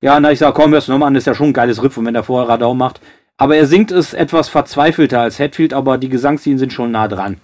Ja, 0.00 0.20
na, 0.20 0.30
ich 0.30 0.38
sag, 0.38 0.54
komm, 0.54 0.70
hörst 0.70 0.86
du 0.86 0.92
nochmal 0.92 1.08
an, 1.08 1.16
ist 1.16 1.26
ja 1.26 1.34
schon 1.34 1.48
ein 1.48 1.52
geiles 1.52 1.82
Riff, 1.82 1.96
und 1.96 2.06
wenn 2.06 2.14
er 2.14 2.22
vorher 2.22 2.48
Radau 2.48 2.74
macht. 2.74 3.00
Aber 3.38 3.56
er 3.56 3.66
singt 3.66 3.90
es 3.90 4.14
etwas 4.14 4.48
verzweifelter 4.48 5.20
als 5.20 5.40
Hetfield, 5.40 5.74
aber 5.74 5.98
die 5.98 6.08
Gesangslinien 6.08 6.60
sind 6.60 6.72
schon 6.72 6.92
nah 6.92 7.08
dran. 7.08 7.38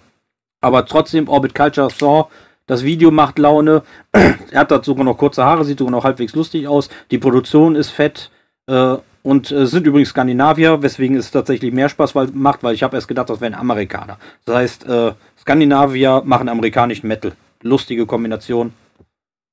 Aber 0.60 0.86
trotzdem, 0.86 1.28
Orbit 1.28 1.56
Culture 1.56 1.90
Saw, 1.90 2.28
das 2.66 2.84
Video 2.84 3.10
macht 3.10 3.40
Laune. 3.40 3.82
er 4.12 4.60
hat 4.60 4.70
dazu 4.70 4.92
sogar 4.92 5.04
noch 5.04 5.18
kurze 5.18 5.44
Haare, 5.44 5.64
sieht 5.64 5.80
sogar 5.80 5.90
noch 5.90 6.04
halbwegs 6.04 6.36
lustig 6.36 6.68
aus. 6.68 6.88
Die 7.10 7.18
Produktion 7.18 7.74
ist 7.74 7.90
fett. 7.90 8.30
Äh, 8.68 8.98
und 9.24 9.50
äh, 9.50 9.66
sind 9.66 9.86
übrigens 9.86 10.10
Skandinavier, 10.10 10.82
weswegen 10.82 11.16
es 11.16 11.30
tatsächlich 11.30 11.72
mehr 11.72 11.88
Spaß 11.88 12.14
weil, 12.14 12.28
macht, 12.32 12.62
weil 12.62 12.74
ich 12.74 12.82
habe 12.82 12.96
erst 12.96 13.08
gedacht, 13.08 13.28
das 13.28 13.40
wären 13.40 13.54
Amerikaner. 13.54 14.18
Das 14.44 14.56
heißt, 14.56 14.86
äh, 14.86 15.12
Skandinavier 15.40 16.22
machen 16.24 16.48
amerikanischen 16.48 17.08
Metal. 17.08 17.32
Lustige 17.62 18.06
Kombination. 18.06 18.72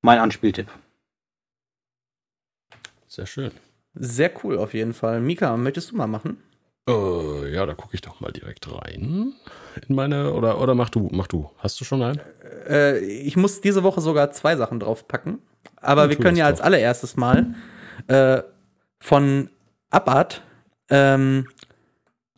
Mein 0.02 0.18
Anspieltipp. 0.18 0.68
Sehr 3.06 3.26
schön. 3.26 3.50
Sehr 3.94 4.32
cool 4.42 4.56
auf 4.58 4.72
jeden 4.72 4.94
Fall. 4.94 5.20
Mika, 5.20 5.56
möchtest 5.56 5.90
du 5.90 5.96
mal 5.96 6.06
machen? 6.06 6.38
Äh, 6.88 7.52
ja, 7.52 7.66
da 7.66 7.74
gucke 7.74 7.94
ich 7.94 8.00
doch 8.00 8.20
mal 8.20 8.32
direkt 8.32 8.72
rein. 8.72 9.34
In 9.88 9.94
meine, 9.94 10.32
oder, 10.32 10.60
oder 10.60 10.74
mach 10.74 10.90
du, 10.90 11.08
mach 11.12 11.26
du. 11.26 11.50
Hast 11.58 11.80
du 11.80 11.84
schon 11.84 12.02
einen? 12.02 12.20
Äh, 12.68 12.98
ich 12.98 13.36
muss 13.36 13.60
diese 13.60 13.82
Woche 13.82 14.00
sogar 14.00 14.30
zwei 14.30 14.56
Sachen 14.56 14.80
draufpacken. 14.80 15.40
Aber 15.76 16.02
Dann 16.02 16.10
wir 16.10 16.16
können 16.16 16.36
ja 16.36 16.46
als 16.46 16.60
allererstes 16.60 17.16
mal 17.16 17.54
äh, 18.06 18.42
von 19.00 19.50
Abad 19.90 20.42
ähm, 20.88 21.48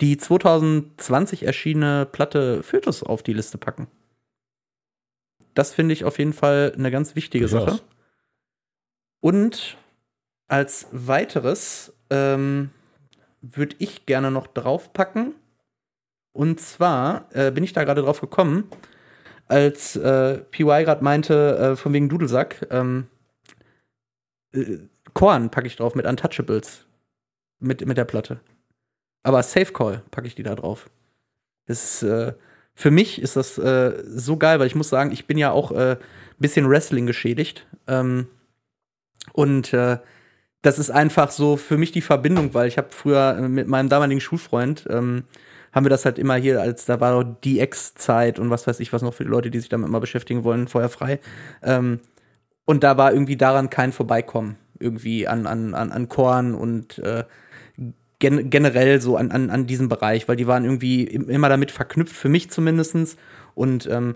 die 0.01 0.17
2020 0.17 1.45
erschienene 1.45 2.07
Platte 2.07 2.63
Fötus 2.63 3.03
auf 3.03 3.23
die 3.23 3.33
Liste 3.35 3.59
packen. 3.59 3.87
Das 5.55 5.75
finde 5.75 5.93
ich 5.93 6.05
auf 6.05 6.19
jeden 6.19 6.33
Fall 6.33 6.73
eine 6.77 6.91
ganz 6.91 7.15
wichtige. 7.15 7.49
Sache. 7.49 7.81
Und 9.21 9.77
als 10.49 10.89
weiteres 10.93 11.93
ähm, 12.11 12.71
würde 13.41 13.77
ich 13.79 14.07
gerne 14.07 14.31
noch 14.31 14.47
draufpacken. 14.47 15.35
Und 16.33 16.61
zwar 16.61 17.29
äh, 17.33 17.51
bin 17.51 17.65
ich 17.65 17.73
da 17.73 17.85
gerade 17.85 18.03
drauf 18.03 18.21
gekommen, 18.21 18.71
als 19.47 19.97
äh, 19.97 20.39
PY 20.39 20.85
gerade 20.85 21.05
meinte, 21.05 21.59
äh, 21.59 21.77
von 21.77 21.93
wegen 21.93 22.09
Dudelsack, 22.09 22.67
ähm, 22.71 23.09
äh, 24.53 24.79
Korn 25.13 25.51
packe 25.51 25.67
ich 25.67 25.77
drauf 25.77 25.95
mit 25.95 26.07
Untouchables. 26.07 26.87
Mit, 27.59 27.87
mit 27.87 27.97
der 27.97 28.05
Platte. 28.05 28.41
Aber 29.23 29.43
Safe 29.43 29.73
Call 29.73 30.03
packe 30.11 30.27
ich 30.27 30.35
die 30.35 30.43
da 30.43 30.57
drauf. 30.57 30.91
Das 31.67 32.03
ist, 32.03 32.03
äh, 32.03 32.35
für 32.75 32.91
mich 32.91 33.21
ist 33.21 33.37
das 33.37 33.59
äh, 33.59 34.03
so 34.07 34.37
geil, 34.37 34.59
weil 34.59 34.67
ich 34.67 34.75
muss 34.75 34.89
sagen, 34.89 35.13
ich 35.13 35.27
bin 35.27 35.39
ja 35.39 35.51
auch 35.51 35.71
ein 35.71 35.79
äh, 35.79 35.97
bisschen 36.39 36.69
Wrestling 36.69 37.07
geschädigt. 37.07 37.67
Ähm, 37.87 38.27
und 39.33 39.73
äh, 39.73 39.99
das 40.63 40.79
ist 40.79 40.91
einfach 40.91 41.31
so 41.31 41.57
für 41.57 41.77
mich 41.77 41.93
die 41.93 42.01
Verbindung, 42.01 42.55
weil 42.55 42.69
ich 42.69 42.79
habe 42.79 42.89
früher 42.91 43.35
mit 43.49 43.67
meinem 43.67 43.89
damaligen 43.89 44.21
Schulfreund 44.21 44.87
ähm, 44.89 45.25
haben 45.73 45.85
wir 45.85 45.91
das 45.91 46.05
halt 46.05 46.19
immer 46.19 46.37
hier 46.37 46.61
als 46.61 46.85
da 46.85 47.01
war 47.01 47.23
doch 47.23 47.37
DX-Zeit 47.45 48.39
und 48.39 48.51
was 48.51 48.67
weiß 48.67 48.79
ich 48.81 48.93
was 48.93 49.03
noch 49.03 49.15
für 49.15 49.25
die 49.25 49.31
Leute, 49.31 49.51
die 49.51 49.59
sich 49.59 49.69
damit 49.69 49.89
mal 49.91 50.01
beschäftigen 50.01 50.45
wollen, 50.45 50.69
vorher 50.69 50.91
frei. 50.91 51.19
Ähm, 51.63 52.01
und 52.65 52.85
da 52.85 52.97
war 52.97 53.13
irgendwie 53.13 53.37
daran 53.37 53.71
kein 53.71 53.93
Vorbeikommen 53.93 54.57
irgendwie 54.79 55.27
an 55.27 55.47
an 55.47 55.75
an, 55.75 55.91
an 55.91 56.09
Korn 56.09 56.55
und 56.55 56.99
äh, 56.99 57.25
gen 58.23 58.49
generell 58.49 59.01
so 59.03 59.17
an, 59.19 59.31
an 59.31 59.51
an 59.51 59.67
diesem 59.67 59.91
Bereich, 59.91 60.27
weil 60.29 60.37
die 60.37 60.47
waren 60.47 60.65
irgendwie 60.65 61.05
im- 61.05 61.29
immer 61.29 61.51
damit 61.51 61.71
verknüpft 61.71 62.17
für 62.17 62.31
mich 62.31 62.51
zumindestens 62.51 63.17
und 63.55 63.87
ähm, 63.87 64.15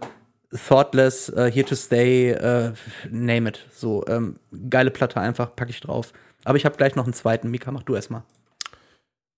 Thoughtless, 0.69 1.29
äh, 1.31 1.51
Here 1.53 1.67
to 1.67 1.75
Stay, 1.75 2.31
äh, 2.31 2.73
name 3.11 3.51
it. 3.51 3.67
So, 3.73 4.07
ähm, 4.07 4.39
geile 4.71 4.91
Platte 4.91 5.21
einfach, 5.21 5.55
packe 5.57 5.71
ich 5.71 5.81
drauf. 5.81 6.13
Aber 6.45 6.57
ich 6.57 6.65
habe 6.65 6.77
gleich 6.77 6.95
noch 6.95 7.05
einen 7.05 7.13
zweiten. 7.13 7.51
Mika, 7.51 7.73
mach 7.73 7.83
du 7.83 7.97
erstmal. 7.97 8.23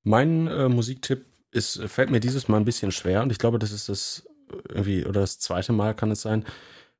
Mein 0.04 0.46
äh, 0.46 0.68
Musiktipp 0.68 1.24
ist, 1.50 1.82
fällt 1.88 2.10
mir 2.10 2.20
dieses 2.20 2.46
Mal 2.46 2.58
ein 2.58 2.66
bisschen 2.66 2.92
schwer 2.92 3.22
und 3.22 3.32
ich 3.32 3.38
glaube, 3.38 3.58
das 3.58 3.72
ist 3.72 3.88
das 3.88 4.28
irgendwie, 4.68 5.04
oder 5.04 5.22
das 5.22 5.38
zweite 5.38 5.72
Mal 5.72 5.94
kann 5.94 6.10
es 6.10 6.22
sein, 6.22 6.44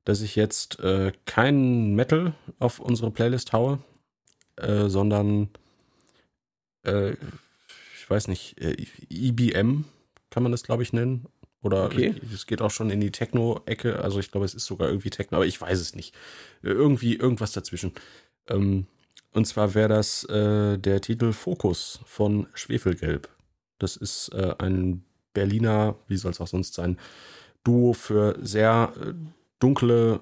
dass 0.05 0.21
ich 0.21 0.35
jetzt 0.35 0.79
äh, 0.79 1.11
keinen 1.25 1.95
Metal 1.95 2.33
auf 2.57 2.79
unsere 2.79 3.11
Playlist 3.11 3.53
haue, 3.53 3.79
äh, 4.57 4.87
sondern 4.89 5.49
äh, 6.83 7.13
ich 8.09 8.15
weiß 8.15 8.27
nicht, 8.27 8.59
äh, 8.59 8.75
IBM 9.11 9.85
kann 10.31 10.41
man 10.41 10.51
das, 10.51 10.63
glaube 10.63 10.81
ich, 10.81 10.93
nennen. 10.93 11.27
Oder 11.61 11.85
Okay. 11.85 12.15
es 12.33 12.47
geht 12.47 12.61
auch 12.61 12.71
schon 12.71 12.89
in 12.89 12.99
die 13.01 13.11
Techno-Ecke. 13.11 13.99
Also 13.99 14.19
ich 14.19 14.31
glaube, 14.31 14.45
es 14.45 14.55
ist 14.55 14.65
sogar 14.65 14.87
irgendwie 14.87 15.11
Techno, 15.11 15.37
aber 15.37 15.45
ich 15.45 15.61
weiß 15.61 15.79
es 15.79 15.93
nicht. 15.93 16.15
Äh, 16.63 16.69
Irgendwie 16.69 17.15
irgendwas 17.15 17.51
dazwischen. 17.51 17.91
Ähm, 18.47 18.87
und 19.31 19.45
zwar 19.45 19.75
wäre 19.75 19.89
das 19.89 20.23
äh, 20.23 20.79
der 20.79 21.01
Titel 21.01 21.33
Fokus 21.33 21.99
von 22.05 22.47
Schwefelgelb. 22.55 23.29
Das 23.77 23.95
ist 23.95 24.29
äh, 24.29 24.55
ein 24.57 25.03
Berliner, 25.33 25.95
wie 26.07 26.17
soll 26.17 26.31
es 26.31 26.41
auch 26.41 26.47
sonst 26.47 26.73
sein, 26.73 26.97
Duo 27.63 27.93
für 27.93 28.39
sehr 28.41 28.91
äh, 28.99 29.13
dunkle 29.59 30.21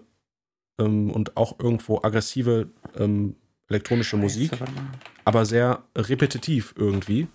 ähm, 0.78 1.12
und 1.12 1.38
auch 1.38 1.58
irgendwo 1.60 2.02
aggressive 2.04 2.68
ähm, 2.98 3.36
elektronische 3.70 4.18
Musik 4.18 4.52
aber 5.24 5.46
sehr 5.46 5.84
repetitiv 5.96 6.74
irgendwie. 6.78 7.28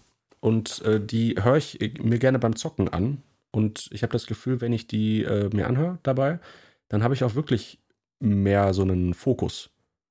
Und 0.42 0.82
äh, 0.82 1.00
die 1.00 1.36
höre 1.40 1.56
ich 1.56 1.78
mir 2.02 2.18
gerne 2.18 2.40
beim 2.40 2.56
Zocken 2.56 2.88
an. 2.88 3.22
Und 3.52 3.88
ich 3.92 4.02
habe 4.02 4.12
das 4.12 4.26
Gefühl, 4.26 4.60
wenn 4.60 4.72
ich 4.72 4.88
die 4.88 5.22
äh, 5.22 5.48
mir 5.54 5.68
anhöre 5.68 5.98
dabei, 6.02 6.40
dann 6.88 7.04
habe 7.04 7.14
ich 7.14 7.22
auch 7.22 7.36
wirklich 7.36 7.78
mehr 8.18 8.74
so 8.74 8.82
einen 8.82 9.14
Fokus. 9.14 9.70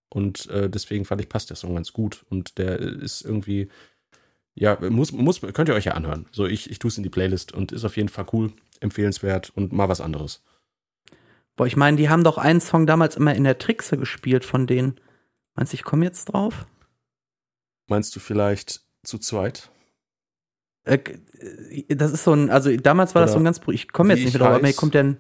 Und 0.10 0.50
äh, 0.50 0.70
deswegen 0.70 1.04
fand 1.04 1.20
ich, 1.20 1.28
passt 1.28 1.50
der 1.50 1.58
Song 1.58 1.76
ganz 1.76 1.92
gut. 1.92 2.26
Und 2.30 2.58
der 2.58 2.80
ist 2.80 3.24
irgendwie, 3.24 3.70
ja, 4.56 4.78
muss, 4.90 5.12
muss, 5.12 5.42
könnt 5.42 5.68
ihr 5.68 5.76
euch 5.76 5.86
ja 5.86 5.94
anhören. 5.94 6.28
So, 6.32 6.46
ich, 6.46 6.70
ich 6.70 6.80
tue 6.80 6.90
es 6.90 6.98
in 6.98 7.04
die 7.04 7.10
Playlist 7.10 7.52
und 7.52 7.74
ist 7.74 7.84
auf 7.84 7.98
jeden 7.98 8.10
Fall 8.10 8.26
cool, 8.32 8.54
empfehlenswert 8.80 9.50
und 9.50 9.74
mal 9.74 9.90
was 9.90 10.02
anderes. 10.02 10.44
Boah, 11.58 11.68
ich 11.68 11.76
meine, 11.76 11.98
die 11.98 12.10
haben 12.10 12.24
doch 12.24 12.38
einen 12.38 12.62
Song 12.62 12.88
damals 12.88 13.18
immer 13.18 13.36
in 13.36 13.44
der 13.44 13.58
Trixe 13.58 13.98
gespielt 13.98 14.46
von 14.46 14.66
denen. 14.66 15.00
Meinst 15.56 15.74
du, 15.74 15.76
ich 15.76 15.84
komme 15.84 16.06
jetzt 16.06 16.26
drauf? 16.26 16.68
Meinst 17.88 18.16
du 18.16 18.22
vielleicht 18.22 18.82
zu 19.04 19.18
zweit? 19.18 19.71
Äh, 20.84 21.00
äh, 21.88 21.96
das 21.96 22.12
ist 22.12 22.24
so 22.24 22.34
ein, 22.34 22.50
also 22.50 22.76
damals 22.78 23.16
war 23.16 23.22
das 23.22 23.32
Oder 23.32 23.40
so 23.40 23.42
ein 23.42 23.46
ganz, 23.46 23.62
ich 23.68 23.92
komme 23.92 24.14
jetzt 24.14 24.20
nicht 24.20 24.28
ich 24.30 24.34
mehr 24.40 24.48
drauf, 24.48 24.56
aber 24.58 24.68
mir 24.68 24.74
kommt 24.74 24.94
der, 24.94 25.16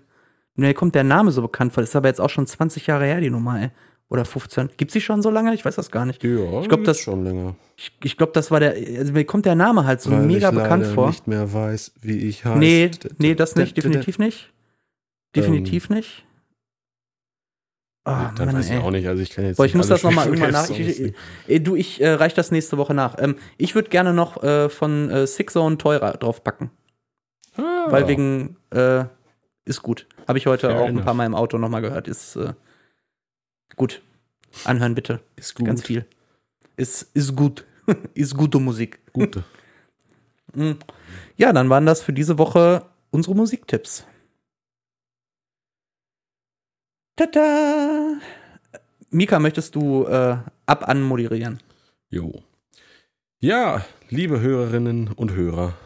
mir 0.55 0.73
kommt 0.73 0.95
der 0.95 1.03
Name 1.03 1.31
so 1.31 1.41
bekannt 1.41 1.73
vor. 1.73 1.81
Das 1.81 1.89
ist 1.91 1.95
aber 1.95 2.07
jetzt 2.07 2.21
auch 2.21 2.29
schon 2.29 2.47
20 2.47 2.87
Jahre 2.87 3.05
her, 3.05 3.21
die 3.21 3.29
Nummer, 3.29 3.61
ey. 3.61 3.69
Oder 4.09 4.25
15. 4.25 4.71
Gibt's 4.75 4.93
die 4.93 4.99
schon 4.99 5.21
so 5.21 5.29
lange? 5.29 5.53
Ich 5.53 5.63
weiß 5.63 5.75
das 5.75 5.89
gar 5.89 6.05
nicht. 6.05 6.21
Ja, 6.21 6.61
Ich 6.61 6.67
glaub, 6.67 6.83
das- 6.83 6.99
schon 6.99 7.23
länger. 7.23 7.55
Ich, 7.77 7.93
ich 8.03 8.17
glaube, 8.17 8.33
das 8.33 8.51
war 8.51 8.59
der, 8.59 8.73
also 8.97 9.13
mir 9.13 9.23
kommt 9.23 9.45
der 9.45 9.55
Name 9.55 9.85
halt 9.85 10.01
so 10.01 10.11
Weil 10.11 10.25
mega 10.25 10.49
ich 10.49 10.55
bekannt 10.55 10.85
vor. 10.85 11.07
nicht 11.07 11.27
mehr 11.27 11.51
weiß, 11.53 11.93
wie 12.01 12.17
ich 12.17 12.43
heiße. 12.43 12.59
Nee, 12.59 12.91
nee, 13.19 13.35
das 13.35 13.55
nicht, 13.55 13.77
definitiv 13.77 14.19
nicht. 14.19 14.51
Definitiv 15.35 15.89
nicht. 15.89 16.25
Oh, 18.03 18.09
Dann 18.09 18.47
Mann, 18.47 18.55
weiß 18.55 18.65
ich 18.65 18.71
ey. 18.71 18.79
auch 18.79 18.89
nicht. 18.89 19.07
Also 19.07 19.21
ich 19.21 19.29
kann 19.29 19.45
jetzt 19.45 19.57
Boah, 19.57 19.65
ich 19.65 19.75
muss 19.75 19.87
das 19.87 20.01
nochmal 20.01 20.25
irgendwann 20.27 20.51
nach. 20.51 20.69
Ich, 20.71 21.13
ich, 21.47 21.63
du, 21.63 21.75
ich 21.75 22.01
äh, 22.01 22.13
reich 22.13 22.33
das 22.33 22.49
nächste 22.49 22.77
Woche 22.77 22.95
nach. 22.95 23.15
Ähm, 23.19 23.35
ich 23.57 23.75
würde 23.75 23.89
gerne 23.89 24.11
noch 24.13 24.41
äh, 24.41 24.69
von 24.69 25.09
äh, 25.11 25.27
Six 25.27 25.53
Zone 25.53 25.77
teurer 25.77 26.13
draufpacken. 26.13 26.71
Ah, 27.57 27.85
Weil 27.89 28.07
wegen, 28.07 28.57
äh, 28.71 29.05
ist 29.65 29.83
gut. 29.83 30.07
Habe 30.27 30.39
ich 30.39 30.47
heute 30.47 30.67
Fair 30.67 30.79
auch 30.79 30.85
ein 30.85 30.93
enough. 30.93 31.05
paar 31.05 31.13
Mal 31.13 31.25
im 31.27 31.35
Auto 31.35 31.59
nochmal 31.59 31.81
gehört. 31.81 32.07
Ist 32.07 32.37
äh, 32.37 32.53
gut. 33.75 34.01
Anhören 34.63 34.95
bitte. 34.95 35.19
ist 35.35 35.53
gut. 35.55 35.67
Ganz 35.67 35.83
viel. 35.83 36.05
Ist, 36.77 37.03
ist 37.13 37.35
gut. 37.35 37.65
ist 38.15 38.35
gute 38.35 38.59
Musik. 38.59 38.99
Gute. 39.13 39.43
Mm. 40.53 40.71
Ja, 41.37 41.53
dann 41.53 41.69
waren 41.69 41.85
das 41.85 42.01
für 42.01 42.11
diese 42.11 42.37
Woche 42.37 42.85
unsere 43.09 43.33
Musiktipps. 43.37 44.05
Tada! 47.21 48.17
Mika, 49.11 49.37
möchtest 49.37 49.75
du 49.75 50.05
äh, 50.07 50.37
ab 50.65 50.89
an 50.89 51.03
moderieren? 51.03 51.59
Jo. 52.09 52.41
Ja, 53.39 53.85
liebe 54.09 54.39
Hörerinnen 54.39 55.09
und 55.09 55.31
Hörer 55.31 55.77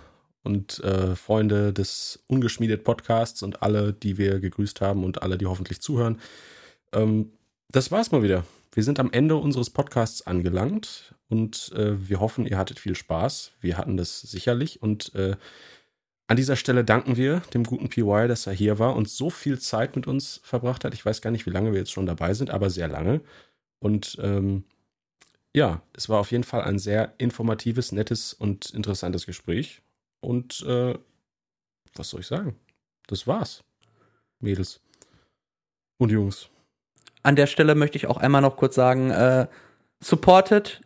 und 0.43 0.80
äh, 0.80 1.14
Freunde 1.17 1.73
des 1.73 2.23
ungeschmiedet 2.27 2.85
Podcasts 2.85 3.43
und 3.43 3.64
alle, 3.64 3.91
die 3.91 4.17
wir 4.17 4.39
gegrüßt 4.39 4.80
haben 4.80 5.03
und 5.03 5.23
alle, 5.23 5.38
die 5.38 5.45
hoffentlich 5.45 5.81
zuhören. 5.81 6.22
Ähm, 6.93 7.33
das 7.67 7.91
war's 7.91 8.14
mal 8.14 8.23
wieder. 8.23 8.45
Wir 8.73 8.83
sind 8.83 8.97
am 9.01 9.11
Ende 9.11 9.35
unseres 9.35 9.69
Podcasts 9.69 10.25
angelangt 10.25 11.15
und 11.27 11.73
äh, 11.75 12.07
wir 12.07 12.22
hoffen, 12.22 12.45
ihr 12.45 12.57
hattet 12.57 12.80
viel 12.80 12.95
Spaß. 12.95 13.51
Wir 13.59 13.77
hatten 13.77 13.97
das 13.97 14.22
sicherlich 14.22 14.81
und 14.81 15.14
äh, 15.15 15.35
an 16.28 16.38
dieser 16.38 16.56
Stelle 16.56 16.84
danken 16.84 17.18
wir 17.18 17.42
dem 17.54 17.64
guten 17.64 17.90
PY, 17.90 18.28
dass 18.28 18.48
er 18.48 18.54
hier 18.54 18.80
war 18.80 18.95
und 18.95 19.10
so 19.10 19.30
viel 19.30 19.60
Zeit 19.60 19.95
mit 19.95 20.08
uns 20.08 20.42
verbracht 20.44 20.84
hat. 20.84 20.94
Ich 20.94 21.06
weiß 21.06 21.22
gar 21.22 21.32
nicht, 21.32 21.45
wie 21.45 21.52
lange 21.52 21.72
wir 21.72 21.80
jetzt 21.80 21.92
schon 21.92 22.08
dabei 22.08 22.34
sind, 22.34 22.50
aber 22.50 22.70
sehr 22.70 22.88
lange. 22.88 23.22
Und 23.80 24.18
ähm, 24.22 24.64
ja, 25.54 25.82
es 25.94 26.10
war 26.10 26.20
auf 26.20 26.32
jeden 26.32 26.44
Fall 26.44 26.64
ein 26.64 26.80
sehr 26.80 27.14
informatives, 27.18 27.92
nettes 27.92 28.34
und 28.34 28.72
interessantes 28.72 29.26
Gespräch. 29.26 29.82
Und 30.20 30.62
äh, 30.68 30.95
was 31.94 32.10
soll 32.10 32.22
ich 32.22 32.28
sagen? 32.28 32.56
Das 33.08 33.28
war's. 33.28 33.64
Mädels 34.40 34.82
und 35.98 36.12
Jungs. 36.12 36.50
An 37.24 37.36
der 37.36 37.48
Stelle 37.48 37.76
möchte 37.76 37.98
ich 37.98 38.08
auch 38.08 38.18
einmal 38.18 38.42
noch 38.42 38.58
kurz 38.58 38.76
sagen, 38.76 39.12
äh, 39.12 39.48
supported, 40.00 40.82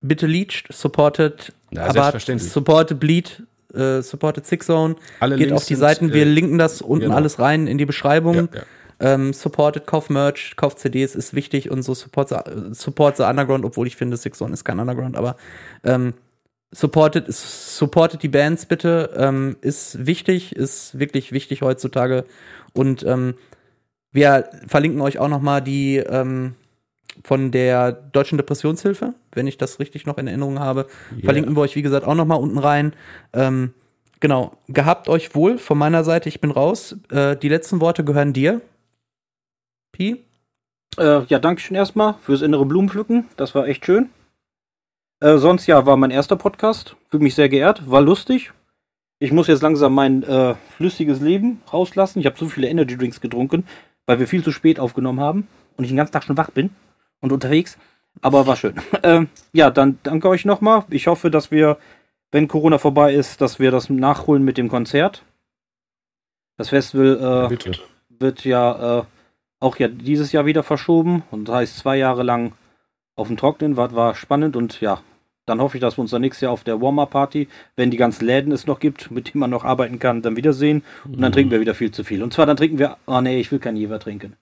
bitte 0.00 0.26
leached, 0.26 0.72
supported, 0.72 1.52
Ja, 1.70 1.86
aber 1.86 2.18
supported 2.18 2.98
bleed, 2.98 3.42
äh, 3.74 4.02
supported 4.02 4.46
Six 4.46 4.66
Zone. 4.66 4.96
Alle 5.20 5.36
Geht 5.36 5.48
Links 5.48 5.62
auf 5.62 5.68
die 5.68 5.74
Seiten, 5.74 6.12
wir 6.12 6.22
äh, 6.22 6.28
linken 6.28 6.58
das 6.58 6.82
unten 6.82 7.04
genau. 7.04 7.16
alles 7.16 7.38
rein 7.38 7.66
in 7.66 7.78
die 7.78 7.86
Beschreibung. 7.86 8.34
ja, 8.34 8.48
ja. 8.52 8.62
Ähm, 9.00 9.32
supported, 9.32 9.86
kauft 9.86 10.10
Merch, 10.10 10.54
kauft 10.56 10.80
CDs, 10.80 11.14
ist 11.14 11.32
wichtig 11.32 11.70
und 11.70 11.82
so 11.82 11.94
support, 11.94 12.30
the- 12.30 12.36
support 12.72 13.16
the 13.16 13.22
Underground, 13.22 13.64
obwohl 13.64 13.86
ich 13.86 13.94
finde, 13.94 14.16
Six 14.16 14.38
Zone 14.38 14.52
ist 14.52 14.64
kein 14.64 14.80
Underground, 14.80 15.16
aber 15.16 15.36
ähm, 15.84 16.14
supported, 16.72 17.26
supported 17.32 18.24
die 18.24 18.28
Bands 18.28 18.66
bitte, 18.66 19.10
ähm, 19.16 19.56
ist 19.60 20.04
wichtig, 20.04 20.56
ist 20.56 20.98
wirklich 20.98 21.30
wichtig 21.30 21.62
heutzutage 21.62 22.24
und 22.72 23.04
ähm, 23.04 23.34
wir 24.10 24.48
verlinken 24.66 25.00
euch 25.00 25.20
auch 25.20 25.28
noch 25.28 25.42
mal 25.42 25.60
die 25.60 25.98
ähm, 25.98 26.54
von 27.24 27.50
der 27.50 27.92
Deutschen 27.92 28.38
Depressionshilfe, 28.38 29.14
wenn 29.32 29.46
ich 29.46 29.58
das 29.58 29.78
richtig 29.80 30.06
noch 30.06 30.18
in 30.18 30.26
Erinnerung 30.26 30.58
habe, 30.58 30.86
Yeah. 31.12 31.24
verlinken 31.24 31.56
wir 31.56 31.60
euch, 31.62 31.76
wie 31.76 31.82
gesagt, 31.82 32.06
auch 32.06 32.14
noch 32.14 32.26
mal 32.26 32.36
unten 32.36 32.58
rein. 32.58 32.94
Ähm, 33.32 33.74
genau, 34.20 34.56
gehabt 34.68 35.08
euch 35.08 35.34
wohl 35.34 35.58
von 35.58 35.78
meiner 35.78 36.04
Seite, 36.04 36.28
ich 36.28 36.40
bin 36.40 36.50
raus. 36.50 36.96
Äh, 37.10 37.36
die 37.36 37.48
letzten 37.48 37.80
Worte 37.80 38.04
gehören 38.04 38.32
dir. 38.32 38.60
Pi? 39.92 40.24
Äh, 40.98 41.24
ja, 41.24 41.38
danke 41.38 41.60
schön 41.60 41.76
erstmal 41.76 42.14
fürs 42.20 42.42
innere 42.42 42.66
Blumenpflücken. 42.66 43.26
Das 43.36 43.54
war 43.54 43.66
echt 43.66 43.84
schön. 43.84 44.10
Äh, 45.20 45.38
sonst 45.38 45.66
ja, 45.66 45.84
war 45.86 45.96
mein 45.96 46.10
erster 46.10 46.36
Podcast. 46.36 46.96
Fühle 47.10 47.24
mich 47.24 47.34
sehr 47.34 47.48
geehrt. 47.48 47.90
War 47.90 48.00
lustig. 48.00 48.52
Ich 49.20 49.32
muss 49.32 49.48
jetzt 49.48 49.62
langsam 49.62 49.94
mein 49.94 50.22
äh, 50.22 50.54
flüssiges 50.76 51.20
Leben 51.20 51.60
rauslassen. 51.72 52.20
Ich 52.20 52.26
habe 52.26 52.38
so 52.38 52.46
viele 52.48 52.68
Energy 52.68 52.96
Drinks 52.96 53.20
getrunken, 53.20 53.66
weil 54.06 54.20
wir 54.20 54.28
viel 54.28 54.44
zu 54.44 54.52
spät 54.52 54.78
aufgenommen 54.78 55.18
haben 55.20 55.48
und 55.76 55.84
ich 55.84 55.90
den 55.90 55.96
ganzen 55.96 56.12
Tag 56.12 56.22
schon 56.22 56.36
wach 56.36 56.50
bin 56.50 56.70
und 57.20 57.32
unterwegs. 57.32 57.78
Aber 58.20 58.46
war 58.46 58.56
schön. 58.56 58.74
ähm, 59.02 59.28
ja, 59.52 59.70
dann 59.70 59.98
danke 60.02 60.28
euch 60.28 60.44
nochmal. 60.44 60.84
Ich 60.90 61.06
hoffe, 61.06 61.30
dass 61.30 61.50
wir, 61.50 61.78
wenn 62.30 62.48
Corona 62.48 62.78
vorbei 62.78 63.14
ist, 63.14 63.40
dass 63.40 63.58
wir 63.58 63.70
das 63.70 63.90
nachholen 63.90 64.44
mit 64.44 64.58
dem 64.58 64.68
Konzert. 64.68 65.24
Das 66.56 66.70
Festival 66.70 67.44
äh, 67.44 67.48
Bitte. 67.48 67.72
wird 68.08 68.44
ja 68.44 69.00
äh, 69.00 69.04
auch 69.60 69.76
ja 69.76 69.88
dieses 69.88 70.32
Jahr 70.32 70.46
wieder 70.46 70.62
verschoben 70.62 71.22
und 71.30 71.48
das 71.48 71.54
heißt 71.54 71.78
zwei 71.78 71.96
Jahre 71.96 72.24
lang 72.24 72.52
auf 73.14 73.28
dem 73.28 73.36
Trocknen. 73.36 73.76
War, 73.76 73.94
war 73.94 74.14
spannend 74.16 74.56
und 74.56 74.80
ja, 74.80 75.00
dann 75.46 75.60
hoffe 75.60 75.76
ich, 75.76 75.80
dass 75.80 75.96
wir 75.96 76.02
uns 76.02 76.10
dann 76.10 76.20
nächstes 76.20 76.42
Jahr 76.42 76.52
auf 76.52 76.64
der 76.64 76.80
Warm-Up-Party, 76.80 77.48
wenn 77.76 77.90
die 77.90 77.96
ganzen 77.96 78.26
Läden 78.26 78.52
es 78.52 78.66
noch 78.66 78.80
gibt, 78.80 79.10
mit 79.10 79.28
denen 79.28 79.40
man 79.40 79.50
noch 79.50 79.64
arbeiten 79.64 79.98
kann, 79.98 80.20
dann 80.20 80.36
wiedersehen 80.36 80.82
und 81.04 81.20
dann 81.20 81.32
trinken 81.32 81.50
wir 81.50 81.60
wieder 81.60 81.74
viel 81.74 81.90
zu 81.90 82.04
viel. 82.04 82.22
Und 82.22 82.32
zwar 82.32 82.46
dann 82.46 82.56
trinken 82.56 82.78
wir, 82.78 82.96
oh 83.06 83.20
nee, 83.20 83.40
ich 83.40 83.50
will 83.50 83.58
kein 83.58 83.76
Jever 83.76 83.98
trinken. 83.98 84.36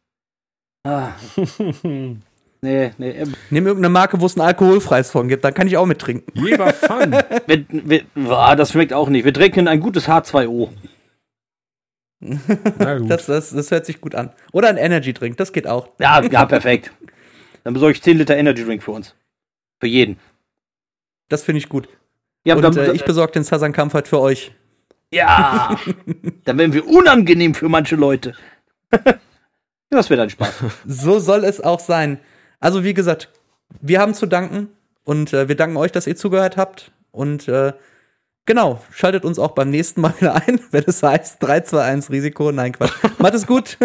Ah, 0.85 1.11
nee, 2.61 2.91
nee, 2.99 3.11
äh, 3.11 3.27
Nimm 3.51 3.67
irgendeine 3.67 3.93
Marke, 3.93 4.21
wo 4.21 4.27
es 4.27 4.37
ein 4.37 4.41
alkoholfreies 4.41 5.11
von 5.11 5.29
gibt, 5.29 5.45
dann 5.45 5.55
kann 5.55 5.67
ich 5.67 5.77
auch 5.77 5.87
mit 5.87 5.99
trinken. 5.99 6.33
Jeber 6.39 6.73
Fun. 6.73 7.13
wir, 7.47 7.65
wir, 8.15 8.57
das 8.57 8.73
schmeckt 8.73 8.93
auch 8.93 9.09
nicht. 9.09 9.25
Wir 9.25 9.35
trinken 9.35 9.69
ein 9.69 9.81
gutes 9.81 10.09
H2O. 10.09 10.71
Na 12.21 12.99
gut. 12.99 13.11
Das, 13.11 13.27
das, 13.27 13.51
das 13.51 13.71
hört 13.71 13.87
sich 13.87 14.01
gut 14.01 14.15
an. 14.15 14.31
Oder 14.53 14.69
ein 14.69 14.77
Energy-Drink, 14.77 15.37
das 15.37 15.53
geht 15.53 15.67
auch. 15.67 15.89
Ja, 15.99 16.23
ja, 16.23 16.47
perfekt. 16.47 16.93
Dann 17.65 17.75
besorge 17.75 17.93
ich 17.93 18.03
10 18.03 18.19
Liter 18.19 18.37
Energy 18.37 18.65
Drink 18.65 18.83
für 18.83 18.93
uns. 18.93 19.15
Für 19.81 19.87
jeden. 19.87 20.19
Das 21.29 21.43
finde 21.43 21.59
ich 21.59 21.69
gut. 21.69 21.89
Ja, 22.45 22.55
Und 22.55 22.63
dann, 22.63 22.77
äh, 22.77 22.93
ich 22.93 23.05
besorge 23.05 23.33
den 23.33 23.45
Southern 23.45 23.73
Comfort 23.73 24.05
für 24.07 24.21
euch. 24.21 24.53
Ja, 25.13 25.77
dann 26.45 26.59
werden 26.59 26.73
wir 26.73 26.87
unangenehm 26.87 27.55
für 27.55 27.69
manche 27.69 27.97
Leute. 27.97 28.35
das 29.91 30.11
wird 30.11 30.21
ein 30.21 30.31
Spaß. 30.31 30.55
So 30.87 31.19
soll 31.19 31.45
es 31.45 31.61
auch 31.61 31.81
sein. 31.81 32.21
Also, 32.61 32.85
wie 32.85 32.95
gesagt, 32.95 33.29
wir 33.81 34.01
haben 34.01 34.15
zu 34.15 34.27
danken 34.27 34.69
und 35.05 35.33
äh, 35.33 35.49
wir 35.49 35.57
danken 35.57 35.77
euch, 35.77 35.93
dass 35.93 36.07
ihr 36.07 36.17
zugehört 36.17 36.57
habt. 36.57 36.93
Und 37.13 37.49
äh, 37.49 37.73
genau, 38.45 38.83
schaltet 38.91 39.25
uns 39.25 39.39
auch 39.39 39.53
beim 39.53 39.71
nächsten 39.71 40.01
Mal 40.01 40.15
wieder 40.21 40.35
ein, 40.35 40.61
wenn 40.71 40.85
es 40.87 41.03
heißt 41.03 41.43
3, 41.43 41.61
2, 41.61 41.83
1 41.83 42.11
Risiko. 42.11 42.53
Nein, 42.53 42.73
Quatsch. 42.73 42.93
Macht 43.19 43.35
es 43.35 43.47
gut. 43.47 43.79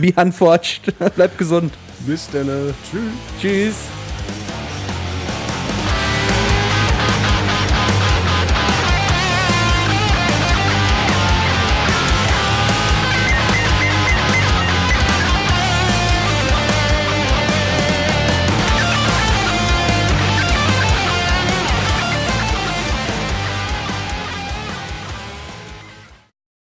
Be 0.00 0.12
unforged. 0.16 0.92
Bleibt 1.16 1.38
gesund. 1.38 1.72
Bis 2.06 2.28
dann. 2.30 2.46
Tschüss. 2.90 3.02
Tschüss. 3.40 4.03